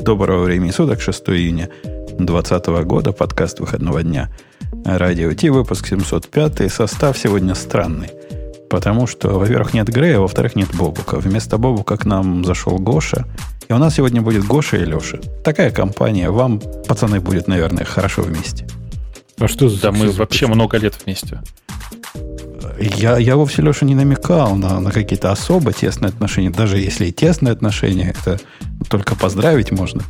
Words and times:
Доброго 0.00 0.44
времени 0.44 0.70
суток, 0.70 1.02
6 1.02 1.28
июня 1.28 1.68
2020 2.18 2.66
года, 2.84 3.12
подкаст 3.12 3.60
выходного 3.60 4.02
дня. 4.02 4.30
Радио 4.84 5.32
Ти, 5.34 5.50
выпуск 5.50 5.88
705. 5.88 6.72
Состав 6.72 7.18
сегодня 7.18 7.54
странный. 7.54 8.08
Потому 8.70 9.06
что, 9.06 9.38
во-первых, 9.38 9.74
нет 9.74 9.88
Грея, 9.88 10.16
а 10.16 10.20
во-вторых, 10.20 10.56
нет 10.56 10.74
Бобука. 10.74 11.18
Вместо 11.18 11.58
Бобука 11.58 11.98
к 11.98 12.06
нам 12.06 12.46
зашел 12.46 12.78
Гоша. 12.78 13.26
И 13.68 13.72
у 13.74 13.78
нас 13.78 13.96
сегодня 13.96 14.22
будет 14.22 14.44
Гоша 14.44 14.78
и 14.78 14.86
Леша. 14.86 15.18
Такая 15.44 15.70
компания. 15.70 16.30
Вам, 16.30 16.60
пацаны, 16.88 17.20
будет, 17.20 17.46
наверное, 17.46 17.84
хорошо 17.84 18.22
вместе. 18.22 18.66
А 19.38 19.48
что 19.48 19.68
за 19.68 19.82
Да 19.82 19.92
мы 19.92 20.10
вообще 20.10 20.46
много 20.46 20.78
лет 20.78 20.94
вместе. 21.04 21.40
Я, 22.80 23.18
я 23.18 23.36
вовсе, 23.36 23.60
Леша, 23.60 23.84
не 23.84 23.94
намекал 23.94 24.56
на, 24.56 24.80
на 24.80 24.90
какие-то 24.90 25.30
особо 25.30 25.72
тесные 25.72 26.08
отношения. 26.08 26.50
Даже 26.50 26.78
если 26.78 27.06
и 27.06 27.12
тесные 27.12 27.52
отношения, 27.52 28.14
это 28.16 28.40
только 28.88 29.14
поздравить 29.14 29.70
можно. 29.70 30.02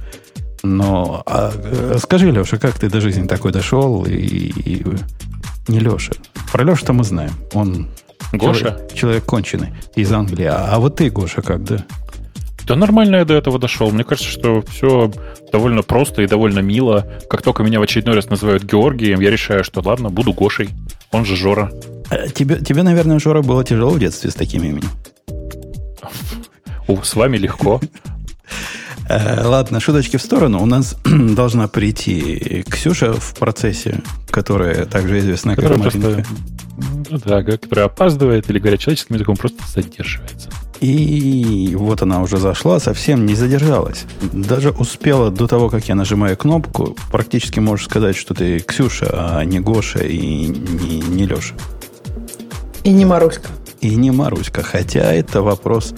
Но 0.62 1.23
а, 1.27 1.52
скажи, 1.98 2.30
Леша, 2.30 2.59
как 2.59 2.78
ты 2.78 2.88
до 2.88 3.01
жизни 3.01 3.27
такой 3.27 3.51
дошел? 3.51 4.05
И, 4.05 4.12
и 4.14 4.87
не 5.66 5.80
Леша. 5.80 6.12
Про 6.52 6.64
Лешу-то 6.64 6.92
мы 6.92 7.02
знаем. 7.02 7.33
Он 7.55 7.88
Гоша? 8.33 8.61
Человек, 8.61 8.95
человек 8.95 9.25
конченый 9.25 9.73
из 9.97 10.12
Англии. 10.12 10.45
А, 10.45 10.69
а 10.70 10.78
вот 10.78 10.97
ты, 10.97 11.11
Гоша, 11.11 11.42
как, 11.42 11.64
да? 11.64 11.84
Да 12.70 12.77
нормально 12.77 13.16
я 13.16 13.24
до 13.24 13.34
этого 13.34 13.59
дошел. 13.59 13.91
Мне 13.91 14.05
кажется, 14.05 14.30
что 14.30 14.62
все 14.62 15.11
довольно 15.51 15.83
просто 15.83 16.23
и 16.23 16.28
довольно 16.28 16.61
мило. 16.61 17.05
Как 17.28 17.42
только 17.42 17.65
меня 17.65 17.80
в 17.80 17.83
очередной 17.83 18.15
раз 18.15 18.30
называют 18.30 18.62
Георгием, 18.62 19.19
я 19.19 19.28
решаю, 19.28 19.65
что 19.65 19.83
ладно, 19.84 20.09
буду 20.09 20.33
Гошей. 20.33 20.69
Он 21.11 21.25
же 21.25 21.34
Жора. 21.34 21.73
А 22.11 22.28
тебе, 22.28 22.59
тебе, 22.59 22.84
наверное, 22.84 23.19
Жора, 23.19 23.42
было 23.42 23.64
тяжело 23.64 23.91
в 23.91 23.98
детстве 23.98 24.30
с 24.30 24.34
таким 24.34 24.62
именем. 24.62 24.88
О, 26.87 27.02
с 27.02 27.16
вами 27.16 27.38
легко. 27.38 27.80
Э, 29.10 29.45
ладно, 29.45 29.80
шуточки 29.80 30.19
в 30.19 30.23
сторону. 30.23 30.62
У 30.62 30.66
нас 30.66 30.96
должна 31.05 31.66
прийти 31.66 32.64
Ксюша 32.70 33.12
в 33.12 33.34
процессе, 33.34 34.02
которая 34.30 34.84
также 34.84 35.19
известна 35.19 35.56
как 35.56 35.77
Маринка. 35.77 36.25
Ну 37.11 37.19
да, 37.25 37.42
которая 37.42 37.86
опаздывает, 37.86 38.48
или 38.48 38.61
говоря 38.61 38.77
человеческим 38.77 39.17
языком, 39.17 39.36
просто 39.36 39.58
задерживается. 39.75 40.48
И 40.78 41.75
вот 41.77 42.02
она 42.02 42.22
уже 42.22 42.36
зашла, 42.36 42.78
совсем 42.78 43.27
не 43.27 43.34
задержалась. 43.34 44.05
Даже 44.33 44.70
успела 44.70 45.30
до 45.30 45.48
того, 45.48 45.69
как 45.70 45.89
я 45.89 45.97
нажимаю 45.97 46.36
кнопку, 46.36 46.97
практически 47.11 47.58
можешь 47.58 47.86
сказать, 47.86 48.17
что 48.17 48.33
ты 48.33 48.61
Ксюша, 48.61 49.11
а 49.12 49.45
не 49.45 49.58
Гоша 49.58 50.05
и 50.05 50.47
не, 50.47 51.00
не 51.00 51.27
Леша. 51.27 51.55
И 52.84 52.92
не 52.92 53.05
Маруська. 53.05 53.48
И 53.80 53.97
не 53.97 54.12
Маруська, 54.12 54.62
хотя 54.62 55.12
это 55.12 55.42
вопрос 55.42 55.95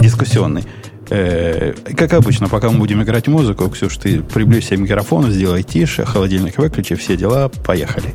дискуссионный. 0.00 0.64
Э, 1.10 1.74
как 1.96 2.12
обычно, 2.12 2.48
пока 2.48 2.70
мы 2.70 2.78
будем 2.78 3.02
играть 3.02 3.28
музыку, 3.28 3.68
Ксюш, 3.68 3.96
ты 3.96 4.20
приблизься 4.20 4.76
к 4.76 4.78
микрофону, 4.78 5.30
сделай 5.30 5.62
тише, 5.62 6.04
холодильник 6.04 6.58
выключи, 6.58 6.94
все 6.96 7.16
дела, 7.16 7.50
поехали. 7.64 8.14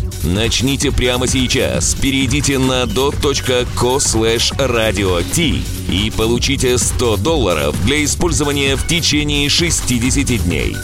Начните 0.23 0.91
прямо 0.91 1.27
сейчас. 1.27 1.95
Перейдите 1.95 2.59
на 2.59 2.83
dot.co 2.85 3.97
slash 3.97 4.53
radio 4.57 5.23
и 5.89 6.11
получите 6.11 6.77
100 6.77 7.17
долларов 7.17 7.75
для 7.85 8.03
использования 8.03 8.75
в 8.75 8.85
течение 8.87 9.49
60 9.49 10.43
дней. 10.43 10.75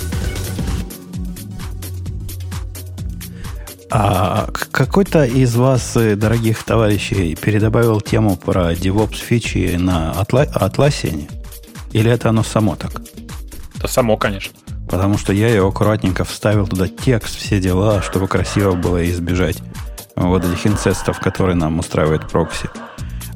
А 3.89 4.47
какой-то 4.71 5.23
из 5.25 5.55
вас, 5.55 5.95
э, 5.95 6.15
дорогих 6.15 6.63
товарищей, 6.63 7.35
передобавил 7.35 8.01
тему 8.01 8.35
про 8.35 8.73
DevOps 8.73 9.15
фичи 9.15 9.75
на 9.77 10.13
Atla- 10.13 10.51
Atlassian? 10.51 11.29
Или 11.93 12.11
это 12.11 12.29
оно 12.29 12.43
само 12.43 12.75
так? 12.75 13.01
Это 13.77 13.87
само, 13.87 14.17
конечно. 14.17 14.51
Потому 14.89 15.17
что 15.17 15.33
я 15.33 15.49
его 15.49 15.67
аккуратненько 15.67 16.23
вставил 16.23 16.67
туда 16.67 16.87
текст, 16.87 17.35
все 17.35 17.59
дела, 17.59 18.01
чтобы 18.01 18.27
красиво 18.27 18.73
было 18.73 19.09
избежать 19.09 19.57
вот 20.15 20.45
этих 20.45 20.65
инцестов, 20.65 21.19
которые 21.19 21.55
нам 21.55 21.79
устраивает 21.79 22.27
прокси. 22.29 22.69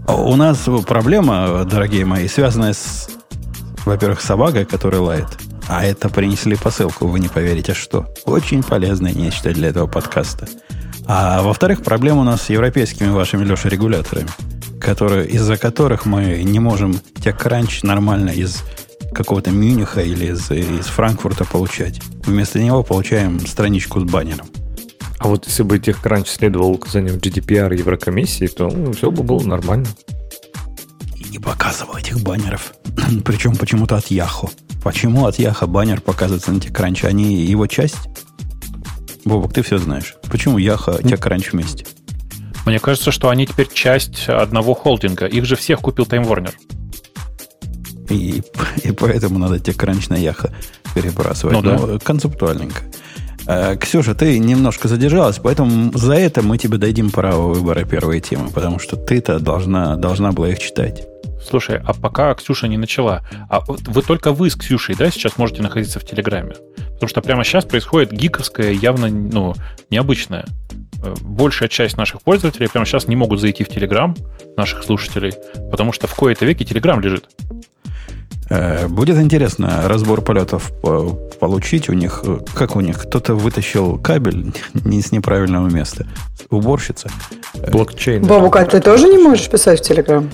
А 0.07 0.15
у 0.15 0.35
нас 0.35 0.67
проблема, 0.87 1.63
дорогие 1.65 2.05
мои, 2.05 2.27
связанная 2.27 2.73
с, 2.73 3.09
во-первых, 3.85 4.21
собакой, 4.21 4.65
которая 4.65 5.01
лает. 5.01 5.27
А 5.67 5.85
это 5.85 6.09
принесли 6.09 6.55
посылку, 6.55 7.07
вы 7.07 7.19
не 7.19 7.27
поверите, 7.27 7.73
что. 7.73 8.07
Очень 8.25 8.63
полезное 8.63 9.13
нечто 9.13 9.53
для 9.53 9.69
этого 9.69 9.87
подкаста. 9.87 10.47
А 11.05 11.41
во-вторых, 11.41 11.83
проблема 11.83 12.21
у 12.21 12.23
нас 12.23 12.43
с 12.43 12.49
европейскими 12.49 13.09
вашими, 13.09 13.43
Леша, 13.43 13.69
регуляторами, 13.69 14.29
которые, 14.79 15.27
из-за 15.27 15.57
которых 15.57 16.05
мы 16.05 16.41
не 16.43 16.59
можем 16.59 16.93
TechCrunch 17.15 17.85
нормально 17.85 18.29
из 18.29 18.63
какого-то 19.13 19.51
Мюниха 19.51 20.01
или 20.01 20.31
из, 20.31 20.49
из 20.51 20.85
Франкфурта 20.85 21.45
получать. 21.45 22.01
Вместо 22.25 22.59
него 22.59 22.83
получаем 22.83 23.39
страничку 23.45 23.99
с 23.99 24.03
баннером. 24.03 24.47
А 25.19 25.27
вот 25.27 25.45
если 25.45 25.63
бы 25.63 25.77
TechCrunch 25.77 26.27
следовал 26.27 26.71
указаниям 26.71 27.17
GDPR 27.17 27.77
Еврокомиссии, 27.77 28.47
то 28.47 28.69
ну, 28.69 28.91
все 28.91 29.11
бы 29.11 29.21
было 29.21 29.43
нормально. 29.43 29.87
И 31.15 31.25
не 31.29 31.37
показывал 31.37 31.97
этих 31.97 32.21
баннеров. 32.21 32.73
Причем 33.25 33.55
почему-то 33.55 33.97
от 33.97 34.07
Яхо. 34.07 34.49
Почему 34.83 35.27
от 35.27 35.37
Яхо 35.37 35.67
баннер 35.67 36.01
показывается 36.01 36.51
на 36.51 36.57
TechCrunch? 36.57 37.05
Они 37.05 37.35
его 37.45 37.67
часть? 37.67 37.97
Бобок, 39.23 39.53
ты 39.53 39.61
все 39.61 39.77
знаешь. 39.77 40.15
Почему 40.29 40.57
Яхо 40.57 40.93
TechCrunch 40.93 41.51
вместе? 41.51 41.85
Мне 42.65 42.79
кажется, 42.79 43.11
что 43.11 43.29
они 43.29 43.45
теперь 43.45 43.67
часть 43.71 44.27
одного 44.27 44.73
холдинга. 44.73 45.25
Их 45.27 45.45
же 45.45 45.55
всех 45.55 45.81
купил 45.81 46.05
Time 46.05 46.27
Warner. 46.27 46.53
И, 48.11 48.43
и 48.83 48.91
поэтому 48.91 49.39
надо 49.39 49.59
тебе 49.59 49.73
кранч 49.73 50.09
на 50.09 50.15
яха 50.15 50.53
перебрасывать. 50.93 51.55
Ну, 51.55 51.61
да. 51.61 51.77
Но 51.77 51.99
концептуальненько. 51.99 52.83
Э, 53.47 53.75
Ксюша, 53.77 54.13
ты 54.13 54.37
немножко 54.39 54.87
задержалась, 54.87 55.39
поэтому 55.39 55.91
за 55.97 56.13
это 56.13 56.41
мы 56.41 56.57
тебе 56.57 56.77
дадим 56.77 57.09
право 57.09 57.53
выбора 57.53 57.85
первой 57.85 58.19
темы, 58.19 58.49
потому 58.49 58.79
что 58.79 58.95
ты-то 58.95 59.39
должна, 59.39 59.95
должна 59.95 60.31
была 60.31 60.49
их 60.49 60.59
читать. 60.59 61.07
Слушай, 61.47 61.81
а 61.83 61.93
пока 61.93 62.33
Ксюша 62.35 62.67
не 62.67 62.77
начала, 62.77 63.23
а 63.49 63.61
вы 63.67 64.01
только 64.03 64.31
вы 64.31 64.49
с 64.49 64.55
Ксюшей, 64.55 64.95
да, 64.95 65.09
сейчас 65.09 65.37
можете 65.37 65.63
находиться 65.63 65.99
в 65.99 66.05
Телеграме? 66.05 66.53
Потому 66.93 67.09
что 67.09 67.21
прямо 67.21 67.43
сейчас 67.43 67.65
происходит 67.65 68.11
гиковское, 68.11 68.71
явно, 68.71 69.07
ну, 69.07 69.55
необычное. 69.89 70.45
Э, 71.03 71.15
большая 71.21 71.67
часть 71.67 71.97
наших 71.97 72.21
пользователей 72.21 72.69
прямо 72.69 72.85
сейчас 72.85 73.07
не 73.07 73.15
могут 73.15 73.41
зайти 73.41 73.63
в 73.63 73.69
Телеграм, 73.69 74.15
наших 74.55 74.83
слушателей, 74.83 75.33
потому 75.71 75.93
что 75.93 76.05
в 76.05 76.13
кои-то 76.13 76.45
веке 76.45 76.63
Телеграм 76.63 76.99
лежит. 77.01 77.27
Э, 78.51 78.87
будет 78.89 79.17
интересно 79.17 79.83
разбор 79.85 80.21
полетов 80.21 80.73
получить 81.39 81.87
у 81.87 81.93
них. 81.93 82.21
Как 82.53 82.75
у 82.75 82.81
них? 82.81 82.99
Кто-то 83.03 83.33
вытащил 83.33 83.97
кабель 83.97 84.53
не 84.73 85.01
с 85.01 85.13
неправильного 85.13 85.69
места. 85.69 86.05
Уборщица. 86.49 87.09
Блокчейн. 87.71 88.23
Бабука, 88.23 88.65
ты 88.65 88.81
тоже 88.81 89.07
не 89.07 89.17
можешь 89.17 89.49
писать 89.49 89.79
в 89.79 89.83
Телеграм? 89.83 90.29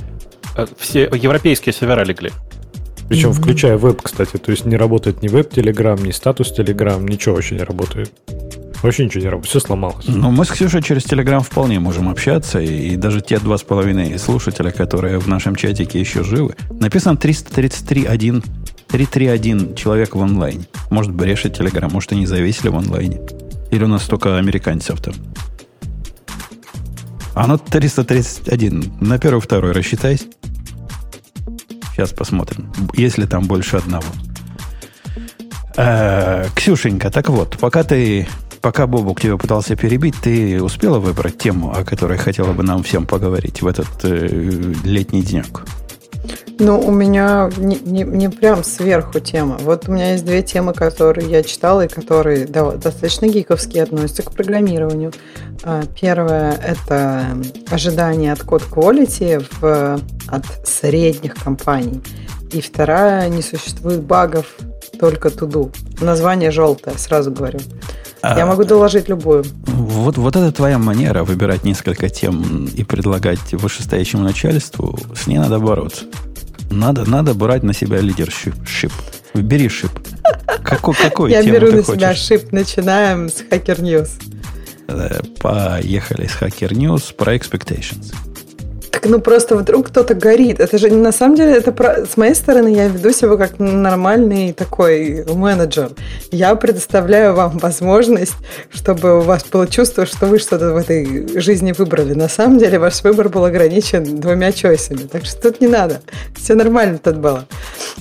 Э, 0.56 0.66
все 0.80 1.04
европейские 1.14 1.74
сервера 1.74 2.04
легли. 2.04 2.32
Причем 3.08 3.30
mm-hmm. 3.30 3.34
включая 3.34 3.78
веб, 3.78 4.02
кстати. 4.02 4.38
То 4.38 4.52
есть 4.52 4.66
не 4.66 4.78
работает 4.78 5.22
ни 5.22 5.28
веб 5.28 5.52
Телеграм, 5.52 6.04
ни 6.04 6.12
статус 6.12 6.52
Телеграм, 6.52 7.08
ничего 7.08 7.36
вообще 7.36 7.56
не 7.56 7.64
работает. 7.64 8.12
Вообще 8.84 9.06
ничего 9.06 9.24
не 9.24 9.30
работает, 9.30 9.50
все 9.50 9.60
сломалось. 9.60 10.06
Ну, 10.08 10.32
мы 10.32 10.46
с 10.46 10.50
Ксюшей 10.50 10.84
через 10.84 11.04
Телеграм 11.04 11.42
вполне 11.42 11.80
можем 11.80 12.10
общаться, 12.10 12.60
и, 12.60 12.90
и 12.90 12.96
даже 12.96 13.22
те 13.22 13.40
два 13.40 13.58
с 13.58 13.64
половиной 13.64 14.18
слушателя, 14.20 14.72
которые 14.72 15.20
в 15.20 15.28
нашем 15.28 15.56
чатике 15.56 16.00
еще 16.00 16.24
живы, 16.24 16.56
написано 16.70 17.18
333.1 17.18 18.44
331 18.88 19.76
человек 19.76 20.16
в 20.16 20.22
онлайне. 20.22 20.66
Может, 20.90 21.14
брешет 21.14 21.58
Телеграм, 21.58 21.92
может, 21.92 22.14
они 22.14 22.26
зависели 22.26 22.70
в 22.70 22.78
онлайне. 22.78 23.20
Или 23.72 23.84
у 23.84 23.88
нас 23.88 24.04
только 24.04 24.38
американцев 24.38 25.02
там. 25.02 25.14
Оно 27.36 27.58
331. 27.58 28.94
На 29.02 29.20
первый, 29.20 29.42
второй 29.42 29.74
рассчитайся. 29.74 30.26
Сейчас 31.92 32.12
посмотрим. 32.12 32.72
Если 32.94 33.26
там 33.26 33.46
больше 33.46 33.78
одного. 33.78 34.06
Э, 35.76 36.48
Ксюшенька, 36.56 37.12
так 37.12 37.30
вот, 37.30 37.58
пока 37.60 37.84
ты 37.84 38.28
Пока 38.68 38.86
Бобук 38.86 39.22
тебя 39.22 39.38
пытался 39.38 39.78
перебить, 39.78 40.16
ты 40.22 40.62
успела 40.62 41.00
выбрать 41.00 41.38
тему, 41.38 41.72
о 41.74 41.86
которой 41.86 42.18
хотела 42.18 42.52
бы 42.52 42.64
нам 42.64 42.84
всем 42.84 43.06
поговорить 43.08 43.62
в 43.62 43.68
этот 43.68 43.88
э, 44.04 44.28
летний 44.84 45.22
денек? 45.22 45.64
Ну, 46.60 46.78
у 46.78 46.92
меня 46.92 47.50
не, 47.56 47.80
не, 47.80 48.04
не 48.04 48.28
прям 48.28 48.66
сверху 48.66 49.22
тема. 49.22 49.56
Вот 49.62 49.88
у 49.88 49.94
меня 49.94 50.12
есть 50.12 50.26
две 50.26 50.44
темы, 50.44 50.74
которые 50.74 51.30
я 51.30 51.44
читала 51.44 51.86
и 51.86 51.88
которые 51.88 52.46
да, 52.46 52.72
достаточно 52.72 53.28
гиковские 53.28 53.84
относятся 53.84 54.24
к 54.24 54.34
программированию. 54.34 55.14
А, 55.64 55.84
первое– 56.02 56.52
это 56.62 57.38
ожидание 57.72 58.34
от 58.34 58.44
код 58.44 58.64
quality 58.70 59.46
в, 59.62 60.02
от 60.28 60.68
средних 60.68 61.36
компаний. 61.36 62.02
И 62.52 62.60
вторая– 62.60 63.30
не 63.30 63.42
существует 63.42 64.02
багов, 64.02 64.58
только 65.00 65.30
туду. 65.30 65.72
Название 66.02 66.52
желтое, 66.52 66.98
сразу 66.98 67.32
говорю. 67.32 67.60
А, 68.22 68.38
Я 68.38 68.46
могу 68.46 68.64
доложить 68.64 69.10
любую. 69.10 69.46
Вот, 69.66 70.18
вот 70.18 70.36
это 70.36 70.52
твоя 70.52 70.78
манера 70.78 71.24
выбирать 71.24 71.64
несколько 71.64 72.10
тем 72.10 72.66
и 72.66 72.84
предлагать 72.84 73.54
вышестоящему 73.54 74.24
начальству. 74.24 75.00
С 75.16 75.28
ней 75.28 75.38
надо 75.38 75.60
бороться. 75.60 76.06
Надо, 76.70 77.10
надо 77.10 77.34
брать 77.34 77.64
на 77.64 77.74
себя 77.74 78.00
лидершип. 78.00 78.56
Шип. 78.66 78.92
Бери 79.34 79.70
шип. 79.70 79.92
Какой, 80.64 80.96
какой 80.96 81.32
Я 81.32 81.44
беру 81.44 81.72
на 81.72 81.84
себя 81.84 82.14
шип. 82.14 82.52
Начинаем 82.52 83.30
с 83.30 83.42
Hacker 83.42 83.80
News. 83.80 84.10
Э, 84.88 85.22
поехали 85.40 86.28
с 86.28 86.42
Hacker 86.42 86.72
News 86.72 87.14
про 87.14 87.36
expectations. 87.36 88.14
Так 88.98 89.12
ну 89.12 89.20
просто 89.20 89.56
вдруг 89.56 89.90
кто-то 89.90 90.16
горит. 90.16 90.60
Это 90.60 90.80
же 90.80 90.90
на 90.90 91.12
самом 91.12 91.36
деле, 91.36 91.52
это 91.52 91.72
про... 91.72 92.08
с 92.08 92.18
моей 92.18 92.34
стороны 92.34 92.70
я 92.70 92.88
веду 92.88 93.12
себя 93.12 93.38
как 93.38 93.60
нормальный 93.60 94.54
такой 94.54 95.24
менеджер. 95.28 95.92
Я 96.32 96.56
предоставляю 96.56 97.36
вам 97.36 97.58
возможность, 97.62 98.34
чтобы 98.72 99.20
у 99.20 99.22
вас 99.22 99.46
было 99.52 99.68
чувство, 99.68 100.08
что 100.08 100.26
вы 100.26 100.40
что-то 100.40 100.74
в 100.74 100.78
этой 100.78 101.40
жизни 101.40 101.74
выбрали. 101.78 102.16
На 102.16 102.28
самом 102.28 102.58
деле 102.58 102.80
ваш 102.80 103.04
выбор 103.04 103.30
был 103.30 103.46
ограничен 103.46 104.20
двумя 104.20 104.52
чойсами. 104.52 105.02
Так 105.02 105.26
что 105.26 105.44
тут 105.44 105.62
не 105.62 105.68
надо. 105.68 106.02
Все 106.36 106.56
нормально 106.56 106.98
тут 106.98 107.18
было. 107.18 107.46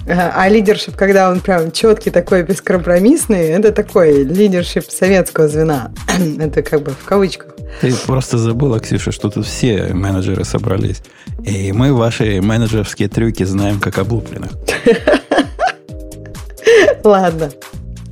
А 0.08 0.48
лидершип, 0.48 0.96
когда 0.96 1.30
он 1.30 1.40
прям 1.40 1.72
четкий 1.72 2.08
такой, 2.08 2.42
бескомпромиссный, 2.42 3.48
это 3.48 3.70
такой 3.70 4.24
лидершип 4.24 4.90
советского 4.90 5.46
звена. 5.46 5.92
это 6.40 6.62
как 6.62 6.80
бы 6.80 6.92
в 6.92 7.04
кавычках. 7.04 7.56
Ты 7.80 7.92
просто 8.06 8.38
забыла, 8.38 8.80
Ксюша, 8.80 9.12
что 9.12 9.28
тут 9.28 9.46
все 9.46 9.88
менеджеры 9.92 10.44
собрались. 10.44 10.85
И 11.44 11.72
мы 11.72 11.92
ваши 11.92 12.40
менеджерские 12.40 13.08
трюки 13.08 13.44
знаем 13.44 13.80
как 13.80 13.98
облупленных. 13.98 14.52
Ладно. 17.04 17.50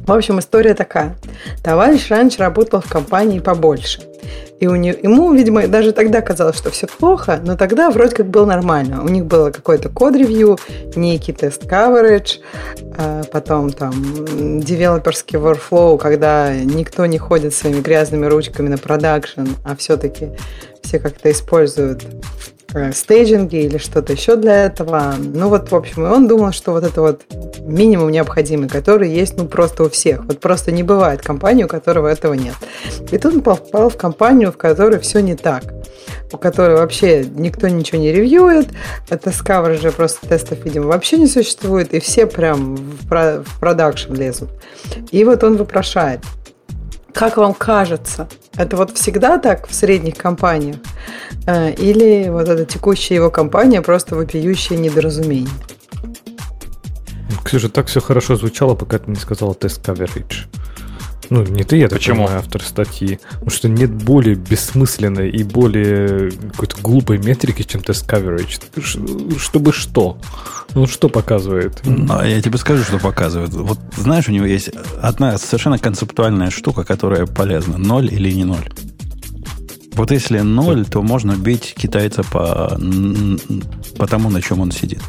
В 0.06 0.12
общем, 0.12 0.38
история 0.38 0.74
такая. 0.74 1.16
Товарищ 1.62 2.08
раньше 2.10 2.38
работал 2.38 2.80
в 2.80 2.88
компании 2.88 3.38
побольше– 3.38 4.00
и 4.60 4.66
у 4.66 4.76
него, 4.76 4.96
ему, 5.02 5.34
видимо, 5.34 5.66
даже 5.66 5.92
тогда 5.92 6.20
казалось, 6.20 6.56
что 6.56 6.70
все 6.70 6.86
плохо, 6.86 7.40
но 7.44 7.56
тогда 7.56 7.90
вроде 7.90 8.14
как 8.14 8.26
было 8.26 8.46
нормально. 8.46 9.02
У 9.02 9.08
них 9.08 9.26
было 9.26 9.50
какой-то 9.50 9.88
код-ревью, 9.88 10.58
некий 10.94 11.32
тест-каверидж, 11.32 12.38
потом 13.32 13.72
там 13.72 13.92
девелоперский 14.60 15.38
workflow, 15.38 15.98
когда 15.98 16.54
никто 16.54 17.04
не 17.06 17.18
ходит 17.18 17.52
своими 17.52 17.80
грязными 17.80 18.26
ручками 18.26 18.68
на 18.68 18.78
продакшн, 18.78 19.48
а 19.64 19.74
все-таки 19.76 20.30
все 20.82 20.98
как-то 20.98 21.30
используют 21.30 22.04
стейджинге 22.92 23.64
или 23.64 23.78
что-то 23.78 24.12
еще 24.12 24.36
для 24.36 24.64
этого. 24.64 25.14
Ну 25.18 25.48
вот, 25.48 25.70
в 25.70 25.74
общем, 25.74 26.06
и 26.06 26.10
он 26.10 26.26
думал, 26.28 26.52
что 26.52 26.72
вот 26.72 26.84
это 26.84 27.00
вот 27.00 27.22
минимум 27.60 28.10
необходимый, 28.10 28.68
который 28.68 29.10
есть, 29.10 29.36
ну, 29.36 29.46
просто 29.46 29.84
у 29.84 29.88
всех. 29.88 30.24
Вот 30.24 30.40
просто 30.40 30.72
не 30.72 30.82
бывает 30.82 31.22
компании, 31.22 31.64
у 31.64 31.68
которого 31.68 32.08
этого 32.08 32.34
нет. 32.34 32.54
И 33.10 33.18
тут 33.18 33.34
он 33.34 33.40
попал 33.42 33.88
в 33.90 33.96
компанию, 33.96 34.52
в 34.52 34.56
которой 34.56 34.98
все 34.98 35.20
не 35.20 35.34
так. 35.34 35.62
У 36.32 36.36
которой 36.36 36.76
вообще 36.76 37.24
никто 37.24 37.68
ничего 37.68 38.00
не 38.00 38.12
ревьюет, 38.12 38.66
это 39.08 39.30
же 39.30 39.92
просто 39.92 40.26
тестов, 40.26 40.58
видимо, 40.64 40.86
вообще 40.86 41.16
не 41.16 41.28
существует, 41.28 41.94
и 41.94 42.00
все 42.00 42.26
прям 42.26 42.76
в 42.76 43.60
продакшн 43.60 44.14
лезут. 44.14 44.50
И 45.12 45.24
вот 45.24 45.44
он 45.44 45.56
вопрошает, 45.56 46.20
как 47.14 47.36
вам 47.36 47.54
кажется, 47.54 48.28
это 48.56 48.76
вот 48.76 48.90
всегда 48.96 49.38
так 49.38 49.68
в 49.68 49.74
средних 49.74 50.16
компаниях? 50.16 50.76
Э, 51.46 51.72
или 51.72 52.28
вот 52.28 52.48
эта 52.48 52.64
текущая 52.64 53.14
его 53.14 53.30
компания 53.30 53.80
просто 53.82 54.16
вопиющее 54.16 54.78
недоразумение? 54.78 55.48
Ксюша, 57.44 57.68
так 57.68 57.86
все 57.86 58.00
хорошо 58.00 58.36
звучало, 58.36 58.74
пока 58.74 58.98
ты 58.98 59.10
не 59.10 59.16
сказала 59.16 59.54
тест 59.54 59.86
coverage. 59.86 60.46
Ну, 61.30 61.44
не 61.44 61.64
ты, 61.64 61.76
я 61.76 61.88
так 61.88 61.98
Почему? 61.98 62.24
понимаю, 62.24 62.38
автор 62.38 62.62
статьи. 62.62 63.18
Потому 63.32 63.50
что 63.50 63.68
нет 63.68 63.90
более 63.92 64.34
бессмысленной 64.34 65.30
и 65.30 65.42
более 65.42 66.30
какой-то 66.30 66.80
глупой 66.80 67.18
метрики, 67.18 67.62
чем 67.62 67.82
тест 67.82 68.08
coverage. 68.08 68.60
Чтобы 69.38 69.72
что? 69.72 70.18
Ну, 70.74 70.86
что 70.86 71.08
показывает? 71.08 71.80
Ну, 71.84 72.22
я 72.22 72.40
тебе 72.42 72.58
скажу, 72.58 72.82
что 72.84 72.98
показывает. 72.98 73.52
Вот 73.52 73.78
знаешь, 73.96 74.28
у 74.28 74.32
него 74.32 74.46
есть 74.46 74.70
одна 75.00 75.38
совершенно 75.38 75.78
концептуальная 75.78 76.50
штука, 76.50 76.84
которая 76.84 77.26
полезна. 77.26 77.78
Ноль 77.78 78.12
или 78.12 78.30
не 78.32 78.44
ноль. 78.44 78.68
Вот 79.92 80.10
если 80.10 80.40
ноль, 80.40 80.84
то 80.84 81.02
можно 81.02 81.36
бить 81.36 81.74
китайца 81.76 82.24
по, 82.24 82.78
по 83.96 84.06
тому, 84.06 84.30
на 84.30 84.42
чем 84.42 84.60
он 84.60 84.72
сидит. 84.72 85.00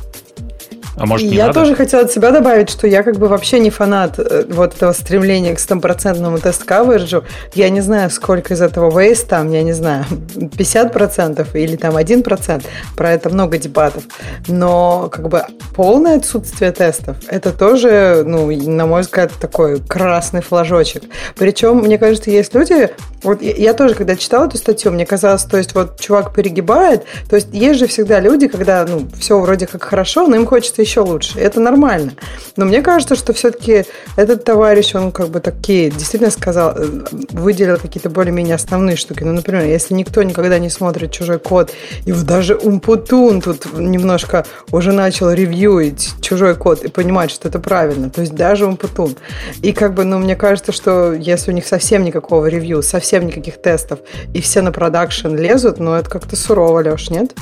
А 0.98 1.06
может, 1.06 1.30
не 1.30 1.36
я 1.36 1.48
надо? 1.48 1.62
тоже 1.62 1.76
хотела 1.76 2.04
от 2.04 2.12
себя 2.12 2.32
добавить, 2.32 2.70
что 2.70 2.88
я 2.88 3.04
как 3.04 3.18
бы 3.18 3.28
вообще 3.28 3.60
не 3.60 3.70
фанат 3.70 4.18
э, 4.18 4.46
вот 4.50 4.76
этого 4.76 4.94
стремления 4.94 5.54
к 5.56 5.60
стопроцентному 5.60 6.40
тест-каверджу. 6.40 7.24
Я 7.54 7.70
не 7.70 7.82
знаю, 7.82 8.10
сколько 8.10 8.54
из 8.54 8.62
этого 8.62 8.90
waste 8.90 9.28
там, 9.28 9.52
я 9.52 9.64
не 9.64 9.74
знаю, 9.74 10.06
50% 10.36 11.48
или 11.54 11.76
там 11.76 11.98
1%. 11.98 12.66
Про 12.96 13.12
это 13.12 13.30
много 13.30 13.58
дебатов. 13.58 14.04
Но 14.48 15.10
как 15.12 15.28
бы 15.28 15.44
полное 15.76 16.18
отсутствие 16.18 16.72
тестов, 16.72 17.18
это 17.28 17.52
тоже, 17.52 18.24
ну, 18.26 18.50
на 18.52 18.86
мой 18.86 19.02
взгляд, 19.02 19.32
такой 19.40 19.82
красный 19.82 20.42
флажочек. 20.42 21.04
Причем, 21.36 21.80
мне 21.80 21.98
кажется, 21.98 22.32
есть 22.32 22.54
люди, 22.54 22.90
вот 23.24 23.42
я 23.42 23.74
тоже, 23.74 23.96
когда 23.96 24.16
читала 24.16 24.48
эту 24.48 24.58
статью, 24.58 24.92
мне 24.92 25.06
казалось, 25.06 25.44
то 25.44 25.58
есть 25.58 25.74
вот 25.76 26.00
чувак 26.00 26.34
перегибает, 26.34 27.04
то 27.30 27.36
есть 27.36 27.50
есть 27.52 27.80
же 27.80 27.88
всегда 27.88 28.20
люди, 28.20 28.48
когда, 28.48 28.86
ну, 28.88 29.08
все 29.20 29.40
вроде 29.40 29.68
как 29.68 29.84
хорошо, 29.84 30.28
но 30.28 30.36
им 30.36 30.46
хочется 30.46 30.85
еще 30.86 31.02
лучше. 31.02 31.40
Это 31.40 31.60
нормально. 31.60 32.14
Но 32.56 32.66
мне 32.66 32.82
кажется, 32.82 33.16
что 33.16 33.34
все-таки 33.34 33.86
этот 34.16 34.44
товарищ, 34.44 34.96
он 34.96 35.12
как 35.12 35.30
бы 35.30 35.40
такие, 35.40 35.90
действительно 35.90 36.32
сказал, 36.32 36.74
э, 36.78 36.86
выделил 37.32 37.78
какие-то 37.78 38.10
более-менее 38.10 38.56
основные 38.56 38.96
штуки. 38.96 39.24
Ну, 39.24 39.34
например, 39.34 39.66
если 39.66 39.94
никто 39.94 40.24
никогда 40.24 40.60
не 40.60 40.70
смотрит 40.70 41.12
чужой 41.12 41.40
код, 41.40 41.72
и 42.06 42.12
вот 42.12 42.26
даже 42.26 42.56
Умпутун 42.56 43.42
тут 43.42 43.66
немножко 43.78 44.46
уже 44.72 44.92
начал 44.92 45.32
ревьюить 45.32 46.14
чужой 46.22 46.56
код 46.56 46.84
и 46.84 46.88
понимать, 46.88 47.32
что 47.32 47.48
это 47.50 47.60
правильно. 47.60 48.10
То 48.10 48.22
есть 48.22 48.36
даже 48.36 48.66
Умпутун. 48.66 49.16
И 49.62 49.74
как 49.74 49.94
бы, 49.94 50.04
ну, 50.04 50.20
мне 50.20 50.36
кажется, 50.36 50.72
что 50.72 51.14
если 51.14 51.52
у 51.52 51.54
них 51.54 51.66
совсем 51.68 52.04
никакого 52.04 52.46
ревью, 52.46 52.82
совсем 52.84 53.28
никаких 53.28 53.62
тестов, 53.62 54.00
и 54.34 54.42
все 54.42 54.62
на 54.62 54.72
продакшн 54.72 55.36
лезут, 55.36 55.80
ну, 55.80 55.94
это 55.94 56.10
как-то 56.10 56.36
сурово, 56.36 56.82
Леш, 56.82 57.10
нет? 57.10 57.34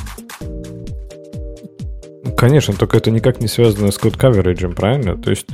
Конечно, 2.38 2.74
только 2.74 2.98
это 2.98 3.12
никак 3.12 3.42
не 3.42 3.48
связано 3.48 3.92
с 3.92 3.98
код-кавериджем, 3.98 4.74
правильно? 4.74 5.18
То 5.18 5.30
есть, 5.30 5.48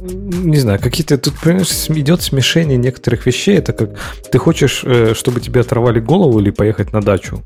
не 0.00 0.56
знаю, 0.58 0.80
какие-то 0.80 1.18
тут, 1.18 1.34
понимаешь, 1.42 1.88
идет 1.88 2.22
смешение 2.22 2.76
некоторых 2.76 3.26
вещей. 3.26 3.56
Это 3.58 3.72
как 3.72 3.90
ты 4.30 4.38
хочешь, 4.38 4.82
э, 4.84 5.14
чтобы 5.14 5.40
тебе 5.40 5.60
оторвали 5.60 6.00
голову 6.00 6.40
или 6.40 6.50
поехать 6.50 6.92
на 6.92 7.00
дачу? 7.00 7.42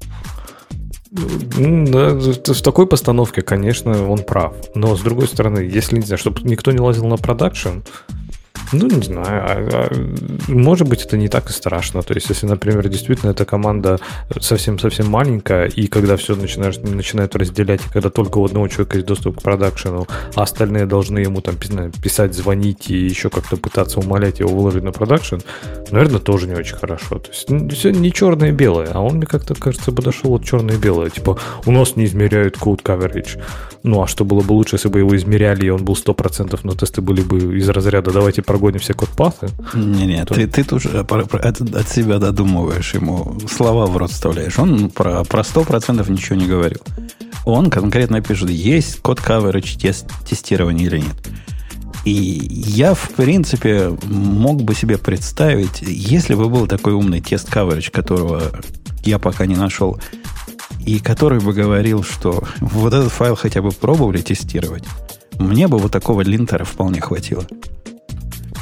Да, 1.11 2.11
в 2.11 2.62
такой 2.62 2.87
постановке, 2.87 3.40
конечно, 3.42 4.08
он 4.08 4.18
прав. 4.18 4.54
Но 4.75 4.97
с 4.97 5.00
другой 5.00 5.26
стороны, 5.26 5.61
если 5.61 5.97
не 5.97 6.02
знаю, 6.02 6.18
чтобы 6.18 6.40
никто 6.42 6.70
не 6.70 6.80
лазил 6.80 7.06
на 7.06 7.16
продакшн, 7.16 7.80
ну, 8.73 8.87
не 8.87 9.02
знаю. 9.02 9.26
А, 9.26 9.88
а, 9.88 9.90
может 10.49 10.88
быть, 10.88 11.02
это 11.05 11.17
не 11.17 11.28
так 11.28 11.49
и 11.50 11.52
страшно. 11.52 12.02
То 12.02 12.14
есть, 12.14 12.28
если, 12.28 12.47
например, 12.47 12.87
действительно 12.88 13.31
эта 13.31 13.45
команда 13.45 13.99
совсем-совсем 14.40 15.09
маленькая, 15.09 15.67
и 15.67 15.87
когда 15.87 16.17
все 16.17 16.37
начинают 16.37 17.37
разделять, 17.37 17.81
и 17.87 17.90
когда 17.90 18.11
только 18.11 18.38
у 18.38 18.45
одного 18.45 18.69
человека 18.69 18.97
есть 18.97 19.07
доступ 19.07 19.38
к 19.38 19.43
продакшену, 19.43 20.07
а 20.35 20.43
остальные 20.43 20.87
должны 20.87 21.21
ему 21.21 21.40
там 21.40 21.57
писать, 21.57 22.35
звонить 22.35 22.90
и 22.90 22.97
еще 22.97 23.31
как-то 23.31 23.57
пытаться 23.57 24.00
умолять 24.00 24.40
его 24.40 24.50
выложить 24.50 24.83
на 24.83 24.93
продакшн, 24.93 25.37
наверное, 25.90 26.21
тоже 26.21 26.47
не 26.47 26.55
очень 26.55 26.76
хорошо. 26.76 27.19
То 27.19 27.31
есть, 27.31 27.73
все 27.73 27.90
не 27.90 28.12
черное 28.12 28.50
и 28.50 28.52
белое, 28.52 28.90
а 28.93 29.00
он 29.00 29.17
мне 29.17 29.26
как-то, 29.26 29.55
кажется, 29.55 29.93
подошел 29.93 30.35
от 30.35 30.45
черное 30.45 30.76
и 30.76 30.78
белое. 30.78 31.11
Типа, 31.11 31.38
у 31.64 31.73
нас 31.73 31.97
не 31.97 32.05
измеряют 32.05 32.57
code 32.57 32.83
coverage. 32.83 33.40
Ну, 33.83 34.02
а 34.02 34.07
что 34.07 34.25
было 34.25 34.43
бы 34.43 34.52
лучше, 34.52 34.76
если 34.76 34.88
бы 34.88 34.99
его 34.99 35.17
измеряли, 35.17 35.67
и 35.67 35.71
он 35.71 35.85
был 35.85 35.95
100%, 35.95 36.59
но 36.62 36.73
тесты 36.75 37.00
были 37.00 37.23
бы 37.23 37.57
из 37.57 37.69
разряда 37.69 38.11
«давайте 38.11 38.38
прогоним 38.42 38.80
все 38.80 38.95
код-паты»? 38.95 39.49
Не-не, 39.75 40.25
то... 40.25 40.35
ты, 40.35 40.47
ты 40.47 40.64
тут 40.64 40.85
уже 40.85 41.00
от, 41.00 41.61
от 41.61 41.88
себя 41.88 42.18
додумываешь 42.18 42.95
ему, 42.95 43.38
слова 43.50 43.87
в 43.87 43.97
рот 43.97 44.11
вставляешь. 44.11 44.59
Он 44.59 44.90
про, 44.90 45.25
про 45.25 45.42
100% 45.42 46.11
ничего 46.11 46.37
не 46.37 46.47
говорил. 46.47 46.80
Он 47.45 47.71
конкретно 47.71 48.21
пишет, 48.21 48.50
есть 48.50 49.00
код 49.00 49.21
coverage 49.21 49.80
тест, 49.80 50.07
тестирование 50.28 50.87
или 50.87 50.99
нет. 50.99 51.16
И 52.04 52.12
я, 52.12 52.95
в 52.95 53.11
принципе, 53.11 53.97
мог 54.04 54.62
бы 54.62 54.75
себе 54.75 54.99
представить, 54.99 55.83
если 55.83 56.35
бы 56.35 56.49
был 56.49 56.66
такой 56.66 56.92
умный 56.92 57.21
тест 57.21 57.49
coverage, 57.49 57.90
которого 57.90 58.42
я 59.04 59.18
пока 59.18 59.47
не 59.47 59.57
нашел, 59.57 60.00
и 60.87 61.00
который 61.00 61.40
бы 61.40 61.52
говорил, 61.52 62.02
что 62.02 62.45
вот 62.61 62.95
этот 62.95 63.12
файл 63.12 63.35
хотя 63.35 63.61
бы 63.61 63.71
пробовали 63.71 64.23
тестировать, 64.23 64.85
мне 65.38 65.68
бы 65.68 65.78
вот 65.78 65.92
такого 65.92 66.23
линтера 66.23 66.64
вполне 66.64 67.00
хватило. 67.00 67.47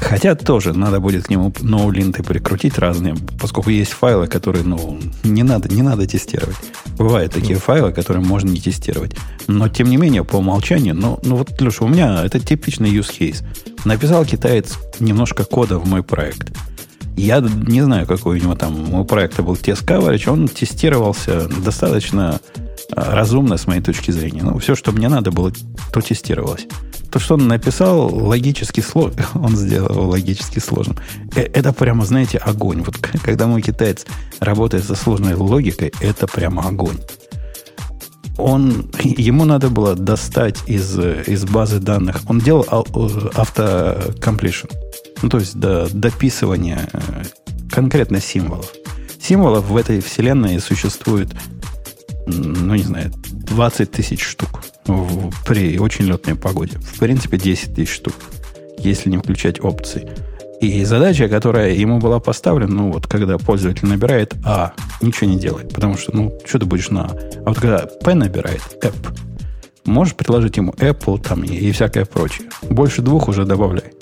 Хотя 0.01 0.35
тоже 0.35 0.73
надо 0.73 1.01
будет 1.01 1.25
к 1.25 1.31
нему 1.31 1.53
ноу-линты 1.61 2.23
прикрутить 2.23 2.79
разные, 2.79 3.15
поскольку 3.41 3.71
есть 3.71 3.93
файлы, 3.93 4.27
которые, 4.27 4.65
ну, 4.65 4.99
не 5.25 5.43
надо, 5.43 5.69
не 5.69 5.83
надо 5.83 6.07
тестировать. 6.07 6.57
Бывают 6.99 7.33
такие 7.33 7.59
файлы, 7.59 7.93
которые 7.93 8.25
можно 8.25 8.49
не 8.49 8.61
тестировать. 8.61 9.17
Но, 9.47 9.69
тем 9.69 9.89
не 9.89 9.97
менее, 9.97 10.25
по 10.25 10.37
умолчанию, 10.37 10.95
ну, 10.95 11.19
ну 11.23 11.37
вот, 11.37 11.61
Леша, 11.61 11.85
у 11.85 11.89
меня 11.89 12.25
это 12.25 12.39
типичный 12.41 12.91
use 12.91 13.11
case. 13.19 13.45
Написал 13.85 14.25
китаец 14.25 14.79
немножко 15.01 15.45
кода 15.45 15.79
в 15.79 15.87
мой 15.87 16.03
проект. 16.03 16.53
Я 17.17 17.41
не 17.41 17.83
знаю, 17.83 18.07
какой 18.07 18.39
у 18.39 18.43
него 18.43 18.55
там 18.55 18.73
мой 18.91 19.05
проект 19.05 19.41
был 19.41 19.57
тест 19.57 19.83
coverage. 19.89 20.31
Он 20.31 20.49
тестировался 20.49 21.49
достаточно 21.49 22.41
а, 22.93 23.15
разумно 23.15 23.57
с 23.57 23.67
моей 23.67 23.81
точки 23.81 24.11
зрения. 24.11 24.43
Ну, 24.43 24.59
все, 24.59 24.75
что 24.75 24.93
мне 24.93 25.09
надо 25.09 25.31
было, 25.31 25.51
то 25.93 26.01
тестировалось. 26.01 26.67
То, 27.11 27.19
что 27.19 27.35
он 27.35 27.49
написал, 27.49 28.13
логически 28.15 28.81
сложно, 28.81 29.27
он 29.35 29.57
сделал 29.57 30.09
логически 30.09 30.59
сложным. 30.59 30.97
Э, 31.35 31.43
это 31.43 31.73
прямо, 31.73 32.05
знаете, 32.05 32.39
огонь. 32.39 32.83
Вот 32.83 32.97
когда 32.99 33.47
мой 33.47 33.63
китаец 33.63 34.05
работает 34.41 34.85
со 34.85 34.95
сложной 34.95 35.35
логикой, 35.35 35.93
это 36.01 36.27
прямо 36.27 36.67
огонь. 36.67 36.99
Он, 38.39 38.91
ему 39.03 39.45
надо 39.47 39.71
было 39.71 39.95
достать 39.95 40.59
из, 40.67 40.99
из 40.99 41.45
базы 41.45 41.79
данных. 41.79 42.21
Он 42.29 42.39
делал 42.39 42.67
автокомплишн. 43.35 44.67
Ну, 45.23 45.29
то 45.31 45.39
есть 45.39 45.59
до, 45.59 45.89
дописывания 45.91 46.89
э, 46.93 47.23
конкретно 47.71 48.21
символов. 48.21 48.71
Символов 49.21 49.69
в 49.69 49.77
этой 49.77 50.01
вселенной 50.01 50.61
существует, 50.61 51.31
ну, 52.27 52.75
не 52.75 52.83
знаю, 52.83 53.11
20 53.15 53.91
тысяч 53.91 54.23
штук 54.23 54.61
при 55.47 55.79
очень 55.79 56.07
летной 56.07 56.35
погоде. 56.35 56.79
В 56.79 56.99
принципе, 56.99 57.39
10 57.39 57.75
тысяч 57.75 57.95
штук, 57.95 58.15
если 58.79 59.11
не 59.11 59.19
включать 59.19 59.61
опции. 59.61 60.09
И 60.61 60.85
задача, 60.85 61.29
которая 61.29 61.75
ему 61.75 61.99
была 61.99 62.19
поставлена, 62.19 62.73
ну 62.73 62.93
вот, 62.93 63.07
когда 63.07 63.37
пользователь 63.37 63.87
набирает 63.87 64.35
А, 64.45 64.73
ничего 65.03 65.29
не 65.29 65.39
делает, 65.39 65.75
потому 65.75 65.99
что, 65.99 66.17
ну, 66.17 66.39
что 66.47 66.59
ты 66.59 66.67
будешь 66.67 66.89
на 66.89 67.05
А. 67.05 67.19
А 67.45 67.49
вот 67.49 67.59
когда 67.59 67.87
П 67.87 68.15
набирает, 68.15 68.63
App, 68.83 68.95
можешь 69.85 70.15
предложить 70.15 70.57
ему 70.57 70.73
Apple 70.73 71.21
там 71.21 71.45
и, 71.45 71.55
и 71.55 71.73
всякое 71.73 72.07
прочее. 72.07 72.49
Больше 72.63 73.03
двух 73.03 73.29
уже 73.29 73.45
добавляй. 73.45 73.93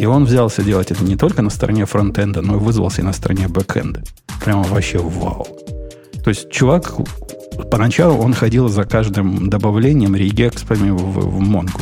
И 0.00 0.06
он 0.06 0.24
взялся 0.24 0.62
делать 0.62 0.90
это 0.90 1.04
не 1.04 1.16
только 1.16 1.42
на 1.42 1.50
стороне 1.50 1.84
фронтенда, 1.84 2.40
но 2.42 2.56
и 2.56 2.58
вызвался 2.58 3.02
и 3.02 3.04
на 3.04 3.12
стороне 3.12 3.48
бэкенда. 3.48 4.02
Прямо 4.42 4.62
вообще 4.64 4.98
вау. 4.98 5.46
То 6.24 6.30
есть 6.30 6.50
чувак 6.50 6.94
поначалу 7.70 8.18
он 8.22 8.34
ходил 8.34 8.68
за 8.68 8.84
каждым 8.84 9.48
добавлением 9.48 10.16
регекспами 10.16 10.90
в, 10.90 10.96
в 10.96 11.40
Монгу. 11.40 11.80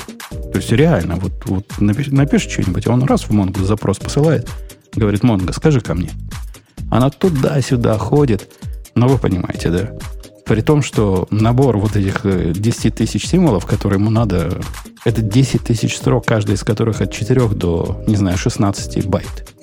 То 0.53 0.57
есть 0.57 0.73
реально, 0.73 1.17
вот, 1.17 1.33
вот 1.47 1.65
напиш, 1.79 2.09
напишешь 2.09 2.51
что-нибудь, 2.51 2.87
он 2.87 3.03
раз 3.05 3.23
в 3.23 3.31
Монгу 3.31 3.61
запрос 3.65 3.99
посылает, 3.99 4.49
говорит, 4.95 5.23
Монго, 5.23 5.53
скажи 5.53 5.81
ко 5.81 5.95
мне. 5.95 6.11
Она 6.91 7.11
туда-сюда 7.11 7.99
ходит, 7.99 8.49
но 8.95 9.09
вы 9.09 9.19
понимаете, 9.19 9.71
да? 9.71 9.91
При 10.47 10.63
том, 10.63 10.83
что 10.83 11.29
набор 11.31 11.77
вот 11.77 11.97
этих 11.97 12.23
10 12.25 12.87
э, 12.87 12.91
тысяч 12.91 13.29
символов, 13.29 13.67
которые 13.67 14.01
ему 14.01 14.09
надо, 14.09 14.59
это 15.05 15.21
10 15.21 15.63
тысяч 15.65 15.97
строк, 15.97 16.25
каждый 16.25 16.55
из 16.55 16.65
которых 16.65 17.03
от 17.03 17.13
4 17.13 17.49
до, 17.49 18.03
не 18.07 18.17
знаю, 18.17 18.39
16 18.39 19.07
байт. 19.07 19.55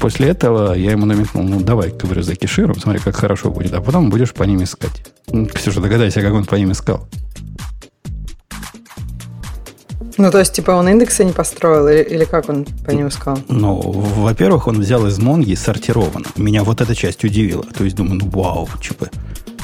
После 0.00 0.28
этого 0.28 0.72
я 0.72 0.92
ему 0.92 1.04
намекнул, 1.04 1.44
ну 1.44 1.60
давай, 1.60 1.90
говорю, 1.90 2.22
закишируем, 2.22 2.80
смотри, 2.80 3.00
как 3.00 3.16
хорошо 3.16 3.50
будет, 3.50 3.74
а 3.74 3.82
потом 3.82 4.08
будешь 4.08 4.32
по 4.32 4.44
ним 4.44 4.62
искать. 4.62 5.04
Ксюша, 5.54 5.82
догадайся, 5.82 6.22
как 6.22 6.32
он 6.32 6.46
по 6.46 6.54
ним 6.54 6.72
искал. 6.72 7.06
Ну, 10.16 10.30
то 10.30 10.38
есть, 10.38 10.54
типа, 10.54 10.72
он 10.72 10.88
индексы 10.88 11.22
не 11.24 11.32
построил, 11.32 11.86
или, 11.88 12.02
или 12.02 12.24
как 12.24 12.48
он 12.48 12.66
по 12.84 12.90
ним 12.90 13.08
искал? 13.08 13.38
Ну, 13.48 13.78
во-первых, 13.80 14.66
он 14.66 14.80
взял 14.80 15.06
из 15.06 15.18
Монги 15.18 15.54
сортированно. 15.54 16.26
Меня 16.36 16.64
вот 16.64 16.80
эта 16.80 16.94
часть 16.94 17.24
удивила. 17.24 17.64
То 17.64 17.84
есть, 17.84 17.96
думаю, 17.96 18.20
ну, 18.22 18.30
вау, 18.30 18.68
типа, 18.82 19.08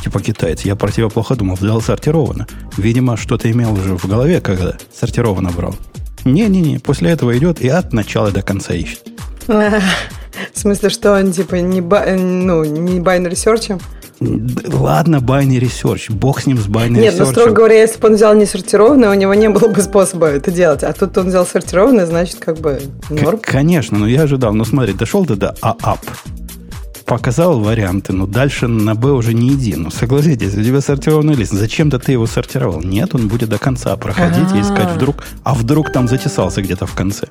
типа 0.03 0.21
китаец. 0.21 0.63
Я 0.63 0.77
про 0.77 0.91
тебя 0.91 1.09
плохо 1.09 1.35
думал, 1.35 1.57
взял 1.57 1.81
сортированно. 1.81 2.47
Видимо, 2.77 3.17
что-то 3.17 3.51
имел 3.51 3.73
уже 3.73 3.97
в 3.97 4.05
голове, 4.07 4.41
когда 4.41 4.77
сортированно 4.95 5.51
брал. 5.51 5.75
Не-не-не, 6.25 6.79
после 6.79 7.11
этого 7.11 7.37
идет 7.37 7.61
и 7.61 7.69
от 7.69 7.93
начала 7.93 8.31
до 8.31 8.43
конца 8.43 8.75
ищет. 8.75 9.03
В 10.53 10.59
смысле, 10.59 10.91
что 10.91 11.13
он 11.13 11.33
типа 11.33 11.57
не, 11.57 11.81
ба, 11.81 12.05
ну, 12.09 12.65
не 12.65 12.99
binary 13.01 13.33
search? 13.33 13.81
Ладно, 14.21 15.17
binary 15.17 15.71
search. 15.71 16.13
Бог 16.13 16.41
с 16.41 16.47
ним 16.47 16.59
с 16.59 16.67
binary 16.67 17.01
Нет, 17.01 17.15
ну, 17.19 17.27
строго 17.27 17.53
говоря, 17.53 17.81
если 17.81 18.01
бы 18.01 18.09
он 18.09 18.15
взял 18.15 18.35
не 18.35 18.47
сортированный, 18.47 19.09
у 19.09 19.15
него 19.15 19.35
не 19.35 19.49
было 19.51 19.69
бы 19.69 19.81
способа 19.83 20.29
это 20.29 20.51
делать. 20.51 20.83
А 20.83 20.93
тут 20.93 21.17
он 21.19 21.29
взял 21.29 21.47
сортированный, 21.47 22.07
значит, 22.07 22.37
как 22.37 22.59
бы 22.59 22.81
норм. 23.11 23.39
К- 23.39 23.43
конечно, 23.43 23.99
но 23.99 24.07
я 24.07 24.23
ожидал. 24.23 24.55
Ну, 24.55 24.65
смотри, 24.65 24.95
дошел 24.95 25.27
ты 25.27 25.37
до 25.37 25.55
А-ап. 25.61 26.01
Показал 27.05 27.61
варианты, 27.61 28.13
но 28.13 28.27
дальше 28.27 28.67
на 28.67 28.97
Б 28.97 29.11
уже 29.13 29.33
не 29.33 29.51
иди. 29.51 29.77
Ну, 29.77 29.91
согласитесь, 29.91 30.55
у 30.57 30.63
тебя 30.63 30.81
сортированный 30.81 31.35
лист. 31.35 31.53
Зачем-то 31.53 31.99
ты 32.01 32.13
его 32.13 32.27
сортировал? 32.27 32.81
Нет, 32.83 33.15
он 33.15 33.29
будет 33.29 33.49
до 33.49 33.59
конца 33.59 33.95
проходить 33.97 34.53
и 34.55 34.61
искать 34.61 34.91
вдруг. 34.91 35.23
А 35.45 35.55
вдруг 35.55 35.93
там 35.93 36.09
затесался 36.09 36.63
где-то 36.63 36.87
в 36.87 36.95
конце. 36.95 37.27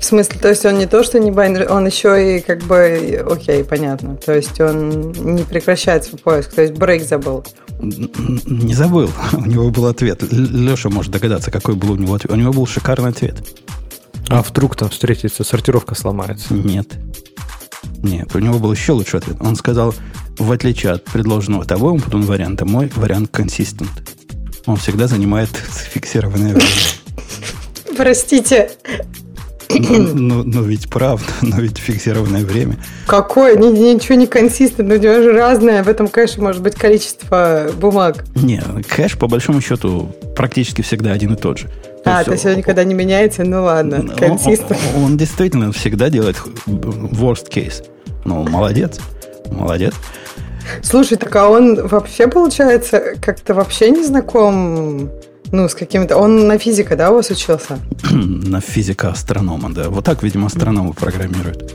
В 0.00 0.04
смысле, 0.04 0.40
то 0.40 0.48
есть 0.48 0.64
он 0.64 0.78
не 0.78 0.86
то, 0.86 1.04
что 1.04 1.18
не 1.18 1.30
байнер, 1.30 1.70
он 1.70 1.86
еще 1.86 2.38
и 2.38 2.40
как 2.40 2.62
бы, 2.62 3.22
окей, 3.30 3.62
понятно. 3.62 4.16
То 4.16 4.34
есть 4.34 4.58
он 4.58 5.12
не 5.12 5.42
прекращает 5.42 6.04
свой 6.04 6.18
поиск, 6.18 6.54
то 6.54 6.62
есть 6.62 6.72
брейк 6.72 7.02
забыл. 7.02 7.44
Не 7.78 8.72
забыл, 8.74 9.10
у 9.34 9.44
него 9.44 9.70
был 9.70 9.86
ответ. 9.86 10.22
Леша 10.32 10.88
может 10.88 11.12
догадаться, 11.12 11.50
какой 11.50 11.74
был 11.74 11.92
у 11.92 11.96
него 11.96 12.14
ответ. 12.14 12.32
У 12.32 12.36
него 12.36 12.52
был 12.52 12.66
шикарный 12.66 13.10
ответ. 13.10 13.36
А 14.30 14.42
вдруг 14.42 14.74
там 14.74 14.88
встретится, 14.88 15.44
сортировка 15.44 15.94
сломается? 15.94 16.54
Нет. 16.54 16.88
Нет, 18.02 18.34
у 18.34 18.38
него 18.38 18.58
был 18.58 18.72
еще 18.72 18.92
лучший 18.92 19.18
ответ. 19.18 19.36
Он 19.40 19.54
сказал, 19.54 19.94
в 20.38 20.50
отличие 20.50 20.92
от 20.92 21.04
предложенного 21.04 21.66
того 21.66 21.94
потом 21.98 22.22
варианта, 22.22 22.64
мой 22.64 22.90
вариант 22.96 23.30
консистент. 23.30 23.90
Он 24.64 24.76
всегда 24.76 25.08
занимает 25.08 25.50
фиксированное 25.92 26.54
время. 26.54 26.70
Простите, 27.96 28.70
ну, 29.78 30.42
ну, 30.44 30.62
ведь 30.62 30.88
правда, 30.88 31.26
но 31.42 31.60
ведь 31.60 31.78
фиксированное 31.78 32.44
время. 32.44 32.76
Какое? 33.06 33.56
Ничего 33.56 34.16
не 34.16 34.26
консистентно, 34.26 34.94
у 34.94 34.98
него 34.98 35.22
же 35.22 35.32
разное. 35.32 35.82
В 35.82 35.88
этом 35.88 36.08
кэше 36.08 36.40
может 36.40 36.62
быть 36.62 36.74
количество 36.74 37.70
бумаг. 37.80 38.24
Не, 38.34 38.62
кэш 38.88 39.18
по 39.18 39.26
большому 39.26 39.60
счету 39.60 40.14
практически 40.36 40.82
всегда 40.82 41.12
один 41.12 41.34
и 41.34 41.36
тот 41.36 41.58
же. 41.58 41.68
То 42.04 42.18
а, 42.18 42.24
то 42.24 42.32
есть 42.32 42.46
он 42.46 42.56
никогда 42.56 42.82
не 42.84 42.94
меняется? 42.94 43.44
Ну 43.44 43.64
ладно, 43.64 44.02
консистент. 44.16 44.78
Он, 44.94 45.00
он, 45.00 45.04
он 45.04 45.16
действительно 45.16 45.72
всегда 45.72 46.08
делает 46.08 46.36
worst 46.66 47.50
case. 47.50 47.84
Ну, 48.24 48.42
молодец, 48.48 48.98
молодец. 49.50 49.94
Слушай, 50.82 51.18
так 51.18 51.34
а 51.36 51.48
он 51.48 51.86
вообще, 51.86 52.28
получается, 52.28 53.14
как-то 53.20 53.54
вообще 53.54 53.90
не 53.90 54.04
знаком 54.04 55.10
ну, 55.52 55.68
с 55.68 55.74
какими-то... 55.74 56.16
Он 56.16 56.46
на 56.46 56.58
физика, 56.58 56.96
да, 56.96 57.10
у 57.10 57.14
вас 57.14 57.30
учился? 57.30 57.78
на 58.10 58.60
физика-астронома, 58.60 59.70
да. 59.70 59.88
Вот 59.90 60.04
так, 60.04 60.22
видимо, 60.22 60.46
астрономы 60.46 60.92
программируют. 60.92 61.74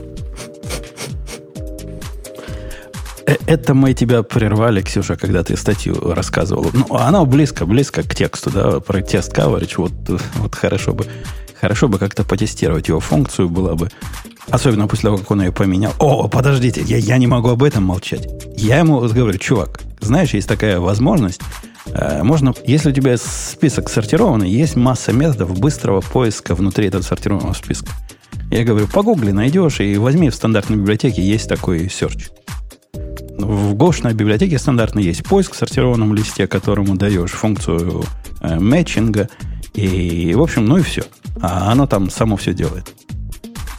Э, 3.26 3.36
это 3.46 3.74
мы 3.74 3.92
тебя 3.92 4.22
прервали, 4.22 4.80
Ксюша, 4.80 5.16
когда 5.16 5.42
ты 5.42 5.56
статью 5.56 6.14
рассказывала. 6.14 6.70
Ну, 6.72 6.96
она 6.96 7.24
близко, 7.24 7.66
близко 7.66 8.02
к 8.02 8.14
тексту, 8.14 8.50
да, 8.50 8.80
про 8.80 9.02
тест 9.02 9.36
coverage. 9.36 9.74
Вот, 9.76 9.92
вот 10.36 10.54
хорошо 10.54 10.94
бы, 10.94 11.04
хорошо 11.60 11.88
бы 11.88 11.98
как-то 11.98 12.24
потестировать 12.24 12.88
его 12.88 13.00
функцию 13.00 13.50
было 13.50 13.74
бы. 13.74 13.90
Особенно 14.48 14.86
после 14.86 15.08
того, 15.08 15.18
как 15.18 15.30
он 15.30 15.42
ее 15.42 15.52
поменял. 15.52 15.92
О, 15.98 16.28
подождите, 16.28 16.80
я, 16.82 16.96
я 16.96 17.18
не 17.18 17.26
могу 17.26 17.50
об 17.50 17.62
этом 17.62 17.82
молчать. 17.82 18.28
Я 18.56 18.78
ему 18.78 19.00
говорю, 19.00 19.38
чувак, 19.38 19.80
знаешь, 20.00 20.34
есть 20.34 20.48
такая 20.48 20.78
возможность 20.78 21.40
можно, 22.22 22.54
если 22.66 22.90
у 22.90 22.92
тебя 22.92 23.16
список 23.16 23.88
сортированный, 23.88 24.50
есть 24.50 24.76
масса 24.76 25.12
методов 25.12 25.58
быстрого 25.58 26.00
поиска 26.00 26.54
внутри 26.54 26.88
этого 26.88 27.02
сортированного 27.02 27.52
списка. 27.52 27.90
Я 28.50 28.64
говорю, 28.64 28.86
погугли, 28.86 29.32
найдешь, 29.32 29.80
и 29.80 29.96
возьми 29.96 30.30
в 30.30 30.34
стандартной 30.34 30.76
библиотеке, 30.76 31.22
есть 31.22 31.48
такой 31.48 31.86
search. 31.86 32.30
В 33.38 33.74
гошной 33.74 34.14
библиотеке 34.14 34.58
стандартно 34.58 35.00
есть 35.00 35.24
поиск 35.24 35.52
в 35.52 35.56
сортированном 35.56 36.14
листе, 36.14 36.46
которому 36.46 36.96
даешь 36.96 37.32
функцию 37.32 38.04
э, 38.40 38.58
мэтчинга. 38.58 39.28
И, 39.74 40.32
в 40.34 40.40
общем, 40.40 40.64
ну 40.64 40.78
и 40.78 40.82
все. 40.82 41.02
А 41.42 41.70
оно 41.70 41.86
там 41.86 42.08
само 42.08 42.36
все 42.36 42.54
делает. 42.54 42.94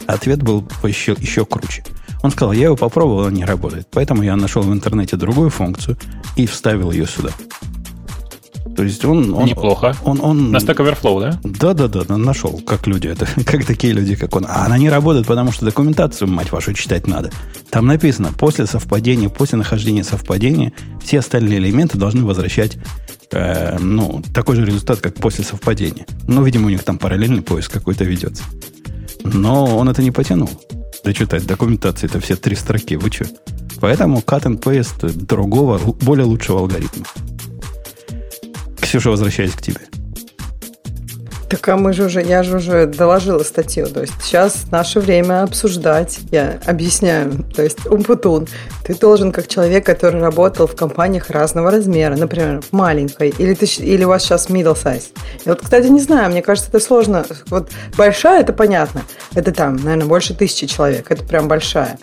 Ответ 0.06 0.42
был 0.42 0.66
еще, 0.84 1.16
еще 1.18 1.44
круче. 1.44 1.82
Он 2.22 2.30
сказал, 2.30 2.52
я 2.52 2.66
его 2.66 2.76
попробовал, 2.76 3.26
он 3.26 3.34
не 3.34 3.44
работает. 3.44 3.88
Поэтому 3.90 4.22
я 4.22 4.36
нашел 4.36 4.62
в 4.62 4.72
интернете 4.72 5.16
другую 5.16 5.50
функцию 5.50 5.96
и 6.36 6.46
вставил 6.46 6.92
ее 6.92 7.06
сюда. 7.06 7.30
То 8.76 8.82
есть 8.84 9.04
он... 9.04 9.34
он 9.34 9.46
Неплохо. 9.46 9.94
Он, 10.04 10.20
он, 10.20 10.50
На 10.50 10.58
Stack 10.58 10.76
Overflow, 10.76 11.20
да? 11.20 11.40
Да-да-да, 11.42 12.16
нашел, 12.16 12.60
как 12.66 12.86
люди, 12.86 13.08
это, 13.08 13.26
как 13.44 13.64
такие 13.64 13.92
люди, 13.92 14.14
как 14.14 14.34
он. 14.36 14.46
А 14.48 14.66
она 14.66 14.78
не 14.78 14.88
работает, 14.88 15.26
потому 15.26 15.52
что 15.52 15.64
документацию, 15.64 16.28
мать 16.28 16.52
вашу, 16.52 16.72
читать 16.74 17.06
надо. 17.06 17.30
Там 17.70 17.86
написано, 17.86 18.32
после 18.32 18.66
совпадения, 18.66 19.28
после 19.28 19.58
нахождения 19.58 20.04
совпадения, 20.04 20.72
все 21.02 21.18
остальные 21.18 21.58
элементы 21.58 21.98
должны 21.98 22.24
возвращать 22.24 22.78
э, 23.32 23.78
ну, 23.78 24.22
такой 24.34 24.56
же 24.56 24.64
результат, 24.64 25.00
как 25.00 25.14
после 25.14 25.44
совпадения. 25.44 26.06
Ну, 26.26 26.42
видимо, 26.42 26.66
у 26.66 26.70
них 26.70 26.82
там 26.82 26.98
параллельный 26.98 27.42
поиск 27.42 27.72
какой-то 27.72 28.04
ведется. 28.04 28.44
Но 29.24 29.76
он 29.76 29.88
это 29.88 30.02
не 30.02 30.10
потянул. 30.10 30.50
Дочитать 31.04 31.46
документации 31.46 32.06
это 32.06 32.20
все 32.20 32.36
три 32.36 32.56
строки. 32.56 32.96
Вы 32.96 33.10
что? 33.10 33.26
Поэтому 33.80 34.18
cut 34.18 34.44
and 34.44 34.60
paste 34.60 35.12
другого, 35.12 35.78
более 35.78 36.24
лучшего 36.24 36.60
алгоритма. 36.60 37.04
Ксюша, 38.88 39.10
возвращаясь 39.10 39.52
к 39.52 39.60
тебе. 39.60 39.80
Так 41.50 41.68
а 41.68 41.76
мы 41.76 41.92
же 41.92 42.04
уже, 42.04 42.22
я 42.22 42.42
же 42.42 42.56
уже 42.56 42.86
доложила 42.86 43.42
статью. 43.42 43.86
То 43.86 44.00
есть 44.00 44.14
сейчас 44.22 44.64
наше 44.70 45.00
время 45.00 45.42
обсуждать. 45.42 46.20
Я 46.30 46.58
объясняю. 46.64 47.44
То 47.54 47.62
есть 47.62 47.84
умпутун. 47.86 48.48
Ты 48.84 48.94
должен, 48.94 49.30
как 49.30 49.46
человек, 49.46 49.84
который 49.84 50.22
работал 50.22 50.66
в 50.66 50.74
компаниях 50.74 51.28
разного 51.28 51.70
размера, 51.70 52.16
например, 52.16 52.62
маленькой, 52.70 53.34
или, 53.36 53.52
ты, 53.52 53.66
или 53.66 54.04
у 54.04 54.08
вас 54.08 54.22
сейчас 54.22 54.48
middle 54.48 54.74
size. 54.74 55.04
И 55.44 55.48
вот, 55.50 55.60
кстати, 55.60 55.88
не 55.88 56.00
знаю, 56.00 56.30
мне 56.30 56.40
кажется, 56.40 56.70
это 56.70 56.80
сложно. 56.80 57.26
Вот 57.48 57.70
большая, 57.94 58.40
это 58.40 58.54
понятно. 58.54 59.02
Это 59.34 59.52
там, 59.52 59.76
наверное, 59.76 60.06
больше 60.06 60.32
тысячи 60.32 60.66
человек. 60.66 61.10
Это 61.10 61.24
прям 61.24 61.46
большая. 61.46 61.98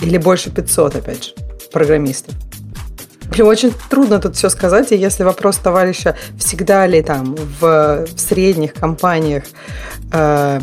Или 0.00 0.16
больше 0.16 0.50
500, 0.50 0.96
опять 0.96 1.24
же, 1.24 1.30
программистов. 1.70 2.34
Мне 3.32 3.44
очень 3.44 3.72
трудно 3.88 4.20
тут 4.20 4.36
все 4.36 4.48
сказать, 4.50 4.92
и 4.92 4.96
если 4.96 5.24
вопрос 5.24 5.56
товарища, 5.56 6.16
всегда 6.38 6.86
ли 6.86 7.02
там 7.02 7.34
в, 7.60 8.06
в 8.06 8.20
средних 8.20 8.74
компаниях 8.74 9.44
э, 10.12 10.60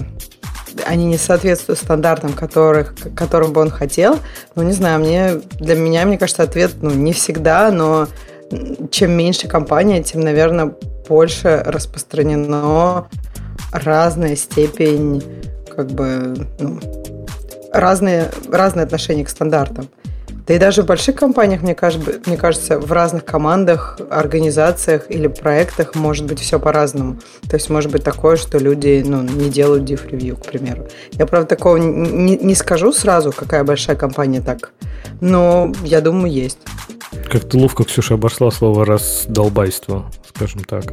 они 0.86 1.06
не 1.06 1.18
соответствуют 1.18 1.80
стандартам, 1.80 2.34
которых, 2.34 2.96
которым 3.16 3.54
бы 3.54 3.62
он 3.62 3.72
хотел, 3.72 4.20
ну, 4.56 4.64
не 4.64 4.74
знаю, 4.74 5.00
мне, 5.00 5.42
для 5.60 5.76
меня, 5.76 6.06
мне 6.06 6.18
кажется, 6.18 6.44
ответ, 6.44 6.76
ну, 6.82 6.92
не 6.92 7.14
всегда, 7.14 7.72
но 7.72 8.08
чем 8.92 9.12
меньше 9.12 9.48
компания, 9.48 10.04
тем, 10.04 10.22
наверное, 10.22 10.74
больше 11.08 11.64
распространено 11.66 13.08
разная 13.72 14.36
степень, 14.36 15.24
как 15.76 15.88
бы, 15.88 16.48
ну, 16.60 16.80
разные, 17.72 18.32
разные 18.52 18.84
отношения 18.84 19.26
к 19.26 19.30
стандартам. 19.30 19.90
Да 20.50 20.56
и 20.56 20.58
даже 20.58 20.82
в 20.82 20.88
больших 20.88 21.16
компаниях, 21.16 21.62
мне 21.62 21.76
кажется, 21.76 22.20
мне 22.26 22.36
кажется, 22.36 22.80
в 22.80 22.92
разных 22.92 23.24
командах, 23.24 24.00
организациях 24.10 25.06
или 25.08 25.28
проектах 25.28 25.94
может 25.94 26.26
быть 26.26 26.40
все 26.40 26.60
по-разному. 26.60 27.20
То 27.48 27.56
есть 27.56 27.70
может 27.70 27.92
быть 27.92 28.04
такое, 28.04 28.36
что 28.36 28.58
люди 28.58 29.04
ну, 29.06 29.22
не 29.22 29.52
делают 29.52 29.84
review, 29.84 30.42
к 30.42 30.48
примеру. 30.48 30.88
Я, 31.12 31.28
правда, 31.28 31.56
такого 31.56 31.78
не, 31.78 32.36
не 32.36 32.56
скажу 32.56 32.92
сразу, 32.92 33.32
какая 33.32 33.64
большая 33.64 33.96
компания 33.96 34.42
так, 34.42 34.72
но 35.22 35.72
я 35.84 36.02
думаю, 36.02 36.34
есть. 36.34 36.58
Как 37.32 37.48
ты 37.48 37.56
ловко, 37.56 37.84
Ксюша, 37.84 38.16
обошла 38.16 38.50
слово 38.50 38.88
«раздолбайство», 38.88 40.12
скажем 40.34 40.64
так. 40.64 40.86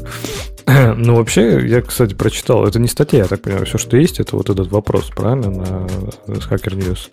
Ну, 0.97 1.17
вообще, 1.17 1.67
я, 1.67 1.81
кстати, 1.81 2.15
прочитал, 2.15 2.67
это 2.67 2.79
не 2.79 2.89
статья, 2.89 3.21
я 3.21 3.25
так 3.27 3.43
понимаю, 3.43 3.67
все, 3.67 3.79
что 3.79 3.97
есть, 3.97 4.21
это 4.21 4.37
вот 4.37 4.51
этот 4.51 4.71
вопрос, 4.71 5.11
правильно, 5.15 5.51
на 5.51 5.87
Hacker 6.27 6.75
News. 6.77 7.11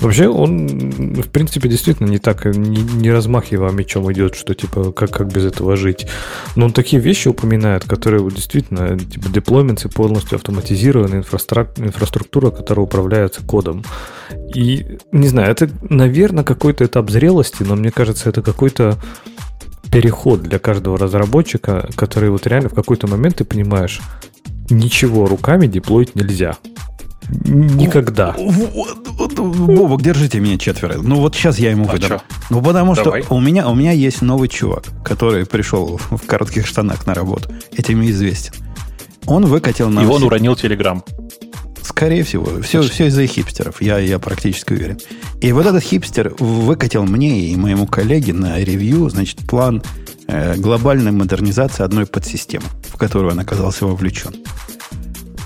Вообще, 0.00 0.28
он, 0.28 0.68
в 1.22 1.28
принципе, 1.30 1.68
действительно 1.68 2.08
не 2.08 2.18
так, 2.18 2.44
не, 2.44 2.82
не 2.82 3.10
размахивая 3.10 3.70
мечом 3.70 4.12
идет, 4.12 4.34
что, 4.34 4.54
типа, 4.54 4.92
как, 4.92 5.10
как 5.10 5.32
без 5.32 5.44
этого 5.44 5.76
жить. 5.76 6.06
Но 6.56 6.66
он 6.66 6.72
такие 6.72 7.00
вещи 7.00 7.28
упоминает, 7.28 7.84
которые 7.84 8.22
вот, 8.22 8.34
действительно, 8.34 8.98
типа, 8.98 9.28
деплойменты 9.30 9.88
полностью 9.88 10.36
автоматизированная 10.36 11.18
инфраструктура, 11.18 11.86
инфраструктура, 11.86 12.50
которая 12.50 12.84
управляется 12.84 13.42
кодом. 13.42 13.84
И, 14.54 14.98
не 15.12 15.28
знаю, 15.28 15.50
это, 15.50 15.70
наверное, 15.88 16.44
какой-то 16.44 16.84
этап 16.84 17.10
зрелости, 17.10 17.62
но 17.62 17.74
мне 17.74 17.90
кажется, 17.90 18.28
это 18.28 18.42
какой-то 18.42 18.98
переход 19.92 20.42
для 20.42 20.58
каждого 20.58 20.98
разработчика, 20.98 21.88
который 21.94 22.30
вот 22.30 22.46
реально 22.46 22.70
в 22.70 22.74
какой-то 22.74 23.06
момент 23.06 23.36
ты 23.36 23.44
понимаешь, 23.44 24.00
ничего 24.70 25.26
руками 25.26 25.66
деплоить 25.66 26.16
нельзя. 26.16 26.56
Никогда. 27.44 28.34
Бобок, 28.36 30.02
держите 30.02 30.40
меня 30.40 30.58
четверо. 30.58 30.96
Ну 31.00 31.16
вот 31.16 31.36
сейчас 31.36 31.58
я 31.58 31.70
ему 31.70 31.88
а 31.88 31.92
выдам. 31.92 32.20
Ну 32.50 32.62
потому 32.62 32.94
Давай. 32.94 33.22
что 33.22 33.34
у 33.34 33.40
меня, 33.40 33.68
у 33.68 33.74
меня 33.74 33.92
есть 33.92 34.22
новый 34.22 34.48
чувак, 34.48 34.84
который 35.04 35.46
пришел 35.46 36.00
в 36.10 36.26
коротких 36.26 36.66
штанах 36.66 37.06
на 37.06 37.14
работу. 37.14 37.50
Этим 37.76 38.02
известен. 38.04 38.54
Он 39.26 39.44
выкатил 39.44 39.88
на... 39.88 40.00
И 40.00 40.06
он 40.06 40.24
уронил 40.24 40.56
Телеграм. 40.56 41.04
Скорее 42.02 42.24
всего. 42.24 42.60
Все, 42.62 42.82
все 42.82 43.06
из-за 43.06 43.28
хипстеров, 43.28 43.80
я, 43.80 43.96
я 43.98 44.18
практически 44.18 44.72
уверен. 44.72 44.98
И 45.40 45.52
вот 45.52 45.66
этот 45.66 45.84
хипстер 45.84 46.34
выкатил 46.40 47.04
мне 47.04 47.46
и 47.46 47.54
моему 47.54 47.86
коллеге 47.86 48.32
на 48.32 48.58
ревью, 48.58 49.08
значит, 49.08 49.38
план 49.46 49.84
э, 50.26 50.56
глобальной 50.56 51.12
модернизации 51.12 51.84
одной 51.84 52.06
подсистемы, 52.06 52.64
в 52.88 52.96
которую 52.96 53.30
он 53.30 53.38
оказался 53.38 53.86
вовлечен. 53.86 54.34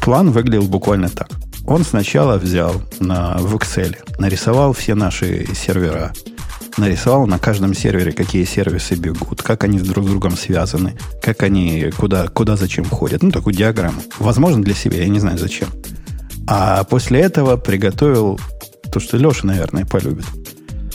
План 0.01 0.31
выглядел 0.31 0.63
буквально 0.63 1.11
так. 1.11 1.29
Он 1.67 1.85
сначала 1.85 2.39
взял 2.39 2.73
на, 3.01 3.37
в 3.37 3.55
Excel, 3.57 3.95
нарисовал 4.19 4.73
все 4.73 4.95
наши 4.95 5.47
сервера, 5.55 6.15
нарисовал 6.79 7.27
на 7.27 7.39
каждом 7.39 7.75
сервере, 7.75 8.13
какие 8.13 8.45
сервисы 8.45 8.95
бегут, 8.95 9.43
как 9.43 9.65
они 9.65 9.79
друг 9.79 10.07
с 10.07 10.09
другом 10.09 10.39
связаны, 10.39 10.97
как 11.21 11.43
они 11.43 11.91
куда, 11.99 12.29
куда 12.29 12.57
зачем 12.57 12.87
ходят. 12.87 13.23
Ну, 13.23 13.31
такую 13.31 13.55
диаграмму. 13.55 14.01
Возможно, 14.19 14.63
для 14.63 14.75
себя, 14.75 15.03
я 15.03 15.09
не 15.09 15.21
знаю 15.21 15.37
зачем. 15.37 15.69
А 16.47 16.85
после 16.85 17.21
этого 17.21 17.57
приготовил 17.57 18.39
то, 18.93 19.01
что 19.01 19.17
Леша, 19.17 19.47
наверное, 19.47 19.85
полюбит. 19.85 20.27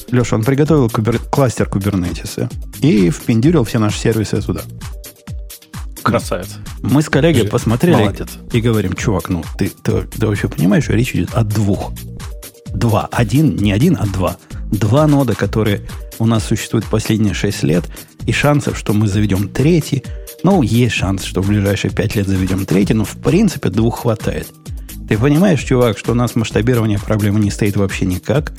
Леша, 0.09 0.35
он 0.35 0.43
приготовил 0.43 0.89
кубер... 0.89 1.19
кластер 1.19 1.67
кубернетиса 1.67 2.49
и 2.81 3.09
впендюрил 3.09 3.63
все 3.63 3.79
наши 3.79 3.99
сервисы 3.99 4.41
туда. 4.41 4.61
Красавец. 6.01 6.57
Мы 6.81 7.01
с 7.01 7.09
коллегой 7.09 7.47
посмотрели 7.47 7.95
Молодец. 7.95 8.29
и 8.51 8.59
говорим, 8.59 8.93
чувак, 8.93 9.29
ну 9.29 9.43
ты, 9.57 9.69
ты, 9.69 10.01
ты 10.01 10.27
вообще 10.27 10.47
понимаешь, 10.47 10.85
что 10.85 10.93
речь 10.93 11.13
идет 11.13 11.33
о 11.33 11.43
двух. 11.43 11.93
Два. 12.73 13.07
Один, 13.11 13.55
не 13.55 13.71
один, 13.71 13.97
а 13.99 14.05
два. 14.07 14.37
Два 14.71 15.05
нода, 15.05 15.35
которые 15.35 15.81
у 16.17 16.25
нас 16.25 16.45
существуют 16.45 16.85
последние 16.85 17.33
шесть 17.33 17.63
лет, 17.63 17.83
и 18.25 18.31
шансов, 18.31 18.77
что 18.77 18.93
мы 18.93 19.07
заведем 19.07 19.49
третий, 19.49 20.03
ну, 20.43 20.61
есть 20.61 20.95
шанс, 20.95 21.23
что 21.23 21.41
в 21.41 21.47
ближайшие 21.47 21.91
пять 21.91 22.15
лет 22.15 22.27
заведем 22.27 22.65
третий, 22.65 22.93
но 22.93 23.05
в 23.05 23.17
принципе 23.17 23.69
двух 23.69 24.01
хватает. 24.01 24.47
Ты 25.11 25.17
понимаешь, 25.17 25.61
чувак, 25.61 25.97
что 25.97 26.13
у 26.13 26.15
нас 26.15 26.37
масштабирование 26.37 26.97
проблемы 26.97 27.41
не 27.41 27.51
стоит 27.51 27.75
вообще 27.75 28.05
никак, 28.05 28.53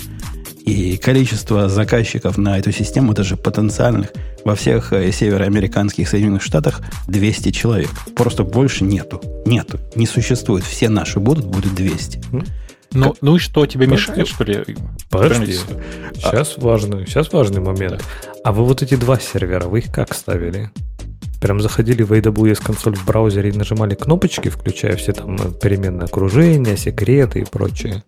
и 0.67 0.99
количество 0.99 1.71
заказчиков 1.71 2.37
на 2.37 2.59
эту 2.59 2.73
систему, 2.73 3.15
даже 3.15 3.39
потенциальных, 3.39 4.13
во 4.45 4.55
всех 4.55 4.93
э, 4.93 5.11
североамериканских 5.13 6.07
Соединенных 6.07 6.43
Штатах 6.43 6.83
200 7.09 7.53
человек. 7.53 7.89
Просто 8.15 8.45
больше 8.45 8.85
нету. 8.85 9.23
Нету. 9.47 9.81
Не 9.95 10.07
существует. 10.07 10.63
Все 10.63 10.91
наши 10.91 11.21
будут, 11.21 11.47
будет 11.47 11.75
200. 11.75 12.23
Ну, 12.93 13.13
как... 13.13 13.23
ну 13.23 13.37
и 13.37 13.39
что, 13.39 13.65
тебе 13.65 13.87
Подожди. 13.87 14.11
мешает, 14.11 14.29
что 14.29 14.45
ли? 14.45 14.77
Подожди. 15.09 15.57
Сейчас, 16.17 16.57
а... 16.59 16.61
важный, 16.61 17.07
сейчас 17.07 17.33
важный 17.33 17.63
момент. 17.63 18.05
Да. 18.25 18.33
А 18.45 18.53
вы 18.53 18.67
вот 18.67 18.83
эти 18.83 18.97
два 18.97 19.19
сервера, 19.19 19.69
вы 19.69 19.79
их 19.79 19.91
как 19.91 20.13
ставили? 20.13 20.71
Прям 21.43 21.61
заходили 21.61 22.05
в 22.05 22.13
AWS 22.13 22.63
консоль 22.65 22.95
в 22.95 23.05
браузере 23.05 23.51
и 23.51 23.53
нажимали 23.53 23.97
кнопочки, 23.97 24.49
включая 24.49 24.95
все 24.95 25.13
там 25.13 25.35
э, 25.35 25.51
переменные 25.61 26.05
окружения, 26.05 26.77
секреты 26.77 27.41
и 27.41 27.45
прочее. 27.45 28.05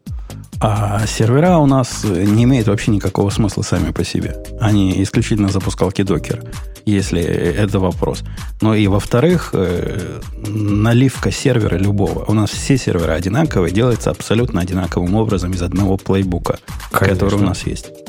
А 0.60 1.04
сервера 1.08 1.58
у 1.58 1.66
нас 1.66 2.04
не 2.04 2.44
имеют 2.44 2.68
вообще 2.68 2.92
никакого 2.92 3.30
смысла 3.30 3.62
сами 3.62 3.90
по 3.90 4.04
себе. 4.04 4.36
Они 4.60 5.02
исключительно 5.02 5.48
запускалки 5.48 6.02
докер, 6.02 6.44
если 6.86 7.20
это 7.22 7.80
вопрос. 7.80 8.22
Но 8.60 8.72
и 8.76 8.86
во-вторых, 8.86 9.50
э, 9.52 10.20
наливка 10.46 11.32
сервера 11.32 11.76
любого. 11.76 12.24
У 12.28 12.34
нас 12.34 12.50
все 12.50 12.78
сервера 12.78 13.14
одинаковые, 13.14 13.72
делается 13.72 14.10
абсолютно 14.10 14.60
одинаковым 14.60 15.16
образом 15.16 15.50
из 15.50 15.62
одного 15.62 15.96
плейбука, 15.96 16.60
Конечно. 16.92 17.14
который 17.14 17.40
у 17.40 17.44
нас 17.44 17.66
есть. 17.66 18.03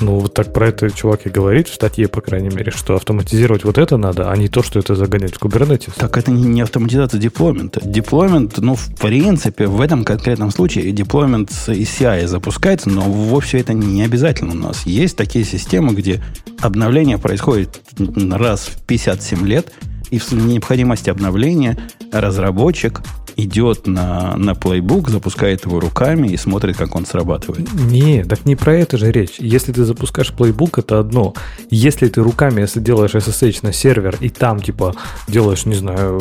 Ну, 0.00 0.20
вот 0.20 0.34
так 0.34 0.52
про 0.52 0.68
это 0.68 0.90
чувак 0.90 1.26
и 1.26 1.30
говорит 1.30 1.68
в 1.68 1.74
статье, 1.74 2.08
по 2.08 2.20
крайней 2.20 2.50
мере, 2.50 2.70
что 2.70 2.94
автоматизировать 2.94 3.64
вот 3.64 3.78
это 3.78 3.96
надо, 3.96 4.30
а 4.30 4.36
не 4.36 4.48
то, 4.48 4.62
что 4.62 4.78
это 4.78 4.94
загонять 4.94 5.34
в 5.34 5.42
Kubernetes. 5.42 5.92
Так 5.96 6.16
это 6.16 6.30
не 6.30 6.60
автоматизация 6.60 7.20
деплоймента. 7.20 7.80
Деплоймент, 7.84 8.58
ну, 8.58 8.74
в 8.74 8.94
принципе, 8.94 9.66
в 9.66 9.80
этом 9.80 10.04
конкретном 10.04 10.50
случае 10.50 10.92
деплоймент 10.92 11.50
из 11.68 11.88
CI 11.88 12.26
запускается, 12.26 12.90
но 12.90 13.02
вовсе 13.02 13.58
это 13.58 13.72
не 13.72 14.02
обязательно 14.02 14.52
у 14.52 14.56
нас. 14.56 14.86
Есть 14.86 15.16
такие 15.16 15.44
системы, 15.44 15.94
где 15.94 16.22
обновление 16.60 17.18
происходит 17.18 17.80
раз 17.98 18.66
в 18.66 18.82
57 18.86 19.46
лет, 19.46 19.72
и 20.10 20.18
в 20.18 20.32
необходимости 20.32 21.10
обновления 21.10 21.76
разработчик 22.12 23.02
идет 23.38 23.86
на, 23.86 24.36
на 24.36 24.54
плейбук, 24.54 25.08
запускает 25.08 25.64
его 25.64 25.78
руками 25.78 26.28
и 26.28 26.36
смотрит, 26.36 26.76
как 26.76 26.96
он 26.96 27.06
срабатывает. 27.06 27.72
Не, 27.72 28.24
так 28.24 28.44
не 28.44 28.56
про 28.56 28.74
это 28.74 28.98
же 28.98 29.12
речь. 29.12 29.36
Если 29.38 29.72
ты 29.72 29.84
запускаешь 29.84 30.32
плейбук, 30.32 30.78
это 30.78 30.98
одно. 30.98 31.34
Если 31.70 32.08
ты 32.08 32.20
руками, 32.20 32.60
если 32.60 32.80
делаешь 32.80 33.14
SSH 33.14 33.60
на 33.62 33.72
сервер, 33.72 34.16
и 34.20 34.28
там, 34.28 34.60
типа, 34.60 34.94
делаешь, 35.28 35.66
не 35.66 35.76
знаю, 35.76 36.20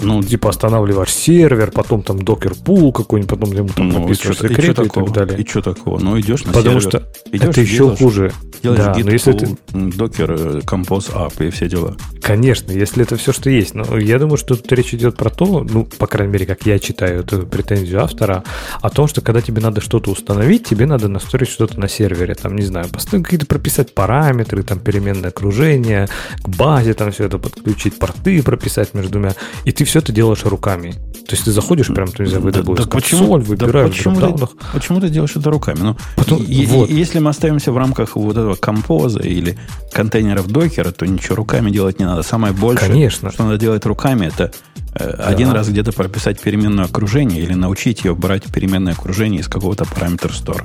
ну, 0.00 0.22
типа, 0.22 0.48
останавливаешь 0.48 1.12
сервер, 1.12 1.70
потом 1.70 2.02
там 2.02 2.22
докер 2.22 2.54
пул 2.54 2.92
какой-нибудь, 2.92 3.38
потом 3.38 3.54
ему 3.54 3.68
там 3.68 3.90
ну, 3.90 4.00
написываешь 4.00 4.38
секреты 4.38 4.82
и, 4.82 4.86
и 4.86 4.88
так 4.88 5.12
далее. 5.12 5.38
И 5.38 5.46
что 5.46 5.60
такого? 5.60 5.98
Ну, 5.98 6.18
идешь 6.18 6.44
на 6.44 6.52
Потому 6.52 6.80
сервер. 6.80 6.90
Потому 6.90 7.12
что 7.12 7.36
идешь, 7.36 7.48
это 7.48 7.60
еще 7.60 7.76
делаешь, 7.76 7.98
хуже. 7.98 8.32
Делаешь 8.62 8.84
да, 8.84 8.96
но 8.98 9.10
если 9.10 9.32
ты... 9.32 9.56
докер, 9.72 10.30
compose 10.64 11.12
app 11.12 11.46
и 11.46 11.50
все 11.50 11.68
дела. 11.68 11.96
Конечно, 12.22 12.72
если 12.72 13.02
это 13.02 13.16
все, 13.16 13.32
что 13.32 13.50
есть. 13.50 13.74
Но 13.74 13.98
я 13.98 14.18
думаю, 14.18 14.38
что 14.38 14.56
тут 14.56 14.70
речь 14.72 14.94
идет 14.94 15.16
про 15.16 15.30
то, 15.30 15.66
ну, 15.68 15.84
по 15.84 16.06
крайней 16.06 16.32
мере, 16.32 16.37
как 16.44 16.66
я 16.66 16.78
читаю 16.78 17.20
эту 17.20 17.46
претензию 17.46 18.02
автора, 18.02 18.44
о 18.80 18.90
том, 18.90 19.08
что 19.08 19.20
когда 19.20 19.40
тебе 19.40 19.60
надо 19.60 19.80
что-то 19.80 20.10
установить, 20.10 20.66
тебе 20.66 20.86
надо 20.86 21.08
настроить 21.08 21.50
что-то 21.50 21.78
на 21.80 21.88
сервере. 21.88 22.34
Там, 22.34 22.56
не 22.56 22.62
знаю, 22.62 22.86
какие-то 23.10 23.46
прописать 23.46 23.94
параметры, 23.94 24.62
там, 24.62 24.78
переменное 24.78 25.30
окружение, 25.30 26.08
к 26.42 26.48
базе 26.48 26.94
там 26.94 27.12
все 27.12 27.24
это 27.24 27.38
подключить, 27.38 27.98
порты 27.98 28.42
прописать 28.42 28.94
между 28.94 29.12
двумя. 29.12 29.34
И 29.64 29.72
ты 29.72 29.84
все 29.84 30.00
это 30.00 30.12
делаешь 30.12 30.44
руками. 30.44 30.92
То 31.28 31.34
есть 31.34 31.44
ты 31.44 31.52
заходишь 31.52 31.88
прям, 31.88 32.08
ты, 32.08 32.22
не 32.22 32.30
знаю, 32.30 32.46
AWS 32.46 32.76
да, 32.76 32.84
консоль, 32.84 33.42
выбираешь 33.42 33.90
да 34.02 34.10
почему, 34.10 34.38
ты, 34.38 34.46
почему 34.72 35.00
ты 35.00 35.08
делаешь 35.10 35.36
это 35.36 35.50
руками? 35.50 35.78
Ну, 35.80 35.96
Потом, 36.16 36.42
и, 36.42 36.64
вот. 36.66 36.88
Если 36.88 37.18
мы 37.18 37.30
остаемся 37.30 37.70
в 37.70 37.76
рамках 37.76 38.16
вот 38.16 38.36
этого 38.36 38.54
композа 38.54 39.20
или 39.20 39.58
контейнеров 39.92 40.46
докера, 40.46 40.90
то 40.90 41.06
ничего 41.06 41.36
руками 41.36 41.70
делать 41.70 41.98
не 41.98 42.06
надо. 42.06 42.22
Самое 42.22 42.54
большее, 42.54 42.88
Конечно. 42.88 43.30
что 43.30 43.44
надо 43.44 43.58
делать 43.58 43.84
руками, 43.84 44.26
это 44.26 44.52
э, 44.94 45.16
да. 45.16 45.24
один 45.24 45.50
раз 45.50 45.68
где-то 45.68 45.92
прописать 45.92 46.40
переменное 46.40 46.84
окружение 46.84 47.42
или 47.42 47.54
научить 47.54 48.04
ее 48.04 48.14
брать 48.14 48.44
переменное 48.52 48.92
окружение 48.92 49.40
из 49.40 49.48
какого-то 49.48 49.84
параметра 49.84 50.30
store. 50.30 50.64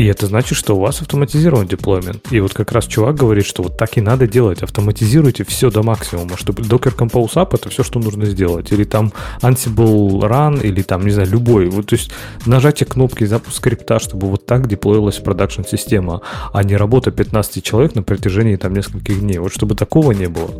И 0.00 0.06
это 0.06 0.26
значит, 0.26 0.56
что 0.56 0.76
у 0.76 0.80
вас 0.80 1.02
автоматизирован 1.02 1.66
деплоймент. 1.66 2.32
И 2.32 2.40
вот 2.40 2.54
как 2.54 2.72
раз 2.72 2.86
чувак 2.86 3.16
говорит, 3.16 3.44
что 3.44 3.62
вот 3.62 3.76
так 3.76 3.98
и 3.98 4.00
надо 4.00 4.26
делать. 4.26 4.62
Автоматизируйте 4.62 5.44
все 5.44 5.70
до 5.70 5.82
максимума, 5.82 6.38
чтобы 6.38 6.62
Docker 6.62 6.96
Compose 6.96 7.34
Up 7.34 7.54
это 7.54 7.68
все, 7.68 7.82
что 7.82 8.00
нужно 8.00 8.24
сделать. 8.24 8.72
Или 8.72 8.84
там 8.84 9.12
Ansible 9.42 10.20
Run, 10.20 10.62
или 10.62 10.80
там, 10.80 11.04
не 11.04 11.10
знаю, 11.10 11.28
любой. 11.28 11.68
Вот, 11.68 11.88
то 11.88 11.96
есть 11.96 12.12
нажатие 12.46 12.86
кнопки 12.86 13.24
запуск 13.24 13.56
скрипта, 13.58 13.98
чтобы 13.98 14.28
вот 14.28 14.46
так 14.46 14.68
деплоилась 14.68 15.18
продакшн 15.18 15.64
система, 15.64 16.22
а 16.54 16.62
не 16.62 16.76
работа 16.76 17.10
15 17.10 17.62
человек 17.62 17.94
на 17.94 18.02
протяжении 18.02 18.56
там 18.56 18.72
нескольких 18.72 19.20
дней. 19.20 19.38
Вот 19.38 19.52
чтобы 19.52 19.74
такого 19.74 20.12
не 20.12 20.28
было. 20.28 20.50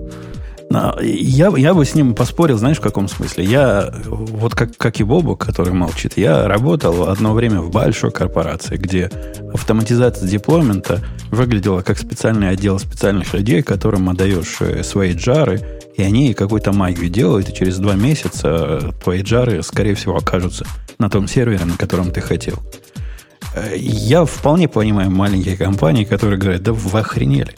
Я, 0.70 1.52
я 1.56 1.74
бы 1.74 1.85
с 1.85 1.96
ним 1.96 2.14
поспорил, 2.14 2.56
знаешь, 2.56 2.78
в 2.78 2.80
каком 2.80 3.09
смысле? 3.09 3.44
Я, 3.44 3.92
вот 4.06 4.54
как, 4.54 4.76
как 4.76 5.00
и 5.00 5.02
Бобу, 5.02 5.37
который 5.37 5.72
молчит, 5.72 6.16
я 6.16 6.46
работал 6.46 7.09
одно 7.09 7.35
время 7.35 7.61
в 7.61 7.70
большой 7.70 8.12
корпорации, 8.12 8.76
где 8.76 9.11
автоматизация 9.52 10.28
деплоймента 10.28 11.00
выглядела 11.33 11.83
как 11.83 11.98
специальный 11.98 12.50
отдел 12.50 12.78
специальных 12.78 13.35
людей, 13.35 13.62
которым 13.62 14.09
отдаешь 14.11 14.59
э, 14.61 14.85
свои 14.85 15.14
джары, 15.14 15.61
и 15.96 16.02
они 16.04 16.35
какую-то 16.35 16.72
магию 16.72 17.11
делают, 17.11 17.48
и 17.48 17.54
через 17.54 17.78
два 17.78 17.94
месяца 17.94 18.94
твои 19.02 19.22
джары, 19.22 19.64
скорее 19.64 19.96
всего, 19.96 20.16
окажутся 20.16 20.66
на 20.98 21.11
том 21.11 21.26
сервере, 21.26 21.64
на 21.64 21.76
котором 21.76 22.12
ты 22.12 22.20
хотел. 22.20 22.61
Э, 23.56 23.74
я 23.76 24.24
вполне 24.24 24.68
понимаю 24.68 25.11
маленькие 25.11 25.56
компании, 25.56 26.04
которые 26.04 26.38
говорят, 26.38 26.62
да 26.62 26.72
вы 26.72 27.00
охренели. 27.00 27.54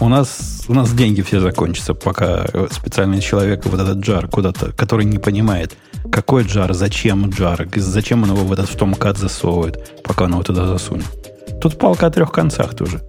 У 0.00 0.08
нас, 0.08 0.64
у 0.66 0.72
нас 0.72 0.92
деньги 0.92 1.20
все 1.20 1.40
закончатся, 1.40 1.92
пока 1.92 2.46
специальный 2.70 3.20
человек 3.20 3.66
вот 3.66 3.78
этот 3.78 3.98
джар 3.98 4.28
куда-то, 4.28 4.72
который 4.72 5.04
не 5.04 5.18
понимает, 5.18 5.76
какой 6.10 6.44
джар, 6.44 6.72
зачем 6.72 7.28
джар, 7.28 7.68
зачем 7.76 8.22
он 8.22 8.30
его 8.30 8.44
в 8.44 8.52
этот 8.52 8.70
в 8.70 8.76
том 8.76 8.94
кат 8.94 9.18
засовывает, 9.18 10.02
пока 10.02 10.24
он 10.24 10.32
его 10.32 10.42
туда 10.42 10.66
засунет. 10.66 11.04
Тут 11.60 11.78
палка 11.78 12.06
о 12.06 12.10
трех 12.10 12.32
концах 12.32 12.74
тоже. 12.74 13.02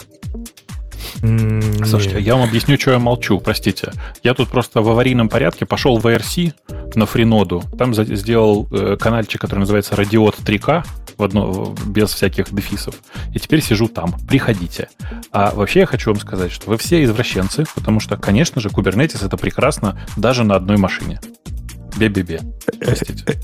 Mm, 1.21 1.85
Слушайте, 1.85 2.15
нет. 2.17 2.25
я 2.25 2.35
вам 2.35 2.47
объясню, 2.47 2.79
что 2.79 2.91
я 2.91 2.99
молчу, 2.99 3.39
простите. 3.39 3.91
Я 4.23 4.33
тут 4.33 4.49
просто 4.49 4.81
в 4.81 4.89
аварийном 4.89 5.29
порядке 5.29 5.65
пошел 5.65 5.97
в 5.97 6.05
IRC 6.05 6.53
на 6.95 7.05
фриноду. 7.05 7.63
Там 7.77 7.93
сделал 7.93 8.67
э, 8.71 8.97
канальчик, 8.99 9.39
который 9.39 9.59
называется 9.59 9.95
Radiot 9.95 10.43
3K, 10.43 10.83
в 11.17 11.23
одно, 11.23 11.75
без 11.85 12.13
всяких 12.13 12.53
дефисов. 12.53 12.95
И 13.33 13.39
теперь 13.39 13.61
сижу 13.61 13.87
там. 13.87 14.15
Приходите. 14.27 14.89
А 15.31 15.51
вообще 15.53 15.81
я 15.81 15.85
хочу 15.85 16.11
вам 16.11 16.19
сказать, 16.19 16.51
что 16.51 16.69
вы 16.69 16.77
все 16.77 17.03
извращенцы, 17.03 17.65
потому 17.75 17.99
что, 17.99 18.17
конечно 18.17 18.59
же, 18.59 18.69
Kubernetes 18.69 19.25
это 19.25 19.37
прекрасно 19.37 19.99
даже 20.17 20.43
на 20.43 20.55
одной 20.55 20.77
машине. 20.77 21.19
Бе-бе-бе. 21.97 22.41
Простите. 22.79 23.39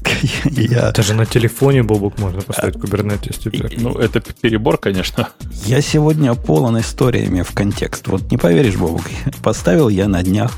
Я... 0.46 0.92
Даже 0.92 1.14
на 1.14 1.26
телефоне, 1.26 1.84
Бобук, 1.84 2.18
можно 2.20 2.42
поставить 2.42 2.76
Kubernetes 2.76 3.40
теперь. 3.40 3.78
Ну, 3.80 3.92
это 3.92 4.22
перебор, 4.22 4.78
конечно. 4.78 5.30
Я 5.66 5.82
сегодня 5.82 6.34
полон 6.34 6.80
историями 6.80 7.42
в 7.42 7.52
контекст. 7.52 8.08
Вот 8.08 8.32
не 8.32 8.38
поверишь, 8.38 8.76
Бобук, 8.76 9.04
поставил 9.44 9.90
я 9.90 10.08
на 10.08 10.24
днях, 10.24 10.54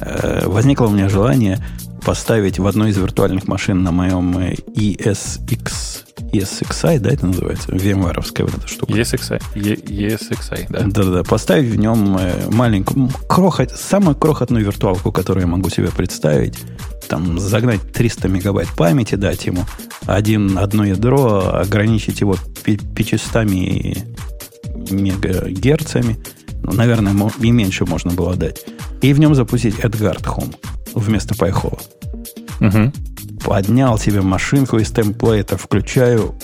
э, 0.00 0.46
возникло 0.46 0.86
у 0.86 0.90
меня 0.90 1.08
желание 1.08 1.64
поставить 2.04 2.58
в 2.58 2.66
одной 2.66 2.90
из 2.90 2.98
виртуальных 2.98 3.48
машин 3.48 3.82
на 3.82 3.90
моем 3.90 4.36
ESX, 4.36 6.04
ESXi, 6.32 6.98
да, 6.98 7.10
это 7.10 7.26
называется? 7.26 7.70
VMware 7.70 8.22
вот 8.42 8.54
эта 8.54 8.68
штука. 8.68 8.92
ESXi, 8.92 9.42
ESXi, 9.54 10.66
да. 10.68 10.80
Да-да-да, 10.80 11.24
поставить 11.24 11.70
в 11.70 11.76
нем 11.76 12.16
э, 12.18 12.50
маленькую, 12.50 13.08
крохот, 13.28 13.70
самую 13.70 14.16
крохотную 14.16 14.64
виртуалку, 14.64 15.12
которую 15.12 15.42
я 15.44 15.50
могу 15.50 15.70
себе 15.70 15.90
представить, 15.90 16.58
там 17.08 17.38
загнать 17.38 17.80
300 17.92 18.28
мегабайт 18.28 18.68
памяти, 18.76 19.14
дать 19.14 19.46
ему 19.46 19.64
один, 20.06 20.58
одно 20.58 20.84
ядро, 20.84 21.54
ограничить 21.54 22.20
его 22.20 22.36
500 22.64 23.44
мегагерцами, 24.90 26.18
ну, 26.62 26.72
наверное, 26.72 27.30
и 27.40 27.50
меньше 27.50 27.86
можно 27.86 28.12
было 28.12 28.36
дать. 28.36 28.64
И 29.00 29.12
в 29.12 29.18
нем 29.18 29.34
запустить 29.34 29.76
Edgard 29.76 30.24
Home 30.24 30.54
вместо 30.94 31.34
Пайхова. 31.34 31.78
Угу. 32.60 32.92
Поднял 33.44 33.98
себе 33.98 34.20
машинку 34.20 34.78
из 34.78 34.90
темплейта, 34.90 35.56
включаю. 35.56 36.34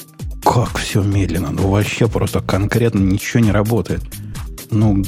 Как 0.45 0.79
все 0.79 1.03
медленно. 1.03 1.51
Ну, 1.51 1.69
вообще 1.69 2.09
просто 2.09 2.41
конкретно 2.41 2.99
ничего 2.99 3.43
не 3.43 3.53
работает. 3.53 4.03
Ну, 4.71 5.05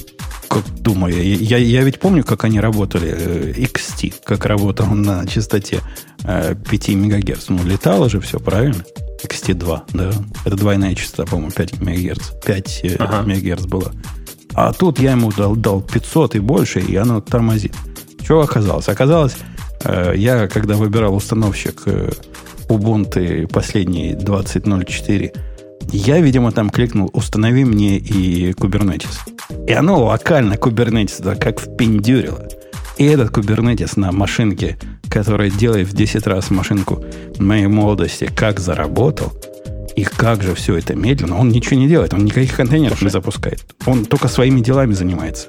как 0.48 0.68
думаю, 0.80 1.14
я, 1.22 1.56
я 1.56 1.82
ведь 1.82 1.98
помню, 1.98 2.24
как 2.24 2.44
они 2.44 2.60
работали, 2.60 3.08
э, 3.08 3.52
XT, 3.52 4.14
как 4.24 4.44
работал 4.44 4.86
на 4.86 5.26
частоте 5.26 5.80
5 6.24 6.88
э, 6.88 6.92
МГц. 6.92 7.48
Ну, 7.48 7.64
летало 7.64 8.10
же 8.10 8.20
все, 8.20 8.38
правильно? 8.38 8.84
XT2, 9.24 9.82
да. 9.94 10.12
Это 10.44 10.56
двойная 10.56 10.94
частота, 10.94 11.30
по-моему, 11.30 11.52
5 11.52 11.80
МГц. 11.80 12.30
5 12.44 12.80
э, 12.84 12.96
ага. 12.98 13.22
МГц 13.22 13.64
была. 13.64 13.92
А 14.54 14.72
тут 14.72 14.98
я 14.98 15.12
ему 15.12 15.32
дал, 15.32 15.56
дал 15.56 15.80
500 15.80 16.34
и 16.34 16.38
больше, 16.40 16.80
и 16.80 16.96
оно 16.96 17.20
тормозит. 17.20 17.74
Что 18.22 18.40
оказалось? 18.40 18.88
Оказалось, 18.88 19.36
э, 19.84 20.14
я, 20.16 20.48
когда 20.48 20.74
выбирал 20.74 21.14
установщик 21.14 21.82
э, 21.86 22.10
Ubuntu 22.68 23.46
последний 23.48 24.12
20.04, 24.12 25.32
я, 25.92 26.20
видимо, 26.20 26.52
там 26.52 26.70
кликнул 26.70 27.10
«Установи 27.12 27.64
мне 27.64 27.98
и 27.98 28.52
Kubernetes». 28.52 29.18
И 29.66 29.72
оно 29.72 30.04
локально 30.04 30.54
Kubernetes, 30.54 31.22
да, 31.22 31.34
как 31.34 31.60
впендюрило. 31.60 32.48
И 32.96 33.04
этот 33.04 33.30
Kubernetes 33.30 33.92
на 33.96 34.12
машинке, 34.12 34.78
которая 35.10 35.50
делает 35.50 35.88
в 35.88 35.94
10 35.94 36.26
раз 36.26 36.50
машинку 36.50 37.04
моей 37.38 37.66
молодости, 37.66 38.30
как 38.34 38.60
заработал, 38.60 39.32
и 39.96 40.04
как 40.04 40.42
же 40.42 40.54
все 40.54 40.76
это 40.76 40.94
медленно. 40.94 41.38
Он 41.38 41.48
ничего 41.48 41.78
не 41.78 41.88
делает, 41.88 42.14
он 42.14 42.24
никаких 42.24 42.56
контейнеров 42.56 42.98
Слушай. 42.98 43.04
не 43.04 43.10
запускает. 43.10 43.66
Он 43.86 44.04
только 44.04 44.28
своими 44.28 44.60
делами 44.60 44.92
занимается. 44.92 45.48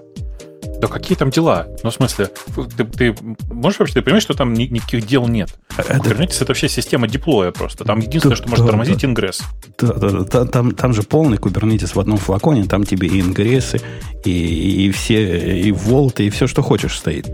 Да 0.84 0.89
какие 0.89 1.17
там 1.17 1.30
дела? 1.30 1.67
Ну, 1.82 1.91
в 1.91 1.93
смысле, 1.93 2.30
ты, 2.76 2.84
ты 2.84 3.15
можешь 3.50 3.80
вообще, 3.80 3.93
ты 3.93 4.02
понимаешь, 4.02 4.24
что 4.24 4.34
там 4.34 4.54
ни, 4.54 4.63
никаких 4.63 5.08
дел 5.08 5.28
нет? 5.28 5.56
Это... 5.78 5.93
Kubernetes 5.93 6.36
это 6.36 6.48
вообще 6.48 6.67
система 6.67 7.08
диплоя 7.08 7.52
просто. 7.52 7.86
Там 7.86 8.00
единственное, 8.00 8.36
да, 8.36 8.41
что 8.41 8.50
может 8.50 8.65
да, 8.65 8.72
тормозить, 8.72 9.00
да. 9.00 9.08
ингресс. 9.08 9.43
Да, 9.80 9.93
да, 9.93 10.10
да. 10.10 10.46
Там, 10.46 10.72
там 10.72 10.93
же 10.93 11.04
полный 11.04 11.38
Kubernetes 11.38 11.96
в 11.96 12.00
одном 12.02 12.17
флаконе, 12.17 12.65
там 12.65 12.84
тебе 12.84 13.08
и 13.08 13.22
ингрессы, 13.22 13.80
и, 14.26 14.88
и 14.88 14.91
все, 14.91 15.62
и 15.62 15.72
волты, 15.72 16.26
и 16.26 16.30
все, 16.30 16.48
что 16.48 16.62
хочешь 16.62 16.98
стоит. 16.98 17.30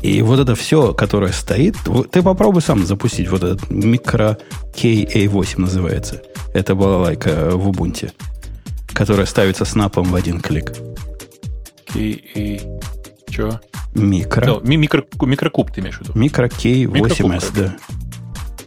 И 0.00 0.22
вот 0.22 0.38
это 0.38 0.54
все, 0.54 0.94
которое 0.94 1.32
стоит, 1.32 1.74
ты 2.12 2.22
попробуй 2.22 2.62
сам 2.62 2.86
запустить 2.86 3.28
вот 3.28 3.42
этот 3.42 3.68
микро 3.68 4.38
KA8 4.76 5.60
называется. 5.60 6.22
Это 6.54 6.76
была 6.76 6.98
лайка 6.98 7.50
в 7.50 7.68
Ubuntu, 7.68 8.12
которая 8.92 9.26
ставится 9.26 9.64
снапом 9.64 10.04
в 10.04 10.14
один 10.14 10.38
клик. 10.38 10.72
KA... 11.94 12.80
Че? 13.30 13.48
Микро. 13.94 14.60
Да, 14.60 14.76
микро, 14.76 15.04
микрокуб 15.22 15.70
ты 15.70 15.80
имеешь 15.80 15.98
в 15.98 16.00
виду? 16.02 16.12
Микро 16.18 16.46
K8S, 16.46 17.54
да. 17.54 17.76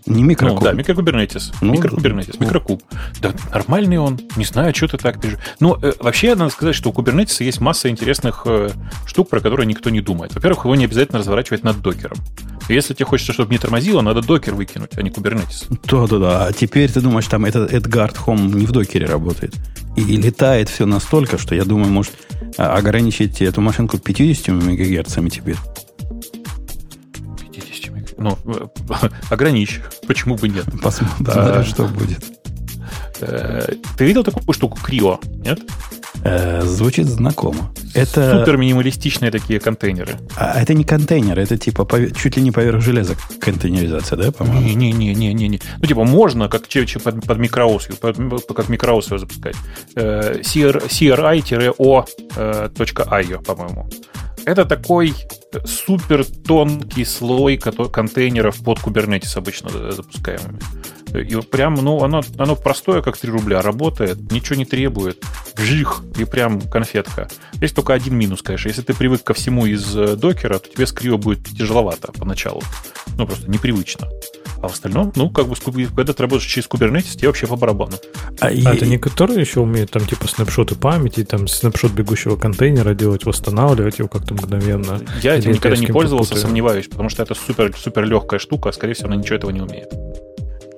Не 0.05 0.23
микрокуб. 0.23 0.59
Ну, 0.59 0.65
да, 0.65 0.71
микрокубернетис. 0.73 1.51
Ну, 1.61 1.73
микрокубернетис, 1.73 2.35
ну. 2.39 2.45
микрокуб. 2.45 2.83
Да, 3.21 3.33
нормальный 3.51 3.97
он. 3.97 4.19
Не 4.35 4.45
знаю, 4.45 4.73
что 4.75 4.87
ты 4.87 4.97
так 4.97 5.19
пишешь. 5.19 5.39
Ну, 5.59 5.77
э, 5.81 5.93
вообще, 5.99 6.35
надо 6.35 6.51
сказать, 6.51 6.75
что 6.75 6.89
у 6.89 6.93
кубернетиса 6.93 7.43
есть 7.43 7.59
масса 7.59 7.89
интересных 7.89 8.43
э, 8.45 8.69
штук, 9.05 9.29
про 9.29 9.39
которые 9.39 9.65
никто 9.65 9.89
не 9.89 10.01
думает. 10.01 10.35
Во-первых, 10.35 10.65
его 10.65 10.75
не 10.75 10.85
обязательно 10.85 11.19
разворачивать 11.19 11.63
над 11.63 11.81
докером. 11.81 12.17
Если 12.69 12.93
тебе 12.93 13.05
хочется, 13.05 13.33
чтобы 13.33 13.51
не 13.51 13.57
тормозило, 13.57 14.01
надо 14.01 14.21
докер 14.21 14.53
выкинуть, 14.53 14.91
а 14.95 15.01
не 15.01 15.09
кубернетис. 15.09 15.65
Да-да-да. 15.85 16.47
А 16.47 16.53
теперь 16.53 16.91
ты 16.91 17.01
думаешь, 17.01 17.25
там 17.27 17.45
этот 17.45 17.73
Эдгард 17.73 18.17
Home 18.25 18.55
не 18.55 18.65
в 18.65 18.71
докере 18.71 19.07
работает. 19.07 19.55
И, 19.95 20.01
и 20.01 20.17
летает 20.17 20.69
все 20.69 20.85
настолько, 20.85 21.37
что 21.37 21.55
я 21.55 21.63
думаю, 21.63 21.91
может 21.91 22.13
а, 22.57 22.75
ограничить 22.75 23.41
эту 23.41 23.61
машинку 23.61 23.97
50 23.97 24.47
МГц 24.49 25.15
теперь 25.31 25.57
ну, 28.17 28.37
ограничь. 29.29 29.81
Почему 30.07 30.35
бы 30.35 30.47
нет? 30.47 30.65
Посмотрим, 30.81 31.27
а, 31.27 31.63
что 31.63 31.85
будет. 31.85 32.23
Э, 33.21 33.73
ты 33.97 34.05
видел 34.05 34.23
такую 34.23 34.53
штуку 34.53 34.77
Крио, 34.81 35.19
нет? 35.23 35.59
Э, 36.23 36.61
звучит 36.63 37.07
знакомо. 37.07 37.71
Это... 37.93 38.39
Супер 38.39 38.57
минималистичные 38.57 39.31
такие 39.31 39.59
контейнеры. 39.59 40.17
А 40.35 40.59
это 40.59 40.73
не 40.73 40.83
контейнеры, 40.83 41.43
это 41.43 41.57
типа 41.57 41.87
чуть 42.15 42.37
ли 42.37 42.41
не 42.41 42.51
поверх 42.51 42.81
железа 42.81 43.15
контейнеризация, 43.39 44.17
да, 44.17 44.31
по-моему? 44.31 44.61
Не-не-не-не-не. 44.61 45.61
Ну, 45.79 45.85
типа, 45.85 46.03
можно 46.03 46.49
как 46.49 46.63
под, 47.03 47.25
под 47.25 47.37
микроос, 47.37 47.89
под, 48.01 48.17
как 48.55 48.69
микроос 48.69 49.07
его 49.07 49.17
запускать. 49.19 49.55
Э, 49.95 50.39
CRI-O.io, 50.41 51.33
по-моему. 53.43 53.89
Это 54.45 54.65
такой 54.65 55.13
супер 55.65 56.25
тонкий 56.25 57.03
слой 57.05 57.57
контейнеров 57.57 58.63
под 58.63 58.79
Kubernetes 58.79 59.37
обычно 59.37 59.91
запускаемыми. 59.91 60.59
И 61.13 61.35
прям, 61.41 61.75
ну, 61.75 62.03
оно, 62.03 62.21
оно 62.37 62.55
простое, 62.55 63.01
как 63.01 63.17
3 63.17 63.31
рубля, 63.31 63.61
работает, 63.61 64.31
ничего 64.31 64.57
не 64.57 64.65
требует. 64.65 65.23
Вжих, 65.55 66.03
и 66.17 66.25
прям 66.25 66.61
конфетка. 66.61 67.29
Есть 67.53 67.75
только 67.75 67.93
один 67.93 68.15
минус, 68.15 68.41
конечно. 68.41 68.67
Если 68.67 68.81
ты 68.81 68.93
привык 68.93 69.23
ко 69.23 69.33
всему 69.33 69.65
из 69.65 69.95
э, 69.95 70.15
докера, 70.15 70.59
то 70.59 70.69
тебе 70.69 70.85
с 70.85 70.93
будет 71.17 71.45
тяжеловато 71.45 72.11
поначалу. 72.11 72.61
Ну, 73.17 73.25
просто 73.25 73.49
непривычно. 73.49 74.09
А 74.61 74.67
в 74.67 74.73
остальном, 74.73 75.11
ну, 75.15 75.29
как 75.29 75.47
бы, 75.47 75.55
когда 75.95 76.13
ты 76.13 76.23
работаешь 76.23 76.47
через 76.49 76.67
Kubernetes, 76.67 77.15
тебе 77.17 77.27
вообще 77.27 77.47
по 77.47 77.55
барабану. 77.55 77.97
А, 78.39 78.51
и... 78.51 78.63
а 78.65 78.73
это 78.73 78.85
не 78.85 78.97
которые 78.97 79.39
еще 79.39 79.59
умеют 79.59 79.91
там 79.91 80.05
типа 80.05 80.27
снапшоты 80.27 80.75
памяти, 80.75 81.23
там 81.23 81.47
снапшот 81.47 81.91
бегущего 81.91 82.35
контейнера 82.35 82.93
делать, 82.93 83.25
восстанавливать 83.25 83.99
его 83.99 84.07
как-то 84.07 84.33
мгновенно? 84.33 85.01
Я 85.21 85.35
этим 85.35 85.51
никогда 85.51 85.77
не 85.77 85.87
пользовался, 85.87 86.31
попутаю. 86.31 86.47
сомневаюсь, 86.47 86.87
потому 86.87 87.09
что 87.09 87.23
это 87.23 87.35
супер, 87.35 87.75
супер 87.77 88.05
легкая 88.05 88.39
штука, 88.39 88.69
а 88.69 88.73
скорее 88.73 88.93
всего 88.93 89.07
она 89.07 89.17
ничего 89.17 89.35
этого 89.35 89.51
не 89.51 89.61
умеет. 89.61 89.89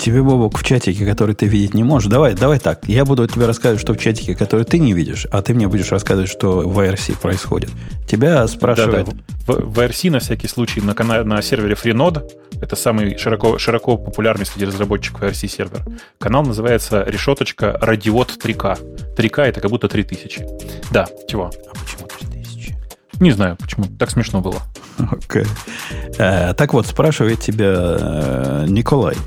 Тебе, 0.07 0.23
Бобок, 0.23 0.57
в 0.57 0.63
чатике, 0.63 1.05
который 1.05 1.35
ты 1.35 1.47
видеть 1.47 1.73
не 1.73 1.83
можешь, 1.83 2.09
давай, 2.09 2.33
давай 2.33 2.59
так. 2.59 2.87
Я 2.87 3.03
буду 3.03 3.27
тебе 3.27 3.45
рассказывать, 3.45 3.81
что 3.81 3.91
в 3.91 3.97
чатике, 3.97 4.35
который 4.35 4.63
ты 4.63 4.79
не 4.79 4.93
видишь, 4.93 5.27
а 5.33 5.41
ты 5.41 5.53
мне 5.53 5.67
будешь 5.67 5.91
рассказывать, 5.91 6.29
что 6.29 6.61
в 6.61 6.79
IRC 6.79 7.19
происходит. 7.19 7.71
Тебя 8.07 8.47
спрашивают... 8.47 9.09
Да, 9.09 9.13
да. 9.47 9.53
В, 9.53 9.73
в 9.73 9.79
IRC, 9.79 10.09
на 10.11 10.19
всякий 10.19 10.47
случай, 10.47 10.79
на, 10.79 10.93
канале, 10.93 11.25
на 11.25 11.41
сервере 11.41 11.73
Freenode, 11.75 12.23
это 12.61 12.77
самый 12.77 13.17
широко, 13.17 13.57
широко 13.57 13.97
популярный 13.97 14.45
среди 14.45 14.63
разработчиков 14.63 15.23
IRC 15.23 15.49
сервер, 15.49 15.83
канал 16.19 16.43
называется 16.43 17.03
решеточка 17.05 17.77
Radiot 17.81 18.39
3K. 18.41 19.13
3K 19.17 19.41
это 19.43 19.59
как 19.59 19.69
будто 19.69 19.89
3000. 19.89 20.41
Да, 20.89 21.05
чего? 21.27 21.51
А 21.69 21.77
почему 21.77 22.07
3000? 22.07 22.77
Не 23.19 23.31
знаю, 23.31 23.57
почему. 23.57 23.83
Так 23.99 24.09
смешно 24.11 24.39
было. 24.39 24.61
Okay. 24.99 25.45
Э, 26.17 26.53
так 26.53 26.73
вот, 26.73 26.87
спрашивает 26.87 27.41
тебя 27.41 27.73
э, 27.75 28.65
Николай. 28.69 29.17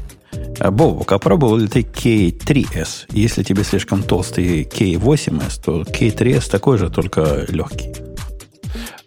А, 0.61 0.71
Бобок, 0.71 1.11
а 1.13 1.19
пробовал 1.19 1.57
ли 1.57 1.69
ты 1.69 1.81
K3S? 1.81 3.07
Если 3.13 3.43
тебе 3.43 3.65
слишком 3.65 4.03
толстый 4.03 4.65
K8S, 4.65 5.63
то 5.65 5.83
K3S 5.83 6.51
такой 6.51 6.77
же, 6.77 6.91
только 6.91 7.47
легкий. 7.49 8.10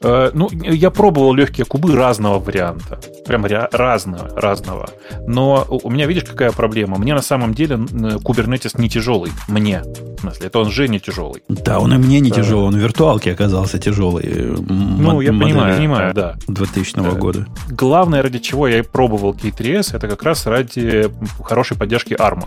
Э, 0.04 0.32
ну, 0.34 0.50
я 0.52 0.92
пробовал 0.92 1.34
легкие 1.34 1.66
кубы 1.66 1.96
разного 1.96 2.40
варианта. 2.40 3.00
Прям 3.26 3.46
разного, 3.46 4.30
разного. 4.40 4.90
Но 5.28 5.66
у 5.70 5.90
меня, 5.90 6.06
видишь, 6.06 6.26
какая 6.26 6.52
проблема? 6.52 6.98
Мне 6.98 7.14
на 7.14 7.22
самом 7.22 7.54
деле 7.54 7.76
Kubernetes 7.76 8.80
не 8.80 8.90
тяжелый. 8.90 9.32
Мне. 9.48 9.82
В 9.82 10.20
смысле, 10.20 10.48
это 10.48 10.60
он 10.60 10.72
же 10.72 10.88
не 10.88 11.00
тяжелый. 11.00 11.44
Да, 11.48 11.80
он 11.80 11.94
и 11.94 11.98
мне 11.98 12.20
не 12.20 12.32
тяжелый. 12.32 12.68
Он 12.68 12.76
в 12.76 12.78
виртуалке 12.78 13.32
оказался 13.32 13.80
тяжелый. 13.80 14.24
Ну, 14.70 15.22
я 15.22 15.32
понимаю, 15.32 15.78
понимаю, 15.78 16.14
да. 16.14 16.36
2000 16.48 16.98
-го 16.98 17.16
э, 17.16 17.20
года. 17.20 17.48
Главное, 17.70 18.22
ради 18.22 18.40
чего 18.40 18.68
я 18.68 18.80
и 18.80 18.82
пробовал 18.82 19.34
K3S, 19.34 19.96
это 19.96 20.08
как 20.08 20.24
раз 20.24 20.46
ради 20.48 21.10
хорошей 21.44 21.78
поддержки 21.78 22.14
ARM. 22.14 22.46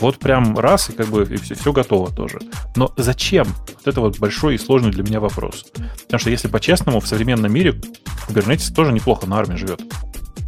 Вот 0.00 0.18
прям 0.18 0.58
раз, 0.58 0.90
и 0.90 0.92
как 0.92 1.08
бы 1.08 1.24
и 1.24 1.36
все, 1.36 1.54
все 1.54 1.72
готово 1.72 2.12
тоже. 2.12 2.38
Но 2.76 2.92
зачем? 2.96 3.46
Вот 3.46 3.86
это 3.86 4.00
вот 4.00 4.18
большой 4.18 4.54
и 4.54 4.58
сложный 4.58 4.90
для 4.90 5.02
меня 5.02 5.20
вопрос. 5.20 5.66
Потому 6.04 6.20
что 6.20 6.30
если 6.30 6.48
по-честному, 6.48 7.00
в 7.00 7.06
современном 7.06 7.52
мире 7.52 7.80
Kubernetes 8.28 8.72
тоже 8.72 8.92
неплохо 8.92 9.26
на 9.26 9.38
армии 9.38 9.56
живет. 9.56 9.80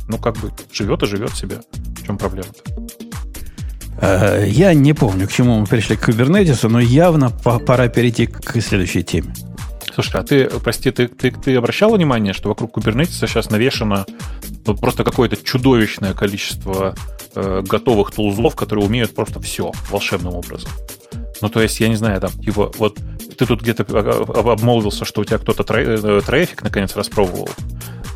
Ну, 0.08 0.18
как 0.18 0.36
бы 0.38 0.52
живет 0.72 1.02
и 1.02 1.06
живет 1.06 1.34
себе. 1.34 1.60
В 1.72 2.06
чем 2.06 2.18
проблема-то? 2.18 2.60
Э, 4.00 4.44
я 4.46 4.72
не 4.74 4.92
помню, 4.92 5.28
к 5.28 5.32
чему 5.32 5.60
мы 5.60 5.66
пришли 5.66 5.96
к 5.96 6.08
Kubernetes, 6.08 6.68
но 6.68 6.80
явно 6.80 7.30
пора 7.30 7.88
перейти 7.88 8.26
к 8.26 8.60
следующей 8.60 9.02
теме. 9.02 9.34
Слушай, 9.94 10.20
а 10.20 10.24
ты, 10.24 10.46
прости, 10.48 10.90
ты, 10.90 11.08
ты, 11.08 11.30
ты 11.30 11.56
обращал 11.56 11.94
внимание, 11.94 12.32
что 12.32 12.48
вокруг 12.48 12.76
Kubernetes 12.76 13.26
сейчас 13.26 13.50
навешено 13.50 14.06
ну, 14.66 14.76
просто 14.76 15.04
какое-то 15.04 15.36
чудовищное 15.36 16.14
количество 16.14 16.94
э, 17.34 17.62
готовых 17.66 18.12
тулзов, 18.12 18.56
которые 18.56 18.86
умеют 18.86 19.14
просто 19.14 19.40
все 19.40 19.72
волшебным 19.90 20.34
образом. 20.34 20.70
Ну, 21.40 21.48
то 21.48 21.62
есть, 21.62 21.80
я 21.80 21.88
не 21.88 21.96
знаю, 21.96 22.20
там, 22.20 22.30
типа, 22.30 22.70
вот 22.78 22.98
ты 23.36 23.46
тут 23.46 23.62
где-то 23.62 23.82
обмолвился, 24.52 25.04
что 25.04 25.22
у 25.22 25.24
тебя 25.24 25.38
кто-то 25.38 25.64
э, 25.74 26.20
трафик 26.24 26.62
наконец 26.62 26.94
распробовал. 26.94 27.48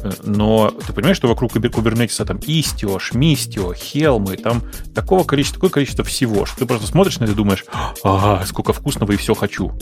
Э, 0.03 0.11
но 0.23 0.71
ты 0.87 0.93
понимаешь, 0.93 1.17
что 1.17 1.29
вокруг 1.29 1.53
кубернетиса 1.53 2.25
там 2.25 2.37
Istio, 2.37 2.99
Шмистио, 3.01 3.73
Хелмы, 3.73 4.37
там 4.37 4.63
такого 4.95 5.25
количества, 5.25 5.59
такое 5.59 5.71
количество 5.71 6.05
всего, 6.05 6.45
что 6.45 6.59
ты 6.59 6.67
просто 6.67 6.87
смотришь 6.87 7.19
на 7.19 7.25
это 7.25 7.33
и 7.33 7.37
думаешь, 7.37 7.65
ага, 8.03 8.45
сколько 8.47 8.73
вкусного 8.73 9.13
и 9.13 9.17
все 9.17 9.35
хочу. 9.35 9.73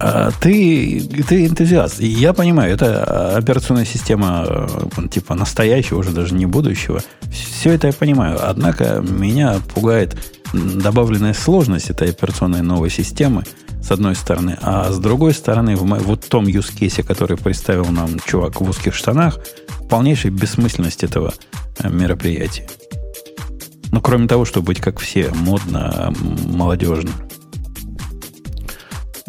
А 0.00 0.30
ты, 0.40 1.02
ты 1.28 1.46
энтузиаст. 1.46 2.00
Я 2.00 2.32
понимаю, 2.32 2.72
это 2.72 3.36
операционная 3.36 3.84
система 3.84 4.46
э, 4.46 5.08
типа 5.10 5.34
настоящего, 5.34 5.98
уже 5.98 6.10
даже 6.10 6.34
не 6.34 6.46
будущего. 6.46 7.02
Все 7.32 7.72
это 7.72 7.88
я 7.88 7.92
понимаю. 7.92 8.38
Однако 8.40 9.00
меня 9.00 9.56
пугает 9.74 10.16
добавленная 10.52 11.34
сложность 11.34 11.90
этой 11.90 12.10
операционной 12.10 12.62
новой 12.62 12.90
системы, 12.90 13.42
с 13.82 13.90
одной 13.90 14.14
стороны. 14.14 14.56
А 14.62 14.92
с 14.92 14.98
другой 14.98 15.34
стороны, 15.34 15.74
в 15.74 15.82
вот 15.82 16.24
том 16.28 16.46
case, 16.46 17.02
который 17.02 17.36
представил 17.36 17.86
нам 17.86 18.20
чувак 18.24 18.60
в 18.60 18.68
узких 18.68 18.94
штанах, 18.94 19.40
полнейшая 19.90 20.30
бессмысленность 20.30 21.02
этого 21.02 21.34
э, 21.78 21.88
мероприятия. 21.88 22.68
Ну, 23.90 24.00
кроме 24.00 24.28
того, 24.28 24.44
чтобы 24.44 24.66
быть 24.66 24.80
как 24.80 25.00
все, 25.00 25.32
модно, 25.34 26.12
молодежно. 26.44 27.10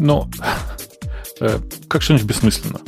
Но 0.00 0.28
э, 1.40 1.58
как 1.88 2.02
что-нибудь 2.02 2.26
бессмысленно? 2.26 2.80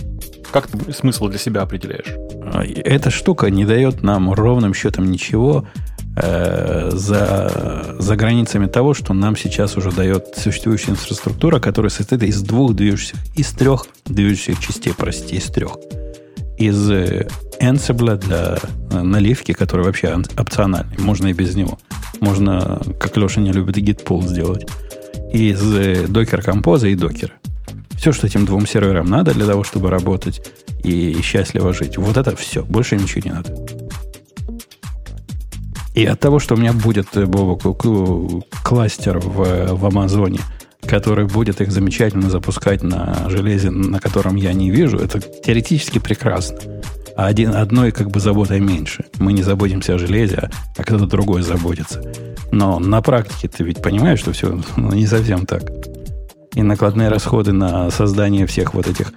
Как 0.51 0.66
ты 0.66 0.92
смысл 0.92 1.29
для 1.29 1.38
себя 1.38 1.62
определяешь? 1.62 2.14
А, 2.53 2.64
эта 2.64 3.11
штука 3.11 3.51
не 3.51 3.64
дает 3.64 4.03
нам 4.03 4.33
ровным 4.33 4.75
счетом 4.75 5.11
ничего 5.11 5.68
э, 6.16 6.90
за, 6.92 7.96
за 7.98 8.16
границами 8.16 8.66
того, 8.66 8.94
что 8.94 9.12
нам 9.12 9.37
сейчас 9.37 9.77
уже 9.77 9.92
дает 9.92 10.35
существующая 10.37 10.92
инфраструктура, 10.92 11.61
которая 11.61 11.90
состоит 11.90 12.22
из 12.22 12.42
двух 12.42 12.75
движущих, 12.75 13.16
из 13.37 13.51
трех 13.53 13.87
движущих 14.07 14.59
частей, 14.59 14.94
простите, 14.96 15.37
из 15.37 15.44
трех. 15.44 15.77
Из 16.59 16.90
э, 16.90 17.29
Ansible 17.61 18.16
для 18.16 18.59
э, 18.90 19.03
наливки, 19.03 19.53
который 19.53 19.85
вообще 19.85 20.18
опциональный. 20.38 20.98
Можно 20.98 21.29
и 21.29 21.33
без 21.35 21.55
него. 21.55 21.79
Можно, 22.20 22.81
как 22.98 23.16
Леша 23.16 23.40
не 23.40 23.53
любит, 23.53 23.77
pull 24.03 24.27
сделать 24.27 24.66
из 25.33 25.62
Docker 25.62 26.45
Compose 26.45 26.90
и 26.90 26.95
Docker. 26.95 27.31
Все, 27.97 28.12
что 28.12 28.27
этим 28.27 28.45
двум 28.47 28.66
серверам 28.66 29.07
надо 29.07 29.33
для 29.33 29.47
того, 29.47 29.64
чтобы 29.64 29.90
работать 29.90 30.51
и 30.83 31.21
счастливо 31.23 31.73
жить. 31.73 31.97
Вот 31.97 32.16
это 32.16 32.35
все. 32.37 32.64
Больше 32.64 32.97
ничего 32.97 33.23
не 33.25 33.31
надо. 33.33 33.55
И 35.95 36.07
от 36.07 36.18
того, 36.21 36.38
что 36.38 36.55
у 36.55 36.59
меня 36.59 36.73
будет, 36.73 37.16
э, 37.16 37.27
Бобок, 37.27 37.85
кластер 38.64 39.18
в, 39.18 39.75
в 39.75 39.87
Амазоне, 39.87 40.40
который 40.87 41.27
будет 41.27 41.61
их 41.61 41.71
замечательно 41.71 42.31
запускать 42.31 42.83
на 42.83 43.29
железе, 43.29 43.71
на 43.71 44.01
котором 44.01 44.37
я 44.37 44.53
не 44.53 44.71
вижу, 44.71 44.97
это 44.97 45.21
теоретически 45.21 45.99
прекрасно. 45.99 46.59
А 47.16 47.27
один, 47.27 47.55
одной 47.55 47.92
как 47.92 48.11
бы 48.11 48.20
заботой 48.20 48.61
меньше. 48.61 49.05
Мы 49.18 49.33
не 49.33 49.42
заботимся 49.42 49.94
о 49.94 49.98
железе, 49.98 50.51
а 50.77 50.83
кто-то 50.83 51.07
другой 51.07 51.42
заботится. 51.42 52.03
Но 52.51 52.79
на 52.79 53.03
практике 53.03 53.48
ты 53.48 53.64
ведь 53.64 53.83
понимаешь, 53.83 54.20
что 54.20 54.33
все 54.33 54.61
ну, 54.77 54.92
не 54.92 55.07
совсем 55.07 55.46
так. 55.46 55.62
И 56.55 56.62
накладные 56.62 57.09
расходы 57.09 57.53
на 57.53 57.90
создание 57.90 58.46
всех 58.46 58.75
вот 58.75 58.87
этих 58.87 59.12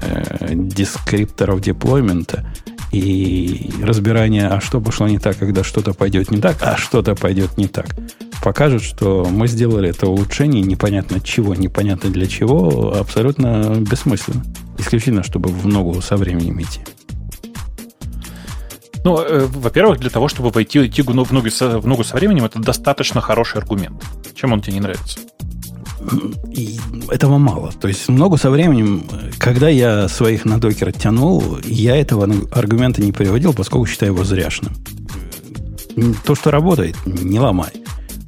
э, 0.00 0.50
дескрипторов 0.54 1.60
деплоймента 1.60 2.46
И 2.92 3.70
разбирание, 3.82 4.46
а 4.46 4.60
что 4.60 4.80
пошло 4.80 5.08
не 5.08 5.18
так, 5.18 5.36
когда 5.36 5.64
что-то 5.64 5.92
пойдет 5.92 6.30
не 6.30 6.38
так, 6.38 6.56
а 6.60 6.76
что-то 6.76 7.16
пойдет 7.16 7.58
не 7.58 7.66
так, 7.66 7.88
покажет, 8.42 8.82
что 8.82 9.26
мы 9.28 9.48
сделали 9.48 9.90
это 9.90 10.06
улучшение 10.06 10.62
непонятно 10.62 11.20
чего, 11.20 11.54
непонятно 11.54 12.10
для 12.10 12.26
чего, 12.26 12.96
абсолютно 12.96 13.76
бессмысленно. 13.78 14.44
Исключительно, 14.78 15.24
чтобы 15.24 15.50
в 15.50 15.66
ногу 15.66 16.00
со 16.00 16.16
временем 16.16 16.62
идти. 16.62 16.80
Ну, 19.08 19.22
э, 19.22 19.46
во-первых, 19.50 20.00
для 20.00 20.10
того, 20.10 20.28
чтобы 20.28 20.50
войти 20.50 20.86
идти 20.86 21.00
в 21.00 21.14
ногу, 21.14 21.50
со, 21.50 21.78
в 21.78 21.86
ногу 21.86 22.04
со 22.04 22.14
временем, 22.14 22.44
это 22.44 22.58
достаточно 22.58 23.22
хороший 23.22 23.56
аргумент. 23.56 24.04
Чем 24.34 24.52
он 24.52 24.60
тебе 24.60 24.74
не 24.74 24.80
нравится? 24.80 25.18
И 26.50 26.78
этого 27.08 27.38
мало. 27.38 27.72
То 27.72 27.88
есть 27.88 28.06
много 28.10 28.36
со 28.36 28.50
временем, 28.50 29.04
когда 29.38 29.70
я 29.70 30.08
своих 30.08 30.44
на 30.44 30.60
докер 30.60 30.92
тянул, 30.92 31.58
я 31.64 31.96
этого 31.96 32.30
аргумента 32.52 33.00
не 33.00 33.12
приводил, 33.12 33.54
поскольку 33.54 33.86
считаю 33.86 34.12
его 34.12 34.24
зряшным. 34.24 34.74
То, 36.26 36.34
что 36.34 36.50
работает, 36.50 36.96
не 37.06 37.40
ломай. 37.40 37.70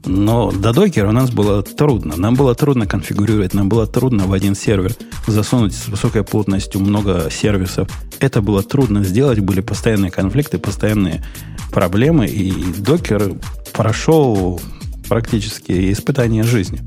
Но 0.06 0.50
до 0.50 0.72
докера 0.72 1.08
у 1.08 1.12
нас 1.12 1.30
было 1.30 1.62
трудно. 1.62 2.16
Нам 2.16 2.34
было 2.34 2.54
трудно 2.54 2.86
конфигурировать, 2.86 3.54
нам 3.54 3.68
было 3.68 3.86
трудно 3.86 4.26
в 4.26 4.32
один 4.32 4.54
сервер 4.54 4.94
засунуть 5.26 5.74
с 5.74 5.88
высокой 5.88 6.24
плотностью 6.24 6.80
много 6.80 7.28
сервисов. 7.30 7.88
Это 8.18 8.40
было 8.40 8.62
трудно 8.62 9.04
сделать, 9.04 9.40
были 9.40 9.60
постоянные 9.60 10.10
конфликты, 10.10 10.58
постоянные 10.58 11.24
проблемы, 11.70 12.26
и 12.26 12.52
докер 12.78 13.34
прошел 13.72 14.60
практически 15.08 15.92
испытание 15.92 16.44
жизни. 16.44 16.80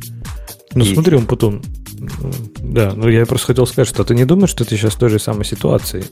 Ну, 0.76 0.84
и... 0.86 0.94
смотри, 0.94 1.18
он 1.18 1.26
потом 1.26 1.62
да, 2.62 2.94
ну 2.96 3.08
я 3.08 3.26
просто 3.26 3.48
хотел 3.48 3.66
сказать, 3.66 3.88
что 3.88 4.04
ты 4.04 4.16
не 4.16 4.26
думаешь, 4.26 4.50
что 4.50 4.66
ты 4.66 4.76
сейчас 4.76 4.94
в 4.94 4.98
той 4.98 5.10
же 5.10 5.20
самой 5.20 5.46
ситуации, 5.46 6.04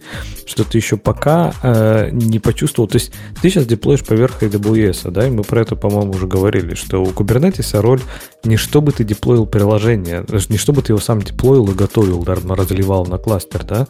что 0.45 0.63
ты 0.63 0.77
еще 0.77 0.97
пока 0.97 1.53
э, 1.63 2.09
не 2.11 2.39
почувствовал, 2.39 2.87
то 2.87 2.97
есть 2.97 3.11
ты 3.41 3.49
сейчас 3.49 3.65
деплоишь 3.65 4.03
поверх 4.03 4.41
AWS, 4.43 5.11
да, 5.11 5.27
и 5.27 5.31
мы 5.31 5.43
про 5.43 5.61
это, 5.61 5.75
по-моему, 5.75 6.11
уже 6.11 6.27
говорили, 6.27 6.75
что 6.75 7.03
у 7.03 7.07
Kubernetes 7.07 7.79
роль 7.79 8.01
не 8.43 8.57
чтобы 8.57 8.91
ты 8.91 9.03
деплоил 9.03 9.45
приложение, 9.45 10.25
не 10.49 10.57
чтобы 10.57 10.81
ты 10.81 10.93
его 10.93 10.99
сам 10.99 11.21
деплоил 11.21 11.67
и 11.67 11.73
готовил, 11.73 12.23
да, 12.23 12.35
разливал 12.35 13.05
на 13.05 13.17
кластер, 13.17 13.63
да, 13.63 13.87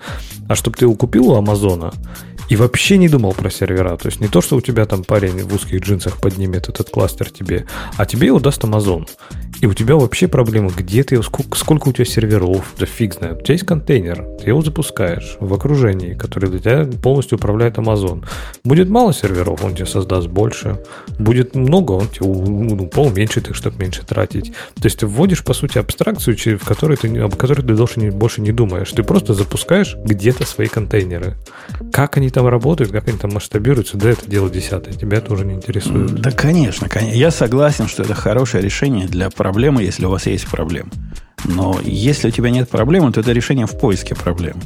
а 0.48 0.56
чтобы 0.56 0.78
ты 0.78 0.86
его 0.86 0.96
купил 0.96 1.28
у 1.28 1.36
Амазона 1.36 1.94
и 2.52 2.58
вообще 2.58 2.98
не 2.98 3.08
думал 3.08 3.32
про 3.32 3.50
сервера. 3.50 3.96
То 3.96 4.10
есть 4.10 4.20
не 4.20 4.28
то, 4.28 4.42
что 4.42 4.58
у 4.58 4.62
тебя 4.62 4.86
там 4.86 5.06
парень 5.06 5.42
в 5.42 5.56
узких 5.56 5.82
джинсах 5.82 6.20
поднимет 6.20 6.68
этот 6.68 6.90
кластер 6.90 7.30
тебе, 7.30 7.66
а 7.96 8.06
тебе 8.06 8.28
его 8.28 8.42
даст 8.42 8.62
Amazon. 8.66 9.08
И 9.62 9.68
у 9.68 9.74
тебя 9.74 9.96
вообще 9.96 10.28
проблема, 10.62 10.72
где 10.78 11.04
ты, 11.04 11.22
сколько, 11.24 11.58
сколько 11.58 11.90
у 11.90 11.94
тебя 11.94 12.06
серверов, 12.06 12.74
да 12.80 12.86
фиг 12.86 13.16
знает. 13.16 13.42
У 13.42 13.44
тебя 13.44 13.54
есть 13.54 13.66
контейнер, 13.66 14.26
ты 14.42 14.50
его 14.50 14.62
запускаешь 14.62 15.38
в 15.40 15.54
окружении, 15.54 16.14
который 16.14 16.50
для 16.50 16.60
тебя 16.60 16.90
полностью 17.02 17.38
управляет 17.38 17.78
Amazon. 17.78 18.26
Будет 18.64 18.90
мало 18.90 19.14
серверов, 19.14 19.64
он 19.64 19.76
тебе 19.76 19.86
создаст 19.86 20.28
больше. 20.28 20.80
Будет 21.20 21.56
много, 21.56 21.94
он 21.94 22.08
тебе 22.08 22.28
ну, 22.28 22.90
уменьшит 22.96 23.50
их, 23.50 23.56
чтобы 23.56 23.78
меньше 23.78 24.06
тратить. 24.06 24.54
То 24.76 24.86
есть 24.86 25.00
ты 25.00 25.08
вводишь, 25.08 25.44
по 25.44 25.54
сути, 25.54 25.78
абстракцию, 25.78 26.38
в 26.60 26.66
которой 26.66 26.98
ты, 26.98 27.08
об 27.20 27.36
которой 27.36 27.62
ты 27.62 27.74
больше 27.74 28.00
не, 28.00 28.10
больше 28.10 28.42
не 28.42 28.52
думаешь. 28.52 28.92
Ты 28.92 29.04
просто 29.04 29.34
запускаешь 29.34 29.96
где-то 29.96 30.46
свои 30.46 30.68
контейнеры. 30.68 31.36
Как 31.92 32.18
они 32.18 32.30
там 32.30 32.48
работают, 32.48 32.92
как 32.92 33.08
они 33.08 33.18
там 33.18 33.32
масштабируются, 33.34 33.98
да, 33.98 34.12
это 34.12 34.30
дело 34.30 34.50
десятое. 34.50 34.94
Тебя 34.94 35.18
это 35.18 35.34
уже 35.34 35.46
не 35.46 35.56
интересует. 35.56 36.14
Да, 36.22 36.32
конечно, 36.32 36.90
конечно. 36.90 37.18
Я 37.18 37.32
согласен, 37.32 37.88
что 37.88 38.04
это 38.04 38.14
хорошее 38.14 38.64
решение 38.64 39.08
для 39.08 39.30
проблемы, 39.30 39.84
если 39.84 40.06
у 40.06 40.10
вас 40.10 40.26
есть 40.28 40.46
проблема. 40.52 40.92
Но 41.46 41.80
если 41.84 42.28
у 42.28 42.32
тебя 42.32 42.50
нет 42.50 42.70
проблемы, 42.70 43.12
то 43.12 43.22
это 43.22 43.32
решение 43.32 43.66
в 43.66 43.78
поиске 43.78 44.16
проблем. 44.16 44.62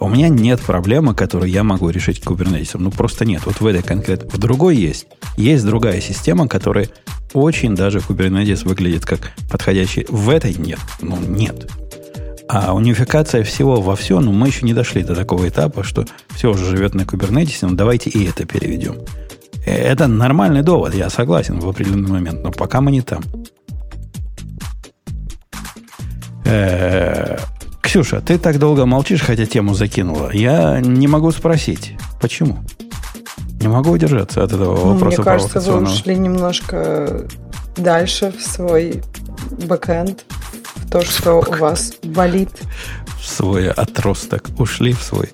У 0.00 0.08
меня 0.08 0.28
нет 0.28 0.60
проблемы, 0.60 1.14
которую 1.14 1.48
я 1.48 1.62
могу 1.62 1.88
решить 1.90 2.20
кубернетисом. 2.20 2.82
Ну, 2.82 2.90
просто 2.90 3.24
нет. 3.24 3.42
Вот 3.44 3.60
в 3.60 3.66
этой 3.66 3.84
конкретно. 3.84 4.28
В 4.30 4.38
другой 4.38 4.76
есть. 4.76 5.06
Есть 5.36 5.64
другая 5.64 6.00
система, 6.00 6.48
которая 6.48 6.88
очень 7.34 7.76
даже 7.76 7.98
Kubernetes 7.98 8.66
выглядит 8.66 9.04
как 9.04 9.32
подходящий. 9.48 10.04
В 10.08 10.28
этой 10.30 10.54
нет. 10.54 10.80
Ну, 11.00 11.16
нет. 11.20 11.70
А 12.48 12.74
унификация 12.74 13.44
всего 13.44 13.80
во 13.80 13.96
все, 13.96 14.20
ну, 14.20 14.32
мы 14.32 14.48
еще 14.48 14.66
не 14.66 14.74
дошли 14.74 15.02
до 15.02 15.14
такого 15.14 15.48
этапа, 15.48 15.84
что 15.84 16.04
все 16.34 16.50
уже 16.50 16.66
живет 16.66 16.94
на 16.94 17.02
Kubernetes, 17.02 17.58
ну, 17.62 17.74
давайте 17.74 18.10
и 18.10 18.24
это 18.26 18.44
переведем. 18.44 18.96
Э, 19.64 19.74
это 19.74 20.06
нормальный 20.06 20.62
довод, 20.62 20.94
я 20.94 21.08
согласен 21.08 21.60
в 21.60 21.68
определенный 21.68 22.10
момент, 22.10 22.42
но 22.42 22.50
пока 22.50 22.80
мы 22.80 22.90
не 22.90 23.00
там. 23.00 23.22
Э-э- 26.44 27.38
Ксюша, 27.82 28.20
ты 28.20 28.38
так 28.38 28.58
долго 28.58 28.86
молчишь, 28.86 29.22
хотя 29.22 29.44
тему 29.44 29.74
закинула. 29.74 30.30
Я 30.32 30.80
не 30.80 31.08
могу 31.08 31.30
спросить, 31.32 31.96
почему? 32.20 32.64
Не 33.60 33.68
могу 33.68 33.90
удержаться 33.90 34.42
от 34.42 34.52
этого 34.52 34.76
ну, 34.76 34.92
вопроса. 34.94 35.16
Мне 35.20 35.24
кажется, 35.24 35.60
вы 35.60 35.82
ушли 35.82 36.16
немножко 36.16 37.26
дальше 37.76 38.32
в 38.36 38.40
свой 38.40 39.02
бэкэнд, 39.66 40.24
в 40.76 40.90
то, 40.90 41.02
что 41.02 41.34
у 41.34 41.56
вас 41.58 41.92
болит. 42.02 42.50
В 43.20 43.26
свой 43.26 43.70
отросток. 43.70 44.48
Ушли 44.58 44.92
в 44.92 45.02
свой 45.02 45.30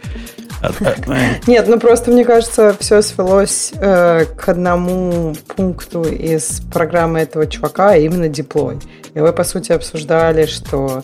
нет, 1.46 1.68
ну 1.68 1.78
просто 1.78 2.10
мне 2.10 2.24
кажется, 2.24 2.76
все 2.78 3.02
свелось 3.02 3.72
э, 3.74 4.24
к 4.24 4.48
одному 4.48 5.34
пункту 5.54 6.02
из 6.02 6.60
программы 6.72 7.20
этого 7.20 7.46
чувака, 7.46 7.90
а 7.90 7.96
именно 7.96 8.28
диплой. 8.28 8.78
И 9.14 9.20
вы, 9.20 9.32
по 9.32 9.44
сути, 9.44 9.72
обсуждали, 9.72 10.46
что 10.46 11.02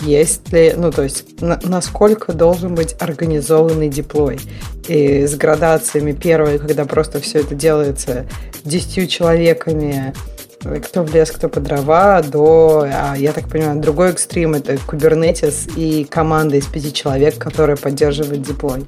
есть 0.00 0.52
ли, 0.52 0.72
ну, 0.76 0.90
то 0.90 1.02
есть, 1.02 1.40
на, 1.40 1.58
насколько 1.62 2.32
должен 2.32 2.74
быть 2.74 2.96
организованный 3.00 3.88
диплой. 3.88 4.40
И 4.88 5.26
с 5.26 5.34
градациями 5.34 6.12
первой, 6.12 6.58
когда 6.58 6.84
просто 6.84 7.20
все 7.20 7.40
это 7.40 7.54
делается 7.54 8.26
десятью 8.64 9.06
человеками, 9.06 10.14
кто 10.60 11.02
в 11.02 11.14
лес, 11.14 11.30
кто 11.30 11.48
по 11.48 11.60
дрова, 11.60 12.22
до, 12.22 12.86
а, 12.86 13.14
я 13.16 13.32
так 13.32 13.48
понимаю, 13.48 13.80
другой 13.80 14.10
экстрим 14.10 14.54
это 14.54 14.74
Kubernetes 14.74 15.72
и 15.74 16.04
команда 16.04 16.56
из 16.56 16.66
пяти 16.66 16.92
человек, 16.92 17.38
которая 17.38 17.76
поддерживает 17.76 18.42
диплой. 18.42 18.86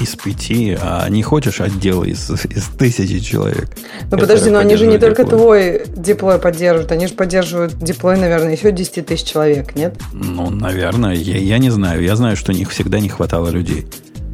Из 0.00 0.16
пяти, 0.16 0.76
а 0.80 1.08
не 1.08 1.22
хочешь 1.22 1.60
отдел 1.60 2.02
из, 2.02 2.28
из 2.28 2.64
тысячи 2.76 3.20
человек? 3.20 3.68
Ну 4.10 4.18
подожди, 4.18 4.50
но 4.50 4.58
они 4.58 4.74
же 4.76 4.86
не 4.86 4.98
только 4.98 5.24
твой 5.24 5.84
диплой 5.96 6.38
поддерживают, 6.38 6.90
они 6.90 7.06
же 7.06 7.14
поддерживают 7.14 7.78
диплой, 7.78 8.18
наверное, 8.18 8.56
еще 8.56 8.72
10 8.72 9.06
тысяч 9.06 9.24
человек, 9.24 9.76
нет? 9.76 9.96
Ну, 10.12 10.50
наверное, 10.50 11.14
я, 11.14 11.38
я 11.38 11.58
не 11.58 11.70
знаю. 11.70 12.02
Я 12.02 12.16
знаю, 12.16 12.36
что 12.36 12.52
у 12.52 12.54
них 12.54 12.70
всегда 12.70 12.98
не 12.98 13.08
хватало 13.08 13.48
людей. 13.48 13.86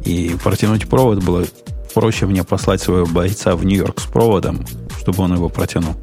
И 0.05 0.35
протянуть 0.43 0.89
провод 0.89 1.23
было 1.23 1.45
проще 1.93 2.25
мне 2.25 2.43
послать 2.43 2.81
своего 2.81 3.05
бойца 3.05 3.55
в 3.55 3.65
Нью-Йорк 3.65 3.99
с 3.99 4.05
проводом, 4.05 4.65
чтобы 4.99 5.23
он 5.23 5.33
его 5.33 5.49
протянул. 5.49 5.95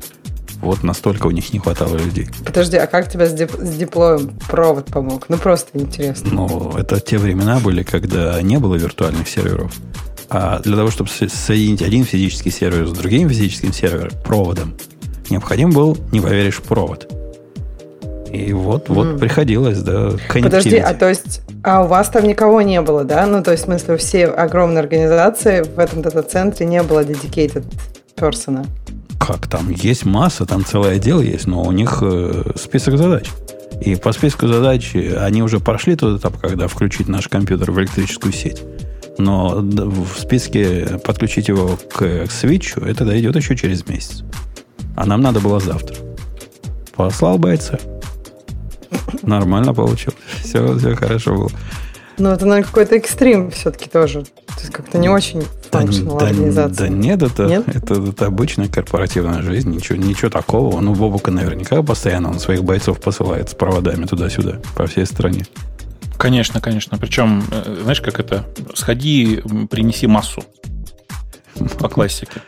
Вот 0.61 0.83
настолько 0.83 1.29
у 1.29 1.31
них 1.31 1.53
не 1.53 1.61
хватало 1.61 1.97
людей. 1.97 2.29
Подожди, 2.45 2.77
а 2.77 2.87
как 2.87 3.11
тебе 3.11 3.27
с, 3.27 3.33
дип- 3.33 3.65
с 3.65 3.77
диплоем 3.77 4.37
провод 4.49 4.87
помог? 4.87 5.27
Ну, 5.29 5.39
просто 5.39 5.79
интересно. 5.79 6.31
Ну, 6.33 6.73
это 6.77 6.99
те 6.99 7.19
времена 7.19 7.61
были, 7.61 7.85
когда 7.85 8.41
не 8.43 8.59
было 8.59 8.75
виртуальных 8.75 9.29
серверов. 9.29 9.73
А 10.31 10.59
для 10.59 10.77
того, 10.77 10.91
чтобы 10.91 11.09
соединить 11.11 11.83
один 11.83 12.05
физический 12.05 12.51
сервер 12.51 12.89
с 12.89 12.93
другим 12.93 13.29
физическим 13.29 13.73
сервером, 13.73 14.11
проводом, 14.25 14.77
необходим 15.31 15.71
был, 15.71 15.97
не 16.13 16.21
поверишь, 16.21 16.61
провод. 16.61 17.11
И 18.33 18.53
вот, 18.53 18.89
вот 18.89 19.07
mm. 19.07 19.19
приходилось, 19.19 19.79
да, 19.79 20.13
Подожди, 20.33 20.77
а 20.77 20.93
то 20.95 21.09
есть, 21.09 21.41
а 21.63 21.85
у 21.85 21.87
вас 21.87 22.09
там 22.11 22.27
никого 22.27 22.61
не 22.63 22.81
было, 22.83 23.05
да? 23.05 23.27
Ну, 23.27 23.43
то 23.43 23.53
есть, 23.53 23.65
в 23.65 23.67
смысле, 23.67 23.97
все 23.97 24.27
огромные 24.27 24.81
организации 24.81 25.63
в 25.63 25.79
этом 25.79 26.03
дата-центре 26.03 26.67
не 26.67 26.83
было 26.83 27.05
dedicated 27.05 27.65
персона. 28.15 28.67
Как 29.19 29.47
там? 29.47 29.71
Есть 29.71 30.05
масса, 30.05 30.47
там 30.47 30.65
целое 30.65 30.97
отдел 30.97 31.21
есть, 31.21 31.47
но 31.47 31.63
у 31.63 31.73
них 31.73 31.99
э, 32.03 32.53
список 32.57 32.99
задач. 32.99 33.31
И 33.81 33.97
по 33.97 34.13
списку 34.13 34.47
задач 34.47 34.95
они 34.95 35.43
уже 35.43 35.61
прошли 35.61 35.97
тот 35.97 36.21
этап, 36.21 36.39
когда 36.39 36.69
включить 36.69 37.09
наш 37.09 37.29
компьютер 37.29 37.71
в 37.71 37.81
электрическую 37.81 38.33
сеть. 38.33 38.63
Но 39.19 39.57
в 39.61 40.19
списке 40.19 41.01
подключить 41.05 41.49
его 41.49 41.79
к 41.93 42.27
свитчу, 42.31 42.81
это 42.81 43.05
дойдет 43.05 43.37
еще 43.37 43.57
через 43.57 43.87
месяц. 43.87 44.23
А 44.97 45.07
нам 45.07 45.21
надо 45.21 45.41
было 45.41 45.61
завтра. 45.61 45.97
Послал 46.95 47.39
бойца. 47.39 47.79
Нормально 49.23 49.75
получилось. 49.75 50.19
Все, 50.43 50.77
все 50.77 50.95
хорошо 50.95 51.35
было. 51.35 51.51
Ну, 52.19 52.31
это, 52.31 52.47
наверное, 52.47 52.67
какой-то 52.67 52.97
экстрим 52.97 53.51
все-таки 53.53 53.89
тоже. 53.89 54.25
То 54.47 54.61
есть 54.61 54.73
как-то 54.73 54.99
не 54.99 55.09
очень 55.09 55.45
да, 55.71 55.83
да, 55.83 56.27
организация. 56.27 56.89
Да 56.89 56.95
нет, 56.95 57.23
это, 57.23 57.47
нет? 57.47 57.69
Это, 57.69 57.95
это 57.95 58.27
обычная 58.27 58.69
корпоративная 58.69 59.43
жизнь. 59.43 59.71
Ничего, 59.71 59.99
ничего 59.99 60.29
такого. 60.29 60.81
Ну, 60.81 60.95
Бобука 60.95 61.31
наверняка 61.31 61.81
постоянно 61.83 62.31
он 62.31 62.41
своих 62.41 62.65
бойцов 62.65 63.01
посылает 63.01 63.51
с 63.51 63.55
проводами 63.55 64.07
туда-сюда 64.07 64.61
по 64.75 64.87
всей 64.87 65.07
стране. 65.07 65.47
Конечно, 66.17 66.61
конечно. 66.61 66.99
Причем, 66.99 67.45
э, 67.53 67.79
знаешь, 67.83 68.01
как 68.01 68.19
это? 68.19 68.45
Сходи, 68.75 69.41
принеси 69.71 70.09
массу. 70.09 70.43
По 71.79 71.89
классике. 71.89 72.41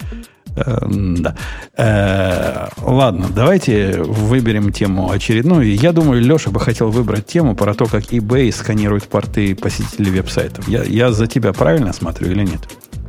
Э, 0.56 0.78
да. 0.90 1.34
Э, 1.76 2.68
ладно, 2.82 3.28
давайте 3.34 4.02
выберем 4.02 4.72
тему 4.72 5.10
очередную. 5.10 5.74
Я 5.74 5.92
думаю, 5.92 6.20
Леша 6.22 6.50
бы 6.50 6.60
хотел 6.60 6.90
выбрать 6.90 7.26
тему 7.26 7.54
про 7.54 7.74
то, 7.74 7.86
как 7.86 8.12
eBay 8.12 8.52
сканирует 8.52 9.04
порты 9.04 9.54
посетителей 9.54 10.10
веб-сайтов. 10.10 10.68
Я, 10.68 10.82
я 10.82 11.12
за 11.12 11.26
тебя 11.26 11.52
правильно 11.52 11.92
смотрю 11.92 12.30
или 12.30 12.44
нет? 12.44 12.60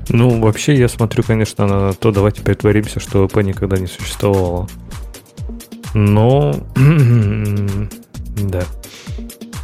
Ну, 0.10 0.42
вообще, 0.42 0.76
я 0.76 0.90
смотрю, 0.90 1.24
конечно, 1.24 1.68
на 1.68 1.94
то, 1.94 2.12
давайте 2.12 2.42
притворимся, 2.42 3.00
что 3.00 3.28
ВП 3.28 3.38
никогда 3.38 3.78
не 3.78 3.88
существовало. 3.88 4.68
Но... 5.94 6.56
да. 8.38 8.64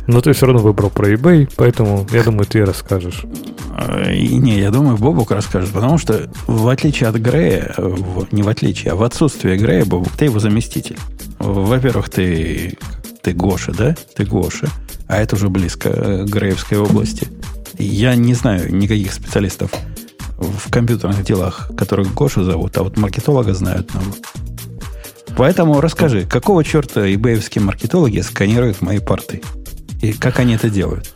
Но 0.07 0.21
ты 0.21 0.31
все 0.31 0.45
равно 0.45 0.61
выбрал 0.61 0.89
про 0.89 1.11
eBay, 1.11 1.49
поэтому 1.55 2.07
я 2.11 2.23
думаю, 2.23 2.45
ты 2.45 2.65
расскажешь. 2.65 3.23
Э, 3.77 4.15
не, 4.15 4.59
я 4.59 4.71
думаю, 4.71 4.97
Бобук 4.97 5.31
расскажет, 5.31 5.71
потому 5.71 5.97
что 5.97 6.29
в 6.47 6.67
отличие 6.69 7.09
от 7.09 7.15
Грея, 7.17 7.75
не 8.31 8.41
в 8.41 8.47
отличие, 8.47 8.93
а 8.93 8.95
в 8.95 9.03
отсутствие 9.03 9.57
Грея, 9.57 9.85
Бобук, 9.85 10.13
ты 10.13 10.25
его 10.25 10.39
заместитель. 10.39 10.97
Во-первых, 11.39 12.09
ты, 12.09 12.77
ты 13.21 13.33
Гоша, 13.33 13.73
да? 13.73 13.95
Ты 14.15 14.25
Гоша. 14.25 14.67
А 15.07 15.17
это 15.17 15.35
уже 15.35 15.49
близко 15.49 15.89
к 15.89 16.29
Греевской 16.29 16.77
области. 16.77 17.27
Я 17.77 18.15
не 18.15 18.33
знаю 18.33 18.73
никаких 18.73 19.13
специалистов 19.13 19.71
в 20.37 20.71
компьютерных 20.71 21.23
делах, 21.23 21.69
которых 21.77 22.13
Гоша 22.13 22.43
зовут, 22.43 22.77
а 22.77 22.83
вот 22.83 22.97
маркетолога 22.97 23.53
знают 23.53 23.89
одного. 23.89 24.13
Поэтому 25.35 25.81
расскажи, 25.81 26.25
какого 26.25 26.63
черта 26.63 27.13
ибеевские 27.13 27.63
маркетологи 27.63 28.21
сканируют 28.21 28.81
мои 28.81 28.99
порты? 28.99 29.41
И 30.01 30.13
как 30.13 30.39
они 30.39 30.55
это 30.55 30.69
делают? 30.69 31.13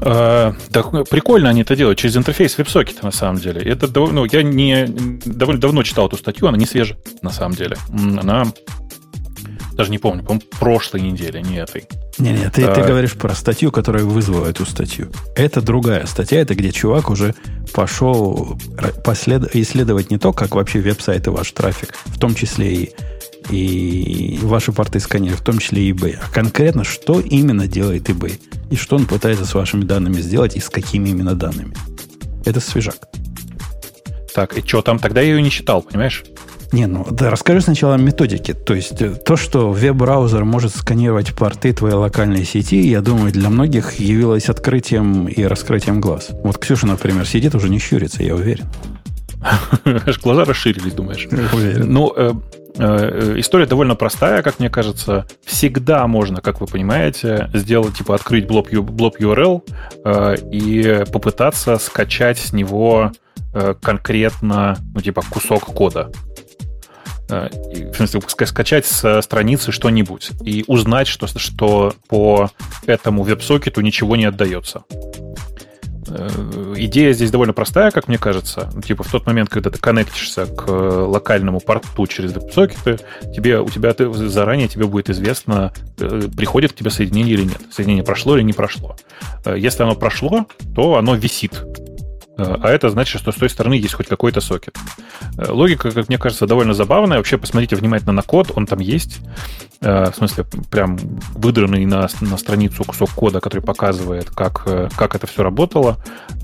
Uh, 0.00 0.54
так 0.70 1.08
прикольно 1.08 1.48
они 1.48 1.62
это 1.62 1.74
делают 1.74 1.98
через 1.98 2.16
интерфейс 2.16 2.58
WebSocket, 2.58 2.98
на 3.02 3.10
самом 3.10 3.40
деле. 3.40 3.62
Это 3.62 3.88
ну, 3.88 4.24
я 4.24 4.42
не 4.42 4.86
довольно 5.24 5.60
давно 5.60 5.82
читал 5.82 6.08
эту 6.08 6.16
статью, 6.16 6.46
она 6.46 6.58
не 6.58 6.66
свежая, 6.66 6.98
на 7.22 7.30
самом 7.30 7.56
деле. 7.56 7.76
Она 7.90 8.46
даже 9.72 9.90
не 9.90 9.98
помню, 9.98 10.22
по-моему, 10.22 10.42
прошлой 10.58 11.00
неделе, 11.00 11.42
не 11.42 11.56
этой. 11.56 11.86
Не-не, 12.18 12.48
ты, 12.50 12.64
а... 12.64 12.74
ты 12.74 12.82
говоришь 12.82 13.14
про 13.14 13.34
статью, 13.34 13.72
которая 13.72 14.04
вызвала 14.04 14.46
эту 14.46 14.64
статью. 14.64 15.10
Это 15.34 15.60
другая 15.60 16.06
статья, 16.06 16.40
это 16.40 16.54
где 16.54 16.70
чувак 16.70 17.10
уже 17.10 17.34
пошел 17.72 18.56
послед... 19.02 19.54
исследовать 19.56 20.10
не 20.10 20.18
то, 20.18 20.32
как 20.32 20.54
вообще 20.54 20.80
веб-сайты 20.80 21.32
ваш 21.32 21.50
трафик, 21.50 21.94
в 22.04 22.18
том 22.18 22.34
числе 22.34 22.74
и 22.74 22.92
и 23.50 24.38
ваши 24.42 24.72
порты 24.72 25.00
сканируют, 25.00 25.40
в 25.40 25.44
том 25.44 25.58
числе 25.58 25.82
и 25.82 25.92
eBay. 25.92 26.18
А 26.22 26.30
конкретно, 26.30 26.84
что 26.84 27.20
именно 27.20 27.66
делает 27.66 28.08
eBay? 28.08 28.40
И 28.70 28.76
что 28.76 28.96
он 28.96 29.06
пытается 29.06 29.44
с 29.44 29.54
вашими 29.54 29.84
данными 29.84 30.20
сделать, 30.20 30.56
и 30.56 30.60
с 30.60 30.68
какими 30.68 31.10
именно 31.10 31.34
данными? 31.34 31.76
Это 32.44 32.60
свежак. 32.60 32.96
Так, 34.34 34.58
и 34.58 34.66
что 34.66 34.82
там? 34.82 34.98
Тогда 34.98 35.20
я 35.20 35.34
ее 35.34 35.42
не 35.42 35.50
читал, 35.50 35.82
понимаешь? 35.82 36.24
Не, 36.72 36.86
ну 36.86 37.06
да, 37.08 37.30
расскажи 37.30 37.60
сначала 37.60 37.94
методики. 37.94 38.52
То 38.52 38.74
есть 38.74 39.00
э, 39.00 39.10
то, 39.10 39.36
что 39.36 39.70
веб-браузер 39.70 40.44
может 40.44 40.74
сканировать 40.74 41.32
порты 41.32 41.72
твоей 41.72 41.94
локальной 41.94 42.44
сети, 42.44 42.88
я 42.88 43.00
думаю, 43.00 43.30
для 43.30 43.48
многих 43.48 44.00
явилось 44.00 44.48
открытием 44.48 45.28
и 45.28 45.44
раскрытием 45.44 46.00
глаз. 46.00 46.30
Вот 46.42 46.58
Ксюша, 46.58 46.88
например, 46.88 47.26
сидит, 47.28 47.54
уже 47.54 47.68
не 47.68 47.78
щурится, 47.78 48.24
я 48.24 48.34
уверен. 48.34 48.66
Аж 49.84 50.20
глаза 50.20 50.44
расширились, 50.44 50.94
думаешь? 50.94 51.28
Уверен. 51.52 51.92
Ну, 51.92 52.12
э, 52.16 52.32
история 52.76 53.66
довольно 53.66 53.94
простая, 53.94 54.42
как 54.42 54.58
мне 54.58 54.68
кажется. 54.68 55.26
Всегда 55.44 56.06
можно, 56.06 56.40
как 56.40 56.60
вы 56.60 56.66
понимаете, 56.66 57.50
сделать, 57.54 57.98
типа, 57.98 58.14
открыть 58.14 58.46
блок, 58.46 58.70
блок 58.72 59.20
URL 59.20 59.62
э, 60.04 60.36
и 60.50 61.04
попытаться 61.12 61.78
скачать 61.78 62.38
с 62.38 62.52
него 62.52 63.12
э, 63.54 63.74
конкретно, 63.80 64.76
ну, 64.92 65.00
типа, 65.00 65.22
кусок 65.30 65.66
кода. 65.66 66.10
Э, 67.30 67.48
в 67.92 67.94
смысле, 67.94 68.22
скачать 68.46 68.86
с 68.86 69.22
страницы 69.22 69.72
что-нибудь 69.72 70.32
и 70.44 70.64
узнать, 70.66 71.06
что, 71.06 71.26
что 71.26 71.94
по 72.08 72.50
этому 72.86 73.22
веб-сокету 73.22 73.80
ничего 73.82 74.16
не 74.16 74.24
отдается. 74.24 74.82
Э, 76.16 76.74
идея 76.76 77.12
здесь 77.12 77.30
довольно 77.30 77.52
простая, 77.52 77.90
как 77.90 78.08
мне 78.08 78.18
кажется. 78.18 78.70
Типа 78.86 79.02
в 79.02 79.10
тот 79.10 79.26
момент, 79.26 79.48
когда 79.48 79.70
ты 79.70 79.78
коннектишься 79.78 80.46
к 80.46 80.70
локальному 80.70 81.60
порту 81.60 82.06
через 82.06 82.32
веб-сокеты, 82.32 82.98
тебе, 83.34 83.60
у 83.60 83.68
тебя 83.68 83.92
ты, 83.92 84.12
заранее 84.12 84.68
тебе 84.68 84.86
будет 84.86 85.10
известно, 85.10 85.72
э, 85.98 86.28
приходит 86.36 86.72
к 86.72 86.76
тебе 86.76 86.90
соединение 86.90 87.34
или 87.34 87.44
нет. 87.44 87.60
Соединение 87.70 88.04
прошло 88.04 88.36
или 88.36 88.44
не 88.44 88.52
прошло. 88.52 88.96
Э, 89.44 89.56
если 89.58 89.82
оно 89.82 89.96
прошло, 89.96 90.46
то 90.74 90.96
оно 90.96 91.16
висит 91.16 91.64
а 92.36 92.68
это 92.68 92.90
значит, 92.90 93.20
что 93.20 93.32
с 93.32 93.36
той 93.36 93.48
стороны 93.48 93.74
есть 93.74 93.94
хоть 93.94 94.08
какой-то 94.08 94.40
сокет. 94.40 94.76
Логика, 95.36 95.90
как 95.90 96.08
мне 96.08 96.18
кажется, 96.18 96.46
довольно 96.46 96.74
забавная. 96.74 97.18
Вообще, 97.18 97.38
посмотрите 97.38 97.76
внимательно 97.76 98.12
на 98.12 98.22
код, 98.22 98.52
он 98.54 98.66
там 98.66 98.80
есть. 98.80 99.20
Э, 99.84 100.10
в 100.10 100.16
смысле, 100.16 100.44
прям 100.70 100.96
выдранный 101.34 101.84
на, 101.84 102.08
на 102.20 102.36
страницу 102.38 102.84
кусок 102.84 103.10
кода, 103.10 103.40
который 103.40 103.60
показывает, 103.60 104.30
как, 104.30 104.62
э, 104.66 104.88
как 104.96 105.14
это 105.14 105.26
все 105.26 105.42
работало. 105.42 105.98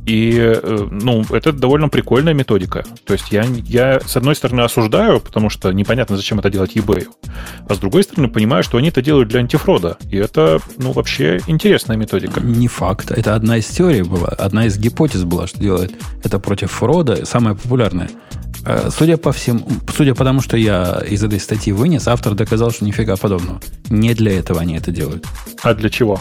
И, 0.07 0.37
э, 0.37 0.89
ну, 0.91 1.25
это 1.31 1.53
довольно 1.53 1.89
прикольная 1.89 2.35
методика. 2.35 2.85
То 3.05 3.15
есть 3.15 3.33
я, 3.33 3.45
я, 3.45 4.01
с 4.01 4.17
одной 4.17 4.37
стороны, 4.37 4.61
осуждаю, 4.61 5.21
потому 5.21 5.49
что 5.49 5.73
непонятно, 5.73 6.17
зачем 6.17 6.39
это 6.39 6.51
делать 6.51 6.77
eBay. 6.77 7.07
А 7.67 7.75
с 7.75 7.79
другой 7.79 8.03
стороны, 8.03 8.29
понимаю, 8.29 8.63
что 8.63 8.77
они 8.77 8.89
это 8.89 9.01
делают 9.01 9.29
для 9.29 9.41
антифрода. 9.41 9.97
И 10.11 10.17
это, 10.17 10.61
ну, 10.77 10.93
вообще 10.93 11.41
интересная 11.47 11.97
методика. 11.97 12.41
Не 12.41 12.69
факт. 12.69 13.11
Это 13.11 13.35
одна 13.35 13.57
из 13.57 13.67
теорий 13.67 14.03
была, 14.03 14.29
одна 14.29 14.67
из 14.67 14.79
гипотез 14.79 15.25
была, 15.25 15.47
что 15.47 15.63
делает 15.81 15.93
это 16.25 16.39
против 16.39 16.71
фрода, 16.71 17.27
самая 17.27 17.55
популярная. 17.55 18.11
Э, 18.67 18.91
судя 18.97 19.17
по 19.17 19.33
всем, 19.33 19.65
судя 19.97 20.15
по 20.15 20.25
тому, 20.25 20.41
что 20.41 20.57
я 20.57 21.03
из 21.09 21.23
этой 21.23 21.41
статьи 21.41 21.73
вынес, 21.73 22.09
автор 22.09 22.35
доказал, 22.35 22.71
что 22.71 22.85
нифига 22.85 23.17
подобного. 23.17 23.61
Не 23.89 24.15
для 24.15 24.39
этого 24.39 24.61
они 24.61 24.77
это 24.77 24.91
делают. 24.91 25.25
А 25.63 25.75
для 25.75 25.89
чего? 25.89 26.21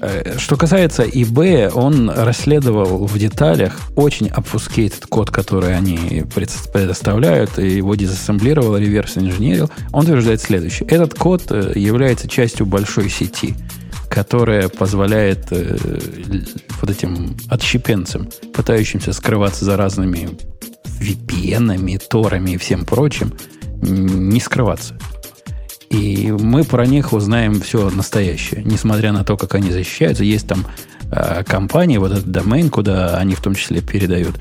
Э, 0.00 0.38
что 0.38 0.56
касается 0.56 1.02
eBay, 1.02 1.70
он 1.70 2.08
расследовал 2.10 3.06
в 3.06 3.18
деталях 3.18 3.78
очень 3.96 4.28
obfuscated 4.28 5.06
код, 5.08 5.30
который 5.30 5.76
они 5.76 6.24
предоставляют, 6.34 7.58
и 7.58 7.68
его 7.68 7.94
дизассемблировал, 7.94 8.76
реверс 8.78 9.18
инженерил. 9.18 9.70
Он 9.92 10.04
утверждает 10.04 10.40
следующее. 10.40 10.88
Этот 10.88 11.14
код 11.14 11.42
э, 11.50 11.72
является 11.74 12.28
частью 12.28 12.64
большой 12.64 13.10
сети, 13.10 13.54
которая 14.10 14.68
позволяет 14.68 15.46
э, 15.52 15.76
вот 16.80 16.90
этим 16.90 17.36
отщепенцам, 17.48 18.28
пытающимся 18.52 19.12
скрываться 19.12 19.64
за 19.64 19.76
разными 19.76 20.30
VPN, 21.00 21.98
торами 22.08 22.50
и 22.50 22.56
всем 22.58 22.84
прочим, 22.84 23.32
не 23.80 24.40
скрываться. 24.40 24.98
И 25.90 26.32
мы 26.32 26.64
про 26.64 26.86
них 26.86 27.12
узнаем 27.12 27.60
все 27.60 27.88
настоящее, 27.88 28.62
несмотря 28.64 29.12
на 29.12 29.24
то, 29.24 29.36
как 29.36 29.54
они 29.54 29.70
защищаются. 29.70 30.24
Есть 30.24 30.48
там 30.48 30.66
э, 31.10 31.44
компании, 31.44 31.98
вот 31.98 32.10
этот 32.10 32.30
домен, 32.30 32.68
куда 32.68 33.16
они 33.16 33.34
в 33.34 33.40
том 33.40 33.54
числе 33.54 33.80
передают. 33.80 34.34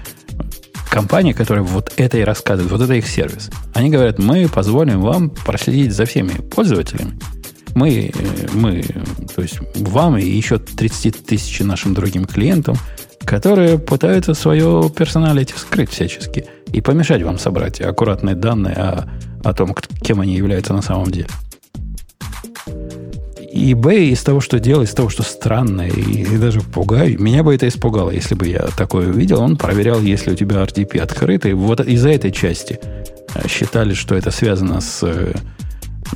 Компания, 0.90 1.36
которая 1.36 1.64
вот 1.64 1.94
это 1.98 2.18
и 2.18 2.24
рассказывает, 2.24 2.72
вот 2.72 2.82
это 2.82 2.96
их 2.96 3.08
сервис. 3.08 3.52
Они 3.76 3.92
говорят, 3.92 4.18
мы 4.18 4.48
позволим 4.48 5.02
вам 5.02 5.30
проследить 5.30 5.94
за 5.94 6.06
всеми 6.06 6.32
пользователями. 6.32 7.20
Мы, 7.76 8.12
мы, 8.54 8.84
то 9.36 9.42
есть 9.42 9.60
вам 9.76 10.18
и 10.18 10.26
еще 10.26 10.58
30 10.58 11.26
тысяч 11.26 11.60
нашим 11.60 11.94
другим 11.94 12.26
клиентам 12.26 12.76
которые 13.26 13.78
пытаются 13.78 14.34
свое 14.34 14.90
персоналити 14.96 15.54
скрыть 15.56 15.92
всячески 15.92 16.46
и 16.72 16.82
помешать 16.82 17.22
вам 17.22 17.38
собрать 17.38 17.80
аккуратные 17.80 18.36
данные 18.36 18.74
о, 18.74 19.10
о 19.44 19.54
том, 19.54 19.76
кем 20.02 20.22
они 20.22 20.36
являются 20.36 20.74
на 20.74 20.82
самом 20.82 21.12
деле. 21.12 21.28
eBay 23.54 24.10
из 24.10 24.24
того, 24.24 24.42
что 24.42 24.60
делает, 24.60 24.90
из 24.90 24.96
того, 24.96 25.10
что 25.10 25.24
странно 25.24 25.82
и, 25.82 26.24
и 26.24 26.38
даже 26.38 26.62
пугает, 26.62 27.20
меня 27.20 27.44
бы 27.44 27.54
это 27.54 27.68
испугало, 27.68 28.12
если 28.12 28.36
бы 28.36 28.48
я 28.48 28.68
такое 28.78 29.10
увидел. 29.10 29.42
Он 29.42 29.58
проверял, 29.58 30.02
если 30.02 30.32
у 30.32 30.36
тебя 30.36 30.64
RDP 30.64 31.00
открытый. 31.00 31.54
Вот 31.54 31.82
из-за 31.82 32.10
этой 32.10 32.32
части 32.32 32.80
э, 33.36 33.48
считали, 33.48 33.94
что 33.94 34.16
это 34.16 34.32
связано 34.32 34.82
с 34.82 35.04
э, 35.04 35.34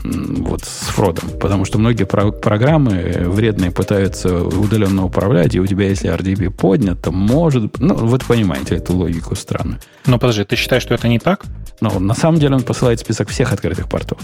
вот 0.04 0.64
с 0.64 0.88
фродом. 0.90 1.30
Потому 1.40 1.66
что 1.66 1.78
многие 1.78 2.06
про- 2.06 2.32
программы 2.32 3.14
вредные 3.26 3.72
пытаются 3.72 4.44
удаленно 4.44 5.06
управлять, 5.06 5.56
и 5.56 5.60
у 5.60 5.66
тебя, 5.66 5.90
если 5.90 6.14
RDP 6.14 6.50
поднят, 6.50 7.02
то 7.02 7.12
может... 7.12 7.80
Ну, 7.80 7.96
вы 7.96 8.18
понимаете 8.20 8.76
эту 8.76 8.96
логику 8.96 9.36
странную. 9.36 9.80
Но 10.06 10.20
подожди, 10.20 10.44
ты 10.44 10.56
считаешь, 10.56 10.84
что 10.84 10.94
это 10.94 11.08
не 11.08 11.20
так? 11.20 11.46
Ну, 11.82 12.00
на 12.00 12.14
самом 12.14 12.40
деле 12.40 12.56
он 12.56 12.64
посылает 12.64 13.00
список 13.00 13.30
всех 13.30 13.54
открытых 13.54 13.90
портов. 13.90 14.20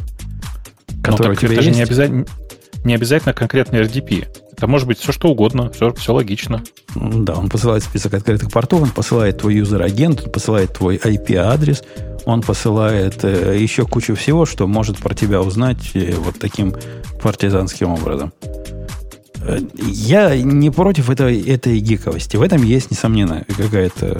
Которые 1.03 1.29
ну, 1.29 1.35
так 1.35 1.43
у 1.43 1.47
тебя 1.47 1.53
это 1.53 1.61
есть. 1.61 1.65
же 1.65 1.71
не 1.71 1.81
обязательно, 1.81 2.25
не 2.83 2.95
обязательно 2.95 3.33
конкретный 3.33 3.81
RDP. 3.81 4.27
Это 4.59 4.67
может 4.67 4.89
быть 4.89 4.99
все 4.99 5.13
что 5.13 5.29
угодно, 5.29 5.71
все, 5.71 5.93
все 5.93 6.13
логично. 6.13 6.61
Да, 6.93 7.35
он 7.35 7.47
посылает 7.47 7.81
список 7.81 8.13
открытых 8.13 8.51
портов, 8.51 8.81
он 8.81 8.89
посылает 8.89 9.37
твой 9.37 9.55
юзер-агент, 9.55 10.23
он 10.25 10.31
посылает 10.33 10.73
твой 10.73 10.97
IP-адрес, 10.97 11.81
он 12.25 12.41
посылает 12.41 13.23
э, 13.23 13.57
еще 13.57 13.85
кучу 13.85 14.15
всего, 14.15 14.45
что 14.45 14.67
может 14.67 14.97
про 14.97 15.15
тебя 15.15 15.41
узнать 15.41 15.91
э, 15.93 16.13
вот 16.13 16.39
таким 16.39 16.75
партизанским 17.23 17.89
образом. 17.89 18.33
Э, 19.43 19.59
я 19.77 20.35
не 20.35 20.69
против 20.71 21.09
этой, 21.09 21.41
этой 21.41 21.79
гиковости. 21.79 22.35
В 22.35 22.41
этом 22.41 22.61
есть, 22.61 22.91
несомненно, 22.91 23.45
какая-то 23.55 24.19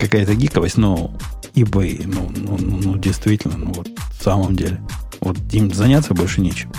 какая 0.00 0.24
гиковость, 0.24 0.78
но 0.78 1.14
eBay, 1.54 2.04
ну, 2.06 2.32
ну, 2.34 2.56
ну, 2.58 2.80
ну 2.82 2.96
действительно, 2.96 3.58
ну 3.58 3.72
вот 3.74 3.88
в 4.18 4.24
самом 4.24 4.56
деле. 4.56 4.80
Вот 5.20 5.36
им 5.52 5.74
заняться 5.74 6.14
больше 6.14 6.40
нечем. 6.40 6.72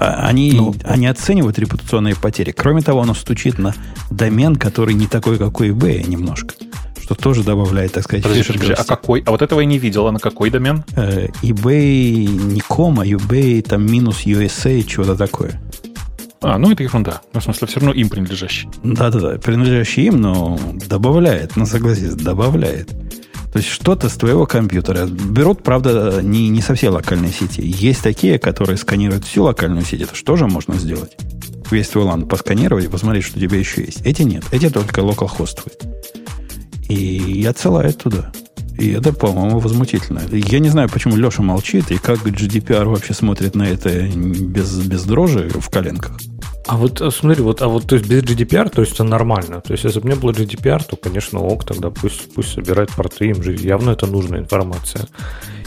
А, 0.00 0.26
они, 0.26 0.52
ну, 0.52 0.74
они 0.84 1.06
оценивают 1.06 1.58
репутационные 1.58 2.16
потери. 2.16 2.52
Кроме 2.52 2.80
того, 2.80 3.02
оно 3.02 3.12
стучит 3.12 3.58
на 3.58 3.74
домен, 4.10 4.56
который 4.56 4.94
не 4.94 5.06
такой, 5.06 5.36
как 5.36 5.60
у 5.60 5.64
eBay 5.64 6.08
немножко. 6.08 6.54
Что 7.02 7.14
тоже 7.14 7.42
добавляет, 7.42 7.92
так 7.92 8.04
сказать, 8.04 8.22
подожди, 8.22 8.50
подожди, 8.50 8.72
А 8.72 8.84
какой? 8.84 9.22
А 9.26 9.30
вот 9.30 9.42
этого 9.42 9.60
я 9.60 9.66
не 9.66 9.78
видел. 9.78 10.06
А 10.06 10.12
на 10.12 10.18
какой 10.18 10.48
домен? 10.48 10.84
Э, 10.96 11.26
eBay 11.42 12.24
не 12.26 12.60
кома, 12.60 13.06
eBay 13.06 13.60
там 13.60 13.84
минус 13.84 14.24
USA, 14.24 14.88
что-то 14.88 15.16
такое. 15.16 15.60
А, 16.40 16.56
ну 16.56 16.72
это 16.72 16.82
ерунда. 16.82 17.20
Ну, 17.34 17.40
в 17.40 17.44
смысле, 17.44 17.66
все 17.68 17.80
равно 17.80 17.92
им 17.92 18.08
принадлежащий. 18.08 18.70
Да-да-да, 18.82 19.38
принадлежащий 19.38 20.06
им, 20.06 20.22
но 20.22 20.58
добавляет, 20.88 21.56
ну 21.56 21.66
согласись, 21.66 22.14
добавляет. 22.14 22.90
То 23.52 23.58
есть 23.58 23.68
что-то 23.68 24.08
с 24.08 24.14
твоего 24.14 24.46
компьютера. 24.46 25.06
Берут, 25.06 25.62
правда, 25.62 26.20
не, 26.22 26.48
не 26.48 26.60
со 26.60 26.74
всей 26.74 26.88
локальной 26.88 27.32
сети. 27.32 27.62
Есть 27.62 28.02
такие, 28.02 28.38
которые 28.38 28.76
сканируют 28.76 29.24
всю 29.24 29.42
локальную 29.42 29.84
сеть. 29.84 30.02
Это 30.02 30.14
что 30.14 30.36
же 30.36 30.46
можно 30.46 30.74
сделать? 30.74 31.16
Весь 31.70 31.88
твой 31.88 32.04
LAN 32.04 32.26
посканировать 32.26 32.84
и 32.84 32.88
посмотреть, 32.88 33.24
что 33.24 33.38
у 33.38 33.40
тебя 33.40 33.58
еще 33.58 33.82
есть. 33.82 34.02
Эти 34.04 34.22
нет. 34.22 34.44
Эти 34.52 34.70
только 34.70 35.00
локалхостовые. 35.00 35.76
И 36.88 37.44
отсылают 37.44 37.98
туда. 37.98 38.32
И 38.78 38.92
это, 38.92 39.12
по-моему, 39.12 39.58
возмутительно. 39.58 40.22
Я 40.30 40.58
не 40.58 40.68
знаю, 40.68 40.88
почему 40.88 41.16
Леша 41.16 41.42
молчит 41.42 41.90
и 41.90 41.98
как 41.98 42.20
GDPR 42.26 42.84
вообще 42.84 43.14
смотрит 43.14 43.54
на 43.54 43.64
это 43.64 43.90
без, 43.90 44.74
без 44.78 45.04
дрожи 45.04 45.50
в 45.54 45.68
коленках. 45.68 46.18
А 46.70 46.76
вот 46.76 47.00
э, 47.00 47.10
смотри, 47.10 47.42
вот, 47.42 47.62
а 47.62 47.66
вот 47.66 47.88
то 47.88 47.96
есть 47.96 48.06
без 48.06 48.22
GDPR, 48.22 48.70
то 48.70 48.82
есть 48.82 48.94
это 48.94 49.02
нормально. 49.02 49.60
То 49.60 49.72
есть 49.72 49.82
если 49.82 49.98
бы 49.98 50.08
не 50.08 50.14
было 50.14 50.30
GDPR, 50.30 50.84
то, 50.88 50.94
конечно, 50.94 51.40
ок, 51.40 51.64
тогда 51.64 51.90
пусть, 51.90 52.32
пусть 52.32 52.52
собирает 52.52 52.92
порты, 52.94 53.26
им 53.26 53.42
же 53.42 53.56
явно 53.56 53.90
это 53.90 54.06
нужная 54.06 54.38
информация. 54.38 55.08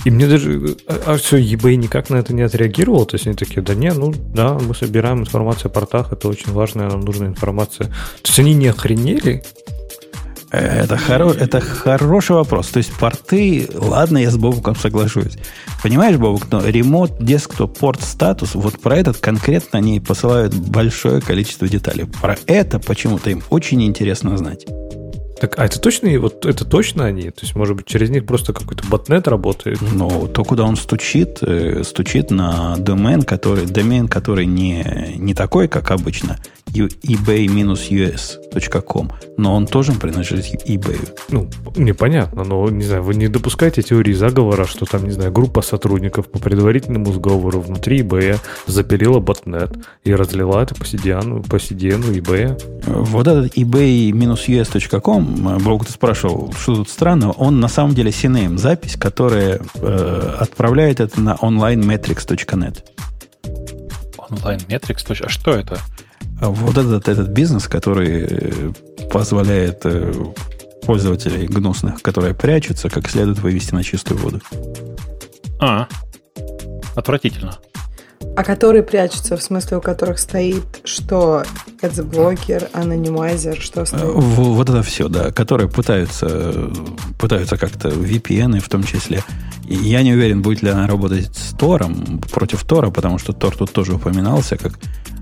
И 0.05 0.11
мне 0.11 0.27
даже, 0.27 0.77
а, 0.87 1.01
а 1.07 1.17
все, 1.17 1.41
eBay 1.41 1.75
никак 1.75 2.09
на 2.09 2.15
это 2.15 2.33
не 2.33 2.43
отреагировал, 2.43 3.05
то 3.05 3.15
есть 3.15 3.27
они 3.27 3.35
такие, 3.35 3.61
да 3.61 3.75
не, 3.75 3.91
ну 3.91 4.13
да, 4.33 4.57
мы 4.57 4.73
собираем 4.73 5.19
информацию 5.19 5.71
о 5.71 5.73
портах, 5.73 6.13
это 6.13 6.29
очень 6.29 6.53
важная 6.53 6.89
нам 6.89 7.01
нужная 7.01 7.27
информация. 7.27 7.87
То 7.87 8.29
есть 8.29 8.39
они 8.39 8.53
не 8.53 8.67
охренели, 8.67 9.43
это, 10.53 10.97
хоро... 10.97 11.31
это 11.31 11.59
хороший 11.59 12.35
вопрос. 12.35 12.67
То 12.67 12.77
есть 12.77 12.93
порты, 12.93 13.67
ладно, 13.73 14.19
я 14.19 14.29
с 14.29 14.37
Бобуком 14.37 14.75
соглашусь. 14.75 15.37
Понимаешь, 15.81 16.17
Бобук, 16.17 16.51
но 16.51 16.65
ремонт, 16.65 17.13
десктоп, 17.19 17.77
порт 17.77 18.01
статус, 18.01 18.53
вот 18.53 18.79
про 18.79 18.97
этот 18.97 19.17
конкретно 19.17 19.79
они 19.79 19.99
посылают 19.99 20.53
большое 20.53 21.21
количество 21.21 21.67
деталей. 21.67 22.05
Про 22.21 22.37
это 22.45 22.79
почему-то 22.79 23.29
им 23.29 23.41
очень 23.49 23.83
интересно 23.83 24.37
знать. 24.37 24.65
Так, 25.41 25.59
а 25.59 25.65
это 25.65 25.77
точно, 25.79 26.17
вот 26.19 26.45
это 26.45 26.63
точно 26.63 27.05
они? 27.05 27.23
То 27.23 27.41
есть, 27.41 27.55
может 27.55 27.75
быть, 27.75 27.85
через 27.85 28.09
них 28.09 28.25
просто 28.25 28.53
какой-то 28.53 28.87
ботнет 28.87 29.27
работает? 29.27 29.79
Ну, 29.81 30.27
то, 30.27 30.45
куда 30.45 30.63
он 30.63 30.77
стучит, 30.77 31.39
э, 31.41 31.83
стучит 31.83 32.31
на 32.31 32.77
домен, 32.77 33.23
который, 33.23 33.65
домен, 33.65 34.07
который 34.07 34.45
не, 34.45 35.15
не 35.17 35.33
такой, 35.33 35.67
как 35.67 35.91
обычно, 35.91 36.37
ebay-us.com, 36.73 39.11
но 39.37 39.55
он 39.55 39.67
тоже 39.67 39.93
принадлежит 39.93 40.67
eBay. 40.67 41.17
Ну, 41.29 41.49
непонятно, 41.75 42.43
но, 42.43 42.69
не 42.69 42.83
знаю, 42.83 43.03
вы 43.03 43.15
не 43.15 43.27
допускаете 43.27 43.81
теории 43.81 44.13
заговора, 44.13 44.65
что 44.65 44.85
там, 44.85 45.05
не 45.05 45.11
знаю, 45.11 45.31
группа 45.31 45.61
сотрудников 45.61 46.29
по 46.29 46.39
предварительному 46.39 47.13
сговору 47.13 47.61
внутри 47.61 48.01
eBay 48.01 48.39
запилила 48.67 49.19
ботнет 49.19 49.71
и 50.03 50.13
разлила 50.13 50.61
это 50.61 50.75
по 50.75 50.83
CDN, 50.83 51.47
по 51.47 51.55
CDN 51.55 52.13
eBay? 52.13 52.61
Вот 52.87 53.27
этот 53.27 53.57
ebay-us.com, 53.57 55.59
Бог 55.63 55.85
ты 55.85 55.91
спрашивал, 55.91 56.53
что 56.53 56.75
тут 56.75 56.89
странного, 56.89 57.31
он 57.33 57.59
на 57.59 57.67
самом 57.67 57.95
деле 57.95 58.11
CNAME 58.11 58.57
запись, 58.57 58.95
которая 58.95 59.61
э, 59.75 60.35
отправляет 60.39 60.99
это 60.99 61.19
на 61.19 61.35
onlinemetrics.net. 61.35 62.83
Onlinemetrics. 64.17 65.23
А 65.23 65.29
что 65.29 65.51
это? 65.51 65.79
А 66.43 66.49
вот 66.49 66.77
этот, 66.77 67.07
этот 67.07 67.29
бизнес, 67.29 67.69
который 67.69 68.27
э, 68.29 68.71
позволяет 69.09 69.79
э, 69.85 70.13
пользователей 70.85 71.47
гнусных, 71.47 72.01
которые 72.01 72.33
прячутся, 72.33 72.89
как 72.89 73.09
следует 73.09 73.39
вывести 73.39 73.73
на 73.73 73.81
чистую 73.81 74.19
воду. 74.19 74.41
А, 75.61 75.87
отвратительно. 76.95 77.59
А 78.35 78.43
которые 78.43 78.83
прячутся, 78.83 79.37
в 79.37 79.41
смысле, 79.41 79.77
у 79.77 79.81
которых 79.81 80.19
стоит 80.19 80.81
что? 80.83 81.43
Adblоcker, 81.81 82.69
анонимайзер, 82.73 83.61
что 83.61 83.85
стоит? 83.85 84.03
Вот 84.03 84.69
это 84.69 84.83
все, 84.83 85.07
да. 85.07 85.31
Которые 85.31 85.69
пытаются, 85.69 86.69
пытаются 87.19 87.55
как-то 87.55 87.87
VPN 87.87 88.59
в 88.59 88.67
том 88.67 88.83
числе. 88.83 89.23
И 89.65 89.75
я 89.75 90.03
не 90.03 90.11
уверен, 90.11 90.41
будет 90.41 90.61
ли 90.61 90.71
она 90.71 90.87
работать 90.87 91.33
с 91.33 91.55
Тором, 91.55 92.19
против 92.19 92.65
Тора, 92.65 92.89
потому 92.89 93.17
что 93.17 93.31
Тор 93.31 93.55
тут 93.55 93.71
тоже 93.71 93.93
упоминался 93.93 94.57
как 94.57 94.73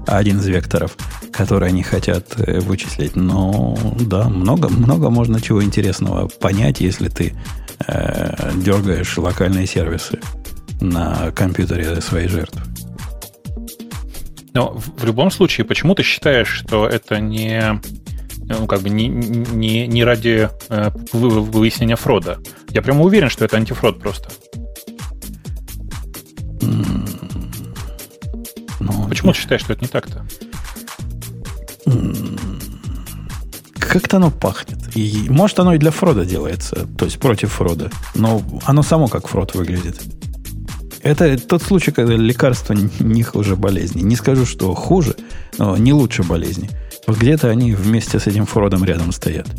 один 0.07 0.39
из 0.39 0.47
векторов, 0.47 0.97
который 1.31 1.69
они 1.69 1.83
хотят 1.83 2.33
э, 2.37 2.59
вычислить. 2.59 3.15
Но 3.15 3.77
да, 3.99 4.29
много, 4.29 4.69
много 4.69 5.09
можно 5.09 5.41
чего 5.41 5.63
интересного 5.63 6.27
понять, 6.27 6.81
если 6.81 7.09
ты 7.09 7.33
э, 7.87 8.51
дергаешь 8.55 9.17
локальные 9.17 9.67
сервисы 9.67 10.19
на 10.79 11.31
компьютере 11.31 12.01
своей 12.01 12.27
жертвы. 12.27 12.61
Но 14.53 14.73
в 14.73 15.05
любом 15.05 15.31
случае, 15.31 15.65
почему 15.65 15.95
ты 15.95 16.03
считаешь, 16.03 16.49
что 16.49 16.87
это 16.87 17.19
не 17.19 17.79
ну, 18.59 18.67
как 18.67 18.81
бы 18.81 18.89
не, 18.89 19.07
не, 19.07 19.87
не 19.87 20.03
ради 20.03 20.49
э, 20.69 20.91
выяснения 21.13 21.95
фрода? 21.95 22.39
Я 22.69 22.81
прямо 22.81 23.03
уверен, 23.03 23.29
что 23.29 23.45
это 23.45 23.57
антифрод 23.57 23.99
просто. 23.99 24.29
Ну, 26.61 27.00
Почему 29.11 29.33
ты 29.33 29.39
считаешь, 29.39 29.61
что 29.61 29.73
это 29.73 29.81
не 29.81 29.89
так-то? 29.89 30.25
Как-то 33.77 34.15
оно 34.15 34.31
пахнет. 34.31 34.95
И, 34.95 35.25
может, 35.27 35.59
оно 35.59 35.73
и 35.73 35.77
для 35.77 35.91
фрода 35.91 36.23
делается, 36.23 36.87
то 36.97 37.03
есть 37.03 37.19
против 37.19 37.51
фрода. 37.51 37.91
Но 38.15 38.41
оно 38.63 38.83
само 38.83 39.09
как 39.09 39.27
фрод 39.27 39.53
выглядит. 39.53 40.01
Это 41.03 41.37
тот 41.37 41.61
случай, 41.61 41.91
когда 41.91 42.13
лекарства 42.13 42.71
не 42.71 43.23
хуже 43.23 43.57
болезни. 43.57 44.01
Не 44.01 44.15
скажу, 44.15 44.45
что 44.45 44.73
хуже, 44.73 45.17
но 45.57 45.75
не 45.75 45.91
лучше 45.91 46.23
болезни. 46.23 46.69
Где-то 47.05 47.49
они 47.49 47.73
вместе 47.73 48.17
с 48.17 48.27
этим 48.27 48.45
фродом 48.45 48.85
рядом 48.85 49.11
стоят. 49.11 49.49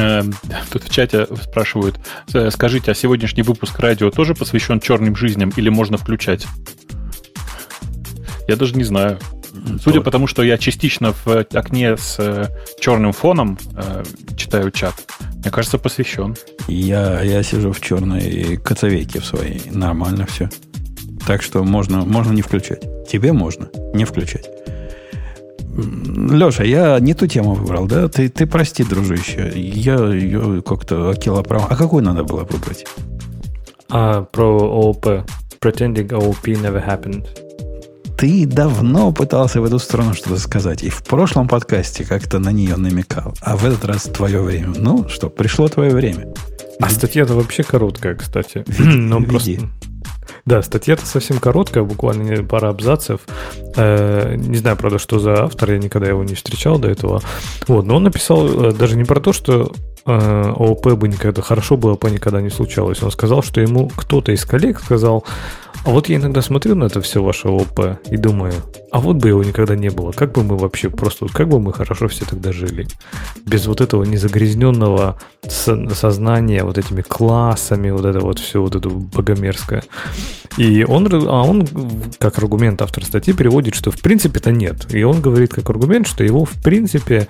Эм, 0.00 0.34
тут 0.70 0.84
в 0.84 0.90
чате 0.90 1.26
спрашивают, 1.42 2.00
«Э, 2.32 2.50
скажите, 2.50 2.90
а 2.90 2.94
сегодняшний 2.94 3.42
выпуск 3.42 3.78
радио 3.78 4.10
тоже 4.10 4.34
посвящен 4.34 4.80
черным 4.80 5.14
жизням 5.14 5.52
или 5.56 5.68
можно 5.68 5.98
включать? 5.98 6.46
Я 8.48 8.56
даже 8.56 8.74
не 8.76 8.84
знаю. 8.84 9.18
Судя 9.82 10.00
по 10.00 10.10
тому, 10.10 10.26
что 10.26 10.42
я 10.42 10.56
частично 10.56 11.12
в 11.12 11.46
окне 11.52 11.96
с 11.98 12.16
э, 12.18 12.46
черным 12.80 13.12
фоном 13.12 13.58
э, 13.76 14.04
читаю 14.36 14.70
чат, 14.70 14.94
мне 15.34 15.50
кажется, 15.50 15.76
посвящен. 15.76 16.34
Я, 16.66 17.20
я 17.20 17.42
сижу 17.42 17.72
в 17.72 17.80
черной 17.80 18.56
коцовейке 18.56 19.20
в 19.20 19.26
своей. 19.26 19.60
Нормально 19.70 20.24
все. 20.26 20.48
Так 21.26 21.42
что 21.42 21.62
можно, 21.62 22.06
можно 22.06 22.32
не 22.32 22.42
включать. 22.42 22.82
Тебе 23.06 23.32
можно 23.34 23.68
не 23.92 24.06
включать. 24.06 24.48
Леша, 25.76 26.64
я 26.64 26.98
не 27.00 27.14
ту 27.14 27.26
тему 27.26 27.54
выбрал, 27.54 27.86
да? 27.86 28.08
Ты, 28.08 28.28
ты 28.28 28.46
прости, 28.46 28.84
дружище. 28.84 29.52
Я 29.54 29.96
ее 30.12 30.62
как-то 30.62 31.14
килопром. 31.14 31.64
А 31.68 31.76
какую 31.76 32.02
надо 32.02 32.24
было 32.24 32.44
выбрать? 32.44 32.86
А, 33.88 34.22
про 34.22 34.44
ООП. 34.44 35.06
Pretending 35.60 36.08
OOP 36.08 36.42
never 36.44 36.84
happened. 36.84 37.26
Ты 38.16 38.46
давно 38.46 39.12
пытался 39.12 39.60
в 39.60 39.64
эту 39.64 39.78
сторону 39.78 40.14
что-то 40.14 40.38
сказать. 40.38 40.82
И 40.82 40.90
в 40.90 41.02
прошлом 41.04 41.48
подкасте 41.48 42.04
как-то 42.04 42.38
на 42.38 42.50
нее 42.50 42.76
намекал. 42.76 43.34
А 43.40 43.56
в 43.56 43.64
этот 43.64 43.84
раз 43.84 44.02
твое 44.02 44.42
время. 44.42 44.74
Ну 44.76 45.08
что, 45.08 45.30
пришло 45.30 45.68
твое 45.68 45.92
время. 45.92 46.28
А 46.80 46.88
статья-то 46.90 47.34
вообще 47.34 47.62
короткая, 47.62 48.14
кстати. 48.14 48.64
Но 48.78 49.22
просто... 49.22 49.52
Да, 50.44 50.62
статья-то 50.62 51.06
совсем 51.06 51.38
короткая, 51.38 51.84
буквально 51.84 52.42
пара 52.44 52.68
абзацев. 52.68 53.20
Э, 53.76 54.34
не 54.36 54.56
знаю, 54.56 54.76
правда, 54.76 54.98
что 54.98 55.18
за 55.18 55.44
автор, 55.44 55.72
я 55.72 55.78
никогда 55.78 56.08
его 56.08 56.24
не 56.24 56.34
встречал 56.34 56.78
до 56.78 56.88
этого. 56.88 57.22
Вот, 57.68 57.84
но 57.84 57.96
он 57.96 58.04
написал 58.04 58.46
э, 58.48 58.72
даже 58.72 58.96
не 58.96 59.04
про 59.04 59.20
то, 59.20 59.32
что 59.32 59.72
ООП 60.04 60.92
бы 60.94 61.08
никогда, 61.08 61.42
хорошо 61.42 61.76
бы 61.76 61.90
ООП 61.90 62.10
никогда 62.10 62.40
не 62.40 62.50
случалось. 62.50 63.02
Он 63.02 63.10
сказал, 63.10 63.42
что 63.42 63.60
ему 63.60 63.88
кто-то 63.88 64.32
из 64.32 64.44
коллег 64.44 64.80
сказал, 64.80 65.24
а 65.84 65.90
вот 65.90 66.08
я 66.08 66.16
иногда 66.16 66.42
смотрю 66.42 66.74
на 66.74 66.84
это 66.84 67.00
все 67.00 67.22
ваше 67.22 67.48
ОП 67.48 67.98
и 68.10 68.16
думаю, 68.16 68.52
а 68.90 69.00
вот 69.00 69.16
бы 69.16 69.28
его 69.28 69.42
никогда 69.42 69.76
не 69.76 69.88
было. 69.88 70.12
Как 70.12 70.32
бы 70.32 70.42
мы 70.42 70.58
вообще 70.58 70.90
просто, 70.90 71.26
как 71.28 71.48
бы 71.48 71.58
мы 71.58 71.72
хорошо 71.72 72.08
все 72.08 72.26
тогда 72.26 72.52
жили. 72.52 72.86
Без 73.46 73.66
вот 73.66 73.80
этого 73.80 74.04
незагрязненного 74.04 75.18
сознания, 75.48 76.64
вот 76.64 76.76
этими 76.76 77.00
классами, 77.00 77.90
вот 77.90 78.04
это 78.04 78.20
вот 78.20 78.38
все, 78.38 78.60
вот 78.60 78.74
это 78.74 78.90
богомерзкое. 78.90 79.82
И 80.58 80.84
он, 80.84 81.08
а 81.12 81.42
он, 81.44 81.66
как 82.18 82.36
аргумент 82.38 82.82
автор 82.82 83.04
статьи, 83.04 83.32
переводит, 83.32 83.74
что 83.74 83.90
в 83.90 84.00
принципе 84.00 84.40
это 84.40 84.50
нет. 84.50 84.92
И 84.92 85.02
он 85.02 85.22
говорит 85.22 85.54
как 85.54 85.70
аргумент, 85.70 86.06
что 86.06 86.24
его 86.24 86.44
в 86.44 86.62
принципе 86.62 87.28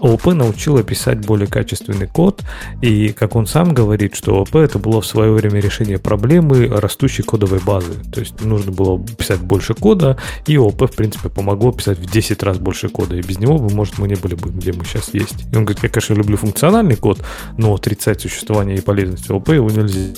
ООП 0.00 0.26
научило 0.26 0.82
писать 0.82 1.26
более 1.26 1.48
качественный 1.48 2.06
код. 2.18 2.42
И 2.82 3.08
как 3.10 3.34
он 3.34 3.46
сам 3.46 3.72
говорит, 3.72 4.14
что 4.14 4.36
ООП 4.36 4.56
это 4.56 4.78
было 4.78 5.00
в 5.00 5.06
свое 5.06 5.32
время 5.32 5.60
решение 5.60 5.98
проблемы 5.98 6.66
растущей 6.66 7.22
кодовой 7.22 7.60
базы 7.60 7.78
базы. 7.78 7.94
То 8.12 8.20
есть 8.20 8.44
нужно 8.44 8.72
было 8.72 8.98
писать 8.98 9.40
больше 9.40 9.74
кода, 9.74 10.16
и 10.46 10.56
ОП, 10.56 10.82
в 10.90 10.96
принципе, 10.96 11.28
помогло 11.28 11.72
писать 11.72 11.98
в 11.98 12.10
10 12.10 12.42
раз 12.42 12.58
больше 12.58 12.88
кода. 12.88 13.14
И 13.16 13.22
без 13.22 13.38
него 13.38 13.58
бы, 13.58 13.74
может, 13.74 13.98
мы 13.98 14.08
не 14.08 14.14
были 14.14 14.34
бы, 14.34 14.50
где 14.50 14.72
мы 14.72 14.84
сейчас 14.84 15.14
есть. 15.14 15.46
И 15.52 15.56
он 15.56 15.64
говорит, 15.64 15.82
я, 15.82 15.88
конечно, 15.88 16.14
люблю 16.14 16.36
функциональный 16.36 16.96
код, 16.96 17.20
но 17.56 17.74
отрицать 17.74 18.20
существование 18.20 18.76
и 18.76 18.80
полезность 18.80 19.30
ОП 19.30 19.50
его 19.50 19.70
нельзя. 19.70 20.14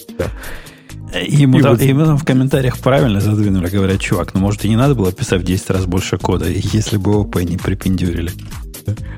Ему, 1.26 1.58
и 1.58 1.62
там, 1.62 1.72
вот... 1.72 1.82
ему 1.82 2.04
там 2.04 2.18
в 2.18 2.24
комментариях 2.24 2.78
правильно 2.78 3.20
задвинули, 3.20 3.68
говорят, 3.68 4.00
чувак, 4.00 4.32
ну 4.34 4.40
может 4.40 4.64
и 4.64 4.68
не 4.68 4.76
надо 4.76 4.94
было 4.94 5.12
писать 5.12 5.42
в 5.42 5.44
10 5.44 5.70
раз 5.70 5.86
больше 5.86 6.18
кода, 6.18 6.46
если 6.48 6.98
бы 6.98 7.16
ОП 7.16 7.42
не 7.42 7.56
припендюрили. 7.56 8.30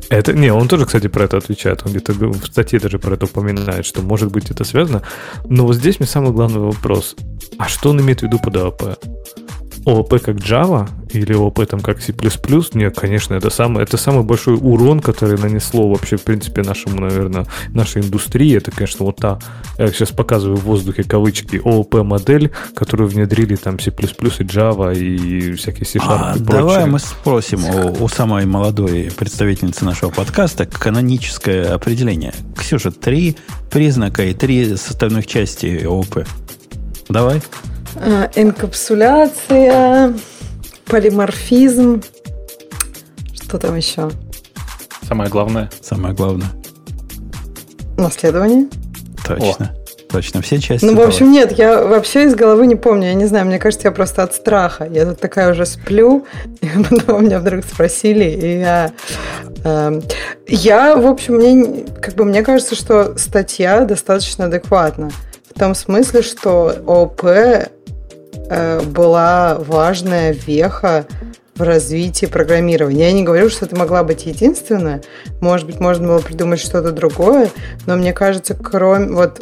Это, 0.09 0.33
не, 0.33 0.53
он 0.53 0.69
тоже, 0.69 0.87
кстати, 0.87 1.09
про 1.09 1.25
это 1.25 1.37
отвечает. 1.37 1.83
Он 1.85 1.93
где-то 1.93 2.13
в 2.13 2.47
статье 2.47 2.79
даже 2.79 2.99
про 2.99 3.15
это 3.15 3.27
упоминает, 3.27 3.87
что 3.87 4.03
может 4.03 4.33
быть 4.33 4.51
это 4.51 4.65
связано. 4.65 5.03
Но 5.49 5.67
вот 5.67 5.77
здесь 5.77 6.01
мне 6.01 6.07
самый 6.07 6.33
главный 6.33 6.61
вопрос. 6.61 7.17
А 7.59 7.69
что 7.69 7.91
он 7.91 8.01
имеет 8.01 8.21
в 8.21 8.23
виду 8.25 8.39
под 8.39 8.57
АОП? 8.57 8.83
ООП 9.85 10.21
как 10.21 10.37
Java 10.37 10.89
или 11.13 11.33
ООП 11.33 11.67
там 11.67 11.81
как 11.81 12.01
C++, 12.01 12.15
нет, 12.75 12.99
конечно, 12.99 13.35
это 13.35 13.51
самый, 13.51 13.83
это 13.83 13.97
самый 13.97 14.25
большой 14.25 14.57
урон, 14.57 15.01
который 15.01 15.39
нанесло 15.39 15.89
вообще, 15.91 16.17
в 16.17 16.23
принципе, 16.23 16.63
нашему, 16.63 17.01
наверное, 17.01 17.47
нашей 17.69 18.03
индустрии. 18.03 18.57
Это, 18.57 18.71
конечно, 18.71 19.05
вот 19.05 19.17
та, 19.17 19.39
я 19.79 19.89
сейчас 19.89 20.11
показываю 20.11 20.57
в 20.57 20.65
воздухе 20.65 21.03
кавычки, 21.03 21.61
ООП-модель, 21.63 22.51
которую 22.75 23.09
внедрили 23.09 23.57
там 23.57 23.79
C++ 23.79 23.91
и 23.91 23.93
Java 23.93 24.97
и 24.97 25.53
всякие 25.55 25.87
C-Sharp 25.87 26.21
а, 26.21 26.35
и 26.37 26.41
Давай 26.41 26.87
мы 26.87 26.99
спросим 26.99 27.65
у, 27.65 28.05
у 28.05 28.09
самой 28.09 28.47
молодой 28.47 29.11
представительницы 29.17 29.85
нашего 29.85 30.11
подкаста 30.11 30.67
каноническое 30.67 31.75
определение. 31.75 32.33
Ксюша, 32.57 32.91
три 32.91 33.37
признака 33.71 34.25
и 34.25 34.35
три 34.35 34.77
составных 34.77 35.27
части 35.27 35.85
ООП. 35.85 36.27
Давай. 37.09 37.43
А, 37.97 38.31
энкапсуляция, 38.35 40.15
полиморфизм. 40.87 42.03
Что 43.35 43.59
там 43.59 43.77
еще? 43.77 44.11
Самое 45.07 45.29
главное. 45.29 45.71
Самое 45.81 46.15
главное. 46.15 46.49
Наследование. 47.97 48.69
Точно. 49.27 49.75
О. 49.77 49.83
Точно, 50.13 50.43
все 50.43 50.61
части. 50.61 50.85
Ну, 50.85 50.95
в 50.95 51.01
общем, 51.01 51.33
нет, 51.33 51.53
я 51.53 51.83
вообще 51.83 52.25
из 52.25 52.35
головы 52.35 52.67
не 52.67 52.77
помню. 52.77 53.09
Я 53.09 53.15
не 53.15 53.25
знаю, 53.25 53.47
мне 53.47 53.59
кажется, 53.59 53.89
я 53.89 53.93
просто 53.93 54.23
от 54.23 54.35
страха. 54.35 54.87
Я 54.91 55.07
тут 55.07 55.21
такая 55.21 55.51
уже 55.51 55.65
сплю, 55.65 56.27
и 56.61 56.69
потом 56.91 57.25
меня 57.25 57.39
вдруг 57.39 57.65
спросили, 57.65 58.25
и 58.25 58.59
я... 58.61 58.93
Э, 59.65 60.01
я, 60.47 60.97
в 60.97 61.07
общем, 61.07 61.37
мне, 61.37 61.85
как 62.03 62.15
бы, 62.15 62.27
мне 62.27 62.43
кажется, 62.43 62.75
что 62.75 63.17
статья 63.17 63.87
достаточно 63.87 64.47
адекватна. 64.47 65.11
В 65.55 65.59
том 65.59 65.75
смысле, 65.75 66.21
что 66.21 66.75
ОП 66.87 67.25
была 68.87 69.57
важная 69.59 70.33
веха 70.33 71.07
в 71.55 71.63
развитии 71.63 72.27
программирования. 72.27 73.07
Я 73.07 73.13
не 73.13 73.23
говорю, 73.25 73.51
что 73.51 73.67
это 73.67 73.77
могла 73.77 74.03
быть 74.05 74.25
единственная. 74.27 75.03
Может 75.41 75.67
быть, 75.67 75.81
можно 75.81 76.09
было 76.09 76.19
придумать 76.19 76.61
что-то 76.61 76.93
другое, 76.93 77.51
но 77.87 77.97
мне 77.97 78.13
кажется, 78.13 78.55
кроме 78.55 79.13
вот 79.13 79.41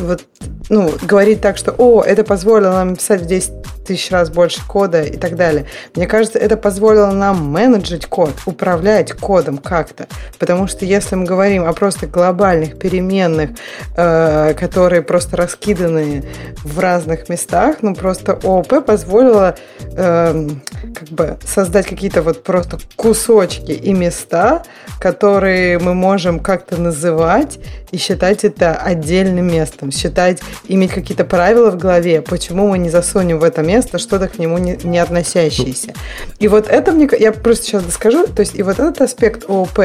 вот, 0.00 0.24
ну, 0.68 0.92
говорить 1.02 1.40
так, 1.40 1.56
что, 1.56 1.72
о, 1.72 2.02
это 2.02 2.24
позволило 2.24 2.72
нам 2.72 2.96
писать 2.96 3.22
в 3.22 3.26
10 3.26 3.52
тысяч 3.90 4.10
раз 4.10 4.30
больше 4.30 4.60
кода 4.66 5.02
и 5.02 5.16
так 5.16 5.36
далее. 5.36 5.66
Мне 5.96 6.06
кажется, 6.06 6.38
это 6.38 6.56
позволило 6.56 7.10
нам 7.10 7.50
менеджить 7.50 8.06
код, 8.06 8.32
управлять 8.46 9.12
кодом 9.12 9.58
как-то. 9.58 10.06
Потому 10.38 10.68
что 10.68 10.84
если 10.84 11.16
мы 11.16 11.24
говорим 11.24 11.64
о 11.64 11.72
просто 11.72 12.06
глобальных 12.06 12.78
переменных, 12.78 13.50
э, 13.96 14.54
которые 14.54 15.02
просто 15.02 15.36
раскиданы 15.36 16.24
в 16.62 16.78
разных 16.78 17.28
местах, 17.28 17.78
ну, 17.82 17.94
просто 17.94 18.38
ООП 18.42 18.84
позволило 18.86 19.56
э, 19.82 20.48
как 20.94 21.08
бы 21.08 21.38
создать 21.44 21.86
какие-то 21.86 22.22
вот 22.22 22.44
просто 22.44 22.78
кусочки 22.96 23.72
и 23.72 23.92
места, 23.92 24.62
которые 25.00 25.78
мы 25.78 25.94
можем 25.94 26.38
как-то 26.38 26.80
называть 26.80 27.58
и 27.90 27.96
считать 27.96 28.44
это 28.44 28.76
отдельным 28.76 29.48
местом, 29.48 29.89
считать, 29.90 30.40
иметь 30.68 30.92
какие-то 30.92 31.24
правила 31.24 31.70
в 31.70 31.76
голове, 31.76 32.22
почему 32.22 32.68
мы 32.68 32.78
не 32.78 32.90
засунем 32.90 33.38
в 33.38 33.44
это 33.44 33.62
место 33.62 33.98
что-то 33.98 34.28
к 34.28 34.38
нему 34.38 34.58
не, 34.58 34.78
не 34.82 34.98
относящееся. 34.98 35.94
И 36.38 36.48
вот 36.48 36.68
это 36.68 36.92
мне, 36.92 37.08
я 37.18 37.32
просто 37.32 37.64
сейчас 37.64 37.84
доскажу, 37.84 38.26
то 38.26 38.40
есть 38.40 38.54
и 38.54 38.62
вот 38.62 38.78
этот 38.78 39.00
аспект 39.00 39.48
ООП, 39.48 39.80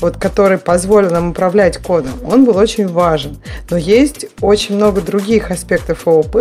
вот 0.00 0.16
который 0.16 0.58
позволил 0.58 1.10
нам 1.10 1.30
управлять 1.30 1.78
кодом, 1.78 2.12
он 2.28 2.44
был 2.44 2.56
очень 2.56 2.88
важен. 2.88 3.38
Но 3.70 3.76
есть 3.76 4.26
очень 4.40 4.76
много 4.76 5.00
других 5.00 5.50
аспектов 5.50 6.06
ООП, 6.06 6.36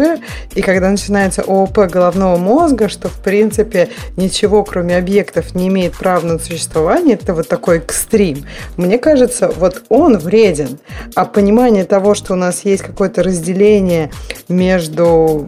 и 0.53 0.61
когда 0.61 0.89
начинается 0.89 1.41
ООП 1.41 1.78
головного 1.89 2.38
мозга, 2.38 2.89
что 2.89 3.09
в 3.09 3.22
принципе 3.22 3.89
ничего 4.18 4.63
кроме 4.63 4.97
объектов 4.97 5.55
не 5.55 5.68
имеет 5.68 5.97
права 5.97 6.26
на 6.26 6.39
существование, 6.39 7.16
это 7.16 7.34
вот 7.34 7.47
такой 7.47 7.78
экстрим. 7.78 8.45
Мне 8.78 8.97
кажется, 8.97 9.51
вот 9.55 9.84
он 9.89 10.18
вреден, 10.18 10.80
а 11.16 11.26
понимание 11.26 11.86
того, 11.86 12.16
что 12.16 12.34
у 12.34 12.36
нас 12.36 12.66
есть 12.66 12.84
какое-то 13.06 13.24
разделение 13.24 14.12
между 14.49 15.47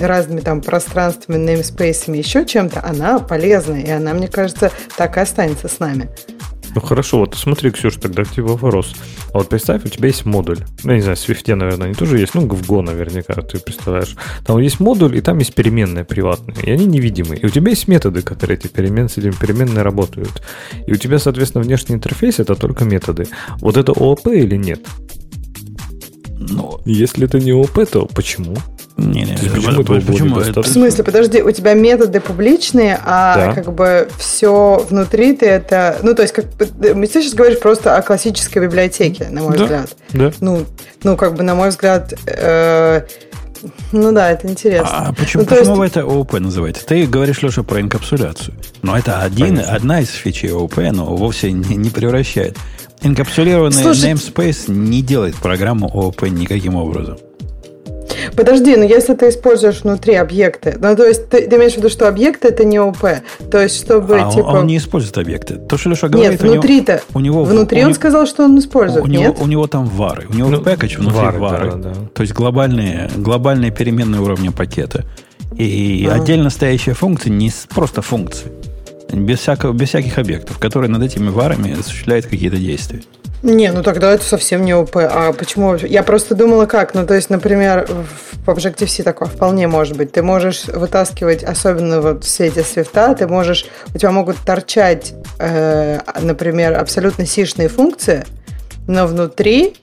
разными 0.00 0.40
там 0.40 0.60
пространствами, 0.60 1.36
namespace, 1.36 2.16
еще 2.16 2.46
чем-то, 2.46 2.84
она 2.84 3.18
полезная, 3.18 3.82
и 3.82 3.90
она, 3.90 4.14
мне 4.14 4.28
кажется, 4.28 4.70
так 4.96 5.16
и 5.16 5.20
останется 5.20 5.66
с 5.68 5.80
нами. 5.80 6.08
Ну 6.74 6.80
хорошо, 6.80 7.18
вот 7.18 7.34
смотри, 7.34 7.70
Ксюша, 7.70 8.00
тогда 8.00 8.24
к 8.24 8.30
тебе 8.30 8.44
вопрос. 8.44 8.94
А 9.34 9.38
вот 9.38 9.48
представь, 9.50 9.84
у 9.84 9.88
тебя 9.88 10.06
есть 10.08 10.24
модуль. 10.24 10.60
Ну, 10.84 10.92
я 10.92 10.96
не 10.96 11.02
знаю, 11.02 11.16
в 11.16 11.20
Swift, 11.20 11.54
наверное, 11.54 11.86
они 11.86 11.94
тоже 11.94 12.18
есть. 12.18 12.34
Ну, 12.34 12.42
в 12.42 12.62
Go 12.62 12.80
наверняка, 12.80 13.34
ты 13.42 13.58
представляешь. 13.58 14.16
Там 14.46 14.58
есть 14.58 14.80
модуль, 14.80 15.16
и 15.16 15.20
там 15.20 15.36
есть 15.38 15.54
переменные 15.54 16.06
приватные. 16.06 16.56
И 16.62 16.70
они 16.70 16.86
невидимые. 16.86 17.40
И 17.40 17.46
у 17.46 17.50
тебя 17.50 17.70
есть 17.70 17.88
методы, 17.88 18.22
которые 18.22 18.56
эти 18.56 18.68
переменные 18.68 19.10
с 19.10 19.18
этими 19.18 19.32
переменными 19.32 19.80
работают. 19.80 20.42
И 20.86 20.92
у 20.92 20.96
тебя, 20.96 21.18
соответственно, 21.18 21.62
внешний 21.62 21.96
интерфейс 21.96 22.38
это 22.38 22.54
только 22.54 22.84
методы. 22.86 23.26
Вот 23.58 23.76
это 23.76 23.92
ООП 23.92 24.28
или 24.28 24.56
нет? 24.56 24.80
Но... 26.50 26.80
Если 26.84 27.24
это 27.24 27.38
не 27.38 27.52
ОП, 27.52 27.86
то 27.90 28.06
почему? 28.06 28.56
Не, 28.96 29.22
не, 29.22 29.36
почему, 29.36 29.84
почему 29.84 30.38
это? 30.38 30.62
В 30.62 30.66
смысле, 30.66 31.02
подожди, 31.04 31.42
у 31.42 31.50
тебя 31.50 31.74
методы 31.74 32.20
публичные, 32.20 33.00
а 33.04 33.36
да. 33.36 33.54
как 33.54 33.72
бы 33.72 34.08
все 34.18 34.84
внутри 34.88 35.34
ты 35.34 35.46
это... 35.46 35.98
Ну, 36.02 36.14
то 36.14 36.22
есть, 36.22 36.34
как 36.34 36.46
ты 36.54 36.94
сейчас 37.06 37.34
говоришь 37.34 37.58
просто 37.58 37.96
о 37.96 38.02
классической 38.02 38.62
библиотеке, 38.62 39.28
на 39.30 39.42
мой 39.42 39.56
да. 39.56 39.62
взгляд. 39.62 39.96
Да. 40.12 40.32
Ну, 40.40 40.66
ну, 41.02 41.16
как 41.16 41.34
бы, 41.34 41.42
на 41.42 41.54
мой 41.54 41.70
взгляд, 41.70 42.12
э, 42.26 43.02
ну 43.92 44.12
да, 44.12 44.30
это 44.30 44.48
интересно. 44.48 44.88
А 44.90 45.12
почему, 45.12 45.42
ну, 45.42 45.48
почему 45.48 45.68
есть... 45.68 45.78
вы 45.78 45.86
это 45.86 46.00
ООП 46.02 46.32
называете? 46.34 46.80
Ты 46.86 47.06
говоришь, 47.06 47.42
Леша, 47.42 47.62
про 47.62 47.80
инкапсуляцию. 47.80 48.54
Но 48.82 48.96
это 48.96 49.20
один, 49.20 49.58
одна 49.58 50.00
из 50.00 50.10
фичей 50.10 50.52
ООП, 50.52 50.78
но 50.92 51.04
вовсе 51.16 51.52
не, 51.52 51.76
не 51.76 51.90
превращает. 51.90 52.56
Инкапсулированный 53.02 53.72
Слушай... 53.72 54.12
namespace 54.12 54.70
не 54.70 55.02
делает 55.02 55.34
программу 55.36 55.88
ООП 55.88 56.22
никаким 56.22 56.76
образом. 56.76 57.18
Подожди, 58.36 58.76
но 58.76 58.84
если 58.84 59.14
ты 59.14 59.28
используешь 59.28 59.82
внутри 59.82 60.14
объекты, 60.14 60.76
ну 60.80 60.94
то 60.96 61.04
есть 61.04 61.28
ты, 61.28 61.46
ты 61.48 61.56
имеешь 61.56 61.74
в 61.74 61.76
виду, 61.78 61.88
что 61.88 62.08
объекты 62.08 62.48
это 62.48 62.64
не 62.64 62.78
ОП, 62.78 63.04
то 63.50 63.60
есть 63.60 63.82
чтобы 63.82 64.20
а 64.20 64.30
типа... 64.30 64.46
Он, 64.46 64.58
он 64.58 64.66
не 64.66 64.76
использует 64.76 65.18
объекты. 65.18 65.56
То, 65.56 65.76
что 65.76 65.90
Леша 65.90 66.08
говорит... 66.08 66.32
Нет, 66.32 66.42
внутри-то. 66.42 67.02
У 67.14 67.20
него, 67.20 67.44
внутри 67.44 67.78
у 67.78 67.80
он 67.82 67.88
него, 67.88 67.94
сказал, 67.94 68.26
что 68.26 68.44
он 68.44 68.58
использует, 68.58 69.04
у 69.04 69.08
нет? 69.08 69.20
Него, 69.20 69.44
у 69.44 69.46
него 69.46 69.66
там 69.66 69.86
вары. 69.86 70.26
У 70.28 70.34
него 70.34 70.50
ну, 70.50 70.60
пэкэдж 70.60 70.98
внутри 70.98 71.20
вары. 71.20 71.38
вары. 71.38 71.70
Да, 71.72 71.76
да. 71.76 71.94
То 72.14 72.22
есть 72.22 72.32
глобальные, 72.34 73.10
глобальные 73.16 73.70
переменные 73.70 74.20
уровня 74.20 74.52
пакета. 74.52 75.04
И 75.56 76.08
а. 76.10 76.14
отдельно 76.14 76.50
стоящая 76.50 76.94
функция 76.94 77.30
не 77.30 77.50
просто 77.74 78.02
функции. 78.02 78.50
Без, 79.12 79.40
всякого, 79.40 79.72
без 79.72 79.88
всяких 79.88 80.18
объектов, 80.18 80.58
которые 80.58 80.90
над 80.90 81.02
этими 81.02 81.28
варами 81.28 81.78
осуществляют 81.78 82.26
какие-то 82.26 82.56
действия. 82.56 83.02
Не, 83.42 83.72
ну 83.72 83.82
тогда 83.82 84.12
это 84.12 84.24
совсем 84.24 84.64
не 84.64 84.72
ОП. 84.72 84.96
А 84.96 85.32
почему? 85.32 85.74
Я 85.74 86.02
просто 86.04 86.34
думала, 86.34 86.66
как. 86.66 86.94
Ну, 86.94 87.04
то 87.04 87.14
есть, 87.14 87.28
например, 87.28 87.88
в 88.44 88.48
Objective-C 88.48 89.02
такое 89.02 89.28
вполне 89.28 89.66
может 89.66 89.96
быть. 89.96 90.12
Ты 90.12 90.22
можешь 90.22 90.64
вытаскивать, 90.66 91.42
особенно 91.42 92.00
вот 92.00 92.24
все 92.24 92.46
эти 92.46 92.62
свифта, 92.62 93.14
ты 93.14 93.26
можешь, 93.26 93.66
у 93.94 93.98
тебя 93.98 94.12
могут 94.12 94.36
торчать, 94.38 95.14
э, 95.38 95.98
например, 96.20 96.78
абсолютно 96.78 97.26
сишные 97.26 97.68
функции, 97.68 98.24
но 98.86 99.06
внутри 99.06 99.74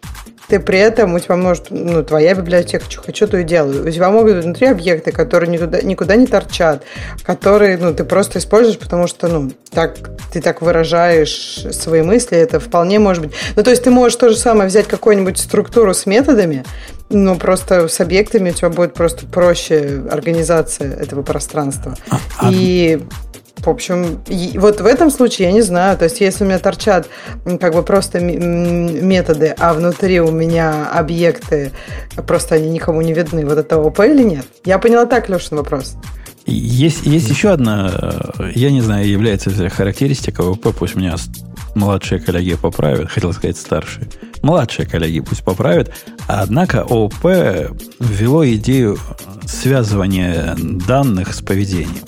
ты 0.50 0.60
при 0.60 0.80
этом, 0.80 1.14
у 1.14 1.20
тебя 1.20 1.36
может, 1.36 1.68
ну, 1.70 2.04
твоя 2.04 2.34
библиотека, 2.34 2.84
что 2.89 3.04
хочу, 3.04 3.28
то 3.28 3.38
и 3.38 3.43
делаю. 3.43 3.88
У 3.88 3.91
тебя 3.91 4.10
могут 4.10 4.36
быть 4.36 4.43
внутри 4.43 4.68
объекты, 4.68 5.12
которые 5.12 5.50
никуда, 5.50 5.82
никуда 5.82 6.16
не 6.16 6.26
торчат, 6.26 6.84
которые, 7.24 7.78
ну, 7.78 7.93
ты 7.93 8.04
просто 8.04 8.39
используешь, 8.39 8.80
потому 8.80 9.06
что, 9.08 9.28
ну, 9.28 9.52
так, 9.70 9.97
ты 10.34 10.41
так 10.41 10.62
выражаешь 10.64 11.66
свои 11.72 12.02
мысли, 12.02 12.36
это 12.36 12.60
вполне 12.60 12.97
может 12.97 13.24
быть. 13.24 13.34
Ну, 13.56 13.64
то 13.64 13.70
есть 13.70 13.84
ты 13.84 13.91
можешь 13.91 14.18
то 14.18 14.30
же 14.30 14.36
самое 14.36 14.68
взять 14.68 14.88
какую-нибудь 14.88 15.38
структуру 15.38 15.93
с 15.93 16.08
методами, 16.08 16.66
но 17.10 17.36
просто 17.36 17.88
с 17.88 18.00
объектами 18.00 18.50
у 18.50 18.54
тебя 18.54 18.70
будет 18.70 18.95
просто 18.95 19.28
проще 19.28 20.04
организация 20.10 20.91
этого 20.95 21.22
пространства. 21.22 21.95
А, 22.10 22.18
а 22.39 22.52
и 22.52 23.00
в 23.64 23.70
общем, 23.70 24.22
вот 24.55 24.82
в 24.82 24.86
этом 24.86 25.12
случае 25.12 25.49
я 25.49 25.53
не 25.53 25.62
знаю. 25.62 25.97
То 25.97 26.05
есть, 26.05 26.22
если 26.22 26.43
у 26.43 26.47
меня 26.47 26.60
торчат 26.60 27.07
как 27.60 27.74
бы 27.74 27.84
просто 27.84 28.20
методы, 28.20 29.53
а 29.57 29.74
внутри 29.74 30.22
у 30.22 30.32
меня 30.32 30.89
объекты, 30.91 31.72
просто 32.28 32.55
они 32.55 32.70
никому 32.70 33.01
не 33.01 33.14
видны, 33.14 33.45
вот 33.45 33.57
это 33.57 33.78
ОП 33.78 33.99
или 34.01 34.24
нет? 34.24 34.45
Я 34.66 34.80
поняла 34.80 35.05
так, 35.05 35.30
Лешин, 35.30 35.57
вопрос. 35.57 35.95
Есть, 36.45 37.05
есть 37.05 37.30
еще 37.30 37.51
одна, 37.51 37.91
э, 38.39 38.51
я 38.55 38.72
не 38.72 38.82
знаю, 38.82 39.07
является 39.07 39.51
ли 39.51 39.70
характеристика 39.70 40.41
ОП, 40.41 40.74
пусть 40.76 40.95
меня 40.95 41.16
младшие 41.76 42.20
коллеги 42.20 42.55
поправят, 42.55 43.12
хотел 43.12 43.34
сказать 43.34 43.57
старшие. 43.57 44.07
Младшие 44.41 44.88
коллеги 44.88 45.20
пусть 45.20 45.43
поправят. 45.43 45.91
Однако 46.28 46.84
ОП 46.84 47.26
ввело 47.99 48.47
идею 48.49 48.97
связывания 49.45 50.55
данных 50.88 51.34
с 51.34 51.41
поведением. 51.41 52.05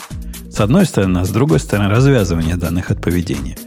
С 0.51 0.59
одной 0.59 0.85
стороны, 0.85 1.19
а 1.19 1.25
с 1.25 1.29
другой 1.29 1.59
стороны, 1.59 1.89
развязывание 1.89 2.57
данных 2.57 2.91
от 2.91 3.01
поведения. 3.01 3.57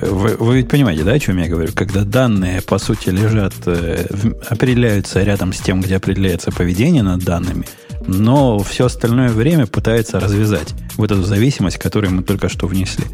Вы, 0.00 0.36
вы 0.38 0.56
ведь 0.58 0.68
понимаете, 0.68 1.02
да, 1.02 1.12
о 1.12 1.18
чем 1.18 1.38
я 1.38 1.48
говорю? 1.48 1.72
Когда 1.74 2.04
данные, 2.04 2.62
по 2.62 2.78
сути, 2.78 3.10
лежат, 3.10 3.52
э, 3.66 4.06
определяются 4.48 5.22
рядом 5.22 5.52
с 5.52 5.58
тем, 5.58 5.80
где 5.80 5.96
определяется 5.96 6.52
поведение 6.52 7.02
над 7.02 7.24
данными, 7.24 7.66
но 8.06 8.60
все 8.60 8.86
остальное 8.86 9.30
время 9.30 9.66
пытается 9.66 10.20
развязать 10.20 10.74
вот 10.96 11.10
эту 11.10 11.22
зависимость, 11.24 11.78
которую 11.78 12.14
мы 12.14 12.22
только 12.22 12.48
что 12.48 12.68
внесли. 12.68 13.04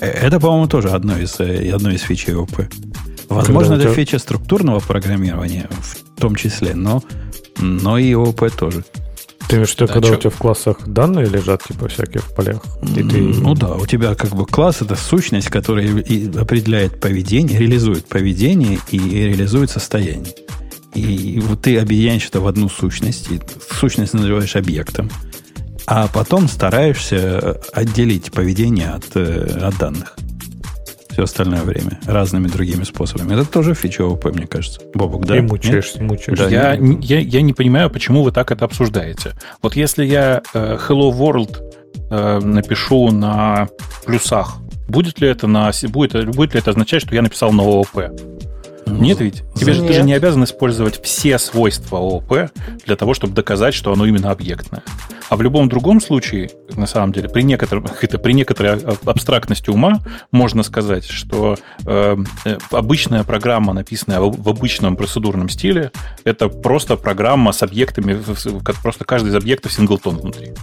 Э, 0.00 0.06
это, 0.06 0.40
по-моему, 0.40 0.66
тоже 0.66 0.88
одно 0.88 1.16
из, 1.16 1.38
э, 1.38 1.70
одно 1.72 1.90
из 1.90 2.02
фичей 2.02 2.34
ОП. 2.34 2.68
Возможно, 3.28 3.74
это 3.74 3.92
фича 3.94 4.18
структурного 4.18 4.80
программирования 4.80 5.68
в 5.70 6.20
том 6.20 6.34
числе, 6.34 6.74
но, 6.74 7.02
но 7.58 7.98
и 7.98 8.14
ОП 8.14 8.50
тоже. 8.50 8.84
Ты 9.48 9.56
имеешь 9.56 9.70
в 9.70 9.74
виду, 9.76 9.86
да, 9.86 9.92
когда 9.94 10.10
у 10.10 10.16
тебя 10.16 10.30
в 10.30 10.36
классах 10.36 10.86
данные 10.86 11.26
лежат, 11.26 11.64
типа, 11.64 11.88
всякие 11.88 12.20
в 12.20 12.34
полях? 12.34 12.62
И 12.82 13.02
ты... 13.02 13.18
Ну 13.18 13.54
да, 13.54 13.74
у 13.74 13.86
тебя 13.86 14.14
как 14.14 14.34
бы 14.36 14.44
класс 14.44 14.82
это 14.82 14.94
сущность, 14.94 15.48
которая 15.48 15.86
и 15.86 16.36
определяет 16.36 17.00
поведение, 17.00 17.58
реализует 17.58 18.04
поведение 18.06 18.78
и 18.90 18.98
реализует 18.98 19.70
состояние. 19.70 20.34
И 20.94 21.40
вот 21.42 21.62
ты 21.62 21.78
объединяешь 21.78 22.26
это 22.26 22.40
в 22.40 22.46
одну 22.46 22.68
сущность, 22.68 23.30
и 23.30 23.40
сущность 23.70 24.12
называешь 24.12 24.54
объектом, 24.54 25.10
а 25.86 26.08
потом 26.08 26.46
стараешься 26.48 27.60
отделить 27.72 28.32
поведение 28.32 28.90
от, 28.90 29.06
э, 29.14 29.60
от 29.62 29.78
данных 29.78 30.16
все 31.18 31.24
остальное 31.24 31.62
время 31.62 31.98
разными 32.06 32.46
другими 32.46 32.84
способами. 32.84 33.34
Это 33.34 33.44
тоже 33.44 33.74
фича 33.74 34.02
ОП, 34.04 34.26
мне 34.26 34.46
кажется. 34.46 34.80
Бобок, 34.94 35.26
да? 35.26 35.36
И 35.36 35.40
мучаешься, 35.40 36.00
мучаешься. 36.00 36.44
Да, 36.44 36.48
я, 36.48 36.76
не... 36.76 37.04
я, 37.04 37.18
я 37.18 37.42
не 37.42 37.52
понимаю, 37.52 37.90
почему 37.90 38.22
вы 38.22 38.30
так 38.30 38.52
это 38.52 38.64
обсуждаете. 38.64 39.32
Вот 39.60 39.74
если 39.74 40.04
я 40.04 40.42
э, 40.54 40.78
Hello 40.88 41.10
World 41.10 41.56
э, 42.08 42.38
напишу 42.38 43.10
на 43.10 43.66
плюсах, 44.06 44.58
будет 44.86 45.20
ли 45.20 45.26
это 45.26 45.48
на 45.48 45.72
будет, 45.88 46.36
будет 46.36 46.54
ли 46.54 46.60
это 46.60 46.70
означать, 46.70 47.02
что 47.02 47.16
я 47.16 47.22
написал 47.22 47.50
на 47.50 47.64
ООП? 47.64 48.12
Нет 48.88 49.20
ведь? 49.20 49.42
Тебе 49.54 49.72
же, 49.72 49.82
ты 49.82 49.92
же 49.92 50.02
не 50.02 50.14
обязан 50.14 50.44
использовать 50.44 51.02
все 51.02 51.38
свойства 51.38 51.98
ООП 51.98 52.50
для 52.86 52.96
того, 52.96 53.14
чтобы 53.14 53.34
доказать, 53.34 53.74
что 53.74 53.92
оно 53.92 54.06
именно 54.06 54.30
объектное. 54.30 54.82
А 55.28 55.36
в 55.36 55.42
любом 55.42 55.68
другом 55.68 56.00
случае, 56.00 56.50
на 56.74 56.86
самом 56.86 57.12
деле, 57.12 57.28
при, 57.28 57.42
некотором, 57.42 57.86
это, 58.00 58.18
при 58.18 58.32
некоторой 58.32 58.80
абстрактности 59.04 59.70
ума 59.70 60.00
можно 60.32 60.62
сказать, 60.62 61.04
что 61.04 61.56
э, 61.84 62.16
э, 62.44 62.58
обычная 62.70 63.24
программа, 63.24 63.72
написанная 63.72 64.20
в, 64.20 64.42
в 64.42 64.48
обычном 64.48 64.96
процедурном 64.96 65.48
стиле, 65.48 65.92
это 66.24 66.48
просто 66.48 66.96
программа 66.96 67.52
с 67.52 67.62
объектами, 67.62 68.18
просто 68.82 69.04
каждый 69.04 69.28
из 69.28 69.34
объектов 69.34 69.72
синглтон 69.72 70.18
внутри. 70.18 70.54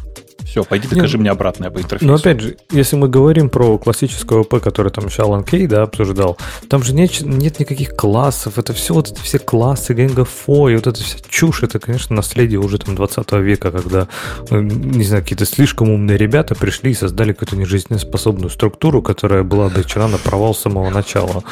Все, 0.45 0.63
пойди 0.63 0.87
докажи 0.87 1.17
Нет, 1.17 1.21
мне 1.21 1.31
обратное 1.31 1.71
по 1.71 1.79
интерфейсу. 1.79 2.05
Но 2.05 2.15
опять 2.15 2.39
же, 2.39 2.57
если 2.69 2.95
мы 2.95 3.09
говорим 3.09 3.49
про 3.49 3.77
классическое 3.77 4.39
ОП, 4.39 4.61
который 4.61 4.91
там 4.91 5.07
еще 5.07 5.23
Алан 5.23 5.43
Кей, 5.43 5.65
да, 5.65 5.83
обсуждал, 5.83 6.37
там 6.69 6.83
же 6.83 6.93
нет, 6.93 7.21
нет 7.21 7.59
никаких 7.59 7.95
классов, 7.95 8.59
это 8.59 8.73
все 8.73 8.93
вот 8.93 9.11
эти 9.11 9.19
все 9.21 9.39
классы, 9.39 9.93
генгофо, 9.93 10.69
и 10.69 10.75
вот 10.75 10.85
эта 10.85 11.03
вся 11.03 11.17
чушь, 11.27 11.63
это, 11.63 11.79
конечно, 11.79 12.15
наследие 12.15 12.59
уже 12.59 12.77
там 12.77 12.95
20 12.95 13.31
века, 13.33 13.71
когда, 13.71 14.07
э, 14.51 14.59
не 14.59 15.03
знаю, 15.03 15.23
какие-то 15.23 15.45
слишком 15.45 15.89
умные 15.89 16.17
ребята 16.17 16.53
пришли 16.53 16.91
и 16.91 16.93
создали 16.93 17.33
какую-то 17.33 17.57
нежизнеспособную 17.57 18.51
структуру, 18.51 19.01
которая 19.01 19.43
была 19.43 19.65
обречена 19.65 20.07
на 20.07 20.19
провал 20.19 20.53
с 20.53 20.59
самого 20.59 20.91
начала. 20.91 21.43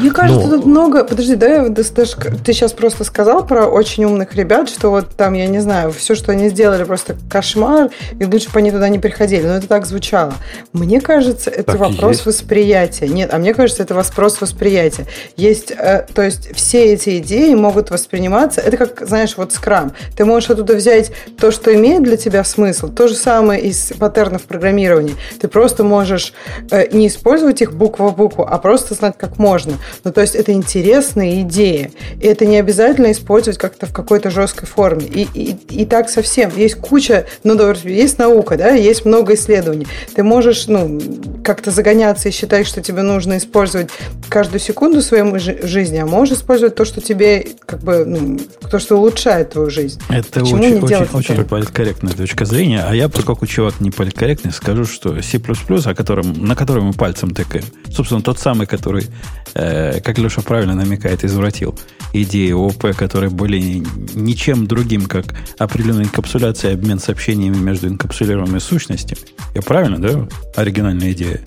Мне 0.00 0.10
кажется, 0.10 0.46
Но... 0.46 0.56
тут 0.56 0.66
много... 0.66 1.04
Подожди, 1.04 1.36
да, 1.36 1.48
я, 1.48 1.68
ты 1.70 1.84
сейчас 1.84 2.72
просто 2.72 3.04
сказал 3.04 3.46
про 3.46 3.66
очень 3.66 4.04
умных 4.04 4.34
ребят, 4.34 4.68
что 4.68 4.90
вот 4.90 5.08
там, 5.16 5.32
я 5.32 5.46
не 5.46 5.60
знаю, 5.60 5.90
все, 5.92 6.14
что 6.14 6.32
они 6.32 6.50
сделали, 6.50 6.84
просто 6.84 7.16
кошмар, 7.30 7.90
и 8.18 8.24
лучше 8.24 8.41
бы 8.50 8.58
они 8.58 8.70
туда 8.70 8.88
не 8.88 8.98
приходили. 8.98 9.46
Но 9.46 9.56
это 9.56 9.66
так 9.66 9.86
звучало. 9.86 10.34
Мне 10.72 11.00
кажется, 11.00 11.50
это 11.50 11.72
так 11.72 11.78
вопрос 11.78 12.24
восприятия. 12.26 13.08
Нет, 13.08 13.32
а 13.32 13.38
мне 13.38 13.54
кажется, 13.54 13.82
это 13.82 13.94
вопрос 13.94 14.40
восприятия. 14.40 15.06
Есть, 15.36 15.70
э, 15.70 16.06
то 16.14 16.22
есть 16.22 16.54
все 16.54 16.92
эти 16.92 17.18
идеи 17.18 17.54
могут 17.54 17.90
восприниматься. 17.90 18.60
Это 18.60 18.76
как, 18.76 19.06
знаешь, 19.06 19.36
вот 19.36 19.52
скрам. 19.52 19.92
Ты 20.16 20.24
можешь 20.24 20.50
оттуда 20.50 20.74
взять 20.74 21.12
то, 21.38 21.50
что 21.50 21.74
имеет 21.74 22.02
для 22.02 22.16
тебя 22.16 22.44
смысл. 22.44 22.88
То 22.88 23.08
же 23.08 23.14
самое 23.14 23.60
из 23.62 23.92
паттернов 23.98 24.42
программирования. 24.42 25.14
Ты 25.40 25.48
просто 25.48 25.84
можешь 25.84 26.32
э, 26.70 26.88
не 26.92 27.08
использовать 27.08 27.62
их 27.62 27.72
буква 27.74 28.08
в 28.08 28.16
букву, 28.16 28.46
а 28.48 28.58
просто 28.58 28.94
знать, 28.94 29.14
как 29.18 29.38
можно. 29.38 29.74
Ну, 30.04 30.12
то 30.12 30.20
есть 30.20 30.34
это 30.34 30.52
интересные 30.52 31.42
идеи. 31.42 31.92
И 32.20 32.26
это 32.26 32.46
не 32.46 32.58
обязательно 32.58 33.12
использовать 33.12 33.58
как-то 33.58 33.86
в 33.86 33.92
какой-то 33.92 34.30
жесткой 34.30 34.68
форме. 34.68 35.06
И, 35.06 35.28
и, 35.34 35.82
и 35.82 35.86
так 35.86 36.08
совсем. 36.10 36.50
Есть 36.56 36.76
куча, 36.76 37.26
ну, 37.44 37.72
есть 37.84 38.18
наука, 38.18 38.31
наука, 38.32 38.56
да, 38.56 38.70
есть 38.70 39.04
много 39.04 39.34
исследований. 39.34 39.86
Ты 40.14 40.22
можешь, 40.22 40.66
ну, 40.66 41.00
как-то 41.44 41.70
загоняться 41.70 42.28
и 42.28 42.32
считать, 42.32 42.66
что 42.66 42.80
тебе 42.80 43.02
нужно 43.02 43.36
использовать 43.36 43.90
каждую 44.28 44.60
секунду 44.60 45.02
своей 45.02 45.38
жизни, 45.66 45.98
а 45.98 46.06
можешь 46.06 46.38
использовать 46.38 46.74
то, 46.74 46.84
что 46.84 47.00
тебе, 47.00 47.46
как 47.66 47.80
бы, 47.80 48.04
ну, 48.04 48.38
то, 48.70 48.78
что 48.78 48.96
улучшает 48.96 49.50
твою 49.50 49.70
жизнь. 49.70 50.00
Это 50.08 50.40
Почему 50.40 50.60
очень, 50.60 50.74
не 50.74 50.80
очень, 50.80 51.08
очень 51.12 51.44
политкорректная 51.44 52.12
точка 52.12 52.44
зрения, 52.44 52.84
а 52.88 52.94
я, 52.94 53.08
поскольку 53.08 53.46
чувак 53.46 53.80
не 53.80 53.90
политкорректный, 53.90 54.52
скажу, 54.52 54.84
что 54.84 55.20
C++, 55.22 55.38
о 55.38 55.94
котором, 55.94 56.46
на 56.46 56.56
который 56.56 56.82
мы 56.82 56.92
пальцем 56.92 57.30
тыкаем, 57.30 57.64
собственно, 57.90 58.22
тот 58.22 58.38
самый, 58.38 58.66
который, 58.66 59.06
э, 59.54 60.00
как 60.00 60.18
Леша 60.18 60.42
правильно 60.42 60.74
намекает, 60.74 61.24
извратил 61.24 61.78
идеи 62.12 62.52
ОП, 62.52 62.94
которые 62.96 63.30
были 63.30 63.82
ничем 64.14 64.66
другим, 64.66 65.06
как 65.06 65.34
определенная 65.58 66.04
инкапсуляция 66.04 66.72
и 66.72 66.74
обмен 66.74 66.98
сообщениями 66.98 67.56
между 67.56 67.88
инкапсулируемыми 68.22 68.58
сущностями. 68.58 69.20
Я 69.54 69.62
правильно, 69.62 69.98
да? 69.98 70.28
Оригинальная 70.56 71.12
идея. 71.12 71.40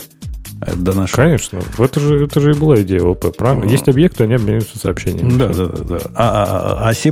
До 0.75 0.93
нашего. 0.93 1.17
Конечно. 1.17 1.59
Это 1.77 1.99
же, 1.99 2.25
это 2.25 2.39
же 2.39 2.51
и 2.51 2.53
была 2.53 2.81
идея 2.81 3.03
ОП, 3.03 3.35
правильно? 3.35 3.69
Есть 3.69 3.89
объекты, 3.89 4.23
они 4.23 4.35
обмениваются 4.35 4.79
сообщениями. 4.79 5.37
Да, 5.37 5.49
да, 5.49 5.65
да. 5.65 5.83
да. 5.83 5.99
А, 6.15 6.79
а, 6.85 6.89
а 6.89 6.93
C++ 6.93 7.11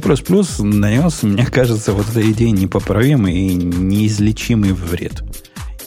нанес, 0.60 1.24
мне 1.24 1.46
кажется, 1.46 1.92
вот 1.92 2.10
эта 2.10 2.32
идея 2.32 2.52
непоправимый 2.52 3.36
и 3.36 3.54
неизлечимый 3.54 4.72
вред. 4.72 5.24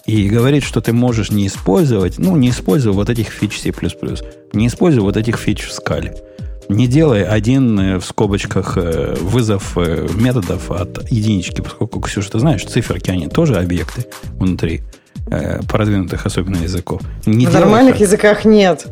И 0.05 0.29
говорит, 0.29 0.63
что 0.63 0.81
ты 0.81 0.93
можешь 0.93 1.31
не 1.31 1.47
использовать, 1.49 2.19
ну, 2.19 2.37
не 2.37 2.51
используя 2.51 2.93
вот 2.93 3.11
этих 3.11 3.29
фич 3.29 3.59
C++, 3.59 3.73
не 4.53 4.69
используя 4.69 5.03
вот 5.03 5.17
этих 5.17 5.37
фич 5.39 5.67
в 5.67 5.73
скале. 5.73 6.15
Не 6.69 6.87
делай 6.87 7.25
один 7.25 7.79
э, 7.79 7.99
в 7.99 8.05
скобочках 8.05 8.77
э, 8.77 9.15
вызов 9.21 9.77
э, 9.77 10.07
методов 10.15 10.71
от 10.71 11.11
единички, 11.11 11.61
поскольку, 11.61 12.01
Ксюша, 12.01 12.33
ты 12.33 12.39
знаешь, 12.39 12.65
циферки, 12.65 13.11
они 13.11 13.29
тоже 13.29 13.57
объекты 13.57 14.07
внутри 14.39 14.83
продвинутых 15.69 16.25
особенно 16.25 16.63
языков. 16.63 17.01
Не 17.25 17.47
в 17.47 17.53
нормальных 17.53 17.99
языках 17.99 18.45
нет. 18.45 18.87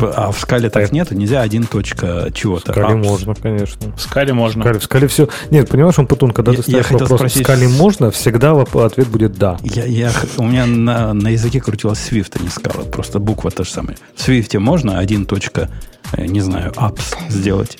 А 0.00 0.30
в 0.32 0.38
скале 0.38 0.70
так 0.70 0.92
нету, 0.92 1.14
нельзя 1.14 1.40
один 1.40 1.64
точка 1.64 2.28
чего-то. 2.34 2.72
В 2.72 2.74
скале 2.74 2.98
Апс. 2.98 3.08
можно, 3.08 3.34
конечно. 3.34 3.92
В 3.96 4.00
скале 4.00 4.32
можно. 4.32 4.62
В 4.62 4.64
скале, 4.64 4.78
в 4.78 4.84
скале 4.84 5.08
все. 5.08 5.28
Нет, 5.50 5.68
понимаешь, 5.68 5.98
он 5.98 6.06
Путун, 6.06 6.32
когда 6.32 6.52
я, 6.52 6.58
ты 6.58 6.62
ставишь 6.62 6.86
я 6.90 6.98
вопрос, 6.98 7.18
спросить... 7.18 7.42
в 7.42 7.44
скале 7.44 7.68
можно, 7.68 8.10
всегда 8.10 8.52
ответ 8.52 9.08
будет 9.08 9.38
да. 9.38 9.58
Я, 9.62 9.84
я, 9.84 10.12
у 10.36 10.44
меня 10.44 10.66
на, 10.66 11.14
на 11.14 11.28
языке 11.28 11.60
крутилась 11.60 11.98
Swift, 11.98 12.36
а 12.38 12.42
не 12.42 12.48
скала. 12.48 12.84
Просто 12.84 13.18
буква 13.18 13.50
та 13.50 13.64
же 13.64 13.70
самая. 13.70 13.96
В 14.14 14.28
Swift 14.28 14.58
можно 14.58 14.98
один 14.98 15.24
точка 15.24 15.68
Э, 16.16 16.26
не 16.26 16.40
знаю, 16.40 16.72
apps 16.72 17.16
сделать? 17.28 17.78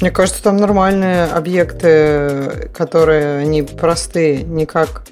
Мне 0.00 0.10
кажется, 0.10 0.42
там 0.42 0.56
нормальные 0.58 1.24
объекты, 1.24 2.70
которые 2.74 3.46
не 3.46 3.62
простые, 3.62 4.42
никак. 4.42 5.04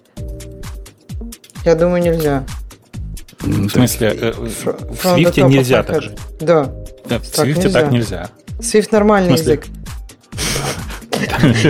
Я 1.64 1.74
думаю, 1.74 2.02
нельзя. 2.02 2.44
В 3.40 3.68
смысле, 3.68 4.08
э, 4.08 4.32
в 4.32 4.66
Swift 5.04 5.48
нельзя 5.48 5.82
так 5.82 6.02
же? 6.02 6.16
Да. 6.40 6.64
В 7.04 7.10
Swift 7.10 7.70
так 7.70 7.90
нельзя. 7.90 8.30
Swift 8.58 8.88
нормальный 8.90 9.32
язык. 9.32 9.66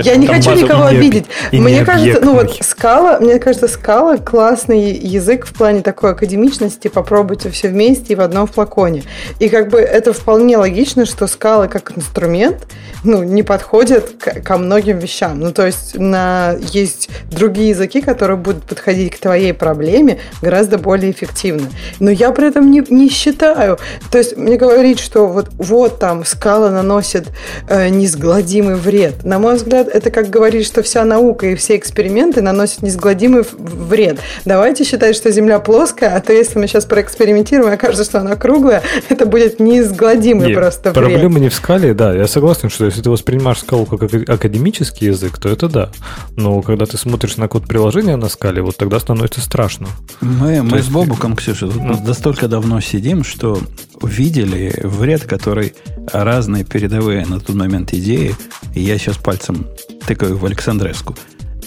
Я 0.03 0.17
не 0.17 0.27
хочу 0.27 0.53
никого 0.55 0.85
обидеть. 0.85 1.27
Мне 1.53 1.85
кажется, 1.85 2.21
ну 2.23 2.35
вот 2.35 2.57
скала, 2.61 3.19
мне 3.21 3.39
кажется, 3.39 3.69
скала 3.69 4.17
классный 4.19 4.93
язык 4.93 5.47
в 5.47 5.53
плане 5.53 5.83
такой 5.83 6.13
академичности. 6.13 6.89
Попробуйте 6.89 7.51
все 7.51 7.69
вместе 7.69 8.13
и 8.13 8.17
в 8.17 8.21
одном 8.21 8.47
флаконе. 8.47 9.05
И 9.39 9.49
как 9.49 9.69
бы 9.69 9.79
это 9.79 10.13
вполне 10.13 10.57
логично, 10.57 11.07
что 11.07 11.27
скалы 11.27 11.69
как 11.69 11.97
инструмент, 11.97 12.67
ну, 13.05 13.23
не 13.23 13.43
подходят 13.43 14.13
ко 14.17 14.59
многим 14.59 14.99
вещам. 14.99 15.41
Ну, 15.41 15.53
то 15.53 15.67
есть 15.67 15.99
на, 15.99 16.57
есть 16.73 17.09
другие 17.31 17.71
языки, 17.71 18.01
которые 18.01 18.37
будут 18.37 18.65
подходить 18.65 19.15
к 19.15 19.19
твоей 19.19 19.53
проблеме 19.53 20.19
гораздо 20.43 20.79
более 20.79 21.11
эффективно. 21.11 21.69
Но 22.01 22.11
я 22.11 22.31
при 22.33 22.49
этом 22.49 22.71
не, 22.71 22.83
не 22.89 23.09
считаю. 23.09 23.79
То 24.11 24.19
есть 24.19 24.37
мне 24.37 24.57
говорить, 24.57 25.01
что 25.01 25.27
вот, 25.27 25.51
вот 25.57 25.99
там 25.99 26.25
скала 26.25 26.71
наносит 26.71 27.29
э, 27.69 27.89
неизгладимый 27.89 28.75
вред. 28.75 29.25
На 29.25 29.36
мой 29.39 29.57
взгляд, 29.57 29.89
это 29.89 30.11
как 30.11 30.31
говорить, 30.31 30.67
что 30.67 30.83
вся 30.83 31.05
наука 31.05 31.47
и 31.47 31.55
все 31.55 31.77
эксперименты 31.77 32.43
наносят 32.43 32.83
неизгладимый 32.83 33.45
вред. 33.57 34.19
Давайте 34.45 34.85
считать, 34.85 35.17
что 35.17 35.31
Земля 35.31 35.59
плоская, 35.59 36.15
а 36.17 36.21
то 36.21 36.33
если 36.33 36.59
мы 36.59 36.67
сейчас 36.67 36.85
проэкспериментируем, 36.85 37.73
окажется, 37.73 38.05
что 38.05 38.21
она 38.21 38.37
круглая, 38.37 38.83
это 39.09 39.27
будет 39.27 39.61
неизгладимый 39.61 40.49
Нет, 40.49 40.57
просто 40.57 40.91
вред. 40.91 40.95
Проблема 40.95 41.39
не 41.39 41.49
в 41.49 41.55
скале, 41.55 41.95
да, 41.95 42.15
я 42.15 42.27
согласен, 42.27 42.71
что 42.71 42.85
если 42.85 43.03
ты 43.03 43.11
воспринимаешь 43.11 43.59
скалу 43.59 43.87
как 43.87 44.03
академический 44.03 45.09
язык, 45.09 45.39
то 45.39 45.49
это 45.49 45.69
да. 45.69 45.91
Но 46.37 46.63
когда 46.63 46.87
ты 46.87 46.97
смотришь 46.97 47.37
на 47.37 47.49
код 47.49 47.67
приложения 47.67 48.17
на 48.17 48.29
скале, 48.29 48.63
вот 48.63 48.77
тогда 48.77 49.01
становится 49.01 49.41
страшно. 49.41 49.89
Мы, 50.21 50.63
мы 50.63 50.79
есть... 50.79 50.89
с 50.89 50.91
Бобуком, 50.91 51.37
Ксюша, 51.37 51.67
тут 51.67 51.83
ну. 51.83 52.01
настолько 52.05 52.49
давно 52.49 52.81
сидим, 52.81 53.25
что 53.25 53.59
видели 54.03 54.73
вред, 54.83 55.25
который 55.25 55.75
разные 56.13 56.65
передовые 56.65 57.27
на 57.27 57.41
тот 57.41 57.57
момент 57.57 57.93
идеи, 57.93 58.35
и 58.75 58.81
я 58.81 58.99
сейчас 58.99 59.17
пальцем 59.27 59.67
тыкаю 60.07 60.39
в 60.39 60.47
Александреску, 60.47 61.17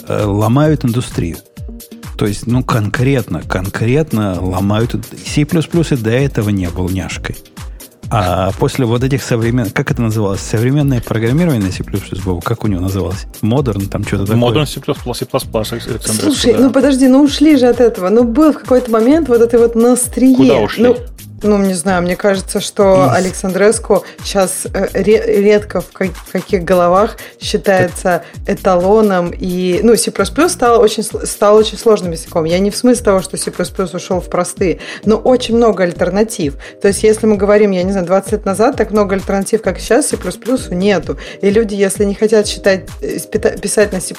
э, 0.07 0.23
ломают 0.23 0.85
индустрию. 0.85 1.35
То 2.17 2.25
есть, 2.25 2.47
ну, 2.47 2.63
конкретно, 2.63 3.41
конкретно 3.41 4.41
ломают... 4.41 4.95
C++ 5.25 5.41
и 5.41 5.95
до 5.95 6.09
этого 6.09 6.49
не 6.49 6.69
был 6.69 6.87
няшкой. 6.89 7.35
А 8.11 8.51
после 8.57 8.85
вот 8.85 9.03
этих 9.03 9.21
современных... 9.21 9.73
Как 9.73 9.91
это 9.91 10.01
называлось? 10.01 10.39
Современное 10.39 11.01
программирование 11.01 11.61
на 11.61 11.71
C++, 11.71 11.83
Богу, 12.23 12.41
как 12.41 12.63
у 12.63 12.67
него 12.67 12.81
называлось? 12.81 13.25
Модерн, 13.41 13.87
там 13.87 14.05
что-то 14.05 14.23
такое? 14.23 14.37
Modern 14.37 14.65
C++, 14.65 14.79
C++, 14.79 15.25
Слушай, 16.13 16.53
да. 16.53 16.59
ну 16.59 16.71
подожди, 16.71 17.07
ну 17.09 17.21
ушли 17.21 17.57
же 17.57 17.67
от 17.67 17.81
этого. 17.81 18.09
Ну 18.09 18.23
был 18.23 18.53
в 18.53 18.59
какой-то 18.59 18.89
момент 18.89 19.27
вот 19.27 19.41
этой 19.41 19.59
вот 19.59 19.75
на 19.75 19.88
острие. 19.88 20.35
Куда 20.35 20.57
ушли? 20.59 20.83
Ну, 20.83 20.97
ну, 21.43 21.57
не 21.57 21.73
знаю, 21.73 22.01
мне 22.03 22.15
кажется, 22.15 22.59
что 22.59 23.11
Александреску 23.11 24.03
сейчас 24.23 24.67
э, 24.73 24.87
редко 24.93 25.81
в 25.81 25.91
каких 26.31 26.63
головах 26.63 27.17
считается 27.39 28.23
эталоном. 28.47 29.31
И, 29.31 29.79
ну, 29.83 29.95
C++ 29.95 30.11
стал 30.49 30.81
очень, 30.81 31.03
стал 31.03 31.55
очень 31.55 31.77
сложным 31.77 32.11
языком. 32.11 32.45
Я 32.45 32.59
не 32.59 32.71
в 32.71 32.75
смысле 32.75 33.03
того, 33.03 33.21
что 33.21 33.37
C++ 33.37 33.51
ушел 33.93 34.19
в 34.21 34.29
простые, 34.29 34.79
но 35.05 35.17
очень 35.17 35.55
много 35.55 35.83
альтернатив. 35.83 36.55
То 36.81 36.87
есть, 36.87 37.03
если 37.03 37.25
мы 37.25 37.37
говорим, 37.37 37.71
я 37.71 37.83
не 37.83 37.91
знаю, 37.91 38.05
20 38.05 38.31
лет 38.31 38.45
назад, 38.45 38.75
так 38.75 38.91
много 38.91 39.15
альтернатив, 39.15 39.61
как 39.61 39.79
сейчас, 39.79 40.07
C++ 40.07 40.17
нету. 40.71 41.17
И 41.41 41.49
люди, 41.49 41.75
если 41.75 42.05
не 42.05 42.15
хотят 42.15 42.47
считать, 42.47 42.85
э, 43.01 43.19
писать 43.61 43.93
на 43.93 44.01
C++, 44.01 44.15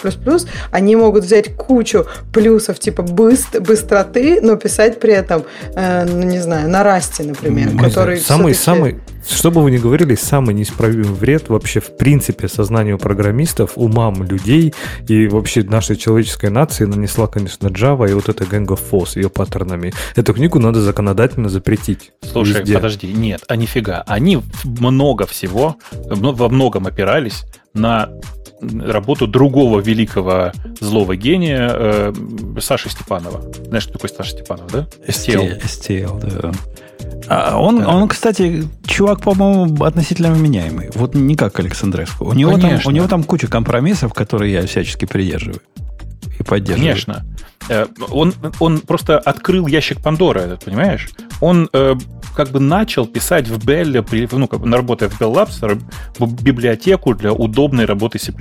они 0.71 0.97
могут 0.97 1.25
взять 1.25 1.55
кучу 1.57 2.07
плюсов 2.33 2.79
типа 2.79 3.03
быстр, 3.03 3.61
быстроты, 3.61 4.41
но 4.41 4.57
писать 4.57 5.01
при 5.01 5.13
этом, 5.13 5.45
э, 5.75 6.05
ну, 6.05 6.23
не 6.23 6.39
знаю, 6.39 6.69
на 6.69 6.83
расте 6.83 7.10
власти, 7.11 7.23
например, 7.23 7.71
Мы 7.73 7.83
который... 7.83 8.19
Самый, 8.19 8.55
самый, 8.55 8.99
что 9.29 9.51
бы 9.51 9.63
вы 9.63 9.71
ни 9.71 9.79
говорили, 9.79 10.15
самый 10.15 10.55
неисправимый 10.55 11.05
вред 11.05 11.49
вообще 11.49 11.81
в 11.81 11.97
принципе 11.97 12.49
сознанию 12.49 12.99
программистов, 12.99 13.73
умам 13.77 14.23
людей 14.23 14.75
и 15.09 15.29
вообще 15.29 15.63
нашей 15.63 15.97
человеческой 15.97 16.51
нации 16.51 16.85
нанесла, 16.85 17.27
конечно, 17.27 17.69
Java 17.69 18.11
и 18.11 18.15
вот 18.15 18.29
эта 18.29 18.45
Gang 18.45 18.67
of 18.67 18.81
Foss 18.91 19.17
ее 19.17 19.29
паттернами. 19.29 19.93
Эту 20.17 20.35
книгу 20.35 20.59
надо 20.59 20.81
законодательно 20.81 21.49
запретить. 21.49 22.13
Слушай, 22.23 22.61
везде. 22.61 22.75
подожди, 22.75 23.13
нет, 23.13 23.43
а 23.49 23.57
нифига. 23.57 24.03
Они 24.07 24.41
много 24.65 25.27
всего, 25.27 25.77
во 25.93 26.49
многом 26.49 26.87
опирались 26.87 27.45
на 27.75 28.11
работу 28.63 29.27
другого 29.27 29.81
великого 29.81 30.53
злого 30.81 31.17
гения 31.17 31.71
э, 31.73 32.13
Саши 32.61 32.91
Степанова. 32.91 33.43
Знаешь, 33.67 33.85
что 33.85 33.95
такое 33.95 34.11
Саша 34.15 34.33
Степанов, 34.33 34.71
да? 34.71 34.87
STL. 35.07 35.63
STL, 35.63 36.21
да. 36.21 36.53
А 37.33 37.57
он, 37.57 37.79
да. 37.79 37.89
он, 37.89 38.09
кстати, 38.09 38.65
чувак, 38.85 39.21
по-моему, 39.21 39.85
относительно 39.85 40.33
вменяемый. 40.33 40.91
Вот 40.95 41.15
не 41.15 41.37
как 41.37 41.61
Александреску. 41.61 42.25
У 42.25 42.33
него, 42.33 42.59
там, 42.59 42.81
у 42.85 42.91
него 42.91 43.07
там 43.07 43.23
куча 43.23 43.47
компромиссов, 43.47 44.13
которые 44.13 44.53
я 44.53 44.67
всячески 44.67 45.05
придерживаю 45.05 45.63
и 46.41 46.43
поддерживаю. 46.43 46.89
Конечно. 46.89 47.25
Э, 47.69 47.87
он, 48.11 48.35
он 48.59 48.81
просто 48.81 49.17
открыл 49.19 49.69
ящик 49.69 50.01
Пандоры, 50.01 50.59
понимаешь? 50.65 51.09
Он 51.41 51.69
э, 51.73 51.95
как 52.35 52.49
бы 52.51 52.61
начал 52.61 53.07
писать 53.07 53.49
в 53.49 53.59
Bell, 53.59 54.29
ну, 54.33 54.49
как, 54.49 54.65
работая 54.65 55.09
в 55.09 55.21
Bell 55.21 55.35
Labs, 55.35 55.83
библиотеку 56.43 57.15
для 57.15 57.33
удобной 57.33 57.85
работы 57.85 58.19
C++, 58.19 58.33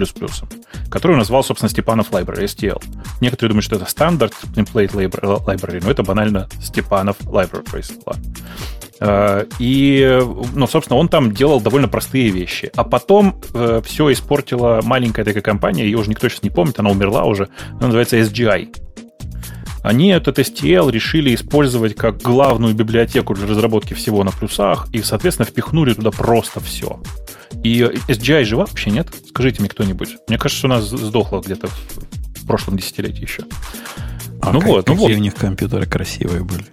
которую 0.89 1.17
назвал, 1.17 1.43
собственно, 1.43 1.69
Степанов 1.69 2.11
Library, 2.11 2.45
STL. 2.45 2.81
Некоторые 3.21 3.49
думают, 3.49 3.65
что 3.65 3.75
это 3.75 3.85
стандарт 3.85 4.33
template 4.55 4.91
library, 4.91 5.81
но 5.83 5.91
это 5.91 6.03
банально 6.03 6.47
Степанов 6.61 7.19
Library. 7.21 7.83
Э, 8.99 9.45
и, 9.59 10.21
ну, 10.53 10.67
собственно, 10.67 10.97
он 10.99 11.07
там 11.07 11.31
делал 11.31 11.61
довольно 11.61 11.87
простые 11.87 12.29
вещи. 12.29 12.71
А 12.75 12.83
потом 12.83 13.41
э, 13.53 13.81
все 13.85 14.11
испортила 14.11 14.81
маленькая 14.83 15.23
такая 15.23 15.41
компания, 15.41 15.83
ее 15.83 15.97
уже 15.97 16.09
никто 16.09 16.27
сейчас 16.27 16.43
не 16.43 16.49
помнит, 16.49 16.79
она 16.79 16.89
умерла 16.89 17.23
уже, 17.23 17.49
она 17.77 17.87
называется 17.87 18.19
SGI. 18.19 18.88
Они 19.81 20.09
этот 20.09 20.39
STL 20.39 20.91
решили 20.91 21.33
использовать 21.33 21.95
как 21.95 22.21
главную 22.21 22.73
библиотеку 22.73 23.33
для 23.33 23.47
разработки 23.47 23.93
всего 23.93 24.23
на 24.23 24.31
плюсах 24.31 24.87
и, 24.91 25.01
соответственно, 25.01 25.45
впихнули 25.45 25.93
туда 25.93 26.11
просто 26.11 26.59
все. 26.59 27.01
И 27.63 27.81
SGI 27.81 28.43
жива 28.43 28.65
вообще 28.65 28.91
нет? 28.91 29.07
Скажите 29.29 29.61
мне 29.61 29.69
кто-нибудь. 29.69 30.17
Мне 30.27 30.37
кажется, 30.37 30.67
у 30.67 30.69
нас 30.69 30.85
сдохла 30.89 31.41
где-то 31.41 31.67
в 31.67 32.45
прошлом 32.45 32.77
десятилетии 32.77 33.21
еще. 33.21 33.43
А 34.41 34.51
ну 34.51 34.59
как, 34.59 34.69
вот, 34.69 34.87
ну 34.87 34.93
какие 34.93 35.13
вот. 35.13 35.19
у 35.19 35.21
них 35.23 35.35
компьютеры 35.35 35.85
красивые 35.85 36.43
были? 36.43 36.65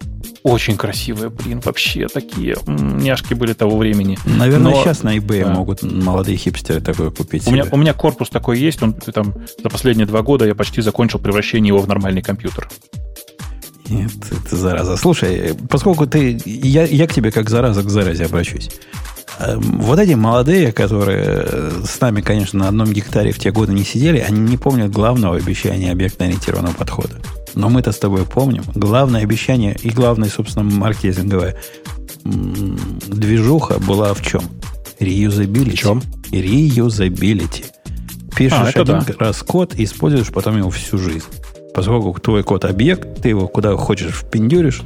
Очень 0.46 0.76
красивые, 0.76 1.28
блин, 1.28 1.60
вообще 1.64 2.06
такие 2.06 2.54
няшки 2.68 3.34
были 3.34 3.52
того 3.52 3.76
времени. 3.76 4.16
Наверное, 4.24 4.70
Но, 4.70 4.80
сейчас 4.80 5.02
на 5.02 5.16
eBay 5.16 5.44
да. 5.44 5.52
могут 5.52 5.82
молодые 5.82 6.36
хипстеры 6.36 6.80
такое 6.80 7.10
купить. 7.10 7.48
У 7.48 7.50
меня, 7.50 7.64
у 7.72 7.76
меня 7.76 7.92
корпус 7.92 8.28
такой 8.30 8.60
есть, 8.60 8.80
он 8.80 8.92
там 8.92 9.34
за 9.60 9.68
последние 9.68 10.06
два 10.06 10.22
года 10.22 10.46
я 10.46 10.54
почти 10.54 10.82
закончил 10.82 11.18
превращение 11.18 11.68
его 11.68 11.80
в 11.80 11.88
нормальный 11.88 12.22
компьютер. 12.22 12.68
Нет, 13.88 14.12
это 14.30 14.54
зараза. 14.54 14.96
Слушай, 14.96 15.56
поскольку 15.68 16.06
ты... 16.06 16.40
Я, 16.44 16.84
я 16.84 17.08
к 17.08 17.12
тебе 17.12 17.32
как 17.32 17.50
зараза 17.50 17.82
к 17.82 17.90
заразе 17.90 18.26
обращусь. 18.26 18.70
Эм, 19.38 19.80
вот 19.80 19.98
эти 19.98 20.14
молодые, 20.14 20.72
которые 20.72 21.46
с 21.84 22.00
нами, 22.00 22.20
конечно, 22.20 22.60
на 22.60 22.68
одном 22.68 22.92
гектаре 22.92 23.32
в 23.32 23.38
те 23.38 23.50
годы 23.50 23.72
не 23.72 23.84
сидели, 23.84 24.18
они 24.18 24.40
не 24.40 24.56
помнят 24.56 24.90
главного 24.90 25.36
обещания 25.36 25.92
объектно-ориентированного 25.92 26.74
подхода. 26.74 27.14
Но 27.54 27.68
мы-то 27.68 27.92
с 27.92 27.98
тобой 27.98 28.24
помним. 28.24 28.64
Главное 28.74 29.22
обещание 29.22 29.76
и 29.82 29.90
главное, 29.90 30.28
собственно, 30.28 30.64
маркетинговая 30.64 31.56
движуха 32.24 33.78
была 33.78 34.14
в 34.14 34.22
чем? 34.22 34.42
Реюзабилити. 35.00 35.76
В 35.76 35.78
чем? 35.78 36.02
Реюзабилити. 36.30 37.64
Пишешь 38.36 38.74
а, 38.74 38.80
один 38.80 39.00
да. 39.00 39.14
раз 39.18 39.42
код 39.42 39.74
и 39.74 39.84
используешь 39.84 40.28
потом 40.28 40.58
его 40.58 40.70
всю 40.70 40.98
жизнь. 40.98 41.24
Поскольку 41.74 42.18
твой 42.20 42.42
код 42.42 42.64
объект, 42.64 43.22
ты 43.22 43.30
его 43.30 43.48
куда 43.48 43.76
хочешь 43.76 44.14
впендюришь, 44.14 44.82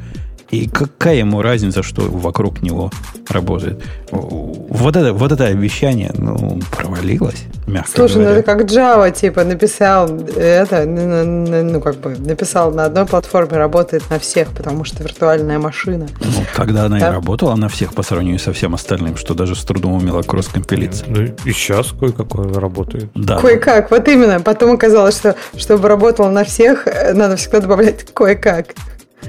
и 0.50 0.68
какая 0.68 1.16
ему 1.16 1.42
разница, 1.42 1.82
что 1.82 2.02
вокруг 2.02 2.62
него 2.62 2.90
работает? 3.28 3.82
Вот 4.10 4.96
это, 4.96 5.12
вот 5.12 5.30
это 5.30 5.46
обещание, 5.46 6.10
ну, 6.16 6.60
провалилось, 6.76 7.44
мягко 7.66 7.90
Слушай, 7.94 8.14
говоря. 8.14 8.30
ну 8.30 8.38
это 8.40 8.56
как 8.56 8.66
Java, 8.66 9.12
типа, 9.12 9.44
написал 9.44 10.08
это, 10.36 10.84
ну, 10.86 11.80
как 11.80 11.96
бы, 11.96 12.16
написал 12.18 12.72
на 12.72 12.86
одной 12.86 13.06
платформе, 13.06 13.58
работает 13.58 14.02
на 14.10 14.18
всех, 14.18 14.48
потому 14.48 14.84
что 14.84 15.04
виртуальная 15.04 15.58
машина. 15.58 16.08
Ну, 16.20 16.44
тогда 16.56 16.86
она 16.86 16.98
да? 16.98 17.08
и 17.08 17.12
работала 17.12 17.54
на 17.54 17.68
всех 17.68 17.94
по 17.94 18.02
сравнению 18.02 18.40
со 18.40 18.52
всем 18.52 18.74
остальным, 18.74 19.16
что 19.16 19.34
даже 19.34 19.54
с 19.54 19.62
трудом 19.64 19.92
умела 19.92 20.22
кросс-компилиться. 20.22 21.04
Ну, 21.06 21.22
и 21.44 21.52
сейчас 21.52 21.88
кое-какое 21.98 22.52
работает. 22.52 23.10
Да. 23.14 23.38
Кое-как, 23.38 23.90
вот 23.92 24.08
именно. 24.08 24.40
Потом 24.40 24.72
оказалось, 24.72 25.16
что 25.16 25.36
чтобы 25.56 25.88
работало 25.88 26.30
на 26.30 26.44
всех, 26.44 26.88
э, 26.88 27.12
надо 27.12 27.36
всегда 27.36 27.60
добавлять 27.60 28.04
кое-как. 28.12 28.74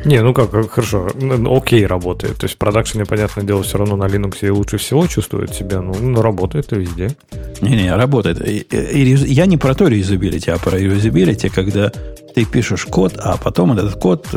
Не, 0.06 0.22
ну 0.22 0.34
как, 0.34 0.72
хорошо, 0.72 1.10
ну, 1.16 1.56
окей 1.56 1.86
работает. 1.86 2.38
То 2.38 2.46
есть 2.46 2.56
в 2.56 2.58
продакшене, 2.58 3.06
понятное 3.06 3.44
дело, 3.44 3.62
все 3.62 3.78
равно 3.78 3.96
на 3.96 4.06
Linux 4.06 4.50
лучше 4.50 4.78
всего 4.78 5.06
чувствует 5.08 5.54
себя, 5.54 5.82
ну, 5.82 5.94
но 5.94 6.22
работает 6.22 6.74
и 6.74 6.78
везде. 6.78 7.16
Не-не, 7.62 7.96
работает. 7.96 8.42
И, 8.48 8.60
и, 8.60 9.16
я 9.34 9.46
не 9.46 9.58
про 9.58 9.76
то 9.76 9.88
реюзабилити, 9.88 10.50
а 10.50 10.58
про 10.58 10.78
реюзабилити, 10.78 11.50
когда 11.50 11.92
ты 12.34 12.46
пишешь 12.46 12.86
код, 12.86 13.14
а 13.18 13.38
потом 13.38 13.74
этот 13.74 13.96
код, 13.96 14.28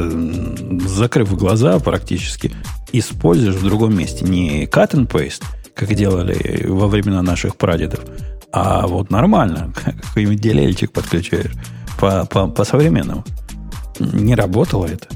закрыв 0.86 1.34
глаза 1.34 1.78
практически, 1.78 2.52
используешь 2.92 3.56
в 3.56 3.64
другом 3.64 3.96
месте. 3.96 4.24
Не 4.24 4.66
cut 4.66 4.90
and 4.92 5.08
paste, 5.08 5.44
как 5.74 5.94
делали 5.94 6.66
во 6.66 6.88
времена 6.88 7.22
наших 7.22 7.56
прадедов, 7.56 8.00
А 8.52 8.86
вот 8.86 9.10
нормально, 9.10 9.72
какой-нибудь 10.02 10.40
делельчик 10.40 10.92
подключаешь 10.92 11.52
по, 11.98 12.26
по, 12.26 12.48
по-современному. 12.48 13.24
Не 13.98 14.34
работало 14.34 14.86
это. 14.86 15.06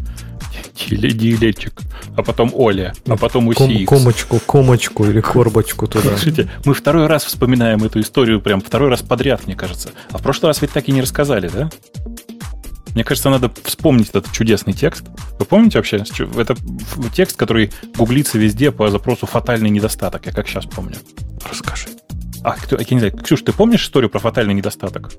Делельчик. 0.88 1.80
А 2.16 2.22
потом 2.22 2.52
Оля, 2.54 2.94
а 3.06 3.16
потом 3.16 3.48
UCX. 3.50 3.84
Ком, 3.84 3.98
комочку, 3.98 4.40
комочку 4.44 5.04
или 5.04 5.20
корбочку 5.20 5.86
туда. 5.86 6.10
Слушайте, 6.10 6.50
мы 6.64 6.74
второй 6.74 7.06
раз 7.06 7.24
вспоминаем 7.24 7.84
эту 7.84 8.00
историю, 8.00 8.40
прям 8.40 8.60
второй 8.60 8.88
раз 8.90 9.02
подряд, 9.02 9.46
мне 9.46 9.56
кажется. 9.56 9.90
А 10.10 10.18
в 10.18 10.22
прошлый 10.22 10.48
раз 10.50 10.62
ведь 10.62 10.72
так 10.72 10.88
и 10.88 10.92
не 10.92 11.00
рассказали, 11.00 11.48
да? 11.48 11.70
Мне 12.94 13.04
кажется, 13.04 13.30
надо 13.30 13.52
вспомнить 13.64 14.08
этот 14.08 14.32
чудесный 14.32 14.72
текст. 14.72 15.04
Вы 15.38 15.44
помните 15.44 15.78
вообще? 15.78 16.02
Это 16.36 16.56
текст, 17.14 17.36
который 17.36 17.70
гуглится 17.96 18.38
везде 18.38 18.72
по 18.72 18.90
запросу 18.90 19.26
«фатальный 19.26 19.70
недостаток», 19.70 20.26
я 20.26 20.32
как 20.32 20.48
сейчас 20.48 20.66
помню. 20.66 20.96
Расскажи. 21.48 21.86
А, 22.42 22.52
кто, 22.52 22.76
я 22.76 22.86
не 22.90 22.98
знаю, 22.98 23.16
Ксюш, 23.16 23.42
ты 23.42 23.52
помнишь 23.52 23.82
историю 23.82 24.10
про 24.10 24.18
фатальный 24.18 24.54
недостаток? 24.54 25.12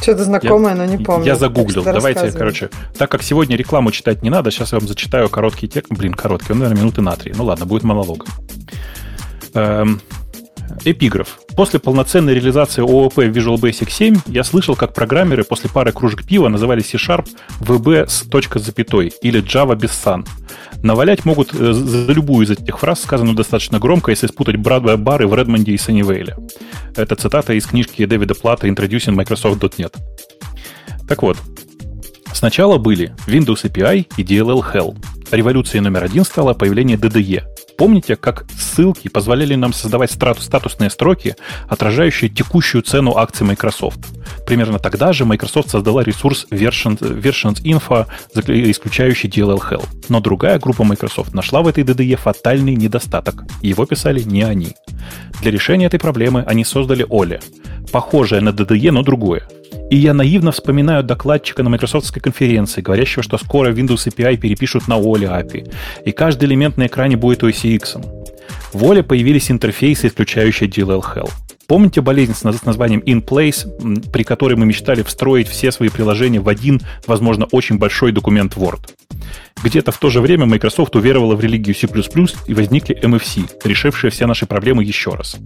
Что-то 0.00 0.24
знакомое, 0.24 0.72
я, 0.72 0.76
но 0.76 0.84
не 0.84 0.98
помню. 0.98 1.26
Я 1.26 1.36
загуглил. 1.36 1.82
Давайте, 1.82 2.30
короче, 2.32 2.70
так 2.96 3.10
как 3.10 3.22
сегодня 3.22 3.56
рекламу 3.56 3.90
читать 3.90 4.22
не 4.22 4.30
надо, 4.30 4.50
сейчас 4.50 4.72
я 4.72 4.78
вам 4.78 4.88
зачитаю 4.88 5.28
короткий 5.28 5.68
текст. 5.68 5.92
Блин, 5.92 6.14
короткий, 6.14 6.52
он, 6.52 6.58
наверное, 6.60 6.80
минуты 6.80 7.00
на 7.00 7.16
три. 7.16 7.32
Ну 7.36 7.44
ладно, 7.44 7.66
будет 7.66 7.82
монологом. 7.82 8.28
Эм, 9.54 10.00
Эпиграф. 10.84 11.40
После 11.58 11.80
полноценной 11.80 12.34
реализации 12.34 12.82
ООП 12.82 13.16
в 13.16 13.18
Visual 13.18 13.56
Basic 13.56 13.90
7 13.90 14.16
я 14.26 14.44
слышал, 14.44 14.76
как 14.76 14.94
программеры 14.94 15.42
после 15.42 15.68
пары 15.68 15.90
кружек 15.90 16.24
пива 16.24 16.46
называли 16.46 16.82
C-Sharp 16.82 17.26
VB 17.58 18.08
с 18.08 18.20
точкой 18.28 18.62
запятой 18.62 19.12
или 19.22 19.42
Java 19.42 19.74
без 19.74 19.90
sun. 19.90 20.24
Навалять 20.84 21.24
могут 21.24 21.52
э, 21.52 21.72
за 21.72 22.12
любую 22.12 22.46
из 22.46 22.52
этих 22.52 22.78
фраз, 22.78 23.02
сказанную 23.02 23.34
достаточно 23.34 23.80
громко, 23.80 24.12
если 24.12 24.28
спутать 24.28 24.54
бары 24.54 25.26
в 25.26 25.34
Редмонде 25.34 25.72
и 25.72 25.78
Саннивейле. 25.78 26.36
Это 26.94 27.16
цитата 27.16 27.52
из 27.54 27.66
книжки 27.66 28.06
Дэвида 28.06 28.36
Плата 28.36 28.68
«Introducing 28.68 29.16
Microsoft.NET». 29.16 29.96
Так 31.08 31.24
вот, 31.24 31.38
сначала 32.34 32.78
были 32.78 33.16
Windows 33.26 33.64
API 33.64 34.06
и 34.16 34.22
DLL 34.22 34.62
Hell. 34.72 34.96
Революцией 35.32 35.80
номер 35.80 36.04
один 36.04 36.24
стало 36.24 36.54
появление 36.54 36.96
DDE– 36.96 37.42
Помните, 37.78 38.16
как 38.16 38.44
ссылки 38.50 39.06
позволяли 39.06 39.54
нам 39.54 39.72
создавать 39.72 40.10
статусные 40.10 40.90
строки, 40.90 41.36
отражающие 41.68 42.28
текущую 42.28 42.82
цену 42.82 43.16
акций 43.16 43.46
Microsoft? 43.46 44.00
Примерно 44.44 44.80
тогда 44.80 45.12
же 45.12 45.24
Microsoft 45.24 45.70
создала 45.70 46.02
ресурс 46.02 46.48
Versions, 46.50 46.98
Versions 46.98 47.62
Info, 47.62 48.06
исключающий 48.34 49.28
DLL 49.28 49.60
Hell. 49.60 49.86
Но 50.08 50.20
другая 50.20 50.58
группа 50.58 50.82
Microsoft 50.82 51.34
нашла 51.34 51.62
в 51.62 51.68
этой 51.68 51.84
DDE 51.84 52.16
фатальный 52.16 52.74
недостаток. 52.74 53.44
Его 53.62 53.86
писали 53.86 54.22
не 54.22 54.42
они. 54.42 54.74
Для 55.40 55.52
решения 55.52 55.86
этой 55.86 56.00
проблемы 56.00 56.42
они 56.48 56.64
создали 56.64 57.06
Оле. 57.08 57.40
Похожее 57.92 58.40
на 58.40 58.48
DDE, 58.48 58.90
но 58.90 59.02
другое. 59.04 59.48
И 59.90 59.96
я 59.96 60.12
наивно 60.12 60.52
вспоминаю 60.52 61.02
докладчика 61.02 61.62
на 61.62 61.70
майкрософтской 61.70 62.20
конференции, 62.20 62.82
говорящего, 62.82 63.22
что 63.22 63.38
скоро 63.38 63.72
Windows 63.72 64.06
API 64.06 64.36
перепишут 64.36 64.86
на 64.86 64.94
OLE 64.94 65.28
API, 65.28 65.72
и 66.04 66.12
каждый 66.12 66.44
элемент 66.44 66.76
на 66.76 66.86
экране 66.86 67.16
будет 67.16 67.42
OS 67.42 67.66
X. 67.66 67.96
В 68.72 68.84
OLE 68.84 69.02
появились 69.02 69.50
интерфейсы, 69.50 70.08
исключающие 70.08 70.68
DLL 70.68 71.02
Hell. 71.02 71.30
Помните 71.66 72.00
болезнь 72.00 72.34
с 72.34 72.42
названием 72.42 73.00
In 73.00 73.24
Place, 73.24 74.10
при 74.10 74.24
которой 74.24 74.54
мы 74.54 74.66
мечтали 74.66 75.02
встроить 75.02 75.48
все 75.48 75.72
свои 75.72 75.88
приложения 75.88 76.40
в 76.40 76.48
один, 76.48 76.80
возможно, 77.06 77.46
очень 77.50 77.78
большой 77.78 78.12
документ 78.12 78.56
Word? 78.56 78.97
Где-то 79.62 79.90
в 79.90 79.98
то 79.98 80.08
же 80.08 80.20
время 80.20 80.46
Microsoft 80.46 80.94
уверовала 80.94 81.34
в 81.34 81.40
религию 81.40 81.74
C++ 81.74 81.88
и 82.46 82.54
возникли 82.54 82.96
MFC, 83.02 83.50
решившие 83.64 84.10
все 84.10 84.26
наши 84.26 84.46
проблемы 84.46 84.84
еще 84.84 85.10
раз. 85.10 85.36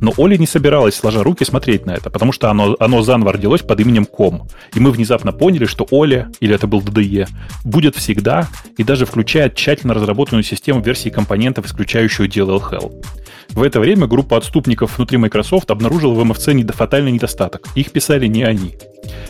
Но 0.00 0.12
Оля 0.16 0.36
не 0.36 0.46
собиралась, 0.46 0.94
сложа 0.94 1.22
руки, 1.22 1.44
смотреть 1.44 1.84
на 1.84 1.92
это, 1.92 2.10
потому 2.10 2.32
что 2.32 2.50
оно, 2.50 2.76
оно 2.78 3.02
заново 3.02 3.32
родилось 3.32 3.62
под 3.62 3.80
именем 3.80 4.06
Com. 4.06 4.48
И 4.74 4.80
мы 4.80 4.90
внезапно 4.90 5.32
поняли, 5.32 5.66
что 5.66 5.86
Оля, 5.90 6.30
или 6.40 6.54
это 6.54 6.66
был 6.66 6.80
DDE, 6.80 7.26
будет 7.64 7.96
всегда 7.96 8.48
и 8.76 8.84
даже 8.84 9.04
включает 9.04 9.56
тщательно 9.56 9.94
разработанную 9.94 10.44
систему 10.44 10.80
версий 10.80 11.10
компонентов, 11.10 11.66
исключающую 11.66 12.28
DLL 12.28 12.62
Hell. 12.70 13.04
В 13.50 13.62
это 13.62 13.80
время 13.80 14.06
группа 14.06 14.36
отступников 14.36 14.96
внутри 14.96 15.18
Microsoft 15.18 15.70
обнаружила 15.70 16.12
в 16.14 16.20
MFC 16.20 16.72
фатальный 16.72 17.12
недостаток. 17.12 17.66
Их 17.74 17.90
писали 17.90 18.26
не 18.26 18.44
они. 18.44 18.76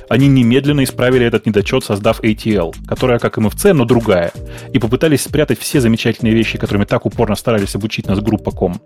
Они 0.08 0.28
немедленно 0.28 0.84
исправили 0.84 1.26
этот 1.26 1.46
недочет, 1.46 1.84
создав 1.84 2.20
ATL, 2.20 2.74
которая 2.86 3.18
как 3.18 3.38
MFC, 3.38 3.72
но 3.72 3.84
другая, 3.84 4.32
и 4.72 4.78
попытались 4.78 5.22
спрятать 5.22 5.58
все 5.58 5.80
замечательные 5.80 6.34
вещи, 6.34 6.58
которыми 6.58 6.84
так 6.84 7.06
упорно 7.06 7.34
старались 7.34 7.74
обучить 7.74 8.06
нас 8.06 8.20
группа 8.20 8.50
Com. 8.50 8.76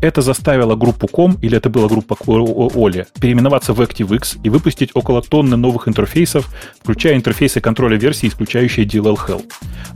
Это 0.00 0.22
заставило 0.22 0.74
группу 0.74 1.06
Com, 1.06 1.38
или 1.42 1.56
это 1.56 1.68
была 1.68 1.88
группа 1.88 2.16
Оли, 2.26 3.06
переименоваться 3.20 3.74
в 3.74 3.80
ActiveX 3.80 4.38
и 4.42 4.48
выпустить 4.48 4.90
около 4.94 5.22
тонны 5.22 5.56
новых 5.56 5.88
интерфейсов, 5.88 6.48
включая 6.80 7.16
интерфейсы 7.16 7.60
контроля 7.60 7.96
версий, 7.96 8.28
исключающие 8.28 8.86
DLL 8.86 9.16
Hell. 9.16 9.44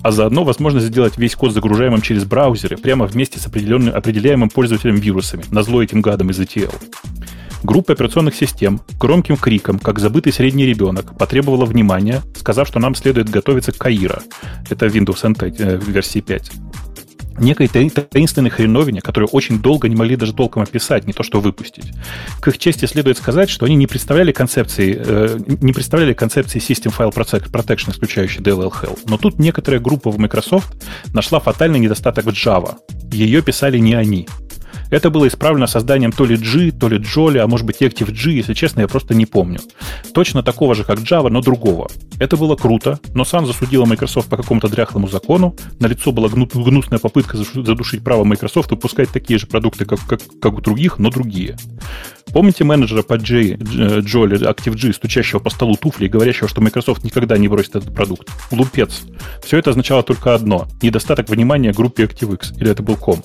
А 0.03 0.13
заодно 0.13 0.45
возможность 0.45 0.87
сделать 0.87 1.17
весь 1.17 1.35
код 1.35 1.53
загружаемым 1.53 2.03
через 2.03 2.25
браузеры 2.25 2.77
прямо 2.77 3.07
вместе 3.07 3.39
с 3.39 3.47
определенным, 3.47 3.95
определяемым 3.95 4.51
пользователем 4.51 4.97
вирусами, 4.97 5.45
на 5.51 5.63
зло 5.63 5.83
этим 5.83 6.03
гадам 6.03 6.31
из 6.31 6.41
ATL. 6.41 6.73
Группа 7.63 7.93
операционных 7.93 8.35
систем 8.35 8.81
громким 8.99 9.37
криком, 9.37 9.79
как 9.79 9.99
забытый 9.99 10.33
средний 10.33 10.67
ребенок, 10.67 11.17
потребовала 11.19 11.65
внимания, 11.65 12.23
сказав, 12.35 12.67
что 12.67 12.79
нам 12.79 12.95
следует 12.95 13.29
готовиться 13.29 13.73
к 13.73 13.79
Каира. 13.79 14.23
Это 14.69 14.87
Windows 14.87 15.23
NT 15.23 15.55
э, 15.59 15.77
версии 15.77 16.21
5 16.21 16.53
некой 17.41 17.69
таинственной 17.69 18.51
хреновине, 18.51 19.01
которую 19.01 19.29
очень 19.31 19.61
долго 19.61 19.89
не 19.89 19.97
могли 19.97 20.17
даже 20.17 20.35
толком 20.35 20.63
описать, 20.63 21.07
не 21.07 21.13
то 21.13 21.23
что 21.23 21.41
выпустить. 21.41 21.93
К 22.41 22.49
их 22.49 22.59
чести 22.59 22.85
следует 22.85 23.19
сказать, 23.19 23.51
что 23.51 23.67
они 23.67 23.77
не 23.77 23.87
представляли 23.87 24.33
концепции, 24.33 24.95
э, 24.99 25.39
не 25.61 25.73
представляли 25.73 26.13
концепции 26.13 26.61
System 26.61 26.95
File 26.97 27.13
Protection, 27.13 27.91
исключающей 27.93 28.41
DLL 28.41 28.71
Hell. 28.71 28.99
Но 29.07 29.17
тут 29.17 29.39
некоторая 29.39 29.81
группа 29.81 30.11
в 30.11 30.19
Microsoft 30.19 30.85
нашла 31.15 31.41
фатальный 31.41 31.79
недостаток 31.79 32.27
в 32.27 32.29
Java. 32.29 32.77
Ее 33.11 33.43
писали 33.43 33.79
не 33.79 33.95
они. 33.95 34.29
Это 34.91 35.11
было 35.11 35.29
исправлено 35.29 35.67
созданием 35.67 36.13
то 36.13 36.25
ли 36.25 36.37
G, 36.37 36.73
то 36.73 36.89
ли 36.89 36.99
Jolly, 36.99 37.39
а 37.39 37.47
может 37.47 37.67
быть 37.67 37.81
Active-G, 37.81 38.33
если 38.33 38.55
честно, 38.55 38.81
я 38.81 38.89
просто 38.89 39.15
не 39.15 39.25
помню. 39.25 39.61
Точно 40.13 40.43
такого 40.43 40.75
же, 40.75 40.85
как 40.85 40.99
Java, 40.99 41.29
но 41.29 41.41
другого. 41.41 41.89
Это 42.19 42.37
было 42.37 42.57
круто, 42.57 42.99
но 43.15 43.25
сам 43.25 43.47
засудила 43.47 43.87
Microsoft 43.87 44.29
по 44.29 44.37
какому-то 44.37 44.69
дряхлому 44.69 45.09
закону. 45.09 45.57
На 45.79 45.87
лицо 45.87 46.13
была 46.13 46.29
гнусная 46.29 46.99
попытка 46.99 47.37
задушить 47.37 48.05
право 48.05 48.25
Microsoft 48.25 48.71
выпускать 48.71 49.11
такие 49.11 49.39
же 49.39 49.47
продукты, 49.47 49.85
как, 49.85 50.01
как, 50.07 50.21
как 50.41 50.59
у 50.59 50.61
других, 50.61 50.99
но 50.99 51.11
другие. 51.11 51.57
Помните 52.33 52.65
менеджера 52.65 53.03
по 53.03 53.15
J, 53.15 53.55
Jolly 53.55 54.39
Active-G, 54.39 54.93
стучащего 54.93 55.39
по 55.39 55.51
столу 55.51 55.77
туфли 55.77 56.07
и 56.07 56.09
говорящего, 56.09 56.49
что 56.49 56.61
Microsoft 56.61 57.03
никогда 57.05 57.39
не 57.39 57.49
бросит 57.49 57.77
этот 57.77 57.95
продукт? 57.95 58.29
Глупец. 58.51 59.03
Все 59.43 59.59
это 59.59 59.71
означало 59.71 60.03
только 60.03 60.35
одно– 60.35 60.69
недостаток 60.83 61.29
внимания 61.29 61.73
группе 61.73 62.05
ActiveX, 62.05 62.57
или 62.59 62.71
это 62.71 62.83
был 62.83 62.97
ком. 62.97 63.25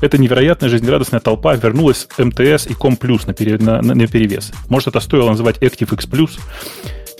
Эта 0.00 0.18
невероятная 0.18 0.68
жизнерадостная 0.68 1.20
толпа 1.20 1.54
вернулась 1.54 2.08
МТС 2.18 2.66
и 2.66 2.74
Ком 2.74 2.96
Плюс 2.96 3.26
на, 3.26 3.34
пере, 3.34 3.58
на, 3.58 3.82
на, 3.82 3.94
на 3.94 4.06
перевес. 4.06 4.52
Может, 4.68 4.88
это 4.88 5.00
стоило 5.00 5.30
называть 5.30 5.58
ActiveX 5.58 6.08
Plus? 6.08 6.38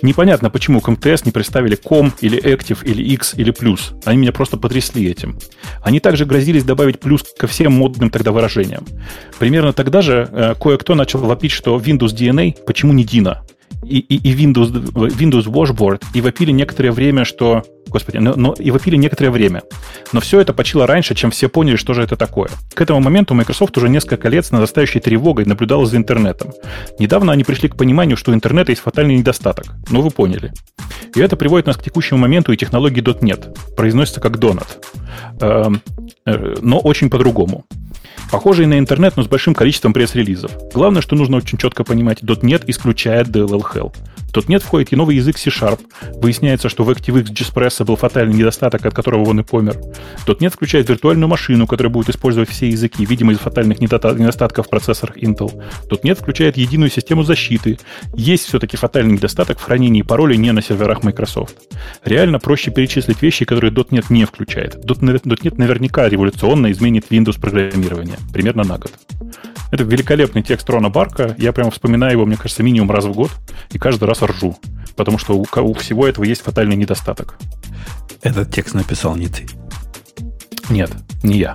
Непонятно, 0.03 0.49
почему 0.49 0.81
к 0.81 0.89
МТС 0.89 1.26
не 1.26 1.31
представили 1.31 1.74
ком 1.74 2.12
или 2.22 2.43
Active 2.43 2.78
или 2.85 3.03
X 3.03 3.35
или 3.37 3.51
плюс. 3.51 3.93
Они 4.07 4.16
меня 4.16 4.33
просто 4.33 4.57
потрясли 4.57 5.07
этим. 5.07 5.39
Они 5.83 6.01
также 6.01 6.24
грозились 6.24 6.64
добавить 6.64 7.01
плюс 7.01 7.22
ко 7.39 7.47
всем 7.47 7.72
модным 7.74 8.09
тогда 8.09 8.33
выражениям. 8.33 8.87
Примерно 9.39 9.74
тогда 9.74 10.01
же 10.01 10.26
э, 10.33 10.55
кое-кто 10.59 10.95
начал 10.95 11.18
вопить, 11.18 11.53
что 11.53 11.76
Windows 11.76 12.14
DNA 12.16 12.64
почему 12.64 12.95
не 12.95 13.05
Dino? 13.05 13.41
и, 13.85 13.99
и, 13.99 14.31
и 14.31 14.35
Windows, 14.35 14.70
Windows 14.93 15.47
Washboard, 15.47 16.03
и 16.14 16.20
вопили 16.20 16.53
некоторое 16.53 16.93
время, 16.93 17.24
что... 17.24 17.64
Господи, 17.89 18.18
но, 18.18 18.35
но 18.37 18.55
и 18.59 18.70
вопили 18.70 18.97
некоторое 18.97 19.31
время. 19.31 19.62
Но 20.12 20.20
все 20.20 20.41
это 20.41 20.53
почило 20.53 20.87
раньше, 20.87 21.14
чем 21.14 21.31
все 21.31 21.49
поняли, 21.49 21.76
что 21.76 21.95
же 21.95 22.03
это 22.03 22.16
такое. 22.16 22.49
К 22.74 22.81
этому 22.81 23.01
моменту 23.01 23.35
Microsoft 23.35 23.76
уже 23.76 23.89
несколько 23.89 24.28
лет 24.28 24.47
с 24.47 24.53
нарастающей 24.53 25.01
тревогой 25.01 25.45
наблюдала 25.45 25.87
за 25.87 25.97
интернетом. 25.97 26.53
Недавно 26.99 27.33
они 27.33 27.45
пришли 27.45 27.68
к 27.68 27.76
пониманию, 27.76 28.16
что 28.16 28.31
у 28.31 28.35
интернета 28.35 28.72
есть 28.72 28.83
фатальный 28.83 29.16
недостаток. 29.16 29.66
Ну, 29.91 30.03
вы 30.03 30.11
поняли. 30.11 30.53
И 31.14 31.20
это 31.20 31.37
приводит 31.37 31.66
нас 31.66 31.76
к 31.76 31.83
текущему 31.83 32.20
моменту 32.20 32.53
и 32.53 32.57
технологии 32.57 33.03
.NET. 33.03 33.74
Произносится 33.74 34.20
как 34.20 34.37
Donut. 34.37 34.68
Эм, 35.41 35.83
э, 36.26 36.55
но 36.61 36.78
очень 36.78 37.11
по-другому. 37.11 37.64
Похожий 38.31 38.66
на 38.66 38.78
интернет, 38.78 39.16
но 39.16 39.24
с 39.24 39.26
большим 39.26 39.55
количеством 39.55 39.93
пресс-релизов. 39.93 40.53
Главное, 40.72 41.03
что 41.03 41.16
нужно 41.16 41.39
очень 41.39 41.59
четко 41.59 41.83
понимать, 41.83 42.22
.NET 42.22 42.62
исключает 42.68 43.28
DLL 43.28 43.62
Hell. 43.74 43.93
Тут 44.33 44.49
нет 44.49 44.62
входит 44.62 44.93
и 44.93 44.97
новый 44.97 45.16
язык 45.16 45.37
C-Sharp. 45.37 45.81
Выясняется, 46.22 46.68
что 46.68 46.85
в 46.85 46.91
ActiveX 46.91 47.24
JSpresso 47.70 47.84
был 47.84 47.96
фатальный 47.96 48.34
недостаток, 48.34 48.84
от 48.86 48.94
которого 48.94 49.28
он 49.28 49.40
и 49.40 49.42
помер. 49.42 49.76
Нет 50.40 50.54
включает 50.54 50.88
виртуальную 50.88 51.28
машину, 51.28 51.66
которая 51.66 51.92
будет 51.92 52.08
использовать 52.08 52.48
все 52.48 52.68
языки, 52.68 53.04
видимо, 53.04 53.32
из 53.32 53.38
фатальных 53.38 53.80
недостатков 53.80 54.66
в 54.66 54.70
процессорах 54.70 55.16
Intel. 55.16 55.62
Нет 56.02 56.18
включает 56.18 56.56
единую 56.56 56.90
систему 56.90 57.22
защиты. 57.22 57.78
Есть 58.14 58.46
все-таки 58.46 58.76
фатальный 58.76 59.12
недостаток 59.12 59.58
в 59.58 59.62
хранении 59.62 60.02
паролей 60.02 60.38
не 60.38 60.52
на 60.52 60.62
серверах 60.62 61.02
Microsoft. 61.02 61.56
Реально 62.04 62.38
проще 62.38 62.70
перечислить 62.70 63.22
вещи, 63.22 63.44
которые 63.44 63.72
.NET 63.72 64.06
не 64.10 64.24
включает. 64.24 64.76
.NET 64.76 65.54
наверняка 65.56 66.08
революционно 66.08 66.72
изменит 66.72 67.06
Windows 67.10 67.40
программирование. 67.40 68.16
Примерно 68.32 68.64
на 68.64 68.78
год. 68.78 68.92
Это 69.70 69.84
великолепный 69.84 70.42
текст 70.42 70.68
Рона 70.68 70.90
Барка. 70.90 71.34
Я 71.38 71.52
прямо 71.52 71.70
вспоминаю 71.70 72.12
его, 72.12 72.26
мне 72.26 72.36
кажется, 72.36 72.62
минимум 72.62 72.90
раз 72.90 73.04
в 73.04 73.12
год. 73.12 73.30
И 73.70 73.78
каждый 73.78 74.04
раз 74.04 74.22
ржу. 74.22 74.56
Потому 74.96 75.18
что 75.18 75.36
у, 75.36 75.42
у 75.42 75.74
всего 75.74 76.06
этого 76.06 76.24
есть 76.24 76.42
фатальный 76.42 76.76
недостаток. 76.76 77.36
Этот 78.22 78.52
текст 78.52 78.74
написал 78.74 79.16
не 79.16 79.28
ты. 79.28 79.46
Нет, 80.68 80.90
не 81.22 81.38
я. 81.38 81.54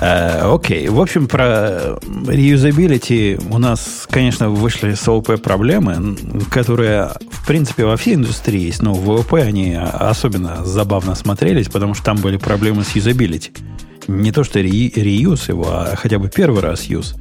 Э, 0.00 0.42
окей. 0.52 0.88
В 0.88 1.00
общем, 1.00 1.26
про 1.26 1.98
реюзабилити 2.26 3.38
у 3.50 3.58
нас, 3.58 4.06
конечно, 4.10 4.50
вышли 4.50 4.94
с 4.94 5.06
ООП 5.08 5.40
проблемы, 5.40 6.16
которые, 6.50 7.12
в 7.30 7.46
принципе, 7.46 7.84
во 7.84 7.96
всей 7.96 8.14
индустрии 8.14 8.66
есть, 8.66 8.82
но 8.82 8.94
в 8.94 9.10
ООП 9.10 9.34
они 9.34 9.74
особенно 9.74 10.64
забавно 10.64 11.14
смотрелись, 11.14 11.68
потому 11.68 11.94
что 11.94 12.04
там 12.04 12.16
были 12.18 12.36
проблемы 12.36 12.84
с 12.84 12.92
юзабилити. 12.92 13.52
Не 14.08 14.32
то, 14.32 14.44
что 14.44 14.60
ре, 14.60 14.88
реюз 14.88 15.48
его, 15.48 15.66
а 15.68 15.96
хотя 15.96 16.18
бы 16.18 16.28
первый 16.28 16.62
раз 16.62 16.84
юз. 16.84 17.14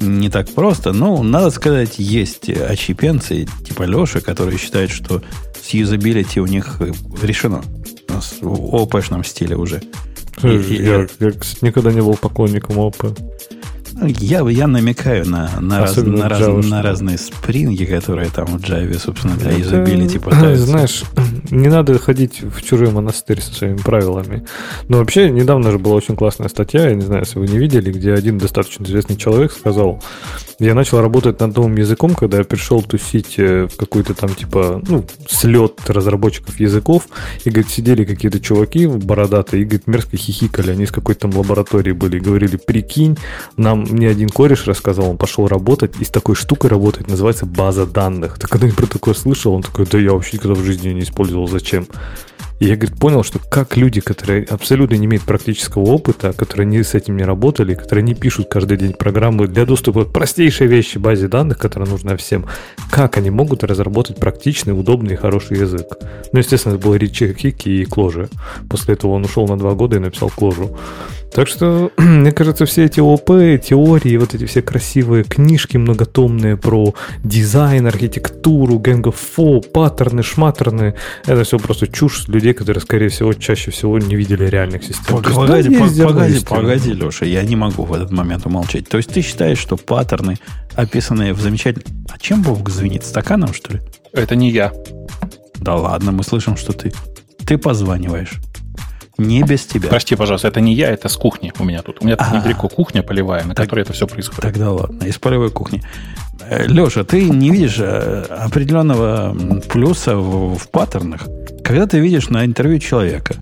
Не 0.00 0.28
так 0.28 0.52
просто, 0.52 0.92
но, 0.92 1.22
надо 1.22 1.50
сказать, 1.50 1.94
есть 1.98 2.50
очепенцы, 2.50 3.48
типа 3.66 3.84
Леши, 3.84 4.20
которые 4.20 4.58
считают, 4.58 4.90
что 4.90 5.22
с 5.62 5.70
юзабилити 5.70 6.40
у 6.40 6.46
них 6.46 6.80
решено. 7.22 7.62
В 8.40 8.74
ООПшном 8.74 9.24
стиле 9.24 9.56
уже. 9.56 9.82
Я, 10.42 10.50
я, 10.50 11.06
я, 11.20 11.30
кстати, 11.32 11.64
никогда 11.64 11.92
не 11.92 12.00
был 12.00 12.14
поклонником 12.14 12.78
ОП. 12.78 13.06
Я, 14.02 14.46
я 14.48 14.66
намекаю 14.66 15.26
на, 15.26 15.50
на, 15.58 15.80
раз, 15.80 15.96
на, 15.96 16.28
раз, 16.28 16.66
на 16.66 16.82
разные 16.82 17.16
спринги, 17.16 17.84
которые 17.84 18.28
там 18.28 18.46
в 18.46 18.56
Java, 18.56 18.98
собственно, 18.98 19.36
для 19.36 19.52
юзабилити 19.52 20.18
пытаются. 20.18 20.66
Знаешь, 20.66 21.02
не 21.50 21.68
надо 21.68 21.98
ходить 21.98 22.42
в 22.42 22.62
чужой 22.62 22.90
монастырь 22.90 23.40
со 23.40 23.54
своими 23.54 23.78
правилами. 23.78 24.44
Но 24.88 24.98
вообще, 24.98 25.30
недавно 25.30 25.70
же 25.70 25.78
была 25.78 25.94
очень 25.94 26.14
классная 26.14 26.48
статья, 26.48 26.88
я 26.88 26.94
не 26.94 27.00
знаю, 27.00 27.22
если 27.22 27.38
вы 27.38 27.48
не 27.48 27.56
видели, 27.56 27.90
где 27.90 28.12
один 28.12 28.36
достаточно 28.36 28.84
известный 28.84 29.16
человек 29.16 29.52
сказал, 29.52 30.02
я 30.58 30.74
начал 30.74 31.00
работать 31.00 31.40
над 31.40 31.56
новым 31.56 31.76
языком, 31.76 32.14
когда 32.14 32.38
я 32.38 32.44
пришел 32.44 32.82
тусить 32.82 33.34
э, 33.38 33.66
в 33.66 33.76
какой-то 33.76 34.14
там 34.14 34.34
типа, 34.34 34.82
ну, 34.86 35.06
слет 35.28 35.80
разработчиков 35.88 36.60
языков, 36.60 37.08
и, 37.44 37.50
говорит, 37.50 37.70
сидели 37.70 38.04
какие-то 38.04 38.40
чуваки 38.40 38.86
бородатые, 38.86 39.62
и, 39.62 39.64
говорит, 39.64 39.86
мерзко 39.86 40.16
хихикали, 40.16 40.70
они 40.70 40.84
из 40.84 40.90
какой-то 40.90 41.22
там 41.22 41.36
лаборатории 41.36 41.92
были, 41.92 42.18
и 42.18 42.20
говорили, 42.20 42.56
прикинь, 42.56 43.16
нам 43.56 43.85
мне 43.90 44.08
один 44.08 44.28
кореш 44.28 44.66
рассказал, 44.66 45.10
он 45.10 45.16
пошел 45.16 45.46
работать, 45.46 45.94
и 46.00 46.04
с 46.04 46.08
такой 46.08 46.34
штукой 46.34 46.70
работать, 46.70 47.08
называется 47.08 47.46
база 47.46 47.86
данных. 47.86 48.38
Ты 48.38 48.46
когда-нибудь 48.46 48.78
про 48.78 48.86
такое 48.86 49.14
слышал? 49.14 49.54
Он 49.54 49.62
такой, 49.62 49.86
да 49.86 49.98
я 49.98 50.12
вообще 50.12 50.36
никогда 50.36 50.54
в 50.54 50.64
жизни 50.64 50.90
не 50.90 51.02
использовал, 51.02 51.48
зачем? 51.48 51.86
И 52.58 52.66
я, 52.66 52.76
говорит, 52.76 52.98
понял, 52.98 53.22
что 53.22 53.38
как 53.38 53.76
люди, 53.76 54.00
которые 54.00 54.44
абсолютно 54.44 54.94
не 54.94 55.06
имеют 55.06 55.24
практического 55.24 55.82
опыта, 55.82 56.32
которые 56.32 56.66
не 56.66 56.82
с 56.82 56.94
этим 56.94 57.16
не 57.16 57.24
работали, 57.24 57.74
которые 57.74 58.02
не 58.02 58.14
пишут 58.14 58.48
каждый 58.50 58.78
день 58.78 58.92
программы 58.94 59.46
для 59.46 59.66
доступа 59.66 60.04
к 60.04 60.12
простейшей 60.12 60.66
вещи 60.66 60.98
базе 60.98 61.28
данных, 61.28 61.58
которая 61.58 61.88
нужна 61.88 62.16
всем, 62.16 62.46
как 62.90 63.18
они 63.18 63.30
могут 63.30 63.62
разработать 63.62 64.16
практичный, 64.16 64.78
удобный 64.78 65.14
и 65.14 65.16
хороший 65.16 65.58
язык. 65.58 65.98
Ну, 66.32 66.38
естественно, 66.38 66.74
это 66.74 66.82
был 66.82 66.94
Ричи 66.94 67.34
Хики 67.34 67.68
и 67.68 67.84
Кложи. 67.84 68.28
После 68.70 68.94
этого 68.94 69.12
он 69.12 69.24
ушел 69.24 69.46
на 69.46 69.58
два 69.58 69.74
года 69.74 69.96
и 69.96 70.00
написал 70.00 70.30
Кложу. 70.30 70.76
Так 71.36 71.48
что, 71.48 71.90
мне 71.98 72.32
кажется, 72.32 72.64
все 72.64 72.84
эти 72.84 73.00
ОП, 73.00 73.60
теории, 73.62 74.16
вот 74.16 74.34
эти 74.34 74.46
все 74.46 74.62
красивые 74.62 75.22
книжки 75.22 75.76
многотомные 75.76 76.56
про 76.56 76.94
дизайн, 77.22 77.86
архитектуру, 77.86 78.78
Gang 78.78 79.14
паттерны, 79.72 80.22
шматтерны, 80.22 80.94
это 81.26 81.44
все 81.44 81.58
просто 81.58 81.88
чушь 81.88 82.26
людей, 82.28 82.45
которые, 82.52 82.80
скорее 82.80 83.08
всего, 83.08 83.32
чаще 83.32 83.70
всего 83.70 83.98
не 83.98 84.16
видели 84.16 84.44
реальных 84.44 84.84
систем. 84.84 85.16
Погоди, 85.22 85.68
есть, 85.68 85.78
погоди, 85.78 86.02
погоди, 86.02 86.44
погоди, 86.44 86.92
Леша, 86.92 87.26
я 87.26 87.42
не 87.42 87.56
могу 87.56 87.84
в 87.84 87.92
этот 87.92 88.10
момент 88.10 88.46
умолчать. 88.46 88.88
То 88.88 88.96
есть 88.96 89.12
ты 89.12 89.22
считаешь, 89.22 89.58
что 89.58 89.76
паттерны, 89.76 90.36
описанные 90.74 91.32
в 91.32 91.40
замечательном... 91.40 92.06
А 92.08 92.18
чем 92.18 92.42
Бог 92.42 92.68
звенит? 92.68 93.04
Стаканом, 93.04 93.52
что 93.52 93.74
ли? 93.74 93.80
Это 94.12 94.36
не 94.36 94.50
я. 94.50 94.72
Да 95.56 95.74
ладно, 95.76 96.12
мы 96.12 96.22
слышим, 96.22 96.56
что 96.56 96.72
ты. 96.72 96.92
Ты 97.46 97.58
позваниваешь. 97.58 98.40
Не 99.18 99.42
без 99.42 99.64
тебя. 99.64 99.88
Прости, 99.88 100.14
пожалуйста, 100.14 100.48
это 100.48 100.60
не 100.60 100.74
я, 100.74 100.90
это 100.90 101.08
с 101.08 101.16
кухни 101.16 101.52
у 101.58 101.64
меня 101.64 101.82
тут. 101.82 102.02
У 102.02 102.04
меня 102.04 102.16
тут 102.16 102.26
а. 102.30 102.36
недалеко 102.36 102.68
кухня 102.68 103.02
полевая, 103.02 103.44
на 103.44 103.54
так, 103.54 103.64
которой 103.64 103.80
это 103.80 103.94
все 103.94 104.06
происходит. 104.06 104.42
Тогда 104.42 104.70
ладно, 104.70 105.04
из 105.04 105.18
полевой 105.18 105.50
кухни. 105.50 105.82
Э, 106.40 106.66
Леша, 106.66 107.04
ты 107.04 107.28
не 107.28 107.50
видишь 107.50 107.76
э, 107.78 108.22
определенного 108.28 109.36
плюса 109.68 110.16
в, 110.16 110.56
в 110.56 110.70
паттернах, 110.70 111.26
когда 111.64 111.86
ты 111.86 111.98
видишь 111.98 112.28
на 112.28 112.44
интервью 112.44 112.78
человека, 112.78 113.36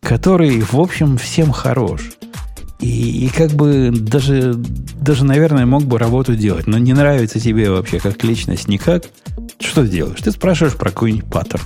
который, 0.00 0.60
в 0.60 0.74
общем, 0.74 1.18
всем 1.18 1.52
хорош. 1.52 2.12
И, 2.80 3.26
и 3.26 3.28
как 3.28 3.50
бы 3.50 3.90
даже, 3.92 4.54
даже, 4.54 5.24
наверное, 5.24 5.66
мог 5.66 5.82
бы 5.82 5.98
работу 5.98 6.36
делать, 6.36 6.66
но 6.66 6.78
не 6.78 6.92
нравится 6.92 7.40
тебе 7.40 7.70
вообще 7.70 7.98
как 7.98 8.22
личность 8.22 8.68
никак. 8.68 9.04
Что 9.58 9.82
ты 9.82 9.88
делаешь? 9.88 10.20
Ты 10.22 10.30
спрашиваешь 10.30 10.76
про 10.76 10.90
какой-нибудь 10.90 11.28
паттерн. 11.28 11.64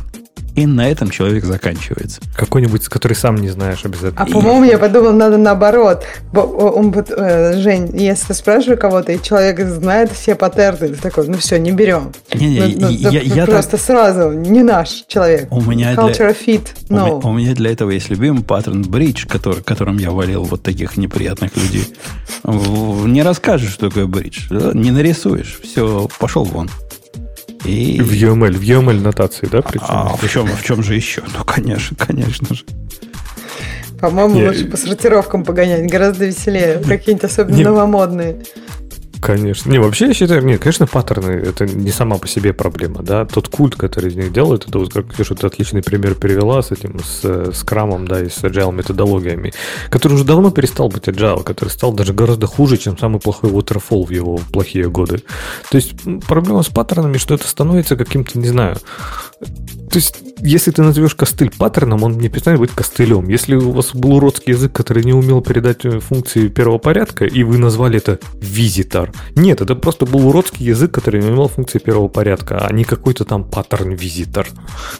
И 0.54 0.66
на 0.66 0.90
этом 0.90 1.10
человек 1.10 1.44
заканчивается. 1.44 2.20
Какой-нибудь, 2.36 2.86
который 2.88 3.14
сам 3.14 3.36
не 3.36 3.48
знаешь 3.48 3.84
обязательно. 3.84 4.22
А 4.22 4.26
по-моему, 4.26 4.64
я 4.64 4.78
подумал, 4.78 5.12
надо 5.12 5.38
наоборот. 5.38 6.04
Он, 6.34 6.92
э, 6.94 7.58
Жень, 7.58 7.90
если 7.98 8.28
ты 8.28 8.34
спрашиваешь 8.34 8.78
кого-то, 8.78 9.12
и 9.12 9.22
человек 9.22 9.60
знает 9.60 10.12
все 10.12 10.34
паттерны, 10.34 10.88
ты 10.88 10.96
такой, 10.96 11.26
ну 11.28 11.38
все, 11.38 11.58
не 11.58 11.72
берем. 11.72 12.12
Не, 12.34 12.50
не, 12.50 12.76
ну, 12.76 12.88
ну, 12.88 12.90
я, 12.90 13.20
я 13.20 13.46
просто 13.46 13.72
так... 13.72 13.80
сразу, 13.80 14.32
не 14.32 14.62
наш 14.62 15.04
человек. 15.06 15.50
У 15.50 15.60
меня 15.62 15.94
Culture 15.94 16.36
для... 16.44 16.54
fit, 16.54 16.66
no. 16.88 17.02
у, 17.02 17.04
меня, 17.04 17.28
у 17.28 17.32
меня 17.32 17.54
для 17.54 17.72
этого 17.72 17.90
есть 17.90 18.10
любимый 18.10 18.42
паттерн 18.42 18.82
бридж, 18.82 19.26
который, 19.26 19.62
которым 19.62 19.96
я 19.98 20.10
валил 20.10 20.44
вот 20.44 20.62
таких 20.62 20.98
неприятных 20.98 21.56
людей. 21.56 21.94
Не 22.44 23.22
расскажешь, 23.22 23.72
что 23.72 23.88
такое 23.88 24.06
бридж. 24.06 24.48
Не 24.50 24.90
нарисуешь. 24.90 25.60
Все, 25.62 26.08
пошел 26.18 26.44
вон. 26.44 26.68
И... 27.64 28.00
В 28.00 28.12
UML, 28.12 28.52
в 28.52 28.62
UML 28.62 29.00
нотации, 29.00 29.46
да? 29.46 29.62
Причем? 29.62 29.84
А, 29.88 30.16
в 30.16 30.28
чем, 30.28 30.46
в 30.46 30.62
чем 30.62 30.82
же 30.82 30.94
еще? 30.94 31.22
Ну, 31.36 31.44
конечно, 31.44 31.96
конечно 31.96 32.54
же. 32.54 32.64
По-моему, 34.00 34.40
я... 34.40 34.48
лучше 34.48 34.66
по 34.66 34.76
сортировкам 34.76 35.44
погонять, 35.44 35.88
гораздо 35.88 36.26
веселее. 36.26 36.78
Какие-нибудь 36.78 37.24
особенно 37.24 37.54
не... 37.54 37.64
новомодные. 37.64 38.42
Конечно. 39.22 39.70
Не, 39.70 39.78
вообще 39.78 40.08
я 40.08 40.14
считаю, 40.14 40.44
нет, 40.44 40.60
конечно, 40.60 40.88
паттерны 40.88 41.30
это 41.30 41.64
не 41.64 41.92
сама 41.92 42.18
по 42.18 42.26
себе 42.26 42.52
проблема, 42.52 43.04
да. 43.04 43.24
Тот 43.24 43.46
культ, 43.48 43.76
который 43.76 44.10
из 44.10 44.16
них 44.16 44.32
делают, 44.32 44.66
это 44.68 44.80
вот, 44.80 44.92
как 44.92 45.14
ты 45.14 45.46
отличный 45.46 45.80
пример 45.80 46.16
привела 46.16 46.60
с 46.60 46.72
этим, 46.72 46.98
с, 46.98 47.52
с 47.52 47.62
крамом, 47.62 48.08
да, 48.08 48.20
и 48.20 48.28
с 48.28 48.42
agile 48.42 48.72
методологиями, 48.72 49.52
который 49.90 50.14
уже 50.14 50.24
давно 50.24 50.50
перестал 50.50 50.88
быть 50.88 51.06
agile, 51.06 51.44
который 51.44 51.68
стал 51.68 51.92
даже 51.92 52.12
гораздо 52.12 52.48
хуже, 52.48 52.76
чем 52.78 52.98
самый 52.98 53.20
плохой 53.20 53.50
waterfall 53.50 54.04
в 54.06 54.10
его 54.10 54.40
плохие 54.52 54.90
годы. 54.90 55.22
То 55.70 55.76
есть 55.76 55.94
проблема 56.26 56.64
с 56.64 56.68
паттернами, 56.68 57.16
что 57.16 57.34
это 57.34 57.46
становится 57.46 57.94
каким-то, 57.94 58.40
не 58.40 58.48
знаю, 58.48 58.76
то 59.92 59.98
есть, 59.98 60.20
если 60.40 60.70
ты 60.70 60.82
назовешь 60.82 61.14
костыль 61.14 61.50
паттерном, 61.50 62.02
он 62.02 62.16
не 62.16 62.30
перестанет 62.30 62.60
быть 62.60 62.70
костылем. 62.70 63.28
Если 63.28 63.56
у 63.56 63.72
вас 63.72 63.94
был 63.94 64.14
уродский 64.14 64.54
язык, 64.54 64.72
который 64.72 65.04
не 65.04 65.12
умел 65.12 65.42
передать 65.42 65.84
э, 65.84 66.00
функции 66.00 66.48
первого 66.48 66.78
порядка, 66.78 67.26
и 67.26 67.42
вы 67.42 67.58
назвали 67.58 67.98
это 67.98 68.18
визитор. 68.40 69.12
Нет, 69.34 69.60
это 69.60 69.74
просто 69.74 70.06
был 70.06 70.26
уродский 70.26 70.64
язык, 70.64 70.92
который 70.92 71.22
не 71.22 71.28
умел 71.28 71.48
функции 71.48 71.78
первого 71.78 72.08
порядка, 72.08 72.66
а 72.66 72.72
не 72.72 72.84
какой-то 72.84 73.26
там 73.26 73.44
паттерн-визитор, 73.44 74.48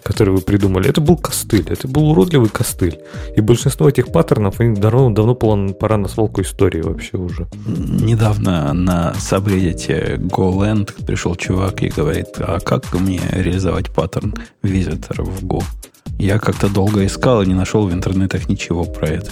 который 0.02 0.34
вы 0.34 0.42
придумали. 0.42 0.90
Это 0.90 1.00
был 1.00 1.16
костыль, 1.16 1.64
это 1.70 1.88
был 1.88 2.10
уродливый 2.10 2.50
костыль. 2.50 2.98
И 3.34 3.40
большинство 3.40 3.88
этих 3.88 4.12
паттернов, 4.12 4.60
они 4.60 4.76
давно, 4.76 5.08
давно 5.08 5.34
пора 5.34 5.96
на 5.96 6.08
свалку 6.08 6.42
истории 6.42 6.82
вообще 6.82 7.16
уже. 7.16 7.48
Недавно 7.66 8.74
на 8.74 9.14
сабреддите 9.14 10.16
GoLand 10.18 11.06
пришел 11.06 11.34
чувак 11.34 11.82
и 11.82 11.88
говорит, 11.88 12.28
а 12.36 12.60
как 12.60 12.92
мне 12.92 13.20
реализовать 13.30 13.90
паттерн 13.90 14.31
визитор? 14.62 15.20
Visitor 15.20 15.22
в 15.22 15.44
Go. 15.44 15.62
Я 16.18 16.38
как-то 16.38 16.68
долго 16.68 17.04
искал 17.04 17.42
и 17.42 17.46
не 17.46 17.54
нашел 17.54 17.86
в 17.86 17.92
интернетах 17.92 18.48
ничего 18.48 18.84
про 18.84 19.08
это. 19.08 19.30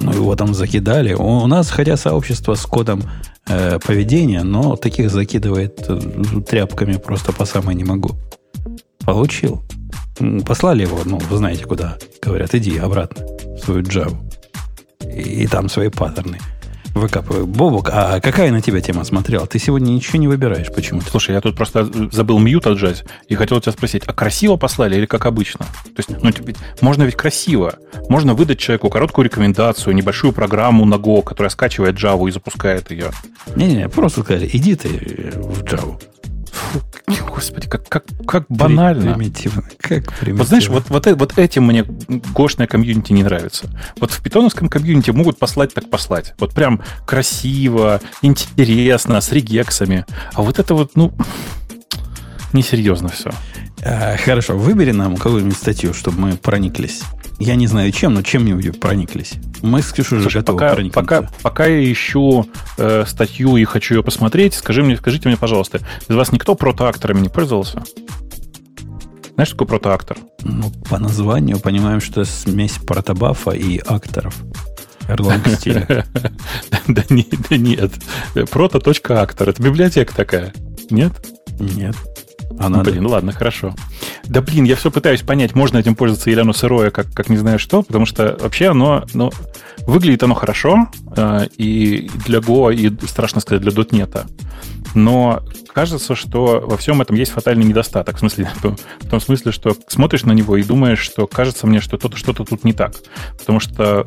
Ну, 0.00 0.12
его 0.12 0.36
там 0.36 0.54
закидали. 0.54 1.12
У 1.14 1.46
нас, 1.46 1.70
хотя 1.70 1.96
сообщество 1.96 2.54
с 2.54 2.64
кодом 2.66 3.02
э, 3.48 3.78
поведения, 3.78 4.44
но 4.44 4.76
таких 4.76 5.10
закидывает 5.10 5.84
э, 5.88 6.00
тряпками 6.48 6.94
просто 6.94 7.32
по 7.32 7.44
самой 7.44 7.74
не 7.74 7.84
могу. 7.84 8.10
Получил. 9.04 9.62
Послали 10.46 10.82
его, 10.82 11.00
ну, 11.04 11.18
вы 11.18 11.36
знаете 11.36 11.64
куда. 11.64 11.96
Говорят, 12.22 12.54
иди 12.54 12.78
обратно 12.78 13.26
в 13.26 13.58
свою 13.58 13.82
Java. 13.82 14.16
И, 15.02 15.42
и 15.42 15.46
там 15.46 15.68
свои 15.68 15.88
паттерны 15.88 16.38
выкапываю. 16.98 17.46
Бобок, 17.46 17.90
а 17.92 18.20
какая 18.20 18.50
на 18.50 18.60
тебя 18.60 18.80
тема 18.80 19.04
смотрела? 19.04 19.46
Ты 19.46 19.58
сегодня 19.58 19.90
ничего 19.90 20.18
не 20.18 20.28
выбираешь 20.28 20.68
почему-то. 20.74 21.10
Слушай, 21.10 21.34
я 21.34 21.40
тут 21.40 21.56
просто 21.56 21.88
забыл 22.12 22.38
мьют 22.38 22.66
отжать 22.66 23.04
и 23.28 23.34
хотел 23.34 23.60
тебя 23.60 23.72
спросить, 23.72 24.02
а 24.06 24.12
красиво 24.12 24.56
послали 24.56 24.96
или 24.96 25.06
как 25.06 25.26
обычно? 25.26 25.66
То 25.66 25.98
есть, 25.98 26.10
ну, 26.22 26.30
типа, 26.30 26.58
можно 26.80 27.04
ведь 27.04 27.16
красиво. 27.16 27.74
Можно 28.08 28.34
выдать 28.34 28.58
человеку 28.58 28.90
короткую 28.90 29.24
рекомендацию, 29.24 29.94
небольшую 29.94 30.32
программу 30.32 30.84
на 30.84 30.94
Go, 30.94 31.22
которая 31.22 31.50
скачивает 31.50 31.96
Java 31.96 32.28
и 32.28 32.32
запускает 32.32 32.90
ее. 32.90 33.10
Не-не, 33.56 33.88
просто 33.88 34.22
сказали, 34.22 34.48
иди 34.52 34.74
ты 34.74 34.88
в 35.34 35.62
Java. 35.64 36.00
Господи, 37.28 37.68
как, 37.68 37.88
как, 37.88 38.04
как 38.26 38.44
банально. 38.48 39.14
Примитивно. 39.14 39.62
Как 39.80 40.12
примитивно. 40.12 40.38
Вот 40.38 40.48
знаешь, 40.48 40.68
вот, 40.68 40.84
вот, 40.88 41.06
э, 41.06 41.14
вот 41.14 41.38
этим 41.38 41.64
мне 41.64 41.84
гошная 42.34 42.66
комьюнити 42.66 43.12
не 43.12 43.22
нравится. 43.22 43.68
Вот 44.00 44.10
в 44.10 44.22
питоновском 44.22 44.68
комьюнити 44.68 45.10
могут 45.10 45.38
послать 45.38 45.74
так 45.74 45.88
послать. 45.90 46.34
Вот 46.38 46.54
прям 46.54 46.82
красиво, 47.06 48.00
интересно, 48.22 49.20
с 49.20 49.32
регексами. 49.32 50.04
А 50.34 50.42
вот 50.42 50.58
это 50.58 50.74
вот, 50.74 50.92
ну, 50.94 51.12
несерьезно 52.52 53.08
все. 53.08 53.30
А, 53.82 54.16
хорошо, 54.16 54.56
выбери 54.56 54.92
нам 54.92 55.16
какую-нибудь 55.16 55.56
статью, 55.56 55.94
чтобы 55.94 56.18
мы 56.20 56.36
прониклись. 56.36 57.02
Я 57.38 57.54
не 57.54 57.66
знаю 57.66 57.92
чем, 57.92 58.14
но 58.14 58.22
чем-нибудь 58.22 58.80
прониклись. 58.80 59.34
Мы 59.62 59.82
с 59.82 59.92
Ксюшей 59.92 60.18
уже 60.18 60.30
готовы 60.30 60.58
пока, 60.58 60.74
проникнуться. 60.74 61.00
Пока, 61.00 61.30
пока 61.42 61.66
я 61.66 61.92
ищу 61.92 62.48
э, 62.76 63.04
статью 63.06 63.56
и 63.56 63.64
хочу 63.64 63.94
ее 63.94 64.02
посмотреть, 64.02 64.54
скажи 64.54 64.82
мне, 64.82 64.96
скажите 64.96 65.28
мне, 65.28 65.36
пожалуйста, 65.36 65.80
из 66.08 66.14
вас 66.14 66.32
никто 66.32 66.54
протоакторами 66.56 67.20
не 67.20 67.28
пользовался? 67.28 67.84
Знаешь, 69.34 69.48
что 69.48 69.56
такое 69.56 69.68
протоактор? 69.68 70.18
Ну, 70.42 70.72
по 70.90 70.98
названию 70.98 71.60
понимаем, 71.60 72.00
что 72.00 72.24
смесь 72.24 72.78
протобафа 72.84 73.52
и 73.52 73.78
акторов. 73.78 74.34
Erlang 75.08 75.56
стиля. 75.56 76.04
Да 76.88 77.04
нет. 77.08 77.92
Прото.актор. 78.50 79.48
Это 79.48 79.62
библиотека 79.62 80.14
такая. 80.14 80.52
Нет? 80.90 81.12
Нет. 81.60 81.94
А 82.58 82.68
надо. 82.68 82.90
Блин, 82.90 83.06
ладно, 83.06 83.32
хорошо. 83.32 83.74
Да 84.24 84.42
блин, 84.42 84.64
я 84.64 84.76
все 84.76 84.90
пытаюсь 84.90 85.22
понять, 85.22 85.54
можно 85.54 85.78
этим 85.78 85.94
пользоваться 85.94 86.30
или 86.30 86.40
оно 86.40 86.52
сырое, 86.52 86.90
как, 86.90 87.12
как 87.12 87.28
не 87.28 87.36
знаю 87.36 87.58
что, 87.58 87.82
потому 87.82 88.04
что 88.04 88.36
вообще 88.40 88.68
оно, 88.68 89.04
ну, 89.14 89.30
выглядит 89.86 90.22
оно 90.22 90.34
хорошо, 90.34 90.88
э, 91.16 91.46
и 91.56 92.10
для 92.26 92.40
Go, 92.40 92.74
и, 92.74 93.06
страшно 93.06 93.40
сказать, 93.40 93.62
для 93.62 93.72
.NET. 93.72 94.26
Но 94.94 95.42
кажется, 95.72 96.16
что 96.16 96.62
во 96.64 96.76
всем 96.76 97.00
этом 97.00 97.16
есть 97.16 97.32
фатальный 97.32 97.64
недостаток. 97.64 98.16
В 98.16 98.18
смысле, 98.18 98.50
в 99.00 99.08
том 99.08 99.20
смысле, 99.20 99.52
что 99.52 99.76
смотришь 99.86 100.24
на 100.24 100.32
него 100.32 100.56
и 100.56 100.62
думаешь, 100.62 100.98
что 100.98 101.26
кажется 101.26 101.66
мне, 101.66 101.80
что 101.80 101.96
что-то, 101.98 102.16
что-то 102.16 102.44
тут 102.44 102.64
не 102.64 102.72
так. 102.72 102.94
Потому 103.38 103.60
что 103.60 104.06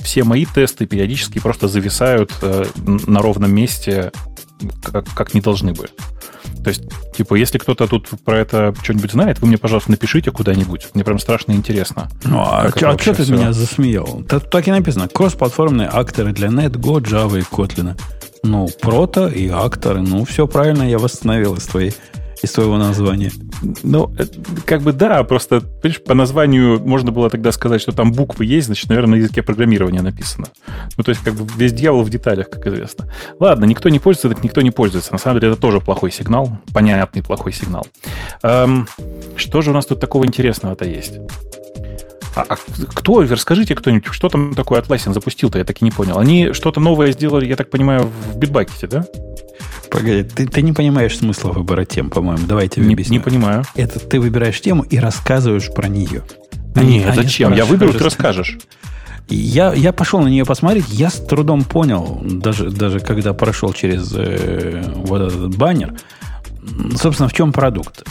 все 0.00 0.24
мои 0.24 0.44
тесты 0.44 0.86
периодически 0.86 1.38
просто 1.38 1.68
зависают 1.68 2.32
э, 2.42 2.64
на 2.84 3.20
ровном 3.20 3.54
месте, 3.54 4.12
как, 4.82 5.06
как 5.14 5.34
не 5.34 5.40
должны 5.40 5.72
бы. 5.72 5.88
То 6.62 6.68
есть, 6.68 6.82
типа, 7.16 7.34
если 7.34 7.58
кто-то 7.58 7.86
тут 7.86 8.08
про 8.24 8.38
это 8.38 8.74
что-нибудь 8.82 9.12
знает, 9.12 9.40
вы 9.40 9.48
мне, 9.48 9.58
пожалуйста, 9.58 9.90
напишите 9.90 10.30
куда-нибудь. 10.30 10.88
Мне 10.94 11.04
прям 11.04 11.18
страшно 11.18 11.52
интересно. 11.52 12.08
Ну, 12.24 12.40
а, 12.40 12.70
а 12.74 12.98
что 12.98 13.14
ты 13.14 13.24
все? 13.24 13.32
меня 13.32 13.52
засмеял? 13.52 14.22
Так, 14.28 14.48
так 14.48 14.68
и 14.68 14.70
написано. 14.70 15.08
Кросс-платформенные 15.08 15.88
акторы 15.88 16.32
для 16.32 16.48
Net, 16.48 16.72
Go, 16.72 17.00
Java 17.00 17.38
и 17.38 17.42
Kotlin. 17.42 17.98
Ну, 18.44 18.68
прото 18.80 19.28
и 19.28 19.48
акторы. 19.48 20.00
Ну, 20.00 20.24
все 20.24 20.46
правильно 20.46 20.82
я 20.82 20.98
восстановил 20.98 21.54
из 21.54 21.64
твоей 21.64 21.94
из 22.42 22.52
твоего 22.52 22.76
названия. 22.76 23.30
Ну, 23.82 24.12
э, 24.18 24.24
как 24.64 24.82
бы 24.82 24.92
да, 24.92 25.22
просто, 25.24 25.60
понимаешь, 25.60 26.02
по 26.02 26.14
названию 26.14 26.80
можно 26.80 27.12
было 27.12 27.30
тогда 27.30 27.52
сказать, 27.52 27.80
что 27.80 27.92
там 27.92 28.12
буквы 28.12 28.44
есть, 28.44 28.66
значит, 28.66 28.88
наверное, 28.88 29.18
на 29.18 29.22
языке 29.22 29.42
программирования 29.42 30.02
написано. 30.02 30.48
Ну, 30.96 31.04
то 31.04 31.10
есть, 31.10 31.22
как 31.22 31.34
бы 31.34 31.46
весь 31.56 31.72
дьявол 31.72 32.02
в 32.02 32.10
деталях, 32.10 32.50
как 32.50 32.66
известно. 32.66 33.08
Ладно, 33.38 33.64
никто 33.64 33.88
не 33.88 33.98
пользуется, 33.98 34.28
так 34.30 34.44
никто 34.44 34.60
не 34.60 34.70
пользуется. 34.70 35.12
На 35.12 35.18
самом 35.18 35.40
деле, 35.40 35.52
это 35.52 35.60
тоже 35.60 35.80
плохой 35.80 36.10
сигнал, 36.10 36.58
понятный 36.72 37.22
плохой 37.22 37.52
сигнал. 37.52 37.86
Эм, 38.42 38.88
что 39.36 39.62
же 39.62 39.70
у 39.70 39.74
нас 39.74 39.86
тут 39.86 40.00
такого 40.00 40.26
интересного-то 40.26 40.84
есть? 40.84 41.14
А, 42.34 42.44
а 42.48 42.56
кто, 42.94 43.22
расскажите 43.22 43.74
кто-нибудь, 43.74 44.06
что 44.12 44.28
там 44.28 44.54
такое 44.54 44.80
Atlassian 44.80 45.12
запустил-то, 45.12 45.58
я 45.58 45.64
так 45.64 45.82
и 45.82 45.84
не 45.84 45.90
понял. 45.90 46.18
Они 46.18 46.52
что-то 46.52 46.80
новое 46.80 47.12
сделали, 47.12 47.46
я 47.46 47.56
так 47.56 47.70
понимаю, 47.70 48.10
в 48.32 48.38
битбакете, 48.38 48.86
да? 48.86 49.04
Погоди, 49.92 50.22
ты, 50.22 50.46
ты 50.46 50.62
не 50.62 50.72
понимаешь 50.72 51.18
смысла 51.18 51.50
выбора 51.50 51.84
тем, 51.84 52.08
по-моему. 52.08 52.46
Давайте 52.48 52.80
не, 52.80 52.94
объясню. 52.94 53.18
Не 53.18 53.18
понимаю. 53.20 53.64
Это 53.74 53.98
ты 53.98 54.18
выбираешь 54.18 54.58
тему 54.60 54.84
и 54.84 54.98
рассказываешь 54.98 55.70
про 55.72 55.86
нее. 55.86 56.22
Они, 56.74 57.00
Нет, 57.00 57.14
зачем? 57.14 57.52
Я 57.52 57.66
выберу, 57.66 57.92
ты 57.92 58.02
расскажешь. 58.02 58.58
Я, 59.28 59.72
я 59.74 59.92
пошел 59.92 60.20
на 60.20 60.28
нее 60.28 60.44
посмотреть, 60.44 60.86
я 60.88 61.10
с 61.10 61.14
трудом 61.14 61.64
понял, 61.64 62.20
даже, 62.22 62.70
даже 62.70 63.00
когда 63.00 63.32
прошел 63.34 63.72
через 63.72 64.12
э, 64.14 64.82
вот 64.96 65.20
этот 65.20 65.56
баннер, 65.56 65.94
собственно, 66.96 67.28
в 67.28 67.32
чем 67.32 67.52
продукт. 67.52 68.04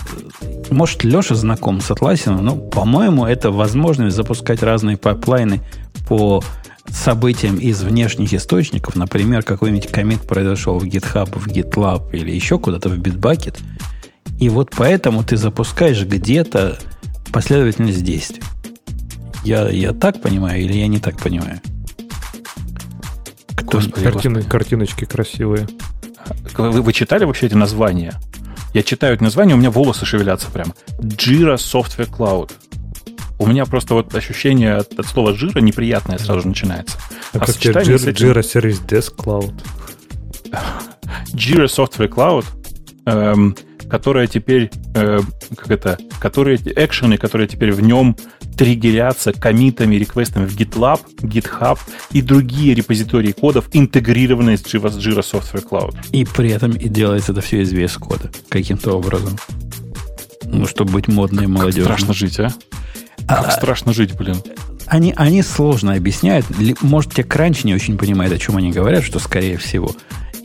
Может, 0.69 1.03
Леша 1.03 1.35
знаком 1.35 1.81
с 1.81 1.91
Atlassian, 1.91 2.41
но, 2.41 2.55
по-моему, 2.55 3.25
это 3.25 3.51
возможность 3.51 4.15
запускать 4.15 4.63
разные 4.63 4.97
пайплайны 4.97 5.61
по 6.07 6.43
событиям 6.93 7.57
из 7.57 7.81
внешних 7.81 8.33
источников, 8.33 8.95
например, 8.95 9.43
какой-нибудь 9.43 9.89
коммит 9.89 10.21
произошел 10.21 10.79
в 10.79 10.83
GitHub, 10.83 11.31
в 11.37 11.47
GitLab 11.47 12.11
или 12.13 12.31
еще 12.31 12.59
куда-то 12.59 12.89
в 12.89 12.99
Bitbucket, 12.99 13.57
и 14.39 14.49
вот 14.49 14.71
поэтому 14.75 15.23
ты 15.23 15.37
запускаешь 15.37 16.03
где-то 16.03 16.79
последовательность 17.31 18.03
действий. 18.03 18.43
Я, 19.43 19.69
я 19.69 19.93
так 19.93 20.21
понимаю 20.21 20.61
или 20.61 20.73
я 20.73 20.87
не 20.87 20.99
так 20.99 21.17
понимаю? 21.17 21.61
Кто 23.55 23.77
господи, 23.77 24.03
Картины, 24.03 24.35
господи. 24.35 24.51
Картиночки 24.51 25.05
красивые. 25.05 25.67
Вы, 26.57 26.81
вы 26.81 26.93
читали 26.93 27.25
вообще 27.25 27.47
эти 27.47 27.55
названия? 27.55 28.13
Я 28.73 28.83
читаю 28.83 29.15
эти 29.15 29.23
названия, 29.23 29.53
у 29.53 29.57
меня 29.57 29.71
волосы 29.71 30.05
шевелятся 30.05 30.49
прям. 30.49 30.73
Jira 30.99 31.55
Software 31.55 32.09
Cloud. 32.09 32.51
У 33.41 33.47
меня 33.47 33.65
просто 33.65 33.95
вот 33.95 34.13
ощущение 34.13 34.75
от, 34.75 34.99
от 34.99 35.07
слова 35.07 35.33
жира 35.33 35.61
неприятное 35.61 36.19
сразу 36.19 36.41
же 36.41 36.49
начинается. 36.49 36.99
А, 37.33 37.37
а 37.37 37.39
как 37.39 37.57
тебе 37.57 37.73
Jira, 37.73 37.95
этим... 37.95 38.27
Jira 38.27 38.41
Service 38.41 38.85
Desk 38.85 39.15
Cloud? 39.17 39.55
Jira 41.33 41.65
Software 41.65 42.07
Cloud, 42.07 42.45
эм, 43.07 43.57
которая 43.89 44.27
теперь, 44.27 44.69
э, 44.93 45.21
как 45.55 45.71
это, 45.71 45.97
которые, 46.19 46.57
экшены, 46.57 47.17
которые 47.17 47.47
теперь 47.47 47.71
в 47.71 47.81
нем 47.81 48.15
триггерятся 48.55 49.33
комитами, 49.33 49.95
реквестами 49.95 50.45
в 50.45 50.55
GitLab, 50.55 50.99
GitHub 51.21 51.79
и 52.11 52.21
другие 52.21 52.75
репозитории 52.75 53.31
кодов, 53.31 53.69
интегрированные 53.73 54.57
с 54.59 54.61
Jira, 54.61 54.95
Jira 54.95 55.23
Software 55.23 55.67
Cloud. 55.67 55.95
И 56.11 56.25
при 56.25 56.51
этом 56.51 56.73
и 56.73 56.87
делается 56.87 57.31
это 57.31 57.41
все 57.41 57.63
из 57.63 57.73
VS 57.73 57.97
кода 57.97 58.29
каким-то 58.49 58.91
образом. 58.91 59.35
Ну, 60.43 60.67
чтобы 60.67 60.91
быть 60.91 61.07
модной 61.07 61.47
молодежью. 61.47 61.85
Страшно 61.85 62.13
жить, 62.13 62.39
а? 62.39 62.53
Как 63.27 63.47
а, 63.47 63.51
страшно 63.51 63.93
жить, 63.93 64.15
блин. 64.15 64.37
Они, 64.87 65.13
они 65.15 65.41
сложно 65.41 65.93
объясняют. 65.93 66.45
Может, 66.81 67.13
те 67.13 67.23
кранч 67.23 67.63
не 67.63 67.73
очень 67.73 67.97
понимают, 67.97 68.33
о 68.33 68.37
чем 68.37 68.57
они 68.57 68.71
говорят, 68.71 69.03
что 69.03 69.19
скорее 69.19 69.57
всего. 69.57 69.95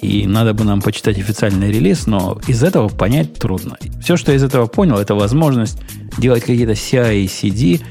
И 0.01 0.27
надо 0.27 0.55
бы 0.55 0.65
нам 0.65 0.83
почитать 0.83 1.19
официальный 1.19 1.73
релиз, 1.73 2.07
но 2.07 2.39
из 2.47 2.63
этого 2.63 2.89
понять 2.89 3.35
трудно. 3.35 3.77
Все, 4.03 4.17
что 4.17 4.31
я 4.33 4.39
из 4.39 4.45
этого 4.45 4.67
понял, 4.67 4.99
это 4.99 5.15
возможность 5.15 5.79
делать 6.19 6.43
какие-то 6.43 6.73
CI 6.73 7.25
и 7.25 7.27
CD 7.27 7.83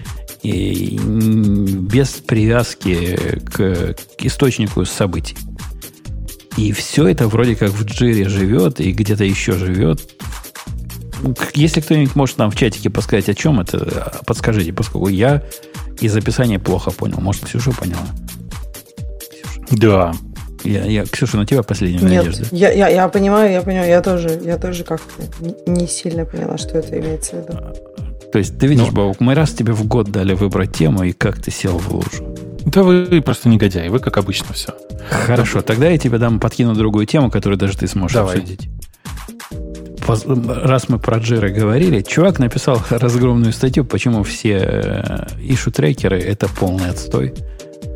и 0.44 1.00
без 1.00 2.10
привязки 2.10 3.18
к, 3.46 3.96
к 3.96 4.26
источнику 4.26 4.86
событий. 4.86 5.36
И 6.58 6.72
все 6.72 7.08
это 7.08 7.28
вроде 7.28 7.56
как 7.56 7.72
в 7.72 7.84
джире 7.84 8.30
живет 8.30 8.80
и 8.80 8.92
где-то 8.92 9.24
еще 9.24 9.54
живет 9.54 10.02
если 11.54 11.82
кто-нибудь 11.82 12.16
может 12.16 12.38
нам 12.38 12.52
в 12.52 12.56
чатике 12.56 12.90
подсказать, 12.90 13.30
о 13.30 13.34
чем 13.34 13.60
это, 13.60 14.22
подскажите, 14.26 14.74
поскольку 14.74 15.08
я 15.08 15.44
из 16.00 16.16
описания 16.16 16.60
плохо 16.60 16.92
понял. 16.92 17.20
Может, 17.20 17.46
Ксюша 17.46 17.72
поняла? 17.72 18.06
Ксюша. 19.30 19.62
Да. 19.72 20.14
Я, 20.64 20.84
я, 20.86 21.06
Ксюша, 21.06 21.38
на 21.38 21.46
тебя 21.46 21.62
последняя 21.64 22.00
Нет, 22.00 22.26
надежда. 22.26 22.48
Я, 22.52 22.72
я, 22.72 22.88
я 22.88 23.08
понимаю, 23.08 23.52
я 23.52 23.62
понимаю, 23.62 23.88
я 23.88 24.02
тоже, 24.02 24.40
я 24.44 24.58
тоже 24.58 24.84
как-то 24.84 25.24
не 25.68 25.88
сильно 25.88 26.26
поняла, 26.26 26.58
что 26.58 26.78
это 26.78 27.00
имеется 27.00 27.36
в 27.36 27.40
виду. 27.40 27.60
То 28.32 28.40
есть, 28.40 28.58
ты 28.58 28.68
видишь, 28.68 28.88
ну, 28.88 28.92
Бабук, 28.92 29.20
мы 29.20 29.36
раз 29.36 29.52
тебе 29.52 29.74
в 29.74 29.88
год 29.88 30.12
дали 30.12 30.34
выбрать 30.34 30.74
тему, 30.74 31.04
и 31.04 31.14
как 31.14 31.42
ты 31.42 31.52
сел 31.52 31.78
в 31.78 31.94
лужу. 31.94 32.36
Да 32.66 32.82
вы 32.82 33.22
просто 33.22 33.48
негодяй, 33.48 33.90
вы 33.90 34.00
как 34.00 34.18
обычно 34.18 34.54
все. 34.54 34.74
Хорошо, 35.10 35.62
тогда 35.62 35.88
я 35.88 35.98
тебе 36.00 36.18
дам 36.18 36.40
подкину 36.40 36.74
другую 36.74 37.06
тему, 37.06 37.30
которую 37.30 37.60
даже 37.60 37.78
ты 37.78 37.88
сможешь 37.88 38.16
Давай. 38.16 38.40
обсудить 38.40 38.70
раз 40.08 40.90
мы 40.90 41.00
про 41.00 41.18
Jira 41.18 41.50
говорили, 41.50 42.02
чувак 42.02 42.40
написал 42.40 42.82
разгромную 42.90 43.54
статью, 43.54 43.86
почему 43.86 44.24
все 44.24 45.04
ишу-трекеры 45.42 46.20
э, 46.20 46.32
это 46.32 46.48
полный 46.48 46.90
отстой. 46.90 47.34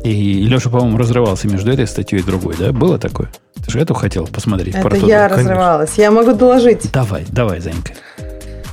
И 0.04 0.46
Леша, 0.46 0.70
по-моему, 0.70 0.96
разрывался 0.96 1.46
между 1.48 1.70
этой 1.70 1.86
статьей 1.86 2.22
и 2.22 2.24
другой, 2.24 2.54
да? 2.58 2.72
Было 2.72 2.98
такое? 2.98 3.30
Ты 3.64 3.70
же 3.70 3.80
эту 3.80 3.92
хотел 3.94 4.26
посмотреть? 4.26 4.74
Это 4.74 4.96
я 4.96 5.28
разрывалась. 5.28 5.98
Я 5.98 6.10
могу 6.10 6.32
доложить. 6.32 6.90
Давай, 6.92 7.26
давай, 7.28 7.60
Занька. 7.60 7.92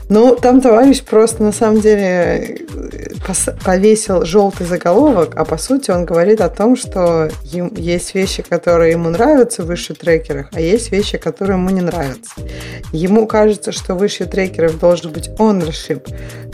Ну, 0.10 0.36
там 0.36 0.62
товарищ 0.62 1.04
просто 1.04 1.44
на 1.44 1.52
самом 1.52 1.82
деле 1.82 2.60
повесил 3.64 4.24
желтый 4.24 4.66
заголовок, 4.66 5.36
а 5.36 5.44
по 5.44 5.58
сути 5.58 5.92
он 5.92 6.06
говорит 6.06 6.40
о 6.40 6.50
том, 6.50 6.78
что 6.78 7.30
есть 7.44 8.16
вещи, 8.16 8.42
которые 8.42 8.92
ему 8.92 9.10
нравятся 9.10 9.64
в 9.64 9.66
высших 9.66 9.98
трекерах, 9.98 10.48
а 10.54 10.62
есть 10.62 10.92
вещи, 10.92 11.18
которые 11.18 11.58
ему 11.58 11.70
не 11.70 11.82
нравятся. 11.82 12.32
Ему 12.94 13.28
кажется, 13.28 13.72
что 13.72 13.96
выше 13.96 14.26
трекеров 14.26 14.80
должен 14.80 15.12
быть 15.12 15.30
ownership, 15.40 16.08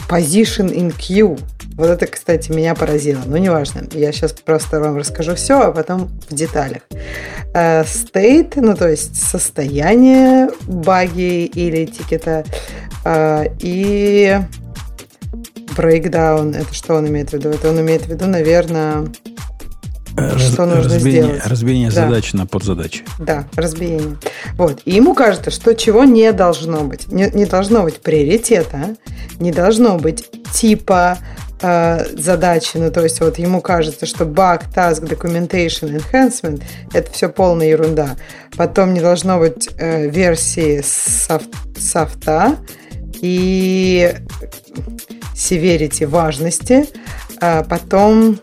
position 0.09 0.73
in 0.73 0.93
queue, 0.95 1.39
Вот 1.75 1.89
это, 1.89 2.05
кстати, 2.05 2.51
меня 2.51 2.75
поразило. 2.75 3.21
Ну, 3.25 3.37
неважно. 3.37 3.83
Я 3.93 4.11
сейчас 4.11 4.33
просто 4.33 4.79
вам 4.79 4.97
расскажу 4.97 5.33
все, 5.35 5.59
а 5.59 5.71
потом 5.71 6.11
в 6.29 6.35
деталях. 6.35 6.83
Э, 7.53 7.83
state, 7.83 8.53
ну, 8.55 8.75
то 8.75 8.89
есть 8.89 9.15
состояние 9.15 10.49
баги 10.67 11.45
или 11.45 11.85
тикета. 11.85 12.45
И 13.59 14.37
breakdown, 15.75 16.55
это 16.55 16.73
что 16.73 16.95
он 16.95 17.07
имеет 17.07 17.29
в 17.29 17.33
виду? 17.33 17.49
Это 17.49 17.69
он 17.69 17.79
имеет 17.81 18.03
в 18.03 18.07
виду, 18.07 18.27
наверное, 18.27 19.07
Раз, 20.15 20.41
что 20.41 20.65
нужно 20.65 20.83
разбиение, 20.83 21.23
сделать. 21.23 21.47
Разбиение 21.47 21.89
да. 21.89 22.05
задачи 22.05 22.35
на 22.35 22.45
подзадачи. 22.45 23.03
Да, 23.17 23.45
разбиение. 23.55 24.17
Вот. 24.57 24.81
И 24.85 24.91
ему 24.91 25.15
кажется, 25.15 25.49
что 25.49 25.73
чего 25.73 26.03
не 26.03 26.31
должно 26.31 26.83
быть. 26.83 27.11
Не, 27.11 27.31
не 27.33 27.45
должно 27.45 27.81
быть 27.83 27.99
приоритета, 27.99 28.95
не 29.39 29.51
должно 29.51 29.97
быть 29.97 30.29
типа 30.53 31.17
э, 31.61 32.05
задачи. 32.15 32.77
Ну, 32.77 32.91
то 32.91 33.01
есть 33.03 33.21
вот 33.21 33.39
ему 33.39 33.59
кажется, 33.61 34.05
что 34.05 34.25
bug, 34.25 34.61
task, 34.75 35.01
documentation, 35.01 35.99
enhancement– 35.99 36.61
это 36.93 37.11
все 37.11 37.29
полная 37.29 37.69
ерунда. 37.69 38.15
Потом 38.55 38.93
не 38.93 38.99
должно 38.99 39.39
быть 39.39 39.67
э, 39.79 40.07
версии 40.09 40.83
софт, 40.85 41.49
софта 41.79 42.57
и 43.23 44.15
severity 45.33 46.05
важности. 46.05 46.87
А 47.39 47.63
потом 47.63 48.37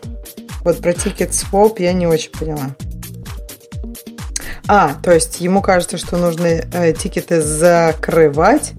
вот 0.63 0.79
про 0.79 0.91
ticket 0.91 1.29
swap 1.29 1.75
я 1.79 1.93
не 1.93 2.07
очень 2.07 2.31
поняла. 2.31 2.75
А, 4.67 4.95
то 5.03 5.11
есть 5.11 5.39
ему 5.39 5.61
кажется, 5.61 5.97
что 5.97 6.17
нужно 6.17 6.45
э, 6.45 6.93
тикеты 6.93 7.41
закрывать, 7.41 8.73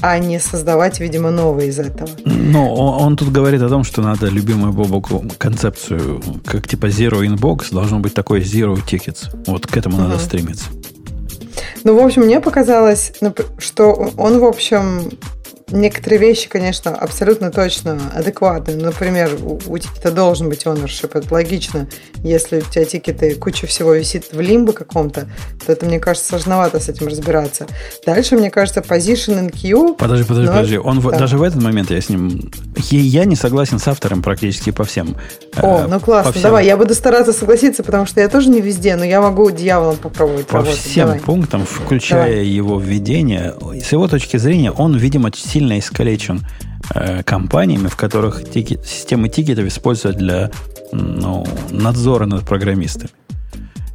а 0.00 0.18
не 0.18 0.40
создавать, 0.40 1.00
видимо, 1.00 1.30
новые 1.30 1.68
из 1.68 1.78
этого. 1.78 2.08
Ну, 2.24 2.72
он, 2.72 3.02
он 3.02 3.16
тут 3.16 3.30
говорит 3.30 3.62
о 3.62 3.68
том, 3.68 3.84
что 3.84 4.02
надо 4.02 4.26
любимую 4.26 4.72
Бобоку 4.72 5.24
концепцию, 5.38 6.22
как 6.44 6.66
типа 6.66 6.86
Zero 6.86 7.24
Inbox, 7.24 7.72
должно 7.72 8.00
быть 8.00 8.14
такой 8.14 8.40
Zero 8.40 8.76
Tickets. 8.76 9.28
Вот 9.46 9.66
к 9.66 9.76
этому 9.76 9.98
uh-huh. 9.98 10.08
надо 10.08 10.18
стремиться. 10.18 10.66
Ну, 11.84 12.00
в 12.00 12.04
общем, 12.04 12.22
мне 12.22 12.40
показалось, 12.40 13.12
что 13.58 13.92
он, 14.16 14.38
в 14.38 14.44
общем, 14.44 15.10
некоторые 15.70 16.18
вещи, 16.18 16.48
конечно, 16.48 16.94
абсолютно 16.94 17.50
точно 17.50 17.98
адекватны. 18.14 18.74
Например, 18.74 19.30
у, 19.42 19.60
у 19.66 19.78
тикета 19.78 20.10
должен 20.10 20.48
быть 20.48 20.64
ownership, 20.66 21.10
это 21.14 21.32
логично. 21.32 21.88
Если 22.22 22.58
у 22.58 22.60
тебя 22.62 22.84
тикеты, 22.84 23.34
куча 23.34 23.66
всего 23.66 23.94
висит 23.94 24.32
в 24.32 24.40
лимбо 24.40 24.72
каком-то, 24.72 25.28
то 25.64 25.72
это, 25.72 25.86
мне 25.86 25.98
кажется, 25.98 26.28
сложновато 26.28 26.80
с 26.80 26.88
этим 26.88 27.06
разбираться. 27.06 27.66
Дальше, 28.06 28.36
мне 28.36 28.50
кажется, 28.50 28.80
position 28.80 29.40
in 29.40 29.52
queue... 29.52 29.94
Подожди, 29.96 30.24
подожди, 30.24 30.46
но... 30.46 30.52
подожди. 30.52 30.78
Он 30.78 31.00
да. 31.00 31.18
даже 31.18 31.38
в 31.38 31.42
этот 31.42 31.62
момент 31.62 31.90
я 31.90 32.00
с 32.00 32.08
ним... 32.08 32.50
Я 32.90 33.24
не 33.24 33.36
согласен 33.36 33.78
с 33.78 33.88
автором 33.88 34.22
практически 34.22 34.70
по 34.70 34.84
всем. 34.84 35.16
О, 35.56 35.84
э, 35.84 35.86
ну 35.86 36.00
классно. 36.00 36.32
Всем... 36.32 36.42
Давай, 36.42 36.66
я 36.66 36.76
буду 36.76 36.94
стараться 36.94 37.32
согласиться, 37.32 37.82
потому 37.82 38.06
что 38.06 38.20
я 38.20 38.28
тоже 38.28 38.50
не 38.50 38.60
везде, 38.60 38.96
но 38.96 39.04
я 39.04 39.20
могу 39.20 39.50
дьяволом 39.50 39.96
попробовать 39.96 40.46
По 40.46 40.58
работать. 40.58 40.78
всем 40.78 41.06
Давай. 41.06 41.20
пунктам, 41.20 41.66
включая 41.66 42.30
Давай. 42.30 42.46
его 42.46 42.78
введение, 42.78 43.54
с 43.82 43.92
его 43.92 44.08
точки 44.08 44.36
зрения, 44.36 44.70
он, 44.70 44.96
видимо, 44.96 45.30
сильно 45.54 45.78
искалечен 45.78 46.40
э, 46.94 47.22
компаниями, 47.22 47.86
в 47.86 47.94
которых 47.94 48.50
тикет, 48.50 48.84
системы 48.84 49.28
тикетов 49.28 49.66
используют 49.66 50.16
для 50.16 50.50
ну, 50.90 51.46
надзора 51.70 52.26
над 52.26 52.44
программистами. 52.44 53.10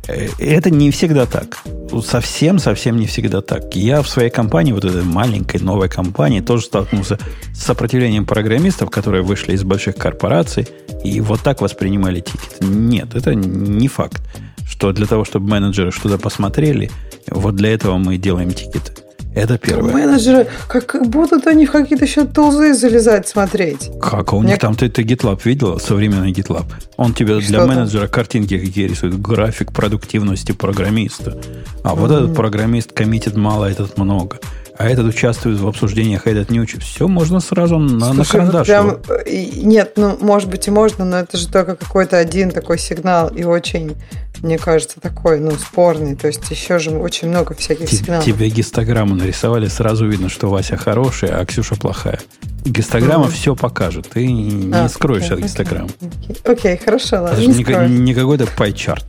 Э, 0.07 0.29
это 0.39 0.69
не 0.69 0.89
всегда 0.91 1.25
так. 1.25 1.57
Совсем-совсем 2.05 2.95
не 2.95 3.07
всегда 3.07 3.41
так. 3.41 3.75
Я 3.75 4.01
в 4.01 4.07
своей 4.07 4.29
компании, 4.29 4.71
вот 4.71 4.85
этой 4.85 5.03
маленькой 5.03 5.59
новой 5.59 5.89
компании, 5.89 6.39
тоже 6.39 6.63
столкнулся 6.63 7.19
с 7.53 7.61
сопротивлением 7.61 8.25
программистов, 8.25 8.89
которые 8.89 9.21
вышли 9.23 9.51
из 9.51 9.63
больших 9.63 9.97
корпораций 9.97 10.65
и 11.03 11.19
вот 11.19 11.41
так 11.41 11.59
воспринимали 11.59 12.21
тикет. 12.21 12.61
Нет, 12.61 13.15
это 13.15 13.35
не 13.35 13.89
факт, 13.89 14.21
что 14.65 14.93
для 14.93 15.07
того, 15.07 15.25
чтобы 15.25 15.49
менеджеры 15.49 15.91
что-то 15.91 16.17
посмотрели, 16.17 16.89
вот 17.27 17.57
для 17.57 17.73
этого 17.73 17.97
мы 17.97 18.15
делаем 18.17 18.53
тикеты. 18.53 18.93
Это 19.35 19.57
первое. 19.57 19.93
Менеджеры, 19.93 20.47
как 20.67 21.07
будут 21.07 21.45
они 21.47 21.65
в 21.65 21.71
какие-то 21.71 22.05
еще 22.05 22.25
тулзы 22.25 22.73
залезать, 22.73 23.27
смотреть. 23.27 23.91
Как? 24.01 24.33
А 24.33 24.35
у 24.35 24.39
Мне... 24.39 24.51
них 24.51 24.59
там, 24.59 24.75
ты, 24.75 24.89
ты 24.89 25.03
GitLab 25.03 25.39
видел? 25.43 25.79
Современный 25.79 26.31
GitLab. 26.31 26.65
Он 26.97 27.13
тебе 27.13 27.39
для 27.39 27.59
там? 27.59 27.69
менеджера 27.69 28.07
картинки 28.07 28.57
какие 28.57 28.87
рисует. 28.87 29.21
График 29.21 29.71
продуктивности 29.71 30.51
программиста. 30.51 31.37
А 31.83 31.89
mm-hmm. 31.89 31.95
вот 31.95 32.11
этот 32.11 32.35
программист 32.35 32.91
коммитит 32.91 33.37
мало, 33.37 33.65
этот 33.65 33.97
много 33.97 34.39
а 34.79 34.87
этот 34.87 35.07
участвует 35.07 35.59
в 35.59 35.67
обсуждениях, 35.67 36.25
а 36.25 36.29
этот 36.29 36.51
не 36.51 36.61
учит. 36.61 36.83
Все 36.83 37.09
можно 37.09 37.41
сразу 37.41 37.77
на, 37.77 38.13
Слушай, 38.13 38.17
на 38.17 38.25
карандаш. 38.25 38.67
Вот 38.69 39.03
прям, 39.03 39.67
нет, 39.67 39.93
ну, 39.97 40.17
может 40.21 40.49
быть 40.49 40.69
и 40.69 40.71
можно, 40.71 41.03
но 41.03 41.17
это 41.17 41.35
же 41.35 41.49
только 41.49 41.75
какой-то 41.75 42.17
один 42.17 42.49
такой 42.49 42.79
сигнал 42.79 43.27
и 43.27 43.43
очень, 43.43 43.97
мне 44.41 44.57
кажется, 44.57 45.01
такой, 45.01 45.41
ну, 45.41 45.51
спорный. 45.51 46.15
То 46.15 46.27
есть 46.27 46.49
еще 46.49 46.79
же 46.79 46.91
очень 46.91 47.27
много 47.27 47.55
всяких 47.55 47.89
Т- 47.89 47.95
сигналов. 47.97 48.23
Тебе 48.23 48.47
гистограмму 48.47 49.15
нарисовали, 49.15 49.67
сразу 49.67 50.07
видно, 50.07 50.29
что 50.29 50.49
Вася 50.49 50.77
хороший, 50.77 51.27
а 51.27 51.43
Ксюша 51.45 51.75
плохая. 51.75 52.21
Гистограмма 52.63 53.25
mm-hmm. 53.25 53.31
все 53.31 53.55
покажет. 53.57 54.07
Ты 54.07 54.31
не 54.31 54.73
а, 54.73 54.87
скроешь 54.87 55.29
okay, 55.29 55.33
от 55.33 55.39
гистограммы. 55.41 55.89
Окей, 55.99 56.37
okay. 56.45 56.77
okay, 56.77 56.85
хорошо, 56.85 57.23
ладно. 57.23 57.35
Это 57.37 57.51
не, 57.51 57.89
не, 57.89 57.99
не 57.99 58.13
какой-то 58.13 58.47
пай-чарт. 58.55 59.05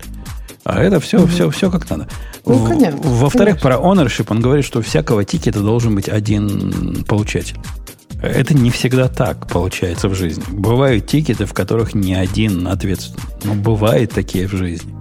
А 0.65 0.83
это 0.83 0.99
все, 0.99 1.19
mm-hmm. 1.19 1.29
все, 1.29 1.51
все 1.51 1.71
как 1.71 1.89
надо. 1.89 2.09
Ну, 2.47 2.67
конечно. 2.67 3.01
Во-вторых, 3.03 3.61
про 3.61 3.77
ownership 3.77 4.27
он 4.29 4.41
говорит, 4.41 4.65
что 4.65 4.83
всякого 4.83 5.25
тикета 5.25 5.61
должен 5.61 5.95
быть 5.95 6.09
один 6.09 7.05
получатель. 7.05 7.57
Это 8.23 8.55
не 8.55 8.71
всегда 8.71 9.09
так 9.09 9.49
получается 9.49 10.09
в 10.09 10.15
жизни. 10.15 10.45
Бывают 10.51 11.07
тикеты, 11.07 11.47
в 11.47 11.55
которых 11.55 11.95
не 11.95 12.15
один 12.15 12.69
ответственный. 12.69 13.23
Но 13.45 13.55
бывают 13.55 14.13
такие 14.13 14.47
в 14.47 14.53
жизни 14.53 15.00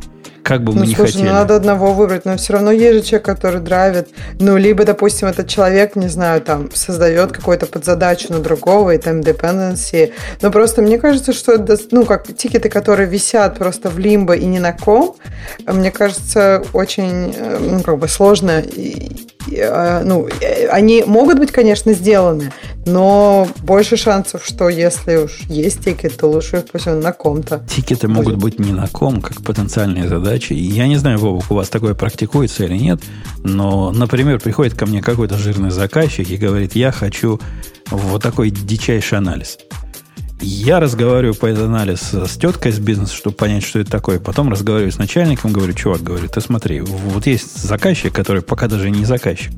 как 0.49 0.63
бы 0.63 0.73
мы 0.73 0.79
ну, 0.79 0.85
не 0.85 0.95
слушай, 0.95 1.11
ну, 1.11 1.11
хотели. 1.11 1.27
Ну, 1.27 1.33
надо 1.33 1.55
одного 1.55 1.93
выбрать, 1.93 2.25
но 2.25 2.35
все 2.35 2.53
равно 2.53 2.71
есть 2.71 2.97
же 2.97 3.01
человек, 3.03 3.25
который 3.25 3.61
драйвит. 3.61 4.09
Ну, 4.39 4.57
либо, 4.57 4.83
допустим, 4.83 5.27
этот 5.27 5.47
человек, 5.47 5.95
не 5.95 6.07
знаю, 6.07 6.41
там, 6.41 6.71
создает 6.73 7.31
какую-то 7.31 7.67
подзадачу 7.67 8.33
на 8.33 8.39
другого, 8.39 8.95
и 8.95 8.97
там 8.97 9.19
dependency. 9.19 10.11
Но 10.41 10.49
просто 10.49 10.81
мне 10.81 10.97
кажется, 10.97 11.33
что, 11.33 11.63
ну, 11.91 12.03
как 12.03 12.35
тикеты, 12.35 12.67
которые 12.67 13.07
висят 13.07 13.59
просто 13.59 13.91
в 13.91 13.99
лимбо 13.99 14.33
и 14.33 14.45
ни 14.45 14.57
на 14.57 14.73
ком, 14.73 15.17
мне 15.67 15.91
кажется, 15.91 16.63
очень, 16.73 17.31
э, 17.37 17.57
ну, 17.61 17.83
как 17.83 17.99
бы 17.99 18.07
сложно 18.07 18.63
а, 19.57 20.03
ну, 20.03 20.27
э, 20.41 20.67
они 20.67 21.03
могут 21.05 21.39
быть, 21.39 21.51
конечно, 21.51 21.93
сделаны, 21.93 22.51
но 22.89 23.47
больше 23.63 23.97
шансов, 23.97 24.45
что 24.45 24.69
если 24.69 25.15
уж 25.15 25.39
есть 25.47 25.83
тикет, 25.83 26.17
то 26.17 26.27
лучше 26.27 26.63
пусть 26.71 26.87
он 26.87 26.99
на 26.99 27.11
ком-то. 27.11 27.63
Тикеты 27.69 28.07
будет. 28.07 28.17
могут 28.17 28.35
быть 28.35 28.59
не 28.59 28.71
на 28.71 28.87
ком, 28.87 29.21
как 29.21 29.41
потенциальные 29.41 30.07
задачи. 30.07 30.53
Я 30.53 30.87
не 30.87 30.97
знаю, 30.97 31.19
Вовок, 31.19 31.51
у 31.51 31.55
вас 31.55 31.69
такое 31.69 31.93
практикуется 31.93 32.65
или 32.65 32.77
нет, 32.77 33.01
но, 33.43 33.91
например, 33.91 34.39
приходит 34.39 34.73
ко 34.73 34.85
мне 34.85 35.01
какой-то 35.01 35.37
жирный 35.37 35.71
заказчик 35.71 36.29
и 36.29 36.37
говорит, 36.37 36.75
я 36.75 36.91
хочу 36.91 37.39
вот 37.91 38.21
такой 38.21 38.49
дичайший 38.49 39.17
анализ. 39.17 39.57
Я 40.41 40.79
разговариваю 40.79 41.35
по 41.35 41.47
этот 41.47 41.65
анализ 41.65 42.13
с 42.13 42.37
теткой 42.37 42.71
из 42.71 42.79
бизнеса, 42.79 43.13
чтобы 43.13 43.35
понять, 43.35 43.63
что 43.63 43.79
это 43.79 43.91
такое. 43.91 44.19
Потом 44.19 44.49
разговариваю 44.49 44.91
с 44.91 44.97
начальником, 44.97 45.51
говорю, 45.51 45.73
чувак, 45.73 46.01
говорю, 46.01 46.29
ты 46.29 46.39
смотри, 46.39 46.79
вот 46.79 47.27
есть 47.27 47.61
заказчик, 47.61 48.13
который 48.13 48.41
пока 48.41 48.67
даже 48.67 48.89
не 48.89 49.03
заказчик. 49.03 49.51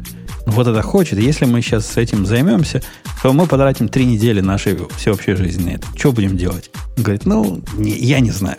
Вот 0.46 0.68
это 0.68 0.82
хочет. 0.82 1.20
Если 1.20 1.46
мы 1.46 1.62
сейчас 1.62 1.86
с 1.86 1.98
этим 1.98 2.26
займемся, 2.26 2.82
то 3.22 3.34
мы 3.34 3.46
потратим 3.46 3.88
три 3.88 4.06
недели 4.06 4.42
нашей 4.42 4.78
всеобщей 4.98 5.36
жизни 5.36 5.64
на 5.64 5.76
это. 5.76 5.88
Что 5.96 6.12
будем 6.12 6.38
делать? 6.38 6.72
Он 6.98 7.04
говорит, 7.04 7.26
ну, 7.26 7.62
не, 7.78 7.92
я 7.92 8.20
не 8.20 8.32
знаю. 8.32 8.58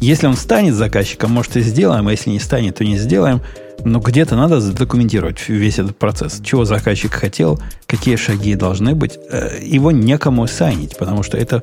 Если 0.00 0.26
он 0.26 0.36
станет 0.36 0.74
заказчиком, 0.74 1.30
может, 1.30 1.56
и 1.56 1.60
сделаем, 1.60 2.08
а 2.08 2.10
если 2.10 2.30
не 2.30 2.40
станет, 2.40 2.76
то 2.76 2.84
не 2.84 2.98
сделаем. 2.98 3.40
Но 3.84 4.00
где-то 4.00 4.36
надо 4.36 4.60
задокументировать 4.60 5.48
весь 5.48 5.78
этот 5.78 5.96
процесс. 5.96 6.40
Чего 6.44 6.64
заказчик 6.64 7.12
хотел, 7.12 7.60
какие 7.86 8.16
шаги 8.16 8.54
должны 8.54 8.94
быть. 8.94 9.18
Э, 9.30 9.58
его 9.62 9.90
некому 9.90 10.46
сайнить, 10.46 10.96
потому 10.98 11.22
что 11.22 11.36
это 11.36 11.62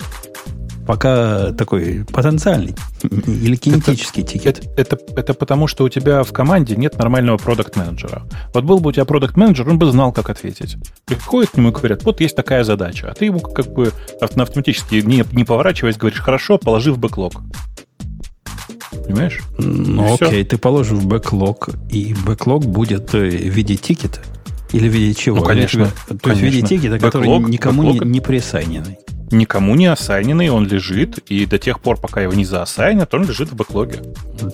пока 0.90 1.52
такой 1.52 2.04
потенциальный 2.12 2.74
или 3.04 3.56
кинетический 3.56 4.24
это, 4.24 4.32
тикет. 4.32 4.58
Это, 4.76 4.96
это, 4.96 5.00
это 5.18 5.34
потому, 5.36 5.68
что 5.68 5.84
у 5.84 5.90
тебя 5.90 6.24
в 6.24 6.32
команде 6.32 6.76
нет 6.76 6.98
нормального 6.98 7.38
продукт-менеджера. 7.38 8.24
Вот 8.56 8.64
был 8.64 8.80
бы 8.80 8.90
у 8.90 8.92
тебя 8.92 9.06
продукт-менеджер, 9.06 9.70
он 9.70 9.78
бы 9.78 9.86
знал, 9.92 10.12
как 10.12 10.32
ответить. 10.32 10.78
Приходит 11.06 11.52
к 11.52 11.58
нему 11.58 11.70
и 11.70 11.72
говорят, 11.74 12.04
вот 12.06 12.22
есть 12.22 12.36
такая 12.36 12.64
задача, 12.64 13.12
а 13.12 13.14
ты 13.14 13.26
ему 13.26 13.40
как 13.40 13.72
бы 13.72 13.94
автоматически, 14.20 14.96
не, 14.96 15.24
не 15.32 15.44
поворачиваясь, 15.44 15.96
говоришь, 15.96 16.22
хорошо, 16.22 16.58
положи 16.58 16.92
в 16.92 16.98
бэклог. 16.98 17.34
Понимаешь? 19.06 19.42
Ну, 19.60 20.08
и 20.08 20.14
окей, 20.16 20.28
все. 20.28 20.44
ты 20.44 20.58
положишь 20.58 20.98
в 20.98 21.06
бэклог, 21.06 21.70
и 21.92 22.16
бэклог 22.26 22.66
будет 22.66 23.14
э, 23.14 23.30
в 23.30 23.54
виде 23.54 23.76
тикета. 23.76 24.22
Или 24.72 24.90
в 24.90 24.92
виде 24.92 25.14
чего? 25.14 25.38
Ну, 25.38 25.44
конечно. 25.44 25.92
То 26.20 26.32
есть 26.32 26.42
в 26.42 26.44
виде 26.44 26.64
тикета, 26.64 26.98
который 26.98 27.30
никому 27.48 27.84
не, 27.84 28.00
не 28.00 28.22
присайненный. 28.22 28.98
Никому 29.32 29.76
не 29.76 29.88
ассайненный, 29.88 30.50
он 30.50 30.68
лежит, 30.68 31.20
и 31.30 31.46
до 31.46 31.58
тех 31.58 31.80
пор, 31.80 31.98
пока 31.98 32.22
его 32.22 32.34
не 32.34 32.46
заассайнят, 32.46 33.14
он 33.14 33.26
лежит 33.26 33.52
в 33.52 33.56
бэклоге. 33.56 34.00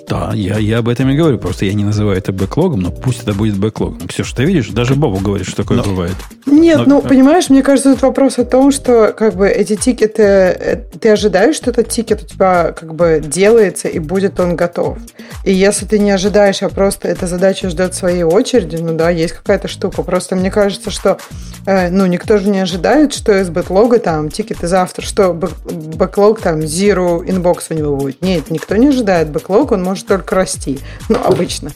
Да, 0.07 0.31
я, 0.33 0.57
я 0.57 0.79
об 0.79 0.89
этом 0.89 1.09
и 1.09 1.15
говорю, 1.15 1.37
просто 1.37 1.65
я 1.65 1.73
не 1.73 1.83
называю 1.83 2.17
это 2.17 2.31
бэклогом, 2.31 2.81
но 2.81 2.91
пусть 2.91 3.23
это 3.23 3.33
будет 3.33 3.57
бэклогом. 3.57 4.07
Все, 4.07 4.23
что 4.23 4.37
ты 4.37 4.45
видишь, 4.45 4.69
даже 4.69 4.95
Бобу 4.95 5.19
говорит, 5.19 5.47
что 5.47 5.57
такое 5.57 5.77
но, 5.77 5.83
бывает. 5.83 6.15
Нет, 6.45 6.87
но, 6.87 6.95
ну, 6.95 7.01
понимаешь, 7.01 7.49
мне 7.49 7.61
кажется, 7.61 7.93
тут 7.93 8.01
вопрос 8.01 8.37
о 8.39 8.45
том, 8.45 8.71
что 8.71 9.13
как 9.15 9.35
бы 9.35 9.47
эти 9.47 9.75
тикеты, 9.75 10.23
э, 10.23 10.81
ты 10.99 11.09
ожидаешь, 11.09 11.55
что 11.55 11.71
этот 11.71 11.89
тикет 11.89 12.23
у 12.23 12.25
тебя 12.25 12.71
как 12.71 12.95
бы 12.95 13.21
делается, 13.25 13.87
и 13.87 13.99
будет 13.99 14.39
он 14.39 14.55
готов. 14.55 14.97
И 15.43 15.53
если 15.53 15.85
ты 15.85 15.99
не 15.99 16.11
ожидаешь, 16.11 16.63
а 16.63 16.69
просто 16.69 17.07
эта 17.07 17.27
задача 17.27 17.69
ждет 17.69 17.93
своей 17.93 18.23
очереди, 18.23 18.77
ну 18.77 18.95
да, 18.95 19.09
есть 19.09 19.33
какая-то 19.33 19.67
штука. 19.67 20.03
Просто 20.03 20.35
мне 20.35 20.51
кажется, 20.51 20.91
что 20.91 21.17
э, 21.65 21.89
ну 21.89 22.05
никто 22.05 22.37
же 22.37 22.49
не 22.49 22.59
ожидает, 22.59 23.13
что 23.13 23.39
из 23.39 23.49
бэклога 23.49 23.99
там 23.99 24.29
тикеты 24.29 24.64
завтра, 24.67 25.03
что 25.03 25.33
бэклог 25.33 26.41
там 26.41 26.59
zero 26.59 27.25
inbox 27.25 27.67
у 27.69 27.73
него 27.73 27.95
будет. 27.95 28.21
Нет, 28.21 28.49
никто 28.49 28.75
не 28.75 28.87
ожидает 28.87 29.29
бэклог, 29.29 29.71
он 29.71 29.83
может 29.83 30.07
только 30.07 30.35
расти. 30.35 30.79
Ну, 31.09 31.19
обычно. 31.23 31.71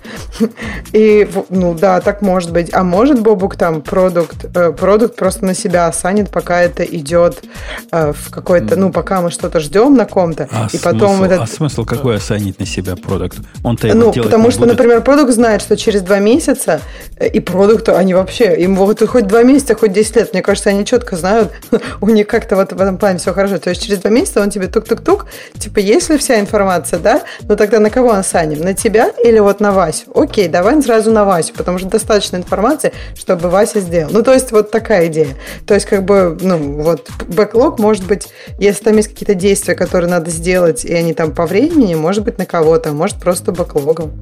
И, 0.92 1.30
ну 1.50 1.74
да, 1.74 2.02
так 2.02 2.22
может 2.22 2.52
быть. 2.52 2.74
А 2.74 2.84
может 2.84 3.22
Бобук 3.22 3.56
там 3.56 3.82
продукт, 3.82 4.46
э, 4.56 4.72
продукт 4.72 5.16
просто 5.16 5.46
на 5.46 5.54
себя 5.54 5.88
осанит, 5.88 6.30
пока 6.30 6.62
это 6.62 6.84
идет 6.84 7.44
э, 7.92 8.14
в 8.14 8.32
какой-то, 8.32 8.76
ну, 8.76 8.92
пока 8.92 9.22
мы 9.22 9.32
что-то 9.32 9.60
ждем 9.60 9.96
на 9.96 10.06
ком-то, 10.06 10.48
а 10.52 10.66
и 10.66 10.78
смысл, 10.78 10.84
потом 10.84 11.24
этот... 11.24 11.42
А 11.42 11.48
смысл 11.48 11.86
какой 11.86 12.18
осанить 12.18 12.60
на 12.60 12.66
себя 12.66 12.96
продукт? 12.96 13.38
Он-то 13.64 13.88
ну, 13.94 14.12
потому 14.14 14.52
что, 14.52 14.62
будет. 14.62 14.72
например, 14.72 15.02
продукт 15.02 15.32
знает, 15.32 15.62
что 15.62 15.78
через 15.78 16.02
два 16.02 16.20
месяца 16.20 16.82
э, 17.18 17.28
и 17.28 17.40
продукт, 17.40 17.90
они 17.90 18.14
вообще, 18.14 18.56
им 18.56 18.76
вот 18.76 19.02
хоть 19.08 19.28
два 19.28 19.44
месяца, 19.44 19.76
хоть 19.76 19.94
10 19.94 20.16
лет, 20.16 20.34
мне 20.34 20.42
кажется, 20.42 20.70
они 20.70 20.86
четко 20.86 21.16
знают, 21.16 21.52
у 22.02 22.10
них 22.10 22.28
как-то 22.28 22.56
вот 22.56 22.74
в 22.80 22.82
этом 22.82 22.98
плане 22.98 23.20
все 23.20 23.34
хорошо. 23.34 23.60
То 23.60 23.70
есть 23.70 23.84
через 23.84 24.00
два 24.00 24.10
месяца 24.10 24.42
он 24.42 24.50
тебе 24.50 24.68
тук-тук-тук, 24.68 25.26
типа, 25.58 25.80
есть 25.80 26.10
ли 26.10 26.18
вся 26.18 26.40
информация, 26.40 27.00
да? 27.00 27.22
Ну 27.42 27.56
тогда 27.56 27.80
на 27.80 27.90
кого 27.90 28.14
осаним? 28.14 28.62
На 28.62 28.74
тебя 28.74 29.12
или 29.24 29.38
вот 29.40 29.60
на 29.60 29.72
Васю? 29.72 30.06
Окей, 30.16 30.48
давай 30.48 30.82
сразу 30.82 31.12
на 31.12 31.26
Васю, 31.26 31.54
потому 31.56 31.78
что 31.78 31.90
достаточно 31.90 32.38
информации, 32.38 32.94
чтобы 33.16 33.50
Вася 33.50 33.82
сделал. 33.82 34.10
Ну, 34.12 34.24
то 34.24 34.34
есть 34.34 34.52
вот 34.52 34.72
такая 34.72 35.08
идея. 35.08 35.36
То 35.68 35.74
есть 35.74 35.86
как 35.86 36.04
бы, 36.06 36.38
ну, 36.40 36.82
вот 36.82 37.10
бэклог 37.28 37.80
может 37.80 38.06
быть, 38.06 38.30
если 38.60 38.86
там 38.86 38.96
есть 38.96 39.10
какие-то 39.10 39.36
действия, 39.36 39.76
которые 39.76 40.10
надо 40.10 40.32
сделать, 40.32 40.86
и 40.86 40.94
они 40.94 41.14
там 41.14 41.34
по 41.34 41.46
времени, 41.46 41.96
может 41.96 42.24
быть 42.24 42.38
на 42.38 42.46
кого-то, 42.46 42.94
может 42.94 43.18
просто 43.18 43.52
бэклогом. 43.52 44.14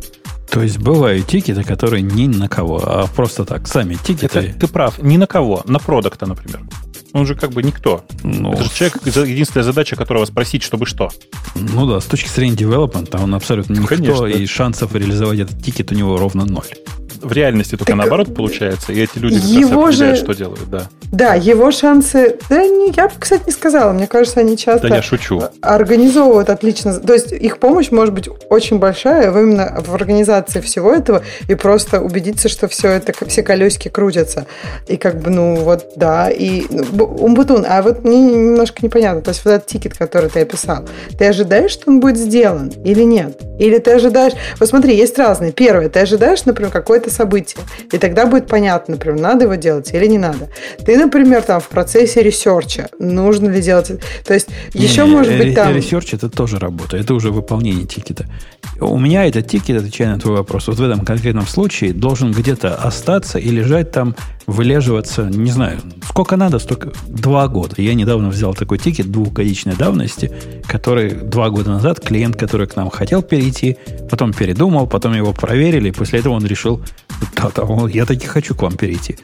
То 0.49 0.61
есть 0.61 0.79
бывают 0.79 1.27
тикеты, 1.27 1.63
которые 1.63 2.01
не 2.01 2.27
на 2.27 2.47
кого, 2.47 2.81
а 2.83 3.07
просто 3.07 3.45
так, 3.45 3.67
сами 3.67 3.95
тикеты. 3.95 4.39
Это, 4.39 4.59
ты 4.59 4.67
прав, 4.67 4.99
не 4.99 5.17
на 5.17 5.27
кого, 5.27 5.61
на 5.65 5.79
продукта, 5.79 6.25
например. 6.25 6.61
Он 7.13 7.25
же 7.25 7.35
как 7.35 7.51
бы 7.51 7.63
никто. 7.63 8.03
Ну, 8.23 8.53
это 8.53 8.63
же 8.63 8.69
человек, 8.69 8.97
единственная 9.05 9.63
задача 9.63 9.95
которого 9.95 10.25
спросить, 10.25 10.63
чтобы 10.63 10.85
что. 10.85 11.09
Ну 11.55 11.87
да, 11.87 11.99
с 11.99 12.05
точки 12.05 12.29
зрения 12.29 12.55
девелопмента 12.55 13.17
он 13.17 13.33
абсолютно 13.33 13.73
никто, 13.73 13.95
Конечно. 13.95 14.25
и 14.25 14.45
шансов 14.45 14.93
реализовать 14.93 15.39
этот 15.39 15.63
тикет 15.63 15.91
у 15.91 15.95
него 15.95 16.17
ровно 16.17 16.45
ноль 16.45 16.65
в 17.21 17.31
реальности 17.31 17.71
только 17.71 17.91
так, 17.91 17.95
наоборот 17.95 18.33
получается, 18.35 18.93
и 18.93 19.01
эти 19.01 19.17
люди 19.17 19.35
его 19.35 19.91
же, 19.91 20.15
что 20.15 20.33
делают, 20.33 20.69
да. 20.69 20.87
Да, 21.11 21.35
его 21.35 21.71
шансы... 21.71 22.37
Да, 22.49 22.67
не, 22.67 22.91
я 22.91 23.07
бы, 23.07 23.13
кстати, 23.17 23.43
не 23.45 23.51
сказала. 23.51 23.93
Мне 23.93 24.07
кажется, 24.07 24.41
они 24.41 24.57
часто... 24.57 24.89
Да 24.89 24.97
я 24.97 25.01
шучу. 25.01 25.41
Организовывают 25.61 26.49
отлично. 26.49 26.99
То 26.99 27.13
есть 27.13 27.31
их 27.31 27.59
помощь 27.59 27.91
может 27.91 28.13
быть 28.13 28.27
очень 28.49 28.77
большая 28.77 29.31
именно 29.31 29.81
в 29.85 29.95
организации 29.95 30.59
всего 30.59 30.93
этого 30.93 31.23
и 31.47 31.55
просто 31.55 32.01
убедиться, 32.01 32.49
что 32.49 32.67
все 32.67 32.89
это, 32.89 33.13
все 33.25 33.41
колесики 33.41 33.87
крутятся. 33.87 34.47
И 34.87 34.97
как 34.97 35.21
бы, 35.21 35.29
ну 35.29 35.55
вот, 35.55 35.93
да. 35.95 36.29
И 36.29 36.65
ну, 36.69 37.05
Умбутун, 37.05 37.65
а 37.67 37.81
вот 37.81 38.03
мне 38.03 38.19
немножко 38.19 38.79
непонятно. 38.81 39.21
То 39.21 39.29
есть 39.29 39.45
вот 39.45 39.51
этот 39.51 39.67
тикет, 39.67 39.97
который 39.97 40.29
ты 40.29 40.41
описал, 40.41 40.85
ты 41.17 41.25
ожидаешь, 41.25 41.71
что 41.71 41.89
он 41.89 42.01
будет 42.01 42.17
сделан 42.17 42.69
или 42.83 43.03
нет? 43.03 43.39
Или 43.59 43.77
ты 43.77 43.91
ожидаешь... 43.91 44.33
Вот 44.59 44.67
смотри, 44.67 44.95
есть 44.95 45.17
разные. 45.17 45.53
Первое, 45.53 45.87
ты 45.87 45.99
ожидаешь, 45.99 46.43
например, 46.43 46.71
какой-то 46.71 47.06
событие. 47.09 47.63
И 47.91 47.97
тогда 47.97 48.25
будет 48.25 48.47
понятно, 48.47 48.95
например, 48.95 49.19
надо 49.19 49.45
его 49.45 49.55
делать 49.55 49.93
или 49.93 50.05
не 50.07 50.17
надо. 50.17 50.49
Ты, 50.85 50.97
например, 50.97 51.41
там 51.41 51.59
в 51.59 51.67
процессе 51.67 52.21
ресерча, 52.21 52.89
нужно 52.99 53.49
ли 53.49 53.61
делать... 53.61 53.91
То 54.25 54.33
есть 54.33 54.47
еще 54.73 55.05
не, 55.05 55.11
может 55.11 55.37
быть 55.37 55.55
там... 55.55 55.73
Ресерч 55.73 56.13
это 56.13 56.29
тоже 56.29 56.59
работа, 56.59 56.97
это 56.97 57.13
уже 57.13 57.31
выполнение 57.31 57.85
тикета. 57.85 58.25
У 58.79 58.99
меня 58.99 59.25
этот 59.25 59.47
тикет, 59.47 59.77
отвечая 59.77 60.13
на 60.13 60.19
твой 60.19 60.37
вопрос, 60.37 60.67
вот 60.67 60.77
в 60.77 60.83
этом 60.83 61.05
конкретном 61.05 61.47
случае 61.47 61.93
должен 61.93 62.31
где-то 62.31 62.75
остаться 62.75 63.39
и 63.39 63.49
лежать 63.49 63.91
там 63.91 64.15
вылеживаться, 64.47 65.25
не 65.25 65.51
знаю, 65.51 65.79
сколько 66.07 66.37
надо, 66.37 66.57
столько, 66.59 66.93
два 67.07 67.47
года. 67.49 67.75
Я 67.77 67.93
недавно 67.93 68.29
взял 68.29 68.53
такой 68.53 68.79
тикет 68.79 69.11
двухгодичной 69.11 69.75
давности, 69.75 70.31
который 70.65 71.11
два 71.11 71.49
года 71.49 71.71
назад 71.71 71.99
клиент, 71.99 72.37
который 72.37 72.65
к 72.65 72.75
нам 72.77 72.89
хотел 72.89 73.21
перейти, 73.21 73.77
потом 74.09 74.33
передумал, 74.33 74.87
потом 74.87 75.13
его 75.13 75.33
проверили, 75.33 75.89
и 75.89 75.91
после 75.91 76.19
этого 76.19 76.33
он 76.33 76.45
решил, 76.45 76.81
да, 77.35 77.51
да, 77.53 77.87
я 77.89 78.05
таки 78.05 78.25
хочу 78.25 78.55
к 78.55 78.61
вам 78.61 78.77
перейти. 78.77 79.17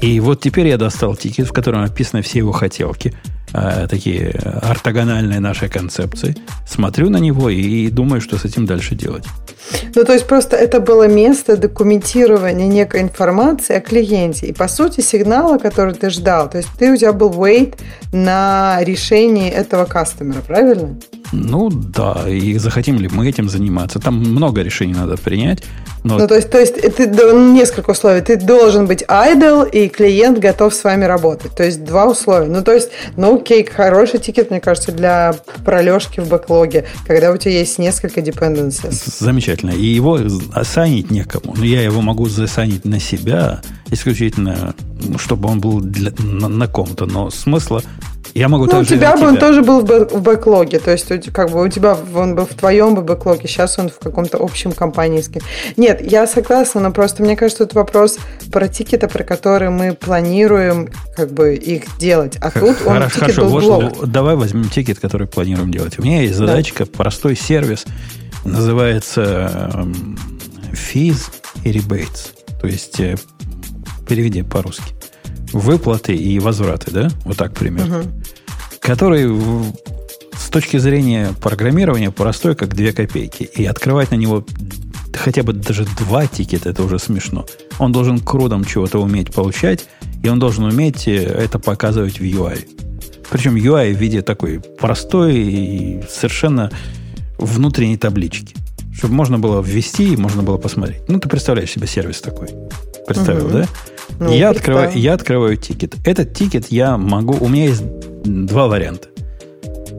И 0.00 0.20
вот 0.20 0.40
теперь 0.40 0.68
я 0.68 0.78
достал 0.78 1.16
тикет, 1.16 1.48
в 1.48 1.52
котором 1.52 1.82
описаны 1.82 2.22
все 2.22 2.38
его 2.38 2.52
хотелки– 2.52 3.14
э, 3.54 3.86
такие 3.88 4.30
ортогональные 4.62 5.40
нашей 5.40 5.68
концепции, 5.68 6.36
смотрю 6.66 7.10
на 7.10 7.18
него 7.18 7.50
и, 7.50 7.60
и 7.60 7.90
думаю, 7.90 8.20
что 8.20 8.38
с 8.38 8.44
этим 8.44 8.66
дальше 8.66 8.94
делать. 8.94 9.24
Ну, 9.94 10.04
то 10.04 10.12
есть 10.12 10.26
просто 10.26 10.56
это 10.56 10.80
было 10.80 11.06
место 11.08 11.56
документирования 11.56 12.66
некой 12.66 13.00
информации 13.02 13.76
о 13.76 13.80
клиенте. 13.80 14.46
И, 14.46 14.52
по 14.52 14.68
сути, 14.68 15.00
сигнала, 15.00 15.58
который 15.58 15.94
ты 15.94 16.10
ждал. 16.10 16.50
То 16.50 16.58
есть 16.58 16.68
ты, 16.78 16.92
у 16.92 16.96
тебя 16.96 17.12
был 17.12 17.30
wait 17.30 17.78
на 18.12 18.78
решение 18.82 19.50
этого 19.50 19.84
кастомера, 19.84 20.40
правильно? 20.40 20.96
Ну, 21.32 21.70
да. 21.70 22.24
И 22.28 22.58
захотим 22.58 23.00
ли 23.00 23.08
мы 23.08 23.28
этим 23.28 23.48
заниматься? 23.48 23.98
Там 23.98 24.18
много 24.18 24.62
решений 24.62 24.94
надо 24.94 25.16
принять. 25.16 25.62
Но... 26.04 26.18
Ну, 26.18 26.26
то 26.26 26.34
есть, 26.34 26.50
то 26.50 26.58
есть 26.58 26.74
ты, 26.74 27.08
ну, 27.08 27.52
несколько 27.52 27.90
условий. 27.90 28.20
Ты 28.20 28.36
должен 28.36 28.86
быть 28.86 29.02
idle, 29.02 29.68
и 29.70 29.88
клиент 29.88 30.38
готов 30.38 30.74
с 30.74 30.84
вами 30.84 31.04
работать. 31.04 31.54
То 31.54 31.64
есть 31.64 31.84
два 31.84 32.06
условия. 32.06 32.48
Ну, 32.48 32.62
то 32.62 32.72
есть, 32.72 32.90
ну, 33.16 33.36
окей, 33.36 33.64
хороший 33.64 34.18
тикет, 34.20 34.50
мне 34.50 34.60
кажется, 34.60 34.92
для 34.92 35.34
пролежки 35.64 36.20
в 36.20 36.28
бэклоге, 36.28 36.86
когда 37.06 37.32
у 37.32 37.36
тебя 37.36 37.58
есть 37.58 37.78
несколько 37.78 38.20
dependencies. 38.20 39.02
Замечательно. 39.18 39.70
И 39.70 39.84
его 39.84 40.18
осанить 40.52 41.10
некому. 41.10 41.54
Но 41.56 41.64
я 41.64 41.82
его 41.82 42.02
могу 42.02 42.28
засанить 42.28 42.84
на 42.84 43.00
себя 43.00 43.62
исключительно, 43.90 44.74
чтобы 45.18 45.48
он 45.48 45.60
был 45.60 45.80
для, 45.80 46.12
на, 46.18 46.48
на 46.48 46.66
ком-то. 46.66 47.06
Но 47.06 47.30
смысла 47.30 47.82
я 48.34 48.48
могу 48.48 48.66
ну, 48.66 48.78
у 48.80 48.84
тебя 48.84 49.16
бы 49.16 49.26
он 49.26 49.36
тоже 49.36 49.62
был 49.62 49.80
в, 49.80 50.22
бэклоге, 50.22 50.78
то 50.78 50.90
есть 50.90 51.06
как 51.32 51.50
бы 51.50 51.62
у 51.62 51.68
тебя 51.68 51.96
он 52.14 52.34
был 52.34 52.46
в 52.46 52.54
твоем 52.54 52.94
бы 52.94 53.02
бэклоге, 53.02 53.46
сейчас 53.46 53.78
он 53.78 53.90
в 53.90 53.98
каком-то 53.98 54.38
общем 54.38 54.72
компанейском. 54.72 55.42
Нет, 55.76 56.00
я 56.00 56.26
согласна, 56.26 56.80
но 56.80 56.92
просто 56.92 57.22
мне 57.22 57.36
кажется, 57.36 57.64
это 57.64 57.74
вопрос 57.76 58.18
про 58.50 58.68
тикеты, 58.68 59.06
про 59.08 59.22
которые 59.22 59.70
мы 59.70 59.94
планируем 59.94 60.88
как 61.14 61.32
бы 61.32 61.54
их 61.54 61.98
делать. 61.98 62.36
А 62.40 62.50
тут 62.50 62.78
он 62.86 62.94
хорошо, 62.94 63.20
тикет 63.20 63.34
хорошо. 63.34 63.50
был 63.50 63.80
вот, 63.80 64.10
давай 64.10 64.36
возьмем 64.36 64.68
тикет, 64.70 64.98
который 64.98 65.26
планируем 65.26 65.70
делать. 65.70 65.98
У 65.98 66.02
меня 66.02 66.22
есть 66.22 66.34
задачка, 66.34 66.86
да. 66.86 66.90
простой 66.96 67.36
сервис, 67.36 67.84
называется 68.44 69.70
эм, 69.74 70.18
fees 70.72 71.30
и 71.64 71.72
rebates. 71.72 72.30
То 72.60 72.66
есть 72.66 72.98
э, 72.98 73.16
переведи 74.08 74.42
по-русски 74.42 75.01
выплаты 75.52 76.14
и 76.14 76.38
возвраты, 76.38 76.90
да? 76.90 77.08
Вот 77.24 77.36
так 77.36 77.54
примерно. 77.54 78.00
Угу. 78.00 78.08
Который 78.80 79.30
с 80.36 80.48
точки 80.48 80.76
зрения 80.78 81.30
программирования 81.40 82.10
простой, 82.10 82.54
как 82.54 82.74
две 82.74 82.92
копейки. 82.92 83.44
И 83.44 83.64
открывать 83.64 84.10
на 84.10 84.16
него 84.16 84.44
хотя 85.14 85.42
бы 85.42 85.52
даже 85.52 85.86
два 85.98 86.26
тикета, 86.26 86.70
это 86.70 86.82
уже 86.82 86.98
смешно. 86.98 87.46
Он 87.78 87.92
должен 87.92 88.18
крудом 88.18 88.64
чего-то 88.64 88.98
уметь 88.98 89.32
получать, 89.32 89.86
и 90.22 90.28
он 90.28 90.38
должен 90.38 90.64
уметь 90.64 91.06
э, 91.06 91.14
это 91.14 91.58
показывать 91.58 92.18
в 92.18 92.22
UI. 92.22 92.66
Причем 93.30 93.56
UI 93.56 93.94
в 93.94 93.98
виде 93.98 94.22
такой 94.22 94.60
простой 94.60 95.36
и 95.36 96.02
совершенно 96.08 96.70
внутренней 97.38 97.96
таблички. 97.96 98.54
Чтобы 98.94 99.14
можно 99.14 99.38
было 99.38 99.62
ввести 99.62 100.12
и 100.12 100.16
можно 100.16 100.42
было 100.42 100.58
посмотреть. 100.58 101.08
Ну, 101.08 101.18
ты 101.18 101.28
представляешь 101.28 101.70
себе 101.70 101.86
сервис 101.86 102.20
такой. 102.20 102.48
Представил, 103.06 103.46
угу. 103.46 103.52
да? 103.54 103.68
Ну, 104.20 104.32
я, 104.32 104.50
открываю, 104.50 104.92
я 104.94 105.14
открываю 105.14 105.56
тикет. 105.56 105.96
Этот 106.06 106.34
тикет 106.34 106.70
я 106.70 106.96
могу... 106.96 107.36
У 107.40 107.48
меня 107.48 107.64
есть 107.64 107.82
два 108.24 108.68
варианта. 108.68 109.08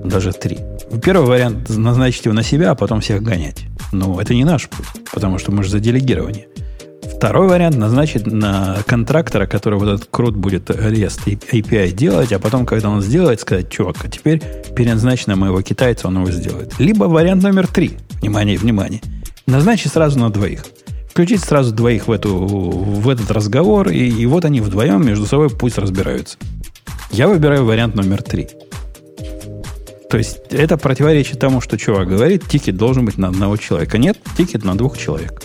Даже 0.03 0.31
три. 0.31 0.59
Первый 1.03 1.27
вариант 1.27 1.69
назначить 1.69 2.25
его 2.25 2.35
на 2.35 2.43
себя, 2.43 2.71
а 2.71 2.75
потом 2.75 3.01
всех 3.01 3.21
гонять. 3.21 3.63
Но 3.91 4.19
это 4.19 4.33
не 4.33 4.43
наш 4.43 4.69
путь, 4.69 4.85
потому 5.11 5.37
что 5.37 5.51
мы 5.51 5.63
же 5.63 5.69
за 5.69 5.79
делегирование. 5.79 6.47
Второй 7.15 7.47
вариант 7.47 7.77
назначить 7.77 8.27
на 8.27 8.77
контрактора, 8.85 9.45
который 9.45 9.79
вот 9.79 9.87
этот 9.87 10.07
CRUD 10.11 10.35
будет 10.35 10.69
REST 10.69 11.39
API 11.51 11.91
делать, 11.91 12.33
а 12.33 12.39
потом, 12.39 12.65
когда 12.65 12.89
он 12.89 13.01
сделает, 13.01 13.39
сказать, 13.39 13.69
чувак, 13.69 13.97
а 14.03 14.09
теперь 14.09 14.41
переназначь 14.75 15.25
на 15.25 15.35
моего 15.35 15.61
китайца, 15.61 16.07
он 16.07 16.17
его 16.17 16.31
сделает. 16.31 16.79
Либо 16.79 17.05
вариант 17.05 17.43
номер 17.43 17.67
три. 17.67 17.93
Внимание, 18.21 18.57
внимание. 18.57 19.01
Назначить 19.45 19.91
сразу 19.91 20.19
на 20.19 20.29
двоих– 20.29 20.65
включить 21.13 21.43
сразу 21.43 21.71
двоих 21.71 22.07
в, 22.07 22.11
эту, 22.11 22.35
в 22.35 23.07
этот 23.07 23.29
разговор, 23.29 23.89
и, 23.89 24.09
и 24.09 24.25
вот 24.25 24.45
они 24.45 24.61
вдвоем 24.61 25.05
между 25.05 25.27
собой 25.27 25.51
пусть 25.51 25.77
разбираются. 25.77 26.39
Я 27.11 27.27
выбираю 27.27 27.65
вариант 27.65 27.93
номер 27.93 28.23
три. 28.23 28.49
То 30.09 30.17
есть 30.17 30.39
это 30.49 30.75
противоречит 30.75 31.39
тому, 31.39 31.61
что 31.61 31.77
чувак 31.77 32.07
говорит, 32.07 32.47
тикет 32.47 32.77
должен 32.77 33.05
быть 33.05 33.19
на 33.19 33.27
одного 33.27 33.57
человека. 33.57 33.99
Нет, 33.99 34.17
тикет 34.35 34.63
на 34.63 34.75
двух 34.75 34.97
человек. 34.97 35.43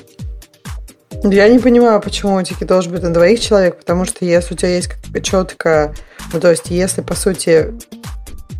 Я 1.23 1.47
не 1.51 1.59
понимаю, 1.59 2.01
почему 2.01 2.43
тикет 2.43 2.67
должен 2.67 2.91
быть 2.91 3.03
на 3.03 3.13
двоих 3.13 3.39
человек, 3.39 3.77
потому 3.77 4.07
что 4.07 4.25
если 4.25 4.55
у 4.55 4.57
тебя 4.57 4.75
есть 4.75 4.89
четко, 5.23 5.95
ну 6.33 6.41
то 6.41 6.51
есть 6.51 6.71
если 6.71 7.03
по 7.03 7.15
сути 7.15 7.75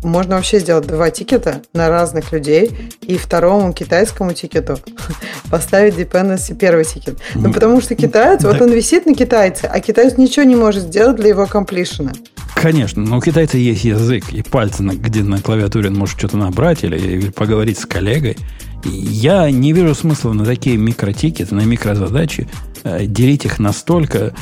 можно 0.03 0.35
вообще 0.35 0.59
сделать 0.59 0.87
два 0.87 1.09
тикета 1.09 1.61
на 1.73 1.89
разных 1.89 2.31
людей 2.31 2.71
и 3.01 3.17
второму 3.17 3.73
китайскому 3.73 4.33
тикету 4.33 4.79
поставить 5.49 5.95
dependency 5.95 6.55
первый 6.55 6.85
тикет. 6.85 7.19
Ну, 7.35 7.51
потому 7.51 7.81
что 7.81 7.95
китаец, 7.95 8.43
вот 8.43 8.61
он 8.61 8.71
висит 8.71 9.05
на 9.05 9.13
китайце, 9.13 9.65
а 9.65 9.79
китаец 9.79 10.17
ничего 10.17 10.45
не 10.45 10.55
может 10.55 10.83
сделать 10.83 11.17
для 11.17 11.29
его 11.29 11.45
completion 11.45 12.00
а. 12.00 12.11
Конечно, 12.55 13.01
но 13.01 13.17
у 13.17 13.21
китайца 13.21 13.57
есть 13.57 13.85
язык 13.85 14.33
и 14.33 14.41
пальцы, 14.41 14.83
где 14.83 15.23
на 15.23 15.41
клавиатуре 15.41 15.89
он 15.89 15.95
может 15.95 16.17
что-то 16.17 16.37
набрать 16.37 16.83
или, 16.83 16.97
или 16.97 17.29
поговорить 17.29 17.79
с 17.79 17.85
коллегой. 17.85 18.37
Я 18.83 19.49
не 19.51 19.73
вижу 19.73 19.95
смысла 19.95 20.33
на 20.33 20.45
такие 20.45 20.77
микротикеты, 20.77 21.53
на 21.53 21.61
микрозадачи 21.61 22.47
делить 22.83 23.45
их 23.45 23.59
настолько, 23.59 24.33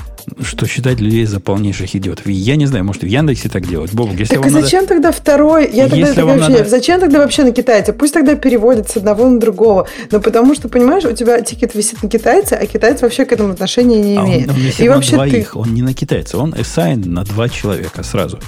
что 0.41 0.67
считать 0.67 0.99
людей 0.99 1.25
за 1.25 1.39
полнейших 1.39 1.95
идиотов. 1.95 2.27
Я 2.27 2.57
не 2.57 2.65
знаю, 2.65 2.83
может, 2.83 3.03
в 3.03 3.05
Яндексе 3.05 3.49
так 3.49 3.67
делать. 3.67 3.93
Бог, 3.93 4.11
если 4.13 4.35
так 4.35 4.45
а 4.45 4.49
зачем 4.49 4.81
надо... 4.81 4.95
тогда 4.95 5.11
второй? 5.11 5.69
Я 5.71 5.87
тогда 5.87 6.07
если 6.07 6.21
вообще, 6.21 6.49
надо... 6.49 6.65
Зачем 6.65 6.99
тогда 6.99 7.19
вообще 7.19 7.43
на 7.43 7.51
китайца? 7.51 7.93
Пусть 7.93 8.13
тогда 8.13 8.35
переводят 8.35 8.89
с 8.89 8.97
одного 8.97 9.29
на 9.29 9.39
другого. 9.39 9.87
Но 10.11 10.19
потому 10.19 10.53
что, 10.53 10.67
понимаешь, 10.67 11.05
у 11.05 11.13
тебя 11.13 11.41
тикет 11.41 11.75
висит 11.75 12.03
на 12.03 12.09
китайца, 12.09 12.57
а 12.57 12.65
китайец 12.65 13.01
вообще 13.01 13.25
к 13.25 13.31
этому 13.31 13.53
отношения 13.53 14.01
не 14.01 14.15
имеет. 14.17 14.49
А 14.49 14.51
он, 14.51 14.59
он 14.59 14.85
И 14.85 14.89
вообще 14.89 15.15
двоих, 15.15 15.51
ты... 15.53 15.59
он 15.59 15.73
не 15.73 15.81
на 15.81 15.93
китайца, 15.93 16.37
он 16.37 16.53
assigned 16.53 17.07
на 17.07 17.23
два 17.23 17.47
человека 17.47 18.03
сразу. 18.03 18.39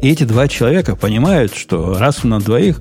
И 0.00 0.08
эти 0.08 0.24
два 0.24 0.46
человека 0.46 0.94
понимают, 0.94 1.56
что 1.56 1.98
раз 1.98 2.20
он 2.22 2.30
на 2.30 2.40
двоих, 2.40 2.80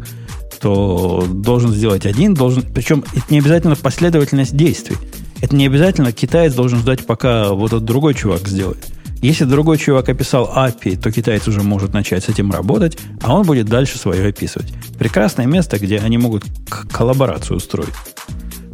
то 0.60 1.26
должен 1.27 1.72
сделать 1.72 2.06
один, 2.06 2.34
должен, 2.34 2.64
причем 2.73 3.03
это 3.14 3.26
не 3.30 3.40
обязательно 3.40 3.76
последовательность 3.76 4.56
действий. 4.56 4.98
Это 5.41 5.56
не 5.56 5.66
обязательно 5.66 6.12
китаец 6.12 6.53
должен 6.53 6.80
ждать, 6.80 7.06
пока 7.06 7.49
вот 7.53 7.68
этот 7.68 7.86
другой 7.86 8.14
чувак 8.14 8.48
сделает. 8.48 8.86
Если 9.22 9.45
другой 9.45 9.78
чувак 9.78 10.10
описал 10.10 10.52
API, 10.56 11.02
то 11.02 11.12
китаец 11.12 11.48
уже 11.48 11.64
может 11.64 11.94
начать 11.94 12.24
с 12.24 12.30
этим 12.30 12.52
работать, 12.52 12.98
а 13.22 13.34
он 13.34 13.44
будет 13.44 13.66
дальше 13.66 13.98
свое 13.98 14.28
описывать. 14.28 14.72
Прекрасное 14.99 15.45
место, 15.45 15.80
где 15.80 15.98
они 15.99 16.18
могут 16.18 16.44
коллаборацию 16.91 17.57
устроить. 17.57 17.94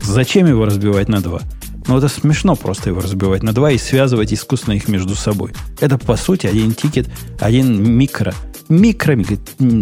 Зачем 0.01 0.47
его 0.47 0.65
разбивать 0.65 1.07
на 1.07 1.21
два? 1.21 1.41
Ну, 1.87 1.97
это 1.97 2.09
смешно 2.09 2.55
просто 2.55 2.89
его 2.89 3.01
разбивать 3.01 3.43
на 3.43 3.53
два 3.53 3.71
и 3.71 3.77
связывать 3.77 4.33
искусственно 4.33 4.75
их 4.75 4.87
между 4.87 5.15
собой. 5.15 5.53
Это, 5.79 5.97
по 5.97 6.15
сути, 6.15 6.47
один 6.47 6.73
тикет, 6.73 7.09
один 7.39 7.81
микро. 7.97 8.33
Микро, 8.69 9.17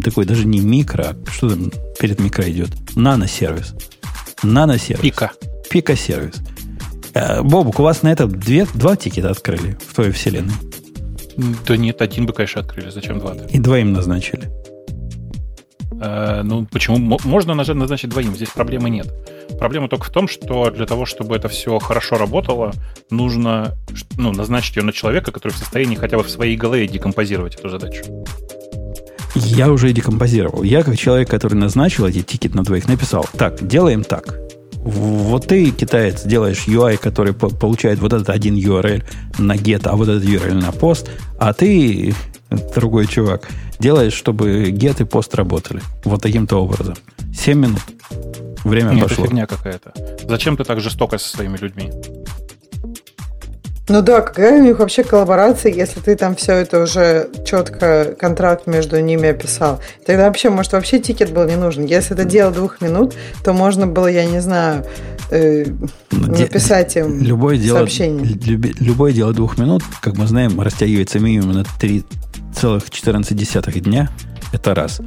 такой 0.03 0.25
даже 0.25 0.45
не 0.45 0.59
микро, 0.59 1.15
а 1.27 1.31
что 1.31 1.49
там 1.49 1.71
перед 1.99 2.19
микро 2.19 2.49
идет? 2.49 2.69
Нано-сервис. 2.95 3.73
Нано-сервис. 4.43 5.01
Пика. 5.01 5.31
Пика-сервис. 5.69 6.35
Э, 7.19 7.41
Бобук, 7.41 7.79
у 7.79 7.83
вас 7.83 8.01
на 8.01 8.11
это 8.11 8.27
две, 8.27 8.65
два 8.73 8.95
тикета 8.95 9.29
открыли 9.29 9.77
в 9.85 9.93
твоей 9.93 10.11
вселенной? 10.11 10.53
Да 11.67 11.75
нет, 11.75 12.01
один 12.01 12.25
бы, 12.25 12.33
конечно, 12.33 12.61
открыли. 12.61 12.89
Зачем 12.89 13.19
два? 13.19 13.35
И 13.49 13.59
двоим 13.59 13.91
назначили. 13.91 14.49
Э, 16.01 16.41
ну, 16.43 16.65
почему? 16.65 16.97
Можно 16.97 17.55
назначить 17.55 18.09
двоим, 18.09 18.35
здесь 18.35 18.49
проблемы 18.49 18.89
нет. 18.89 19.11
Проблема 19.57 19.89
только 19.89 20.05
в 20.05 20.09
том, 20.11 20.27
что 20.27 20.69
для 20.69 20.85
того, 20.85 21.05
чтобы 21.05 21.35
это 21.35 21.49
все 21.49 21.77
хорошо 21.79 22.17
работало, 22.17 22.71
нужно 23.09 23.75
ну, 24.17 24.31
назначить 24.31 24.77
ее 24.77 24.83
на 24.83 24.93
человека, 24.93 25.31
который 25.31 25.51
в 25.53 25.57
состоянии 25.57 25.95
хотя 25.95 26.17
бы 26.17 26.23
в 26.23 26.29
своей 26.29 26.55
голове 26.55 26.87
декомпозировать 26.87 27.55
эту 27.55 27.67
задачу. 27.69 28.03
Я 29.35 29.71
уже 29.71 29.91
декомпозировал. 29.91 30.63
Я, 30.63 30.83
как 30.83 30.97
человек, 30.97 31.29
который 31.29 31.55
назначил 31.55 32.05
этот 32.05 32.21
тикет 32.21 32.55
на 32.55 32.63
двоих, 32.63 32.87
написал, 32.87 33.25
так, 33.37 33.65
делаем 33.65 34.03
так. 34.03 34.48
Вот 34.81 35.47
ты, 35.47 35.71
китаец, 35.71 36.23
делаешь 36.23 36.63
UI, 36.67 36.97
который 36.97 37.33
получает 37.33 37.99
вот 37.99 38.13
этот 38.13 38.29
один 38.29 38.55
URL 38.55 39.03
на 39.37 39.55
GET, 39.55 39.81
а 39.83 39.95
вот 39.95 40.07
этот 40.07 40.23
URL 40.23 40.53
на 40.53 40.71
POST, 40.71 41.09
а 41.37 41.53
ты, 41.53 42.15
другой 42.73 43.07
чувак, 43.07 43.49
делаешь, 43.79 44.13
чтобы 44.13 44.71
GET 44.71 45.01
и 45.01 45.05
POST 45.05 45.35
работали. 45.35 45.81
Вот 46.05 46.21
таким-то 46.21 46.57
образом. 46.57 46.95
7 47.33 47.59
минут. 47.59 47.81
Время 48.63 48.91
Нет, 48.91 49.03
пошло. 49.03 49.23
Это 49.23 49.27
фигня 49.29 49.45
какая-то. 49.47 49.93
Зачем 50.27 50.57
ты 50.57 50.63
так 50.63 50.79
жестоко 50.79 51.17
со 51.17 51.29
своими 51.29 51.57
людьми? 51.57 51.91
Ну 53.89 54.03
да, 54.03 54.21
какая 54.21 54.59
у 54.59 54.63
них 54.63 54.77
вообще 54.77 55.03
коллаборация, 55.03 55.73
если 55.73 55.99
ты 55.99 56.15
там 56.15 56.35
все 56.35 56.53
это 56.53 56.83
уже 56.83 57.29
четко 57.43 58.15
контракт 58.19 58.67
между 58.67 58.99
ними 58.99 59.29
описал? 59.29 59.81
Тогда 60.05 60.27
вообще, 60.27 60.51
может, 60.51 60.73
вообще 60.73 60.99
тикет 60.99 61.33
был 61.33 61.45
не 61.45 61.55
нужен. 61.55 61.85
Если 61.85 62.13
это 62.15 62.23
дело 62.23 62.51
двух 62.51 62.81
минут, 62.81 63.15
то 63.43 63.51
можно 63.51 63.87
было, 63.87 64.05
я 64.05 64.25
не 64.25 64.41
знаю, 64.41 64.85
э, 65.31 65.65
ну, 66.11 66.27
написать 66.27 66.95
им 66.97 67.19
любое 67.23 67.57
дело, 67.57 67.77
сообщение. 67.77 68.25
Люби, 68.45 68.75
любое 68.79 69.11
дело 69.11 69.33
двух 69.33 69.57
минут, 69.57 69.81
как 70.01 70.17
мы 70.17 70.27
знаем, 70.27 70.61
растягивается 70.61 71.17
минимум 71.19 71.53
на 71.53 71.63
3,14 71.81 73.79
дня. 73.79 74.09
Это 74.53 74.75
раз. 74.75 75.01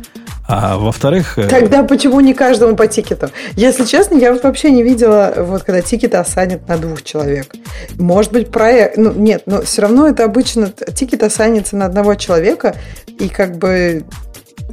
А 0.47 0.77
во-вторых... 0.77 1.39
Э, 1.39 1.49
Тогда 1.49 1.85
почему 1.85 2.21
не 2.21 2.35
каждому 2.35 2.77
по 2.77 2.87
тикету? 2.87 3.31
Если 3.55 3.85
честно, 3.85 4.17
я 4.17 4.33
вот 4.33 4.43
вообще 4.43 4.71
не 4.71 4.83
видела, 4.83 5.35
вот 5.39 5.63
когда 5.63 5.83
тикеты 5.83 6.17
assign 6.17 6.50
ят 6.50 6.67
на 6.69 6.77
двух 6.77 7.03
человек. 7.03 7.55
Может 7.95 8.33
быть, 8.33 8.51
проект... 8.51 8.97
Ну, 8.97 9.13
нет, 9.13 9.45
но 9.47 9.63
все 9.63 9.83
равно 9.83 10.09
это 10.09 10.25
обычно... 10.25 10.69
Тикет 10.69 11.23
assign 11.23 11.52
ится 11.52 11.77
на 11.77 11.87
одного 11.87 12.17
человека, 12.17 12.75
и 13.19 13.29
как 13.29 13.57
бы 13.57 14.05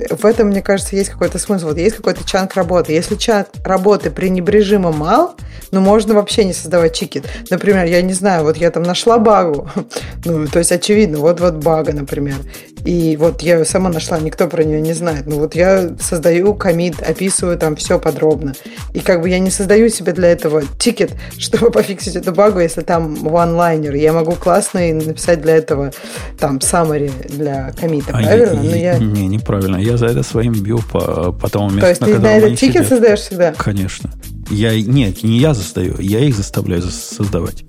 в 0.09 0.25
этом, 0.25 0.47
мне 0.47 0.61
кажется, 0.61 0.95
есть 0.95 1.09
какой-то 1.09 1.39
смысл. 1.39 1.67
Вот 1.67 1.77
есть 1.77 1.97
какой-то 1.97 2.23
чанк 2.23 2.55
работы. 2.55 2.93
Если 2.93 3.15
чанк 3.15 3.47
работы 3.63 4.11
пренебрежимо 4.11 4.91
мал, 4.91 5.35
ну, 5.71 5.81
можно 5.81 6.13
вообще 6.13 6.45
не 6.45 6.53
создавать 6.53 6.95
чикет. 6.95 7.25
Например, 7.49 7.85
я 7.85 8.01
не 8.01 8.13
знаю, 8.13 8.43
вот 8.43 8.57
я 8.57 8.71
там 8.71 8.83
нашла 8.83 9.19
багу. 9.19 9.69
ну, 10.25 10.47
то 10.47 10.59
есть, 10.59 10.71
очевидно, 10.71 11.19
вот-вот 11.19 11.55
бага, 11.55 11.93
например. 11.93 12.37
И 12.85 13.17
вот 13.17 13.41
я 13.41 13.57
ее 13.57 13.65
сама 13.65 13.89
нашла, 13.89 14.19
никто 14.19 14.47
про 14.47 14.63
нее 14.63 14.81
не 14.81 14.93
знает. 14.93 15.25
Ну, 15.27 15.39
вот 15.39 15.55
я 15.55 15.91
создаю 15.99 16.53
комит, 16.53 17.01
описываю 17.01 17.57
там 17.57 17.75
все 17.75 17.99
подробно. 17.99 18.53
И 18.93 18.99
как 18.99 19.21
бы 19.21 19.29
я 19.29 19.39
не 19.39 19.49
создаю 19.49 19.89
себе 19.89 20.13
для 20.13 20.29
этого 20.29 20.63
тикет, 20.77 21.11
чтобы 21.37 21.71
пофиксить 21.71 22.15
эту 22.15 22.31
багу, 22.31 22.59
если 22.59 22.81
там 22.81 23.15
one-liner. 23.15 23.97
Я 23.97 24.13
могу 24.13 24.33
классно 24.33 24.79
написать 24.79 25.41
для 25.41 25.57
этого 25.57 25.91
там 26.39 26.57
summary 26.57 27.11
для 27.29 27.71
commit 27.73 28.09
а, 28.09 28.21
правильно? 28.21 28.61
Я, 28.61 28.69
Но 28.69 28.75
я... 28.75 28.97
Не, 28.97 29.27
неправильно 29.27 29.77
я 29.77 29.97
за 29.97 30.07
это 30.07 30.23
своим 30.23 30.53
бью 30.53 30.79
по, 30.91 31.31
по 31.31 31.49
тому 31.49 31.69
месту, 31.69 31.81
То 31.81 31.89
есть 31.89 32.01
ты 32.01 32.19
на 32.19 32.37
этот 32.37 32.57
тикет 32.57 32.87
создаешь 32.87 33.19
всегда? 33.19 33.53
Конечно. 33.53 34.11
Я, 34.49 34.79
нет, 34.81 35.23
не 35.23 35.37
я 35.37 35.53
застаю, 35.53 35.95
я 35.99 36.19
их 36.19 36.35
заставляю 36.35 36.81
создавать. 36.81 37.63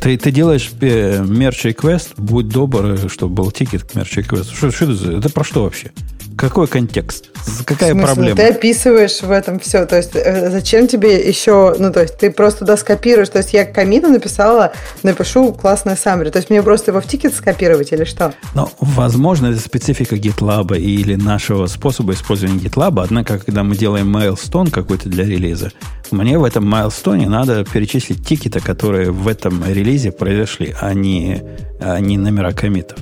Ты, 0.00 0.16
ты 0.16 0.30
делаешь 0.30 0.70
merge 0.80 1.74
request, 1.76 2.12
будь 2.16 2.48
добр, 2.48 2.98
чтобы 3.10 3.34
был 3.34 3.50
тикет 3.50 3.84
к 3.84 3.94
merge 3.94 4.14
request 4.26 4.48
у. 4.48 4.54
Что, 4.54 4.70
что 4.70 4.84
это 4.84 4.94
за... 4.94 5.12
Это 5.12 5.28
про 5.30 5.44
что 5.44 5.64
вообще? 5.64 5.90
Какой 6.38 6.68
контекст? 6.68 7.30
Какая 7.66 7.90
в 7.90 7.98
смысле, 7.98 8.14
проблема? 8.14 8.36
Ты 8.36 8.48
описываешь 8.48 9.22
в 9.22 9.30
этом 9.32 9.58
все. 9.58 9.86
То 9.86 9.96
есть, 9.96 10.12
э, 10.14 10.50
зачем 10.50 10.86
тебе 10.86 11.28
еще... 11.28 11.74
Ну, 11.76 11.92
то 11.92 12.00
есть, 12.00 12.16
ты 12.16 12.30
просто 12.30 12.60
туда 12.60 12.76
скопируешь. 12.76 13.28
То 13.28 13.38
есть, 13.38 13.52
я 13.52 13.64
commit 13.64 14.02
у 14.02 14.08
написала, 14.08 14.72
напишу 15.02 15.52
классное 15.52 15.96
summary. 15.96 16.30
То 16.30 16.38
есть, 16.38 16.48
мне 16.48 16.62
просто 16.62 16.92
его 16.92 17.00
в 17.00 17.08
тикет 17.08 17.34
скопировать 17.34 17.92
или 17.92 18.04
что? 18.04 18.34
Ну, 18.54 18.70
возможно, 18.78 19.48
это 19.48 19.58
специфика 19.58 20.14
GitLab 20.14 20.78
или 20.78 21.16
нашего 21.16 21.66
способа 21.66 22.12
использования 22.12 22.60
GitLab. 22.60 23.02
Однако, 23.02 23.40
когда 23.40 23.64
мы 23.64 23.76
делаем 23.76 24.16
milestone 24.16 24.70
какой-то 24.70 25.08
для 25.08 25.24
релиза, 25.24 25.72
мне 26.12 26.38
в 26.38 26.44
этом 26.44 26.72
milestone 26.72 27.28
надо 27.28 27.64
перечислить 27.64 28.24
тикеты, 28.24 28.60
которые 28.60 29.10
в 29.10 29.26
этом 29.26 29.64
релизе 29.66 30.12
произошли, 30.12 30.72
а 30.80 30.94
не, 30.94 31.42
а 31.80 31.98
не 31.98 32.16
номера 32.16 32.52
комитов. 32.52 32.98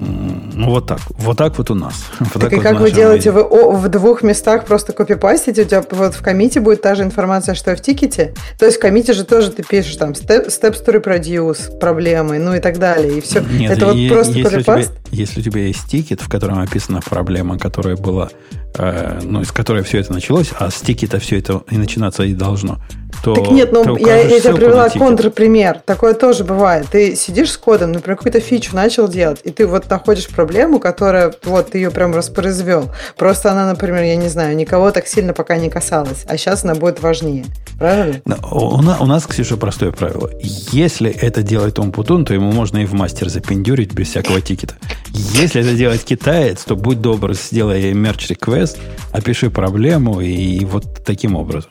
Ну, 0.00 0.70
вот 0.70 0.86
так. 0.86 1.00
Вот 1.18 1.36
так 1.36 1.56
вот 1.58 1.70
у 1.70 1.74
нас. 1.74 1.94
Вот 2.20 2.42
так, 2.42 2.52
и 2.52 2.56
вот 2.56 2.64
как 2.64 2.80
вы 2.80 2.90
делаете? 2.90 3.30
Вы 3.30 3.44
в 3.44 3.88
двух 3.88 4.22
местах 4.22 4.64
просто 4.64 4.92
копипастите? 4.92 5.62
У 5.62 5.64
тебя 5.64 5.84
вот 5.90 6.14
в 6.14 6.22
комите 6.22 6.60
будет 6.60 6.82
та 6.82 6.94
же 6.94 7.02
информация, 7.02 7.54
что 7.54 7.72
и 7.72 7.74
в 7.76 7.80
тикете? 7.80 8.34
То 8.58 8.66
есть 8.66 8.78
в 8.78 8.80
комите 8.80 9.12
же 9.12 9.24
тоже 9.24 9.50
ты 9.50 9.62
пишешь 9.62 9.96
там 9.96 10.10
steps 10.10 10.60
to 10.60 11.02
reproduce, 11.02 11.78
проблемы, 11.78 12.38
ну 12.38 12.54
и 12.54 12.60
так 12.60 12.78
далее. 12.78 13.18
И 13.18 13.20
все. 13.20 13.40
Нет, 13.40 13.72
Это 13.72 13.86
вот 13.86 14.08
просто 14.08 14.42
копипаст? 14.42 14.92
Если 15.10 15.40
у 15.40 15.42
тебя 15.42 15.62
есть 15.62 15.86
тикет, 15.88 16.20
в 16.20 16.28
котором 16.28 16.58
описана 16.58 17.00
проблема, 17.00 17.58
которая 17.58 17.96
была 17.96 18.30
Э, 18.76 19.20
ну, 19.22 19.40
из 19.40 19.50
которой 19.50 19.82
все 19.82 19.98
это 19.98 20.12
началось, 20.12 20.50
а 20.58 20.70
с 20.70 20.80
тикета 20.80 21.18
все 21.18 21.38
это 21.38 21.62
и 21.70 21.76
начинаться 21.76 22.22
и 22.22 22.34
должно, 22.34 22.78
то... 23.24 23.34
Так 23.34 23.50
нет, 23.50 23.72
ну, 23.72 23.96
я, 23.96 24.20
я 24.20 24.40
тебе 24.40 24.54
привела 24.54 24.88
контрпример. 24.90 25.80
Такое 25.84 26.14
тоже 26.14 26.44
бывает. 26.44 26.86
Ты 26.90 27.16
сидишь 27.16 27.50
с 27.52 27.56
кодом, 27.56 27.92
например, 27.92 28.16
какую-то 28.16 28.40
фичу 28.40 28.76
начал 28.76 29.08
делать, 29.08 29.40
и 29.42 29.50
ты 29.50 29.66
вот 29.66 29.90
находишь 29.90 30.28
проблему, 30.28 30.78
которая, 30.78 31.32
вот, 31.44 31.70
ты 31.70 31.78
ее 31.78 31.90
прям 31.90 32.12
воспроизвел. 32.12 32.92
Просто 33.16 33.50
она, 33.50 33.66
например, 33.66 34.02
я 34.02 34.16
не 34.16 34.28
знаю, 34.28 34.54
никого 34.54 34.90
так 34.92 35.06
сильно 35.06 35.32
пока 35.32 35.56
не 35.56 35.70
касалась, 35.70 36.24
а 36.28 36.36
сейчас 36.36 36.62
она 36.64 36.74
будет 36.74 37.02
важнее. 37.02 37.46
Правильно? 37.78 38.20
У, 38.50 38.82
нас, 38.82 39.00
у 39.00 39.06
нас, 39.06 39.26
Ксюша, 39.26 39.56
простое 39.56 39.92
правило. 39.92 40.30
Если 40.40 41.10
это 41.10 41.42
делает 41.42 41.78
Умпутун, 41.78 42.24
то 42.24 42.34
ему 42.34 42.52
можно 42.52 42.78
и 42.78 42.86
в 42.86 42.92
мастер 42.92 43.28
запендюрить 43.28 43.92
без 43.92 44.08
всякого 44.08 44.40
тикета. 44.40 44.74
Если 45.18 45.60
это 45.60 45.74
делает 45.74 46.04
китаец, 46.04 46.64
то 46.64 46.76
будь 46.76 47.00
добр, 47.00 47.34
сделай 47.34 47.92
мерч 47.92 48.28
реквест, 48.28 48.78
опиши 49.12 49.50
проблему 49.50 50.20
и 50.20 50.64
вот 50.64 51.04
таким 51.04 51.34
образом. 51.34 51.70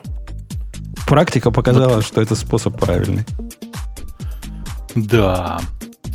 Практика 1.06 1.50
показала, 1.50 2.02
что 2.02 2.20
это 2.20 2.34
способ 2.34 2.78
правильный. 2.78 3.24
Да. 4.94 5.60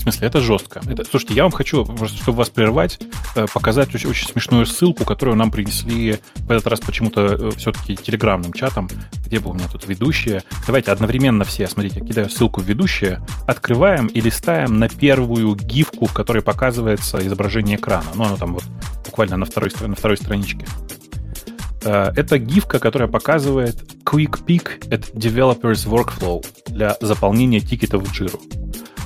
Смысле, 0.03 0.27
это 0.27 0.41
жестко. 0.41 0.81
Это, 0.85 1.05
слушайте, 1.05 1.33
я 1.33 1.43
вам 1.43 1.53
хочу, 1.53 1.85
чтобы 2.07 2.37
вас 2.37 2.49
прервать, 2.49 2.99
э, 3.35 3.45
показать 3.53 3.95
очень, 3.95 4.09
очень 4.09 4.27
смешную 4.27 4.65
ссылку, 4.65 5.05
которую 5.05 5.37
нам 5.37 5.49
принесли 5.49 6.19
в 6.35 6.51
этот 6.51 6.67
раз 6.67 6.81
почему-то 6.81 7.21
э, 7.21 7.51
все-таки 7.51 7.95
телеграмным 7.95 8.51
чатом, 8.51 8.89
где 9.25 9.39
был 9.39 9.51
у 9.51 9.53
меня 9.53 9.69
тут 9.71 9.87
ведущие. 9.87 10.43
Давайте 10.67 10.91
одновременно 10.91 11.45
все, 11.45 11.69
смотрите, 11.69 12.01
кидаю 12.01 12.29
ссылку 12.29 12.59
в 12.59 12.65
ведущие, 12.65 13.21
открываем 13.47 14.07
и 14.07 14.19
листаем 14.19 14.77
на 14.77 14.89
первую 14.89 15.55
гифку, 15.55 16.07
в 16.07 16.13
которой 16.13 16.43
показывается 16.43 17.25
изображение 17.25 17.77
экрана. 17.77 18.07
Ну, 18.13 18.25
оно 18.25 18.35
там 18.35 18.55
вот 18.55 18.65
буквально 19.05 19.37
на 19.37 19.45
второй, 19.45 19.71
на 19.87 19.95
второй 19.95 20.17
страничке. 20.17 20.65
Э, 21.85 22.11
это 22.13 22.39
гифка, 22.39 22.79
которая 22.79 23.07
показывает 23.07 23.77
Quick 24.03 24.45
Peek 24.45 24.89
at 24.89 25.13
Developers 25.13 25.87
Workflow 25.87 26.45
для 26.67 26.97
заполнения 26.99 27.61
тикетов 27.61 28.03
в 28.03 28.11
Jira. 28.11 28.37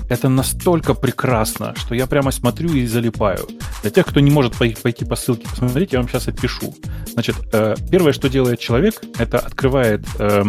Это 0.10 0.30
настолько 0.30 0.94
прекрасно, 0.94 1.74
что 1.76 1.96
я 1.96 2.08
прямо 2.08 2.32
смотрю 2.32 2.74
и 2.74 2.86
залипаю. 2.86 3.48
Для 3.82 3.92
тех, 3.92 4.06
кто 4.06 4.20
не 4.20 4.32
может 4.32 4.56
пойти 4.56 5.06
по 5.06 5.16
ссылке 5.16 5.48
посмотреть, 5.48 5.94
я 5.94 6.00
вам 6.00 6.08
сейчас 6.08 6.28
опишу. 6.28 6.74
Значит, 7.14 7.36
э, 7.54 7.76
первое, 7.92 8.14
что 8.14 8.30
делает 8.30 8.60
человек, 8.60 9.02
это 9.18 9.40
открывает 9.40 10.06
э, 10.20 10.44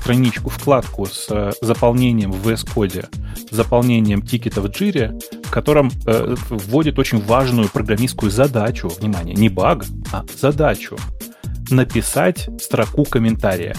страничку, 0.00 0.50
вкладку 0.50 1.06
с 1.06 1.54
заполнением 1.60 2.32
в 2.32 2.48
VS 2.48 2.66
Code, 2.74 3.06
заполнением 3.50 4.22
тикета 4.22 4.60
в 4.60 4.66
Jira, 4.66 5.18
в 5.44 5.50
котором 5.50 5.90
вводит 6.50 6.98
очень 6.98 7.20
важную 7.20 7.68
программистскую 7.68 8.30
задачу, 8.30 8.88
внимание, 8.88 9.34
не 9.34 9.48
баг, 9.48 9.84
а 10.12 10.24
задачу 10.40 10.96
написать 11.70 12.48
строку 12.60 13.04
комментария. 13.04 13.74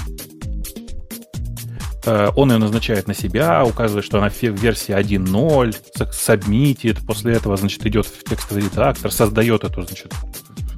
Э, 2.05 2.29
он 2.35 2.51
ее 2.51 2.57
назначает 2.57 3.07
на 3.07 3.13
себя, 3.13 3.63
указывает, 3.63 4.05
что 4.05 4.17
она 4.19 4.29
в 4.29 4.41
версии 4.41 4.95
1.0, 4.95 6.11
сабмитит, 6.11 6.99
после 7.05 7.33
этого, 7.33 7.57
значит, 7.57 7.85
идет 7.85 8.05
в 8.05 8.23
текстовый 8.23 8.63
редактор, 8.63 9.11
создает 9.11 9.63
эту, 9.63 9.83
значит, 9.83 10.11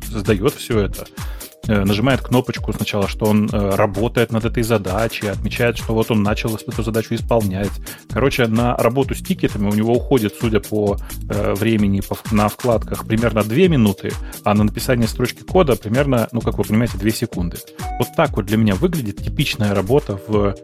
создает 0.10 0.54
все 0.54 0.80
это. 0.80 1.06
Э, 1.68 1.84
нажимает 1.86 2.22
кнопочку 2.22 2.74
сначала, 2.74 3.08
что 3.08 3.26
он 3.26 3.48
э, 3.52 3.76
работает 3.76 4.32
над 4.32 4.46
этой 4.46 4.64
задачей, 4.64 5.28
отмечает, 5.28 5.78
что 5.78 5.94
вот 5.94 6.10
он 6.10 6.24
начал 6.24 6.56
эту 6.56 6.82
задачу 6.82 7.14
исполнять. 7.14 7.72
Короче, 8.10 8.48
на 8.48 8.76
работу 8.78 9.14
с 9.14 9.20
тикетами 9.20 9.70
у 9.70 9.74
него 9.74 9.94
уходит, 9.94 10.34
судя 10.40 10.60
по 10.60 10.98
э, 11.30 11.54
времени 11.54 12.02
на 12.32 12.48
вкладках, 12.48 13.06
примерно 13.06 13.44
2 13.44 13.56
минуты, 13.68 14.12
а 14.44 14.56
на 14.56 14.64
написание 14.64 15.08
строчки 15.08 15.44
кода 15.44 15.76
примерно, 15.76 16.28
ну, 16.32 16.42
как 16.42 16.58
вы 16.58 16.64
понимаете, 16.64 16.98
2 16.98 17.10
секунды. 17.12 17.58
Вот 18.00 18.08
так 18.18 18.36
вот 18.36 18.46
для 18.48 18.58
меня 18.58 18.74
выглядит 18.74 19.18
типичная 19.18 19.76
работа 19.76 20.20
в 20.28 20.56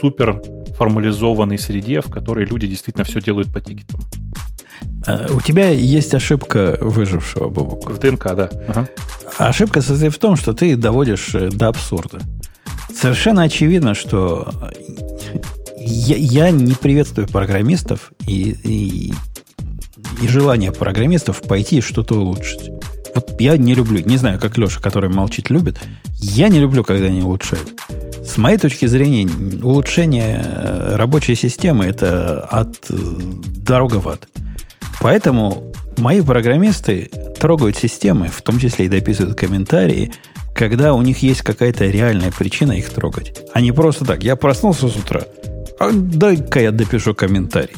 супер 0.00 0.40
формализованной 0.78 1.58
среде, 1.58 2.00
в 2.00 2.10
которой 2.10 2.46
люди 2.46 2.66
действительно 2.66 3.04
все 3.04 3.20
делают 3.20 3.52
по 3.52 3.60
тикетам. 3.60 4.00
У 5.30 5.40
тебя 5.40 5.68
есть 5.68 6.14
ошибка 6.14 6.76
выжившего, 6.80 7.48
Бобук. 7.48 7.90
В 7.90 7.98
ДНК, 7.98 8.34
да. 8.34 8.50
Ага. 8.68 8.88
Ошибка 9.38 9.82
состоит 9.82 10.14
в 10.14 10.18
том, 10.18 10.36
что 10.36 10.52
ты 10.52 10.76
доводишь 10.76 11.34
э, 11.34 11.50
до 11.50 11.68
абсурда. 11.68 12.20
Совершенно 12.94 13.42
очевидно, 13.42 13.94
что 13.94 14.52
я, 15.78 16.16
я 16.16 16.50
не 16.50 16.74
приветствую 16.74 17.28
программистов 17.28 18.12
и, 18.26 18.56
и, 18.64 19.12
и 20.22 20.28
желание 20.28 20.72
программистов 20.72 21.42
пойти 21.42 21.80
что-то 21.80 22.14
улучшить. 22.14 22.70
Вот 23.14 23.40
я 23.40 23.56
не 23.56 23.74
люблю, 23.74 24.02
не 24.04 24.16
знаю, 24.16 24.38
как 24.38 24.58
Леша, 24.58 24.80
который 24.80 25.10
молчит, 25.10 25.50
любит, 25.50 25.78
я 26.18 26.48
не 26.48 26.58
люблю, 26.58 26.84
когда 26.84 27.06
они 27.06 27.22
улучшают. 27.22 27.74
С 28.24 28.36
моей 28.36 28.58
точки 28.58 28.86
зрения, 28.86 29.28
улучшение 29.62 30.42
э, 30.44 30.96
рабочей 30.96 31.34
системы– 31.34 31.84
это 31.86 32.40
от 32.40 32.76
э, 32.90 32.96
дорога 33.58 33.96
в 33.96 34.08
ад. 34.08 34.28
Поэтому 35.00 35.72
мои 35.98 36.20
программисты 36.20 37.10
трогают 37.38 37.76
системы, 37.76 38.28
в 38.28 38.42
том 38.42 38.58
числе 38.58 38.86
и 38.86 38.88
дописывают 38.88 39.38
комментарии, 39.38 40.12
когда 40.54 40.94
у 40.94 41.02
них 41.02 41.18
есть 41.18 41.42
какая-то 41.42 41.86
реальная 41.86 42.32
причина 42.32 42.72
их 42.72 42.90
трогать. 42.90 43.38
А 43.52 43.60
не 43.60 43.72
просто 43.72 44.04
так. 44.04 44.22
Я 44.22 44.36
проснулся 44.36 44.88
с 44.88 44.96
утра, 44.96 45.22
а 45.78 45.90
дай-ка 45.92 46.60
я 46.60 46.72
допишу 46.72 47.14
комментарий. 47.14 47.76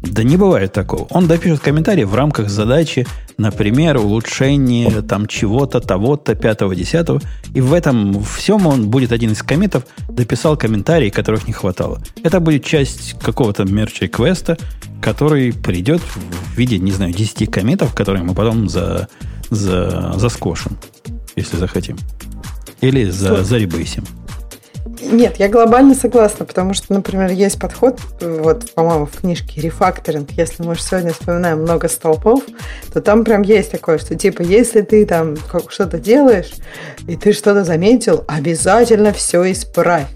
Да 0.00 0.22
не 0.22 0.36
бывает 0.36 0.72
такого. 0.72 1.08
Он 1.10 1.26
допишет 1.26 1.60
комментарий 1.60 2.04
в 2.04 2.14
рамках 2.14 2.50
задачи, 2.50 3.04
например, 3.36 3.96
улучшение 3.96 5.02
там 5.02 5.26
чего-то, 5.26 5.80
того-то, 5.80 6.36
пятого, 6.36 6.76
десятого. 6.76 7.20
И 7.52 7.60
в 7.60 7.72
этом 7.72 8.22
всем 8.22 8.68
он 8.68 8.90
будет 8.90 9.10
один 9.10 9.32
из 9.32 9.42
комментов, 9.42 9.84
дописал 10.08 10.56
комментарии, 10.56 11.10
которых 11.10 11.48
не 11.48 11.52
хватало. 11.52 12.00
Это 12.22 12.38
будет 12.38 12.64
часть 12.64 13.18
какого-то 13.20 13.64
мерча 13.64 14.06
квеста, 14.06 14.56
который 15.00 15.52
придет 15.52 16.00
в 16.00 16.56
виде, 16.56 16.78
не 16.78 16.92
знаю, 16.92 17.12
10 17.12 17.50
комментов, 17.50 17.94
которые 17.94 18.22
мы 18.22 18.34
потом 18.34 18.68
за, 18.68 19.08
за, 19.50 20.14
заскошим, 20.16 20.78
если 21.36 21.56
захотим. 21.56 21.96
Или 22.80 23.10
за, 23.10 23.42
заребейсим. 23.44 24.04
Нет, 25.00 25.36
я 25.38 25.48
глобально 25.48 25.94
согласна, 25.94 26.44
потому 26.44 26.74
что, 26.74 26.92
например, 26.92 27.30
есть 27.30 27.60
подход, 27.60 28.00
вот, 28.20 28.72
по-моему, 28.72 29.06
в 29.06 29.20
книжке 29.20 29.60
«Рефакторинг», 29.60 30.32
если 30.32 30.62
мы 30.62 30.74
сегодня 30.76 31.12
вспоминаем 31.12 31.62
много 31.62 31.88
столпов, 31.88 32.42
то 32.92 33.00
там 33.00 33.24
прям 33.24 33.42
есть 33.42 33.70
такое, 33.70 33.98
что 33.98 34.16
типа, 34.16 34.42
если 34.42 34.80
ты 34.80 35.06
там 35.06 35.36
что-то 35.68 35.98
делаешь, 35.98 36.52
и 37.06 37.16
ты 37.16 37.32
что-то 37.32 37.64
заметил, 37.64 38.24
обязательно 38.26 39.12
все 39.12 39.50
исправь. 39.52 40.08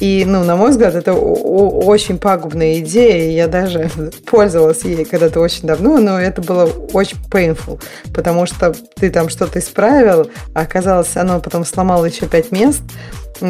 И, 0.00 0.24
ну, 0.26 0.44
на 0.44 0.56
мой 0.56 0.70
взгляд, 0.70 0.94
это 0.94 1.12
очень 1.12 2.18
пагубная 2.18 2.78
идея. 2.78 3.30
Я 3.30 3.48
даже 3.48 3.90
пользовалась 4.26 4.82
ей 4.84 5.04
когда-то 5.04 5.40
очень 5.40 5.66
давно, 5.66 5.98
но 5.98 6.20
это 6.20 6.40
было 6.42 6.64
очень 6.92 7.18
painful, 7.30 7.80
потому 8.14 8.46
что 8.46 8.74
ты 8.96 9.10
там 9.10 9.28
что-то 9.28 9.58
исправил, 9.58 10.30
а 10.54 10.60
оказалось, 10.60 11.16
оно 11.16 11.40
потом 11.40 11.64
сломало 11.64 12.04
еще 12.04 12.26
пять 12.26 12.52
мест, 12.52 12.82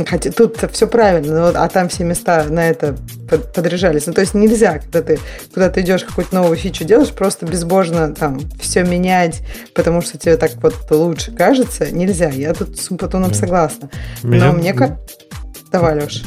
Хотя 0.06 0.30
тут 0.30 0.58
все 0.72 0.86
правильно, 0.86 1.48
а 1.48 1.68
там 1.68 1.88
все 1.88 2.04
места 2.04 2.44
на 2.44 2.68
это 2.68 2.96
подряжались. 3.54 4.06
Ну, 4.06 4.12
то 4.12 4.20
есть 4.20 4.34
нельзя, 4.34 4.78
когда 4.78 5.02
ты 5.02 5.18
куда 5.54 5.70
ты 5.70 5.80
идешь 5.80 6.04
какую-то 6.04 6.34
новую 6.34 6.56
фичу 6.56 6.84
делаешь, 6.84 7.10
просто 7.10 7.46
безбожно 7.46 8.14
там 8.14 8.40
все 8.60 8.84
менять, 8.84 9.40
потому 9.74 10.02
что 10.02 10.18
тебе 10.18 10.36
так 10.36 10.52
вот 10.62 10.74
лучше 10.90 11.32
кажется. 11.32 11.90
Нельзя. 11.90 12.28
Я 12.28 12.52
тут 12.52 12.78
с 12.78 12.90
Умпатуном 12.90 13.32
согласна. 13.32 13.88
Меня... 14.22 14.46
Но 14.46 14.52
мне 14.52 14.74
как... 14.74 14.98
Давай, 15.70 15.96
Леша. 15.96 16.24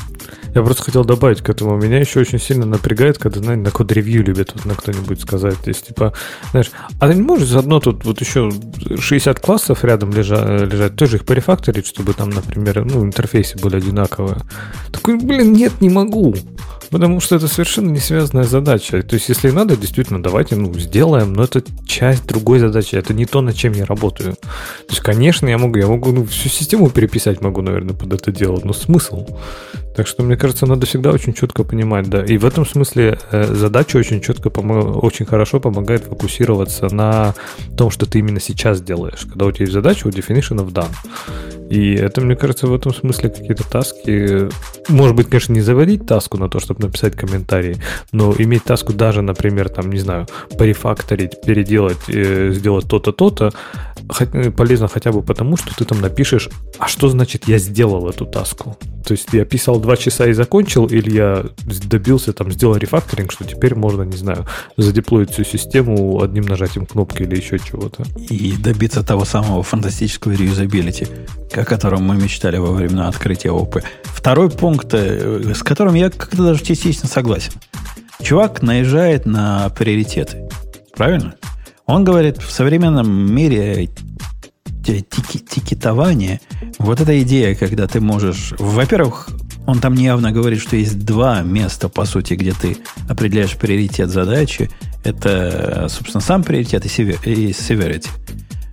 Я 0.53 0.63
просто 0.63 0.84
хотел 0.84 1.05
добавить 1.05 1.41
к 1.41 1.49
этому. 1.49 1.77
Меня 1.77 1.99
еще 1.99 2.19
очень 2.19 2.39
сильно 2.39 2.65
напрягает, 2.65 3.18
когда, 3.18 3.39
знаете, 3.39 3.63
на 3.63 3.72
код-ревью 3.72 4.23
любят 4.23 4.51
вот 4.53 4.65
на 4.65 4.76
кто-нибудь 4.76 5.22
сказать. 5.22 5.57
То 5.59 5.69
есть, 5.69 5.88
типа, 5.88 6.13
знаешь, 6.51 6.72
а 6.99 7.07
ты 7.07 7.15
не 7.15 7.22
можешь 7.22 7.47
заодно 7.47 7.80
тут 7.80 8.03
вот 8.03 8.19
еще 8.19 8.51
60 8.97 9.39
классов 9.39 9.84
рядом 9.85 10.11
лежа, 10.11 10.57
лежать, 10.57 10.95
тоже 10.95 11.18
их 11.18 11.26
порефакторить, 11.26 11.88
чтобы 11.88 12.13
там, 12.13 12.30
например, 12.31 12.84
ну, 12.84 13.03
интерфейсы 13.03 13.57
были 13.57 13.77
одинаковые. 13.77 14.38
Такой, 14.91 15.18
блин, 15.18 15.53
нет, 15.53 15.80
не 15.80 15.89
могу. 15.89 16.35
Потому 16.91 17.22
что 17.22 17.38
это 17.38 17.47
совершенно 17.47 17.89
не 17.89 17.99
связанная 17.99 18.43
задача. 18.43 19.01
То 19.01 19.15
есть, 19.15 19.30
если 19.30 19.49
надо, 19.49 19.77
действительно, 19.77 20.22
давайте, 20.22 20.57
ну, 20.57 20.73
сделаем, 20.77 21.31
но 21.31 21.45
это 21.45 21.63
часть 21.88 22.27
другой 22.27 22.59
задачи. 22.59 22.95
Это 22.95 23.13
не 23.13 23.26
то, 23.26 23.39
над 23.41 23.55
чем 23.55 23.72
я 23.73 23.85
работаю. 23.85 24.34
То 24.34 24.89
есть, 24.89 24.99
конечно, 24.99 25.47
я 25.47 25.57
могу, 25.57 25.77
я 25.77 25.88
могу 25.88 26.11
ну, 26.11 26.26
всю 26.26 26.49
систему 26.49 26.89
переписать 26.89 27.41
могу, 27.41 27.61
наверное, 27.61 27.95
под 27.95 28.11
это 28.13 28.31
дело, 28.31 28.59
но 28.63 28.73
смысл? 28.73 29.26
Так 29.95 30.07
что, 30.07 30.23
мне 30.23 30.35
кажется, 30.35 30.65
надо 30.65 30.85
всегда 30.85 31.11
очень 31.11 31.34
четко 31.34 31.63
понимать, 31.63 32.09
да. 32.09 32.26
И 32.26 32.38
в 32.38 32.45
этом 32.45 32.65
смысле 32.65 33.19
э, 33.31 33.53
задача 33.53 33.97
очень 33.97 34.22
четко, 34.22 34.47
очень 34.47 35.26
хорошо 35.26 35.59
помогает 35.59 36.03
фокусироваться 36.03 36.93
на 36.93 37.35
том, 37.77 37.89
что 37.89 38.05
ты 38.05 38.19
именно 38.19 38.39
сейчас 38.39 38.81
делаешь. 38.81 39.26
Когда 39.30 39.45
у 39.45 39.51
тебя 39.51 39.63
есть 39.63 39.73
задача, 39.73 40.07
у 40.07 40.09
definition 40.09 40.57
of. 40.57 40.85
И 41.69 41.93
это, 41.93 42.19
мне 42.19 42.35
кажется, 42.35 42.68
в 42.68 42.73
этом 42.73 42.93
смысле 42.93 43.30
какие-то 43.30 43.69
таски. 43.69 44.49
Может 44.89 45.15
быть, 45.15 45.30
конечно, 45.30 45.53
не 45.53 45.61
заводить 45.61 46.05
таску 46.05 46.38
на 46.38 46.49
то, 46.49 46.59
чтобы 46.59 46.80
написать 46.81 47.15
комментарии, 47.15 47.77
но 48.11 48.33
иметь 48.37 48.63
таску 48.63 48.93
даже, 48.93 49.21
например, 49.21 49.69
там, 49.69 49.89
не 49.89 49.99
знаю, 49.99 50.27
порефакторить, 50.57 51.41
переделать, 51.41 52.09
э, 52.09 52.51
сделать 52.51 52.87
то-то, 52.87 53.11
то-то, 53.11 53.51
полезно 54.55 54.88
хотя 54.88 55.11
бы 55.11 55.21
потому, 55.21 55.57
что 55.57 55.75
ты 55.75 55.85
там 55.85 56.01
напишешь, 56.01 56.49
а 56.77 56.88
что 56.88 57.09
значит 57.09 57.47
я 57.47 57.57
сделал 57.57 58.09
эту 58.09 58.25
таску? 58.25 58.77
То 59.05 59.13
есть 59.13 59.29
я 59.33 59.45
писал 59.45 59.79
два 59.79 59.97
часа 59.97 60.27
и 60.27 60.33
закончил, 60.33 60.85
или 60.85 61.15
я 61.15 61.45
добился, 61.85 62.33
там, 62.33 62.51
сделал 62.51 62.75
рефакторинг, 62.75 63.31
что 63.31 63.45
теперь 63.45 63.75
можно, 63.75 64.03
не 64.03 64.17
знаю, 64.17 64.45
задеплоить 64.77 65.31
всю 65.31 65.43
систему 65.43 66.21
одним 66.21 66.43
нажатием 66.43 66.85
кнопки 66.85 67.23
или 67.23 67.35
еще 67.35 67.57
чего-то. 67.57 68.03
И 68.29 68.53
добиться 68.57 69.03
того 69.03 69.25
самого 69.25 69.63
фантастического 69.63 70.33
реюзабилити, 70.33 71.07
о 71.53 71.65
котором 71.65 72.03
мы 72.03 72.15
мечтали 72.15 72.57
во 72.57 72.71
времена 72.71 73.07
открытия 73.07 73.51
ОП. 73.51 73.77
Второй 74.03 74.49
пункт, 74.49 74.93
э, 74.93 75.53
с 75.53 75.63
которым 75.63 75.95
я 75.95 76.09
как-то 76.09 76.43
даже 76.43 76.63
частично 76.63 77.07
согласен. 77.07 77.53
Чувак 78.21 78.61
наезжает 78.61 79.25
на 79.25 79.69
приоритеты. 79.69 80.47
Правильно? 80.95 81.35
Он 81.91 82.05
говорит, 82.05 82.38
в 82.38 82.49
современном 82.49 83.35
мире 83.35 83.89
тикетование, 84.85 86.39
вот 86.80 87.01
эта 87.01 87.22
идея, 87.22 87.53
когда 87.53 87.85
ты 87.85 87.99
можешь... 87.99 88.53
Во-первых, 88.57 89.27
он 89.68 89.81
там 89.81 89.95
явно 89.95 90.31
говорит, 90.31 90.61
что 90.61 90.77
есть 90.77 91.03
два 91.03 91.41
места, 91.41 91.89
по 91.89 92.05
сути, 92.05 92.35
где 92.35 92.53
ты 92.53 92.77
определяешь 93.09 93.57
приоритет 93.57 94.09
задачи. 94.09 94.72
Это, 95.03 95.88
собственно, 95.89 96.22
сам 96.22 96.43
приоритет 96.45 96.85
и 96.85 96.89
severity. 96.89 98.07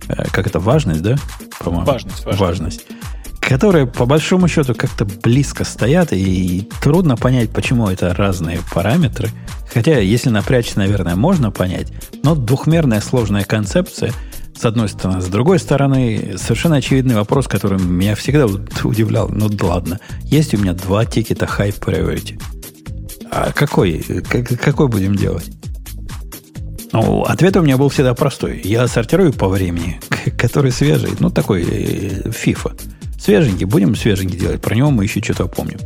Э, 0.07 0.23
как 0.31 0.47
это, 0.47 0.61
важность, 0.61 1.01
да? 1.01 1.17
По-моему. 1.59 1.85
Важность, 1.85 2.23
важность. 2.25 2.39
Важность. 2.39 2.85
Которые, 3.49 3.87
по 3.87 4.05
большому 4.05 4.47
счету, 4.47 4.75
как-то 4.75 5.05
близко 5.05 5.65
стоят, 5.65 6.13
и 6.13 6.69
трудно 6.81 7.17
понять, 7.17 7.49
почему 7.49 7.87
это 7.87 8.13
разные 8.13 8.59
параметры. 8.71 9.29
Хотя, 9.73 9.99
если 9.99 10.29
напрячься, 10.29 10.77
наверное, 10.77 11.15
можно 11.15 11.51
понять. 11.51 11.91
Но 12.23 12.35
двухмерная 12.35 13.01
сложная 13.01 13.43
концепция– 13.43 14.13
с 14.59 14.65
одной 14.65 14.89
стороны. 14.89 15.21
С 15.21 15.27
другой 15.27 15.57
стороны, 15.57 16.35
совершенно 16.37 16.77
очевидный 16.77 17.15
вопрос, 17.15 17.47
который 17.47 17.79
меня 17.79 18.15
всегда 18.15 18.45
удивлял. 18.83 19.29
Ну 19.29 19.47
да 19.47 19.67
ладно, 19.67 19.99
есть 20.23 20.53
у 20.53 20.57
меня 20.57 20.73
два 20.73 21.05
тикета 21.05 21.45
High 21.45 21.79
Priority. 21.79 22.41
А 23.31 23.51
какой, 23.53 23.99
какой 24.01 24.87
будем 24.87 25.15
делать? 25.15 25.49
Ну, 26.91 27.21
ответ 27.23 27.55
у 27.55 27.61
меня 27.61 27.77
был 27.77 27.89
всегда 27.89 28.13
простой. 28.15 28.59
Я 28.63 28.87
сортирую 28.87 29.31
по 29.31 29.47
времени, 29.47 30.01
который 30.37 30.71
свежий. 30.71 31.11
Ну, 31.19 31.29
такой 31.29 31.63
FIFA. 31.63 32.73
Э, 32.73 32.98
свеженький. 33.19 33.65
Будем 33.65 33.95
свеженький 33.95 34.37
делать. 34.37 34.61
Про 34.61 34.75
него 34.75 34.91
мы 34.91 35.03
еще 35.03 35.21
что-то 35.21 35.47
помним. 35.47 35.79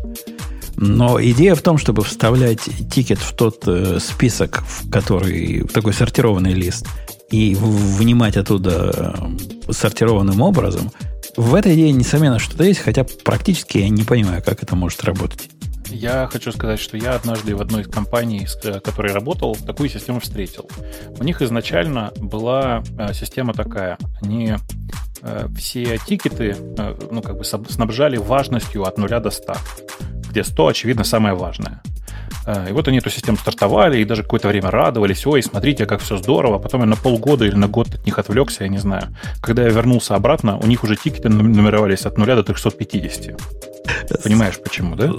Но 0.76 1.22
идея 1.22 1.55
в 1.55 1.61
том, 1.61 1.77
чтобы 1.77 2.03
вставлять 2.03 2.61
тикет 2.91 3.19
в 3.19 3.35
тот 3.35 3.64
э, 3.68 3.99
список, 3.99 4.64
в 4.68 4.89
который 4.89 5.61
в 5.61 5.72
такой 5.72 5.93
сортированный 5.93 6.53
лист, 6.53 6.88
и 7.30 7.55
вынимать 7.55 8.38
оттуда 8.38 9.15
э, 9.68 9.72
сортированным 9.72 10.41
образом, 10.41 10.91
в 11.38 11.55
этой 11.55 11.73
идее, 11.73 11.91
несомненно, 11.91 12.39
что-то 12.39 12.64
есть, 12.64 12.80
хотя 12.80 13.05
практически 13.23 13.80
я 13.80 13.89
не 13.89 14.03
понимаю, 14.03 14.43
как 14.43 14.61
это 14.61 14.76
может 14.76 15.03
работать. 15.03 15.49
Я 15.89 16.27
хочу 16.31 16.51
сказать, 16.51 16.80
что 16.80 16.97
я 16.97 17.15
однажды 17.15 17.55
в 17.55 17.61
одной 17.61 17.84
из 17.84 17.88
компаний, 17.88 18.45
с 18.45 18.57
э, 18.64 18.80
которой 18.80 19.14
работал, 19.14 19.55
такую 19.55 19.89
систему 19.89 20.19
встретил. 20.19 20.69
У 21.19 21.23
них 21.23 21.41
изначально 21.41 22.11
была 22.18 22.84
э, 22.97 23.14
система 23.14 23.53
такая. 23.53 23.97
Они 24.22 24.55
все 25.55 25.97
тикеты 26.05 26.57
ну, 27.10 27.22
как 27.22 27.38
бы 27.38 27.45
снабжали 27.45 28.18
важностью 28.18 28.84
от 28.84 28.97
0 28.97 29.07
до 29.22 29.30
100, 29.30 29.53
где 30.30 30.43
100, 30.43 30.68
очевидно, 30.68 31.05
самое 31.05 31.34
важное. 31.34 31.81
Э, 32.45 32.70
и 32.70 32.74
вот 32.74 32.88
они 32.88 32.98
эту 32.98 33.10
систему 33.10 33.38
стартовали 33.38 33.99
и 33.99 34.06
даже 34.06 34.24
какое-то 34.24 34.48
время 34.48 34.72
радовались. 34.72 35.26
Ой, 35.26 35.41
смотрите, 35.41 35.86
как 35.86 36.02
все 36.02 36.18
здорово. 36.18 36.60
Потом 36.60 36.82
я 36.82 36.88
на 36.88 36.95
полгода 36.95 37.45
или 37.45 37.56
на 37.56 37.68
год 37.68 37.94
от 37.94 38.06
них 38.06 38.20
отвлекся, 38.20 38.64
я 38.64 38.70
не 38.70 38.80
знаю. 38.80 39.15
Когда 39.41 39.64
я 39.64 39.70
вернулся 39.70 40.15
обратно, 40.15 40.57
у 40.57 40.68
них 40.68 40.84
уже 40.84 40.95
тикеты 40.95 41.30
нумеровались 41.30 42.06
от 42.06 42.18
0 42.18 42.28
до 42.28 42.44
350. 42.44 43.40
Понимаешь, 44.24 44.60
почему, 44.64 44.95
да? 44.95 45.11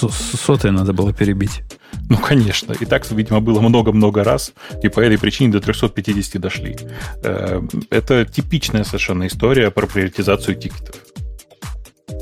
Сотые 0.00 0.72
надо 0.72 0.92
было 0.92 1.12
перебить. 1.12 1.62
Ну, 2.08 2.16
конечно. 2.16 2.72
И 2.72 2.84
так, 2.84 3.10
видимо, 3.10 3.40
было 3.40 3.60
много-много 3.60 4.24
раз, 4.24 4.52
и 4.82 4.88
по 4.88 5.00
этой 5.00 5.18
причине 5.18 5.52
до 5.52 5.60
350 5.60 6.40
дошли. 6.40 6.76
Э, 7.22 7.60
это 7.90 8.24
типичная 8.24 8.84
совершенно 8.84 9.26
история 9.26 9.70
про 9.70 9.86
приоритизацию 9.86 10.56
тикетов 10.56 10.96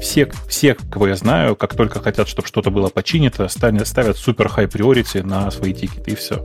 все, 0.01 0.31
все, 0.49 0.77
кого 0.91 1.09
я 1.09 1.17
знаю, 1.17 1.57
как 1.57 1.75
только 1.75 2.01
хотят, 2.01 2.29
чтобы 2.29 2.49
что-то 2.49 2.71
было 2.71 2.89
починито, 2.89 3.49
ставят, 3.49 3.87
ставят 3.87 4.17
супер 4.17 4.49
high 4.49 4.69
priority 4.69 5.19
на 5.19 5.51
свои 5.51 5.73
тикеты, 5.73 6.13
и 6.13 6.15
все. 6.15 6.43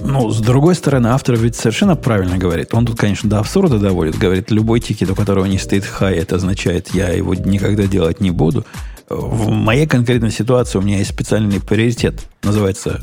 Ну, 0.00 0.30
с 0.30 0.40
другой 0.40 0.74
стороны, 0.74 1.08
автор 1.08 1.36
ведь 1.36 1.54
совершенно 1.54 1.96
правильно 1.96 2.38
говорит. 2.38 2.74
Он 2.74 2.84
тут, 2.84 2.98
конечно, 2.98 3.28
до 3.28 3.38
абсурда 3.38 3.78
доводит. 3.78 4.18
Говорит, 4.18 4.50
любой 4.50 4.80
тикет, 4.80 5.10
у 5.10 5.14
которого 5.14 5.44
не 5.44 5.58
стоит 5.58 5.84
хай, 5.84 6.16
это 6.16 6.36
означает, 6.36 6.88
я 6.94 7.10
его 7.10 7.34
никогда 7.34 7.84
делать 7.84 8.20
не 8.20 8.30
буду. 8.30 8.64
В 9.08 9.50
моей 9.50 9.86
конкретной 9.86 10.30
ситуации 10.30 10.78
у 10.78 10.82
меня 10.82 10.98
есть 10.98 11.12
специальный 11.12 11.60
приоритет. 11.60 12.26
Называется 12.42 13.00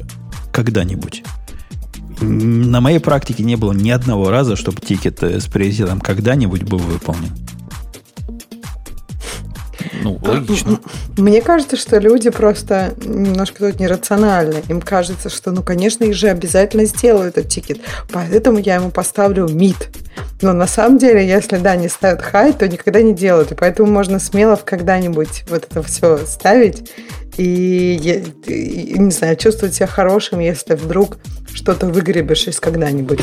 «когда-нибудь». 0.52 1.24
На 2.22 2.82
моей 2.82 3.00
практике 3.00 3.44
не 3.44 3.56
было 3.56 3.72
ни 3.72 3.92
одного 3.92 4.30
раза, 4.30 4.58
чтобы 4.58 4.82
тикет 4.82 5.24
с 5.24 5.46
приоритетом 5.46 6.02
«когда-нибудь» 6.02 6.64
был 6.64 6.80
выполнен. 6.80 7.32
Ну, 10.04 10.20
логично. 10.22 10.80
Мне 11.18 11.42
кажется, 11.42 11.78
что 11.78 11.98
люди 11.98 12.30
просто 12.30 12.94
немножко 13.04 13.60
тут 13.60 13.80
нерациональны. 13.80 14.64
Им 14.68 14.82
кажется, 14.82 15.30
что, 15.30 15.52
ну, 15.52 15.64
конечно, 15.64 16.04
их 16.04 16.16
же 16.16 16.30
обязательно 16.30 16.86
сделают 16.86 17.38
этот 17.38 17.52
тикет. 17.52 17.80
Поэтому 18.12 18.60
я 18.60 18.76
ему 18.76 18.92
поставлю 18.92 19.48
mid. 19.48 19.90
Но 20.42 20.54
на 20.54 20.68
самом 20.68 20.98
деле, 20.98 21.28
если, 21.28 21.58
да, 21.58 21.76
не 21.76 21.90
ставят 21.90 22.22
хай, 22.22 22.54
то 22.54 22.68
никогда 22.68 23.02
не 23.02 23.14
делают. 23.14 23.52
И 23.52 23.56
поэтому 23.56 23.92
можно 23.92 24.20
смело 24.20 24.56
в 24.56 24.64
когда-нибудь 24.64 25.44
вот 25.50 25.68
это 25.70 25.84
все 25.84 26.18
ставить 26.26 26.92
и, 27.38 28.26
и, 28.46 29.00
не 29.00 29.12
знаю, 29.12 29.38
чувствовать 29.38 29.76
себя 29.76 29.88
хорошим, 29.88 30.40
если 30.40 30.76
вдруг 30.76 31.18
что-то 31.54 31.88
выгребешь 31.88 32.48
из 32.48 32.60
когда-нибудь. 32.60 33.22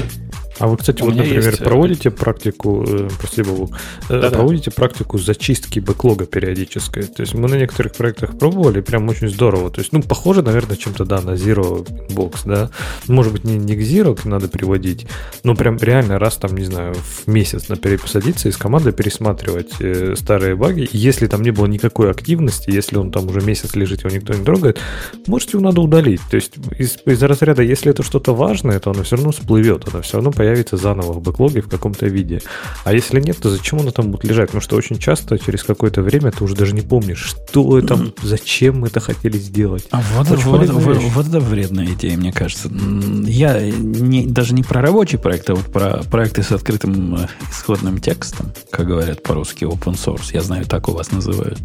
А 0.58 0.68
вы, 0.68 0.76
кстати, 0.76 1.02
вот, 1.02 1.14
например, 1.14 1.44
есть... 1.44 1.60
Э, 1.60 1.64
проводите 1.64 2.10
практику, 2.10 2.84
э, 2.86 3.08
Бабук, 3.42 3.76
э, 4.08 4.30
проводите 4.30 4.70
практику 4.70 5.18
зачистки 5.18 5.80
бэклога 5.80 6.26
периодической. 6.26 7.02
То 7.02 7.22
есть 7.22 7.34
мы 7.34 7.48
на 7.48 7.56
некоторых 7.56 7.92
проектах 7.94 8.38
пробовали, 8.38 8.80
прям 8.80 9.08
очень 9.08 9.28
здорово. 9.28 9.70
То 9.70 9.80
есть, 9.80 9.92
ну, 9.92 10.02
похоже, 10.02 10.42
наверное, 10.42 10.76
чем-то, 10.76 11.04
да, 11.04 11.20
на 11.20 11.32
Zero 11.32 11.86
Box, 12.08 12.40
да. 12.44 12.70
Может 13.06 13.32
быть, 13.32 13.44
не, 13.44 13.56
не 13.56 13.74
к 13.76 13.80
Zero 13.80 14.18
надо 14.24 14.48
переводить, 14.48 15.06
но 15.44 15.54
прям 15.54 15.76
реально 15.76 16.18
раз 16.18 16.36
там, 16.36 16.56
не 16.56 16.64
знаю, 16.64 16.94
в 16.94 17.26
месяц 17.26 17.68
на 17.68 17.76
перепосадиться 17.76 18.48
и 18.48 18.52
с 18.52 18.56
командой 18.56 18.92
пересматривать 18.92 19.72
э, 19.80 20.14
старые 20.16 20.56
баги. 20.56 20.88
Если 20.92 21.26
там 21.26 21.42
не 21.42 21.50
было 21.50 21.66
никакой 21.66 22.10
активности, 22.10 22.70
если 22.70 22.96
он 22.96 23.10
там 23.10 23.28
уже 23.28 23.40
месяц 23.40 23.74
лежит, 23.74 24.04
его 24.04 24.14
никто 24.14 24.32
не 24.32 24.44
трогает, 24.44 24.78
может, 25.26 25.52
его 25.52 25.62
надо 25.62 25.82
удалить. 25.82 26.20
То 26.30 26.36
есть 26.36 26.54
из, 26.78 26.98
из 27.04 27.22
разряда, 27.22 27.62
если 27.62 27.90
это 27.90 28.02
что-то 28.02 28.34
важное, 28.34 28.80
то 28.80 28.90
оно 28.90 29.02
все 29.02 29.16
равно 29.16 29.32
всплывет, 29.32 29.86
оно 29.92 30.02
все 30.02 30.14
равно 30.14 30.32
появится 30.32 30.45
заново 30.76 31.12
в 31.12 31.20
бэклоге 31.20 31.60
в 31.60 31.68
каком-то 31.68 32.06
виде. 32.06 32.40
А 32.84 32.92
если 32.92 33.20
нет, 33.20 33.38
то 33.38 33.50
зачем 33.50 33.80
оно 33.80 33.90
там 33.90 34.10
будет 34.10 34.24
лежать? 34.24 34.48
Потому 34.48 34.62
что 34.62 34.76
очень 34.76 34.98
часто 34.98 35.38
через 35.38 35.64
какое-то 35.64 36.02
время 36.02 36.30
ты 36.30 36.44
уже 36.44 36.54
даже 36.54 36.74
не 36.74 36.82
помнишь, 36.82 37.18
что 37.18 37.78
это, 37.78 38.12
зачем 38.22 38.80
мы 38.80 38.88
это 38.88 39.00
хотели 39.00 39.38
сделать. 39.38 39.86
А 39.90 40.02
вот, 40.14 40.28
вот, 40.28 40.68
вот, 40.68 40.96
вот 40.98 41.28
это 41.28 41.40
вредная 41.40 41.86
идея, 41.86 42.16
мне 42.16 42.32
кажется. 42.32 42.70
Я 42.70 43.60
не, 43.70 44.26
даже 44.26 44.54
не 44.54 44.62
про 44.62 44.80
рабочий 44.82 45.18
проект, 45.18 45.50
а 45.50 45.54
вот 45.54 45.66
про 45.66 46.02
проекты 46.10 46.42
с 46.42 46.52
открытым 46.52 47.16
э, 47.16 47.28
исходным 47.50 47.98
текстом, 47.98 48.52
как 48.70 48.86
говорят 48.86 49.22
по-русски, 49.22 49.64
open 49.64 49.94
source. 49.94 50.30
Я 50.32 50.42
знаю, 50.42 50.64
так 50.66 50.88
у 50.88 50.92
вас 50.92 51.12
называют. 51.12 51.58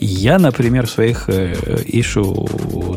Я, 0.00 0.38
например, 0.38 0.86
в 0.86 0.90
своих 0.90 1.28
э, 1.28 1.54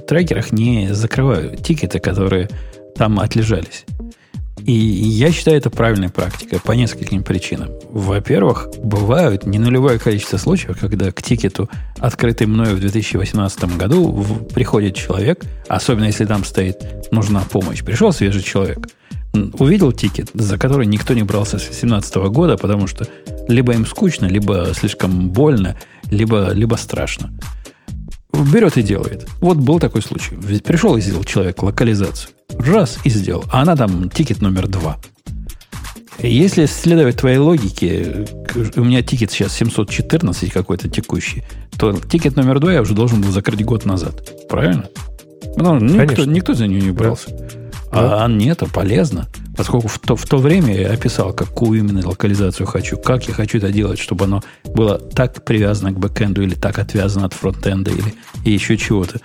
трекерах 0.08 0.52
не 0.52 0.94
закрываю 0.94 1.56
тикеты, 1.58 2.00
которые 2.00 2.50
там 2.96 3.20
отлежались. 3.20 3.86
И 4.68 4.74
я 4.74 5.32
считаю 5.32 5.56
это 5.56 5.70
правильной 5.70 6.10
практикой 6.10 6.60
по 6.60 6.74
нескольким 6.74 7.24
причинам. 7.24 7.70
Во-первых, 7.90 8.68
бывают 8.84 9.46
не 9.46 9.60
нулевое 9.60 9.98
количество 9.98 10.36
случаев, 10.36 10.78
когда 10.82 11.10
к 11.14 11.22
тикету, 11.22 11.70
открытый 12.00 12.48
мною 12.48 12.76
в 12.76 12.82
2018 12.82 13.78
году, 13.78 14.12
в, 14.12 14.44
приходит 14.54 14.94
человек, 14.94 15.46
особенно 15.70 16.04
если 16.04 16.26
там 16.26 16.44
стоит 16.44 16.84
«нужна 17.12 17.46
помощь». 17.50 17.82
Пришел 17.82 18.12
свежий 18.12 18.44
человек, 18.44 18.90
увидел 19.34 19.94
тикет, 19.94 20.32
за 20.34 20.58
который 20.58 20.86
никто 20.86 21.14
не 21.14 21.24
брался 21.24 21.60
с 21.60 21.62
2017 21.62 22.16
года, 22.28 22.58
потому 22.58 22.88
что 22.88 23.08
либо 23.48 23.72
им 23.72 23.86
скучно, 23.86 24.26
либо 24.26 24.74
слишком 24.74 25.30
больно, 25.30 25.78
либо, 26.12 26.52
либо 26.52 26.76
страшно. 26.76 27.32
Берет 28.34 28.76
и 28.76 28.84
делает. 28.84 29.30
Вот 29.40 29.60
был 29.60 29.80
такой 29.80 30.02
случай. 30.02 30.36
Пришел 30.60 30.98
и 30.98 31.02
сделал 31.02 31.24
человек 31.24 31.64
локализацию. 31.64 32.32
Раз 32.58 32.98
и 33.04 33.10
сделал. 33.10 33.46
А 33.52 33.62
она 33.62 33.76
там 33.76 34.10
тикет 34.10 34.42
номер 34.42 34.68
два. 34.68 34.98
Если 36.20 36.66
следовать 36.66 37.18
твоей 37.18 37.38
логике, 37.38 38.26
у 38.76 38.84
меня 38.84 39.04
тикет 39.04 39.32
сейчас 39.32 39.54
714 39.54 40.52
какой-то 40.52 40.90
текущий, 40.90 41.44
то 41.78 41.94
тикет 42.00 42.36
номер 42.36 42.60
два 42.60 42.74
я 42.74 42.82
уже 42.82 42.94
должен 42.94 43.22
был 43.22 43.30
закрыть 43.30 43.64
год 43.64 43.86
назад. 43.86 44.48
Правильно? 44.50 44.90
Потому 45.56 45.88
что 45.88 45.98
никто, 45.98 46.26
никто 46.26 46.54
за 46.54 46.68
нее 46.68 46.82
не 46.82 46.92
брался. 46.92 47.30
Да. 47.92 48.22
А, 48.22 48.26
а 48.26 48.28
нет, 48.28 48.64
а 48.64 48.66
полезно. 48.66 49.28
Поскольку 49.58 49.88
в 49.88 50.00
то, 50.00 50.16
в 50.16 50.26
то 50.26 50.38
время 50.38 50.80
я 50.80 50.92
описал, 50.92 51.34
какую 51.34 51.80
именно 51.80 52.08
локализацию 52.08 52.68
хочу, 52.68 52.98
как 52.98 53.28
я 53.28 53.34
хочу 53.34 53.58
это 53.58 53.72
делать, 53.72 54.00
чтобы 54.00 54.26
оно 54.26 54.44
было 54.64 55.00
так 55.00 55.44
привязано 55.44 55.92
к 55.92 56.00
бэкэнду 56.00 56.44
или 56.44 56.54
так 56.54 56.78
отвязано 56.78 57.26
от 57.26 57.34
фронтенда 57.34 57.92
или 57.92 58.14
и 58.46 58.52
еще 58.52 58.78
чего-то. 58.78 59.20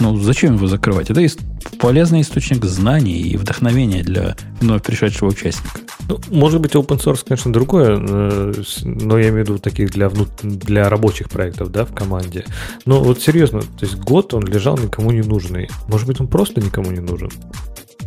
Ну, 0.00 0.16
зачем 0.16 0.56
его 0.56 0.66
закрывать? 0.66 1.10
Это 1.10 1.20
есть 1.20 1.38
полезный 1.78 2.22
источник 2.22 2.64
знаний 2.64 3.20
и 3.20 3.36
вдохновения 3.36 4.02
для 4.02 4.36
вновь 4.60 4.82
пришедшего 4.82 5.28
участника. 5.28 5.80
Ну, 6.08 6.18
может 6.30 6.60
быть, 6.60 6.74
open 6.74 6.98
source, 6.98 7.24
конечно, 7.26 7.52
другое, 7.52 7.98
э, 7.98 8.52
но 8.82 9.18
я 9.18 9.28
имею 9.28 9.44
в 9.44 9.48
виду 9.48 9.58
таких 9.58 9.90
для, 9.90 10.10
для 10.42 10.88
рабочих 10.88 11.28
проектов, 11.28 11.70
да, 11.70 11.84
в 11.84 11.94
команде. 11.94 12.44
Но 12.84 13.02
вот 13.02 13.22
серьезно, 13.22 13.60
то 13.60 13.82
есть 13.82 13.96
год 13.96 14.34
он 14.34 14.44
лежал 14.44 14.76
никому 14.76 15.10
не 15.12 15.22
нужный. 15.22 15.68
Может 15.88 16.06
быть, 16.06 16.20
он 16.20 16.26
просто 16.26 16.60
никому 16.60 16.90
не 16.90 17.00
нужен. 17.00 17.30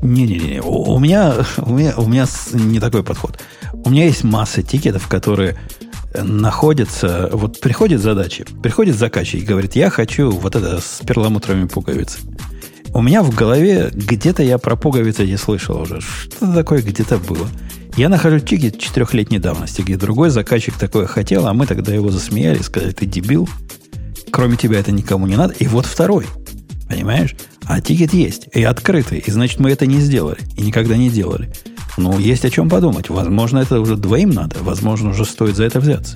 Не-не-не, 0.01 0.61
у 0.61 0.99
меня, 0.99 1.33
у, 1.68 1.77
меня, 1.77 1.94
у 1.98 2.07
меня 2.07 2.26
не 2.53 2.80
такой 2.80 3.03
подход. 3.03 3.39
У 3.73 3.89
меня 3.89 4.06
есть 4.06 4.23
масса 4.23 4.64
тикетов, 4.64 5.07
которые 5.07 5.57
находятся... 6.14 7.30
Вот 7.31 7.60
приходит 7.60 8.02
задача, 8.02 8.45
приходит 8.61 8.95
заказчик 8.95 9.41
и 9.41 9.45
говорит, 9.45 9.76
я 9.76 9.89
хочу 9.89 10.31
вот 10.31 10.56
это 10.56 10.80
с 10.80 11.02
перламутровыми 11.06 11.68
пуговицами. 11.68 12.38
У 12.94 13.02
меня 13.02 13.22
в 13.22 13.35
голове 13.35 13.91
где-то 13.94 14.44
я 14.44 14.57
про 14.57 14.76
пуговицы 14.76 15.26
не 15.26 15.38
слышал 15.38 15.81
уже. 15.81 16.02
Что 16.02 16.53
такое 16.53 16.81
где-то 16.81 17.18
было. 17.18 17.48
Я 17.95 18.10
нахожу 18.10 18.39
тикет 18.39 18.80
четырехлетней 18.80 19.39
давности, 19.39 19.81
где 19.81 19.98
другой 19.98 20.30
заказчик 20.30 20.76
такое 20.76 21.07
хотел, 21.07 21.48
а 21.48 21.53
мы 21.53 21.65
тогда 21.65 21.94
его 21.94 22.10
засмеяли, 22.11 22.60
сказали, 22.60 22.91
ты 22.91 23.06
дебил, 23.06 23.49
кроме 24.31 24.56
тебя 24.56 24.80
это 24.80 24.91
никому 24.91 25.27
не 25.27 25.35
надо. 25.35 25.53
И 25.60 25.68
вот 25.68 25.85
второй. 25.85 26.26
Понимаешь? 26.88 27.35
А 27.68 27.81
тикет 27.81 28.14
есть, 28.14 28.48
и 28.53 28.64
открытый, 28.64 29.19
и 29.19 29.30
значит 29.30 29.60
мы 29.60 29.72
это 29.72 29.85
не 29.85 29.99
сделали, 29.99 30.39
и 30.56 30.61
никогда 30.61 30.95
не 30.95 31.10
делали. 31.10 31.52
Ну, 31.98 32.18
есть 32.18 32.45
о 32.45 32.49
чем 32.49 32.69
подумать. 32.69 33.10
Возможно, 33.10 33.60
это 33.60 33.81
уже 33.81 33.98
двоим 33.98 34.30
надо, 34.30 34.57
возможно, 34.61 35.10
уже 35.10 35.26
стоит 35.26 35.56
за 35.56 35.65
это 35.65 35.80
взяться. 35.80 36.15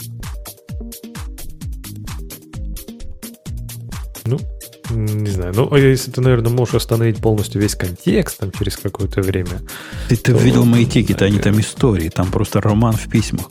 Ну, 4.25 4.39
не 4.91 5.29
знаю. 5.29 5.53
Ну, 5.55 5.67
а 5.73 5.77
если 5.77 6.11
ты, 6.11 6.21
наверное, 6.21 6.51
можешь 6.51 6.75
остановить 6.75 7.17
полностью 7.17 7.61
весь 7.61 7.75
контекст 7.75 8.37
там 8.37 8.51
через 8.51 8.77
какое-то 8.77 9.21
время. 9.21 9.61
Ты, 10.07 10.15
ты 10.15 10.31
видел 10.33 10.65
мои 10.65 10.85
тикеты, 10.85 11.25
они 11.25 11.39
там 11.39 11.59
истории, 11.59 12.09
там 12.09 12.31
просто 12.31 12.61
роман 12.61 12.93
в 12.93 13.09
письмах. 13.09 13.47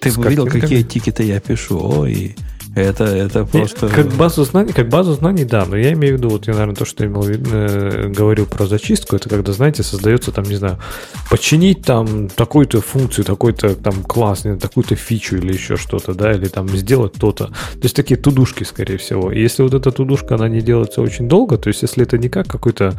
Ты 0.00 0.10
видел, 0.10 0.46
какие 0.46 0.82
тикеты 0.82 1.24
я 1.24 1.40
пишу? 1.40 1.80
Ой, 1.82 2.36
это, 2.74 3.04
это 3.04 3.44
просто... 3.44 3.88
Как 3.88 4.08
базу 4.12 4.44
знаний, 4.44 4.72
как 4.72 4.88
базу 4.88 5.14
знаний, 5.14 5.44
да, 5.44 5.64
но 5.66 5.76
я 5.76 5.92
имею 5.92 6.14
в 6.14 6.18
виду, 6.18 6.28
вот 6.30 6.46
я, 6.46 6.52
наверное, 6.52 6.76
то, 6.76 6.84
что 6.84 7.04
я 7.04 7.10
имел, 7.10 7.24
э, 7.26 8.08
говорил 8.08 8.46
про 8.46 8.66
зачистку, 8.66 9.16
это 9.16 9.28
когда, 9.28 9.52
знаете, 9.52 9.82
создается 9.82 10.30
там, 10.30 10.44
не 10.44 10.56
знаю, 10.56 10.78
починить 11.30 11.82
там 11.82 12.28
такую-то 12.28 12.80
функцию, 12.80 13.24
такой-то 13.24 13.74
там 13.74 14.02
класс, 14.04 14.44
такую-то 14.60 14.94
фичу 14.94 15.36
или 15.36 15.52
еще 15.52 15.76
что-то, 15.76 16.14
да, 16.14 16.32
или 16.32 16.46
там 16.46 16.68
сделать 16.68 17.14
то-то. 17.14 17.46
То 17.46 17.82
есть 17.82 17.96
такие 17.96 18.18
тудушки, 18.18 18.64
скорее 18.64 18.98
всего. 18.98 19.32
И 19.32 19.40
если 19.40 19.62
вот 19.62 19.74
эта 19.74 19.90
тудушка, 19.90 20.36
она 20.36 20.48
не 20.48 20.60
делается 20.60 21.02
очень 21.02 21.28
долго, 21.28 21.58
то 21.58 21.68
есть 21.68 21.82
если 21.82 22.04
это 22.04 22.18
не 22.18 22.28
как 22.28 22.46
какой-то 22.46 22.94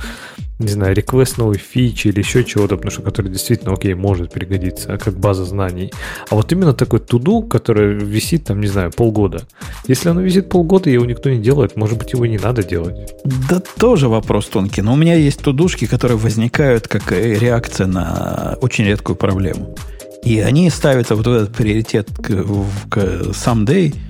не 0.62 0.68
знаю, 0.68 0.96
реквест 0.96 1.38
новой 1.38 1.58
фичи 1.58 2.10
или 2.10 2.20
еще 2.20 2.44
чего-то, 2.44 2.76
потому 2.76 2.92
что 2.92 3.02
который 3.02 3.32
действительно, 3.32 3.74
окей, 3.74 3.94
может 3.94 4.32
пригодиться, 4.32 4.98
как 4.98 5.16
база 5.16 5.46
знаний. 5.46 5.92
А 6.30 6.36
вот 6.36 6.52
именно 6.52 6.74
такой 6.74 7.00
туду, 7.00 7.42
который 7.42 7.96
висит 7.96 8.46
там, 8.46 8.62
не 8.62 8.68
знаю, 8.68 8.92
полгода. 8.92 9.48
Если 9.88 10.10
оно 10.10 10.22
висит 10.22 10.50
полгода, 10.50 10.90
его 10.90 11.06
никто 11.06 11.30
не 11.30 11.40
делает, 11.40 11.76
может 11.76 11.98
быть, 11.98 12.14
его 12.14 12.26
не 12.26 12.38
надо 12.38 12.64
делать. 12.64 13.14
Да 13.50 13.62
тоже 13.78 14.08
вопрос 14.08 14.46
тонкий. 14.48 14.82
Но 14.82 14.94
у 14.94 14.96
меня 14.96 15.16
есть 15.16 15.42
тудушки, 15.42 15.86
которые 15.86 16.18
возникают 16.18 16.88
как 16.88 17.12
реакция 17.12 17.88
на 17.88 18.58
очень 18.62 18.86
редкую 18.86 19.16
проблему. 19.16 19.76
И 20.24 20.40
они 20.40 20.70
ставятся 20.70 21.16
вот 21.16 21.26
в 21.26 21.32
этот 21.32 21.54
приоритет 21.56 22.10
к, 22.16 22.46
к 22.90 22.98
someday– 23.34 23.96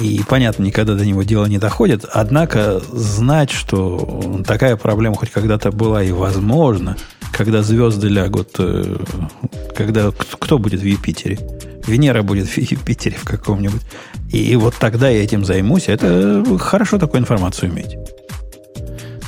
и, 0.00 0.20
понятно, 0.28 0.64
никогда 0.64 0.94
до 0.94 1.06
него 1.06 1.22
дело 1.22 1.46
не 1.46 1.58
доходит. 1.58 2.04
Однако 2.12 2.80
знать, 2.92 3.50
что 3.50 4.42
такая 4.46 4.76
проблема 4.76 5.16
хоть 5.16 5.30
когда-то 5.30 5.72
была 5.72 6.02
и 6.02 6.12
возможно, 6.12 6.96
когда 7.32 7.62
звезды 7.62 8.08
лягут, 8.08 8.50
э, 8.58 8.96
когда 9.74 10.10
кто 10.10 10.58
будет 10.58 10.80
в 10.80 10.84
Юпитере? 10.84 11.38
Венера 11.86 12.22
будет 12.22 12.46
в 12.46 12.58
Юпитере 12.58 13.16
в 13.16 13.24
каком-нибудь. 13.24 13.82
И 14.30 14.56
вот 14.56 14.74
тогда 14.78 15.08
я 15.08 15.22
этим 15.22 15.44
займусь. 15.44 15.88
Это 15.88 16.44
хорошо 16.58 16.98
такую 16.98 17.20
информацию 17.20 17.70
иметь. 17.70 17.96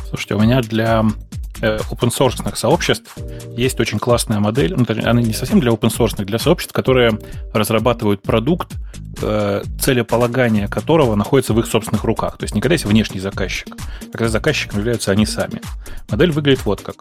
Слушайте, 0.08 0.34
у 0.34 0.40
меня 0.40 0.60
для 0.60 1.04
Э, 1.60 1.78
open 1.90 2.10
source 2.10 2.54
сообществ 2.54 3.16
есть 3.56 3.80
очень 3.80 3.98
классная 3.98 4.38
модель, 4.38 4.74
ну, 4.76 4.86
она 4.88 5.20
не 5.20 5.32
совсем 5.32 5.60
для 5.60 5.72
open 5.72 5.90
source, 5.90 6.24
для 6.24 6.38
сообществ, 6.38 6.72
которые 6.72 7.18
разрабатывают 7.52 8.22
продукт, 8.22 8.72
э, 9.22 9.62
целеполагание 9.80 10.68
которого 10.68 11.16
находится 11.16 11.54
в 11.54 11.58
их 11.58 11.66
собственных 11.66 12.04
руках. 12.04 12.38
То 12.38 12.44
есть 12.44 12.54
не 12.54 12.60
когда 12.60 12.74
есть 12.74 12.84
внешний 12.84 13.18
заказчик, 13.18 13.68
а 14.02 14.12
когда 14.12 14.28
заказчиком 14.28 14.78
являются 14.78 15.10
они 15.10 15.26
сами. 15.26 15.60
Модель 16.08 16.30
выглядит 16.30 16.64
вот 16.64 16.80
как. 16.80 16.96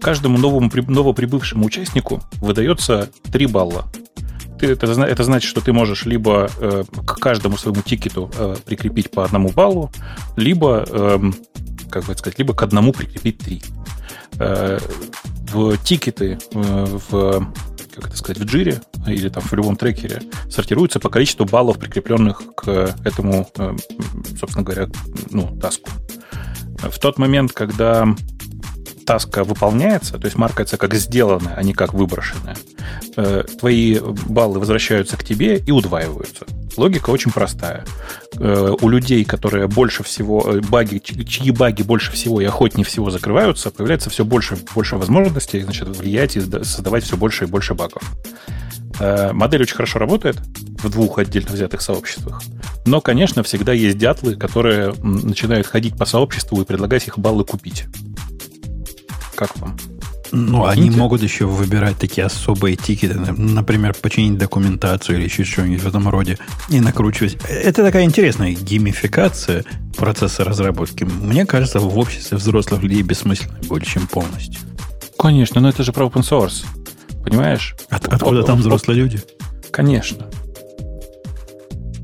Каждому 0.00 0.36
новому, 0.36 0.70
новоприбывшему 0.88 1.64
участнику 1.64 2.22
выдается 2.40 3.08
3 3.32 3.46
балла 3.46 3.86
это, 4.62 4.86
это 4.86 5.24
значит, 5.24 5.48
что 5.48 5.60
ты 5.60 5.72
можешь 5.72 6.04
либо 6.04 6.50
э, 6.58 6.84
к 7.06 7.16
каждому 7.16 7.56
своему 7.56 7.82
тикету 7.82 8.30
э, 8.36 8.56
прикрепить 8.64 9.10
по 9.10 9.24
одному 9.24 9.50
баллу, 9.50 9.90
либо, 10.36 10.84
э, 10.88 11.18
как 11.90 12.04
бы 12.04 12.14
сказать, 12.14 12.38
либо 12.38 12.54
к 12.54 12.62
одному 12.62 12.92
прикрепить 12.92 13.38
три. 13.38 13.62
Э, 14.38 14.78
в 15.52 15.76
тикеты 15.78 16.38
э, 16.52 16.98
в 17.10 17.52
как 17.94 18.06
это 18.06 18.16
сказать, 18.16 18.38
в 18.38 18.44
джире 18.46 18.80
или 19.06 19.28
там 19.28 19.42
в 19.42 19.52
любом 19.52 19.76
трекере 19.76 20.22
сортируются 20.48 20.98
по 20.98 21.10
количеству 21.10 21.44
баллов, 21.44 21.78
прикрепленных 21.78 22.42
к 22.56 22.94
этому, 23.04 23.50
э, 23.58 23.76
собственно 24.38 24.64
говоря, 24.64 24.88
ну, 25.30 25.58
таску. 25.60 25.90
В 26.78 26.98
тот 26.98 27.18
момент, 27.18 27.52
когда 27.52 28.06
таска 29.04 29.44
выполняется, 29.44 30.18
то 30.18 30.24
есть 30.26 30.36
маркается 30.36 30.76
как 30.76 30.94
сделанная, 30.94 31.54
а 31.54 31.62
не 31.62 31.72
как 31.72 31.94
выброшенная, 31.94 32.56
э, 33.16 33.44
твои 33.58 33.98
баллы 33.98 34.58
возвращаются 34.58 35.16
к 35.16 35.24
тебе 35.24 35.58
и 35.58 35.70
удваиваются. 35.70 36.46
Логика 36.76 37.10
очень 37.10 37.30
простая. 37.30 37.84
Э, 38.36 38.74
у 38.80 38.88
людей, 38.88 39.24
которые 39.24 39.68
больше 39.68 40.02
всего, 40.02 40.42
э, 40.46 40.60
баги, 40.60 40.98
чьи 40.98 41.50
баги 41.50 41.82
больше 41.82 42.12
всего 42.12 42.40
и 42.40 42.44
охотнее 42.44 42.84
всего 42.84 43.10
закрываются, 43.10 43.70
появляется 43.70 44.10
все 44.10 44.24
больше 44.24 44.56
больше 44.74 44.96
возможностей 44.96 45.60
значит, 45.60 45.88
влиять 45.88 46.36
и 46.36 46.40
создавать 46.40 47.04
все 47.04 47.16
больше 47.16 47.44
и 47.44 47.46
больше 47.48 47.74
багов. 47.74 48.02
Модель 49.32 49.62
очень 49.62 49.74
хорошо 49.74 49.98
работает 49.98 50.36
в 50.82 50.88
двух 50.90 51.18
отдельно 51.18 51.50
взятых 51.50 51.80
сообществах. 51.80 52.42
Но, 52.84 53.00
конечно, 53.00 53.42
всегда 53.42 53.72
есть 53.72 53.98
дятлы, 53.98 54.36
которые 54.36 54.94
начинают 55.02 55.66
ходить 55.66 55.96
по 55.96 56.04
сообществу 56.04 56.60
и 56.60 56.64
предлагать 56.64 57.08
их 57.08 57.18
баллы 57.18 57.44
купить. 57.44 57.86
Как 59.34 59.56
вам? 59.58 59.76
Ну, 60.34 60.64
они 60.64 60.88
могут 60.88 61.22
еще 61.22 61.44
выбирать 61.44 61.98
такие 61.98 62.24
особые 62.24 62.76
тикеты, 62.76 63.14
например, 63.14 63.94
починить 63.94 64.38
документацию 64.38 65.18
или 65.18 65.24
еще 65.24 65.44
что-нибудь 65.44 65.82
в 65.82 65.88
этом 65.88 66.08
роде 66.08 66.38
и 66.70 66.80
накручивать. 66.80 67.36
Это 67.46 67.82
такая 67.82 68.04
интересная 68.04 68.52
геймификация 68.52 69.64
процесса 69.94 70.42
разработки. 70.42 71.04
Мне 71.04 71.44
кажется, 71.44 71.80
в 71.80 71.98
обществе 71.98 72.38
взрослых 72.38 72.82
людей 72.82 73.02
бессмысленно 73.02 73.58
более 73.68 73.86
чем 73.86 74.06
полностью. 74.06 74.60
Конечно, 75.18 75.60
но 75.60 75.68
это 75.68 75.82
же 75.82 75.92
про 75.92 76.06
open 76.06 76.22
source. 76.22 76.64
Понимаешь? 77.22 77.76
От, 77.90 78.08
откуда 78.08 78.42
там 78.42 78.58
взрослые 78.58 79.00
люди? 79.00 79.20
Конечно. 79.70 80.26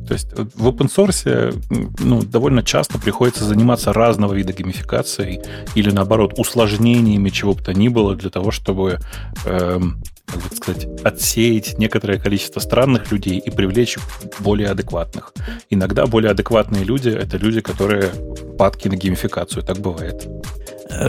То 0.09 0.15
есть 0.15 0.33
в 0.33 0.67
open 0.67 0.89
source 0.89 1.55
ну, 1.99 2.23
довольно 2.23 2.63
часто 2.63 2.99
приходится 2.99 3.45
заниматься 3.45 3.93
разного 3.93 4.33
вида 4.33 4.55
геймификацией 4.55 5.43
или, 5.75 5.91
наоборот, 5.91 6.35
усложнениями 6.39 7.29
чего 7.29 7.53
бы 7.53 7.63
то 7.63 7.75
ни 7.75 7.89
было 7.89 8.17
для 8.17 8.31
того, 8.31 8.51
чтобы, 8.51 9.01
э, 9.45 9.81
как 10.27 10.43
бы 10.43 10.57
сказать, 10.57 10.87
отсеять 11.05 11.79
некоторое 11.79 12.19
количество 12.19 12.61
странных 12.61 13.13
людей 13.13 13.39
и 13.39 13.51
привлечь 13.51 13.99
более 14.39 14.69
адекватных. 14.69 15.35
Иногда 15.69 16.07
более 16.07 16.31
адекватные 16.31 16.85
люди— 16.85 17.09
это 17.11 17.37
люди, 17.37 17.61
которые 17.61 18.11
падки 18.59 18.89
на 18.89 18.97
геймификацию. 18.97 19.63
Так 19.63 19.79
бывает. 19.79 20.27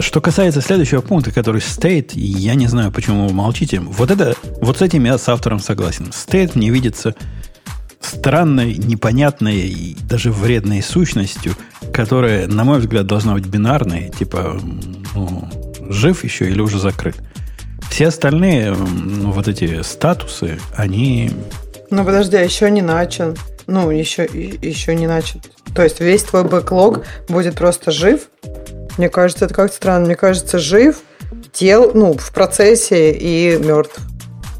Что 0.00 0.20
касается 0.20 0.60
следующего 0.60 1.00
пункта, 1.00 1.32
который 1.32 1.62
state, 1.62 2.10
я 2.14 2.54
не 2.54 2.66
знаю, 2.66 2.92
почему 2.92 3.26
вы 3.26 3.32
молчите. 3.32 3.80
Вот 3.80 4.10
это, 4.10 4.34
вот 4.60 4.76
с 4.76 4.82
этим 4.82 5.04
я 5.04 5.16
с 5.16 5.26
автором 5.26 5.58
согласен. 5.58 6.10
State 6.10 6.52
мне 6.54 6.68
видится 6.68 7.14
странной, 8.00 8.74
непонятной 8.74 9.58
и 9.58 9.96
даже 10.08 10.32
вредной 10.32 10.82
сущностью, 10.82 11.54
которая, 11.92 12.46
на 12.46 12.64
мой 12.64 12.78
взгляд, 12.78 13.06
должна 13.06 13.34
быть 13.34 13.46
бинарной, 13.46 14.10
типа 14.10 14.60
ну, 15.14 15.48
жив 15.88 16.24
еще 16.24 16.48
или 16.48 16.60
уже 16.60 16.78
закрыт. 16.78 17.16
Все 17.90 18.08
остальные 18.08 18.72
ну, 18.72 19.32
вот 19.32 19.48
эти 19.48 19.82
статусы, 19.82 20.58
они... 20.76 21.30
Ну, 21.90 22.04
подожди, 22.04 22.36
а 22.36 22.42
еще 22.42 22.70
не 22.70 22.82
начал. 22.82 23.36
Ну, 23.66 23.90
еще, 23.90 24.24
еще 24.24 24.94
не 24.94 25.06
начал. 25.06 25.40
То 25.74 25.82
есть 25.82 26.00
весь 26.00 26.22
твой 26.22 26.44
бэклог 26.44 27.04
будет 27.28 27.56
просто 27.56 27.90
жив? 27.90 28.28
Мне 28.96 29.08
кажется, 29.08 29.44
это 29.44 29.54
как-то 29.54 29.76
странно. 29.76 30.06
Мне 30.06 30.14
кажется, 30.14 30.58
жив, 30.58 31.00
тел, 31.52 31.92
ну, 31.94 32.16
в 32.16 32.32
процессе 32.32 33.12
и 33.12 33.56
мертв. 33.58 33.98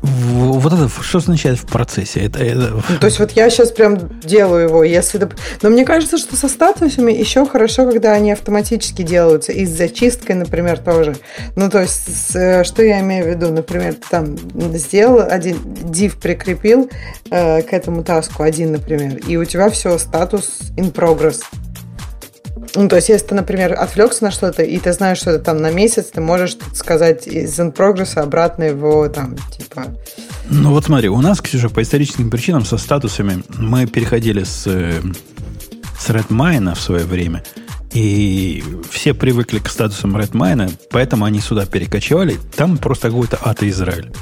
Вот 0.02 0.72
это 0.72 0.88
что 1.02 1.18
означает 1.18 1.58
в 1.58 1.66
процессе? 1.66 2.20
Это, 2.20 2.42
это... 2.42 2.82
Ну, 2.88 2.98
то 2.98 3.06
есть 3.06 3.18
вот 3.18 3.32
я 3.32 3.50
сейчас 3.50 3.70
прям 3.70 3.98
делаю 4.20 4.68
его, 4.68 4.82
если... 4.82 5.28
Но 5.60 5.68
мне 5.68 5.84
кажется, 5.84 6.16
что 6.16 6.36
со 6.36 6.48
статусами 6.48 7.12
еще 7.12 7.46
хорошо, 7.46 7.84
когда 7.84 8.12
они 8.12 8.32
автоматически 8.32 9.02
делаются, 9.02 9.52
и 9.52 9.66
с 9.66 9.70
зачисткой, 9.70 10.36
например, 10.36 10.78
тоже. 10.78 11.16
Ну, 11.54 11.68
то 11.68 11.82
есть, 11.82 12.34
э, 12.34 12.64
что 12.64 12.82
я 12.82 13.00
имею 13.00 13.24
в 13.24 13.28
виду? 13.28 13.50
Например, 13.50 13.94
ты 13.94 14.08
там 14.08 14.36
сделал 14.74 15.20
один, 15.20 15.56
div 15.56 16.18
прикрепил 16.18 16.90
э, 17.30 17.62
к 17.62 17.72
этому 17.72 18.02
таску 18.02 18.42
один, 18.42 18.72
например, 18.72 19.18
и 19.28 19.36
у 19.36 19.44
тебя 19.44 19.68
все, 19.68 19.98
статус 19.98 20.60
in 20.76 20.92
progress. 20.92 21.42
Ну, 22.74 22.88
то 22.88 22.96
есть, 22.96 23.08
если 23.08 23.26
ты, 23.26 23.34
например, 23.34 23.74
отвлекся 23.78 24.24
на 24.24 24.30
что-то, 24.30 24.62
и 24.62 24.78
ты 24.78 24.92
знаешь, 24.92 25.18
что 25.18 25.30
это 25.30 25.44
там 25.44 25.60
на 25.60 25.70
месяц, 25.70 26.06
ты 26.12 26.20
можешь 26.20 26.56
сказать 26.72 27.26
из 27.26 27.58
in 27.58 28.18
обратно 28.18 28.64
его 28.64 29.08
там, 29.08 29.36
типа... 29.56 29.86
Ну, 30.48 30.70
вот 30.70 30.84
смотри, 30.84 31.08
у 31.08 31.20
нас, 31.20 31.40
Ксюша, 31.40 31.68
по 31.68 31.82
историческим 31.82 32.30
причинам 32.30 32.64
со 32.64 32.78
статусами 32.78 33.42
мы 33.58 33.86
переходили 33.86 34.44
с, 34.44 34.62
с 34.62 36.08
Redmine 36.08 36.74
в 36.74 36.80
свое 36.80 37.04
время, 37.04 37.42
и 37.92 38.62
все 38.90 39.14
привыкли 39.14 39.58
к 39.58 39.68
статусам 39.68 40.16
Redmine, 40.16 40.72
поэтому 40.90 41.24
они 41.24 41.40
сюда 41.40 41.66
перекочевали. 41.66 42.36
Там 42.56 42.78
просто 42.78 43.08
какой-то 43.08 43.38
ад 43.42 43.62
Израиль. 43.64 44.12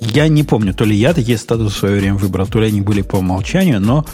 Я 0.00 0.28
не 0.28 0.42
помню, 0.42 0.74
то 0.74 0.84
ли 0.84 0.96
я 0.96 1.12
такие 1.14 1.38
статусы 1.38 1.74
в 1.74 1.78
свое 1.78 2.00
время 2.00 2.16
выбрал, 2.16 2.46
то 2.46 2.60
ли 2.60 2.68
они 2.68 2.80
были 2.80 3.02
по 3.02 3.16
умолчанию, 3.16 3.80
но 3.80 4.04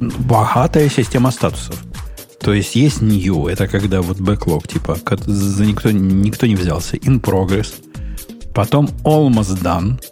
богатая 0.00 0.88
система 0.88 1.30
статусов. 1.30 1.76
То 2.42 2.52
есть 2.52 2.74
есть 2.74 3.00
new, 3.00 3.46
это 3.46 3.68
когда 3.68 4.02
вот 4.02 4.18
backlog, 4.18 4.66
типа, 4.66 4.98
за 5.26 5.64
никто, 5.64 5.92
никто 5.92 6.46
не 6.46 6.56
взялся. 6.56 6.96
In 6.96 7.20
progress. 7.20 7.72
Потом 8.52 8.88
almost 9.04 9.62
done. 9.62 10.02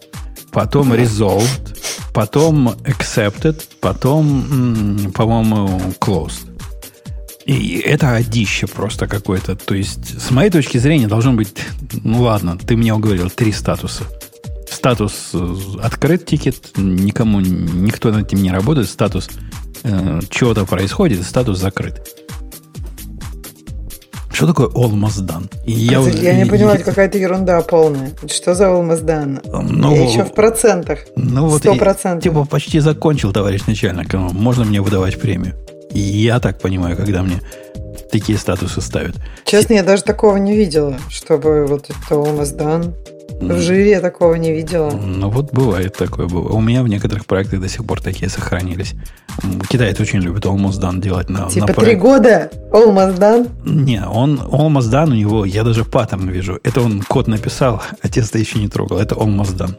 Потом 0.52 0.92
resolved. 0.92 1.76
Потом 2.14 2.68
accepted. 2.84 3.60
Потом, 3.80 5.10
по-моему, 5.12 5.80
closed. 5.98 6.46
И 7.46 7.82
это 7.84 8.14
одище 8.14 8.68
просто 8.68 9.08
какое-то. 9.08 9.56
То 9.56 9.74
есть, 9.74 10.20
с 10.20 10.30
моей 10.30 10.50
точки 10.50 10.78
зрения, 10.78 11.08
должно 11.08 11.32
быть, 11.32 11.56
ну 12.04 12.22
ладно, 12.22 12.56
ты 12.56 12.76
мне 12.76 12.94
уговорил, 12.94 13.28
три 13.28 13.50
статуса. 13.50 14.04
Статус 14.70 15.30
э, 15.32 15.56
открыт 15.82 16.26
тикет, 16.26 16.70
никому, 16.76 17.40
никто 17.40 18.12
над 18.12 18.28
этим 18.28 18.40
не 18.40 18.52
работает. 18.52 18.88
Статус 18.88 19.28
э, 19.82 20.20
чего-то 20.30 20.64
происходит, 20.64 21.26
статус 21.26 21.58
закрыт. 21.58 22.19
Что 24.40 24.46
такое 24.46 24.68
almost 24.68 25.26
done? 25.26 25.52
я, 25.66 26.00
вот, 26.00 26.14
я 26.14 26.32
не 26.32 26.46
понимаю, 26.46 26.76
это 26.76 26.84
какая-то 26.84 27.18
ерунда 27.18 27.60
полная. 27.60 28.12
Что 28.26 28.54
за 28.54 28.68
almost 28.68 29.04
done? 29.04 29.38
Ну, 29.52 29.94
я 29.94 30.02
еще 30.02 30.24
в 30.24 30.32
процентах. 30.32 31.00
Ну, 31.14 31.46
вот 31.46 31.62
100%. 31.62 32.22
типа 32.22 32.46
почти 32.46 32.80
закончил, 32.80 33.34
товарищ 33.34 33.66
начальник. 33.66 34.14
Можно 34.14 34.64
мне 34.64 34.80
выдавать 34.80 35.20
премию? 35.20 35.56
Я 35.92 36.40
так 36.40 36.58
понимаю, 36.58 36.96
когда 36.96 37.22
мне 37.22 37.42
такие 38.10 38.38
статусы 38.38 38.80
ставят. 38.80 39.14
Честно, 39.44 39.74
я 39.74 39.82
даже 39.82 40.04
такого 40.04 40.38
не 40.38 40.56
видела, 40.56 40.96
чтобы 41.10 41.66
вот 41.66 41.90
это 41.90 42.14
almost 42.14 42.56
done. 42.56 42.94
В 43.40 43.58
жире 43.60 43.90
я 43.90 44.00
такого 44.00 44.34
не 44.34 44.52
видела. 44.52 44.90
Ну 44.90 45.30
вот 45.30 45.52
бывает 45.52 45.96
такое. 45.96 46.26
У 46.26 46.60
меня 46.60 46.82
в 46.82 46.88
некоторых 46.88 47.26
проектах 47.26 47.60
до 47.60 47.68
сих 47.68 47.84
пор 47.84 48.00
такие 48.00 48.28
сохранились. 48.28 48.94
Китайцы 49.68 50.02
очень 50.02 50.20
любят 50.20 50.44
almost 50.44 50.80
done 50.80 51.00
делать 51.00 51.30
на 51.30 51.48
Типа 51.48 51.72
три 51.72 51.94
года 51.94 52.50
almost 52.70 53.18
done? 53.18 53.48
Не, 53.64 54.04
он 54.04 54.40
almost 54.40 54.90
done 54.90 55.10
у 55.10 55.14
него, 55.14 55.44
я 55.44 55.64
даже 55.64 55.84
паттерн 55.84 56.28
вижу. 56.28 56.58
Это 56.62 56.80
он 56.80 57.02
код 57.02 57.28
написал, 57.28 57.82
а 58.02 58.08
тесто 58.08 58.38
еще 58.38 58.58
не 58.58 58.68
трогал. 58.68 58.98
Это 58.98 59.14
almost 59.14 59.56
done. 59.56 59.76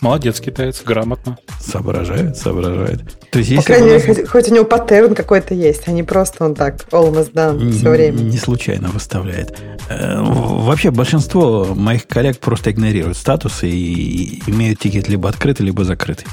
Молодец, 0.00 0.40
китаец, 0.40 0.82
грамотно. 0.84 1.38
Соображает, 1.60 2.36
соображает. 2.36 3.00
То 3.30 3.40
есть, 3.40 3.56
По 3.56 3.62
крайней 3.62 3.88
мере, 3.88 4.00
хоть, 4.00 4.28
хоть 4.28 4.50
у 4.50 4.54
него 4.54 4.64
паттерн 4.64 5.14
какой-то 5.14 5.54
есть, 5.54 5.82
а 5.86 5.92
не 5.92 6.02
просто 6.02 6.44
он 6.44 6.54
так 6.54 6.76
almost 6.90 7.32
done 7.32 7.72
все 7.72 7.90
время. 7.90 8.18
Не 8.18 8.38
случайно 8.38 8.88
выставляет. 8.88 9.58
Э, 9.88 10.20
вообще, 10.20 10.90
большинство 10.90 11.74
моих 11.74 12.06
коллег 12.06 12.38
просто 12.38 12.70
игнорируют 12.70 13.16
статусы 13.16 13.68
и 13.68 14.40
имеют 14.46 14.78
тикет 14.78 15.08
либо 15.08 15.28
открытый, 15.28 15.66
либо 15.66 15.84
закрытый. 15.84 16.26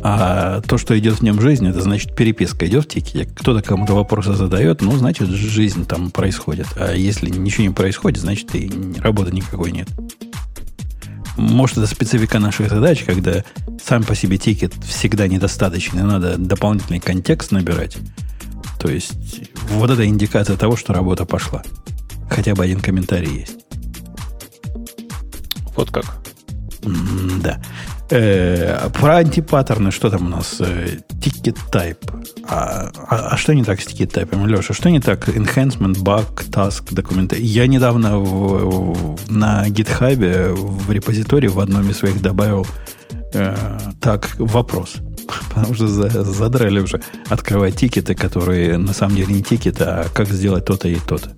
А 0.00 0.60
то, 0.62 0.78
что 0.78 0.98
идет 0.98 1.18
в 1.18 1.22
нем 1.22 1.40
жизнь, 1.40 1.68
это 1.68 1.80
значит 1.80 2.14
переписка 2.14 2.66
идет 2.66 2.84
в 2.84 2.88
тикете. 2.88 3.28
Кто-то 3.36 3.62
кому-то 3.62 3.94
вопросы 3.94 4.32
задает, 4.34 4.80
ну, 4.80 4.92
значит, 4.92 5.28
жизнь 5.28 5.86
там 5.86 6.10
происходит. 6.10 6.66
А 6.76 6.94
если 6.94 7.30
ничего 7.30 7.64
не 7.64 7.74
происходит, 7.74 8.20
значит, 8.20 8.54
и 8.54 8.70
работы 9.00 9.32
никакой 9.32 9.72
нет. 9.72 9.88
Может, 11.38 11.78
это 11.78 11.86
специфика 11.86 12.40
наших 12.40 12.68
задач, 12.68 13.04
когда 13.04 13.44
сам 13.82 14.02
по 14.02 14.16
себе 14.16 14.38
тикет 14.38 14.74
всегда 14.84 15.28
недостаточно, 15.28 16.04
надо 16.04 16.36
дополнительный 16.36 16.98
контекст 16.98 17.52
набирать. 17.52 17.96
То 18.80 18.90
есть, 18.90 19.12
вот 19.70 19.88
это 19.90 20.04
индикация 20.04 20.56
того, 20.56 20.76
что 20.76 20.92
работа 20.92 21.24
пошла. 21.24 21.62
Хотя 22.28 22.54
бы 22.54 22.64
один 22.64 22.80
комментарий 22.80 23.40
есть. 23.40 23.64
Вот 25.76 25.90
как. 25.90 26.04
М 26.82 27.40
да. 27.40 27.62
Э, 28.10 28.88
про 28.90 29.16
антипаттерны, 29.18 29.90
что 29.90 30.10
там 30.10 30.26
у 30.26 30.28
нас? 30.30 30.60
Ticket 30.60 31.58
type. 31.70 31.98
А, 32.48 32.90
а, 33.06 33.28
а 33.32 33.36
что 33.36 33.54
не 33.54 33.64
так 33.64 33.80
с 33.80 33.86
ticket 33.86 34.12
type? 34.12 34.46
Леша, 34.46 34.72
что 34.72 34.90
не 34.90 35.00
так? 35.00 35.28
Enhancement, 35.28 36.02
bug, 36.02 36.48
task, 36.50 36.94
документы. 36.94 37.36
Я 37.38 37.66
недавно 37.66 38.18
в, 38.18 39.16
в, 39.16 39.30
на 39.30 39.68
GitHub 39.68 40.54
в 40.54 40.90
репозитории 40.90 41.48
в 41.48 41.60
одном 41.60 41.90
из 41.90 41.98
своих 41.98 42.22
добавил 42.22 42.66
э, 43.34 43.78
так 44.00 44.36
вопрос. 44.38 44.96
Потому 45.54 45.74
что 45.74 45.86
задрали 45.86 46.80
уже 46.80 47.02
открывать 47.28 47.76
тикеты, 47.76 48.14
которые 48.14 48.78
на 48.78 48.94
самом 48.94 49.16
деле 49.16 49.34
не 49.34 49.42
тикеты, 49.42 49.84
а 49.84 50.06
как 50.14 50.28
сделать 50.28 50.64
то-то 50.64 50.88
и 50.88 50.96
то-то. 50.96 51.32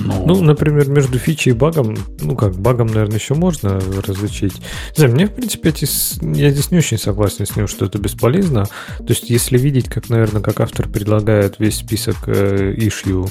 Ну, 0.00 0.24
ну, 0.26 0.42
например, 0.42 0.88
между 0.88 1.18
фичей 1.18 1.52
и 1.52 1.54
багом, 1.54 1.96
ну 2.20 2.36
как, 2.36 2.54
багом, 2.56 2.88
наверное, 2.88 3.18
еще 3.18 3.34
можно 3.34 3.80
различить. 4.06 4.54
Не 4.56 4.96
знаю, 4.96 5.12
мне, 5.12 5.26
в 5.26 5.32
принципе, 5.32 5.68
я 5.70 6.50
здесь 6.50 6.70
не 6.70 6.78
очень 6.78 6.98
согласен 6.98 7.46
с 7.46 7.54
ним, 7.54 7.68
что 7.68 7.84
это 7.84 7.98
бесполезно. 7.98 8.64
То 8.98 9.08
есть, 9.08 9.30
если 9.30 9.58
видеть, 9.58 9.88
как, 9.88 10.08
наверное, 10.08 10.42
как 10.42 10.60
автор 10.60 10.88
предлагает 10.88 11.56
весь 11.58 11.76
список 11.76 12.16
э, 12.26 12.74
issue 12.76 13.30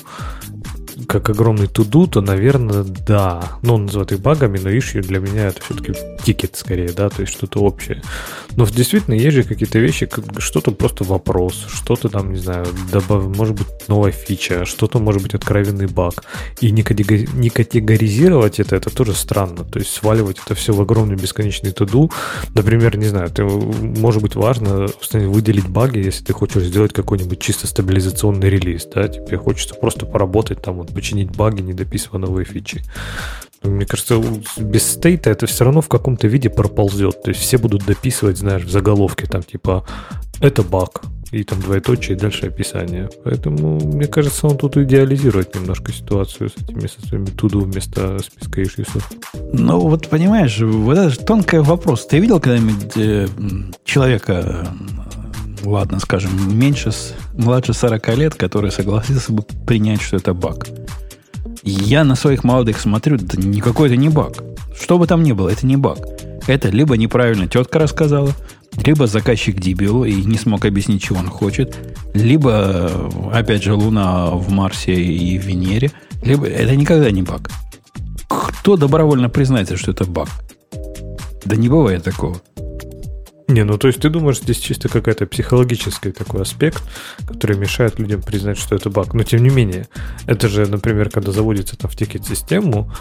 как 1.09 1.27
огромный 1.31 1.65
туду, 1.65 2.05
то, 2.05 2.21
наверное, 2.21 2.83
да. 2.83 3.41
Ну, 3.63 3.73
он 3.73 3.85
называет 3.87 4.11
их 4.11 4.19
багами, 4.19 4.59
но 4.59 4.69
issue 4.69 5.01
для 5.01 5.19
меня 5.19 5.47
это 5.47 5.59
все-таки 5.63 5.93
тикет 6.23 6.55
скорее, 6.55 6.91
да, 6.91 7.09
то 7.09 7.21
есть 7.21 7.33
что-то 7.33 7.61
общее. 7.61 8.03
Но 8.55 8.67
действительно 8.67 9.15
есть 9.15 9.35
же 9.35 9.43
какие-то 9.43 9.79
вещи, 9.79 10.07
что-то 10.37 10.69
просто 10.71 11.03
вопрос, 11.03 11.65
что-то 11.73 12.09
там, 12.09 12.31
не 12.31 12.37
знаю, 12.37 12.67
добав... 12.91 13.25
может 13.35 13.55
быть 13.55 13.67
новая 13.87 14.11
фича, 14.11 14.65
что-то 14.65 14.99
может 14.99 15.23
быть 15.23 15.33
откровенный 15.33 15.87
баг. 15.87 16.23
И 16.61 16.69
не, 16.69 16.83
категоризировать 16.83 18.59
это, 18.59 18.75
это 18.75 18.91
тоже 18.91 19.15
странно. 19.15 19.63
То 19.63 19.79
есть 19.79 19.91
сваливать 19.91 20.37
это 20.45 20.53
все 20.53 20.73
в 20.73 20.81
огромный 20.81 21.15
бесконечный 21.15 21.71
туду. 21.71 22.11
Например, 22.53 22.95
не 22.97 23.07
знаю, 23.07 23.29
ты, 23.29 23.43
может 23.43 24.21
быть 24.21 24.35
важно 24.35 24.87
выделить 25.11 25.67
баги, 25.67 25.97
если 25.97 26.23
ты 26.23 26.33
хочешь 26.33 26.65
сделать 26.65 26.93
какой-нибудь 26.93 27.39
чисто 27.39 27.65
стабилизационный 27.65 28.49
релиз, 28.49 28.85
да, 28.93 29.07
тебе 29.07 29.37
хочется 29.37 29.73
просто 29.73 30.05
поработать 30.05 30.61
там, 30.61 30.75
вот, 30.75 30.98
починить 30.99 31.31
баги, 31.31 31.61
не 31.61 31.71
дописывая 31.73 32.19
новые 32.19 32.43
фичи. 32.43 32.83
Мне 33.63 33.85
кажется, 33.85 34.21
без 34.57 34.91
стейта 34.91 35.29
это 35.29 35.45
все 35.45 35.63
равно 35.63 35.79
в 35.79 35.87
каком-то 35.87 36.27
виде 36.27 36.49
проползет. 36.49 37.23
То 37.23 37.29
есть 37.29 37.39
все 37.39 37.57
будут 37.57 37.85
дописывать, 37.85 38.37
знаешь, 38.37 38.63
в 38.63 38.69
заголовке 38.69 39.25
там 39.25 39.43
типа 39.43 39.85
это 40.41 40.61
баг, 40.61 41.01
и 41.31 41.43
там 41.43 41.61
двоеточие, 41.61 42.17
и 42.17 42.19
дальше 42.19 42.47
описание. 42.47 43.09
Поэтому, 43.23 43.79
мне 43.79 44.07
кажется, 44.07 44.47
он 44.47 44.57
тут 44.57 44.75
идеализирует 44.75 45.55
немножко 45.55 45.93
ситуацию 45.93 46.49
с 46.49 46.61
этими 46.61 46.87
со 46.87 47.07
своими 47.07 47.27
туду 47.27 47.61
вместо 47.61 48.19
списка 48.19 48.61
ишьюсов. 48.61 49.09
Ну, 49.53 49.79
вот 49.79 50.09
понимаешь, 50.09 50.59
вот 50.59 50.97
это 50.97 51.09
же 51.09 51.19
тонкий 51.19 51.59
вопрос. 51.59 52.07
Ты 52.07 52.19
видел 52.19 52.41
когда-нибудь 52.41 52.97
э, 52.97 53.27
человека, 53.85 54.67
ладно, 55.63 55.99
скажем, 55.99 56.57
меньше, 56.57 56.91
младше 57.33 57.73
40 57.73 58.17
лет, 58.17 58.35
который 58.35 58.71
согласился 58.71 59.31
бы 59.31 59.43
принять, 59.65 60.01
что 60.01 60.17
это 60.17 60.33
баг? 60.33 60.67
Я 61.63 62.03
на 62.03 62.15
своих 62.15 62.43
молодых 62.43 62.79
смотрю, 62.79 63.17
это 63.17 63.39
никакой 63.39 63.89
это 63.89 63.97
не 63.97 64.09
баг. 64.09 64.37
Что 64.79 64.97
бы 64.97 65.07
там 65.07 65.23
ни 65.23 65.33
было, 65.33 65.49
это 65.49 65.65
не 65.65 65.77
баг. 65.77 65.99
Это 66.47 66.69
либо 66.69 66.97
неправильно 66.97 67.47
тетка 67.47 67.79
рассказала, 67.79 68.33
либо 68.83 69.07
заказчик 69.07 69.59
дебил 69.59 70.03
и 70.03 70.13
не 70.13 70.37
смог 70.37 70.65
объяснить, 70.65 71.03
чего 71.03 71.19
он 71.19 71.27
хочет, 71.27 71.75
либо, 72.13 72.89
опять 73.33 73.63
же, 73.63 73.73
Луна 73.73 74.27
в 74.31 74.49
Марсе 74.49 74.93
и 74.93 75.37
в 75.37 75.45
Венере, 75.45 75.91
либо 76.23 76.47
это 76.47 76.75
никогда 76.75 77.11
не 77.11 77.23
баг. 77.23 77.49
Кто 78.27 78.77
добровольно 78.77 79.29
признается, 79.29 79.77
что 79.77 79.91
это 79.91 80.05
баг? 80.05 80.29
Да 81.45 81.55
не 81.55 81.69
бывает 81.69 82.03
такого. 82.03 82.41
Не, 83.49 83.63
ну 83.63 83.79
то 83.79 83.87
есть 83.87 83.99
ты 83.99 84.09
думаешь, 84.09 84.39
здесь 84.39 84.59
чисто 84.59 84.89
какая-то 84.89 85.25
психологический 85.25 86.11
такой 86.11 86.43
аспект, 86.43 86.83
который 87.27 87.57
мешает 87.57 87.97
людям 87.97 88.21
признать, 88.21 88.59
что 88.59 88.75
это 88.75 88.91
баг. 88.91 89.15
Но 89.15 89.23
тем 89.23 89.41
не 89.41 89.49
менее, 89.49 89.87
это 90.27 90.47
же, 90.47 90.67
например, 90.67 91.09
когда 91.09 91.31
заводится 91.31 91.75
там 91.75 91.89
в 91.89 91.95
тикет-систему, 91.95 92.93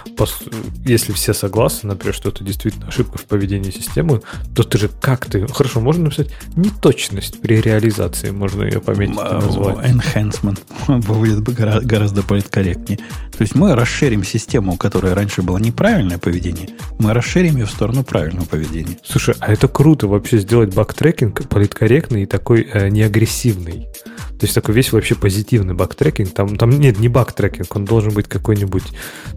если 0.86 1.12
все 1.12 1.34
согласны, 1.34 1.90
например, 1.90 2.14
что 2.14 2.30
это 2.30 2.44
действительно 2.44 2.88
ошибка 2.88 3.18
в 3.18 3.26
поведении 3.26 3.70
системы, 3.70 4.22
то 4.56 4.62
ты 4.62 4.78
же 4.78 4.88
как 4.88 5.26
ты... 5.26 5.46
Хорошо, 5.46 5.80
можно 5.80 6.04
написать 6.04 6.30
неточность 6.56 7.42
при 7.42 7.60
реализации, 7.60 8.30
можно 8.30 8.62
ее 8.62 8.80
пометить 8.80 9.16
и 9.16 9.34
назвать. 9.34 9.86
Enhancement 9.86 10.60
будет 11.06 11.42
гораздо 11.42 12.22
политкорректнее. 12.22 12.98
То 13.36 13.42
есть 13.42 13.54
мы 13.54 13.74
расширим 13.74 14.24
систему, 14.24 14.72
у 14.72 14.76
которой 14.76 15.12
раньше 15.12 15.42
было 15.42 15.58
неправильное 15.58 16.16
поведение, 16.16 16.70
мы 16.98 17.12
расширим 17.12 17.56
ее 17.58 17.66
в 17.66 17.70
сторону 17.70 18.02
правильного 18.02 18.46
поведения. 18.46 18.96
Слушай, 19.04 19.34
а 19.40 19.52
это 19.52 19.68
круто 19.68 20.08
вообще 20.08 20.37
сделать 20.40 20.74
бактрекинг 20.74 21.48
политкорректный 21.48 22.22
и 22.22 22.26
такой 22.26 22.62
э, 22.62 22.88
неагрессивный. 22.88 23.88
То 24.38 24.44
есть 24.44 24.54
такой 24.54 24.74
весь 24.74 24.92
вообще 24.92 25.16
позитивный 25.16 25.74
бактрекинг. 25.74 26.32
Там, 26.32 26.56
там 26.56 26.70
нет, 26.70 27.00
не 27.00 27.08
бактрекинг, 27.08 27.74
он 27.74 27.84
должен 27.84 28.12
быть 28.12 28.28
какой-нибудь 28.28 28.84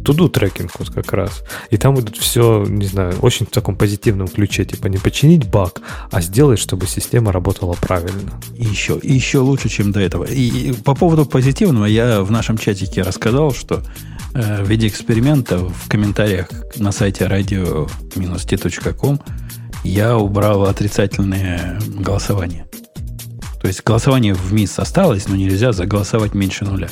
туду 0.04 0.30
трекинг 0.30 0.72
вот 0.78 0.92
как 0.92 1.12
раз. 1.14 1.44
И 1.72 1.78
там 1.78 1.96
будет 1.96 2.18
все, 2.18 2.64
не 2.68 2.86
знаю, 2.86 3.16
очень 3.22 3.48
в 3.48 3.50
таком 3.50 3.76
позитивном 3.76 4.28
ключе. 4.28 4.64
Типа 4.64 4.88
не 4.88 4.98
починить 4.98 5.50
баг, 5.50 5.82
а 6.12 6.22
сделать, 6.22 6.60
чтобы 6.60 6.86
система 6.86 7.32
работала 7.32 7.74
правильно. 7.74 8.40
И 8.56 8.64
еще, 8.64 9.00
и 9.02 9.12
еще 9.12 9.40
лучше, 9.40 9.70
чем 9.70 9.92
до 9.92 10.00
этого. 10.00 10.26
И, 10.26 10.70
и 10.70 10.74
по 10.74 10.94
поводу 10.94 11.26
позитивного 11.26 11.86
я 11.86 12.22
в 12.22 12.30
нашем 12.30 12.60
чатике 12.60 13.02
рассказал, 13.02 13.54
что 13.54 13.82
э, 14.36 14.64
в 14.64 14.70
виде 14.70 14.88
эксперимента 14.88 15.58
в 15.58 15.90
комментариях 15.90 16.48
на 16.76 16.92
сайте 16.92 17.26
radio-t.com 17.26 19.20
я 19.84 20.18
убрал 20.18 20.66
отрицательное 20.66 21.80
голосование. 21.88 22.66
То 23.62 23.68
есть 23.68 23.84
голосование 23.84 24.34
в 24.34 24.52
МИС 24.54 24.80
осталось, 24.80 25.28
но 25.28 25.36
нельзя 25.36 25.72
заголосовать 25.72 26.34
меньше 26.34 26.66
нуля. 26.66 26.90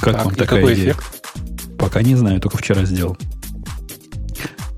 Как 0.00 0.16
так, 0.16 0.24
вам 0.24 0.34
такая 0.34 0.60
какой 0.60 0.74
идея? 0.74 0.92
Эффект? 0.92 1.04
Пока 1.78 2.02
не 2.02 2.14
знаю, 2.14 2.40
только 2.40 2.58
вчера 2.58 2.84
сделал. 2.84 3.16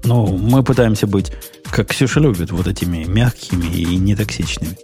Но 0.04 0.26
мы 0.26 0.62
пытаемся 0.62 1.06
быть, 1.06 1.32
как 1.70 1.88
Ксюша 1.88 2.20
любит, 2.20 2.50
вот 2.50 2.66
этими 2.66 3.04
мягкими 3.04 3.66
и 3.66 3.96
нетоксичными. 3.96 4.76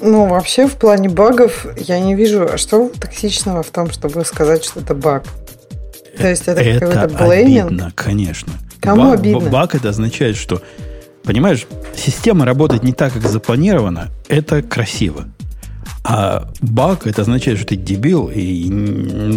Ну, 0.00 0.26
вообще, 0.26 0.68
в 0.68 0.76
плане 0.76 1.08
багов 1.08 1.66
я 1.76 1.98
не 1.98 2.14
вижу, 2.14 2.48
а 2.50 2.56
что 2.56 2.88
токсичного 2.88 3.62
в 3.62 3.70
том, 3.70 3.90
чтобы 3.90 4.24
сказать, 4.24 4.64
что 4.64 4.80
это 4.80 4.94
баг. 4.94 5.24
То 6.16 6.28
есть 6.28 6.42
это, 6.46 6.60
это 6.60 6.86
какой-то 6.86 7.24
блейминг? 7.24 7.66
обидно, 7.66 7.92
конечно. 7.94 8.52
Кому 8.88 9.10
баг, 9.10 9.20
обидно? 9.20 9.50
Баг 9.50 9.74
это 9.74 9.90
означает, 9.90 10.36
что, 10.36 10.62
понимаешь, 11.24 11.66
система 11.96 12.44
работает 12.44 12.82
не 12.82 12.92
так, 12.92 13.12
как 13.12 13.22
запланировано. 13.22 14.08
Это 14.28 14.62
красиво. 14.62 15.24
А 16.04 16.48
баг 16.60 17.06
это 17.06 17.22
означает, 17.22 17.58
что 17.58 17.68
ты 17.68 17.76
дебил, 17.76 18.30
и 18.34 18.70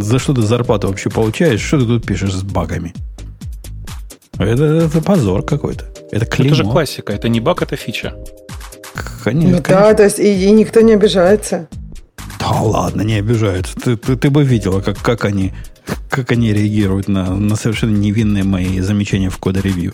за 0.01 0.19
что 0.19 0.33
ты 0.33 0.41
зарплату 0.41 0.87
вообще 0.87 1.09
получаешь, 1.09 1.61
что 1.61 1.79
ты 1.79 1.85
тут 1.85 2.05
пишешь 2.05 2.33
с 2.33 2.43
багами? 2.43 2.93
Это, 4.37 4.63
это 4.63 5.01
позор 5.01 5.43
какой-то. 5.43 5.85
Это 6.11 6.25
клеймо. 6.25 6.55
Это 6.55 6.63
же 6.63 6.69
классика, 6.69 7.13
это 7.13 7.29
не 7.29 7.39
баг, 7.39 7.61
это 7.61 7.75
фича. 7.75 8.15
Конечно. 9.23 9.57
Ну, 9.57 9.63
конечно. 9.63 9.87
Да, 9.87 9.93
то 9.93 10.03
есть 10.03 10.19
и, 10.19 10.45
и 10.45 10.51
никто 10.51 10.81
не 10.81 10.93
обижается. 10.93 11.67
Да 12.41 12.59
ладно, 12.59 13.03
не 13.03 13.19
обижаются. 13.19 13.75
Ты, 13.75 13.95
ты, 13.95 14.15
ты 14.17 14.29
бы 14.31 14.43
видела, 14.43 14.81
как, 14.81 14.97
как 14.97 15.25
они 15.25 15.53
как 16.09 16.31
они 16.31 16.53
реагируют 16.53 17.07
на, 17.07 17.33
на 17.35 17.55
совершенно 17.55 17.95
невинные 17.95 18.43
мои 18.43 18.79
замечания 18.79 19.29
в 19.29 19.37
кода-ревью. 19.37 19.93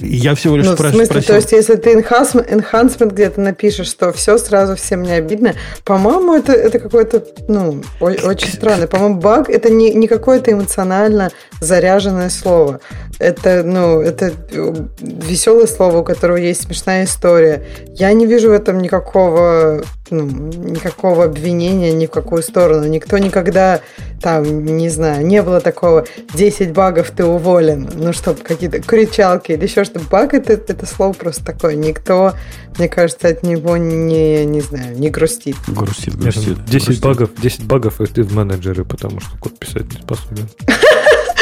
Я 0.00 0.34
всего 0.34 0.56
лишь 0.56 0.66
ну, 0.66 0.74
спрашиваю. 0.74 1.04
В 1.04 1.06
смысле, 1.06 1.22
спросил... 1.22 1.28
то 1.28 1.34
есть, 1.36 1.52
если 1.52 1.76
ты 1.76 1.94
enhancement, 1.94 2.50
enhancement 2.50 3.12
где-то 3.12 3.40
напишешь, 3.40 3.88
что 3.88 4.12
все 4.12 4.38
сразу 4.38 4.76
всем 4.76 5.02
не 5.02 5.12
обидно, 5.12 5.54
по-моему, 5.84 6.34
это, 6.34 6.52
это 6.52 6.78
какой-то, 6.78 7.24
ну, 7.48 7.82
очень 8.00 8.48
странно. 8.48 8.86
По-моему, 8.86 9.20
баг 9.20 9.48
это 9.48 9.70
не, 9.70 9.94
не 9.94 10.08
какое-то 10.08 10.52
эмоционально 10.52 11.30
заряженное 11.60 12.30
слово. 12.30 12.80
Это, 13.18 13.62
ну, 13.62 14.00
это 14.00 14.32
э, 14.50 14.74
веселое 15.00 15.66
слово, 15.66 15.98
у 15.98 16.04
которого 16.04 16.36
есть 16.36 16.64
смешная 16.64 17.04
история. 17.04 17.64
Я 17.94 18.12
не 18.12 18.26
вижу 18.26 18.48
в 18.48 18.52
этом 18.52 18.80
никакого, 18.80 19.84
ну, 20.14 20.26
никакого 20.70 21.24
обвинения 21.24 21.92
ни 21.92 22.06
в 22.06 22.10
какую 22.10 22.42
сторону. 22.42 22.86
Никто 22.86 23.18
никогда 23.18 23.80
там, 24.20 24.64
не 24.64 24.88
знаю, 24.88 25.26
не 25.26 25.42
было 25.42 25.60
такого 25.60 26.06
10 26.32 26.72
багов, 26.72 27.10
ты 27.10 27.24
уволен. 27.24 27.90
Ну, 27.94 28.12
чтобы 28.12 28.40
какие-то 28.40 28.80
кричалки 28.80 29.52
или 29.52 29.64
еще 29.64 29.84
что-то. 29.84 30.06
Баг 30.10 30.34
это, 30.34 30.54
это 30.54 30.86
слово 30.86 31.12
просто 31.12 31.44
такое. 31.44 31.74
Никто, 31.74 32.32
мне 32.78 32.88
кажется, 32.88 33.28
от 33.28 33.42
него 33.42 33.76
не, 33.76 34.44
не 34.46 34.60
знаю, 34.60 34.98
не 34.98 35.10
грустит. 35.10 35.56
Грустит, 35.68 36.16
грустит. 36.16 36.64
10 36.64 36.86
грустит. 36.86 37.04
багов, 37.04 37.30
10 37.40 37.64
багов, 37.64 38.00
и 38.00 38.06
ты 38.06 38.22
в 38.22 38.34
менеджеры, 38.34 38.84
потому 38.84 39.20
что 39.20 39.36
код 39.38 39.58
писать 39.58 39.92
не 39.92 40.00
способен. 40.00 40.48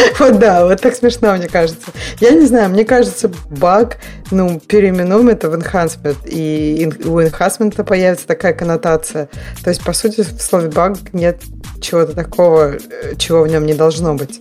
Вот 0.19 0.39
да, 0.39 0.65
вот 0.65 0.81
так 0.81 0.95
смешно, 0.95 1.35
мне 1.35 1.49
кажется. 1.49 1.91
Я 2.21 2.31
не 2.31 2.47
знаю, 2.47 2.71
мне 2.71 2.85
кажется, 2.85 3.31
баг, 3.51 3.99
ну, 4.31 4.61
переименуем 4.61 5.29
это 5.29 5.51
в 5.51 5.55
enhancement, 5.55 6.17
и 6.27 6.91
у 7.05 7.21
enhancement 7.21 7.83
появится 7.85 8.27
такая 8.27 8.53
коннотация. 8.53 9.29
То 9.63 9.71
есть, 9.71 9.83
по 9.83 9.93
сути, 9.93 10.23
в 10.23 10.41
слове 10.41 10.69
баг 10.69 10.99
нет 11.13 11.41
чего-то 11.81 12.13
такого, 12.15 12.75
э, 12.75 13.15
чего 13.17 13.43
в 13.43 13.49
нем 13.49 13.67
не 13.67 13.75
должно 13.75 14.15
быть. 14.15 14.39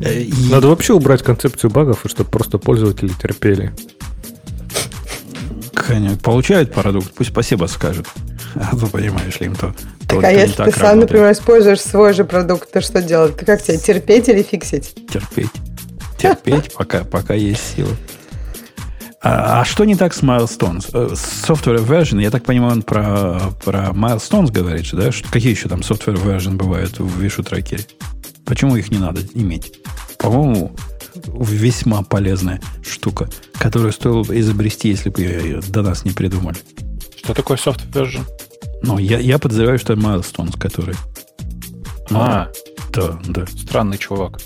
Э, 0.00 0.24
Надо 0.50 0.68
вообще 0.68 0.92
убрать 0.92 1.22
концепцию 1.22 1.70
багов, 1.70 2.02
чтобы 2.06 2.30
просто 2.30 2.58
пользователи 2.58 3.10
терпели. 3.20 3.72
Конечно, 5.74 6.18
получают 6.18 6.72
продукт, 6.72 7.12
пусть 7.14 7.30
спасибо 7.30 7.66
скажут. 7.66 8.06
А 8.54 8.76
то, 8.76 8.86
понимаешь 8.86 9.40
ли, 9.40 9.46
им 9.46 9.54
то 9.54 9.74
так, 10.08 10.24
а 10.24 10.30
если 10.30 10.64
ты 10.64 10.72
сам, 10.72 11.00
например, 11.00 11.30
используешь 11.32 11.80
свой 11.80 12.14
же 12.14 12.24
продукт, 12.24 12.72
то 12.72 12.80
что 12.80 13.02
делать? 13.02 13.36
Ты 13.36 13.44
как 13.44 13.62
тебе, 13.62 13.78
терпеть 13.78 14.28
или 14.28 14.42
фиксить? 14.42 14.94
Терпеть. 15.08 15.50
Терпеть, 16.16 16.72
пока, 16.76 17.04
пока 17.04 17.34
есть 17.34 17.76
силы. 17.76 17.94
А, 19.20 19.60
а 19.60 19.64
что 19.64 19.84
не 19.84 19.96
так 19.96 20.14
с 20.14 20.22
Milestones? 20.22 20.88
Э, 20.92 21.14
software 21.14 21.84
version, 21.84 22.22
я 22.22 22.30
так 22.30 22.44
понимаю, 22.44 22.72
он 22.72 22.82
про, 22.82 23.40
про 23.64 23.90
Milestones 23.90 24.50
говорит, 24.50 24.88
да? 24.92 25.12
Что, 25.12 25.28
какие 25.30 25.52
еще 25.52 25.68
там 25.68 25.80
software 25.80 26.22
version 26.22 26.54
бывают 26.54 26.98
в 26.98 27.20
Вишу 27.20 27.42
трекере? 27.42 27.84
Почему 28.44 28.76
их 28.76 28.90
не 28.90 28.98
надо 28.98 29.20
иметь? 29.34 29.74
По-моему, 30.18 30.74
весьма 31.14 32.02
полезная 32.02 32.60
штука, 32.82 33.28
которую 33.58 33.92
стоило 33.92 34.22
бы 34.22 34.38
изобрести, 34.38 34.88
если 34.88 35.10
бы 35.10 35.20
ее 35.20 35.60
до 35.68 35.82
нас 35.82 36.04
не 36.04 36.12
придумали. 36.12 36.56
Что 37.16 37.34
такое 37.34 37.56
software 37.56 37.92
version? 37.92 38.24
Ну, 38.82 38.98
я, 38.98 39.18
я 39.18 39.38
подозреваю, 39.38 39.78
что 39.78 39.94
Milestones, 39.94 40.58
который. 40.58 40.94
А, 42.10 42.48
да, 42.92 43.18
да. 43.26 43.46
Странный 43.46 43.98
чувак. 43.98 44.40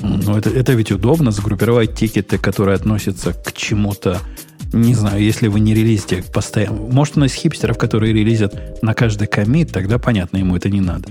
Ну, 0.00 0.36
это, 0.36 0.50
это 0.50 0.72
ведь 0.72 0.92
удобно, 0.92 1.30
загруппировать 1.30 1.94
тикеты, 1.94 2.38
которые 2.38 2.76
относятся 2.76 3.32
к 3.32 3.52
чему-то. 3.52 4.20
Не 4.72 4.94
знаю, 4.94 5.22
если 5.22 5.48
вы 5.48 5.60
не 5.60 5.74
релизите 5.74 6.22
постоянно. 6.22 6.76
Может, 6.76 7.16
у 7.16 7.20
нас 7.20 7.32
хипстеров, 7.32 7.78
которые 7.78 8.12
релизят 8.12 8.82
на 8.82 8.94
каждый 8.94 9.26
комит, 9.26 9.72
тогда 9.72 9.98
понятно, 9.98 10.38
ему 10.38 10.56
это 10.56 10.68
не 10.68 10.80
надо. 10.80 11.08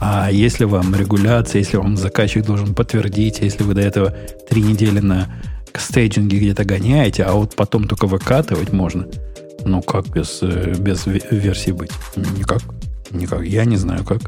А 0.00 0.30
если 0.30 0.64
вам 0.64 0.94
регуляция, 0.94 1.60
если 1.60 1.76
вам 1.76 1.96
заказчик 1.96 2.44
должен 2.44 2.74
подтвердить, 2.74 3.40
если 3.40 3.62
вы 3.62 3.74
до 3.74 3.82
этого 3.82 4.14
три 4.48 4.62
недели 4.62 4.98
на 4.98 5.28
стейджинге 5.74 6.38
где-то 6.38 6.64
гоняете, 6.64 7.24
а 7.24 7.32
вот 7.32 7.54
потом 7.54 7.86
только 7.86 8.06
выкатывать 8.06 8.72
можно– 8.72 9.06
ну, 9.64 9.82
как 9.82 10.08
без, 10.08 10.38
э, 10.42 10.74
без 10.78 11.06
версии 11.06 11.70
быть? 11.70 11.92
Никак. 12.16 12.62
Никак. 13.10 13.44
Я 13.44 13.64
не 13.64 13.76
знаю, 13.76 14.04
как. 14.04 14.20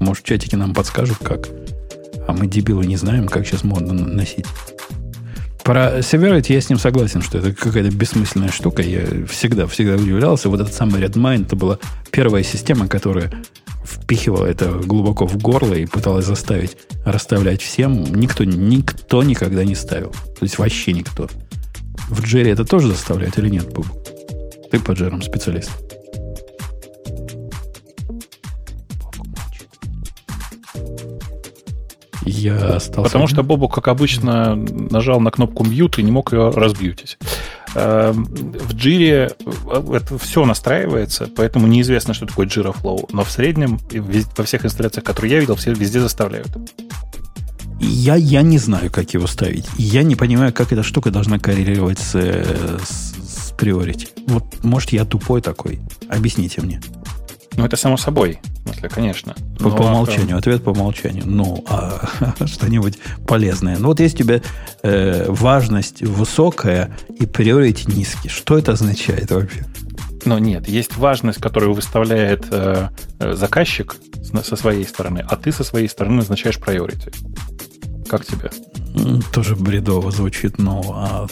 Может, 0.00 0.24
в 0.24 0.26
чатике 0.26 0.56
нам 0.56 0.74
подскажут, 0.74 1.18
как. 1.22 1.48
А 2.26 2.32
мы, 2.32 2.46
дебилы, 2.46 2.86
не 2.86 2.96
знаем, 2.96 3.28
как 3.28 3.46
сейчас 3.46 3.64
модно 3.64 3.92
носить. 3.92 4.46
Про 5.62 5.98
Severity 5.98 6.52
я 6.52 6.60
с 6.60 6.68
ним 6.68 6.78
согласен, 6.78 7.22
что 7.22 7.38
это 7.38 7.52
какая-то 7.52 7.90
бессмысленная 7.94 8.50
штука. 8.50 8.82
Я 8.82 9.26
всегда, 9.26 9.66
всегда 9.66 9.94
удивлялся. 9.94 10.48
Вот 10.48 10.60
этот 10.60 10.74
самый 10.74 11.02
Redmine, 11.02 11.44
это 11.44 11.56
была 11.56 11.78
первая 12.12 12.42
система, 12.42 12.86
которая 12.86 13.32
впихивала 13.84 14.46
это 14.46 14.70
глубоко 14.70 15.26
в 15.26 15.36
горло 15.38 15.74
и 15.74 15.86
пыталась 15.86 16.26
заставить 16.26 16.76
расставлять 17.04 17.62
всем. 17.62 18.04
Никто, 18.14 18.44
никто 18.44 19.22
никогда 19.22 19.64
не 19.64 19.74
ставил. 19.74 20.10
То 20.10 20.42
есть 20.42 20.58
вообще 20.58 20.92
никто. 20.92 21.28
В 22.08 22.22
Джерри 22.22 22.50
это 22.50 22.64
тоже 22.64 22.88
заставляют 22.88 23.38
или 23.38 23.48
нет, 23.48 23.72
Бубу? 23.72 23.88
Ты 24.70 24.80
по 24.80 24.92
джерам 24.92 25.22
специалист. 25.22 25.70
Я 32.24 32.76
остался. 32.76 33.02
Потому 33.04 33.28
что 33.28 33.42
Бобу, 33.42 33.68
как 33.68 33.88
обычно, 33.88 34.56
нажал 34.56 35.20
на 35.20 35.30
кнопку 35.30 35.64
mute 35.64 36.00
и 36.00 36.02
не 36.02 36.10
мог 36.10 36.32
ее 36.32 36.50
разбьютить. 36.50 37.18
Эм, 37.74 38.24
в 38.24 38.74
джире 38.74 39.30
э, 39.44 39.94
это 39.94 40.18
все 40.18 40.44
настраивается, 40.44 41.28
поэтому 41.36 41.66
неизвестно, 41.66 42.14
что 42.14 42.26
такое 42.26 42.46
Jira 42.46 42.74
Flow. 42.74 43.08
Но 43.12 43.22
в 43.22 43.30
среднем, 43.30 43.78
во 44.36 44.44
всех 44.44 44.64
инсталляциях, 44.64 45.04
которые 45.04 45.34
я 45.34 45.40
видел, 45.40 45.56
все 45.56 45.72
везде 45.72 46.00
заставляют. 46.00 46.48
Я, 47.78 48.14
я 48.14 48.42
не 48.42 48.58
знаю, 48.58 48.90
как 48.90 49.12
его 49.12 49.26
ставить. 49.26 49.66
Я 49.76 50.02
не 50.02 50.16
понимаю, 50.16 50.52
как 50.52 50.72
эта 50.72 50.82
штука 50.82 51.10
должна 51.10 51.38
коррелировать 51.38 51.98
с, 51.98 52.14
с, 52.14 53.14
priority. 53.56 54.08
Вот, 54.26 54.64
может, 54.64 54.90
я 54.90 55.04
тупой 55.04 55.40
такой. 55.40 55.80
Объясните 56.08 56.60
мне. 56.62 56.80
Ну, 57.56 57.64
это 57.64 57.76
само 57.76 57.96
собой. 57.96 58.38
В 58.44 58.68
смысле, 58.68 58.88
конечно. 58.88 59.34
По, 59.58 59.70
по 59.70 59.82
умолчанию. 59.82 60.36
Ответ 60.36 60.62
по 60.62 60.70
умолчанию. 60.70 61.24
Ну, 61.26 61.64
а 61.68 62.06
что-нибудь 62.46 62.98
полезное. 63.26 63.78
Ну, 63.78 63.88
вот 63.88 64.00
есть 64.00 64.16
у 64.16 64.18
тебя 64.18 64.42
э, 64.82 65.26
важность 65.28 66.02
высокая 66.02 66.96
и 67.08 67.24
priority 67.24 67.90
низкий. 67.90 68.28
Что 68.28 68.58
это 68.58 68.72
означает 68.72 69.30
вообще? 69.30 69.64
Но 70.26 70.38
нет, 70.38 70.68
есть 70.68 70.96
важность, 70.96 71.40
которую 71.40 71.72
выставляет 71.72 72.46
э, 72.50 72.88
э 73.20 73.34
заказчик 73.34 73.96
со 74.42 74.56
своей 74.56 74.84
стороны, 74.84 75.24
а 75.26 75.36
ты 75.36 75.52
со 75.52 75.62
своей 75.62 75.88
стороны 75.88 76.16
назначаешь 76.16 76.58
priority. 76.58 77.14
Как 78.08 78.24
тебе? 78.26 78.50
Тоже 79.32 79.54
бредово 79.54 80.10
звучит, 80.10 80.58
но 80.58 80.82
а 80.94 81.26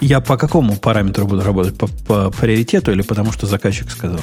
я 0.00 0.20
по 0.20 0.36
какому 0.36 0.76
параметру 0.76 1.26
буду 1.26 1.42
работать? 1.42 1.76
По, 1.76 1.86
по 1.86 2.30
приоритету 2.30 2.92
или 2.92 3.02
потому 3.02 3.32
что 3.32 3.46
заказчик 3.46 3.90
сказал? 3.90 4.20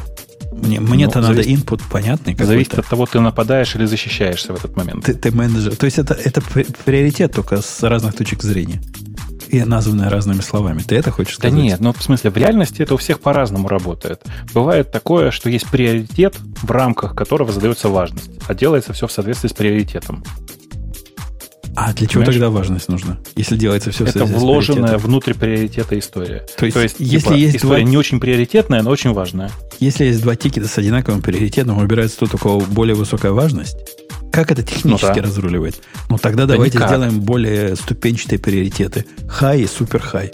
Мне, 0.51 0.79
мне-то 0.79 1.21
ну, 1.21 1.29
надо 1.29 1.41
input 1.41 1.81
понятный 1.89 2.33
какой-то. 2.33 2.45
Зависит 2.45 2.77
от 2.77 2.85
того, 2.85 3.05
ты 3.05 3.19
нападаешь 3.19 3.75
или 3.75 3.85
защищаешься 3.85 4.53
в 4.53 4.57
этот 4.57 4.75
момент. 4.75 5.05
Ты, 5.05 5.13
ты 5.13 5.31
менеджер. 5.31 5.75
То 5.75 5.85
есть 5.85 5.97
это, 5.97 6.13
это 6.13 6.41
приоритет 6.41 7.33
только 7.33 7.61
с 7.61 7.83
разных 7.83 8.15
точек 8.15 8.43
зрения. 8.43 8.81
И 9.47 9.61
названное 9.63 10.09
разными 10.09 10.41
словами. 10.41 10.81
Ты 10.81 10.95
это 10.95 11.11
хочешь 11.11 11.35
сказать? 11.35 11.53
Да 11.53 11.61
нет, 11.61 11.79
ну 11.79 11.93
в 11.93 12.01
смысле, 12.01 12.29
в 12.29 12.37
реальности 12.37 12.81
это 12.81 12.93
у 12.93 12.97
всех 12.97 13.19
по-разному 13.19 13.67
работает. 13.67 14.21
Бывает 14.53 14.91
такое, 14.91 15.31
что 15.31 15.49
есть 15.49 15.67
приоритет, 15.67 16.35
в 16.61 16.71
рамках 16.71 17.15
которого 17.15 17.51
задается 17.51 17.89
важность, 17.89 18.31
а 18.47 18.53
делается 18.53 18.93
все 18.93 19.07
в 19.07 19.11
соответствии 19.11 19.49
с 19.49 19.53
приоритетом. 19.53 20.23
А 21.75 21.93
для 21.93 22.07
чего 22.07 22.21
Понимаешь? 22.21 22.33
тогда 22.35 22.49
важность 22.49 22.89
нужна? 22.89 23.19
Если 23.35 23.55
делается 23.55 23.91
все 23.91 24.05
Это 24.05 24.25
вложенная 24.25 24.97
внутрь 24.97 25.33
приоритета 25.33 25.97
история. 25.97 26.45
То 26.57 26.65
есть, 26.65 26.75
То 26.75 26.83
есть 26.83 26.95
если 26.99 27.19
типа, 27.19 27.33
есть 27.33 27.55
история 27.57 27.83
два... 27.83 27.89
не 27.89 27.97
очень 27.97 28.19
приоритетная, 28.19 28.81
но 28.81 28.89
очень 28.89 29.13
важная. 29.13 29.51
Если 29.79 30.05
есть 30.05 30.21
два 30.21 30.35
тикета 30.35 30.67
с 30.67 30.77
одинаковым 30.77 31.21
приоритетом, 31.21 31.77
выбирается 31.77 32.19
тот, 32.19 32.35
у 32.35 32.37
кого 32.37 32.59
более 32.59 32.95
высокая 32.95 33.31
важность, 33.31 33.77
как 34.31 34.51
это 34.51 34.63
технически 34.63 35.07
ну, 35.07 35.15
да. 35.15 35.21
разруливает? 35.21 35.81
Ну 36.09 36.17
тогда 36.17 36.45
да 36.45 36.53
давайте 36.53 36.77
никак. 36.77 36.89
сделаем 36.89 37.21
более 37.21 37.75
ступенчатые 37.75 38.39
приоритеты. 38.39 39.05
Хай 39.27 39.61
и 39.61 39.67
супер 39.67 39.99
хай. 39.99 40.31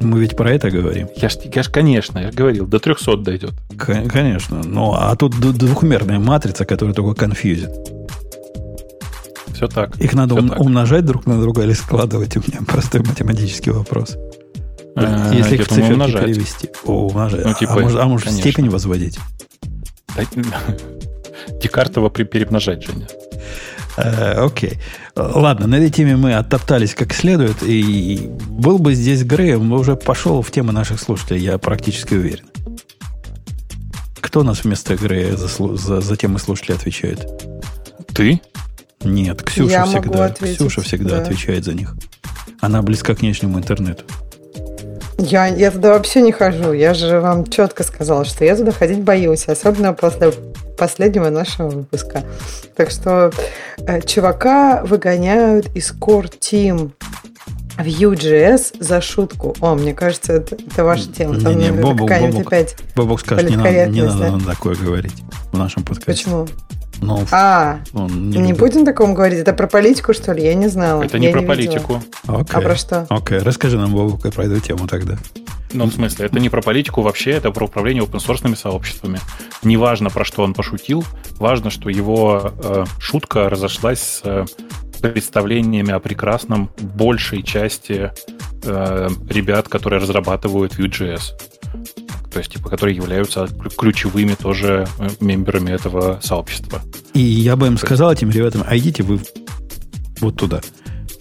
Мы 0.00 0.20
ведь 0.20 0.36
про 0.36 0.50
это 0.50 0.70
говорим. 0.70 1.08
Я 1.16 1.28
ж, 1.28 1.36
я 1.54 1.62
ж 1.62 1.68
конечно, 1.68 2.18
я 2.18 2.30
говорил, 2.30 2.66
до 2.66 2.78
300 2.78 3.16
дойдет. 3.18 3.52
Конечно. 3.76 4.62
Ну, 4.64 4.94
а 4.94 5.14
тут 5.14 5.38
двухмерная 5.38 6.18
матрица, 6.18 6.64
которая 6.64 6.94
только 6.94 7.14
конфьюзит. 7.14 7.70
Все 9.60 9.68
так. 9.68 9.94
Их 9.98 10.14
надо 10.14 10.36
ум, 10.36 10.48
так. 10.48 10.58
умножать 10.58 11.04
друг 11.04 11.26
на 11.26 11.38
друга 11.38 11.64
или 11.64 11.74
складывать? 11.74 12.34
У 12.34 12.40
меня 12.40 12.62
простой 12.66 13.02
математический 13.02 13.72
вопрос. 13.72 14.16
А, 14.96 15.34
Если 15.34 15.56
их 15.56 15.66
в 15.66 15.68
циферки 15.68 15.92
умножать. 15.92 16.24
перевести. 16.24 16.70
О, 16.86 17.08
умножать. 17.08 17.44
Ну, 17.44 17.52
типа, 17.52 17.74
а 17.74 17.80
может, 17.80 18.00
а 18.00 18.04
может 18.06 18.32
степень 18.32 18.70
возводить? 18.70 19.18
Декартово 21.60 22.08
перемножать, 22.08 22.82
Женя. 22.82 23.06
Э, 23.98 24.42
окей. 24.46 24.78
Ладно, 25.14 25.66
на 25.66 25.74
этой 25.74 25.90
теме 25.90 26.16
мы 26.16 26.32
оттоптались 26.32 26.94
как 26.94 27.12
следует. 27.12 27.62
И 27.62 28.30
был 28.48 28.78
бы 28.78 28.94
здесь 28.94 29.24
Грей, 29.24 29.56
он 29.56 29.70
уже 29.74 29.94
пошел 29.94 30.40
в 30.40 30.50
тему 30.50 30.72
наших 30.72 31.00
слушателей, 31.00 31.42
я 31.42 31.58
практически 31.58 32.14
уверен. 32.14 32.46
Кто 34.22 34.40
у 34.40 34.42
нас 34.42 34.64
вместо 34.64 34.96
Грея 34.96 35.36
за, 35.36 35.48
за, 35.76 36.00
за 36.00 36.16
темы 36.16 36.38
слушателей 36.38 36.76
отвечает? 36.76 37.28
Ты? 38.14 38.40
Нет, 39.02 39.42
Ксюша 39.42 39.70
Я 39.70 39.84
всегда, 39.86 40.28
Ксюша 40.30 40.82
всегда 40.82 41.16
да. 41.16 41.22
отвечает 41.22 41.64
за 41.64 41.72
них. 41.72 41.94
Она 42.60 42.82
близка 42.82 43.14
к 43.14 43.20
внешнему 43.20 43.58
интернету. 43.58 44.04
Я, 45.18 45.46
я 45.46 45.70
туда 45.70 45.94
вообще 45.94 46.22
не 46.22 46.32
хожу. 46.32 46.72
Я 46.72 46.94
же 46.94 47.20
вам 47.20 47.46
четко 47.46 47.82
сказала, 47.82 48.24
что 48.24 48.44
я 48.44 48.56
туда 48.56 48.72
ходить 48.72 49.00
боюсь, 49.00 49.48
особенно 49.48 49.92
после 49.92 50.32
последнего 50.78 51.28
нашего 51.28 51.68
выпуска. 51.68 52.24
Так 52.74 52.90
что 52.90 53.30
э, 53.78 54.00
чувака 54.02 54.82
выгоняют 54.84 55.74
из 55.74 55.92
Core 55.92 56.32
Team 56.38 56.92
в 57.76 57.82
Vue.js 57.82 58.82
за 58.82 59.00
шутку. 59.00 59.54
О, 59.60 59.74
мне 59.74 59.94
кажется, 59.94 60.34
это, 60.34 60.56
это 60.56 60.84
ваша 60.84 61.10
тема. 61.12 61.38
Там 61.38 61.58
не, 61.58 61.66
не, 61.68 61.72
Бобок, 61.72 62.08
Бобок, 62.08 62.46
опять 62.46 62.76
Бобок 62.96 63.20
скажет, 63.20 63.50
не 63.50 63.56
надо, 63.56 63.86
не 63.86 64.02
надо 64.02 64.38
да? 64.38 64.52
такое 64.52 64.74
говорить 64.74 65.22
в 65.52 65.58
нашем 65.58 65.84
подкасте. 65.84 66.24
Почему? 66.24 66.46
Ну, 67.02 67.24
а, 67.32 67.80
он 67.94 68.30
не, 68.30 68.38
не 68.38 68.52
будем 68.52 68.84
такому 68.84 69.14
говорить? 69.14 69.38
Это 69.38 69.52
про 69.52 69.66
политику, 69.66 70.12
что 70.12 70.32
ли? 70.32 70.44
Я 70.44 70.54
не 70.54 70.68
знала. 70.68 71.02
Это 71.02 71.18
не 71.18 71.26
я 71.26 71.32
про 71.32 71.40
не 71.40 71.46
политику. 71.46 72.02
Okay. 72.26 72.50
А 72.52 72.60
про 72.60 72.76
что? 72.76 73.06
Окей, 73.08 73.38
okay. 73.38 73.42
расскажи 73.42 73.78
нам, 73.78 73.92
Бобок, 73.92 74.32
про 74.32 74.44
эту 74.44 74.60
тему 74.60 74.86
тогда. 74.86 75.16
Ну, 75.72 75.84
в 75.84 75.92
смысле, 75.92 76.26
это 76.26 76.40
не 76.40 76.48
про 76.48 76.62
политику 76.62 77.02
вообще, 77.02 77.30
это 77.30 77.50
про 77.52 77.66
управление 77.66 78.04
open 78.04 78.56
сообществами. 78.56 79.20
Неважно, 79.62 80.10
про 80.10 80.24
что 80.24 80.42
он 80.42 80.52
пошутил, 80.52 81.04
важно, 81.38 81.70
что 81.70 81.88
его 81.88 82.52
э, 82.62 82.84
шутка 82.98 83.48
разошлась 83.48 84.00
с 84.00 84.20
э, 84.24 84.44
представлениями 85.00 85.92
о 85.92 86.00
прекрасном 86.00 86.70
большей 86.80 87.42
части 87.42 88.10
э, 88.64 89.08
ребят, 89.28 89.68
которые 89.68 90.00
разрабатывают 90.00 90.74
Vue.js 90.74 91.34
то 92.30 92.38
есть, 92.38 92.52
типа, 92.52 92.68
которые 92.68 92.96
являются 92.96 93.48
ключевыми 93.76 94.34
тоже 94.34 94.86
э, 94.98 95.08
мемберами 95.20 95.70
этого 95.70 96.20
сообщества. 96.22 96.80
И 97.14 97.20
я 97.20 97.56
бы 97.56 97.66
им 97.66 97.76
то 97.76 97.86
сказал 97.86 98.12
этим 98.12 98.30
ребятам, 98.30 98.62
а 98.66 98.76
идите 98.76 99.02
вы 99.02 99.20
вот 100.20 100.36
туда. 100.36 100.60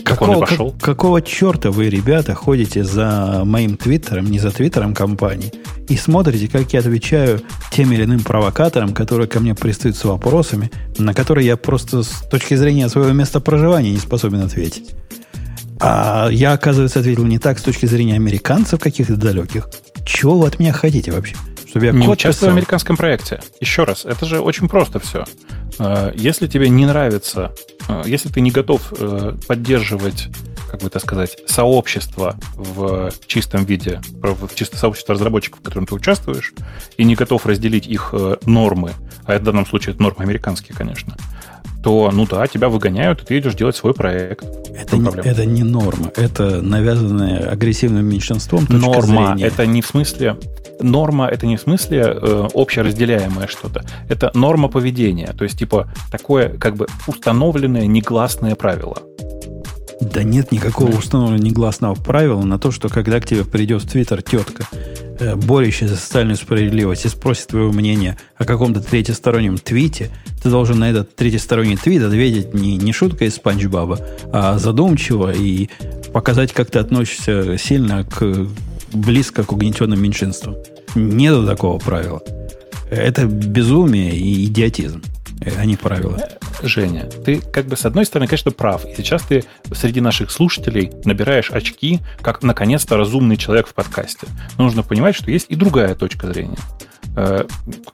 Как 0.03 0.19
какого, 0.19 0.31
он 0.31 0.37
и 0.37 0.39
пошел? 0.41 0.71
Как, 0.71 0.81
какого 0.81 1.21
черта 1.21 1.71
вы, 1.71 1.89
ребята, 1.89 2.35
ходите 2.35 2.83
за 2.83 3.41
моим 3.45 3.75
твиттером, 3.77 4.25
не 4.25 4.39
за 4.39 4.51
твиттером 4.51 4.93
компании, 4.93 5.51
и 5.87 5.97
смотрите, 5.97 6.47
как 6.47 6.71
я 6.73 6.79
отвечаю 6.79 7.41
тем 7.71 7.91
или 7.91 8.03
иным 8.03 8.21
провокаторам, 8.21 8.93
которые 8.93 9.27
ко 9.27 9.39
мне 9.39 9.55
пристают 9.55 9.97
с 9.97 10.03
вопросами, 10.03 10.71
на 10.97 11.13
которые 11.13 11.47
я 11.47 11.57
просто 11.57 12.03
с 12.03 12.27
точки 12.29 12.55
зрения 12.55 12.87
своего 12.89 13.11
места 13.11 13.39
проживания 13.39 13.91
не 13.91 13.97
способен 13.97 14.41
ответить. 14.41 14.91
А 15.79 16.27
я, 16.31 16.53
оказывается, 16.53 16.99
ответил 16.99 17.25
не 17.25 17.39
так 17.39 17.59
с 17.59 17.61
точки 17.61 17.85
зрения 17.85 18.15
американцев 18.15 18.79
каких-то 18.79 19.15
далеких. 19.15 19.69
Чего 20.05 20.39
вы 20.39 20.47
от 20.47 20.59
меня 20.59 20.73
хотите 20.73 21.11
вообще? 21.11 21.35
Чтобы 21.67 21.85
я 21.85 21.91
не 21.91 22.07
участвую 22.07 22.51
в 22.51 22.53
американском 22.53 22.97
проекте. 22.97 23.39
Еще 23.61 23.83
раз, 23.83 24.05
это 24.05 24.25
же 24.25 24.39
очень 24.39 24.67
просто 24.67 24.99
все. 24.99 25.25
Э, 25.79 26.11
если 26.15 26.47
тебе 26.47 26.69
не 26.69 26.85
нравится, 26.85 27.53
э, 27.87 28.03
если 28.05 28.29
ты 28.29 28.41
не 28.41 28.51
готов 28.51 28.93
э, 28.97 29.35
поддерживать, 29.47 30.27
как 30.69 30.81
бы 30.81 30.87
это 30.87 30.99
сказать, 30.99 31.37
сообщество 31.47 32.35
в 32.55 33.11
чистом 33.27 33.65
виде, 33.65 34.01
в 34.21 34.53
чисто 34.55 34.77
сообщество 34.77 35.15
разработчиков, 35.15 35.59
в 35.59 35.63
котором 35.63 35.85
ты 35.85 35.95
участвуешь, 35.95 36.53
и 36.97 37.03
не 37.03 37.15
готов 37.15 37.45
разделить 37.45 37.87
их 37.87 38.13
нормы, 38.45 38.93
а 39.25 39.33
это 39.33 39.41
в 39.41 39.45
данном 39.45 39.65
случае 39.65 39.93
это 39.93 40.03
нормы 40.03 40.23
американские, 40.23 40.75
конечно, 40.75 41.15
то, 41.83 42.09
ну 42.13 42.25
да, 42.25 42.47
тебя 42.47 42.69
выгоняют, 42.69 43.21
и 43.21 43.25
ты 43.25 43.39
идешь 43.39 43.55
делать 43.55 43.75
свой 43.75 43.93
проект. 43.93 44.45
Это, 44.75 44.97
не, 44.97 45.09
это 45.09 45.45
не 45.45 45.63
норма, 45.63 46.11
это 46.15 46.61
навязанное 46.61 47.49
агрессивным 47.49 48.05
меньшинством 48.05 48.65
Норма, 48.69 49.35
зрения. 49.35 49.45
это 49.45 49.65
не 49.65 49.81
в 49.81 49.87
смысле... 49.87 50.37
Норма, 50.81 51.27
это 51.27 51.45
не 51.45 51.57
в 51.57 51.61
смысле 51.61 52.03
э, 52.05 52.47
общеразделяемое 52.53 53.47
что-то. 53.47 53.83
Это 54.07 54.31
норма 54.33 54.69
поведения. 54.69 55.33
То 55.37 55.43
есть, 55.43 55.59
типа, 55.59 55.91
такое 56.09 56.57
как 56.57 56.77
бы 56.77 56.87
установленное 57.05 57.85
негласное 57.85 58.55
правило. 58.55 58.97
Да 59.99 60.23
нет 60.23 60.53
никакого 60.53 60.91
установленного 60.91 61.43
негласного 61.43 61.95
правила 61.95 62.41
на 62.43 62.57
то, 62.57 62.71
что 62.71 62.87
когда 62.87 63.19
к 63.19 63.25
тебе 63.25 63.43
придет 63.43 63.83
в 63.83 63.89
Твиттер 63.89 64.21
тетка, 64.21 64.63
э, 65.19 65.35
борющая 65.35 65.87
за 65.87 65.95
социальную 65.95 66.37
справедливость, 66.37 67.05
и 67.05 67.09
спросит 67.09 67.47
твоего 67.47 67.71
мнения 67.71 68.17
о 68.37 68.45
каком-то 68.45 68.81
третьестороннем 68.81 69.57
твите, 69.57 70.09
ты 70.41 70.49
должен 70.49 70.79
на 70.79 70.89
этот 70.89 71.15
третьесторонний 71.15 71.77
твит 71.77 72.03
ответить 72.03 72.53
не, 72.53 72.77
не 72.77 72.93
шуткой 72.93 73.27
из 73.27 73.35
Спанч 73.35 73.65
Баба, 73.65 73.99
а 74.31 74.57
задумчиво 74.57 75.31
и 75.31 75.69
показать, 76.13 76.53
как 76.53 76.71
ты 76.71 76.79
относишься 76.79 77.57
сильно 77.57 78.03
к 78.03 78.47
близко 78.93 79.43
к 79.43 79.51
угнетенным 79.51 80.01
меньшинствам. 80.01 80.55
Нету 80.95 81.45
такого 81.45 81.77
правила. 81.77 82.21
Это 82.89 83.25
безумие 83.25 84.17
и 84.17 84.45
идиотизм 84.45 85.03
а 85.45 85.65
не 85.65 85.75
правила. 85.75 86.19
Женя, 86.61 87.05
ты 87.05 87.39
как 87.39 87.67
бы 87.67 87.77
с 87.77 87.85
одной 87.85 88.05
стороны, 88.05 88.27
конечно, 88.27 88.51
прав. 88.51 88.85
И 88.85 88.95
сейчас 88.95 89.23
ты 89.23 89.43
среди 89.73 90.01
наших 90.01 90.31
слушателей 90.31 90.91
набираешь 91.05 91.51
очки, 91.51 91.99
как 92.21 92.43
наконец-то 92.43 92.97
разумный 92.97 93.37
человек 93.37 93.67
в 93.67 93.73
подкасте. 93.73 94.27
Но 94.57 94.65
нужно 94.65 94.83
понимать, 94.83 95.15
что 95.15 95.31
есть 95.31 95.45
и 95.49 95.55
другая 95.55 95.95
точка 95.95 96.27
зрения 96.27 96.57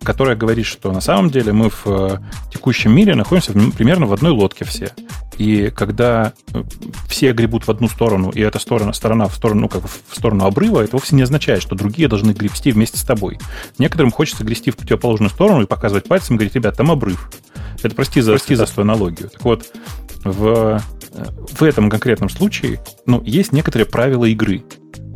которая 0.04 0.36
говорит, 0.36 0.66
что 0.66 0.92
на 0.92 1.02
самом 1.02 1.30
деле 1.30 1.52
мы 1.54 1.70
в 1.70 1.84
э, 1.86 2.18
текущем 2.52 2.92
мире 2.92 3.16
находимся 3.16 3.54
примерно 3.54 4.06
в 4.06 4.14
одной 4.14 4.32
лодке 4.32 4.66
все. 4.66 4.92
И 5.38 5.70
когда 5.70 6.34
э, 6.54 6.64
все 7.08 7.34
гребут 7.34 7.68
в 7.68 7.72
одну 7.72 7.88
сторону, 7.90 8.30
и 8.30 8.42
эта 8.42 8.60
сторона, 8.60 8.94
сторона 8.94 9.28
в 9.28 9.36
сторону, 9.36 9.62
ну, 9.62 9.70
как 9.70 9.84
в 9.86 10.16
сторону 10.16 10.46
обрыва, 10.46 10.82
это 10.82 10.96
вовсе 10.96 11.16
не 11.16 11.24
означает, 11.24 11.62
что 11.62 11.76
другие 11.76 12.08
должны 12.08 12.32
гребсти 12.32 12.72
вместе 12.72 12.98
с 12.98 13.04
тобой. 13.04 13.40
Некоторым 13.78 14.12
хочется 14.12 14.44
грести 14.44 14.72
в 14.72 14.78
противоположную 14.78 15.30
сторону 15.30 15.64
и 15.64 15.66
показывать 15.66 16.08
пальцем 16.08 16.36
и 16.36 16.38
говорить, 16.40 16.56
ребят, 16.56 16.78
там 16.78 16.92
обрыв. 16.92 17.30
Это 17.82 17.96
прости 17.96 18.22
за, 18.22 18.32
прости 18.32 18.56
за 18.56 18.66
свою 18.66 18.90
аналогию. 18.90 19.30
Так 19.30 19.44
вот, 19.44 19.72
в, 20.24 20.82
в 21.60 21.64
этом 21.64 21.90
конкретном 21.90 22.30
случае 22.30 22.80
ну, 23.06 23.22
есть 23.24 23.52
некоторые 23.52 23.86
правила 23.86 24.26
игры, 24.26 24.64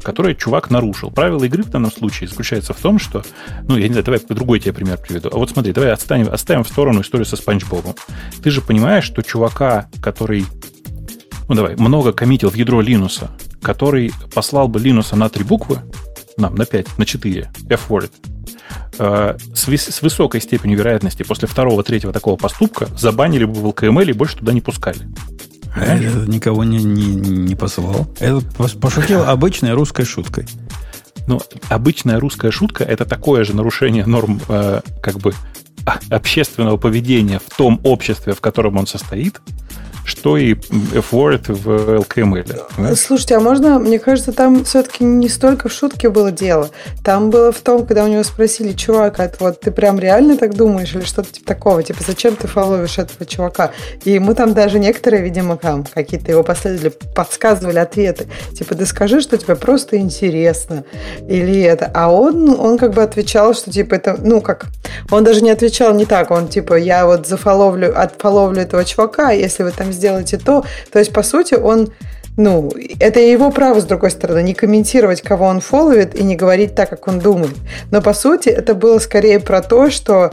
которые 0.03 0.35
чувак 0.35 0.69
нарушил. 0.69 1.11
Правило 1.11 1.43
игры 1.43 1.63
в 1.63 1.69
данном 1.69 1.91
случае 1.91 2.29
заключается 2.29 2.73
в 2.73 2.79
том, 2.79 2.99
что, 2.99 3.23
ну, 3.67 3.77
я 3.77 3.87
не 3.87 3.93
знаю, 3.93 4.05
давай 4.05 4.19
другой 4.27 4.59
тебе 4.59 4.73
пример 4.73 4.97
приведу. 4.97 5.29
А 5.31 5.37
вот 5.37 5.49
смотри, 5.49 5.73
давай 5.73 5.91
оставим, 5.91 6.29
оставим 6.29 6.63
в 6.63 6.67
сторону 6.67 7.01
историю 7.01 7.25
со 7.25 7.35
Спанч 7.35 7.65
Бобом. 7.65 7.95
Ты 8.43 8.51
же 8.51 8.61
понимаешь, 8.61 9.03
что 9.03 9.21
чувака, 9.21 9.89
который, 10.01 10.45
ну, 11.47 11.55
давай, 11.55 11.75
много 11.75 12.13
коммитил 12.13 12.49
в 12.49 12.55
ядро 12.55 12.81
Линуса, 12.81 13.31
который 13.61 14.11
послал 14.33 14.67
бы 14.67 14.79
Линуса 14.79 15.15
на 15.15 15.29
три 15.29 15.43
буквы, 15.43 15.79
нам 16.37 16.55
на 16.55 16.65
5, 16.65 16.97
на 16.97 17.05
4, 17.05 17.51
F-word, 17.69 18.11
с, 18.97 19.67
с 19.67 20.01
высокой 20.01 20.41
степенью 20.41 20.77
вероятности 20.77 21.23
после 21.23 21.47
второго, 21.47 21.83
третьего 21.83 22.13
такого 22.13 22.35
поступка 22.35 22.87
забанили 22.97 23.45
бы 23.45 23.53
в 23.53 23.65
LKML 23.67 24.09
и 24.09 24.13
больше 24.13 24.37
туда 24.37 24.53
не 24.53 24.61
пускали. 24.61 25.07
Это 25.75 26.29
никого 26.29 26.63
не, 26.63 26.83
не, 26.83 27.15
не 27.15 27.55
посылал. 27.55 28.07
Это 28.19 28.41
пошутил 28.79 29.23
обычной 29.27 29.73
русской 29.73 30.05
шуткой. 30.05 30.45
Ну, 31.27 31.41
обычная 31.69 32.19
русская 32.19 32.51
шутка 32.51 32.83
это 32.83 33.05
такое 33.05 33.43
же 33.43 33.55
нарушение 33.55 34.05
норм 34.05 34.41
э, 34.49 34.81
как 35.01 35.19
бы 35.19 35.33
общественного 36.09 36.77
поведения 36.77 37.39
в 37.39 37.55
том 37.55 37.79
обществе, 37.83 38.33
в 38.33 38.41
котором 38.41 38.77
он 38.77 38.87
состоит, 38.87 39.41
что 40.09 40.37
и 40.37 40.53
F-word 40.53 41.53
в 41.53 41.67
LKML. 42.01 42.95
Слушайте, 42.95 43.37
а 43.37 43.39
можно, 43.39 43.79
мне 43.79 43.99
кажется, 43.99 44.31
там 44.31 44.63
все-таки 44.65 45.03
не 45.03 45.29
столько 45.29 45.69
в 45.69 45.71
шутке 45.71 46.09
было 46.09 46.31
дело. 46.31 46.69
Там 47.03 47.29
было 47.29 47.51
в 47.51 47.59
том, 47.59 47.85
когда 47.85 48.03
у 48.03 48.07
него 48.07 48.23
спросили, 48.23 48.73
чувак, 48.73 49.19
а 49.19 49.31
вот 49.39 49.61
ты 49.61 49.71
прям 49.71 49.99
реально 49.99 50.37
так 50.37 50.55
думаешь 50.55 50.93
или 50.95 51.03
что-то 51.03 51.31
типа 51.31 51.47
такого, 51.47 51.83
типа 51.83 52.03
зачем 52.05 52.35
ты 52.35 52.47
фолловишь 52.47 52.97
этого 52.97 53.25
чувака? 53.25 53.71
И 54.03 54.11
ему 54.11 54.33
там 54.33 54.53
даже 54.53 54.79
некоторые, 54.79 55.23
видимо, 55.23 55.57
там 55.57 55.85
какие-то 55.85 56.31
его 56.31 56.43
последователи 56.43 56.93
подсказывали 57.13 57.77
ответы. 57.77 58.27
Типа, 58.57 58.75
да 58.75 58.85
скажи, 58.85 59.21
что 59.21 59.37
тебе 59.37 59.55
просто 59.55 59.97
интересно. 59.97 60.83
Или 61.27 61.61
это. 61.61 61.89
А 61.93 62.11
он, 62.11 62.49
он 62.59 62.77
как 62.77 62.93
бы 62.93 63.03
отвечал, 63.03 63.53
что 63.53 63.71
типа 63.71 63.95
это, 63.95 64.17
ну 64.19 64.41
как, 64.41 64.67
он 65.11 65.23
даже 65.23 65.41
не 65.41 65.51
отвечал 65.51 65.93
не 65.93 66.05
так, 66.05 66.31
он 66.31 66.47
типа, 66.47 66.75
я 66.75 67.05
вот 67.05 67.27
зафоловлю, 67.27 67.97
отфоловлю 67.97 68.61
этого 68.61 68.83
чувака, 68.85 69.31
если 69.31 69.63
вы 69.63 69.71
там 69.71 69.91
сделайте 69.99 70.37
то. 70.37 70.63
То 70.91 70.99
есть, 70.99 71.13
по 71.13 71.23
сути, 71.23 71.53
он 71.53 71.89
ну, 72.37 72.71
это 73.01 73.19
его 73.19 73.51
право, 73.51 73.81
с 73.81 73.83
другой 73.83 74.11
стороны, 74.11 74.41
не 74.41 74.53
комментировать, 74.53 75.21
кого 75.21 75.45
он 75.45 75.59
фолловит, 75.59 76.15
и 76.15 76.23
не 76.23 76.37
говорить 76.37 76.73
так, 76.73 76.89
как 76.89 77.05
он 77.09 77.19
думает. 77.19 77.55
Но, 77.91 78.01
по 78.01 78.13
сути, 78.13 78.47
это 78.47 78.75
было 78.75 78.99
скорее 78.99 79.41
про 79.41 79.61
то, 79.61 79.89
что 79.89 80.31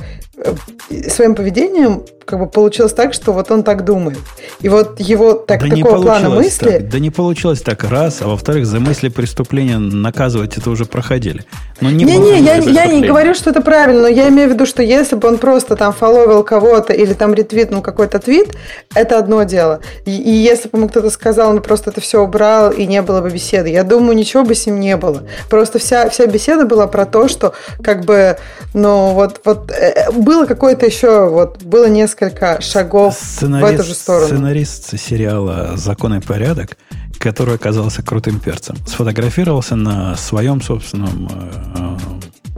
своим 1.08 1.34
поведением 1.34 2.02
как 2.26 2.40
бы 2.40 2.46
получилось 2.46 2.92
так, 2.92 3.14
что 3.14 3.32
вот 3.32 3.50
он 3.50 3.62
так 3.62 3.84
думает. 3.84 4.18
И 4.60 4.68
вот 4.68 4.98
его 4.98 5.32
так, 5.32 5.62
да 5.62 5.76
такого 5.76 6.02
плана 6.02 6.28
мысли... 6.28 6.70
Так, 6.70 6.88
да 6.88 6.98
не 6.98 7.10
получилось 7.10 7.62
так 7.62 7.84
раз, 7.84 8.20
а 8.20 8.26
во-вторых, 8.26 8.66
за 8.66 8.80
мысли 8.80 9.08
преступления 9.08 9.78
наказывать 9.78 10.58
это 10.58 10.68
уже 10.70 10.86
проходили. 10.86 11.44
Не, 11.80 11.92
не, 11.92 12.16
не 12.18 12.40
я, 12.40 12.56
я 12.56 12.86
не 12.86 13.06
говорю, 13.06 13.32
что 13.34 13.50
это 13.50 13.60
правильно, 13.60 14.02
но 14.02 14.08
я 14.08 14.28
имею 14.28 14.50
в 14.50 14.52
виду, 14.54 14.66
что 14.66 14.82
если 14.82 15.14
бы 15.14 15.28
он 15.28 15.38
просто 15.38 15.76
там 15.76 15.92
фолловил 15.92 16.42
кого-то 16.42 16.92
или 16.92 17.12
там 17.12 17.32
ретвитнул 17.32 17.80
какой-то 17.80 18.18
твит, 18.18 18.56
это 18.94 19.18
одно 19.18 19.44
дело. 19.44 19.80
И, 20.04 20.10
и 20.10 20.30
если 20.30 20.68
бы 20.68 20.78
ему 20.78 20.88
кто-то 20.88 21.10
сказал, 21.10 21.50
он 21.50 21.62
просто 21.62 21.90
это 21.90 22.00
все 22.00 22.22
убрал 22.22 22.72
и 22.72 22.86
не 22.86 23.02
было 23.02 23.20
бы 23.20 23.30
беседы, 23.30 23.68
я 23.68 23.84
думаю, 23.84 24.16
ничего 24.16 24.42
бы 24.42 24.56
с 24.56 24.66
ним 24.66 24.80
не 24.80 24.96
было. 24.96 25.22
Просто 25.48 25.78
вся, 25.78 26.08
вся 26.08 26.26
беседа 26.26 26.66
была 26.66 26.88
про 26.88 27.06
то, 27.06 27.28
что 27.28 27.54
как 27.84 28.04
бы, 28.04 28.36
ну 28.74 29.12
вот, 29.12 29.40
вот 29.44 29.70
э, 29.70 30.10
было 30.26 30.44
какое-то 30.44 30.84
еще, 30.84 31.28
вот 31.30 31.62
было 31.62 31.88
несколько 31.88 32.60
шагов 32.60 33.14
сценарист, 33.14 33.70
в 33.70 33.74
эту 33.74 33.84
же 33.84 33.94
сторону. 33.94 34.26
Сценарист 34.26 34.98
сериала 34.98 35.76
«Закон 35.76 36.14
и 36.14 36.20
порядок», 36.20 36.76
который 37.20 37.54
оказался 37.54 38.02
крутым 38.02 38.40
перцем, 38.40 38.76
сфотографировался 38.88 39.76
на 39.76 40.16
своем 40.16 40.60
собственном 40.60 41.28
э, 41.30 41.98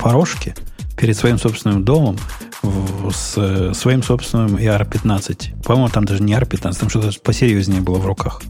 порожке 0.01 0.55
перед 0.97 1.15
своим 1.15 1.39
собственным 1.39 1.85
домом 1.85 2.17
в, 2.63 3.13
с 3.13 3.75
своим 3.75 4.03
собственным 4.03 4.57
ER-15. 4.57 5.63
По-моему, 5.63 5.91
там 5.91 6.07
даже 6.07 6.23
не 6.23 6.33
ER-15, 6.33 6.79
там 6.81 6.89
что-то 6.89 7.11
посерьезнее 7.23 7.83
было 7.83 7.99
в 7.99 8.07
руках. 8.07 8.41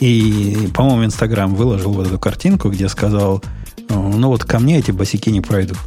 И, 0.00 0.70
по-моему, 0.74 1.02
в 1.02 1.04
Инстаграм 1.04 1.54
выложил 1.54 1.92
вот 1.92 2.06
эту 2.06 2.18
картинку, 2.18 2.70
где 2.70 2.88
сказал, 2.88 3.44
ну 3.90 4.28
вот 4.28 4.44
ко 4.44 4.58
мне 4.58 4.78
эти 4.78 4.90
босики 4.90 5.28
не 5.28 5.42
пройдут. 5.42 5.78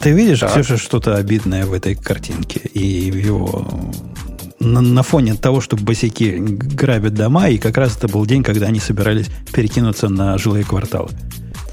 Ты 0.00 0.12
видишь, 0.12 0.40
так. 0.40 0.52
Ксюша, 0.52 0.76
что-то 0.76 1.16
обидное 1.16 1.66
в 1.66 1.72
этой 1.72 1.94
картинке 1.94 2.60
и 2.60 3.10
в 3.10 3.16
его 3.16 3.66
на, 4.60 4.80
на 4.80 5.02
фоне 5.02 5.34
того, 5.34 5.60
что 5.60 5.76
босики 5.76 6.36
грабят 6.38 7.14
дома, 7.14 7.48
и 7.48 7.58
как 7.58 7.76
раз 7.76 7.96
это 7.96 8.08
был 8.08 8.26
день, 8.26 8.42
когда 8.42 8.66
они 8.66 8.80
собирались 8.80 9.26
перекинуться 9.52 10.08
на 10.08 10.36
жилые 10.38 10.64
кварталы. 10.64 11.10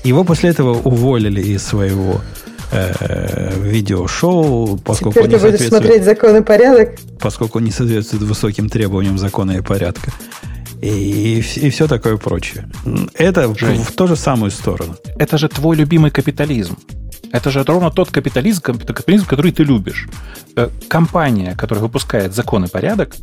Его 0.04 0.24
после 0.24 0.52
этого 0.52 0.80
уволили 0.80 1.42
из 1.42 1.64
своего 1.64 2.22
э, 2.72 3.60
видеошоу, 3.60 4.78
поскольку 4.78 5.20
Теперь 5.20 5.40
ты 5.40 5.52
будешь 5.52 5.68
смотреть 5.68 6.04
закон 6.04 6.38
и 6.38 6.42
порядок. 6.42 7.00
Поскольку 7.20 7.60
не 7.60 7.72
соответствует 7.72 8.24
высоким 8.24 8.70
требованиям 8.70 9.18
закона 9.18 9.54
и 9.54 9.62
порядка. 9.62 10.12
И, 10.82 10.88
и, 10.88 11.38
и 11.40 11.70
все 11.72 11.88
такое 11.88 12.18
прочее. 12.18 12.70
Это 13.16 13.54
Жень, 13.56 13.82
в, 13.82 13.90
в 13.90 13.92
ту 13.94 14.08
же 14.08 14.16
самую 14.16 14.52
сторону. 14.52 14.96
Это 15.18 15.40
же 15.40 15.50
твой 15.50 15.76
любимый 15.76 16.12
капитализм. 16.12 16.78
Это 17.32 17.52
же 17.52 17.64
ровно 17.64 17.92
тот 17.92 18.12
капитализм, 18.12 18.62
капитализм, 18.62 19.26
который 19.26 19.52
ты 19.52 19.64
любишь. 19.64 20.08
Э, 20.56 20.70
компания, 20.88 21.56
которая 21.56 21.84
выпускает 21.84 22.34
закон 22.34 22.66
и 22.66 22.70
порядок, 22.70 23.16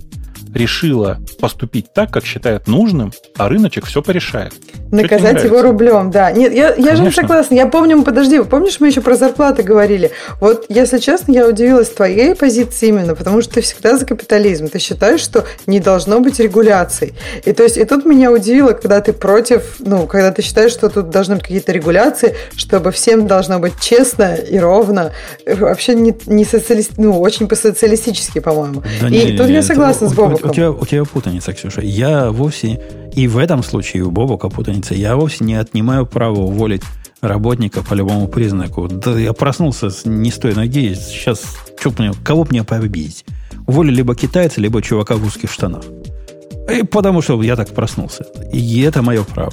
решила 0.55 1.19
поступить 1.41 1.93
так, 1.93 2.11
как 2.11 2.25
считает 2.25 2.67
нужным, 2.67 3.13
а 3.37 3.49
рыночек 3.49 3.87
все 3.87 4.03
порешает. 4.03 4.53
Наказать 4.91 5.43
его 5.45 5.63
рублем, 5.63 6.11
да. 6.11 6.31
Нет, 6.31 6.53
я, 6.53 6.75
я 6.75 6.97
же 6.97 7.03
не 7.03 7.11
согласна. 7.11 7.55
Я 7.55 7.67
помню, 7.67 8.03
подожди, 8.03 8.43
помнишь, 8.43 8.79
мы 8.79 8.89
еще 8.89 9.01
про 9.01 9.17
зарплаты 9.17 9.63
говорили? 9.63 10.11
Вот, 10.41 10.67
если 10.69 10.99
честно, 10.99 11.33
я 11.33 11.49
удивилась 11.49 11.89
твоей 11.89 12.35
позиции 12.35 12.89
именно, 12.89 13.15
потому 13.15 13.41
что 13.41 13.55
ты 13.55 13.61
всегда 13.63 13.97
за 13.97 14.05
капитализм. 14.05 14.69
Ты 14.69 14.79
считаешь, 14.79 15.21
что 15.21 15.47
не 15.67 15.81
должно 15.81 16.21
быть 16.21 16.39
регуляций. 16.39 17.15
И 17.45 17.53
то 17.53 17.63
есть, 17.63 17.79
и 17.79 17.85
тут 17.85 18.05
меня 18.05 18.31
удивило, 18.31 18.73
когда 18.73 19.01
ты 19.01 19.15
против, 19.15 19.77
ну, 19.79 20.07
когда 20.07 20.31
ты 20.31 20.43
считаешь, 20.43 20.73
что 20.73 20.91
тут 20.91 21.09
должны 21.09 21.37
быть 21.37 21.45
какие-то 21.45 21.73
регуляции, 21.73 22.35
чтобы 22.57 22.93
всем 22.93 23.27
должно 23.27 23.59
быть 23.59 23.81
честно 23.81 24.35
и 24.35 24.59
ровно. 24.59 25.13
Вообще 25.47 25.95
не, 25.95 26.15
не 26.27 26.45
социалист, 26.45 26.93
ну, 26.99 27.19
очень 27.19 27.49
по-социалистически, 27.49 28.41
по-моему. 28.41 28.83
Да 29.01 29.09
и 29.09 29.33
не, 29.33 29.39
тут 29.39 29.47
не, 29.47 29.55
я 29.55 29.63
согласна 29.63 30.09
с 30.09 30.13
Бобом 30.13 30.42
у, 30.45 30.53
тебя, 30.53 30.71
у 30.71 30.85
тебя 30.87 31.05
путаница, 31.05 31.53
Ксюша. 31.53 31.81
Я 31.83 32.31
вовсе, 32.31 32.81
и 33.15 33.29
в 33.29 33.39
этом 33.39 33.63
случае 33.63 34.05
у 34.05 34.11
Бобока 34.11 34.49
путаница, 34.49 34.95
я 34.95 35.17
вовсе 35.17 35.45
не 35.45 35.55
отнимаю 35.55 36.07
право 36.07 36.41
уволить 36.41 36.83
работника 37.21 37.83
по 37.83 37.95
любому 37.95 38.29
признаку. 38.29 38.89
Да 38.89 39.19
я 39.19 39.33
проснулся 39.33 39.89
не 40.05 40.31
с 40.31 40.39
той 40.39 40.55
ноги, 40.55 40.95
сейчас 40.95 41.57
что 41.79 41.93
мне, 41.99 42.13
кого 42.25 42.45
мне 42.45 42.65
победить? 42.65 43.25
Уволили 43.67 43.97
либо 43.97 44.15
китайца, 44.15 44.61
либо 44.61 44.83
чувака 44.83 45.17
в 45.17 45.25
узких 45.25 45.51
штанах. 45.51 45.85
И 46.71 46.83
потому 46.83 47.23
что 47.23 47.41
я 47.43 47.57
так 47.57 47.71
проснулся. 47.71 48.25
И 48.53 48.83
это 48.83 49.03
мое 49.03 49.25
право. 49.25 49.53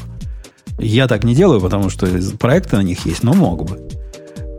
Я 0.78 1.07
так 1.07 1.24
не 1.24 1.36
делаю, 1.36 1.60
потому 1.60 1.90
что 1.90 2.07
проекты 2.40 2.78
на 2.78 2.82
них 2.82 3.06
есть, 3.06 3.24
но 3.24 3.34
мог 3.34 3.66
бы. 3.66 3.80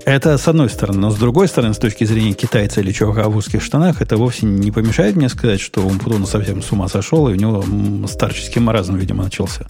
Это 0.06 0.39
с 0.39 0.48
одной 0.48 0.70
стороны. 0.70 0.98
Но 0.98 1.10
с 1.10 1.16
другой 1.16 1.48
стороны, 1.48 1.74
с 1.74 1.78
точки 1.78 2.05
зрения 2.05 2.32
китайца 2.32 2.81
или 2.81 2.90
чувака 2.90 3.28
в 3.28 3.36
узких 3.36 3.62
штанах, 3.62 4.01
это 4.01 4.16
вовсе 4.16 4.47
не 4.47 4.70
помешает 4.70 5.16
мне 5.16 5.28
сказать, 5.28 5.60
что 5.60 5.82
Умпутун 5.82 6.27
совсем 6.27 6.62
с 6.62 6.72
ума 6.72 6.89
сошел, 6.89 7.28
и 7.28 7.32
у 7.32 7.36
него 7.36 7.64
старческий 8.06 8.60
маразм, 8.60 8.97
видимо, 8.97 9.24
начался. 9.24 9.66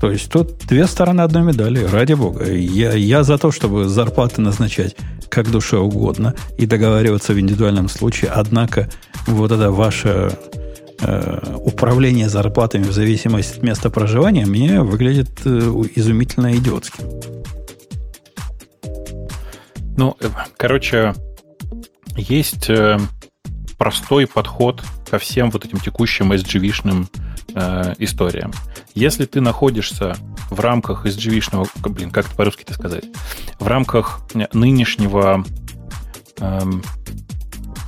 То 0.00 0.10
есть 0.10 0.30
тут 0.30 0.58
две 0.66 0.86
стороны 0.86 1.20
одной 1.20 1.42
медали, 1.42 1.84
ради 1.84 2.14
бога. 2.14 2.50
Я, 2.50 2.92
я 2.92 3.22
за 3.22 3.36
то, 3.36 3.50
чтобы 3.50 3.86
зарплаты 3.86 4.40
назначать 4.40 4.96
как 5.28 5.50
душе 5.50 5.76
угодно 5.76 6.34
и 6.58 6.66
договариваться 6.66 7.32
в 7.32 7.40
индивидуальном 7.40 7.88
случае. 7.88 8.30
Однако 8.30 8.88
вот 9.26 9.52
это 9.52 9.70
ваше 9.70 10.32
э, 11.00 11.56
управление 11.58 12.28
зарплатами 12.28 12.84
в 12.84 12.92
зависимости 12.92 13.58
от 13.58 13.62
места 13.62 13.90
проживания 13.90 14.46
мне 14.46 14.80
выглядит 14.80 15.30
э, 15.44 15.48
изумительно 15.94 16.56
идиотским. 16.56 17.04
Ну, 20.00 20.16
э, 20.18 20.30
короче, 20.56 21.12
есть 22.16 22.70
э, 22.70 22.98
простой 23.76 24.26
подход 24.26 24.82
ко 25.10 25.18
всем 25.18 25.50
вот 25.50 25.66
этим 25.66 25.78
текущим 25.78 26.32
SGV-шным 26.32 27.06
э, 27.54 27.94
историям. 27.98 28.50
Если 28.94 29.26
ты 29.26 29.42
находишься 29.42 30.16
в 30.48 30.58
рамках 30.58 31.04
SGV-шного, 31.04 31.68
блин, 31.90 32.10
как 32.12 32.28
это 32.28 32.34
по-русски-то 32.34 32.72
сказать, 32.72 33.04
в 33.58 33.66
рамках 33.66 34.22
нынешнего, 34.54 35.44
э, 36.38 36.60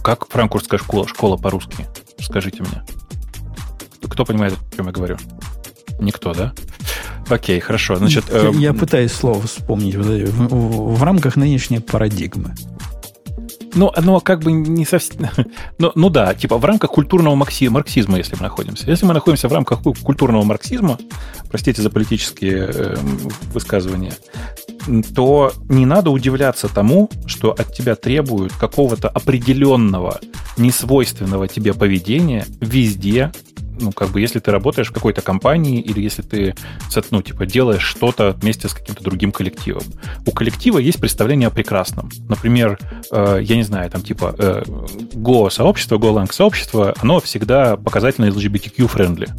как 0.04 0.28
франкфуртская 0.28 0.78
школа, 0.78 1.08
школа 1.08 1.38
по-русски, 1.38 1.86
скажите 2.20 2.62
мне. 2.62 2.82
Кто 4.06 4.26
понимает, 4.26 4.52
о 4.52 4.76
чем 4.76 4.84
я 4.84 4.92
говорю? 4.92 5.16
Никто, 5.98 6.34
да? 6.34 6.52
Окей, 7.28 7.60
хорошо. 7.60 7.96
Значит, 7.96 8.24
я, 8.30 8.48
э, 8.48 8.52
я 8.56 8.72
пытаюсь 8.74 9.12
слово 9.12 9.42
вспомнить 9.42 9.94
в, 9.94 10.02
в, 10.02 10.94
в 10.96 11.02
рамках 11.02 11.36
нынешней 11.36 11.78
парадигмы. 11.78 12.54
Ну, 13.74 13.90
оно 13.94 14.20
как 14.20 14.40
бы 14.40 14.52
не 14.52 14.84
совсем... 14.84 15.28
ну, 15.78 15.92
ну 15.94 16.10
да, 16.10 16.34
типа 16.34 16.58
в 16.58 16.64
рамках 16.64 16.90
культурного 16.90 17.34
марксизма, 17.34 17.82
если 18.18 18.36
мы 18.36 18.42
находимся. 18.42 18.90
Если 18.90 19.06
мы 19.06 19.14
находимся 19.14 19.48
в 19.48 19.52
рамках 19.52 19.82
культурного 19.82 20.42
марксизма, 20.42 20.98
простите 21.48 21.80
за 21.80 21.90
политические 21.90 22.70
э, 22.72 22.96
высказывания, 23.52 24.12
то 25.14 25.52
не 25.68 25.86
надо 25.86 26.10
удивляться 26.10 26.68
тому, 26.68 27.08
что 27.26 27.52
от 27.52 27.72
тебя 27.72 27.94
требуют 27.94 28.52
какого-то 28.52 29.08
определенного, 29.08 30.20
несвойственного 30.58 31.48
тебе 31.48 31.72
поведения 31.72 32.46
везде, 32.60 33.32
ну, 33.80 33.92
как 33.92 34.10
бы, 34.10 34.20
если 34.20 34.38
ты 34.38 34.50
работаешь 34.50 34.90
в 34.90 34.92
какой-то 34.92 35.22
компании 35.22 35.80
или 35.80 36.00
если 36.00 36.22
ты, 36.22 36.54
ну, 37.10 37.22
типа, 37.22 37.46
делаешь 37.46 37.82
что-то 37.82 38.32
вместе 38.32 38.68
с 38.68 38.74
каким-то 38.74 39.02
другим 39.02 39.32
коллективом. 39.32 39.84
У 40.26 40.32
коллектива 40.32 40.78
есть 40.78 41.00
представление 41.00 41.48
о 41.48 41.50
прекрасном. 41.50 42.10
Например, 42.28 42.78
э, 43.10 43.40
я 43.42 43.56
не 43.56 43.62
знаю, 43.62 43.90
там, 43.90 44.02
типа, 44.02 44.34
э, 44.38 44.62
Go-сообщество, 45.14 45.98
Golang-сообщество, 45.98 46.94
оно 47.00 47.20
всегда 47.20 47.76
показательно 47.76 48.26
LGBTQ-friendly. 48.26 49.30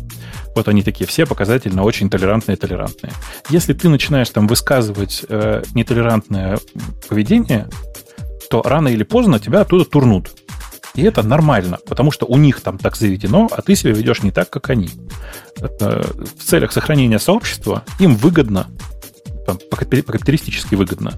Вот 0.55 0.67
они 0.67 0.83
такие 0.83 1.07
все 1.07 1.25
показательно 1.25 1.83
очень 1.83 2.09
толерантные 2.09 2.57
толерантные. 2.57 3.11
Если 3.49 3.73
ты 3.73 3.89
начинаешь 3.89 4.29
там 4.29 4.47
высказывать 4.47 5.25
э, 5.27 5.63
нетолерантное 5.73 6.59
поведение, 7.09 7.67
то 8.49 8.61
рано 8.61 8.89
или 8.89 9.03
поздно 9.03 9.39
тебя 9.39 9.61
оттуда 9.61 9.85
турнут. 9.85 10.31
И 10.95 11.01
это 11.01 11.23
нормально, 11.23 11.79
потому 11.87 12.11
что 12.11 12.25
у 12.25 12.37
них 12.37 12.61
там 12.61 12.77
так 12.77 12.95
заведено, 12.95 13.49
а 13.51 13.61
ты 13.61 13.75
себя 13.75 13.93
ведешь 13.93 14.21
не 14.21 14.31
так, 14.31 14.49
как 14.49 14.69
они. 14.69 14.89
Э, 15.59 16.03
в 16.37 16.43
целях 16.43 16.71
сохранения 16.71 17.19
сообщества 17.19 17.83
им 17.99 18.15
выгодно, 18.15 18.67
по-капиталистически 19.45 20.75
выгодно, 20.75 21.13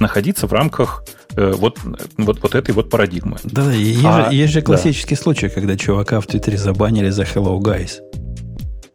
находиться 0.00 0.46
в 0.46 0.52
рамках 0.52 1.04
э, 1.36 1.52
вот, 1.52 1.78
вот, 2.16 2.42
вот 2.42 2.54
этой 2.54 2.74
вот 2.74 2.90
парадигмы. 2.90 3.36
Да, 3.44 3.70
есть, 3.72 4.00
а, 4.04 4.30
же, 4.30 4.36
есть 4.36 4.52
же 4.52 4.62
классический 4.62 5.14
да. 5.14 5.22
случай, 5.22 5.48
когда 5.48 5.76
чувака 5.76 6.20
в 6.20 6.26
Твиттере 6.26 6.56
забанили 6.56 7.10
за 7.10 7.22
Hello 7.22 7.58
Guys. 7.58 8.00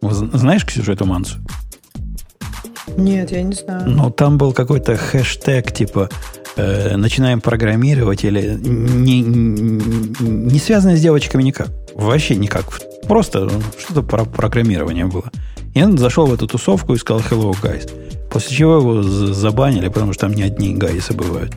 Знаешь, 0.02 0.66
Ксюша, 0.66 0.94
эту 0.94 1.06
мансу? 1.06 1.38
Нет, 2.98 3.32
я 3.32 3.44
не 3.44 3.54
знаю. 3.54 3.84
Ну, 3.88 4.10
там 4.12 4.38
был 4.38 4.54
какой-то 4.54 4.96
хэштег, 4.96 5.72
типа 5.72 6.10
э, 6.56 6.96
начинаем 6.96 7.42
программировать 7.42 8.24
или 8.24 8.58
не, 8.62 9.22
не 9.22 10.60
связанное 10.60 10.98
с 10.98 11.02
девочками 11.02 11.44
никак. 11.44 11.70
Вообще 11.96 12.36
никак. 12.36 12.66
Просто 13.08 13.50
что-то 13.80 14.04
про 14.04 14.26
программирование 14.26 15.06
было. 15.06 15.32
И 15.74 15.84
он 15.84 15.98
зашел 15.98 16.28
в 16.28 16.34
эту 16.34 16.48
тусовку 16.48 16.94
и 16.94 16.98
сказал 16.98 17.22
hello, 17.30 17.56
guys. 17.62 17.90
После 18.30 18.56
чего 18.56 18.78
его 18.78 19.04
забанили, 19.04 19.88
потому 19.90 20.14
что 20.14 20.28
там 20.28 20.36
не 20.36 20.44
одни 20.44 20.74
гайсы 20.74 21.14
бывают. 21.14 21.54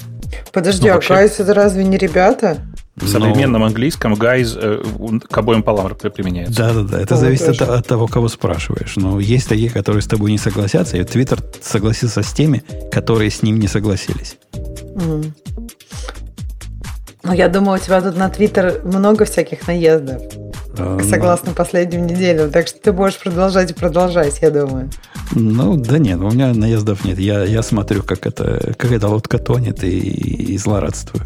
Подожди, 0.52 0.86
ну, 0.86 0.92
а 0.92 0.94
вообще... 0.94 1.14
гайс 1.14 1.40
это 1.40 1.54
разве 1.54 1.84
не 1.84 1.96
ребята? 1.96 2.58
В 2.96 3.08
современном 3.08 3.60
Но... 3.60 3.66
английском 3.66 4.14
guys 4.14 4.56
э, 4.58 5.18
к 5.28 5.36
обоим 5.36 5.62
полам 5.62 5.94
применяется. 5.94 6.54
Да-да-да, 6.54 7.00
это 7.00 7.14
О, 7.14 7.18
зависит 7.18 7.60
от, 7.60 7.68
от 7.68 7.86
того, 7.86 8.06
кого 8.06 8.28
спрашиваешь. 8.28 8.94
Но 8.96 9.20
есть 9.20 9.48
такие, 9.48 9.68
которые 9.68 10.00
с 10.00 10.06
тобой 10.06 10.30
не 10.30 10.38
согласятся, 10.38 10.96
и 10.96 11.04
Твиттер 11.04 11.40
согласился 11.60 12.22
с 12.22 12.32
теми, 12.32 12.64
которые 12.90 13.30
с 13.30 13.42
ним 13.42 13.58
не 13.58 13.68
согласились. 13.68 14.38
Mm. 14.54 15.32
Ну, 17.22 17.32
я 17.32 17.48
думаю, 17.48 17.78
у 17.78 17.84
тебя 17.84 18.00
тут 18.00 18.16
на 18.16 18.30
Твиттер 18.30 18.80
много 18.84 19.24
всяких 19.24 19.66
наездов. 19.66 20.22
А, 20.78 20.98
согласно 21.02 21.50
ну, 21.50 21.54
последним 21.54 22.06
неделям. 22.06 22.50
Так 22.50 22.68
что 22.68 22.78
ты 22.78 22.92
можешь 22.92 23.18
продолжать 23.18 23.72
и 23.72 23.74
продолжать, 23.74 24.38
я 24.40 24.50
думаю. 24.50 24.90
Ну, 25.32 25.76
да 25.76 25.98
нет, 25.98 26.20
у 26.20 26.30
меня 26.30 26.54
наездов 26.54 27.04
нет. 27.04 27.18
Я, 27.18 27.44
я 27.44 27.62
смотрю, 27.62 28.02
как 28.02 28.26
это, 28.26 28.74
как 28.78 28.92
эта 28.92 29.08
лодка 29.08 29.38
тонет 29.38 29.82
и, 29.82 29.98
и 29.98 30.56
злорадствую. 30.56 31.24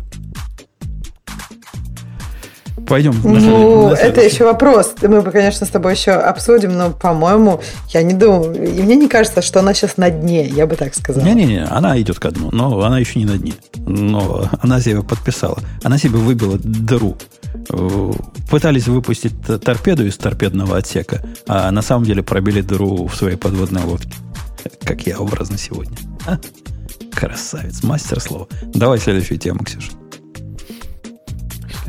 Пойдем. 2.91 3.15
Ну, 3.23 3.93
это 3.93 4.21
еще 4.21 4.45
вопрос. 4.45 4.95
Мы, 5.01 5.23
конечно, 5.23 5.65
с 5.65 5.71
тобой 5.71 5.93
еще 5.93 6.11
обсудим, 6.11 6.77
но, 6.77 6.91
по-моему, 6.91 7.61
я 7.91 8.03
не 8.03 8.15
думаю, 8.15 8.53
и 8.53 8.83
мне 8.83 8.97
не 8.97 9.07
кажется, 9.07 9.43
что 9.43 9.61
она 9.61 9.75
сейчас 9.75 9.97
на 9.97 10.11
дне, 10.11 10.45
я 10.45 10.67
бы 10.67 10.75
так 10.75 10.93
сказал. 10.97 11.23
Не-не-не, 11.23 11.67
она 11.67 12.01
идет 12.01 12.19
ко 12.19 12.33
дну, 12.33 12.49
но 12.51 12.83
она 12.83 12.99
еще 12.99 13.21
не 13.21 13.27
на 13.27 13.39
дне. 13.39 13.53
Но 13.77 14.45
она 14.61 14.81
себе 14.81 15.05
подписала. 15.05 15.59
Она 15.85 15.99
себе 15.99 16.19
выбила 16.19 16.59
дыру. 16.59 17.17
Пытались 18.51 18.89
выпустить 18.89 19.35
торпеду 19.65 20.05
из 20.05 20.17
торпедного 20.17 20.77
отсека, 20.77 21.23
а 21.47 21.71
на 21.71 21.83
самом 21.83 22.05
деле 22.05 22.25
пробили 22.25 22.61
дыру 22.61 23.07
в 23.07 23.15
своей 23.15 23.37
подводной 23.37 23.85
лодке. 23.85 24.15
Как 24.83 25.07
я 25.07 25.21
образно 25.21 25.59
сегодня. 25.59 25.97
А? 26.27 26.39
Красавец, 27.15 27.85
мастер 27.85 28.21
слова. 28.21 28.49
Давай 28.75 28.99
следующую 28.99 29.39
тему, 29.39 29.61
Ксюша. 29.63 29.93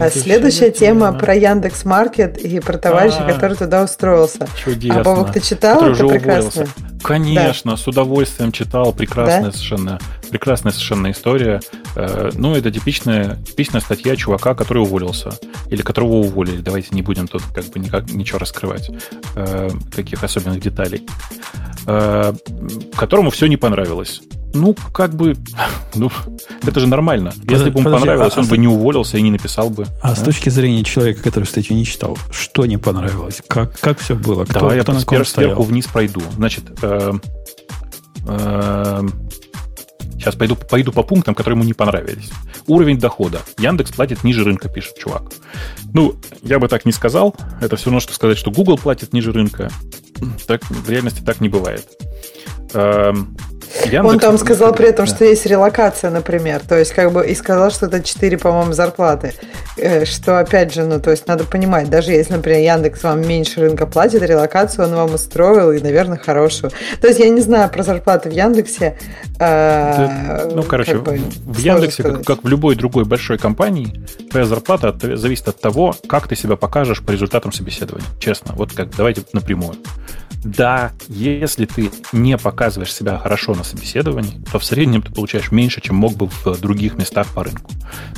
А 0.01 0.09
следующая 0.09 0.71
тема 0.71 1.13
про 1.13 1.35
Яндекс 1.35 1.85
Маркет 1.85 2.37
и 2.39 2.59
про 2.59 2.77
товарища, 2.77 3.19
а. 3.19 3.31
который 3.31 3.55
туда 3.55 3.83
устроился. 3.83 4.47
Чудесно. 4.63 5.01
А 5.01 5.03
Бобок, 5.03 5.31
ты 5.31 5.39
читал? 5.39 5.83
Это 5.83 6.07
прекрасно. 6.07 6.65
Конечно, 7.03 7.77
с 7.77 7.87
удовольствием 7.87 8.51
читал. 8.51 8.93
Прекрасная 8.93 9.51
совершенно, 9.51 9.99
прекрасная 10.31 10.71
совершенно 10.71 11.11
история. 11.11 11.61
Э, 11.95 12.31
ну, 12.33 12.55
это 12.55 12.71
типичная, 12.71 13.35
типичная 13.35 13.81
статья 13.81 14.15
чувака, 14.15 14.55
который 14.55 14.81
уволился. 14.81 15.31
Или 15.69 15.81
которого 15.81 16.13
уволили. 16.13 16.61
Давайте 16.61 16.89
не 16.91 17.01
будем 17.01 17.27
тут 17.27 17.43
как 17.53 17.65
бы 17.65 17.79
никак, 17.79 18.09
ничего 18.11 18.39
раскрывать. 18.39 18.89
Э, 19.35 19.69
таких 19.95 20.23
особенных 20.23 20.61
деталей. 20.61 21.05
Э, 21.85 22.33
которому 22.95 23.29
все 23.29 23.47
не 23.47 23.57
понравилось. 23.57 24.21
Ну, 24.53 24.75
как 24.93 25.13
бы, 25.13 25.35
ну, 25.95 26.11
это 26.63 26.79
же 26.79 26.87
нормально. 26.87 27.33
Если 27.49 27.69
бы 27.69 27.79
ему 27.79 27.91
понравилось, 27.91 28.33
а, 28.35 28.39
он 28.39 28.45
а, 28.45 28.49
бы 28.49 28.57
не 28.57 28.67
уволился 28.67 29.17
и 29.17 29.21
не 29.21 29.31
написал 29.31 29.69
бы. 29.69 29.85
А, 30.01 30.11
а 30.11 30.15
с 30.15 30.21
точки 30.21 30.49
зрения 30.49 30.83
человека, 30.83 31.23
который 31.23 31.45
статью 31.45 31.75
не 31.75 31.85
читал, 31.85 32.17
что 32.31 32.65
не 32.65 32.77
понравилось? 32.77 33.41
Как, 33.47 33.79
как 33.79 33.99
все 33.99 34.15
было? 34.15 34.43
Кто, 34.45 34.59
Давай 34.59 34.79
кто 34.79 34.91
я 34.91 34.97
на 34.97 35.05
сверху 35.05 35.25
стоял? 35.25 35.61
вниз 35.61 35.87
пройду. 35.87 36.21
Значит, 36.35 36.65
э, 36.81 37.13
э, 38.27 39.01
сейчас 40.21 40.35
пойду, 40.35 40.55
пойду 40.55 40.91
по 40.91 41.03
пунктам, 41.03 41.35
которые 41.35 41.57
ему 41.57 41.65
не 41.65 41.73
понравились. 41.73 42.29
Уровень 42.67 42.99
дохода. 42.99 43.41
Яндекс 43.57 43.91
платит 43.91 44.23
ниже 44.23 44.43
рынка, 44.43 44.69
пишет 44.69 44.97
чувак. 44.97 45.31
Ну, 45.93 46.15
я 46.43 46.59
бы 46.59 46.67
так 46.67 46.85
не 46.85 46.91
сказал. 46.91 47.35
Это 47.59 47.75
все 47.75 47.85
равно, 47.85 47.99
что 47.99 48.13
сказать, 48.13 48.37
что 48.37 48.51
Google 48.51 48.77
платит 48.77 49.13
ниже 49.13 49.31
рынка. 49.31 49.71
Так, 50.47 50.63
в 50.63 50.89
реальности 50.89 51.21
так 51.21 51.41
не 51.41 51.49
бывает. 51.49 51.87
Эм, 52.73 53.35
Яндекс, 53.85 54.05
Он 54.05 54.19
там 54.19 54.37
сказал 54.37 54.73
при 54.73 54.87
этом, 54.87 55.05
да. 55.05 55.15
что 55.15 55.25
есть 55.25 55.45
релокация, 55.45 56.09
например. 56.09 56.61
То 56.67 56.77
есть, 56.77 56.93
как 56.93 57.11
бы, 57.11 57.25
и 57.25 57.35
сказал, 57.35 57.71
что 57.71 57.85
это 57.85 58.01
4, 58.01 58.37
по-моему, 58.37 58.73
зарплаты. 58.73 59.33
Э, 59.77 60.05
что, 60.05 60.39
опять 60.39 60.73
же, 60.73 60.83
ну, 60.83 60.99
то 60.99 61.11
есть, 61.11 61.27
надо 61.27 61.43
понимать, 61.43 61.89
даже 61.89 62.11
если, 62.11 62.33
например, 62.33 62.59
Яндекс 62.59 63.03
вам 63.03 63.21
меньше 63.21 63.61
рынка 63.61 63.85
платит, 63.85 64.21
релокацию 64.21 64.87
он 64.87 64.95
вам 64.95 65.13
устроил, 65.13 65.71
и, 65.71 65.79
наверное, 65.79 66.17
хорошую. 66.17 66.71
То 67.01 67.07
есть, 67.07 67.19
я 67.19 67.29
не 67.29 67.41
знаю 67.41 67.69
про 67.69 67.83
зарплаты 67.83 68.29
в 68.29 68.33
Яндексе. 68.33 68.97
Э, 69.39 70.49
ну, 70.53 70.63
короче, 70.63 70.93
как 70.93 71.03
бы, 71.03 71.21
в 71.45 71.57
Яндексе, 71.57 72.03
как, 72.03 72.25
как 72.25 72.43
в 72.43 72.47
любой 72.47 72.75
другой 72.75 73.05
большой 73.05 73.37
компании, 73.37 74.05
твоя 74.29 74.45
зарплата 74.45 74.89
от, 74.89 75.01
зависит 75.01 75.47
от 75.47 75.59
того, 75.59 75.95
как 76.07 76.27
ты 76.27 76.35
себя 76.35 76.55
покажешь 76.55 77.01
по 77.01 77.11
результатам 77.11 77.51
собеседования. 77.51 78.07
Честно, 78.19 78.53
вот 78.55 78.73
как, 78.73 78.95
давайте 78.95 79.23
напрямую. 79.33 79.75
Да, 80.43 80.91
если 81.07 81.65
ты 81.65 81.91
не 82.13 82.37
показываешь 82.37 82.93
себя 82.93 83.17
хорошо 83.19 83.53
на 83.53 83.63
собеседовании, 83.63 84.41
то 84.51 84.57
в 84.57 84.65
среднем 84.65 85.03
ты 85.03 85.11
получаешь 85.11 85.51
меньше, 85.51 85.81
чем 85.81 85.95
мог 85.97 86.15
бы 86.15 86.27
в 86.27 86.59
других 86.59 86.95
местах 86.95 87.27
по 87.27 87.43
рынку. 87.43 87.71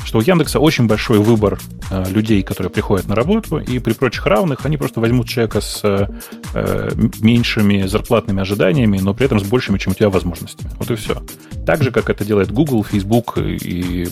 Что 0.05 0.19
у 0.19 0.21
Яндекса 0.21 0.59
очень 0.59 0.87
большой 0.87 1.19
выбор 1.19 1.59
э, 1.91 2.09
людей, 2.09 2.41
которые 2.43 2.71
приходят 2.71 3.07
на 3.07 3.15
работу, 3.15 3.57
и 3.57 3.79
при 3.79 3.93
прочих 3.93 4.25
равных 4.25 4.65
они 4.65 4.77
просто 4.77 5.01
возьмут 5.01 5.27
человека 5.27 5.59
с 5.59 6.09
э, 6.53 6.91
меньшими 7.19 7.85
зарплатными 7.85 8.41
ожиданиями, 8.41 8.99
но 8.99 9.13
при 9.13 9.25
этом 9.25 9.39
с 9.39 9.43
большими, 9.43 9.77
чем 9.77 9.91
у 9.91 9.95
тебя, 9.95 10.09
возможностями. 10.09 10.71
Вот 10.79 10.89
и 10.91 10.95
все. 10.95 11.23
Так 11.65 11.83
же, 11.83 11.91
как 11.91 12.09
это 12.09 12.25
делает 12.25 12.51
Google, 12.51 12.83
Facebook 12.83 13.37
и, 13.37 14.07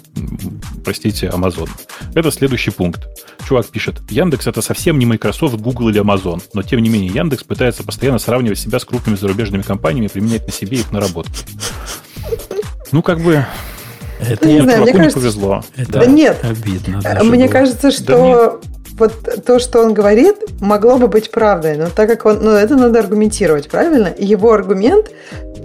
простите, 0.83 1.27
Amazon. 1.27 1.69
Это 2.15 2.31
следующий 2.31 2.71
пункт. 2.71 3.07
Чувак 3.47 3.67
пишет, 3.67 4.01
Яндекс 4.09 4.47
это 4.47 4.61
совсем 4.61 4.99
не 4.99 5.05
Microsoft, 5.05 5.55
Google 5.55 5.89
или 5.89 6.01
Amazon, 6.01 6.41
но 6.53 6.63
тем 6.63 6.81
не 6.81 6.89
менее 6.89 7.11
Яндекс 7.13 7.43
пытается 7.43 7.83
постоянно 7.83 8.19
сравнивать 8.19 8.59
себя 8.59 8.79
с 8.79 8.85
крупными 8.85 9.15
зарубежными 9.15 9.61
компаниями, 9.61 10.07
применять 10.07 10.45
на 10.45 10.53
себе 10.53 10.77
их 10.79 10.91
наработки. 10.91 11.45
Ну, 12.91 13.01
как 13.01 13.21
бы... 13.21 13.45
Это 14.19 14.47
не 14.47 14.61
знаю, 14.61 14.83
мне 14.83 14.93
кажется, 14.93 15.19
повезло. 15.19 15.63
Это 15.75 15.91
да. 15.93 16.05
нет. 16.05 16.39
Обидно. 16.43 17.01
Мне 17.23 17.45
было. 17.45 17.51
кажется, 17.51 17.89
что 17.89 18.59
да 18.61 18.71
вот 18.97 19.43
то, 19.45 19.59
что 19.59 19.81
он 19.81 19.93
говорит, 19.93 20.35
могло 20.59 20.97
бы 20.97 21.07
быть 21.07 21.31
правдой, 21.31 21.77
но 21.77 21.87
так 21.89 22.09
как 22.09 22.25
он, 22.25 22.39
ну, 22.41 22.51
это 22.51 22.75
надо 22.75 22.99
аргументировать, 22.99 23.69
правильно? 23.69 24.07
И 24.07 24.25
его 24.25 24.51
аргумент 24.51 25.11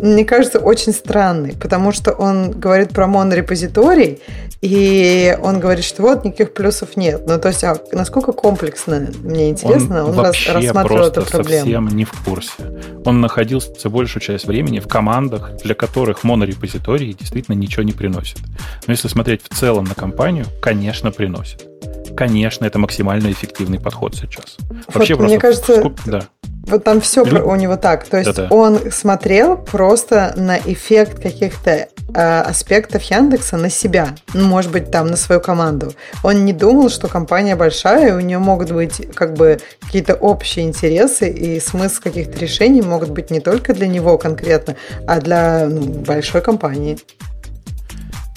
мне 0.01 0.24
кажется, 0.24 0.59
очень 0.59 0.93
странный, 0.93 1.55
потому 1.59 1.93
что 1.93 2.12
он 2.12 2.51
говорит 2.51 2.90
про 2.90 3.07
монорепозиторий, 3.07 4.20
и 4.61 5.36
он 5.43 5.61
говорит, 5.61 5.85
что 5.85 6.03
вот 6.03 6.24
никаких 6.24 6.55
плюсов 6.55 6.97
нет. 6.97 7.23
Ну, 7.27 7.39
то 7.39 7.48
есть, 7.48 7.62
а 7.65 7.78
насколько 7.93 8.32
комплексно, 8.32 9.09
мне 9.23 9.51
интересно, 9.51 10.05
он, 10.05 10.11
он 10.11 10.16
вообще 10.16 10.53
рассматривал 10.53 11.07
эту 11.07 11.23
проблему. 11.23 11.65
совсем 11.65 11.89
не 11.89 12.05
в 12.05 12.12
курсе. 12.24 12.81
Он 13.05 13.20
находился 13.20 13.89
большую 13.89 14.23
часть 14.23 14.47
времени 14.47 14.81
в 14.81 14.89
командах, 14.89 15.57
для 15.62 15.74
которых 15.74 16.24
монорепозитории 16.24 17.12
действительно 17.12 17.55
ничего 17.55 17.82
не 17.82 17.93
приносят. 17.93 18.39
Но 18.86 18.93
если 18.93 19.09
смотреть 19.09 19.43
в 19.48 19.55
целом 19.55 19.85
на 19.85 19.94
компанию, 19.94 20.47
конечно, 20.61 21.11
приносит. 21.11 21.76
Конечно, 22.16 22.64
это 22.64 22.78
максимально 22.78 23.30
эффективный 23.30 23.78
подход 23.78 24.14
сейчас. 24.14 24.56
Вообще 24.93 25.14
вот, 25.14 25.18
просто 25.18 25.24
мне 25.24 25.38
кажется, 25.38 25.93
да. 26.06 26.22
Вот 26.66 26.82
там 26.82 27.01
все 27.01 27.24
Лю... 27.24 27.47
у 27.47 27.55
него 27.55 27.76
так. 27.76 28.05
То 28.06 28.18
есть 28.18 28.34
Да-да. 28.34 28.48
он 28.55 28.90
смотрел 28.90 29.56
просто 29.56 30.34
на 30.36 30.59
эффект 30.59 31.22
каких-то 31.22 31.88
э, 32.12 32.40
аспектов 32.40 33.02
Яндекса 33.05 33.56
на 33.56 33.70
себя. 33.70 34.16
Ну, 34.34 34.47
может 34.47 34.72
быть, 34.72 34.90
там 34.90 35.06
на 35.06 35.16
свою 35.16 35.40
команду. 35.40 35.93
Он 36.24 36.44
не 36.44 36.52
думал, 36.52 36.90
что 36.90 37.06
компания 37.06 37.55
большая, 37.55 38.09
и 38.09 38.12
у 38.12 38.20
нее 38.20 38.38
могут 38.38 38.72
быть 38.72 39.01
как 39.14 39.34
бы 39.34 39.59
какие-то 39.80 40.14
общие 40.14 40.64
интересы, 40.64 41.28
и 41.30 41.60
смысл 41.60 42.02
каких-то 42.02 42.36
решений 42.38 42.82
могут 42.82 43.10
быть 43.10 43.30
не 43.30 43.40
только 43.40 43.72
для 43.72 43.86
него 43.86 44.18
конкретно, 44.18 44.74
а 45.06 45.20
для 45.20 45.68
ну, 45.68 45.82
большой 45.82 46.40
компании. 46.40 46.98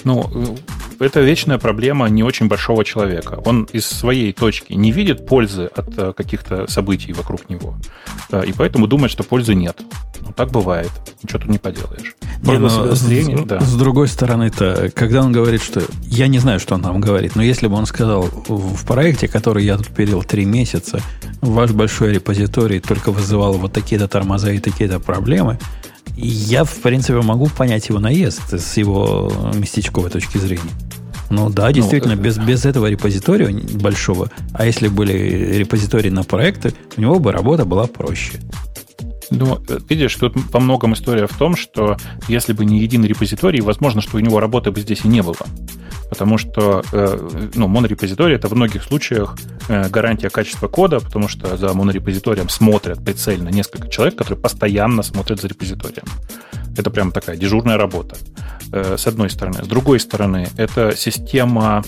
Ну, 0.04 0.58
это 1.00 1.22
вечная 1.22 1.58
проблема 1.58 2.08
не 2.10 2.24
очень 2.24 2.48
большого 2.48 2.84
человека. 2.86 3.42
Он 3.46 3.64
из 3.74 3.86
своей 3.86 4.34
точки 4.34 4.74
не 4.74 4.92
видит 4.92 5.26
пользы 5.26 5.66
от 5.66 5.98
э, 5.98 6.14
каких-то 6.14 6.68
событий 6.68 7.14
вокруг 7.14 7.50
него. 7.50 7.76
И 8.46 8.54
поэтому 8.54 8.88
думает, 8.88 9.12
что 9.12 9.24
пользы 9.24 9.56
нет. 9.56 9.80
Ну, 10.22 10.34
так 10.34 10.52
бывает. 10.52 10.92
Ничего 11.24 11.40
тут 11.40 11.50
не 11.50 11.58
поделаешь. 11.58 12.16
Не, 12.44 12.58
но 12.58 12.70
с, 12.70 13.00
зрения, 13.00 13.44
да. 13.46 13.60
с 13.60 13.76
другой 13.76 14.08
стороны-то, 14.08 14.92
когда 14.94 15.22
он 15.22 15.32
говорит, 15.32 15.62
что... 15.62 15.82
Я 16.04 16.28
не 16.28 16.40
знаю, 16.40 16.60
что 16.60 16.76
он 16.76 16.82
там 16.82 17.00
говорит, 17.02 17.36
но 17.36 17.44
если 17.44 17.68
бы 17.68 17.76
он 17.76 17.86
сказал 17.86 18.24
в 18.48 18.86
проекте, 18.86 19.28
который 19.28 19.64
я 19.64 19.78
тут 19.78 19.88
перил 19.88 20.24
три 20.24 20.46
месяца, 20.46 21.02
ваш 21.42 21.72
большой 21.72 22.14
репозиторий 22.14 22.80
только 22.80 23.12
вызывал 23.12 23.54
вот 23.54 23.74
такие-то 23.74 24.08
тормоза 24.08 24.52
и 24.52 24.60
такие-то 24.60 25.00
проблемы, 25.00 25.58
я, 26.28 26.64
в 26.64 26.76
принципе, 26.78 27.22
могу 27.22 27.48
понять 27.48 27.90
его 27.90 28.00
наезд 28.00 28.54
с 28.54 28.78
его 28.78 29.32
местечковой 29.54 30.10
точки 30.10 30.38
зрения. 30.38 30.72
Ну 31.30 31.50
да, 31.50 31.68
ну, 31.68 31.72
действительно, 31.74 32.16
ну, 32.16 32.22
без, 32.22 32.38
без 32.38 32.66
этого 32.66 32.88
репозитория 32.88 33.52
большого, 33.80 34.32
а 34.54 34.66
если 34.66 34.88
были 34.88 35.14
репозитории 35.58 36.10
на 36.10 36.24
проекты, 36.24 36.74
у 36.98 37.02
него 37.02 37.20
бы 37.20 37.32
работа 37.32 37.66
была 37.66 37.86
проще. 37.86 38.40
Ну, 39.30 39.60
видишь, 39.88 40.16
тут 40.16 40.34
по 40.52 40.60
многом 40.60 40.94
история 40.94 41.28
в 41.28 41.38
том, 41.38 41.56
что 41.56 41.98
если 42.28 42.54
бы 42.54 42.66
не 42.66 42.80
единый 42.80 43.08
репозиторий, 43.08 43.62
возможно, 43.62 44.02
что 44.02 44.18
у 44.18 44.20
него 44.20 44.40
работы 44.40 44.72
бы 44.72 44.82
здесь 44.82 45.02
и 45.06 45.08
не 45.08 45.22
было. 45.22 45.36
Потому 46.10 46.38
что 46.38 46.84
э, 46.92 47.50
ну, 47.54 47.68
монорепозиторий 47.68 48.36
это 48.36 48.48
в 48.48 48.54
многих 48.54 48.84
случаях 48.84 49.38
э, 49.68 49.90
гарантия 49.90 50.30
качества 50.30 50.68
кода, 50.68 51.00
потому 51.00 51.28
что 51.28 51.56
за 51.56 51.74
монорепозиторием 51.74 52.50
смотрят 52.50 53.04
прицельно 53.04 53.50
несколько 53.50 53.88
человек, 53.90 54.16
которые 54.16 54.40
постоянно 54.40 55.04
смотрят 55.04 55.40
за 55.40 55.48
репозиторием. 55.48 56.06
Это 56.76 56.90
прям 56.90 57.12
такая 57.12 57.38
дежурная 57.38 57.78
работа, 57.78 58.16
э, 58.72 58.98
с 58.98 59.06
одной 59.08 59.30
стороны. 59.30 59.64
С 59.64 59.68
другой 59.68 60.00
стороны, 60.00 60.48
это 60.58 60.96
система 60.96 61.84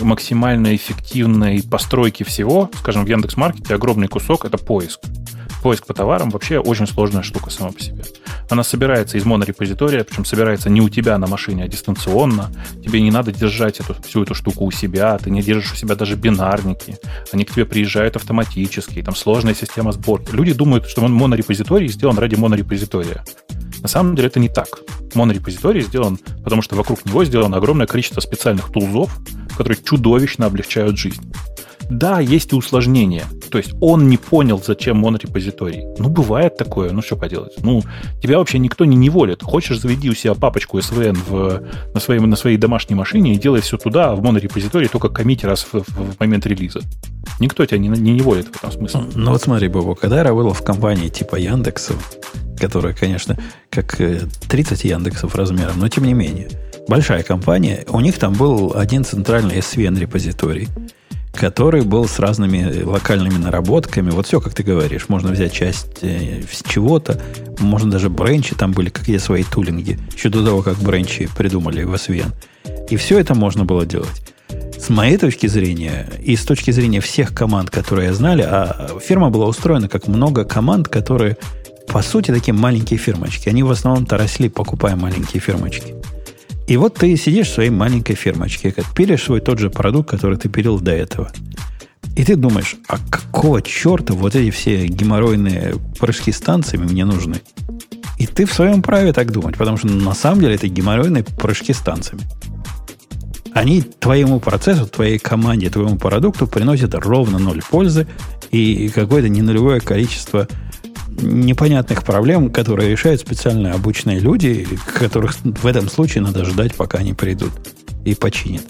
максимально 0.00 0.74
эффективной 0.74 1.62
постройки 1.62 2.22
всего. 2.22 2.70
Скажем, 2.78 3.04
в 3.04 3.08
Яндекс.Маркете 3.08 3.74
огромный 3.74 4.08
кусок— 4.08 4.44
это 4.46 4.58
поиск 4.58 5.00
поиск 5.62 5.86
по 5.86 5.94
товарам 5.94 6.30
вообще 6.30 6.58
очень 6.58 6.86
сложная 6.86 7.22
штука 7.22 7.50
сама 7.50 7.70
по 7.70 7.80
себе. 7.80 8.02
Она 8.50 8.64
собирается 8.64 9.16
из 9.16 9.24
монорепозитория, 9.24 10.04
причем 10.04 10.24
собирается 10.24 10.68
не 10.68 10.80
у 10.80 10.88
тебя 10.88 11.16
на 11.18 11.26
машине, 11.26 11.64
а 11.64 11.68
дистанционно. 11.68 12.50
Тебе 12.84 13.00
не 13.00 13.10
надо 13.10 13.32
держать 13.32 13.80
эту, 13.80 13.94
всю 14.02 14.24
эту 14.24 14.34
штуку 14.34 14.64
у 14.64 14.70
себя, 14.70 15.16
ты 15.18 15.30
не 15.30 15.40
держишь 15.40 15.72
у 15.72 15.76
себя 15.76 15.94
даже 15.94 16.16
бинарники. 16.16 16.96
Они 17.32 17.44
к 17.44 17.52
тебе 17.52 17.64
приезжают 17.64 18.16
автоматически, 18.16 19.02
там 19.02 19.14
сложная 19.14 19.54
система 19.54 19.92
сборки. 19.92 20.34
Люди 20.34 20.52
думают, 20.52 20.88
что 20.88 21.06
монорепозиторий 21.06 21.88
сделан 21.88 22.18
ради 22.18 22.34
монорепозитория. 22.34 23.24
На 23.82 23.88
самом 23.88 24.14
деле 24.14 24.28
это 24.28 24.38
не 24.38 24.48
так. 24.48 24.68
Монорепозиторий 25.14 25.82
сделан, 25.82 26.18
потому 26.44 26.62
что 26.62 26.76
вокруг 26.76 27.04
него 27.04 27.24
сделано 27.24 27.56
огромное 27.56 27.86
количество 27.86 28.20
специальных 28.20 28.70
тулзов, 28.70 29.10
которые 29.56 29.82
чудовищно 29.82 30.46
облегчают 30.46 30.96
жизнь. 30.96 31.32
Да, 31.90 32.20
есть 32.20 32.52
и 32.52 32.56
усложнения. 32.56 33.24
То 33.52 33.58
есть 33.58 33.74
он 33.82 34.08
не 34.08 34.16
понял, 34.16 34.62
зачем 34.66 34.96
монорепозиторий. 34.96 35.84
Ну, 35.98 36.08
бывает 36.08 36.56
такое, 36.56 36.90
ну 36.90 37.02
что 37.02 37.16
поделать. 37.16 37.52
Ну, 37.62 37.82
тебя 38.22 38.38
вообще 38.38 38.58
никто 38.58 38.86
не 38.86 38.96
неволит. 38.96 39.42
Хочешь, 39.42 39.78
заведи 39.78 40.08
у 40.08 40.14
себя 40.14 40.32
папочку 40.32 40.78
SVN 40.78 41.18
в, 41.28 41.62
на, 41.92 42.00
своей, 42.00 42.20
на 42.22 42.34
своей 42.34 42.56
домашней 42.56 42.96
машине 42.96 43.34
и 43.34 43.36
делай 43.36 43.60
все 43.60 43.76
туда, 43.76 44.12
а 44.12 44.14
в 44.14 44.22
монорепозитории 44.22 44.88
только 44.88 45.10
комите 45.10 45.46
раз 45.46 45.66
в, 45.70 45.82
в, 45.82 46.14
в 46.14 46.18
момент 46.18 46.46
релиза. 46.46 46.80
Никто 47.40 47.66
тебя 47.66 47.76
не, 47.76 47.88
не 47.88 48.12
неволит 48.12 48.46
в 48.46 48.56
этом 48.56 48.72
смысле. 48.72 49.02
Ну, 49.14 49.32
вот 49.32 49.42
смотри, 49.42 49.68
Бобо, 49.68 49.94
когда 49.94 50.16
я 50.16 50.24
работал 50.24 50.54
в 50.54 50.62
компании 50.62 51.08
типа 51.08 51.36
Яндекса, 51.36 51.92
которая, 52.58 52.94
конечно, 52.94 53.36
как 53.68 53.98
30 54.48 54.84
э, 54.84 54.88
Яндексов 54.88 55.34
размером, 55.34 55.74
но 55.76 55.88
тем 55.88 56.04
не 56.04 56.14
менее, 56.14 56.48
большая 56.88 57.22
компания, 57.22 57.84
у 57.88 58.00
них 58.00 58.18
там 58.18 58.32
был 58.32 58.72
один 58.74 59.04
центральный 59.04 59.58
SVN-репозиторий– 59.58 60.68
который 61.32 61.82
был 61.82 62.06
с 62.06 62.18
разными 62.18 62.82
локальными 62.82 63.36
наработками. 63.36 64.10
Вот 64.10 64.26
все, 64.26 64.40
как 64.40 64.54
ты 64.54 64.62
говоришь. 64.62 65.08
Можно 65.08 65.32
взять 65.32 65.52
часть 65.52 66.02
э, 66.02 66.42
чего-то. 66.68 67.20
Можно 67.58 67.90
даже 67.90 68.10
бренчи. 68.10 68.54
Там 68.54 68.72
были 68.72 68.90
какие-то 68.90 69.24
свои 69.24 69.42
тулинги. 69.42 69.98
Еще 70.14 70.28
до 70.28 70.44
того, 70.44 70.62
как 70.62 70.76
бренчи 70.78 71.28
придумали 71.36 71.84
в 71.84 71.94
SVN. 71.94 72.32
И 72.90 72.96
все 72.96 73.18
это 73.18 73.34
можно 73.34 73.64
было 73.64 73.86
делать. 73.86 74.22
С 74.78 74.90
моей 74.90 75.16
точки 75.16 75.46
зрения, 75.46 76.10
и 76.20 76.36
с 76.36 76.44
точки 76.44 76.70
зрения 76.72 77.00
всех 77.00 77.32
команд, 77.32 77.70
которые 77.70 78.12
знали, 78.12 78.42
а 78.42 78.98
фирма 79.00 79.30
была 79.30 79.46
устроена 79.46 79.88
как 79.88 80.08
много 80.08 80.44
команд, 80.44 80.88
которые, 80.88 81.36
по 81.86 82.02
сути, 82.02 82.32
такие 82.32 82.52
маленькие 82.52 82.98
фирмочки. 82.98 83.48
Они 83.48 83.62
в 83.62 83.70
основном-то 83.70 84.18
росли, 84.18 84.48
покупая 84.48 84.96
маленькие 84.96 85.40
фирмочки. 85.40 85.94
И 86.66 86.76
вот 86.76 86.94
ты 86.94 87.16
сидишь 87.16 87.48
в 87.48 87.54
своей 87.54 87.70
маленькой 87.70 88.14
фирмочке, 88.14 88.72
как 88.72 88.94
пилишь 88.94 89.24
свой 89.24 89.40
тот 89.40 89.58
же 89.58 89.70
продукт, 89.70 90.10
который 90.10 90.38
ты 90.38 90.48
пилил 90.48 90.80
до 90.80 90.92
этого. 90.92 91.30
И 92.16 92.24
ты 92.24 92.36
думаешь, 92.36 92.76
а 92.88 92.98
какого 93.10 93.62
черта 93.62 94.12
вот 94.14 94.34
эти 94.34 94.50
все 94.50 94.86
геморройные 94.86 95.74
прыжки 95.98 96.30
станциями 96.30 96.84
мне 96.84 97.04
нужны? 97.04 97.40
И 98.18 98.26
ты 98.26 98.44
в 98.44 98.52
своем 98.52 98.82
праве 98.82 99.12
так 99.12 99.32
думать, 99.32 99.56
потому 99.56 99.76
что 99.76 99.88
на 99.88 100.14
самом 100.14 100.40
деле 100.40 100.54
это 100.54 100.68
геморройные 100.68 101.24
прыжки 101.24 101.72
станциями. 101.72 102.22
Они 103.54 103.82
твоему 103.82 104.40
процессу, 104.40 104.86
твоей 104.86 105.18
команде, 105.18 105.68
твоему 105.68 105.96
продукту 105.96 106.46
приносят 106.46 106.94
ровно 106.94 107.38
ноль 107.38 107.62
пользы 107.62 108.06
и 108.50 108.88
какое-то 108.88 109.28
ненулевое 109.28 109.80
количество 109.80 110.48
непонятных 111.20 112.04
проблем, 112.04 112.50
которые 112.50 112.90
решают 112.90 113.20
специально 113.20 113.72
обычные 113.72 114.18
люди, 114.18 114.66
которых 114.98 115.36
в 115.42 115.66
этом 115.66 115.88
случае 115.88 116.22
надо 116.22 116.44
ждать, 116.44 116.74
пока 116.74 116.98
они 116.98 117.14
придут 117.14 117.52
и 118.04 118.14
починят. 118.14 118.64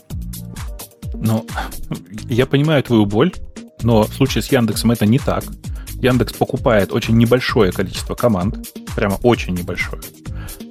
Ну, 1.14 1.46
я 2.28 2.46
понимаю 2.46 2.82
твою 2.82 3.06
боль, 3.06 3.32
но 3.82 4.02
в 4.04 4.14
случае 4.14 4.42
с 4.42 4.50
Яндексом 4.50 4.90
это 4.90 5.06
не 5.06 5.18
так. 5.18 5.44
Яндекс 5.94 6.32
покупает 6.32 6.92
очень 6.92 7.16
небольшое 7.16 7.70
количество 7.70 8.14
команд, 8.14 8.68
прямо 8.96 9.14
очень 9.22 9.54
небольшое. 9.54 10.02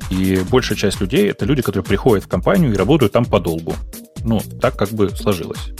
И 0.09 0.41
большая 0.49 0.77
часть 0.77 0.99
людей 0.99 1.29
это 1.29 1.45
люди, 1.45 1.61
которые 1.61 1.85
приходят 1.85 2.25
в 2.25 2.27
компанию 2.27 2.73
и 2.73 2.75
работают 2.75 3.13
там 3.13 3.23
подолгу. 3.23 3.75
Ну, 4.23 4.41
так 4.61 4.75
как 4.75 4.89
бы 4.89 5.09
сложилось. 5.09 5.71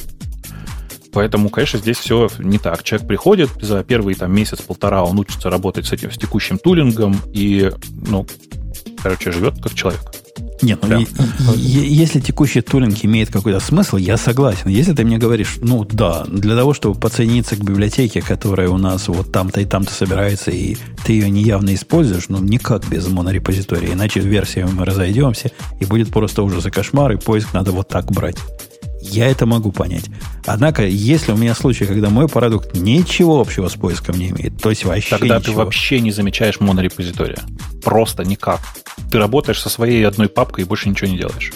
Поэтому, 1.14 1.50
конечно, 1.50 1.80
здесь 1.80 1.98
все 1.98 2.30
не 2.40 2.58
так. 2.58 2.84
Человек 2.84 3.08
приходит, 3.08 3.50
за 3.62 3.84
первый 3.84 4.16
там, 4.16 4.34
месяц-полтора 4.34 5.04
он 5.04 5.20
учится 5.20 5.50
работать 5.50 5.86
с 5.86 5.92
этим, 5.92 6.12
с 6.12 6.18
текущим 6.18 6.58
тулингом 6.58 7.18
и, 7.34 7.72
ну, 8.08 8.26
короче, 9.02 9.32
живет 9.32 9.62
как 9.62 9.74
человек. 9.74 10.02
Нет, 10.62 10.80
ну, 10.88 11.00
и, 11.00 11.08
и, 11.56 11.94
если 11.94 12.20
текущий 12.20 12.62
тулинг 12.62 13.04
имеет 13.04 13.32
какой-то 13.32 13.60
смысл, 13.60 13.98
я 13.98 14.16
согласен. 14.18 14.70
Если 14.70 14.94
ты 14.94 15.04
мне 15.04 15.18
говоришь, 15.18 15.58
ну 15.60 15.84
да, 15.86 16.24
для 16.28 16.56
того, 16.56 16.74
чтобы 16.74 17.00
подсоединиться 17.00 17.56
к 17.56 17.64
библиотеке, 17.64 18.22
которая 18.22 18.70
у 18.70 18.78
нас 18.78 19.08
вот 19.08 19.32
там-то 19.32 19.62
и 19.62 19.66
там-то 19.66 19.92
собирается, 19.92 20.52
и 20.52 20.78
ты 21.04 21.14
ее 21.14 21.30
неявно 21.32 21.74
используешь, 21.74 22.30
ну 22.30 22.40
никак 22.40 22.88
без 22.88 23.08
монорепозитория, 23.08 23.94
иначе 23.94 24.22
в 24.22 24.28
версии 24.28 24.66
мы 24.72 24.86
разойдемся, 24.86 25.52
и 25.80 25.86
будет 25.86 26.12
просто 26.12 26.44
ужас 26.44 26.66
и 26.66 26.70
кошмар, 26.70 27.12
и 27.14 27.18
поиск 27.18 27.54
надо 27.54 27.72
вот 27.72 27.88
так 27.88 28.12
брать. 28.12 28.38
Я 29.12 29.28
это 29.28 29.46
могу 29.46 29.74
понять. 29.74 30.06
Однако, 30.46 30.86
если 30.86 31.34
у 31.34 31.36
меня 31.36 31.54
случай, 31.54 31.86
когда 31.86 32.10
мой 32.10 32.30
продукт 32.30 32.74
ничего 32.74 33.42
общего 33.42 33.68
с 33.68 33.74
поиском 33.74 34.18
не 34.18 34.30
имеет, 34.30 34.62
то 34.62 34.70
есть 34.70 34.86
вообще 34.86 35.18
Тогда 35.18 35.38
ничего. 35.38 35.52
ты 35.52 35.58
вообще 35.58 36.00
не 36.00 36.12
замечаешь 36.12 36.62
монорепозитория. 36.62 37.40
Просто 37.84 38.24
никак. 38.24 38.62
Ты 39.12 39.18
работаешь 39.18 39.60
со 39.60 39.68
своей 39.70 40.08
одной 40.08 40.30
папкой 40.30 40.64
и 40.64 40.68
больше 40.68 40.88
ничего 40.88 41.12
не 41.12 41.18
делаешь. 41.18 41.52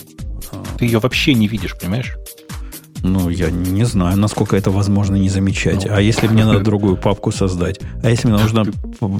Ты 0.77 0.85
ее 0.85 0.99
вообще 0.99 1.33
не 1.33 1.47
видишь, 1.47 1.77
понимаешь? 1.79 2.17
Ну, 3.03 3.29
я 3.29 3.49
не 3.51 3.85
знаю, 3.85 4.17
насколько 4.17 4.57
это 4.57 4.69
возможно 4.69 5.15
не 5.15 5.29
замечать. 5.29 5.85
Ну, 5.85 5.93
а 5.93 6.01
если 6.01 6.27
мне 6.27 6.43
надо 6.43 6.59
другую 6.63 6.97
папку 6.97 7.31
создать? 7.31 7.79
А 8.03 8.09
если 8.09 8.27
мне 8.27 8.37
нужно 8.37 8.65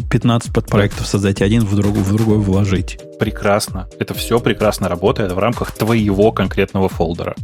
15 0.10 0.54
подпроектов 0.54 1.08
создать, 1.08 1.42
один 1.42 1.64
в 1.64 1.74
другой, 1.74 2.04
в 2.04 2.12
другой 2.12 2.40
вложить? 2.40 3.00
Прекрасно. 3.18 3.88
Это 3.98 4.14
все 4.14 4.42
прекрасно 4.42 4.90
работает 4.90 5.32
в 5.32 5.40
рамках 5.40 5.72
твоего 5.72 6.34
конкретного 6.34 6.90
фолдера 6.90 7.36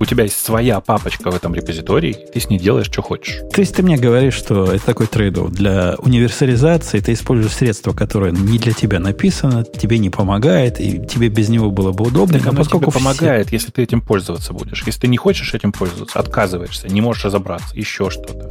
у 0.00 0.06
тебя 0.06 0.24
есть 0.24 0.42
своя 0.42 0.80
папочка 0.80 1.30
в 1.30 1.36
этом 1.36 1.54
репозитории, 1.54 2.16
ты 2.32 2.40
с 2.40 2.48
ней 2.48 2.58
делаешь, 2.58 2.86
что 2.86 3.02
хочешь. 3.02 3.40
То 3.52 3.60
есть 3.60 3.76
ты 3.76 3.82
мне 3.82 3.98
говоришь, 3.98 4.34
что 4.34 4.72
это 4.72 4.84
такой 4.84 5.06
трейд 5.06 5.34
Для 5.50 5.94
универсализации 5.98 7.00
ты 7.00 7.12
используешь 7.12 7.52
средство, 7.52 7.92
которое 7.92 8.32
не 8.32 8.58
для 8.58 8.72
тебя 8.72 8.98
написано, 8.98 9.64
тебе 9.64 9.98
не 9.98 10.08
помогает, 10.08 10.80
и 10.80 11.06
тебе 11.06 11.28
без 11.28 11.50
него 11.50 11.70
было 11.70 11.92
бы 11.92 12.06
удобно. 12.06 12.38
Так 12.38 12.48
а 12.48 12.56
поскольку 12.56 12.90
тебе 12.90 12.98
помогает, 12.98 13.48
все... 13.48 13.56
если 13.56 13.70
ты 13.70 13.82
этим 13.82 14.00
пользоваться 14.00 14.54
будешь. 14.54 14.82
Если 14.86 15.00
ты 15.00 15.08
не 15.08 15.18
хочешь 15.18 15.52
этим 15.52 15.70
пользоваться, 15.70 16.18
отказываешься, 16.18 16.88
не 16.88 17.02
можешь 17.02 17.26
разобраться, 17.26 17.76
еще 17.76 18.08
что-то 18.08 18.48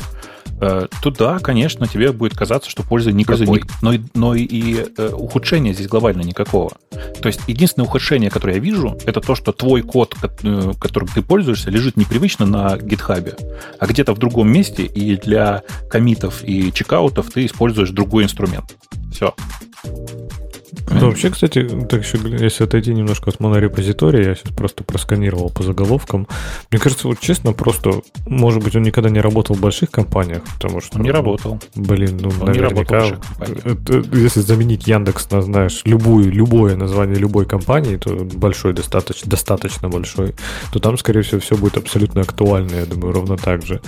то 0.60 1.11
да, 1.11 1.40
конечно, 1.40 1.88
тебе 1.88 2.11
будет 2.11 2.38
казаться, 2.38 2.69
что 2.69 2.84
пользы 2.84 3.11
никакой. 3.11 3.64
Но, 3.81 3.94
но 4.14 4.36
и 4.36 4.86
э, 4.98 5.10
ухудшения 5.14 5.73
здесь 5.73 5.88
глобально 5.88 6.22
никакого. 6.22 6.73
То 7.22 7.27
есть 7.27 7.41
единственное 7.48 7.88
ухудшение, 7.88 8.30
которое 8.30 8.56
я 8.56 8.60
вижу, 8.60 8.98
это 9.06 9.22
то, 9.22 9.36
что 9.36 9.52
твой 9.52 9.81
код, 9.81 10.15
э, 10.22 10.72
которым 10.80 11.07
ты 11.07 11.22
пользуешься, 11.22 11.69
лежит 11.69 11.98
непривычно 11.98 12.45
на 12.45 12.77
гитхабе, 12.77 13.36
а 13.80 13.88
где-то 13.88 14.14
в 14.14 14.18
другом 14.18 14.52
месте, 14.52 14.84
и 14.84 15.15
для 15.15 15.64
комитов 15.90 16.44
и 16.44 16.72
чекаутов 16.73 17.31
ты 17.31 17.45
используешь 17.45 17.91
другой 17.91 18.26
инструмент. 18.26 18.76
Все. 19.11 19.34
Ну, 20.89 21.07
вообще, 21.07 21.29
кстати, 21.29 21.67
так 21.89 22.03
еще, 22.03 22.17
если 22.39 22.63
отойти 22.63 22.93
немножко 22.93 23.29
от 23.29 23.39
монорепозитория, 23.39 24.29
я 24.29 24.35
сейчас 24.35 24.53
просто 24.53 24.83
просканировал 24.83 25.49
по 25.49 25.63
заголовкам. 25.63 26.27
Мне 26.71 26.79
кажется, 26.79 27.07
вот 27.07 27.19
честно, 27.19 27.53
просто, 27.53 28.01
может 28.25 28.63
быть, 28.63 28.75
он 28.75 28.83
никогда 28.83 29.09
не 29.09 29.21
работал 29.21 29.55
в 29.55 29.59
больших 29.59 29.91
компаниях, 29.91 30.43
потому 30.55 30.81
что... 30.81 30.97
Он 30.97 31.03
не 31.03 31.11
работал. 31.11 31.59
Блин, 31.75 32.19
ну, 32.21 32.29
он 32.29 32.47
наверняка... 32.47 33.01
Не 33.01 33.11
работал 33.11 34.09
если 34.13 34.41
заменить 34.41 34.87
Яндекс 34.87 35.29
на, 35.31 35.41
знаешь, 35.41 35.81
любую, 35.85 36.31
любое 36.31 36.75
название 36.75 37.17
любой 37.17 37.45
компании, 37.45 37.97
то 37.97 38.15
большой, 38.15 38.73
достаточно, 38.73 39.29
достаточно 39.29 39.89
большой, 39.89 40.35
то 40.71 40.79
там, 40.79 40.97
скорее 40.97 41.21
всего, 41.21 41.39
все 41.39 41.55
будет 41.55 41.77
абсолютно 41.77 42.21
актуально, 42.21 42.75
я 42.75 42.85
думаю, 42.85 43.13
ровно 43.13 43.37
так 43.37 43.65
же. 43.65 43.81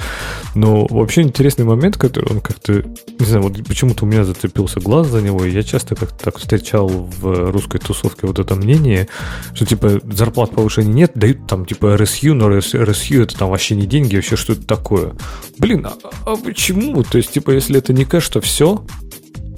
Но 0.55 0.85
вообще 0.87 1.21
интересный 1.21 1.65
момент, 1.65 1.97
который 1.97 2.31
он 2.31 2.41
как-то, 2.41 2.83
не 3.19 3.25
знаю, 3.25 3.43
вот 3.43 3.63
почему-то 3.67 4.05
у 4.05 4.07
меня 4.07 4.23
зацепился 4.23 4.79
глаз 4.79 5.07
за 5.07 5.21
него, 5.21 5.45
и 5.45 5.51
я 5.51 5.63
часто 5.63 5.95
как-то 5.95 6.25
так 6.25 6.37
встречал 6.37 6.90
в 6.91 7.51
русской 7.51 7.79
тусовке 7.79 8.27
вот 8.27 8.39
это 8.39 8.55
мнение, 8.55 9.07
что 9.53 9.65
типа 9.65 10.01
зарплат 10.11 10.51
повышения 10.51 10.93
нет, 10.93 11.11
дают 11.15 11.47
там 11.47 11.65
типа 11.65 11.95
RSU, 11.95 12.33
но 12.33 12.49
RSU 12.49 13.23
это 13.23 13.37
там 13.37 13.49
вообще 13.49 13.75
не 13.75 13.85
деньги, 13.87 14.15
вообще 14.15 14.35
что 14.35 14.53
это 14.53 14.65
такое. 14.65 15.13
Блин, 15.57 15.85
а, 15.85 15.93
а 16.25 16.35
почему? 16.35 17.03
То 17.03 17.17
есть, 17.17 17.31
типа, 17.31 17.51
если 17.51 17.77
это 17.77 17.93
не 17.93 18.05
кэш, 18.05 18.27
то 18.29 18.41
все, 18.41 18.83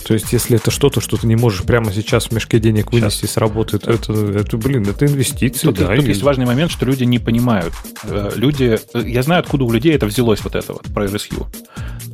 то 0.03 0.13
есть, 0.13 0.33
если 0.33 0.57
это 0.57 0.71
что-то, 0.71 1.01
что 1.01 1.17
ты 1.17 1.27
не 1.27 1.35
можешь 1.35 1.63
прямо 1.63 1.91
сейчас 1.91 2.25
в 2.25 2.31
мешке 2.31 2.59
денег 2.59 2.91
вынести 2.91 3.21
сейчас. 3.21 3.31
с 3.31 3.37
работы, 3.37 3.79
то 3.79 3.91
это, 3.91 4.13
это, 4.13 4.57
блин, 4.57 4.87
это 4.87 5.05
инвестиции. 5.05 5.67
Тут, 5.67 5.79
да, 5.79 5.95
тут 5.95 6.05
и... 6.05 6.09
есть 6.09 6.23
важный 6.23 6.45
момент, 6.45 6.71
что 6.71 6.85
люди 6.85 7.03
не 7.03 7.19
понимают. 7.19 7.73
Э, 8.03 8.31
люди, 8.35 8.79
я 8.93 9.23
знаю, 9.23 9.39
откуда 9.39 9.63
у 9.63 9.71
людей 9.71 9.95
это 9.95 10.05
взялось, 10.05 10.43
вот 10.43 10.55
это 10.55 10.73
вот, 10.73 10.83
про 10.93 11.05
RSU. 11.05 11.47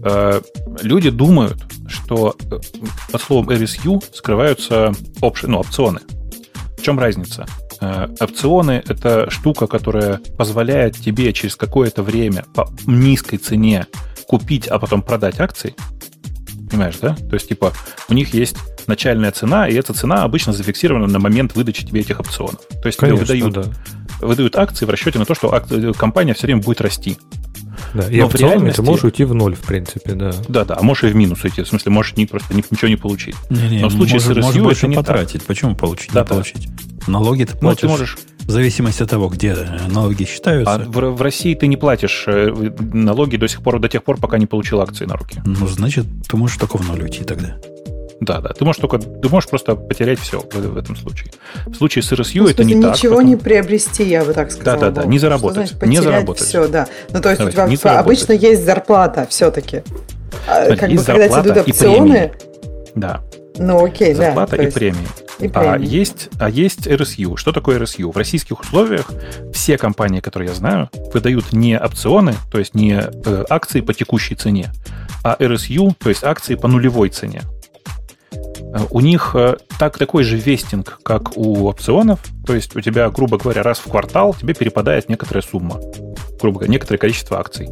Э, 0.03 0.41
люди 0.81 1.09
думают, 1.09 1.57
что 1.87 2.35
э, 2.39 2.59
под 3.11 3.21
словом 3.21 3.49
RSU 3.49 4.03
скрываются 4.13 4.93
опши, 5.21 5.47
ну, 5.47 5.59
опционы. 5.59 6.01
В 6.77 6.81
чем 6.81 6.99
разница? 6.99 7.45
Опционы– 7.81 8.83
это 8.87 9.29
штука, 9.29 9.67
которая 9.67 10.19
позволяет 10.37 10.97
тебе 10.97 11.31
через 11.31 11.55
какое-то 11.55 12.03
время 12.03 12.45
по 12.53 12.69
низкой 12.85 13.37
цене 13.37 13.87
купить, 14.27 14.67
а 14.67 14.79
потом 14.79 15.01
продать 15.01 15.39
акции– 15.39 15.75
Понимаешь, 16.69 16.97
да? 17.01 17.15
То 17.15 17.33
есть, 17.33 17.49
типа, 17.49 17.73
у 18.09 18.13
них 18.13 18.33
есть 18.33 18.57
начальная 18.87 19.31
цена, 19.31 19.67
и 19.67 19.73
эта 19.75 19.93
цена 19.93 20.23
обычно 20.23 20.53
зафиксирована 20.53 21.07
на 21.07 21.19
момент 21.19 21.55
выдачи 21.55 21.85
тебе 21.85 22.01
этих 22.01 22.19
опционов. 22.19 22.61
То 22.81 22.87
есть 22.87 22.97
Конечно, 22.97 23.25
тебе 23.25 23.43
выдают, 23.43 23.71
да. 24.19 24.25
выдают 24.25 24.55
акции 24.55 24.85
в 24.85 24.89
расчете 24.89 25.19
на 25.19 25.25
то, 25.25 25.35
что 25.35 25.53
акция, 25.53 25.93
компания 25.93 26.33
все 26.33 26.47
время 26.47 26.61
будет 26.61 26.81
расти. 26.81 27.17
Да, 27.93 28.07
и 28.07 28.19
Но 28.19 28.29
в 28.29 28.35
реальности 28.35 28.77
ты 28.77 28.83
можешь 28.83 29.03
уйти 29.03 29.23
в 29.23 29.33
ноль, 29.33 29.55
в 29.55 29.61
принципе, 29.61 30.13
да. 30.13 30.31
Да, 30.47 30.65
да, 30.65 30.77
а 30.79 30.83
можешь 30.83 31.05
и 31.05 31.07
в 31.07 31.15
минус 31.15 31.43
уйти. 31.43 31.63
В 31.63 31.67
смысле, 31.67 31.91
можешь 31.91 32.15
не, 32.17 32.25
просто 32.25 32.53
ничего 32.53 32.87
не 32.87 32.97
получить. 32.97 33.35
Не, 33.49 33.67
не, 33.69 33.79
Но 33.79 33.87
в 33.87 33.93
случае 33.93 34.21
может, 34.21 34.43
с 34.43 34.47
RSU 34.47 34.61
больше 34.61 34.79
это 34.81 34.87
не 34.87 34.95
потратить. 34.95 35.39
Так. 35.39 35.47
Почему 35.47 35.75
получить, 35.75 36.11
да, 36.13 36.21
не 36.21 36.27
да. 36.27 36.33
получить? 36.33 36.69
Налоги 37.07 37.45
ты 37.45 37.55
платишь. 37.55 37.83
Ну, 37.83 37.87
ты 37.87 37.91
можешь 37.91 38.17
в 38.49 38.51
зависимости 38.51 39.03
от 39.03 39.09
того, 39.11 39.27
где 39.27 39.55
налоги 39.89 40.23
считаются. 40.23 40.73
А 40.73 40.79
в, 40.79 40.91
в 40.91 41.21
России 41.21 41.53
ты 41.53 41.67
не 41.67 41.77
платишь 41.77 42.23
э, 42.25 42.51
налоги 42.79 43.37
до 43.37 43.47
сих 43.47 43.61
пор, 43.61 43.79
до 43.79 43.87
тех 43.87 44.03
пор, 44.03 44.17
пока 44.17 44.39
не 44.39 44.47
получил 44.47 44.81
акции 44.81 45.05
на 45.05 45.17
руки. 45.17 45.39
Ну, 45.45 45.67
значит, 45.67 46.05
ты 46.27 46.35
можешь 46.35 46.57
только 46.57 46.79
в 46.79 46.87
ноль 46.87 47.03
уйти 47.03 47.23
тогда. 47.23 47.57
Да, 48.19 48.41
да. 48.41 48.49
Ты 48.49 48.65
можешь 48.65 48.81
только, 48.81 48.97
ты 48.97 49.29
можешь 49.29 49.47
просто 49.47 49.75
потерять 49.75 50.17
все 50.19 50.39
в, 50.39 50.51
в 50.51 50.77
этом 50.77 50.95
случае. 50.95 51.31
В 51.67 51.75
случае 51.75 52.01
с 52.01 52.11
RSU 52.11 52.41
ну, 52.41 52.47
это 52.47 52.63
не 52.63 52.81
так. 52.81 52.95
Ничего 52.95 53.17
потом... 53.17 53.29
не 53.29 53.35
приобрести, 53.35 54.03
я 54.03 54.25
бы 54.25 54.33
так 54.33 54.51
сказала. 54.51 54.79
Да, 54.79 54.89
да, 54.89 55.01
да. 55.03 55.07
Не 55.07 55.19
заработать. 55.19 55.67
Что 55.67 55.77
значит, 55.77 55.89
не 55.89 56.01
заработать. 56.01 56.47
Все, 56.47 56.67
да. 56.67 56.87
Ну, 57.11 57.21
то 57.21 57.29
есть 57.29 57.39
Давайте, 57.39 57.75
у 57.75 57.77
тебя 57.77 57.99
обычно 57.99 58.33
есть 58.33 58.65
зарплата 58.65 59.27
все-таки. 59.29 59.83
А, 60.47 60.75
как 60.75 60.89
бы, 60.91 61.03
когда 61.03 61.29
тебе 61.29 61.51
идут 61.51 61.69
опционы. 61.69 62.31
Да. 62.95 63.21
Ну, 63.59 63.85
окей, 63.85 64.15
зарплата 64.15 64.57
да. 64.57 64.63
и 64.63 64.71
премии. 64.71 65.05
А 65.53 65.77
есть, 65.77 66.29
а 66.39 66.49
есть 66.49 66.87
RSU. 66.87 67.37
Что 67.37 67.51
такое 67.51 67.79
RSU? 67.79 68.11
В 68.11 68.17
российских 68.17 68.59
условиях 68.59 69.09
все 69.53 69.77
компании, 69.77 70.19
которые 70.19 70.49
я 70.49 70.55
знаю, 70.55 70.89
выдают 71.13 71.53
не 71.53 71.77
опционы, 71.79 72.35
то 72.51 72.59
есть 72.59 72.75
не 72.75 72.93
э, 72.93 73.45
акции 73.49 73.81
по 73.81 73.93
текущей 73.93 74.35
цене, 74.35 74.71
а 75.23 75.37
RSU, 75.39 75.93
то 75.97 76.09
есть 76.09 76.23
акции 76.23 76.55
по 76.55 76.67
нулевой 76.67 77.09
цене. 77.09 77.43
Э, 78.31 78.85
у 78.89 78.99
них 78.99 79.31
э, 79.35 79.57
так, 79.77 79.97
такой 79.97 80.23
же 80.23 80.37
вестинг, 80.37 80.99
как 81.03 81.37
у 81.37 81.67
опционов, 81.67 82.19
то 82.45 82.53
есть 82.53 82.75
у 82.75 82.81
тебя, 82.81 83.09
грубо 83.09 83.37
говоря, 83.37 83.63
раз 83.63 83.79
в 83.79 83.89
квартал 83.89 84.33
тебе 84.33 84.53
перепадает 84.53 85.09
некоторая 85.09 85.41
сумма, 85.41 85.79
грубо 86.41 86.59
говоря, 86.59 86.71
некоторое 86.71 86.97
количество 86.97 87.39
акций. 87.39 87.69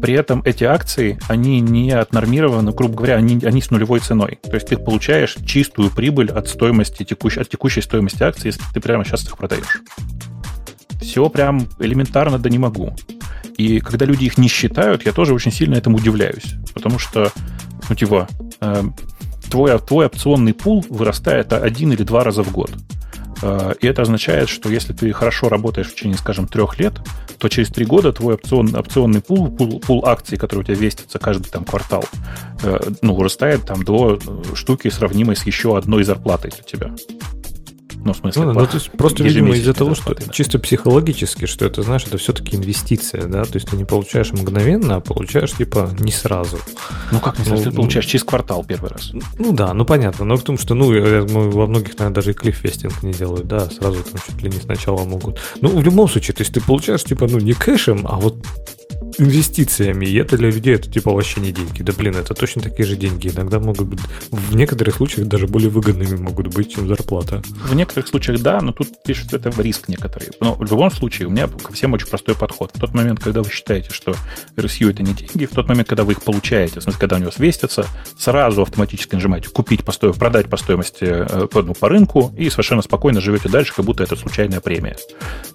При 0.00 0.14
этом 0.14 0.42
эти 0.44 0.64
акции, 0.64 1.18
они 1.28 1.60
не 1.60 1.90
отнормированы, 1.92 2.72
грубо 2.72 2.96
говоря, 2.96 3.16
они, 3.16 3.40
они 3.44 3.60
с 3.60 3.70
нулевой 3.70 4.00
ценой. 4.00 4.38
То 4.42 4.54
есть 4.54 4.68
ты 4.68 4.76
получаешь 4.76 5.36
чистую 5.46 5.90
прибыль 5.90 6.30
от 6.30 6.48
стоимости 6.48 7.04
текущей, 7.04 7.40
от 7.40 7.48
текущей 7.48 7.80
стоимости 7.80 8.22
акций, 8.22 8.48
если 8.48 8.62
ты 8.72 8.80
прямо 8.80 9.04
сейчас 9.04 9.24
их 9.24 9.36
продаешь. 9.36 9.82
Все 11.00 11.28
прям 11.28 11.68
элементарно 11.78 12.38
да 12.38 12.50
не 12.50 12.58
могу. 12.58 12.94
И 13.56 13.80
когда 13.80 14.04
люди 14.04 14.24
их 14.24 14.38
не 14.38 14.48
считают, 14.48 15.06
я 15.06 15.12
тоже 15.12 15.34
очень 15.34 15.52
сильно 15.52 15.76
этому 15.76 15.98
удивляюсь. 15.98 16.54
Потому 16.72 16.98
что, 16.98 17.30
ну, 17.88 17.94
типа, 17.94 18.28
э, 18.60 18.82
твой, 19.50 19.78
твой 19.78 20.06
опционный 20.06 20.54
пул 20.54 20.84
вырастает 20.88 21.52
один 21.52 21.92
или 21.92 22.02
два 22.02 22.24
раза 22.24 22.42
в 22.42 22.50
год. 22.50 22.70
Э, 23.44 23.74
и 23.78 23.86
это 23.86 24.02
означает, 24.02 24.48
что 24.48 24.70
если 24.70 24.94
ты 24.94 25.12
хорошо 25.12 25.50
работаешь 25.50 25.88
в 25.88 25.94
течение, 25.94 26.16
скажем, 26.16 26.48
трех 26.48 26.78
лет, 26.78 26.94
то 27.38 27.48
через 27.48 27.68
три 27.68 27.84
года 27.84 28.12
твой 28.12 28.34
опцион, 28.34 28.74
опционный 28.74 29.20
пул, 29.20 29.54
пул, 29.54 29.80
пул 29.80 30.06
акций, 30.06 30.38
который 30.38 30.60
у 30.60 30.62
тебя 30.62 30.76
вестится 30.76 31.18
каждый 31.18 31.50
там 31.50 31.64
квартал, 31.64 32.04
э, 32.62 32.78
ну, 33.02 33.14
вырастает 33.14 33.66
там 33.66 33.84
до 33.84 34.18
штуки, 34.54 34.88
сравнимой 34.88 35.36
с 35.36 35.44
еще 35.44 35.76
одной 35.76 36.04
зарплатой 36.04 36.52
для 36.52 36.62
тебя. 36.62 36.94
Ну, 38.04 38.12
в 38.12 38.16
смысле, 38.18 38.42
ну, 38.42 38.52
ну, 38.52 38.66
то 38.66 38.74
есть 38.74 38.90
просто, 38.90 39.24
видимо, 39.24 39.54
из-за 39.54 39.72
того, 39.72 39.94
что 39.94 40.14
да. 40.14 40.30
чисто 40.30 40.58
психологически, 40.58 41.46
что 41.46 41.64
это, 41.64 41.82
знаешь, 41.82 42.04
это 42.06 42.18
все-таки 42.18 42.56
инвестиция, 42.56 43.24
да, 43.24 43.44
то 43.44 43.54
есть 43.54 43.68
ты 43.70 43.76
не 43.76 43.84
получаешь 43.84 44.32
мгновенно, 44.32 44.96
а 44.96 45.00
получаешь, 45.00 45.52
типа, 45.52 45.90
не 45.98 46.12
сразу. 46.12 46.58
Ну, 47.10 47.20
как 47.20 47.38
не 47.38 47.46
сразу? 47.46 47.64
Ну, 47.64 47.70
ты 47.70 47.76
получаешь 47.76 48.06
через 48.06 48.24
квартал 48.24 48.62
первый 48.64 48.90
раз. 48.90 49.12
Ну, 49.38 49.52
да, 49.52 49.72
ну, 49.72 49.86
понятно, 49.86 50.26
но 50.26 50.36
в 50.36 50.42
том, 50.42 50.58
что, 50.58 50.74
ну, 50.74 50.86
во 51.50 51.66
многих, 51.66 51.98
наверное, 51.98 52.14
даже 52.14 52.32
и 52.32 52.34
клиффестинг 52.34 53.02
не 53.02 53.12
делают, 53.12 53.48
да, 53.48 53.70
сразу 53.70 54.02
там 54.02 54.20
чуть 54.26 54.42
ли 54.42 54.50
не 54.50 54.60
сначала 54.60 55.04
могут. 55.04 55.40
Ну, 55.62 55.70
в 55.70 55.82
любом 55.82 56.08
случае, 56.08 56.34
то 56.34 56.42
есть 56.42 56.52
ты 56.52 56.60
получаешь, 56.60 57.04
типа, 57.04 57.26
ну, 57.26 57.38
не 57.38 57.54
кэшем, 57.54 58.06
а 58.06 58.16
вот 58.16 58.36
инвестициями, 59.18 60.06
и 60.06 60.16
это 60.16 60.36
для 60.36 60.50
людей 60.50 60.74
это 60.74 60.90
типа 60.90 61.12
вообще 61.12 61.40
не 61.40 61.52
деньги. 61.52 61.82
Да 61.82 61.92
блин, 61.92 62.16
это 62.16 62.34
точно 62.34 62.62
такие 62.62 62.86
же 62.86 62.96
деньги. 62.96 63.28
Иногда 63.28 63.58
могут 63.58 63.88
быть, 63.88 64.00
в 64.30 64.54
некоторых 64.54 64.96
случаях 64.96 65.28
даже 65.28 65.46
более 65.46 65.70
выгодными 65.70 66.16
могут 66.16 66.48
быть, 66.48 66.74
чем 66.74 66.88
зарплата. 66.88 67.42
В 67.64 67.74
некоторых 67.74 68.08
случаях 68.08 68.40
да, 68.40 68.60
но 68.60 68.72
тут 68.72 68.88
пишут, 69.04 69.32
это 69.32 69.50
в 69.50 69.60
риск 69.60 69.88
некоторые. 69.88 70.30
Но 70.40 70.54
в 70.54 70.62
любом 70.62 70.90
случае 70.90 71.28
у 71.28 71.30
меня 71.30 71.48
ко 71.48 71.72
всем 71.72 71.92
очень 71.92 72.08
простой 72.08 72.34
подход. 72.34 72.70
В 72.74 72.80
тот 72.80 72.94
момент, 72.94 73.20
когда 73.20 73.42
вы 73.42 73.50
считаете, 73.50 73.90
что 73.92 74.14
RSU 74.56 74.90
это 74.90 75.02
не 75.02 75.12
деньги, 75.12 75.46
в 75.46 75.50
тот 75.54 75.68
момент, 75.68 75.88
когда 75.88 76.04
вы 76.04 76.12
их 76.12 76.22
получаете, 76.22 76.80
в 76.80 76.82
смысле, 76.82 77.00
когда 77.00 77.16
они 77.16 77.24
у 77.24 77.28
вас 77.28 77.38
вестятся, 77.38 77.86
сразу 78.18 78.62
автоматически 78.62 79.14
нажимаете 79.14 79.48
купить 79.50 79.84
по 79.84 79.92
стоимости, 79.92 80.18
продать 80.18 80.48
по 80.48 80.56
стоимости 80.56 81.04
э, 81.04 81.48
ну, 81.52 81.74
по 81.74 81.88
рынку 81.88 82.32
и 82.36 82.50
совершенно 82.50 82.82
спокойно 82.82 83.20
живете 83.20 83.48
дальше, 83.48 83.74
как 83.74 83.84
будто 83.84 84.02
это 84.02 84.16
случайная 84.16 84.60
премия. 84.60 84.96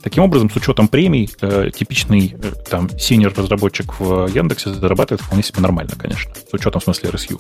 Таким 0.02 0.24
образом, 0.24 0.50
с 0.50 0.56
учетом 0.56 0.88
премий, 0.88 1.30
э, 1.42 1.72
типичный 1.76 2.36
э, 2.42 2.52
там 2.70 2.90
синер 2.98 3.34
разработчик 3.50 4.00
в 4.00 4.28
Яндексе 4.28 4.74
зарабатывает 4.74 5.22
вполне 5.22 5.44
себе 5.44 5.62
нормально, 5.62 5.94
конечно. 5.98 6.32
С 6.36 6.54
учетом, 6.54 6.82
в 6.82 6.84
смысле, 6.84 7.10
RSU. 7.10 7.40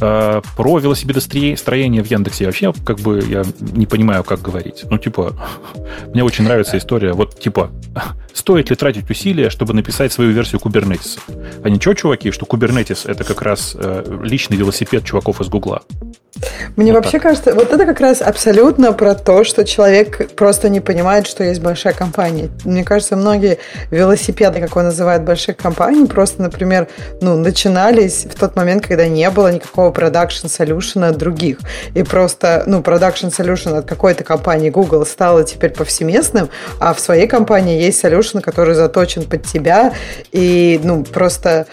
Э, 0.00 0.40
про 0.56 0.78
велосипедостроение 0.78 2.02
в 2.02 2.10
Яндексе 2.10 2.46
вообще 2.46 2.72
как 2.84 2.98
бы 3.00 3.22
я 3.22 3.44
не 3.60 3.86
понимаю, 3.86 4.24
как 4.24 4.40
говорить. 4.40 4.84
Ну, 4.90 4.98
типа, 4.98 5.36
мне 6.12 6.24
очень 6.24 6.44
нравится 6.44 6.78
история. 6.78 7.12
Вот, 7.12 7.38
типа, 7.38 7.70
стоит 8.32 8.70
ли 8.70 8.76
тратить 8.76 9.08
усилия, 9.10 9.50
чтобы 9.50 9.74
написать 9.74 10.12
свою 10.12 10.32
версию 10.32 10.60
Kubernetes? 10.64 11.20
А 11.62 11.68
ничего, 11.68 11.94
чуваки, 11.94 12.30
что 12.30 12.46
Kubernetes— 12.46 13.02
это 13.10 13.24
как 13.24 13.42
раз 13.42 13.76
э, 13.78 14.20
личный 14.22 14.56
велосипед 14.56 15.04
чуваков 15.04 15.40
из 15.40 15.48
Гугла. 15.48 15.82
Мне 16.76 16.92
вот 16.92 16.98
вообще 16.98 17.18
так. 17.18 17.22
кажется, 17.22 17.54
вот 17.54 17.72
это 17.72 17.86
как 17.86 18.00
раз 18.00 18.20
абсолютно 18.20 18.92
про 18.92 19.14
то, 19.14 19.44
что 19.44 19.64
человек 19.64 20.34
просто 20.34 20.68
не 20.68 20.80
понимает, 20.80 21.26
что 21.26 21.44
есть 21.44 21.60
большая 21.60 21.92
компания. 21.92 22.50
Мне 22.64 22.84
кажется, 22.84 23.16
многие 23.16 23.58
велосипеды, 23.90 24.60
как 24.60 24.76
он 24.76 24.84
называет, 24.84 25.22
больших 25.22 25.56
компаний, 25.56 26.06
просто, 26.06 26.42
например, 26.42 26.88
ну, 27.20 27.36
начинались 27.36 28.24
в 28.24 28.38
тот 28.38 28.56
момент, 28.56 28.86
когда 28.86 29.06
не 29.06 29.28
было 29.30 29.52
никакого 29.52 29.92
production 29.92 30.46
solution 30.46 31.08
от 31.08 31.16
других. 31.16 31.58
И 31.94 32.02
просто, 32.02 32.64
ну, 32.66 32.80
production 32.80 33.30
solution 33.30 33.78
от 33.78 33.86
какой-то 33.86 34.24
компании 34.24 34.70
Google 34.70 35.06
стало 35.06 35.44
теперь 35.44 35.70
повсеместным, 35.70 36.50
а 36.80 36.94
в 36.94 37.00
своей 37.00 37.26
компании 37.26 37.80
есть 37.80 38.04
solution, 38.04 38.40
который 38.40 38.74
заточен 38.74 39.24
под 39.24 39.44
тебя. 39.44 39.92
И, 40.32 40.80
ну, 40.82 41.04
просто 41.04 41.66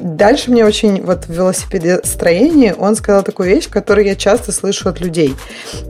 дальше 0.00 0.50
мне 0.50 0.64
очень 0.64 1.02
вот 1.02 1.26
в 1.26 1.30
велосипедостроении 1.30 2.74
он 2.76 2.96
сказал 2.96 3.22
такую 3.22 3.48
вещь, 3.48 3.68
которые 3.76 4.08
я 4.08 4.16
часто 4.16 4.52
слышу 4.52 4.88
от 4.88 5.00
людей. 5.00 5.36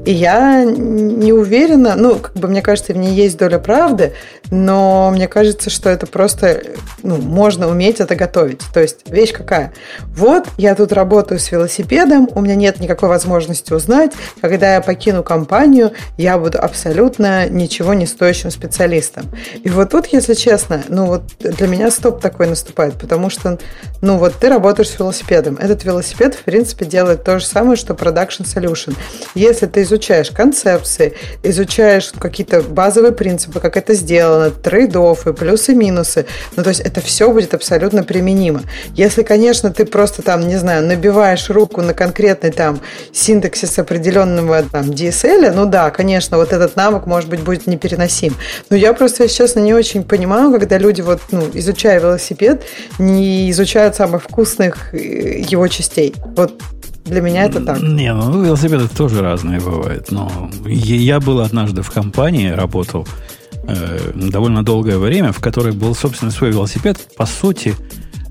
И 0.05 0.13
я 0.13 0.65
не 0.65 1.33
уверена, 1.33 1.95
ну, 1.95 2.17
как 2.17 2.35
бы 2.35 2.49
мне 2.49 2.61
кажется, 2.61 2.93
в 2.93 2.97
ней 2.97 3.15
есть 3.15 3.39
доля 3.39 3.61
правды, 3.61 4.13
но 4.51 5.13
мне 5.13 5.29
кажется, 5.29 5.71
что 5.71 5.89
это 5.89 6.09
просто, 6.09 6.63
ну, 7.05 7.17
можно 7.17 7.69
уметь 7.69 8.01
это 8.01 8.17
готовить. 8.17 8.63
То 8.75 8.81
есть 8.81 9.09
вещь 9.09 9.33
какая? 9.33 9.73
Вот 10.17 10.49
я 10.59 10.75
тут 10.75 10.93
работаю 10.93 11.39
с 11.39 11.53
велосипедом, 11.53 12.29
у 12.35 12.41
меня 12.41 12.57
нет 12.57 12.81
никакой 12.81 13.09
возможности 13.09 13.73
узнать, 13.73 14.11
когда 14.41 14.75
я 14.75 14.81
покину 14.81 15.23
компанию, 15.23 15.93
я 16.19 16.39
буду 16.39 16.59
абсолютно 16.61 17.49
ничего 17.49 17.95
не 17.95 18.07
стоящим 18.07 18.51
специалистом. 18.51 19.27
И 19.63 19.69
вот 19.69 19.91
тут, 19.91 20.07
если 20.09 20.35
честно, 20.35 20.83
ну 20.89 21.07
вот 21.07 21.23
для 21.39 21.69
меня 21.69 21.93
стоп 21.93 22.21
такой 22.21 22.49
наступает, 22.49 22.95
потому 22.95 23.31
что, 23.31 23.59
ну 24.03 24.19
вот 24.19 24.35
ты 24.35 24.49
работаешь 24.49 24.91
с 24.91 24.99
велосипедом. 24.99 25.57
Этот 25.59 25.85
велосипед, 25.85 26.35
в 26.35 26.43
принципе, 26.43 26.85
делает 26.85 27.23
то 27.23 27.39
же 27.39 27.47
самое, 27.47 27.76
что 27.77 27.95
Production 27.95 28.45
Solution. 28.45 28.97
Если 29.35 29.67
ты 29.67 29.83
изучаешь 29.83 30.31
концепции, 30.31 31.15
изучаешь 31.43 32.13
какие-то 32.19 32.63
базовые 32.63 33.13
принципы, 33.13 33.61
как 33.61 33.77
это 33.77 33.95
сделано, 33.95 34.51
трейдофы, 34.51 35.33
плюсы-минусы, 35.33 36.27
ну, 36.57 36.63
то 36.63 36.71
есть 36.71 36.81
это 36.81 37.01
все 37.01 37.31
будет 37.31 37.55
абсолютно 37.55 38.03
применимо. 38.03 38.63
Если, 38.95 39.23
конечно, 39.23 39.73
ты 39.73 39.85
просто 39.85 40.23
там, 40.23 40.47
не 40.49 40.57
знаю, 40.57 40.87
набиваешь 40.87 41.51
руку 41.51 41.83
на 41.83 41.95
конкретный 41.95 42.51
там 42.51 42.81
синтаксис 43.13 43.79
определенного 43.79 44.63
там 44.63 44.91
DSL, 44.91 45.53
ну 45.53 45.67
да, 45.67 45.91
конечно, 45.91 46.37
вот 46.37 46.53
этот 46.53 46.77
навык, 46.77 47.07
может 47.07 47.29
быть, 47.29 47.41
будет 47.41 47.67
непереносим. 47.67 48.35
Но 48.71 48.77
я 48.77 48.93
просто, 48.93 49.25
если 49.25 49.37
честно, 49.37 49.61
не 49.61 49.75
очень 49.75 50.03
понимаю, 50.03 50.51
когда 50.51 50.79
люди 50.79 51.01
вот, 51.01 51.21
ну, 51.31 51.49
изучая 51.55 52.01
велосипед, 52.01 52.65
не 52.99 53.51
изучают 53.51 53.97
самых 53.97 54.23
вкусных 54.25 54.95
э, 54.95 55.39
его 55.39 55.69
частей. 55.69 56.15
Вот 56.37 56.61
для 57.07 57.21
меня 57.21 57.45
это 57.45 57.65
так. 57.65 57.81
Не, 57.81 58.13
ну 58.13 58.43
велосипеды 58.43 58.89
тоже 58.89 59.23
разные 59.23 59.61
бывают. 59.61 60.11
Но 60.11 60.51
я 60.67 61.21
был 61.21 61.41
однажды 61.41 61.83
в 61.83 61.91
компании, 61.91 62.49
работал 62.49 63.07
э, 63.69 64.13
довольно 64.15 64.65
долгое 64.65 64.99
время, 64.99 65.33
в 65.33 65.41
которой 65.41 65.73
был, 65.73 65.95
собственно, 65.95 66.31
свой 66.31 66.51
велосипед. 66.51 66.99
По 67.17 67.27
сути, 67.27 67.75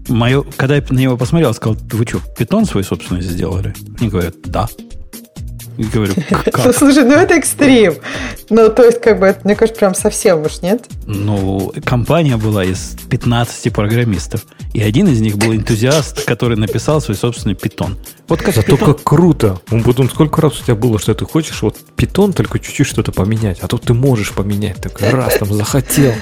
мое, 0.09 0.43
когда 0.57 0.75
я 0.75 0.83
на 0.89 0.99
него 0.99 1.17
посмотрел, 1.17 1.53
сказал, 1.53 1.77
вы 1.91 2.05
что, 2.05 2.19
питон 2.37 2.65
свой 2.65 2.83
собственный 2.83 3.21
сделали? 3.21 3.73
Они 3.99 4.09
говорят, 4.09 4.35
да. 4.43 4.67
И 5.77 5.83
говорю, 5.83 6.13
как? 6.29 6.73
Слушай, 6.77 7.03
ну 7.03 7.13
это 7.13 7.35
экстрим. 7.35 7.95
Ну, 8.49 8.69
то 8.69 8.83
есть, 8.83 9.01
как 9.01 9.19
бы, 9.19 9.25
это, 9.25 9.41
мне 9.43 9.55
кажется, 9.55 9.79
прям 9.79 9.95
совсем 9.95 10.41
уж, 10.41 10.61
нет? 10.61 10.85
Ну, 11.05 11.73
компания 11.83 12.37
была 12.37 12.63
из 12.63 12.95
15 13.09 13.73
программистов. 13.73 14.45
И 14.73 14.81
один 14.81 15.07
из 15.07 15.21
них 15.21 15.37
был 15.37 15.53
энтузиаст, 15.53 16.25
который 16.25 16.57
написал 16.57 17.01
свой 17.01 17.17
собственный 17.17 17.55
питон. 17.55 17.97
Вот 18.27 18.41
как 18.41 18.55
Зато 18.55 18.77
питон. 18.77 18.93
как 18.93 19.03
круто. 19.03 19.59
Он 19.71 19.83
потом 19.83 20.09
сколько 20.09 20.41
раз 20.41 20.59
у 20.61 20.63
тебя 20.63 20.75
было, 20.75 20.99
что 20.99 21.13
ты 21.13 21.25
хочешь 21.25 21.61
вот 21.61 21.77
питон 21.95 22.33
только 22.33 22.59
чуть-чуть 22.59 22.87
что-то 22.87 23.11
поменять, 23.11 23.59
а 23.61 23.67
тут 23.67 23.83
ты 23.83 23.93
можешь 23.93 24.31
поменять. 24.31 24.77
Такой 24.77 25.09
раз 25.09 25.37
там 25.37 25.53
захотел. 25.53 26.13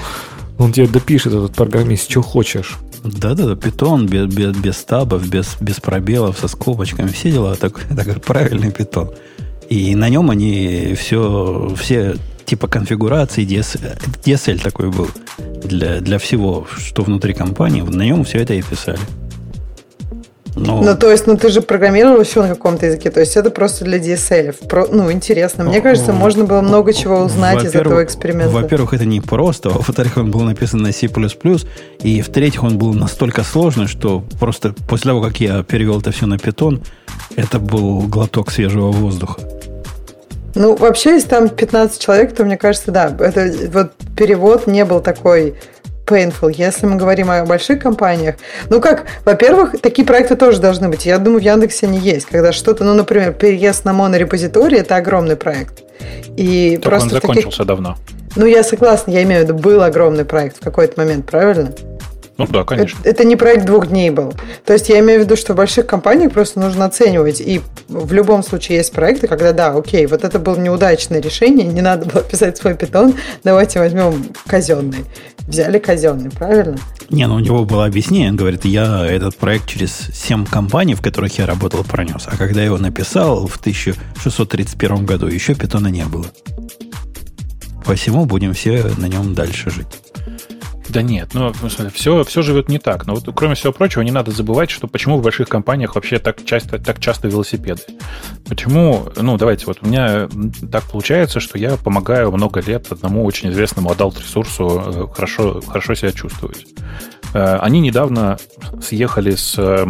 Он 0.58 0.72
тебе 0.72 0.86
допишет 0.86 1.32
этот 1.32 1.54
программист, 1.54 2.10
что 2.10 2.22
хочешь. 2.22 2.76
Да-да-да, 3.04 3.54
питон 3.54 4.06
без, 4.06 4.32
без, 4.32 4.56
без 4.56 4.82
табов, 4.84 5.26
без, 5.28 5.56
без 5.60 5.80
пробелов, 5.80 6.38
со 6.38 6.48
скобочками, 6.48 7.08
все 7.08 7.30
дела, 7.30 7.54
так, 7.54 7.80
такой 7.96 8.14
правильный 8.14 8.70
питон. 8.70 9.10
И 9.68 9.94
на 9.94 10.08
нем 10.08 10.30
они 10.30 10.94
все, 10.98 11.72
все 11.76 12.16
типа 12.44 12.68
конфигурации, 12.68 13.46
DSL, 13.46 13.98
DSL 14.24 14.62
такой 14.62 14.90
был 14.90 15.08
для, 15.64 16.00
для 16.00 16.18
всего, 16.18 16.66
что 16.76 17.02
внутри 17.02 17.34
компании. 17.34 17.82
На 17.82 18.02
нем 18.02 18.24
все 18.24 18.38
это 18.38 18.54
и 18.54 18.62
писали. 18.62 18.98
Но... 20.56 20.80
Ну, 20.82 20.96
то 20.96 21.10
есть, 21.10 21.26
ну, 21.26 21.36
ты 21.36 21.48
же 21.48 21.62
программировал 21.62 22.20
еще 22.20 22.40
на 22.42 22.48
каком-то 22.48 22.86
языке, 22.86 23.10
то 23.10 23.18
есть 23.18 23.36
это 23.36 23.50
просто 23.50 23.84
для 23.84 23.98
DSL. 23.98 24.68
Про... 24.68 24.86
Ну, 24.86 25.10
интересно. 25.10 25.64
Мне 25.64 25.80
кажется, 25.80 26.12
можно 26.12 26.44
было 26.44 26.60
много 26.60 26.92
чего 26.92 27.24
узнать 27.24 27.64
из 27.64 27.74
этого 27.74 28.04
эксперимента. 28.04 28.50
Во-первых, 28.54 28.94
это 28.94 29.04
не 29.04 29.20
просто, 29.20 29.68
во-вторых, 29.70 30.16
он 30.16 30.30
был 30.30 30.42
написан 30.42 30.80
на 30.80 30.92
C++, 30.92 31.08
и 32.02 32.22
в-третьих, 32.22 32.62
он 32.62 32.78
был 32.78 32.94
настолько 32.94 33.42
сложный, 33.42 33.88
что 33.88 34.24
просто 34.38 34.74
после 34.88 35.10
того, 35.10 35.22
как 35.22 35.40
я 35.40 35.62
перевел 35.64 35.98
это 35.98 36.12
все 36.12 36.26
на 36.26 36.34
Python, 36.34 36.84
это 37.34 37.58
был 37.58 38.02
глоток 38.02 38.52
свежего 38.52 38.92
воздуха. 38.92 39.40
Ну, 40.54 40.76
вообще, 40.76 41.14
если 41.14 41.28
там 41.28 41.48
15 41.48 42.00
человек, 42.00 42.34
то 42.34 42.44
мне 42.44 42.56
кажется, 42.56 42.90
да, 42.90 43.14
это 43.18 43.50
вот 43.72 43.92
перевод 44.16 44.66
не 44.66 44.84
был 44.84 45.00
такой 45.00 45.54
painful. 46.06 46.52
Если 46.54 46.86
мы 46.86 46.96
говорим 46.96 47.30
о 47.30 47.44
больших 47.44 47.80
компаниях, 47.80 48.36
ну 48.68 48.80
как, 48.80 49.06
во-первых, 49.24 49.80
такие 49.80 50.06
проекты 50.06 50.36
тоже 50.36 50.60
должны 50.60 50.88
быть. 50.88 51.06
Я 51.06 51.18
думаю, 51.18 51.40
в 51.40 51.44
Яндексе 51.44 51.86
они 51.86 51.98
есть. 51.98 52.26
Когда 52.26 52.52
что-то, 52.52 52.84
ну, 52.84 52.94
например, 52.94 53.32
переезд 53.32 53.84
на 53.84 53.92
монорепозиторий, 53.92 54.78
это 54.78 54.96
огромный 54.96 55.36
проект. 55.36 55.82
И 56.36 56.76
так 56.76 56.84
просто 56.84 57.14
он 57.14 57.20
закончился 57.20 57.58
таких... 57.58 57.66
давно. 57.66 57.96
Ну, 58.36 58.46
я 58.46 58.64
согласна, 58.64 59.12
я 59.12 59.22
имею 59.22 59.42
в 59.42 59.48
виду, 59.48 59.54
был 59.58 59.82
огромный 59.82 60.24
проект 60.24 60.56
в 60.56 60.60
какой-то 60.60 61.00
момент, 61.00 61.26
правильно? 61.26 61.72
Ну 62.36 62.46
да, 62.48 62.64
конечно. 62.64 62.98
Это, 63.00 63.10
это 63.10 63.24
не 63.24 63.36
проект 63.36 63.64
двух 63.64 63.86
дней 63.86 64.10
был. 64.10 64.32
То 64.64 64.72
есть 64.72 64.88
я 64.88 64.98
имею 65.00 65.20
в 65.20 65.24
виду, 65.24 65.36
что 65.36 65.52
в 65.52 65.56
больших 65.56 65.86
компаниях 65.86 66.32
просто 66.32 66.58
нужно 66.58 66.84
оценивать. 66.84 67.40
И 67.40 67.60
в 67.88 68.12
любом 68.12 68.42
случае 68.42 68.78
есть 68.78 68.92
проекты, 68.92 69.28
когда 69.28 69.52
да, 69.52 69.72
окей, 69.72 70.06
вот 70.06 70.24
это 70.24 70.38
было 70.38 70.56
неудачное 70.56 71.20
решение, 71.20 71.66
не 71.66 71.80
надо 71.80 72.06
было 72.06 72.22
писать 72.22 72.56
свой 72.56 72.74
питон, 72.74 73.14
давайте 73.44 73.78
возьмем 73.78 74.26
казенный. 74.46 75.04
Взяли 75.46 75.78
казенный, 75.78 76.30
правильно? 76.30 76.76
Не, 77.10 77.26
ну 77.26 77.36
у 77.36 77.38
него 77.40 77.64
было 77.64 77.84
объяснение, 77.84 78.30
он 78.30 78.36
говорит, 78.36 78.64
я 78.64 79.06
этот 79.06 79.36
проект 79.36 79.66
через 79.68 79.92
7 79.92 80.46
компаний, 80.46 80.94
в 80.94 81.02
которых 81.02 81.38
я 81.38 81.46
работал, 81.46 81.84
пронес. 81.84 82.24
А 82.26 82.36
когда 82.36 82.60
я 82.60 82.66
его 82.66 82.78
написал 82.78 83.46
в 83.46 83.56
1631 83.56 85.04
году, 85.04 85.28
еще 85.28 85.54
питона 85.54 85.88
не 85.88 86.04
было. 86.04 86.26
Посему 87.84 88.24
будем 88.24 88.54
все 88.54 88.90
на 88.96 89.06
нем 89.06 89.34
дальше 89.34 89.70
жить. 89.70 89.86
Да 90.88 91.02
нет, 91.02 91.30
ну, 91.32 91.52
все, 91.92 92.24
все 92.24 92.42
живет 92.42 92.68
не 92.68 92.78
так. 92.78 93.06
Но 93.06 93.14
вот, 93.14 93.28
кроме 93.34 93.54
всего 93.54 93.72
прочего, 93.72 94.02
не 94.02 94.10
надо 94.10 94.30
забывать, 94.30 94.70
что 94.70 94.86
почему 94.86 95.18
в 95.18 95.22
больших 95.22 95.48
компаниях 95.48 95.94
вообще 95.94 96.18
так 96.18 96.44
часто, 96.44 96.78
так 96.78 97.00
часто 97.00 97.28
велосипеды. 97.28 97.82
Почему, 98.48 99.08
ну, 99.16 99.36
давайте, 99.36 99.66
вот 99.66 99.78
у 99.82 99.86
меня 99.86 100.28
так 100.70 100.84
получается, 100.84 101.40
что 101.40 101.58
я 101.58 101.76
помогаю 101.76 102.30
много 102.32 102.60
лет 102.60 102.90
одному 102.90 103.24
очень 103.24 103.50
известному 103.50 103.90
адалт-ресурсу 103.90 105.08
э, 105.10 105.14
хорошо, 105.14 105.60
хорошо 105.66 105.94
себя 105.94 106.12
чувствовать. 106.12 106.66
Э, 107.34 107.56
они 107.56 107.80
недавно 107.80 108.38
съехали 108.80 109.34
с 109.34 109.56
э, 109.58 109.86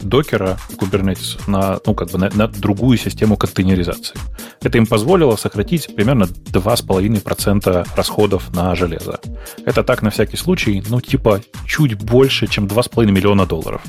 докера 0.00 0.58
Kubernetes 0.78 1.38
на, 1.46 1.78
ну, 1.86 1.94
как 1.94 2.10
бы 2.10 2.18
на, 2.18 2.30
на 2.30 2.48
другую 2.48 2.98
систему 2.98 3.36
контейнеризации. 3.36 4.16
Это 4.62 4.78
им 4.78 4.86
позволило 4.86 5.36
сократить 5.36 5.94
примерно 5.94 6.24
2,5% 6.24 7.88
расходов 7.94 8.54
на 8.54 8.74
железо. 8.74 9.20
Это 9.64 9.84
так 9.84 10.02
на 10.02 10.10
всякий 10.10 10.36
случай, 10.36 10.82
ну, 10.88 11.00
типа, 11.00 11.42
чуть 11.66 11.94
больше, 11.94 12.46
чем 12.46 12.66
2,5 12.66 13.06
миллиона 13.06 13.46
долларов. 13.46 13.82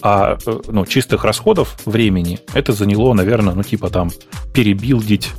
А 0.00 0.38
ну, 0.68 0.86
чистых 0.86 1.24
расходов 1.24 1.76
времени 1.84 2.38
это 2.54 2.72
заняло, 2.72 3.14
наверное, 3.14 3.54
ну, 3.54 3.62
типа 3.62 3.90
там 3.90 4.12
перебилдить 4.54 5.30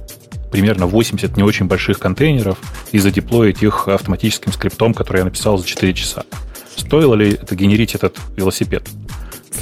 примерно 0.52 0.88
80 0.88 1.38
не 1.38 1.44
очень 1.44 1.68
больших 1.68 2.00
контейнеров 2.00 2.58
и 2.92 3.00
задеплоить 3.00 3.64
их 3.64 3.88
автоматическим 3.88 4.52
скриптом, 4.52 4.94
который 4.94 5.20
я 5.20 5.26
написал 5.26 5.58
за 5.58 5.66
4 5.66 5.94
часа. 5.94 6.24
Стоило 6.76 7.16
ли 7.16 7.34
это 7.34 7.56
генерить 7.56 7.96
этот 7.96 8.18
велосипед? 8.36 8.84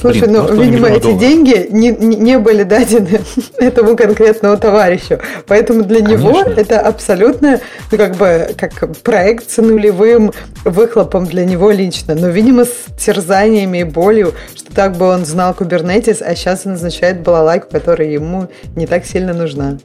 Слушай, 0.00 0.28
Блин, 0.28 0.32
ну, 0.34 0.62
видимо, 0.62 0.88
эти 0.88 1.02
долларов. 1.02 1.20
деньги 1.20 1.66
не, 1.70 1.90
не 1.90 2.38
были 2.38 2.62
дадены 2.62 3.20
этому 3.56 3.96
конкретному 3.96 4.56
товарищу. 4.56 5.18
Поэтому 5.46 5.82
для 5.82 6.02
Конечно. 6.04 6.22
него 6.22 6.42
это 6.42 6.80
абсолютно, 6.80 7.60
ну, 7.90 7.98
как 7.98 8.16
бы, 8.16 8.48
как 8.56 8.96
проект 8.98 9.50
с 9.50 9.56
нулевым 9.60 10.32
выхлопом 10.64 11.26
для 11.26 11.44
него 11.44 11.70
лично. 11.70 12.14
Но, 12.14 12.28
видимо, 12.28 12.64
с 12.64 12.86
терзаниями 12.98 13.78
и 13.78 13.84
болью, 13.84 14.34
что 14.54 14.72
так 14.72 14.96
бы 14.96 15.08
он 15.08 15.24
знал 15.24 15.52
Kubernetes, 15.58 16.22
а 16.22 16.36
сейчас 16.36 16.64
он 16.64 16.72
назначает 16.72 17.22
балалайку, 17.22 17.68
которая 17.70 18.08
ему 18.08 18.48
не 18.76 18.86
так 18.86 19.04
сильно 19.04 19.32
нужна. 19.34 19.78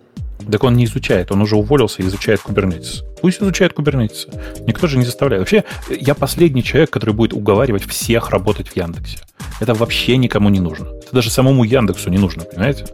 Так 0.51 0.63
он 0.63 0.75
не 0.75 0.85
изучает, 0.85 1.31
он 1.31 1.41
уже 1.41 1.55
уволился 1.55 2.01
и 2.01 2.05
изучает 2.05 2.41
Kubernetes. 2.45 3.03
Пусть 3.21 3.41
изучает 3.41 3.73
Kubernetes. 3.73 4.65
Никто 4.65 4.87
же 4.87 4.97
не 4.97 5.05
заставляет. 5.05 5.41
Вообще, 5.41 5.63
я 5.89 6.13
последний 6.15 6.63
человек, 6.63 6.89
который 6.89 7.13
будет 7.13 7.33
уговаривать 7.33 7.83
всех 7.85 8.29
работать 8.29 8.69
в 8.69 8.75
Яндексе. 8.75 9.19
Это 9.59 9.73
вообще 9.73 10.17
никому 10.17 10.49
не 10.49 10.59
нужно. 10.59 10.85
Это 10.85 11.13
даже 11.13 11.29
самому 11.29 11.63
Яндексу 11.63 12.09
не 12.09 12.17
нужно, 12.17 12.43
понимаете? 12.43 12.85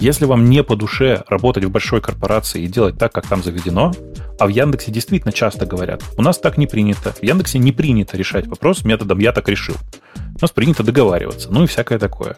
Если 0.00 0.26
вам 0.26 0.48
не 0.48 0.62
по 0.62 0.76
душе 0.76 1.24
работать 1.28 1.64
в 1.64 1.70
большой 1.70 2.00
корпорации 2.00 2.62
и 2.62 2.68
делать 2.68 2.96
так, 2.98 3.12
как 3.12 3.26
там 3.26 3.42
заведено, 3.42 3.92
а 4.38 4.46
в 4.46 4.48
Яндексе 4.48 4.92
действительно 4.92 5.32
часто 5.32 5.66
говорят, 5.66 6.04
у 6.16 6.22
нас 6.22 6.38
так 6.38 6.56
не 6.56 6.68
принято, 6.68 7.12
в 7.12 7.22
Яндексе 7.22 7.58
не 7.58 7.72
принято 7.72 8.16
решать 8.16 8.46
вопрос 8.46 8.84
методом 8.84 9.18
«я 9.18 9.32
так 9.32 9.48
решил». 9.48 9.74
У 10.14 10.40
нас 10.40 10.52
принято 10.52 10.84
договариваться, 10.84 11.48
ну 11.50 11.64
и 11.64 11.66
всякое 11.66 11.98
такое. 11.98 12.36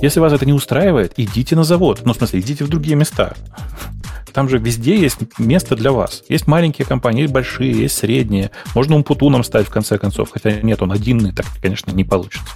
Если 0.00 0.20
вас 0.20 0.32
это 0.32 0.46
не 0.46 0.52
устраивает, 0.52 1.14
идите 1.16 1.56
на 1.56 1.64
завод. 1.64 2.02
Ну, 2.04 2.12
в 2.12 2.16
смысле, 2.16 2.38
идите 2.38 2.64
в 2.64 2.68
другие 2.68 2.94
места. 2.94 3.34
Там 4.32 4.48
же 4.48 4.58
везде 4.58 4.96
есть 4.96 5.18
место 5.38 5.74
для 5.74 5.90
вас. 5.90 6.22
Есть 6.28 6.46
маленькие 6.46 6.86
компании, 6.86 7.22
есть 7.22 7.32
большие, 7.32 7.72
есть 7.72 7.96
средние. 7.96 8.52
Можно 8.76 8.94
умпутуном 8.94 9.42
стать, 9.42 9.66
в 9.66 9.70
конце 9.70 9.98
концов. 9.98 10.30
Хотя 10.32 10.60
нет, 10.60 10.80
он 10.80 10.92
один, 10.92 11.26
и 11.26 11.32
так, 11.32 11.46
конечно, 11.60 11.90
не 11.90 12.04
получится. 12.04 12.54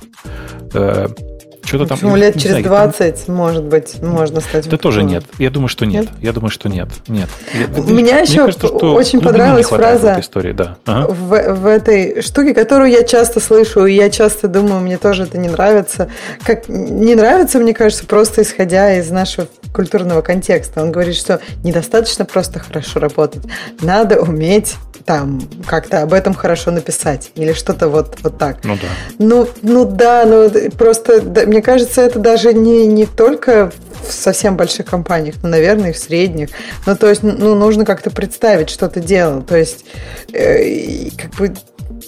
Что-то 1.68 1.86
там... 1.86 1.98
Почему 1.98 2.16
лет 2.16 2.34
через 2.34 2.50
знаю, 2.50 2.64
20, 2.64 3.26
там... 3.26 3.36
может 3.36 3.64
быть, 3.64 4.02
можно 4.02 4.40
стать 4.40 4.66
Это 4.66 4.78
тоже 4.78 5.02
нет. 5.02 5.24
Я 5.38 5.50
думаю, 5.50 5.68
что 5.68 5.84
нет. 5.84 6.04
нет? 6.04 6.12
Я 6.20 6.32
думаю, 6.32 6.50
что 6.50 6.68
нет. 6.68 6.88
Нет. 7.08 7.28
У 7.76 7.82
меня 7.82 8.20
еще 8.20 8.46
кажется, 8.46 8.66
что 8.68 8.94
очень 8.94 9.20
понравилась 9.20 9.66
фраза 9.66 10.14
в, 10.14 10.20
истории, 10.20 10.52
да. 10.52 10.78
ага. 10.86 11.12
в, 11.12 11.54
в 11.54 11.66
этой 11.66 12.22
штуке, 12.22 12.54
которую 12.54 12.90
я 12.90 13.04
часто 13.04 13.40
слышу, 13.40 13.84
и 13.84 13.92
я 13.92 14.08
часто 14.08 14.48
думаю, 14.48 14.80
мне 14.80 14.96
тоже 14.96 15.24
это 15.24 15.36
не 15.36 15.48
нравится. 15.48 16.10
Как 16.42 16.68
не 16.68 17.14
нравится, 17.14 17.58
мне 17.58 17.74
кажется, 17.74 18.06
просто 18.06 18.42
исходя 18.42 18.96
из 18.98 19.10
нашего 19.10 19.46
культурного 19.74 20.22
контекста. 20.22 20.82
Он 20.82 20.90
говорит, 20.90 21.16
что 21.16 21.40
недостаточно 21.62 22.24
просто 22.24 22.60
хорошо 22.60 23.00
работать. 23.00 23.42
Надо 23.80 24.20
уметь 24.20 24.76
там 25.08 25.40
как-то 25.66 26.02
об 26.02 26.12
этом 26.12 26.34
хорошо 26.34 26.70
написать. 26.70 27.30
Или 27.34 27.54
что-то 27.54 27.88
вот, 27.88 28.18
вот 28.22 28.36
так. 28.36 28.62
Ну 28.62 28.76
да. 28.76 28.88
Ну, 29.18 29.48
ну 29.62 29.86
да, 29.86 30.24
ну 30.26 30.50
просто 30.76 31.22
да, 31.22 31.46
мне 31.46 31.57
кажется, 31.62 32.02
это 32.02 32.18
даже 32.18 32.52
не, 32.52 32.86
не 32.86 33.06
только 33.06 33.72
в 34.06 34.12
совсем 34.12 34.56
больших 34.56 34.86
компаниях, 34.86 35.36
но, 35.42 35.48
наверное, 35.48 35.90
и 35.90 35.92
в 35.92 35.98
средних. 35.98 36.50
Ну, 36.86 36.96
то 36.96 37.08
есть, 37.08 37.22
ну, 37.22 37.54
нужно 37.54 37.84
как-то 37.84 38.10
представить, 38.10 38.70
что 38.70 38.88
ты 38.88 39.00
делал. 39.00 39.42
То 39.42 39.56
есть, 39.56 39.84
э, 40.32 41.10
как 41.16 41.34
бы 41.34 41.54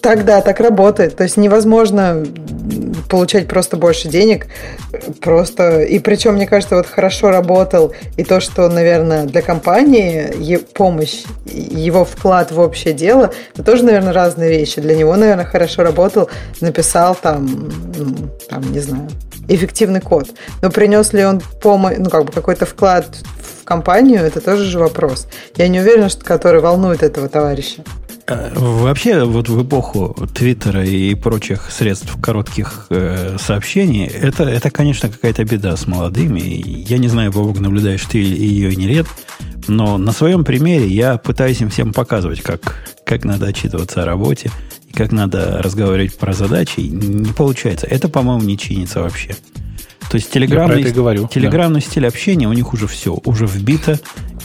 так, 0.01 0.25
да, 0.25 0.41
так 0.41 0.61
работает. 0.61 1.17
То 1.17 1.25
есть 1.25 1.37
невозможно 1.37 2.25
получать 3.09 3.49
просто 3.49 3.77
больше 3.77 4.09
денег. 4.09 4.47
Просто. 5.21 5.81
И 5.81 5.99
причем, 5.99 6.35
мне 6.35 6.47
кажется, 6.47 6.77
вот 6.77 6.87
хорошо 6.87 7.31
работал. 7.31 7.93
И 8.17 8.25
то, 8.25 8.41
что, 8.41 8.69
наверное, 8.69 9.25
для 9.25 9.43
компании 9.43 10.57
помощь, 10.75 11.25
его 11.45 12.05
вклад 12.05 12.53
в 12.53 12.61
общее 12.61 12.95
дело, 12.95 13.33
это 13.55 13.63
тоже, 13.63 13.85
наверное, 13.85 14.13
разные 14.13 14.51
вещи. 14.51 14.81
Для 14.81 14.97
него, 14.97 15.17
наверное, 15.17 15.45
хорошо 15.45 15.83
работал, 15.83 16.31
написал 16.61 17.15
там, 17.15 17.71
ну, 17.97 18.31
там, 18.49 18.73
не 18.73 18.81
знаю, 18.81 19.09
эффективный 19.49 20.01
код. 20.01 20.29
Но 20.63 20.71
принес 20.71 21.13
ли 21.13 21.25
он 21.25 21.41
помощь, 21.63 21.97
ну, 21.99 22.09
как 22.09 22.25
бы 22.25 22.33
какой-то 22.33 22.67
вклад 22.67 23.07
в 23.61 23.65
компанию, 23.65 24.23
это 24.23 24.41
тоже 24.41 24.65
же 24.65 24.79
вопрос. 24.79 25.27
Я 25.57 25.69
не 25.69 25.81
уверена, 25.81 26.09
что 26.09 26.25
который 26.25 26.61
волнует 26.61 27.03
этого 27.03 27.29
товарища. 27.29 27.83
А, 28.31 28.53
вообще, 28.55 29.25
вот 29.25 29.49
в 29.49 29.63
эпоху 29.63 30.17
Твиттера 30.33 30.85
и 30.85 31.15
прочих 31.15 31.71
средств 31.71 32.17
коротких 32.21 32.87
э, 32.91 33.37
сообщений, 33.41 34.07
это, 34.07 34.45
это, 34.45 34.71
конечно, 34.71 35.09
какая-то 35.09 35.45
беда 35.45 35.77
с 35.77 35.89
молодыми. 35.89 36.41
Я 36.41 36.99
не 36.99 37.09
знаю, 37.09 37.33
Бог, 37.33 37.59
наблюдаешь 37.59 38.05
ты 38.05 38.19
ее 38.19 38.73
или 38.73 38.95
нет, 38.95 39.07
но 39.67 39.99
на 39.99 40.13
своем 40.13 40.45
примере 40.45 40.87
я 40.87 41.19
пытаюсь 41.19 41.61
им 41.61 41.71
всем 41.71 41.93
показывать, 41.93 42.41
как, 42.41 42.77
как 43.05 43.25
надо 43.25 43.47
отчитываться 43.47 44.03
о 44.03 44.07
работе 44.07 44.51
и 44.89 44.93
как 44.93 45.11
надо 45.11 45.61
разговаривать 45.61 46.17
про 46.17 46.33
задачи. 46.33 46.81
Не 46.81 47.33
получается. 47.33 47.89
Это, 47.89 48.09
по-моему, 48.09 48.45
не 48.45 48.57
чинится 48.57 49.01
вообще. 49.01 49.37
То 50.09 50.17
есть 50.17 50.31
телеграммный, 50.31 50.83
говорю, 50.93 51.29
телеграммный 51.29 51.81
да. 51.81 51.87
стиль 51.87 52.07
общения 52.07 52.49
у 52.49 52.53
них 52.53 52.73
уже 52.73 52.87
все, 52.87 53.19
уже 53.25 53.47
вбито, 53.47 53.99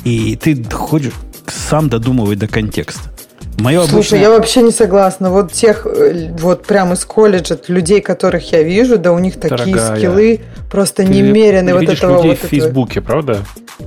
и 0.03 0.35
ты 0.35 0.63
хочешь 0.63 1.13
сам 1.47 1.89
додумывать 1.89 2.39
до 2.39 2.47
контекста. 2.47 3.14
Мое 3.57 3.81
Слушай, 3.83 3.95
обычное... 3.95 4.19
я 4.19 4.29
вообще 4.29 4.61
не 4.61 4.71
согласна. 4.71 5.29
Вот 5.31 5.51
тех, 5.51 5.85
э, 5.85 6.29
вот 6.37 6.65
прямо 6.65 6.95
из 6.95 7.05
колледжа, 7.05 7.57
людей, 7.67 8.01
которых 8.01 8.51
я 8.51 8.63
вижу, 8.63 8.97
да 8.97 9.13
у 9.13 9.19
них 9.19 9.39
такие 9.39 9.75
Дорогая, 9.75 9.97
скиллы 9.97 10.41
просто 10.75 11.03
ты 11.03 11.05
немеренные. 11.05 11.73
вот 11.73 11.87
этого 11.87 12.17
людей 12.17 12.31
вот 12.31 12.39
в 12.39 12.47
Фейсбуке, 12.49 12.99
правда? 12.99 13.39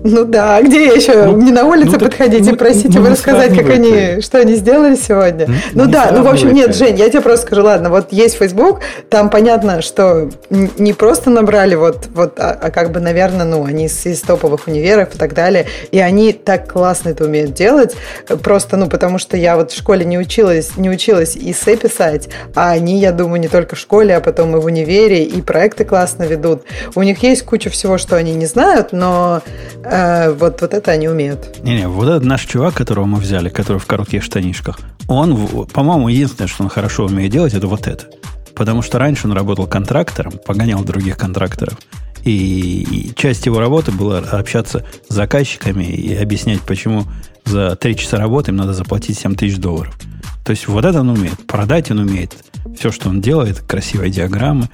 Ну 0.05 0.25
да, 0.25 0.63
где 0.63 0.87
я 0.87 0.93
еще? 0.93 1.25
Ну, 1.25 1.37
не 1.41 1.53
на 1.53 1.65
улице 1.65 1.93
ну, 1.93 1.99
подходить 1.99 2.47
ну, 2.47 2.55
и 2.55 2.57
просить 2.57 2.95
ну, 2.95 3.01
его 3.01 3.09
рассказать, 3.09 3.55
как 3.55 3.69
они, 3.69 4.23
что 4.23 4.39
они 4.39 4.55
сделали 4.55 4.97
сегодня. 4.97 5.47
Ну, 5.75 5.85
ну 5.85 5.91
да, 5.91 6.11
ну 6.13 6.23
в 6.23 6.29
общем, 6.29 6.53
нет, 6.53 6.75
Жень, 6.75 6.97
я 6.97 7.11
тебе 7.11 7.21
просто 7.21 7.47
скажу, 7.47 7.63
ладно, 7.63 7.91
вот 7.91 8.11
есть 8.11 8.39
Facebook, 8.39 8.81
там 9.11 9.29
понятно, 9.29 9.83
что 9.83 10.31
не 10.51 10.95
просто 10.95 11.29
набрали 11.29 11.75
вот, 11.75 12.09
вот 12.15 12.39
а, 12.39 12.59
а 12.61 12.71
как 12.71 12.91
бы, 12.91 13.01
наверное, 13.01 13.45
ну, 13.45 13.65
они 13.65 13.87
из, 13.87 14.07
из 14.07 14.23
топовых 14.23 14.67
универов 14.67 15.15
и 15.15 15.19
так 15.19 15.35
далее, 15.35 15.67
и 15.91 15.99
они 15.99 16.33
так 16.33 16.73
классно 16.73 17.11
это 17.11 17.25
умеют 17.25 17.53
делать, 17.53 17.97
просто, 18.43 18.79
ну, 18.79 18.89
потому 18.89 19.19
что 19.19 19.37
я 19.37 19.57
вот 19.57 19.73
в 19.73 19.77
школе 19.77 20.07
не 20.07 20.19
училась, 20.19 20.77
не 20.77 20.89
училась 20.89 21.37
эссе 21.37 21.77
писать, 21.77 22.29
а 22.55 22.71
они, 22.71 22.99
я 22.99 23.13
думаю, 23.13 23.41
не 23.41 23.49
только 23.49 23.77
в 23.77 23.79
школе, 23.79 24.17
а 24.17 24.21
потом 24.21 24.57
и 24.57 24.61
в 24.61 24.65
универе, 24.65 25.25
и 25.25 25.43
проекты 25.43 25.85
классно 25.85 26.25
ведут. 26.25 26.63
У 26.95 27.03
них 27.03 27.23
есть 27.23 27.45
куча 27.45 27.71
всего, 27.71 27.99
что 27.99 28.17
они 28.17 28.35
не 28.35 28.47
знают, 28.47 28.93
но 28.93 29.43
э, 29.85 30.33
вот, 30.33 30.61
вот 30.61 30.75
это 30.75 30.91
они 30.91 31.09
умеют. 31.09 31.63
Не-не, 31.63 31.89
вот 31.89 32.09
этот 32.09 32.25
наш 32.25 32.45
чувак, 32.45 32.75
которого 32.75 33.07
мы 33.07 33.19
взяли, 33.19 33.49
который 33.49 33.79
в 33.79 33.87
коротких 33.87 34.23
штанишках, 34.23 34.79
он, 35.09 35.67
по-моему, 35.67 36.09
единственное, 36.09 36.49
что 36.49 36.65
он 36.65 36.71
хорошо 36.71 37.07
умеет 37.07 37.33
делать, 37.33 37.55
это 37.55 37.67
вот 37.67 37.87
это. 37.87 38.07
Потому 38.55 38.83
что 38.83 38.99
раньше 38.99 39.27
он 39.27 39.33
работал 39.33 39.67
контрактором, 39.67 40.33
погонял 40.45 40.83
других 40.83 41.17
контракторов. 41.17 41.79
И, 42.25 42.83
и 42.83 43.15
часть 43.15 43.47
его 43.47 43.61
работы 43.61 43.93
была 43.93 44.19
общаться 44.19 44.85
с 45.09 45.15
заказчиками 45.15 45.85
и 45.85 46.15
объяснять, 46.15 46.61
почему 46.63 47.05
за 47.45 47.77
3 47.77 47.97
часа 47.97 48.19
работы 48.19 48.51
им 48.51 48.57
надо 48.57 48.75
заплатить 48.75 49.19
7 49.19 49.35
тысяч 49.35 49.57
долларов. 49.57 49.97
То 50.45 50.51
есть 50.51 50.67
вот 50.67 50.85
это 50.85 51.01
он 51.01 51.11
умеет. 51.11 51.47
Продать 51.47 51.91
он 51.91 52.01
умеет. 52.01 52.35
Все, 52.79 52.91
что 52.91 53.09
он 53.09 53.21
делает, 53.21 53.61
красивые 53.61 54.11
диаграммы. 54.11 54.69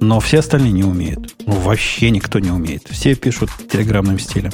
Но 0.00 0.18
все 0.18 0.38
остальные 0.38 0.72
не 0.72 0.84
умеют. 0.84 1.34
Ну, 1.46 1.52
вообще 1.52 2.10
никто 2.10 2.38
не 2.38 2.50
умеет. 2.50 2.88
Все 2.88 3.14
пишут 3.14 3.50
телеграммным 3.70 4.18
стилем. 4.18 4.52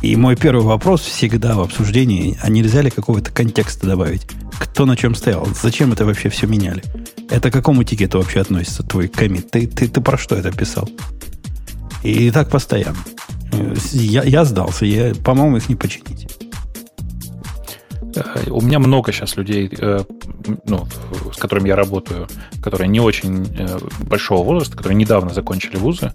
И 0.00 0.16
мой 0.16 0.36
первый 0.36 0.64
вопрос 0.64 1.02
всегда 1.02 1.54
в 1.56 1.60
обсуждении, 1.60 2.38
а 2.40 2.48
нельзя 2.48 2.80
ли 2.80 2.90
какого-то 2.90 3.30
контекста 3.30 3.86
добавить? 3.86 4.26
Кто 4.58 4.86
на 4.86 4.96
чем 4.96 5.14
стоял? 5.14 5.46
Зачем 5.60 5.92
это 5.92 6.06
вообще 6.06 6.30
все 6.30 6.46
меняли? 6.46 6.82
Это 7.28 7.50
к 7.50 7.52
какому 7.52 7.84
тикету 7.84 8.18
вообще 8.18 8.40
относится 8.40 8.82
твой 8.82 9.08
комит? 9.08 9.50
Ты, 9.50 9.66
ты, 9.66 9.88
ты 9.88 10.00
про 10.00 10.16
что 10.16 10.36
это 10.36 10.52
писал? 10.52 10.88
И 12.02 12.30
так 12.30 12.48
постоянно. 12.48 12.98
Я, 13.92 14.22
я 14.22 14.44
сдался. 14.44 14.86
Я, 14.86 15.14
по-моему, 15.14 15.58
их 15.58 15.68
не 15.68 15.74
починить. 15.74 16.28
У 18.48 18.60
меня 18.60 18.78
много 18.78 19.12
сейчас 19.12 19.36
людей, 19.36 19.70
э, 19.78 20.00
ну, 20.66 20.86
с 21.32 21.36
которыми 21.36 21.68
я 21.68 21.76
работаю, 21.76 22.28
которые 22.62 22.88
не 22.88 23.00
очень 23.00 23.46
э, 23.58 23.78
большого 24.00 24.44
возраста, 24.44 24.76
которые 24.76 24.96
недавно 24.96 25.32
закончили 25.32 25.76
вузы, 25.76 26.12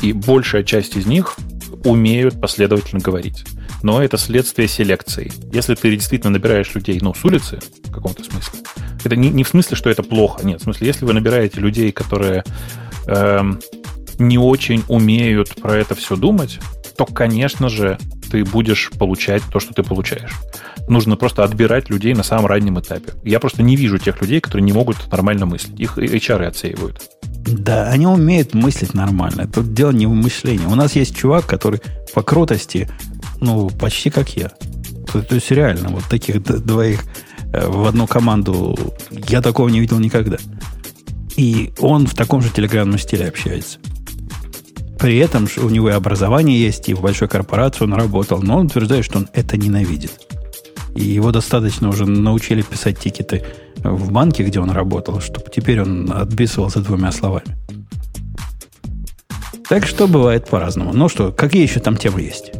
и 0.00 0.12
большая 0.12 0.64
часть 0.64 0.96
из 0.96 1.06
них 1.06 1.36
умеют 1.84 2.40
последовательно 2.40 3.00
говорить. 3.00 3.44
Но 3.82 4.02
это 4.02 4.16
следствие 4.16 4.68
селекции. 4.68 5.32
Если 5.52 5.74
ты 5.74 5.90
действительно 5.90 6.32
набираешь 6.32 6.74
людей, 6.74 6.98
ну, 7.02 7.14
с 7.14 7.24
улицы, 7.24 7.58
в 7.84 7.92
каком-то 7.92 8.22
смысле, 8.22 8.60
это 9.04 9.16
не, 9.16 9.30
не 9.30 9.44
в 9.44 9.48
смысле, 9.48 9.76
что 9.76 9.90
это 9.90 10.02
плохо, 10.02 10.46
нет, 10.46 10.60
в 10.60 10.64
смысле, 10.64 10.86
если 10.86 11.04
вы 11.04 11.12
набираете 11.12 11.60
людей, 11.60 11.90
которые 11.92 12.44
э, 13.06 13.42
не 14.18 14.38
очень 14.38 14.84
умеют 14.88 15.54
про 15.56 15.76
это 15.76 15.94
все 15.94 16.16
думать, 16.16 16.60
то, 16.96 17.06
конечно 17.06 17.68
же, 17.68 17.98
ты 18.32 18.46
будешь 18.46 18.90
получать 18.98 19.42
то, 19.52 19.60
что 19.60 19.74
ты 19.74 19.82
получаешь. 19.82 20.32
Нужно 20.88 21.16
просто 21.16 21.44
отбирать 21.44 21.90
людей 21.90 22.14
на 22.14 22.22
самом 22.22 22.46
раннем 22.46 22.80
этапе. 22.80 23.12
Я 23.24 23.38
просто 23.40 23.62
не 23.62 23.76
вижу 23.76 23.98
тех 23.98 24.22
людей, 24.22 24.40
которые 24.40 24.64
не 24.64 24.72
могут 24.72 25.12
нормально 25.12 25.44
мыслить. 25.44 25.78
Их 25.78 25.98
HR 25.98 26.46
отсеивают. 26.46 27.02
Да, 27.20 27.90
они 27.90 28.06
умеют 28.06 28.54
мыслить 28.54 28.94
нормально. 28.94 29.46
Тут 29.46 29.74
дело 29.74 29.90
не 29.90 30.06
в 30.06 30.14
мышлении. 30.14 30.64
У 30.64 30.74
нас 30.74 30.96
есть 30.96 31.14
чувак, 31.14 31.44
который 31.44 31.82
по 32.14 32.22
крутости, 32.22 32.88
ну, 33.42 33.68
почти 33.68 34.08
как 34.08 34.34
я. 34.34 34.50
То, 35.12 35.20
то 35.20 35.34
есть 35.34 35.50
реально, 35.50 35.90
вот 35.90 36.04
таких 36.04 36.42
двоих 36.42 37.04
э, 37.52 37.68
в 37.68 37.86
одну 37.86 38.06
команду 38.06 38.78
я 39.28 39.42
такого 39.42 39.68
не 39.68 39.80
видел 39.80 39.98
никогда. 39.98 40.38
И 41.36 41.74
он 41.80 42.06
в 42.06 42.14
таком 42.14 42.40
же 42.40 42.48
телеграмном 42.48 42.98
стиле 42.98 43.28
общается. 43.28 43.78
При 45.02 45.18
этом 45.18 45.48
у 45.56 45.68
него 45.68 45.90
и 45.90 45.94
образование 45.94 46.62
есть, 46.62 46.88
и 46.88 46.94
в 46.94 47.00
большой 47.00 47.26
корпорации 47.26 47.82
он 47.82 47.92
работал, 47.92 48.40
но 48.40 48.58
он 48.58 48.66
утверждает, 48.66 49.04
что 49.04 49.18
он 49.18 49.28
это 49.32 49.56
ненавидит. 49.56 50.12
И 50.94 51.02
его 51.02 51.32
достаточно 51.32 51.88
уже 51.88 52.06
научили 52.06 52.62
писать 52.62 53.00
тикеты 53.00 53.42
в 53.78 54.12
банке, 54.12 54.44
где 54.44 54.60
он 54.60 54.70
работал, 54.70 55.20
чтобы 55.20 55.46
теперь 55.52 55.82
он 55.82 56.12
отбисывался 56.12 56.78
двумя 56.78 57.10
словами. 57.10 57.56
Так 59.68 59.86
что 59.86 60.06
бывает 60.06 60.46
по-разному. 60.46 60.92
Ну 60.92 61.08
что, 61.08 61.32
какие 61.32 61.62
еще 61.62 61.80
там 61.80 61.96
темы 61.96 62.20
есть? 62.20 62.52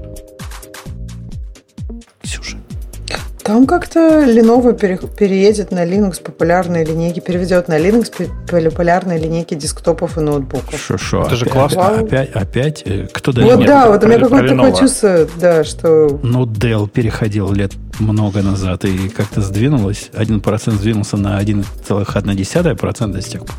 Там 3.42 3.66
как-то 3.66 4.24
Lenovo 4.24 4.72
пере, 4.78 4.98
переедет 4.98 5.72
на 5.72 5.84
Linux 5.84 6.22
популярные 6.22 6.84
линейки, 6.84 7.18
переведет 7.18 7.66
на 7.66 7.78
Linux 7.78 8.30
популярные 8.46 9.18
линейки 9.18 9.54
десктопов 9.54 10.16
и 10.16 10.20
ноутбуков. 10.20 10.78
Шо, 10.78 10.96
шо, 10.96 11.22
Это 11.26 11.34
же 11.34 11.46
классно. 11.46 12.00
Опять, 12.00 12.30
опять? 12.30 12.82
Э, 12.84 13.08
кто 13.12 13.32
дает? 13.32 13.56
Вот 13.56 13.66
да, 13.66 13.88
вот 13.88 14.04
у 14.04 14.06
меня 14.06 14.20
какое-то 14.20 14.54
такое 14.54 14.72
чувство, 14.72 15.26
да, 15.40 15.64
что... 15.64 16.20
Ну, 16.22 16.46
Dell 16.46 16.88
переходил 16.88 17.52
лет 17.52 17.72
много 17.98 18.42
назад 18.42 18.84
и 18.84 19.08
как-то 19.08 19.40
сдвинулось. 19.40 20.10
1% 20.12 20.70
сдвинулся 20.72 21.16
на 21.16 21.40
1,1% 21.42 23.20
с 23.20 23.26
тех 23.26 23.40
пор. 23.44 23.56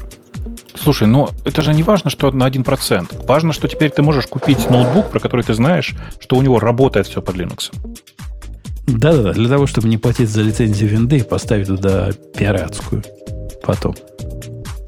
Слушай, 0.76 1.08
ну 1.08 1.30
это 1.46 1.62
же 1.62 1.74
не 1.74 1.84
важно, 1.84 2.10
что 2.10 2.32
на 2.32 2.48
1%. 2.48 3.26
Важно, 3.26 3.54
что 3.54 3.68
теперь 3.68 3.92
ты 3.92 4.02
можешь 4.02 4.28
купить 4.28 4.70
ноутбук, 4.70 5.12
про 5.12 5.20
который 5.20 5.44
ты 5.44 5.54
знаешь, 5.54 5.94
что 6.20 6.36
у 6.36 6.42
него 6.42 6.60
работает 6.60 7.08
все 7.08 7.22
под 7.22 7.36
Linux. 7.36 7.72
Да-да-да, 8.88 9.34
для 9.34 9.50
того, 9.50 9.68
чтобы 9.68 9.88
не 9.88 9.98
платить 9.98 10.30
за 10.30 10.42
лицензию 10.42 10.90
винды, 10.90 11.24
поставить 11.24 11.68
туда 11.68 12.12
пиратскую 12.36 13.04
потом. 13.64 13.96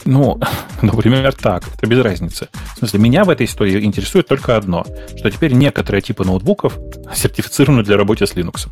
Ну, 0.05 0.39
например, 0.81 1.33
так. 1.33 1.63
Это 1.75 1.87
без 1.87 1.99
разницы. 1.99 2.49
В 2.75 2.79
смысле, 2.79 2.99
меня 2.99 3.23
в 3.23 3.29
этой 3.29 3.45
истории 3.45 3.83
интересует 3.83 4.27
только 4.27 4.55
одно, 4.55 4.85
что 5.17 5.31
теперь 5.31 5.53
некоторые 5.53 6.01
типы 6.01 6.23
ноутбуков 6.23 6.77
сертифицированы 7.13 7.83
для 7.83 7.97
работы 7.97 8.27
с 8.27 8.33
Linux. 8.33 8.67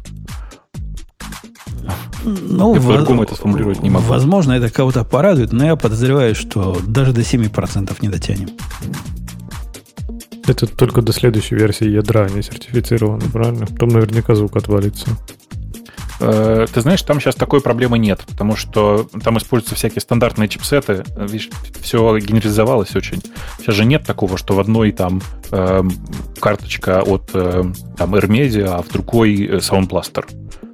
Ну, 2.25 2.75
по-другому 2.75 3.23
это 3.23 3.35
сформулировать 3.35 3.83
не 3.83 3.89
могу. 3.89 4.05
Возможно, 4.05 4.53
это 4.53 4.69
кого-то 4.69 5.03
порадует, 5.03 5.51
но 5.51 5.65
я 5.65 5.75
подозреваю, 5.75 6.35
что 6.35 6.77
даже 6.87 7.11
до 7.11 7.21
7% 7.21 7.97
не 8.01 8.07
дотянем. 8.07 8.49
Это 10.45 10.67
только 10.67 11.01
до 11.01 11.13
следующей 11.13 11.55
версии 11.55 11.87
ядра 11.87 12.27
не 12.29 12.41
сертифицировано, 12.41 13.23
правильно? 13.31 13.65
Там 13.65 13.89
наверняка 13.89 14.35
звук 14.35 14.57
отвалится. 14.57 15.07
Э, 16.19 16.65
ты 16.71 16.81
знаешь, 16.81 17.01
там 17.01 17.19
сейчас 17.19 17.35
такой 17.35 17.61
проблемы 17.61 17.97
нет, 17.97 18.23
потому 18.27 18.55
что 18.55 19.07
там 19.23 19.37
используются 19.37 19.75
всякие 19.75 20.01
стандартные 20.01 20.49
чипсеты. 20.49 21.03
Видишь, 21.17 21.49
все 21.81 22.17
генерализовалось 22.17 22.95
очень. 22.95 23.21
Сейчас 23.59 23.75
же 23.75 23.85
нет 23.85 24.05
такого, 24.05 24.37
что 24.37 24.53
в 24.53 24.59
одной 24.59 24.91
там 24.91 25.21
э, 25.51 25.83
карточка 26.39 27.01
от 27.01 27.31
э, 27.33 27.63
там 27.97 28.15
AirMedia, 28.15 28.67
а 28.67 28.81
в 28.81 28.89
другой 28.89 29.45
э, 29.45 29.57
Sound. 29.57 29.89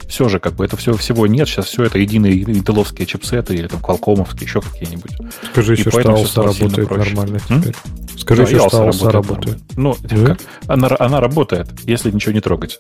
Все 0.10 0.28
же, 0.28 0.40
как 0.40 0.54
бы, 0.56 0.66
это 0.66 0.76
все, 0.76 0.98
всего 0.98 1.28
нет. 1.28 1.48
Сейчас 1.48 1.68
все 1.68 1.84
это 1.84 2.00
единые 2.00 2.42
интеловские 2.42 3.06
чипсеты 3.06 3.54
или 3.54 3.68
там 3.68 3.80
квалкомовские, 3.80 4.46
еще 4.48 4.60
какие-нибудь. 4.60 5.12
Скажи 5.52 5.74
еще, 5.74 5.92
что 5.92 6.12
Алса 6.12 6.42
работает 6.42 6.90
нормально 6.90 7.40
теперь. 7.40 7.76
Скажи 8.18 8.44
да, 8.44 8.50
еще, 8.50 8.68
что 8.68 8.82
Алса 8.82 9.12
работает. 9.12 9.46
работает. 9.46 9.78
Ну, 9.78 9.96
да? 10.02 10.26
как? 10.26 10.40
Она, 10.68 10.90
она 10.98 11.20
работает, 11.22 11.70
если 11.84 12.10
ничего 12.10 12.34
не 12.34 12.42
трогать. 12.42 12.80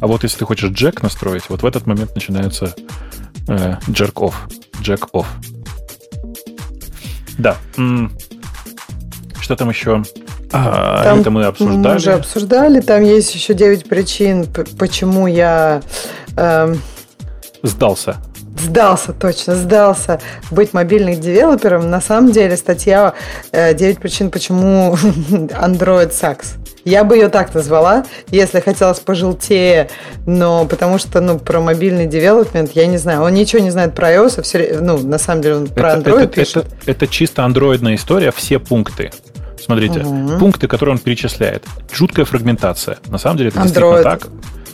А 0.00 0.06
вот 0.06 0.24
если 0.24 0.38
ты 0.38 0.44
хочешь 0.44 0.70
джек 0.70 1.02
настроить, 1.02 1.48
вот 1.48 1.62
в 1.62 1.66
этот 1.66 1.86
момент 1.86 2.14
начинается 2.14 2.74
э, 3.48 3.76
jerk 3.88 4.12
off. 4.14 4.34
Jack 4.82 5.08
off. 5.14 5.26
Да. 7.38 7.56
Что 9.40 9.56
там 9.56 9.70
еще? 9.70 10.02
А, 10.52 11.04
там 11.04 11.20
это 11.20 11.30
мы 11.30 11.44
обсуждали. 11.44 11.76
Мы 11.78 11.94
уже 11.96 12.12
обсуждали. 12.12 12.80
Там 12.80 13.02
есть 13.02 13.34
еще 13.34 13.54
9 13.54 13.88
причин, 13.88 14.46
почему 14.78 15.26
я... 15.26 15.82
Эм... 16.36 16.80
Сдался. 17.62 18.16
Сдался, 18.58 19.12
точно, 19.12 19.54
сдался 19.54 20.20
быть 20.50 20.72
мобильным 20.72 21.20
девелопером. 21.20 21.90
На 21.90 22.00
самом 22.00 22.32
деле 22.32 22.56
статья 22.56 23.14
«9 23.52 24.00
причин, 24.00 24.30
почему 24.30 24.94
Android 25.30 26.10
sucks». 26.10 26.56
Я 26.86 27.02
бы 27.02 27.16
ее 27.16 27.28
так 27.28 27.52
назвала, 27.52 28.06
если 28.30 28.60
хотелось 28.60 29.00
пожелтее, 29.00 29.90
но 30.24 30.66
потому 30.66 30.98
что, 30.98 31.20
ну, 31.20 31.36
про 31.36 31.60
мобильный 31.60 32.06
девелопмент, 32.06 32.70
я 32.76 32.86
не 32.86 32.96
знаю, 32.96 33.22
он 33.22 33.34
ничего 33.34 33.60
не 33.60 33.70
знает 33.70 33.92
про 33.96 34.12
iOS, 34.14 34.38
а 34.38 34.42
все, 34.42 34.78
ну, 34.80 34.96
на 34.96 35.18
самом 35.18 35.42
деле 35.42 35.56
он 35.56 35.66
про 35.66 35.94
это, 35.94 36.10
Android 36.10 36.22
это, 36.22 36.26
пишет. 36.28 36.66
Это, 36.82 36.90
это 36.92 37.06
чисто 37.08 37.44
андроидная 37.44 37.96
история, 37.96 38.30
все 38.30 38.60
пункты. 38.60 39.10
Смотрите, 39.66 40.00
угу. 40.00 40.38
пункты, 40.38 40.68
которые 40.68 40.94
он 40.94 40.98
перечисляет. 41.00 41.64
Жуткая 41.92 42.24
фрагментация. 42.24 42.98
На 43.08 43.18
самом 43.18 43.38
деле 43.38 43.48
это 43.48 43.58
Android. 43.58 43.64
действительно 43.64 44.02
так. 44.02 44.28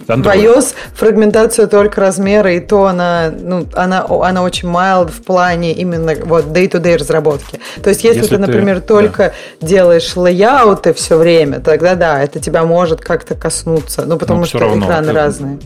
Android. 0.06 0.22
В 0.22 0.26
iOS 0.26 0.74
фрагментация 0.94 1.66
только 1.66 2.00
размера, 2.00 2.52
и 2.52 2.60
то 2.60 2.86
она, 2.86 3.32
ну, 3.34 3.66
она, 3.72 4.04
она 4.04 4.42
очень 4.42 4.68
mild 4.68 5.10
в 5.10 5.22
плане 5.22 5.72
именно 5.72 6.14
вот 6.24 6.46
day-to-day 6.46 6.96
разработки. 6.96 7.58
То 7.82 7.88
есть, 7.88 8.04
если, 8.04 8.20
если 8.20 8.36
ты, 8.36 8.40
например, 8.40 8.80
ты, 8.80 8.86
только 8.86 9.32
да. 9.60 9.66
делаешь 9.66 10.14
лейауты 10.14 10.92
все 10.92 11.16
время, 11.16 11.60
тогда 11.60 11.94
да, 11.94 12.22
это 12.22 12.38
тебя 12.38 12.64
может 12.64 13.00
как-то 13.00 13.34
коснуться. 13.34 14.04
Ну, 14.04 14.18
потому 14.18 14.40
Но 14.40 14.46
что 14.46 14.58
экраны 14.58 15.06
ты, 15.06 15.12
разные 15.12 15.58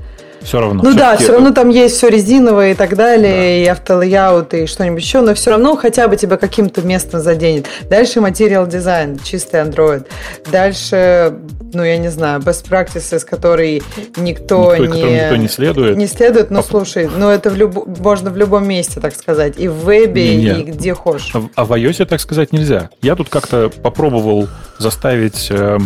все 0.46 0.60
равно. 0.60 0.82
Ну 0.84 0.94
да, 0.94 1.16
все 1.16 1.32
равно 1.32 1.50
там 1.50 1.70
есть 1.70 1.96
все 1.96 2.08
резиновое 2.08 2.70
и 2.70 2.74
так 2.74 2.94
далее, 2.94 3.34
да. 3.34 3.56
и 3.56 3.66
автолейаут, 3.66 4.54
и 4.54 4.66
что-нибудь 4.66 5.02
еще, 5.02 5.20
но 5.20 5.34
все 5.34 5.50
равно 5.50 5.76
хотя 5.76 6.06
бы 6.06 6.16
тебя 6.16 6.36
каким-то 6.36 6.82
местом 6.82 7.20
заденет. 7.20 7.66
Дальше 7.90 8.20
материал 8.20 8.66
дизайн, 8.66 9.18
чистый 9.18 9.60
Android. 9.60 10.06
Дальше, 10.50 11.34
ну 11.72 11.82
я 11.82 11.98
не 11.98 12.10
знаю, 12.10 12.40
best 12.40 12.68
practices, 12.68 13.26
который 13.28 13.82
никто, 14.16 14.76
никто 14.76 14.94
не... 14.94 15.14
никто 15.14 15.36
не 15.36 15.48
следует. 15.48 15.96
Не 15.96 16.06
следует, 16.06 16.50
но 16.50 16.60
а... 16.60 16.62
слушай, 16.62 17.10
ну 17.14 17.28
это 17.28 17.50
в 17.50 17.56
люб... 17.56 17.98
можно 17.98 18.30
в 18.30 18.36
любом 18.36 18.68
месте, 18.68 19.00
так 19.00 19.14
сказать, 19.16 19.54
и 19.58 19.66
в 19.66 19.84
вебе, 19.84 20.36
не, 20.36 20.44
не. 20.44 20.60
и 20.60 20.62
где 20.62 20.94
хочешь. 20.94 21.32
А, 21.34 21.42
а 21.56 21.64
в 21.64 21.72
iOS 21.72 22.06
так 22.06 22.20
сказать 22.20 22.52
нельзя. 22.52 22.90
Я 23.02 23.16
тут 23.16 23.28
как-то 23.28 23.68
попробовал 23.82 24.48
заставить... 24.78 25.48
Э, 25.50 25.78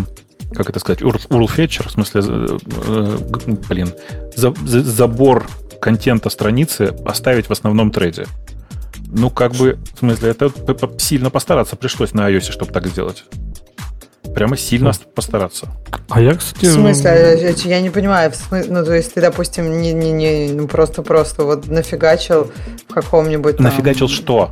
как 0.55 0.69
это 0.69 0.79
сказать, 0.81 1.01
URL 1.01 1.47
fetcher, 1.47 1.89
в 1.89 1.93
смысле, 1.93 2.23
э, 2.23 3.19
блин, 3.69 3.93
за, 4.35 4.55
за, 4.65 4.83
забор 4.83 5.47
контента 5.81 6.31
страницы 6.31 6.95
оставить 7.05 7.47
в 7.47 7.53
основном 7.53 7.91
трейде. 7.91 8.27
Ну, 9.13 9.31
как 9.31 9.53
бы, 9.53 9.79
в 9.95 9.99
смысле, 9.99 10.31
это 10.31 10.53
сильно 10.99 11.31
постараться 11.31 11.77
пришлось 11.77 12.13
на 12.13 12.31
iOS, 12.31 12.53
чтобы 12.53 12.73
так 12.73 12.87
сделать. 12.87 13.25
Прямо 14.35 14.57
сильно 14.57 14.93
постараться. 15.15 15.69
А 16.09 16.21
я, 16.21 16.35
кстати... 16.35 16.67
В 16.67 16.73
смысле? 16.73 17.11
А, 17.11 17.69
я 17.69 17.81
не 17.81 17.91
понимаю. 17.91 18.31
В 18.31 18.37
смысле, 18.37 18.73
ну, 18.73 18.85
то 18.85 18.93
есть 18.93 19.15
ты, 19.15 19.21
допустим, 19.21 19.81
не, 19.81 19.93
не, 19.93 20.13
не 20.13 20.53
ну, 20.53 20.69
просто-просто 20.69 21.45
вот 21.45 21.67
нафигачил 21.67 22.53
в 22.89 22.95
каком-нибудь... 22.95 23.57
Там... 23.57 23.65
Нафигачил 23.65 24.09
что? 24.09 24.51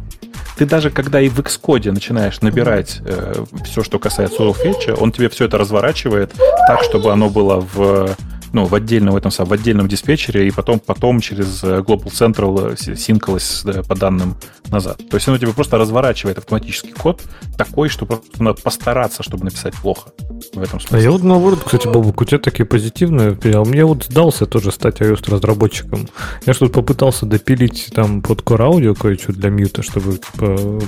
Ты 0.59 0.67
даже 0.67 0.91
когда 0.91 1.21
и 1.21 1.29
в 1.29 1.39
Xcode 1.39 1.93
начинаешь 1.93 2.41
набирать 2.41 3.01
э, 3.05 3.45
все, 3.65 3.85
что 3.85 4.01
касается 4.01 4.43
URL 4.43 4.99
он 4.99 5.13
тебе 5.13 5.29
все 5.29 5.45
это 5.45 5.57
разворачивает 5.57 6.35
так, 6.67 6.83
чтобы 6.83 7.13
оно 7.13 7.31
было 7.31 7.61
в 7.61 8.17
ну, 8.53 8.65
в 8.65 8.75
отдельном, 8.75 9.15
в 9.15 9.17
этом, 9.17 9.31
в 9.31 9.53
отдельном 9.53 9.89
диспетчере, 9.89 10.47
и 10.49 10.51
потом, 10.51 10.81
потом 10.81 11.21
через 11.21 11.63
э, 11.63 11.79
Global 11.79 12.07
Central 12.07 12.75
э, 12.75 12.97
синкалось 12.97 13.65
по 13.87 13.95
данным 13.95 14.37
назад. 14.71 14.99
То 15.11 15.17
есть 15.17 15.29
оно 15.29 15.39
тебе 15.39 15.53
просто 15.53 15.79
разворачивает 15.79 16.39
автоматический 16.39 16.93
код 16.93 17.23
такой, 17.57 17.89
что 17.89 18.07
просто 18.07 18.43
надо 18.43 18.61
постараться, 18.63 19.23
чтобы 19.23 19.45
написать 19.45 19.75
плохо 19.75 20.11
в 20.55 20.63
этом 20.63 20.81
смысле. 20.81 20.99
А 20.99 21.01
я 21.01 21.11
вот 21.11 21.23
наоборот, 21.23 21.61
кстати, 21.65 21.87
Бобук, 21.89 22.21
у 22.21 22.25
тебя 22.25 22.39
такие 22.39 22.65
позитивные, 22.65 23.37
а 23.45 23.65
мне 23.65 23.85
вот 23.85 24.05
сдался 24.05 24.47
тоже 24.47 24.73
стать 24.73 25.01
iOS-разработчиком. 25.01 26.09
Я 26.47 26.55
что-то 26.55 26.73
попытался 26.73 27.27
допилить 27.27 27.91
там 27.95 28.23
под 28.23 28.43
Core 28.43 28.71
Audio 28.71 28.95
кое-что 28.95 29.33
для 29.33 29.51
мьюта, 29.51 29.83
чтобы 29.83 30.19
типа 30.19 30.45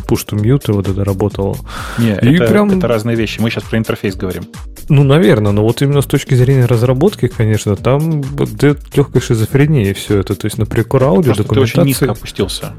push 0.09 0.27
to 0.29 0.37
mute 0.37 0.73
вот 0.73 0.89
это 0.89 1.05
работало. 1.05 1.57
Не, 1.99 2.13
и 2.13 2.37
это, 2.37 2.47
прям... 2.47 2.71
это 2.71 2.87
разные 2.87 3.17
вещи. 3.17 3.41
Мы 3.41 3.51
сейчас 3.51 3.65
про 3.65 3.79
интерфейс 3.79 4.15
говорим. 4.17 4.45
Ну, 4.89 5.05
наверное, 5.05 5.53
но 5.53 5.63
вот 5.63 5.83
именно 5.83 6.03
с 6.03 6.07
точки 6.07 6.35
зрения 6.35 6.67
разработки, 6.67 7.29
конечно, 7.29 7.50
там 7.77 8.23
легкая 8.95 9.23
шизофрения 9.23 9.91
и 9.91 9.93
все 9.93 10.19
это. 10.19 10.35
То 10.35 10.47
есть 10.47 10.59
на 10.59 10.67
прикор 10.67 11.05
аудио 11.05 11.35
документации... 11.35 11.55
ты 11.55 11.61
очень 11.61 11.83
низко 11.89 12.11
опустился. 12.11 12.73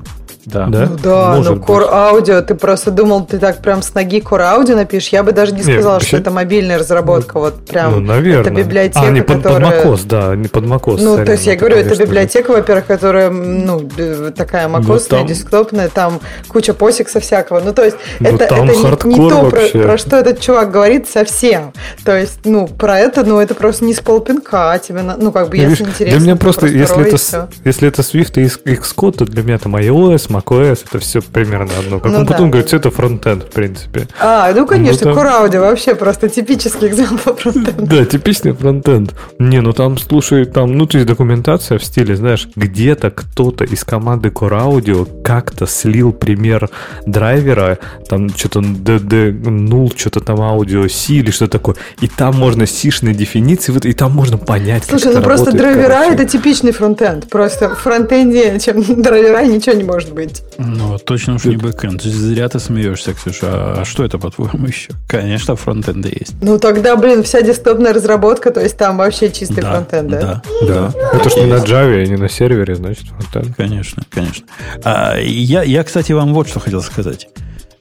Да. 0.45 0.67
да? 0.67 0.87
Ну 0.89 0.97
да, 0.97 1.35
Может 1.35 1.57
но 1.57 1.63
Core 1.63 2.11
быть. 2.13 2.29
Audio, 2.29 2.41
ты 2.41 2.55
просто 2.55 2.91
думал, 2.91 3.25
ты 3.25 3.37
так 3.37 3.61
прям 3.61 3.81
с 3.81 3.93
ноги 3.93 4.19
Core 4.19 4.59
Audio 4.59 4.75
напишешь. 4.75 5.09
Я 5.09 5.23
бы 5.23 5.31
даже 5.31 5.53
не 5.53 5.61
сказала, 5.61 5.95
Нет, 5.99 6.07
что 6.07 6.17
это 6.17 6.31
мобильная 6.31 6.79
разработка. 6.79 7.35
Ну, 7.35 7.41
вот 7.41 7.65
прям. 7.65 7.91
Ну, 7.91 7.99
наверное. 7.99 8.41
Это 8.41 8.51
библиотека, 8.51 9.01
а, 9.01 9.11
не 9.11 9.21
под, 9.21 9.43
которая... 9.43 9.83
под 9.83 9.85
macOS, 9.85 10.01
да, 10.05 10.35
не 10.35 10.47
под 10.47 10.63
macOS. 10.65 10.97
Ну, 10.99 11.23
то 11.23 11.31
есть 11.31 11.45
я 11.45 11.55
говорю, 11.55 11.77
это 11.77 11.95
библиотека, 11.95 12.51
во-первых, 12.51 12.85
которая, 12.85 13.29
ну, 13.29 13.87
такая 14.35 14.67
macOS, 14.67 15.07
ну, 15.09 15.17
там... 15.17 15.27
десктопная, 15.27 15.89
там 15.89 16.19
куча 16.47 16.73
посикса 16.73 17.19
всякого. 17.19 17.59
Ну, 17.59 17.73
то 17.73 17.83
есть 17.83 17.97
ну, 18.19 18.29
это, 18.29 18.45
это 18.45 18.55
не, 18.63 19.15
не 19.15 19.29
то, 19.29 19.49
про, 19.49 19.67
про 19.67 19.97
что 19.97 20.17
этот 20.17 20.39
чувак 20.39 20.71
говорит 20.71 21.07
совсем. 21.07 21.73
То 22.03 22.17
есть, 22.17 22.39
ну, 22.45 22.67
про 22.67 22.99
это, 22.99 23.23
ну, 23.23 23.39
это 23.39 23.53
просто 23.53 23.85
не 23.85 23.93
с 23.93 23.99
полпинка, 23.99 24.71
а 24.71 24.79
тебе, 24.79 25.01
ну, 25.01 25.31
как 25.31 25.49
бы, 25.49 25.57
ну, 25.57 25.63
если 25.63 25.83
видишь, 25.83 25.93
интересно. 25.93 26.19
Для 26.19 26.27
меня 26.27 26.35
просто, 26.35 26.67
если 26.67 27.07
это, 27.07 27.49
если 27.63 27.87
это 27.87 28.01
Swift 28.01 28.41
и 28.41 28.73
Xcode, 28.75 29.17
то 29.17 29.25
для 29.25 29.43
меня 29.43 29.57
там 29.57 29.75
iOS, 29.75 30.30
macOS, 30.35 30.85
это 30.87 30.99
все 30.99 31.21
примерно 31.21 31.71
одно. 31.79 31.99
Как 31.99 32.11
ну, 32.11 32.19
он 32.19 32.25
да. 32.25 32.33
потом 32.33 32.51
говорит, 32.51 32.73
это 32.73 32.91
фронтенд, 32.91 33.43
в 33.43 33.49
принципе. 33.49 34.07
А, 34.19 34.51
ну 34.53 34.65
конечно, 34.65 35.09
ну, 35.09 35.15
там... 35.15 35.25
Core 35.25 35.59
вообще 35.59 35.95
просто 35.95 36.29
типический 36.29 36.87
экземпл 36.87 37.33
фронтенда. 37.33 37.85
Да, 37.85 38.05
типичный 38.05 38.53
фронтенд. 38.53 39.13
Не, 39.39 39.61
ну 39.61 39.73
там, 39.73 39.97
слушай, 39.97 40.45
там, 40.45 40.77
ну, 40.77 40.85
то 40.85 40.97
есть 40.97 41.07
документация 41.07 41.77
в 41.77 41.83
стиле, 41.83 42.15
знаешь, 42.15 42.47
где-то 42.55 43.11
кто-то 43.11 43.63
из 43.63 43.83
команды 43.83 44.29
Audio 44.29 45.07
как-то 45.23 45.65
слил 45.65 46.11
пример 46.13 46.69
драйвера, 47.05 47.79
там 48.07 48.29
что-то 48.29 48.61
0, 48.61 49.91
что-то 49.95 50.19
там 50.19 50.41
аудио 50.41 50.87
C 50.87 51.13
или 51.13 51.31
что 51.31 51.47
такое, 51.47 51.75
и 52.01 52.07
там 52.07 52.35
можно 52.35 52.65
сишные 52.65 53.13
дефиниции, 53.13 53.73
и 53.83 53.93
там 53.93 54.11
можно 54.11 54.37
понять, 54.37 54.83
Слушай, 54.85 55.13
ну 55.13 55.21
просто 55.21 55.47
работает, 55.47 55.73
драйвера 55.73 55.93
короче. 56.01 56.13
это 56.13 56.25
типичный 56.25 56.71
фронтенд. 56.71 57.29
Просто 57.29 57.69
в 57.69 57.79
фронтенде, 57.79 58.59
чем 58.59 58.81
драйвера, 59.01 59.43
ничего 59.43 59.75
не 59.75 59.83
может 59.83 60.13
быть. 60.13 60.20
Ну, 60.57 60.97
точно 60.97 61.35
уж 61.35 61.45
не 61.45 61.57
бэкэнд. 61.57 62.01
Зря 62.01 62.49
ты 62.49 62.59
смеешься, 62.59 63.13
Ксюша. 63.13 63.81
А 63.81 63.85
что 63.85 64.03
это, 64.03 64.17
по-твоему, 64.17 64.67
еще? 64.67 64.91
Конечно, 65.07 65.55
фронтенды 65.55 66.09
есть. 66.09 66.33
Ну, 66.41 66.59
тогда, 66.59 66.95
блин, 66.95 67.23
вся 67.23 67.41
десктопная 67.41 67.93
разработка, 67.93 68.51
то 68.51 68.61
есть 68.61 68.77
там 68.77 68.97
вообще 68.97 69.31
чистый 69.31 69.61
да, 69.61 69.71
фронтенд, 69.71 70.09
да? 70.09 70.43
Да, 70.61 70.91
да. 70.91 70.93
Это 71.13 71.29
ж 71.29 71.35
не 71.37 71.45
на 71.45 71.55
Java, 71.55 72.01
а 72.01 72.05
не 72.05 72.17
на 72.17 72.29
сервере, 72.29 72.75
значит, 72.75 73.05
фронтенд. 73.07 73.55
Конечно, 73.55 74.03
конечно. 74.09 74.45
А, 74.83 75.17
я, 75.19 75.63
я, 75.63 75.83
кстати, 75.83 76.11
вам 76.11 76.33
вот 76.33 76.47
что 76.47 76.59
хотел 76.59 76.81
сказать. 76.81 77.27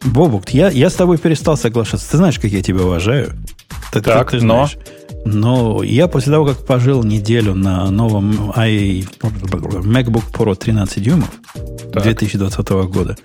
Бобук, 0.03 0.49
я, 0.51 0.71
я 0.71 0.89
с 0.89 0.95
тобой 0.95 1.19
перестал 1.19 1.57
соглашаться. 1.57 2.11
Ты 2.11 2.17
знаешь, 2.17 2.39
как 2.39 2.51
я 2.51 2.63
тебя 2.63 2.83
уважаю. 2.83 3.33
Ты, 3.93 4.01
так, 4.01 4.31
ты, 4.31 4.39
ты 4.39 4.45
но... 4.45 4.69
Но 5.25 5.83
я 5.83 6.09
после 6.09 6.33
того, 6.33 6.47
как 6.47 6.65
пожил 6.65 7.05
неделю 7.05 7.55
на 7.55 7.91
новом 7.91 8.53
i, 8.57 9.05
MacBook 9.21 10.33
Pro 10.33 10.57
13 10.57 11.03
дюймов 11.03 11.31
так. 11.93 12.03
2020 12.03 12.69
года, 12.69 13.17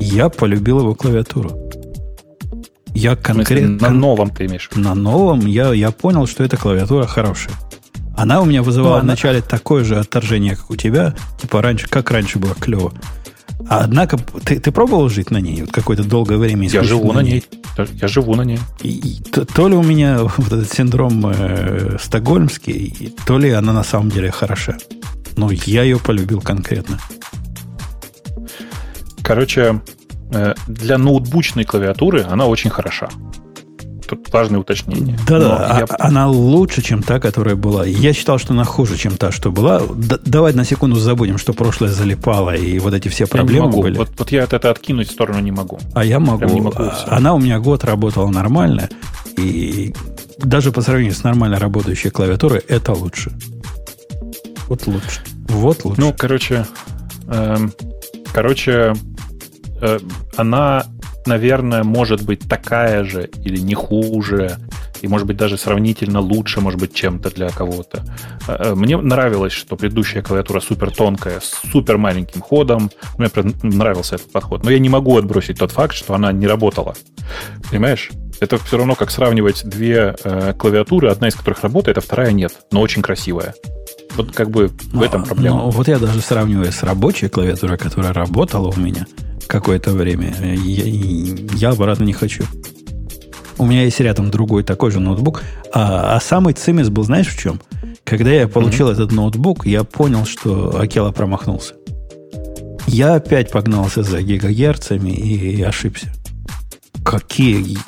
я 0.00 0.28
полюбил 0.28 0.80
его 0.80 0.94
клавиатуру. 0.94 1.52
Я 2.94 3.16
конкретно... 3.16 3.88
На 3.88 3.90
новом 3.90 4.30
ты 4.30 4.46
имеешь? 4.46 4.70
На 4.74 4.94
новом 4.94 5.40
я, 5.46 5.72
я 5.72 5.90
понял, 5.90 6.26
что 6.26 6.44
эта 6.44 6.56
клавиатура 6.56 7.06
хорошая. 7.06 7.54
Она 8.16 8.40
у 8.40 8.44
меня 8.44 8.62
вызывала 8.62 8.98
ну, 8.98 9.02
вначале 9.02 9.42
такое 9.42 9.82
же 9.82 9.98
отторжение, 9.98 10.54
как 10.54 10.70
у 10.70 10.76
тебя. 10.76 11.14
Типа 11.40 11.60
раньше, 11.60 11.88
как 11.88 12.10
раньше 12.12 12.38
было 12.38 12.54
клево. 12.54 12.92
А 13.68 13.80
однако, 13.80 14.18
ты, 14.18 14.60
ты 14.60 14.72
пробовал 14.72 15.08
жить 15.08 15.30
на 15.30 15.38
ней 15.38 15.62
вот 15.62 15.72
какое-то 15.72 16.04
долгое 16.04 16.36
время? 16.36 16.68
Я 16.68 16.82
живу 16.82 17.12
на 17.12 17.20
ней. 17.20 17.44
ней. 17.78 17.88
Я 17.94 18.08
живу 18.08 18.34
на 18.34 18.42
ней. 18.42 18.58
И, 18.82 18.88
и, 18.88 19.22
то, 19.22 19.44
то 19.44 19.68
ли 19.68 19.74
у 19.74 19.82
меня 19.82 20.18
вот 20.36 20.46
этот 20.46 20.72
синдром 20.72 21.26
э, 21.26 21.96
стокгольмский, 22.00 23.14
то 23.26 23.38
ли 23.38 23.50
она 23.50 23.72
на 23.72 23.84
самом 23.84 24.10
деле 24.10 24.30
хороша. 24.30 24.76
Но 25.36 25.50
я 25.50 25.82
ее 25.82 25.98
полюбил 25.98 26.40
конкретно. 26.40 26.98
Короче, 29.22 29.80
э, 30.32 30.54
для 30.66 30.98
ноутбучной 30.98 31.64
клавиатуры 31.64 32.22
она 32.22 32.46
очень 32.46 32.70
хороша. 32.70 33.08
Тут 34.08 34.32
важное 34.32 34.60
уточнение. 34.60 35.18
Да-да, 35.26 35.78
я... 35.78 35.84
А, 35.84 36.06
она 36.08 36.28
лучше, 36.28 36.82
чем 36.82 37.02
та, 37.02 37.20
которая 37.20 37.56
была. 37.56 37.86
Я 37.86 38.12
считал, 38.12 38.38
что 38.38 38.52
она 38.52 38.64
хуже, 38.64 38.96
чем 38.96 39.16
та, 39.16 39.32
что 39.32 39.50
была. 39.50 39.80
Д- 39.80 40.18
давай 40.24 40.52
на 40.52 40.64
секунду 40.64 40.96
забудем, 40.96 41.38
что 41.38 41.52
прошлое 41.52 41.90
залипало, 41.90 42.54
и 42.54 42.78
вот 42.78 42.94
эти 42.94 43.08
все 43.08 43.26
проблемы 43.26 43.66
я 43.66 43.70
могу. 43.70 43.82
были. 43.82 43.96
Вот, 43.96 44.10
вот 44.18 44.32
я 44.32 44.42
это 44.42 44.70
откинуть 44.70 45.08
в 45.08 45.12
сторону 45.12 45.40
не 45.40 45.52
могу. 45.52 45.78
А 45.94 46.04
я 46.04 46.20
могу. 46.20 46.44
не 46.46 46.60
могу 46.60 46.84
она 47.06 47.34
у 47.34 47.38
меня 47.38 47.58
год 47.58 47.84
работала 47.84 48.28
нормально, 48.28 48.88
и 49.36 49.94
даже 50.38 50.72
по 50.72 50.82
сравнению 50.82 51.14
с 51.14 51.22
нормально 51.22 51.58
работающей 51.58 52.10
клавиатурой, 52.10 52.60
это 52.68 52.92
лучше. 52.92 53.32
Вот 54.68 54.86
лучше. 54.86 55.20
Вот 55.48 55.84
лучше. 55.84 56.00
Ну, 56.00 56.14
короче, 56.16 56.66
эм, 57.28 57.72
короче, 58.32 58.94
э, 59.80 59.98
она 60.36 60.86
наверное, 61.26 61.84
может 61.84 62.22
быть 62.22 62.48
такая 62.48 63.04
же 63.04 63.28
или 63.44 63.58
не 63.58 63.74
хуже, 63.74 64.58
и, 65.04 65.08
может 65.08 65.26
быть, 65.26 65.36
даже 65.36 65.58
сравнительно 65.58 66.20
лучше, 66.20 66.60
может 66.60 66.80
быть, 66.80 66.94
чем-то 66.94 67.30
для 67.30 67.50
кого-то. 67.50 68.02
Э, 68.48 68.70
э, 68.70 68.74
мне 68.74 68.96
нравилось, 68.96 69.52
что 69.52 69.76
предыдущая 69.76 70.22
клавиатура 70.22 70.60
супер 70.60 70.90
тонкая, 70.90 71.40
с 71.40 71.60
супер 71.70 71.98
маленьким 71.98 72.40
ходом. 72.40 72.90
Мне 73.18 73.28
нравился 73.62 74.14
этот 74.14 74.32
подход. 74.32 74.64
Но 74.64 74.70
я 74.70 74.78
не 74.78 74.88
могу 74.88 75.18
отбросить 75.18 75.58
тот 75.58 75.72
факт, 75.72 75.94
что 75.94 76.14
она 76.14 76.32
не 76.32 76.46
работала. 76.46 76.94
Понимаешь? 77.70 78.10
Это 78.40 78.58
все 78.58 78.78
равно 78.78 78.94
как 78.94 79.10
сравнивать 79.10 79.64
две 79.64 80.16
э, 80.24 80.54
клавиатуры, 80.54 81.10
одна 81.10 81.28
из 81.28 81.34
которых 81.34 81.62
работает, 81.62 81.98
а 81.98 82.00
вторая 82.00 82.32
нет, 82.32 82.52
но 82.72 82.80
очень 82.80 83.02
красивая. 83.02 83.54
Вот 84.16 84.32
как 84.32 84.50
бы 84.50 84.70
в 84.92 85.02
этом 85.02 85.24
проблема. 85.24 85.56
Ну, 85.56 85.70
вот 85.70 85.86
я 85.88 85.98
даже 85.98 86.20
сравниваю 86.20 86.72
с 86.72 86.82
рабочей 86.82 87.28
клавиатурой, 87.28 87.78
которая 87.78 88.12
работала 88.12 88.72
у 88.74 88.80
меня 88.80 89.06
какое-то 89.46 89.92
время, 89.92 90.34
я, 90.42 90.84
я 91.56 91.70
обратно 91.70 92.04
не 92.04 92.12
хочу. 92.12 92.44
У 93.56 93.66
меня 93.66 93.84
есть 93.84 94.00
рядом 94.00 94.30
другой 94.30 94.64
такой 94.64 94.90
же 94.90 95.00
ноутбук. 95.00 95.42
А, 95.72 96.16
а 96.16 96.20
самый 96.20 96.54
цимис 96.54 96.88
был, 96.88 97.04
знаешь, 97.04 97.28
в 97.28 97.38
чем? 97.38 97.60
Когда 98.04 98.30
я 98.30 98.48
получил 98.48 98.88
mm-hmm. 98.88 98.92
этот 98.92 99.12
ноутбук, 99.12 99.66
я 99.66 99.84
понял, 99.84 100.26
что 100.26 100.78
Акела 100.78 101.12
промахнулся. 101.12 101.74
Я 102.86 103.14
опять 103.14 103.50
погнался 103.50 104.02
за 104.02 104.22
гигагерцами 104.22 105.10
и, 105.10 105.56
и 105.56 105.62
ошибся. 105.62 106.12
Какие... 107.04 107.78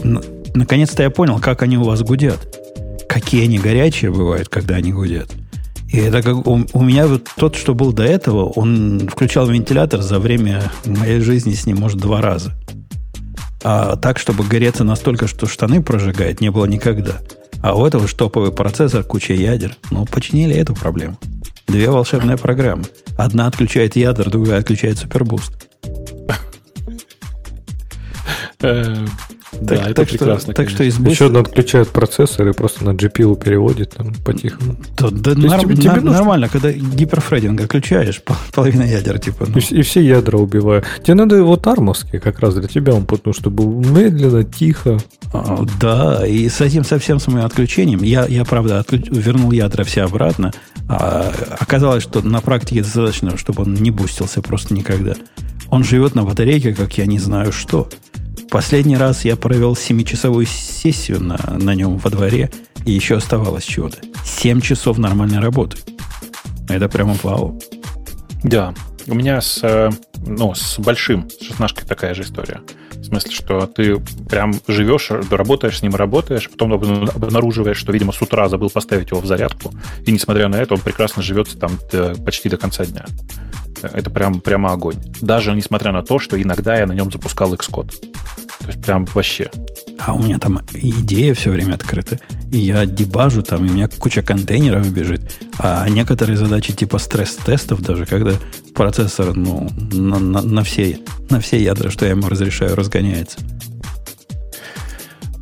Наконец-то 0.55 1.03
я 1.03 1.11
понял, 1.11 1.39
как 1.39 1.63
они 1.63 1.77
у 1.77 1.85
вас 1.85 2.03
гудят. 2.03 2.39
Какие 3.09 3.45
они 3.45 3.59
горячие 3.59 4.11
бывают, 4.11 4.49
когда 4.49 4.77
они 4.77 4.93
гудят. 4.93 5.31
И 5.97 5.99
это 5.99 6.21
как 6.21 6.47
у, 6.47 6.67
у 6.75 6.83
меня 6.83 7.07
вот 7.07 7.27
тот, 7.39 7.57
что 7.57 7.75
был 7.75 7.91
до 7.91 8.03
этого, 8.03 8.45
он 8.51 9.09
включал 9.11 9.47
вентилятор 9.47 10.03
за 10.03 10.19
время 10.19 10.71
моей 10.85 11.21
жизни 11.21 11.55
с 11.55 11.65
ним, 11.65 11.79
может, 11.79 11.99
два 11.99 12.21
раза. 12.21 12.53
А 13.65 13.97
так, 13.97 14.19
чтобы 14.19 14.45
гореться 14.45 14.85
настолько, 14.85 15.27
что 15.27 15.47
штаны 15.47 15.83
прожигает, 15.83 16.43
не 16.43 16.51
было 16.51 16.67
никогда. 16.67 17.23
А 17.63 17.75
у 17.75 17.87
этого 17.87 18.09
штоповый 18.09 18.53
процессор, 18.53 19.05
куча 19.05 19.33
ядер. 19.33 19.75
Ну, 19.91 20.05
починили 20.05 20.55
эту 20.55 20.75
проблему. 20.75 21.17
Две 21.67 21.89
волшебные 21.89 22.37
программы. 22.37 22.85
Одна 23.17 23.47
отключает 23.47 23.97
ядер, 23.97 24.29
другая 24.29 24.61
отключает 24.61 24.99
супербуст. 24.99 25.67
Да, 29.61 29.77
так, 29.77 29.87
это 29.87 29.95
так 29.95 30.09
прекрасно. 30.09 30.53
Что, 30.53 30.63
так 30.63 30.71
что 30.71 30.85
из 30.85 30.99
Еще 30.99 31.27
одно 31.27 31.41
отключает 31.41 31.89
процессор 31.89 32.49
и 32.49 32.53
просто 32.53 32.85
на 32.85 32.91
GPU 32.91 33.43
переводит 33.43 33.95
там 33.95 34.15
по-тихому. 34.25 34.77
Да, 34.99 35.09
да 35.11 35.35
нар- 35.35 35.61
тебе, 35.61 35.77
тебе 35.77 35.93
нужно... 35.93 36.13
нормально, 36.13 36.49
когда 36.49 36.73
гиперфрединг 36.73 37.61
отключаешь, 37.61 38.23
половина 38.53 38.83
ядер 38.83 39.19
типа. 39.19 39.47
Ну. 39.49 39.59
И, 39.59 39.75
и 39.77 39.83
все 39.83 40.01
ядра 40.01 40.39
убиваю. 40.39 40.83
Тебе 41.03 41.15
надо 41.15 41.43
вот 41.43 41.67
армовский 41.67 42.19
как 42.19 42.41
раз 42.41 42.55
для 42.55 42.69
тебя, 42.69 42.95
он 42.95 43.07
потому 43.07 43.35
что 43.35 43.51
был 43.51 43.71
медленно, 43.83 44.45
тихо. 44.45 44.99
А, 45.33 45.65
да, 45.81 46.27
и 46.27 46.49
с 46.49 46.61
этим 46.61 46.85
совсем 46.85 47.19
с 47.19 47.27
моим 47.29 47.45
отключением, 47.45 48.03
я, 48.03 48.27
я 48.27 48.45
правда, 48.45 48.81
отключ... 48.81 49.09
вернул 49.09 49.51
ядра 49.53 49.85
все 49.85 50.03
обратно, 50.03 50.53
а 50.89 51.33
оказалось, 51.59 52.03
что 52.03 52.23
на 52.23 52.41
практике 52.41 52.83
достаточно, 52.83 53.37
чтобы 53.37 53.63
он 53.65 53.75
не 53.75 53.91
бустился 53.91 54.43
просто 54.43 54.75
никогда. 54.75 55.15
Он 55.69 55.83
живет 55.83 56.15
на 56.15 56.23
батарейке, 56.23 56.75
как 56.75 56.97
я 56.99 57.07
не 57.07 57.19
знаю 57.19 57.53
что. 57.53 57.89
Последний 58.57 58.97
раз 58.97 59.27
я 59.27 59.37
провел 59.37 59.75
7-часовую 59.75 60.47
сессию 60.47 61.23
на, 61.23 61.37
на 61.59 61.75
нем 61.75 61.99
во 61.99 62.09
дворе, 62.09 62.51
и 62.87 62.91
еще 62.91 63.17
оставалось 63.19 63.65
чего-то. 63.65 63.99
7 64.25 64.63
часов 64.63 64.97
нормальной 64.97 65.41
работы. 65.41 65.77
Это 66.67 66.89
прямо 66.89 67.15
вау. 67.23 67.61
Да. 68.43 68.73
У 69.09 69.15
меня 69.15 69.43
с, 69.43 69.63
э, 69.63 69.91
ну, 70.27 70.55
с 70.55 70.79
большим, 70.79 71.29
с 71.29 71.45
шестнашкой 71.45 71.87
такая 71.87 72.15
же 72.15 72.23
история. 72.23 72.63
В 72.93 73.05
смысле, 73.05 73.31
что 73.31 73.67
ты 73.67 73.99
прям 74.27 74.55
живешь, 74.67 75.11
работаешь 75.11 75.81
с 75.81 75.83
ним, 75.83 75.95
работаешь, 75.95 76.49
потом 76.49 76.73
обнаруживаешь, 76.73 77.77
что, 77.77 77.93
видимо, 77.93 78.13
с 78.13 78.23
утра 78.23 78.49
забыл 78.49 78.71
поставить 78.71 79.11
его 79.11 79.21
в 79.21 79.27
зарядку, 79.27 79.75
и 80.07 80.11
несмотря 80.11 80.49
на 80.49 80.57
это, 80.57 80.73
он 80.73 80.81
прекрасно 80.81 81.23
живет 81.23 81.61
там 81.61 81.73
почти 82.25 82.49
до 82.49 82.57
конца 82.57 82.87
дня. 82.87 83.05
Это 83.83 84.09
прям, 84.09 84.41
прямо 84.41 84.73
огонь. 84.73 84.97
Даже 85.21 85.53
несмотря 85.53 85.93
на 85.93 86.03
то, 86.03 86.19
что 86.19 86.41
иногда 86.41 86.79
я 86.79 86.87
на 86.87 86.93
нем 86.93 87.13
запускал 87.13 87.53
Xcode. 87.55 87.93
То 88.67 88.73
есть 88.73 88.83
прям 88.85 89.05
вообще. 89.15 89.49
А 89.97 90.13
у 90.13 90.19
меня 90.19 90.41
там 90.41 90.61
идея 90.73 91.35
все 91.35 91.51
время 91.51 91.75
открыта. 91.75 92.19
И 92.51 92.59
я 92.59 92.85
дебажу 92.85 93.43
там, 93.43 93.65
и 93.65 93.71
у 93.71 93.73
меня 93.73 93.87
куча 93.87 94.23
контейнеров 94.23 94.91
бежит. 94.93 95.21
А 95.59 95.89
некоторые 95.89 96.37
задачи 96.37 96.73
типа 96.73 96.99
стресс-тестов, 96.99 97.81
даже 97.81 98.07
когда 98.07 98.33
процессор 98.75 99.37
ну, 99.37 99.71
на, 99.93 100.19
на, 100.19 100.43
на, 100.43 100.65
все, 100.65 100.99
на 101.31 101.39
все 101.39 101.63
ядра, 101.63 101.91
что 101.91 102.07
я 102.07 102.11
ему 102.11 102.29
разрешаю, 102.29 102.75
разгоняется. 102.75 103.39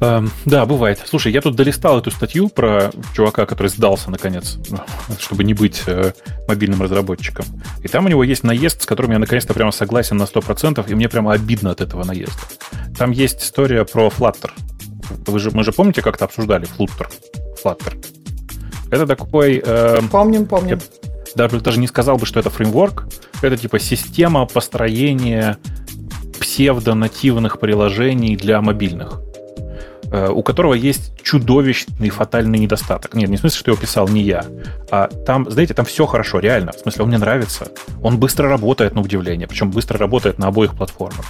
Эм, 0.00 0.30
да, 0.44 0.66
бывает. 0.66 1.00
Слушай, 1.06 1.32
я 1.32 1.40
тут 1.40 1.54
долистал 1.54 1.98
эту 1.98 2.10
статью 2.10 2.48
про 2.48 2.90
чувака, 3.14 3.46
который 3.46 3.68
сдался, 3.68 4.10
наконец, 4.10 4.58
чтобы 5.18 5.44
не 5.44 5.54
быть 5.54 5.82
э, 5.86 6.12
мобильным 6.48 6.82
разработчиком. 6.82 7.46
И 7.82 7.88
там 7.88 8.06
у 8.06 8.08
него 8.08 8.24
есть 8.24 8.42
наезд, 8.42 8.82
с 8.82 8.86
которым 8.86 9.12
я 9.12 9.18
наконец-то 9.18 9.54
прямо 9.54 9.70
согласен 9.70 10.16
на 10.16 10.24
100%, 10.24 10.84
и 10.88 10.94
мне 10.94 11.08
прямо 11.08 11.32
обидно 11.32 11.70
от 11.70 11.80
этого 11.80 12.04
наезда. 12.04 12.34
Там 12.98 13.12
есть 13.12 13.42
история 13.42 13.84
про 13.84 14.08
Flutter. 14.08 14.50
Вы 15.26 15.38
же, 15.38 15.50
мы 15.52 15.64
же 15.64 15.72
помните, 15.72 16.02
как-то 16.02 16.24
обсуждали 16.24 16.66
Flutter? 16.66 17.08
Flutter. 17.62 18.04
Это 18.90 19.06
такой... 19.06 19.62
Э, 19.64 20.00
помним, 20.10 20.46
помним. 20.46 20.80
даже, 21.34 21.60
даже 21.60 21.80
не 21.80 21.86
сказал 21.86 22.16
бы, 22.16 22.26
что 22.26 22.40
это 22.40 22.50
фреймворк. 22.50 23.06
Это 23.42 23.56
типа 23.56 23.78
система 23.78 24.46
построения 24.46 25.58
псевдонативных 26.38 27.58
приложений 27.58 28.36
для 28.36 28.60
мобильных. 28.60 29.20
Э, 30.14 30.28
у 30.28 30.44
которого 30.44 30.74
есть 30.74 31.12
чудовищный 31.24 32.08
фатальный 32.08 32.60
недостаток. 32.60 33.14
Нет, 33.14 33.28
не 33.30 33.36
в 33.36 33.40
смысле, 33.40 33.58
что 33.58 33.70
его 33.72 33.80
писал 33.80 34.06
не 34.06 34.22
я. 34.22 34.44
А 34.88 35.08
там, 35.08 35.50
знаете, 35.50 35.74
там 35.74 35.84
все 35.84 36.06
хорошо, 36.06 36.38
реально. 36.38 36.70
В 36.70 36.78
смысле, 36.78 37.02
он 37.02 37.08
мне 37.08 37.18
нравится. 37.18 37.66
Он 38.00 38.18
быстро 38.18 38.48
работает, 38.48 38.94
на 38.94 39.00
удивление. 39.00 39.48
Причем 39.48 39.72
быстро 39.72 39.98
работает 39.98 40.38
на 40.38 40.46
обоих 40.46 40.76
платформах. 40.76 41.26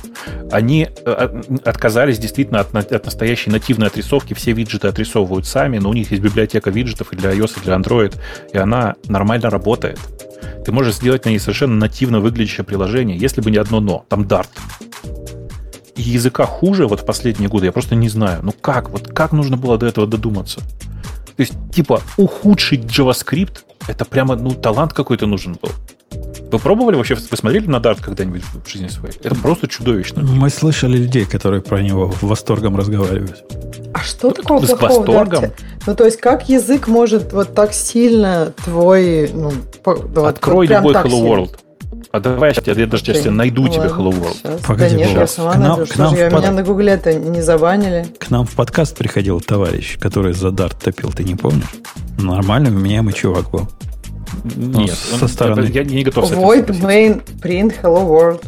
Они 0.52 0.86
э, 1.06 1.42
отказались 1.64 2.18
действительно 2.18 2.60
от, 2.60 2.74
от 2.74 3.04
настоящей 3.06 3.48
нативной 3.48 3.86
отрисовки. 3.86 4.34
Все 4.34 4.52
виджеты 4.52 4.86
отрисовывают 4.88 5.46
сами, 5.46 5.78
но 5.78 5.88
у 5.88 5.94
них 5.94 6.10
есть 6.10 6.22
библиотека 6.22 6.68
виджетов 6.68 7.10
и 7.14 7.16
для 7.16 7.32
iOS, 7.32 7.52
и 7.62 7.64
для 7.64 7.76
Android. 7.76 8.14
И 8.52 8.58
она 8.58 8.96
нормально 9.08 9.48
работает. 9.48 9.98
Ты 10.62 10.72
можешь 10.72 10.96
сделать 10.96 11.24
на 11.24 11.30
ней 11.30 11.38
совершенно 11.38 11.76
нативно 11.76 12.20
выглядящее 12.20 12.64
приложение, 12.64 13.16
если 13.16 13.40
бы 13.40 13.50
не 13.50 13.56
одно 13.56 13.80
но. 13.80 14.04
Там 14.10 14.24
Dart 14.24 14.48
языка 15.96 16.46
хуже 16.46 16.86
вот 16.86 17.00
в 17.00 17.04
последние 17.04 17.48
годы, 17.48 17.66
я 17.66 17.72
просто 17.72 17.94
не 17.94 18.08
знаю. 18.08 18.40
Ну 18.42 18.52
как? 18.52 18.90
Вот 18.90 19.08
как 19.08 19.32
нужно 19.32 19.56
было 19.56 19.78
до 19.78 19.86
этого 19.86 20.06
додуматься? 20.06 20.60
То 21.36 21.40
есть, 21.40 21.54
типа, 21.74 22.00
ухудшить 22.16 22.84
JavaScript, 22.84 23.64
это 23.88 24.04
прямо, 24.04 24.36
ну, 24.36 24.52
талант 24.52 24.92
какой-то 24.92 25.26
нужен 25.26 25.58
был. 25.60 25.70
Вы 26.52 26.58
пробовали 26.60 26.94
вообще, 26.94 27.16
вы 27.16 27.36
смотрели 27.36 27.66
на 27.66 27.76
Dart 27.76 28.00
когда-нибудь 28.00 28.42
в 28.42 28.70
жизни 28.70 28.86
своей? 28.86 29.16
Это 29.22 29.34
просто 29.34 29.66
чудовищно. 29.66 30.22
Мы 30.22 30.48
слышали 30.48 30.96
людей, 30.96 31.24
которые 31.24 31.60
про 31.60 31.82
него 31.82 32.06
в 32.06 32.22
восторгом 32.22 32.76
разговаривают. 32.76 33.44
А 33.92 33.98
что 34.00 34.30
такого 34.30 34.64
с 34.64 34.68
плохого 34.68 34.98
восторгом? 34.98 35.50
Ну, 35.86 35.94
то 35.96 36.04
есть, 36.04 36.20
как 36.20 36.48
язык 36.48 36.86
может 36.86 37.32
вот 37.32 37.54
так 37.54 37.72
сильно 37.72 38.52
твой... 38.64 39.30
Ну, 39.34 39.52
вот, 39.84 40.18
Открой 40.18 40.68
вот 40.68 40.76
любой 40.76 40.94
Hello 40.94 41.22
World. 41.22 41.58
А 42.14 42.20
давай 42.20 42.54
я, 42.64 42.72
я 42.74 42.86
даже 42.86 43.04
сейчас 43.04 43.24
найду 43.24 43.62
Ладно, 43.62 43.74
тебе 43.74 43.86
Hello 43.88 44.12
World. 44.12 44.36
Сейчас. 44.36 44.60
Погоди, 44.60 44.94
да 44.94 45.00
нет, 45.00 45.18
я 45.18 45.26
сама 45.26 45.54
к 45.54 45.58
нам, 45.58 45.78
найду. 45.78 45.92
К 45.92 45.96
нам 45.96 46.16
же, 46.16 46.30
под... 46.30 46.40
меня 46.42 46.52
на 46.52 46.62
гугле 46.62 46.92
это 46.92 47.12
не 47.12 47.42
забанили. 47.42 48.06
К 48.20 48.30
нам 48.30 48.46
в 48.46 48.54
подкаст 48.54 48.96
приходил 48.96 49.40
товарищ, 49.40 49.98
который 49.98 50.32
за 50.32 50.52
дарт 50.52 50.78
топил, 50.78 51.10
ты 51.10 51.24
не 51.24 51.34
помнишь? 51.34 51.66
Нормально, 52.16 52.70
вменяемый 52.70 53.14
чувак 53.14 53.50
был. 53.50 53.68
Нет, 54.44 54.96
ну, 55.10 55.18
со 55.18 55.26
стороны. 55.26 55.66
Я 55.66 55.82
не 55.82 56.04
готов 56.04 56.30
Void 56.30 56.68
main 56.82 57.20
print 57.42 57.74
hello 57.82 58.08
world. 58.08 58.44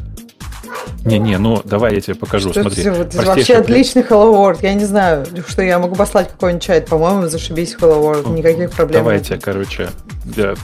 Не-не, 1.05 1.37
ну 1.39 1.61
давай 1.65 1.97
я 1.97 2.01
тебе 2.01 2.15
покажу. 2.15 2.51
Что 2.51 2.63
Смотри. 2.63 2.85
Это, 2.85 3.19
это 3.19 3.23
вообще 3.23 3.55
отличный 3.57 4.03
Hello 4.03 4.33
World. 4.33 4.59
Я 4.63 4.75
не 4.75 4.85
знаю, 4.85 5.25
что 5.47 5.63
я 5.63 5.79
могу 5.79 5.95
послать 5.95 6.31
какой-нибудь 6.31 6.63
чат. 6.63 6.87
По-моему, 6.87 7.29
зашибись 7.29 7.77
Hello 7.81 8.01
World. 8.01 8.33
Никаких 8.33 8.71
проблем. 8.71 9.03
Давайте, 9.03 9.35
нет. 9.35 9.43
короче, 9.43 9.89
для 10.25 10.55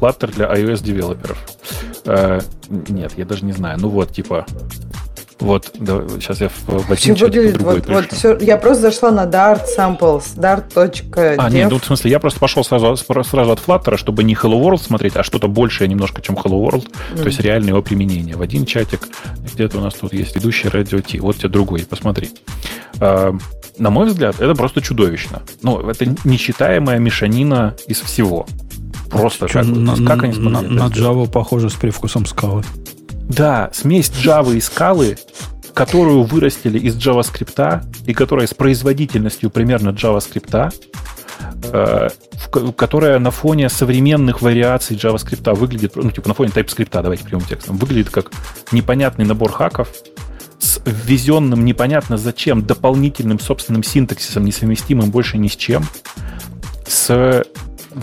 Flutter 0.00 0.32
для 0.32 0.46
iOS 0.46 0.82
девелоперов. 0.84 1.38
Э, 2.04 2.40
нет, 2.68 3.12
я 3.16 3.24
даже 3.24 3.44
не 3.44 3.52
знаю. 3.52 3.78
Ну 3.80 3.88
вот, 3.88 4.12
типа, 4.12 4.46
вот, 5.40 5.70
да, 5.74 6.02
сейчас 6.20 6.40
я 6.42 6.48
в, 6.48 6.68
в 6.68 6.90
один 6.90 7.14
выглядит, 7.14 7.62
вот, 7.62 7.86
вот 7.88 8.12
все, 8.12 8.36
Я 8.38 8.58
просто 8.58 8.82
зашла 8.82 9.10
на 9.10 9.24
Dart 9.24 9.62
Samples, 9.76 10.36
dart.dev. 10.36 11.36
А, 11.38 11.48
нет, 11.48 11.70
ну, 11.70 11.78
в 11.78 11.84
смысле, 11.84 12.10
я 12.10 12.18
просто 12.18 12.38
пошел 12.38 12.62
сразу, 12.62 12.94
сразу 12.96 13.50
от 13.50 13.58
Flutter, 13.58 13.96
чтобы 13.96 14.22
не 14.22 14.34
Hello 14.34 14.60
World 14.60 14.82
смотреть, 14.82 15.16
а 15.16 15.22
что-то 15.22 15.48
большее 15.48 15.88
немножко, 15.88 16.20
чем 16.20 16.36
Hello 16.36 16.62
World, 16.62 16.86
mm. 17.14 17.22
то 17.22 17.26
есть 17.26 17.40
реальное 17.40 17.70
его 17.70 17.82
применение. 17.82 18.36
В 18.36 18.42
один 18.42 18.66
чатик, 18.66 19.08
где-то 19.54 19.78
у 19.78 19.80
нас 19.80 19.94
тут 19.94 20.12
есть 20.12 20.36
ведущий 20.36 20.68
радио 20.68 21.00
Ти, 21.00 21.20
вот 21.20 21.36
тебе 21.36 21.48
другой, 21.48 21.86
посмотри. 21.88 22.30
А, 23.00 23.34
на 23.78 23.90
мой 23.90 24.06
взгляд, 24.06 24.40
это 24.40 24.54
просто 24.54 24.82
чудовищно. 24.82 25.42
Ну, 25.62 25.88
это 25.88 26.04
нечитаемая 26.24 26.98
мешанина 26.98 27.76
из 27.86 28.00
всего. 28.00 28.46
Просто 29.10 29.48
Что, 29.48 29.58
как, 29.58 29.66
на, 29.66 29.96
как 30.06 30.22
они 30.22 30.38
на, 30.38 30.62
на 30.62 30.86
Java 30.88 31.28
похоже 31.28 31.68
с 31.68 31.74
привкусом 31.74 32.26
скалы. 32.26 32.62
Да, 33.28 33.70
смесь 33.72 34.10
Java 34.10 34.56
и 34.56 34.60
скалы, 34.60 35.16
которую 35.74 36.22
вырастили 36.22 36.78
из 36.78 36.96
JavaScript 36.96 37.84
и 38.06 38.14
которая 38.14 38.46
с 38.46 38.54
производительностью 38.54 39.50
примерно 39.50 39.90
JavaScript, 39.90 40.72
э, 41.72 42.08
которая 42.76 43.18
на 43.18 43.30
фоне 43.30 43.68
современных 43.68 44.42
вариаций 44.42 44.96
JavaScript 44.96 45.54
выглядит, 45.54 45.96
ну, 45.96 46.10
типа 46.10 46.28
на 46.28 46.34
фоне 46.34 46.50
TypeScript, 46.54 47.02
давайте 47.02 47.24
прямым 47.24 47.46
текстом, 47.46 47.76
выглядит 47.76 48.10
как 48.10 48.30
непонятный 48.72 49.24
набор 49.24 49.52
хаков 49.52 49.88
с 50.58 50.80
ввезенным 50.84 51.64
непонятно 51.64 52.16
зачем 52.18 52.62
дополнительным 52.62 53.40
собственным 53.40 53.82
синтаксисом, 53.82 54.44
несовместимым 54.44 55.10
больше 55.10 55.38
ни 55.38 55.48
с 55.48 55.56
чем, 55.56 55.84
с 56.86 57.44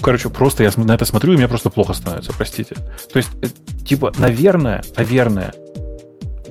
короче, 0.02 0.30
просто 0.30 0.64
я 0.64 0.72
на 0.76 0.94
это 0.94 1.06
смотрю, 1.06 1.34
и 1.34 1.38
мне 1.38 1.48
просто 1.48 1.70
плохо 1.70 1.94
становится, 1.94 2.34
простите. 2.34 2.76
То 3.12 3.18
есть, 3.18 3.30
э, 3.42 3.48
типа, 3.86 4.14
наверное, 4.18 4.84
наверное, 4.96 5.54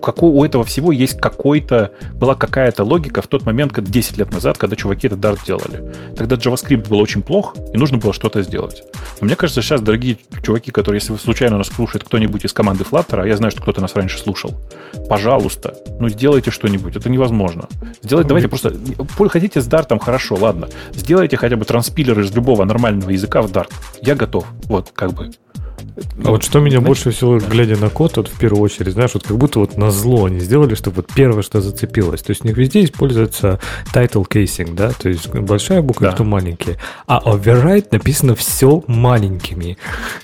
какой, 0.00 0.30
у 0.30 0.44
этого 0.44 0.64
всего 0.64 0.92
есть 0.92 1.20
какой-то, 1.20 1.92
была 2.14 2.34
какая-то 2.34 2.84
логика 2.84 3.22
в 3.22 3.26
тот 3.26 3.44
момент, 3.44 3.72
когда 3.72 3.90
10 3.90 4.18
лет 4.18 4.32
назад, 4.32 4.58
когда 4.58 4.76
чуваки 4.76 5.06
этот 5.06 5.20
Dart 5.20 5.40
делали. 5.46 5.92
Тогда 6.16 6.36
JavaScript 6.36 6.88
был 6.88 6.98
очень 6.98 7.22
плох, 7.22 7.54
и 7.72 7.76
нужно 7.76 7.98
было 7.98 8.12
что-то 8.12 8.42
сделать. 8.42 8.82
Но 9.20 9.26
мне 9.26 9.36
кажется, 9.36 9.62
сейчас, 9.62 9.80
дорогие 9.80 10.18
чуваки, 10.42 10.70
которые, 10.70 11.00
если 11.00 11.12
вы 11.12 11.18
случайно 11.18 11.58
нас 11.58 11.68
слушает 11.68 12.04
кто-нибудь 12.04 12.44
из 12.44 12.52
команды 12.52 12.84
Flutter, 12.84 13.22
а 13.22 13.26
я 13.26 13.36
знаю, 13.36 13.50
что 13.50 13.62
кто-то 13.62 13.80
нас 13.80 13.94
раньше 13.94 14.18
слушал, 14.18 14.54
пожалуйста, 15.08 15.74
ну 15.98 16.08
сделайте 16.08 16.50
что-нибудь. 16.50 16.96
Это 16.96 17.08
невозможно. 17.08 17.68
Сделайте, 18.02 18.28
давайте 18.28 18.48
просто... 18.48 18.74
Хотите 19.28 19.60
с 19.60 19.68
Dart, 19.68 19.98
хорошо, 20.00 20.36
ладно. 20.36 20.68
Сделайте 20.94 21.36
хотя 21.36 21.56
бы 21.56 21.64
транспилер 21.64 22.18
из 22.20 22.34
любого 22.34 22.64
нормального 22.64 23.10
языка 23.10 23.42
в 23.42 23.50
Dart. 23.50 23.70
Я 24.02 24.14
готов. 24.14 24.46
Вот, 24.64 24.90
как 24.94 25.12
бы. 25.12 25.30
А 26.24 26.30
вот 26.30 26.42
что 26.42 26.60
меня 26.60 26.80
больше 26.80 27.10
всего, 27.10 27.38
глядя 27.38 27.76
на 27.76 27.88
код, 27.88 28.16
вот 28.16 28.28
в 28.28 28.38
первую 28.38 28.62
очередь, 28.62 28.92
знаешь, 28.92 29.12
вот 29.14 29.22
как 29.22 29.36
будто 29.36 29.60
вот 29.60 29.76
на 29.76 29.90
зло 29.90 30.26
они 30.26 30.40
сделали, 30.40 30.74
чтобы 30.74 30.96
вот 30.96 31.10
первое, 31.14 31.42
что 31.42 31.60
зацепилось. 31.60 32.22
То 32.22 32.30
есть 32.30 32.44
у 32.44 32.48
них 32.48 32.56
везде 32.56 32.84
используется 32.84 33.60
title 33.94 34.26
casing, 34.28 34.74
да, 34.74 34.90
то 34.90 35.08
есть 35.08 35.28
большая 35.28 35.82
буква, 35.82 36.08
да. 36.08 36.12
кто 36.12 36.24
маленькие. 36.24 36.78
А 37.06 37.22
override 37.24 37.88
написано 37.90 38.34
все 38.34 38.82
маленькими. 38.86 39.78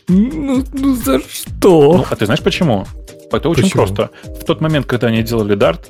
Ну, 0.08 0.64
ну 0.72 0.94
за 0.94 1.20
что? 1.20 1.96
Ну, 1.98 2.06
а 2.08 2.16
ты 2.16 2.26
знаешь 2.26 2.42
почему? 2.42 2.86
Это 3.30 3.48
очень 3.48 3.62
почему? 3.64 3.84
просто. 3.84 4.10
В 4.24 4.44
тот 4.44 4.60
момент, 4.60 4.86
когда 4.86 5.06
они 5.06 5.22
делали 5.22 5.56
Dart, 5.56 5.80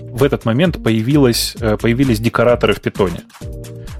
в 0.00 0.22
этот 0.22 0.46
момент 0.46 0.82
появилось, 0.82 1.54
э, 1.60 1.76
появились 1.76 2.20
декораторы 2.20 2.72
в 2.72 2.80
питоне 2.80 3.20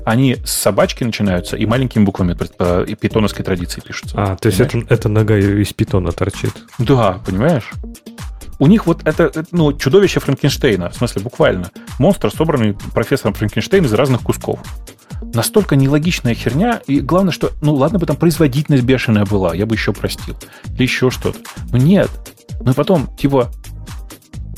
они 0.07 0.37
с 0.45 0.53
собачки 0.53 1.03
начинаются 1.03 1.57
и 1.57 1.67
маленькими 1.67 2.05
буквами 2.05 2.35
по 2.35 2.87
питоновской 2.87 3.45
традиции 3.45 3.81
пишутся. 3.81 4.15
А, 4.17 4.37
то 4.37 4.47
есть 4.47 4.61
это, 4.61 4.79
это 4.89 5.09
нога 5.09 5.37
из 5.37 5.73
питона 5.73 6.13
торчит. 6.13 6.53
Да, 6.79 7.21
понимаешь? 7.27 7.73
У 8.61 8.69
них 8.69 8.87
вот 8.87 9.01
это, 9.05 9.45
ну, 9.51 9.73
чудовище 9.73 10.21
Франкенштейна, 10.21 10.91
в 10.91 10.95
смысле, 10.95 11.23
буквально. 11.23 11.73
Монстр, 11.99 12.31
собранный 12.31 12.75
профессором 12.95 13.35
Франкенштейна 13.35 13.87
из 13.87 13.93
разных 13.95 14.23
кусков. 14.23 14.61
Настолько 15.35 15.75
нелогичная 15.75 16.35
херня, 16.35 16.81
и 16.87 17.01
главное, 17.01 17.33
что, 17.33 17.51
ну, 17.61 17.75
ладно 17.75 17.99
бы 17.99 18.07
там 18.07 18.17
производительность 18.17 18.85
бешеная 18.85 19.25
была, 19.25 19.57
я 19.57 19.67
бы 19.67 19.75
еще 19.75 19.93
простил. 19.93 20.37
Или 20.77 20.85
еще 20.85 21.11
что-то. 21.11 21.41
Но 21.73 21.79
нет. 21.79 22.11
Ну 22.61 22.71
и 22.71 22.75
потом, 22.75 23.09
типа, 23.17 23.51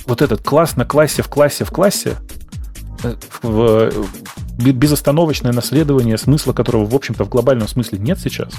вот 0.05 0.21
этот 0.21 0.43
класс 0.43 0.77
на 0.77 0.85
классе 0.85 1.23
в 1.23 1.29
классе 1.29 1.65
в 1.65 1.71
классе, 1.71 2.17
э, 2.17 2.38
в, 3.43 3.91
безостановочное 4.59 5.53
наследование, 5.53 6.19
смысла 6.19 6.53
которого, 6.53 6.87
в 6.87 6.95
общем-то, 6.95 7.25
в 7.25 7.29
глобальном 7.29 7.69
смысле 7.69 7.99
нет 7.99 8.19
сейчас. 8.19 8.53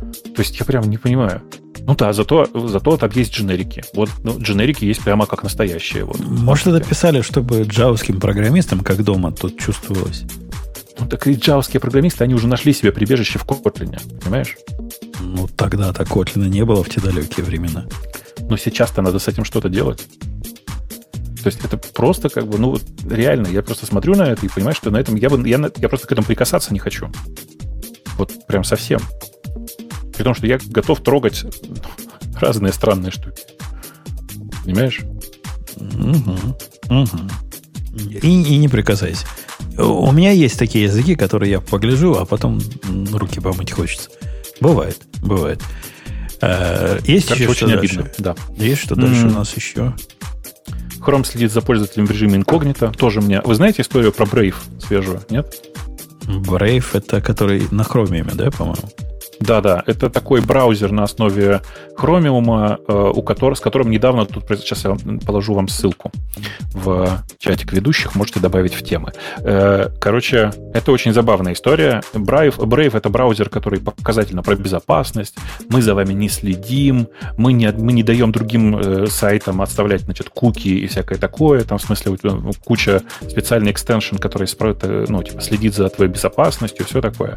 То 0.00 0.42
есть 0.42 0.58
я 0.58 0.64
прям 0.64 0.88
не 0.88 0.98
понимаю. 0.98 1.42
Ну 1.86 1.94
да, 1.96 2.12
зато, 2.12 2.46
зато 2.54 2.96
там 2.96 3.10
есть 3.14 3.32
дженерики. 3.32 3.82
Вот 3.94 4.10
ну, 4.22 4.38
дженерики 4.38 4.84
есть 4.84 5.02
прямо 5.02 5.26
как 5.26 5.42
настоящие. 5.42 6.04
Вот. 6.04 6.20
Может, 6.20 6.68
это 6.68 6.80
писали, 6.86 7.20
чтобы 7.22 7.62
джавским 7.62 8.20
программистам, 8.20 8.80
как 8.80 9.02
дома, 9.02 9.32
тут 9.32 9.58
чувствовалось? 9.58 10.24
Ну 10.98 11.06
так 11.06 11.26
и 11.26 11.34
джавские 11.34 11.80
программисты, 11.80 12.24
они 12.24 12.34
уже 12.34 12.46
нашли 12.46 12.72
себе 12.74 12.92
прибежище 12.92 13.38
в 13.38 13.44
Котлине, 13.44 13.98
понимаешь? 14.22 14.56
Ну 15.20 15.48
тогда-то 15.48 16.04
Котлина 16.04 16.44
не 16.44 16.64
было 16.64 16.84
в 16.84 16.88
те 16.90 17.00
далекие 17.00 17.44
времена. 17.44 17.86
Но 18.38 18.56
сейчас-то 18.56 19.02
надо 19.02 19.18
с 19.18 19.28
этим 19.28 19.44
что-то 19.44 19.68
делать. 19.68 20.06
То 21.42 21.48
есть 21.48 21.64
это 21.64 21.76
просто 21.76 22.28
как 22.28 22.46
бы, 22.46 22.58
ну, 22.58 22.78
реально, 23.08 23.48
я 23.48 23.62
просто 23.62 23.86
смотрю 23.86 24.14
на 24.14 24.22
это 24.24 24.44
и 24.44 24.48
понимаю, 24.48 24.74
что 24.74 24.90
на 24.90 24.98
этом 24.98 25.14
я, 25.14 25.30
бы, 25.30 25.48
я, 25.48 25.58
я 25.76 25.88
просто 25.88 26.06
к 26.06 26.12
этому 26.12 26.26
прикасаться 26.26 26.72
не 26.72 26.78
хочу. 26.78 27.10
Вот 28.16 28.46
прям 28.46 28.64
совсем. 28.64 29.00
При 30.14 30.22
том, 30.22 30.34
что 30.34 30.46
я 30.46 30.58
готов 30.66 31.00
трогать 31.02 31.44
разные 32.40 32.72
странные 32.72 33.10
штуки. 33.10 33.42
Понимаешь? 34.64 35.00
Угу. 35.76 36.56
Угу. 36.90 37.18
И, 38.22 38.28
и 38.28 38.56
не 38.58 38.68
прикасайся. 38.68 39.26
У 39.78 40.12
меня 40.12 40.30
есть 40.30 40.58
такие 40.58 40.84
языки, 40.84 41.14
которые 41.14 41.50
я 41.50 41.60
погляжу, 41.60 42.16
а 42.16 42.26
потом 42.26 42.60
руки 43.12 43.40
помыть 43.40 43.72
хочется. 43.72 44.10
Бывает, 44.60 44.98
бывает. 45.22 45.62
Э, 46.42 46.98
есть 47.04 47.28
Короче, 47.28 47.44
еще 47.44 47.50
очень 47.50 47.68
что 47.68 47.78
обидно. 47.78 48.02
дальше? 48.02 48.14
Да. 48.18 48.36
Есть 48.56 48.82
что 48.82 48.94
дальше 48.94 49.26
mm. 49.26 49.30
у 49.30 49.34
нас 49.34 49.56
еще? 49.56 49.94
Chrome 51.00 51.24
следит 51.24 51.52
за 51.52 51.62
пользователем 51.62 52.06
в 52.06 52.10
режиме 52.10 52.36
инкогнито. 52.36 52.92
Тоже 52.96 53.20
мне. 53.20 53.40
Вы 53.42 53.54
знаете 53.54 53.82
историю 53.82 54.12
про 54.12 54.26
Brave 54.26 54.54
свежую, 54.78 55.22
нет? 55.30 55.54
Brave 56.26 56.84
это 56.92 57.20
который 57.20 57.62
на 57.70 57.82
Chromium, 57.82 58.34
да, 58.34 58.50
по-моему? 58.50 58.88
Да-да, 59.40 59.82
это 59.86 60.10
такой 60.10 60.42
браузер 60.42 60.92
на 60.92 61.04
основе 61.04 61.62
Chromium, 61.96 62.78
э, 62.86 63.12
у 63.14 63.22
которого, 63.22 63.54
с 63.54 63.60
которым 63.60 63.90
недавно, 63.90 64.26
тут 64.26 64.44
сейчас 64.48 64.84
я 64.84 64.96
положу 65.26 65.54
вам 65.54 65.66
ссылку 65.68 66.12
в 66.72 67.22
чатик 67.38 67.72
ведущих, 67.72 68.14
можете 68.14 68.38
добавить 68.40 68.74
в 68.74 68.82
темы. 68.82 69.12
Э, 69.38 69.88
короче, 69.98 70.52
это 70.74 70.92
очень 70.92 71.14
забавная 71.14 71.54
история. 71.54 72.02
Brave, 72.12 72.56
Brave— 72.58 72.96
это 72.98 73.08
браузер, 73.08 73.48
который 73.48 73.80
показательно 73.80 74.42
про 74.42 74.56
безопасность. 74.56 75.36
Мы 75.70 75.80
за 75.80 75.94
вами 75.94 76.12
не 76.12 76.28
следим, 76.28 77.08
мы 77.38 77.54
не, 77.54 77.70
мы 77.72 77.92
не 77.92 78.02
даем 78.02 78.32
другим 78.32 78.76
э, 78.76 79.06
сайтам 79.06 79.62
отставлять, 79.62 80.02
значит, 80.02 80.28
куки 80.28 80.68
и 80.68 80.86
всякое 80.86 81.18
такое. 81.18 81.64
Там, 81.64 81.78
в 81.78 81.82
смысле, 81.82 82.16
куча 82.62 83.02
специальный 83.22 83.72
экстеншн, 83.72 84.16
который 84.16 84.48
ну, 85.08 85.22
типа, 85.22 85.40
следит 85.40 85.74
за 85.74 85.88
твоей 85.88 86.10
безопасностью, 86.10 86.84
все 86.84 87.00
такое. 87.00 87.36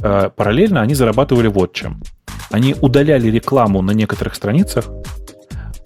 Параллельно 0.00 0.80
они 0.80 0.94
зарабатывали 0.94 1.43
делали 1.44 1.48
вот 1.48 1.72
чем. 1.72 2.02
Они 2.50 2.74
удаляли 2.80 3.28
рекламу 3.28 3.82
на 3.82 3.92
некоторых 3.92 4.34
страницах, 4.34 4.86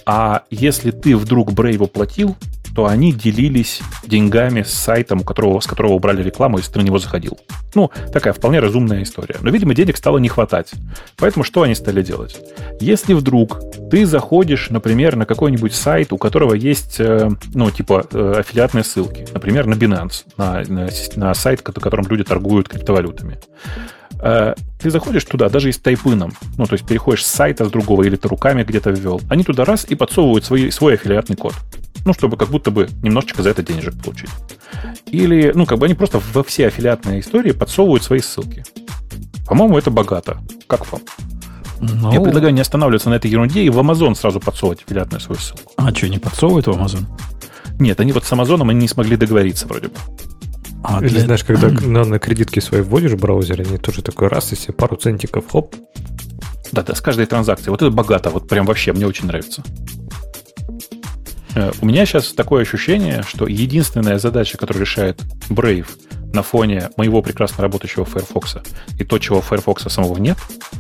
а 0.06 0.42
если 0.50 0.90
ты 0.90 1.16
вдруг 1.16 1.52
Brave 1.52 1.86
платил, 1.88 2.36
то 2.74 2.86
они 2.86 3.12
делились 3.12 3.80
деньгами 4.06 4.62
с 4.62 4.70
сайтом, 4.70 5.20
у 5.20 5.24
которого, 5.24 5.60
с 5.60 5.66
которого 5.66 5.94
убрали 5.94 6.22
рекламу, 6.22 6.58
если 6.58 6.72
ты 6.72 6.78
на 6.78 6.84
него 6.84 6.98
заходил. 6.98 7.38
Ну, 7.74 7.90
такая 8.12 8.32
вполне 8.32 8.60
разумная 8.60 9.02
история. 9.02 9.36
Но, 9.42 9.50
видимо, 9.50 9.74
денег 9.74 9.96
стало 9.96 10.18
не 10.18 10.28
хватать. 10.28 10.70
Поэтому 11.16 11.44
что 11.44 11.62
они 11.62 11.74
стали 11.74 12.02
делать? 12.02 12.40
Если 12.80 13.14
вдруг 13.14 13.60
ты 13.90 14.06
заходишь, 14.06 14.70
например, 14.70 15.16
на 15.16 15.26
какой-нибудь 15.26 15.74
сайт, 15.74 16.12
у 16.12 16.18
которого 16.18 16.54
есть, 16.54 17.00
э, 17.00 17.28
ну, 17.54 17.70
типа, 17.70 18.06
э, 18.12 18.34
аффилиатные 18.38 18.84
ссылки, 18.84 19.26
например, 19.34 19.66
на 19.66 19.74
Binance, 19.74 20.24
на, 20.36 20.62
на, 20.68 20.88
на 21.16 21.34
сайт, 21.34 21.66
на 21.66 21.72
котором 21.72 22.06
люди 22.06 22.22
торгуют 22.22 22.68
криптовалютами, 22.68 23.38
ты 24.18 24.90
заходишь 24.90 25.24
туда, 25.24 25.48
даже 25.48 25.68
и 25.68 25.72
с 25.72 25.78
тайпыном, 25.78 26.32
ну, 26.56 26.66
то 26.66 26.74
есть 26.74 26.86
переходишь 26.86 27.24
с 27.24 27.30
сайта 27.30 27.64
с 27.64 27.70
другого, 27.70 28.02
или 28.02 28.16
ты 28.16 28.28
руками 28.28 28.64
где-то 28.64 28.90
ввел, 28.90 29.20
они 29.28 29.44
туда 29.44 29.64
раз 29.64 29.84
и 29.88 29.94
подсовывают 29.94 30.44
свой, 30.44 30.72
свой 30.72 30.94
аффилиатный 30.94 31.36
код. 31.36 31.54
Ну, 32.04 32.14
чтобы 32.14 32.36
как 32.36 32.48
будто 32.48 32.70
бы 32.70 32.88
немножечко 33.02 33.42
за 33.42 33.50
это 33.50 33.62
денежек 33.62 33.94
получить. 34.02 34.30
Или, 35.06 35.52
ну, 35.54 35.66
как 35.66 35.78
бы 35.78 35.86
они 35.86 35.94
просто 35.94 36.20
во 36.32 36.42
все 36.42 36.68
аффилиатные 36.68 37.20
истории 37.20 37.52
подсовывают 37.52 38.02
свои 38.02 38.20
ссылки. 38.20 38.64
По-моему, 39.46 39.76
это 39.78 39.90
богато. 39.90 40.38
Как 40.66 40.90
вам? 40.90 41.02
Ну... 41.80 42.12
Я 42.12 42.20
предлагаю 42.20 42.52
не 42.54 42.60
останавливаться 42.60 43.10
на 43.10 43.14
этой 43.14 43.30
ерунде 43.30 43.62
и 43.62 43.70
в 43.70 43.78
Amazon 43.78 44.14
сразу 44.14 44.40
подсовывать 44.40 44.82
аффилиатную 44.82 45.20
свою 45.20 45.40
ссылку. 45.40 45.72
А 45.76 45.94
что, 45.94 46.08
не 46.08 46.18
подсовывают 46.18 46.66
в 46.66 46.70
Amazon? 46.70 47.04
Нет, 47.78 48.00
они 48.00 48.12
вот 48.12 48.24
с 48.24 48.32
Амазоном 48.32 48.70
они 48.70 48.80
не 48.80 48.88
смогли 48.88 49.16
договориться 49.16 49.66
вроде 49.66 49.88
бы. 49.88 49.94
А 50.84 51.00
Или 51.00 51.08
для... 51.08 51.20
знаешь, 51.20 51.44
когда 51.44 51.68
на, 51.86 52.04
на 52.04 52.18
кредитки 52.18 52.60
свои 52.60 52.80
вводишь 52.80 53.12
в 53.12 53.20
браузере, 53.20 53.64
они 53.64 53.78
тоже 53.78 54.02
такой 54.02 54.28
раз, 54.28 54.50
если 54.50 54.72
пару 54.72 54.96
центиков, 54.96 55.44
хоп. 55.50 55.74
Да, 56.72 56.82
да, 56.82 56.94
с 56.94 57.00
каждой 57.00 57.26
транзакции. 57.26 57.70
Вот 57.70 57.82
это 57.82 57.90
богато, 57.90 58.30
вот 58.30 58.48
прям 58.48 58.66
вообще, 58.66 58.92
мне 58.92 59.06
очень 59.06 59.26
нравится. 59.26 59.62
Э, 61.54 61.72
у 61.80 61.86
меня 61.86 62.06
сейчас 62.06 62.32
такое 62.32 62.62
ощущение, 62.62 63.22
что 63.26 63.46
единственная 63.46 64.18
задача, 64.18 64.58
которую 64.58 64.82
решает 64.82 65.20
Brave 65.48 65.86
на 66.32 66.42
фоне 66.42 66.90
моего 66.96 67.22
прекрасно 67.22 67.62
работающего 67.62 68.04
Firefox 68.04 68.58
и 68.98 69.04
то, 69.04 69.18
чего 69.18 69.40
Firefox 69.40 69.84
самого 69.84 70.18
нет, 70.18 70.36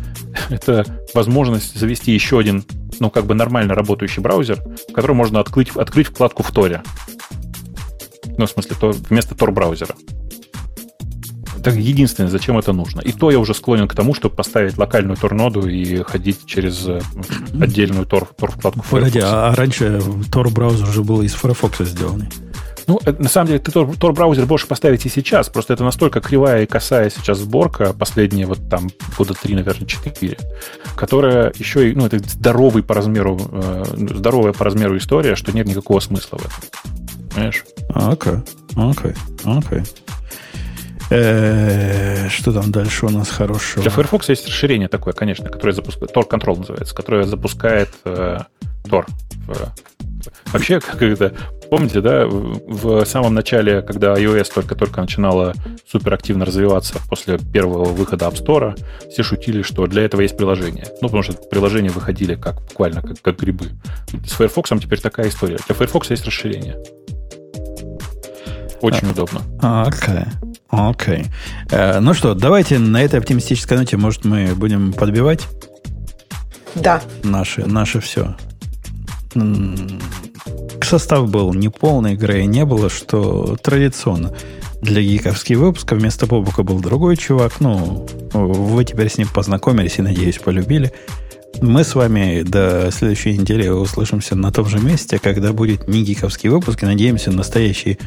это 0.50 0.84
возможность 1.14 1.78
завести 1.78 2.12
еще 2.12 2.38
один, 2.38 2.64
ну, 3.00 3.10
как 3.10 3.26
бы 3.26 3.34
нормально 3.34 3.74
работающий 3.74 4.22
браузер, 4.22 4.62
в 4.88 4.92
котором 4.92 5.16
можно 5.16 5.40
открыть, 5.40 5.70
открыть 5.70 6.08
вкладку 6.08 6.42
в 6.42 6.52
Торе. 6.52 6.82
Ну, 8.38 8.46
в 8.46 8.50
смысле, 8.50 8.76
то 8.80 8.90
вместо 9.10 9.34
Tor-браузера. 9.34 9.94
Это 11.58 11.70
единственное, 11.70 12.30
зачем 12.30 12.56
это 12.56 12.72
нужно. 12.72 13.00
И 13.00 13.12
то 13.12 13.30
я 13.30 13.38
уже 13.38 13.52
склонен 13.52 13.88
к 13.88 13.94
тому, 13.94 14.14
чтобы 14.14 14.36
поставить 14.36 14.78
локальную 14.78 15.16
Tor-ноду 15.16 15.66
и 15.66 16.02
ходить 16.04 16.46
через 16.46 16.86
э, 16.86 17.00
отдельную 17.60 18.06
Tor, 18.06 18.28
Tor-вкладку 18.36 18.84
Погоди, 18.88 19.20
а, 19.22 19.54
раньше 19.54 20.00
Tor-браузер 20.32 20.88
уже 20.88 21.02
был 21.02 21.20
из 21.22 21.34
Firefox 21.34 21.78
сделанный. 21.80 22.28
Ну, 22.86 22.98
это, 23.04 23.22
на 23.22 23.28
самом 23.28 23.48
деле, 23.48 23.58
ты 23.58 23.70
Tor-браузер 23.70 24.46
можешь 24.46 24.66
поставить 24.66 25.04
и 25.04 25.10
сейчас, 25.10 25.50
просто 25.50 25.74
это 25.74 25.84
настолько 25.84 26.20
кривая 26.20 26.62
и 26.62 26.66
косая 26.66 27.10
сейчас 27.10 27.38
сборка, 27.38 27.92
последние 27.92 28.46
вот 28.46 28.66
там 28.70 28.88
года 29.18 29.34
три, 29.34 29.54
наверное, 29.54 29.86
четыре, 29.86 30.38
которая 30.96 31.52
еще 31.58 31.90
и, 31.90 31.94
ну, 31.94 32.06
это 32.06 32.18
здоровый 32.18 32.82
по 32.82 32.94
размеру, 32.94 33.38
э, 33.52 33.84
здоровая 33.94 34.54
по 34.54 34.64
размеру 34.64 34.96
история, 34.96 35.34
что 35.34 35.52
нет 35.52 35.66
никакого 35.66 36.00
смысла 36.00 36.38
в 36.38 36.46
этом. 36.46 36.97
Понимаешь? 37.38 37.64
Окей, 37.94 38.34
окей, 38.76 39.14
окей. 39.44 39.82
Э, 41.10 42.28
что 42.28 42.52
там 42.52 42.70
дальше 42.70 43.06
у 43.06 43.10
нас 43.10 43.30
хорошего? 43.30 43.82
Для 43.82 43.90
Firefox 43.90 44.28
есть 44.28 44.46
расширение 44.46 44.88
такое, 44.88 45.14
конечно, 45.14 45.48
которое 45.48 45.72
запускает, 45.72 46.14
Tor 46.14 46.28
Control 46.28 46.58
называется, 46.58 46.94
которое 46.94 47.24
запускает 47.24 47.90
э, 48.04 48.40
Tor. 48.84 49.06
Вообще, 50.52 50.80
как 50.80 51.00
это, 51.00 51.32
помните, 51.70 52.00
да, 52.00 52.26
в 52.26 53.04
самом 53.04 53.34
начале, 53.34 53.82
когда 53.82 54.14
iOS 54.14 54.52
только-только 54.52 55.00
начинала 55.00 55.54
суперактивно 55.90 56.44
развиваться 56.44 57.00
после 57.08 57.38
первого 57.38 57.84
выхода 57.84 58.26
App 58.26 58.34
Store, 58.34 58.76
все 59.10 59.22
шутили, 59.22 59.62
что 59.62 59.86
для 59.86 60.02
этого 60.02 60.22
есть 60.22 60.36
приложение. 60.36 60.86
Ну, 61.00 61.08
потому 61.08 61.22
что 61.22 61.34
приложения 61.34 61.90
выходили 61.90 62.34
как 62.34 62.60
буквально 62.62 63.00
как, 63.00 63.22
как 63.22 63.38
грибы. 63.38 63.70
С 64.26 64.32
Firefox 64.32 64.70
теперь 64.82 65.00
такая 65.00 65.28
история. 65.28 65.58
Для 65.66 65.74
Firefox 65.74 66.10
есть 66.10 66.26
расширение. 66.26 66.76
Очень 68.80 69.08
а, 69.08 69.10
удобно. 69.10 69.40
Окей. 69.60 70.24
Окей. 70.70 71.26
Э, 71.70 71.98
ну 72.00 72.14
что, 72.14 72.34
давайте 72.34 72.78
на 72.78 73.02
этой 73.02 73.18
оптимистической 73.18 73.78
ноте, 73.78 73.96
может, 73.96 74.24
мы 74.24 74.54
будем 74.54 74.92
подбивать? 74.92 75.46
Да. 76.74 77.02
Наше, 77.22 77.66
наше 77.66 78.00
все. 78.00 78.36
Состав 80.82 81.28
был 81.30 81.52
неполный, 81.52 82.14
игры 82.14 82.44
не 82.44 82.64
было, 82.64 82.88
что 82.88 83.56
традиционно. 83.62 84.32
Для 84.80 85.02
гиковских 85.02 85.58
выпусков 85.58 85.98
вместо 85.98 86.26
Бобука 86.26 86.62
был 86.62 86.80
другой 86.80 87.16
чувак. 87.16 87.60
Ну, 87.60 88.06
вы 88.32 88.84
теперь 88.84 89.10
с 89.10 89.18
ним 89.18 89.28
познакомились 89.28 89.98
и, 89.98 90.02
надеюсь, 90.02 90.38
полюбили. 90.38 90.92
Мы 91.60 91.82
с 91.82 91.94
вами 91.96 92.42
до 92.42 92.90
следующей 92.92 93.36
недели 93.36 93.68
услышимся 93.68 94.36
на 94.36 94.52
том 94.52 94.66
же 94.66 94.78
месте, 94.78 95.18
когда 95.18 95.52
будет 95.52 95.88
не 95.88 96.04
гиковский 96.04 96.48
выпуск, 96.48 96.82
и 96.82 96.86
надеемся, 96.86 97.32
настоящий, 97.32 97.98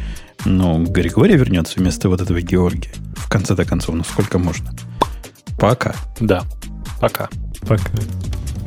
ну, 0.45 0.83
Григорий 0.85 1.35
вернется 1.35 1.79
вместо 1.79 2.09
вот 2.09 2.21
этого 2.21 2.41
Георгия. 2.41 2.91
В 3.15 3.29
конце-то 3.29 3.65
концов, 3.65 3.95
ну 3.95 4.03
сколько 4.03 4.37
можно. 4.39 4.71
Пока. 5.59 5.95
Да, 6.19 6.43
пока. 6.99 7.29
Пока. 7.61 7.91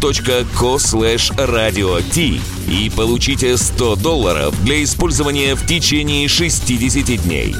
dot.co 0.00 0.78
slash 0.78 1.30
radio 1.36 2.00
t 2.12 2.40
и 2.68 2.90
получите 2.90 3.56
100 3.56 3.96
долларов 3.96 4.54
для 4.64 4.82
использования 4.82 5.54
в 5.54 5.66
течение 5.66 6.28
60 6.28 7.22
дней. 7.22 7.54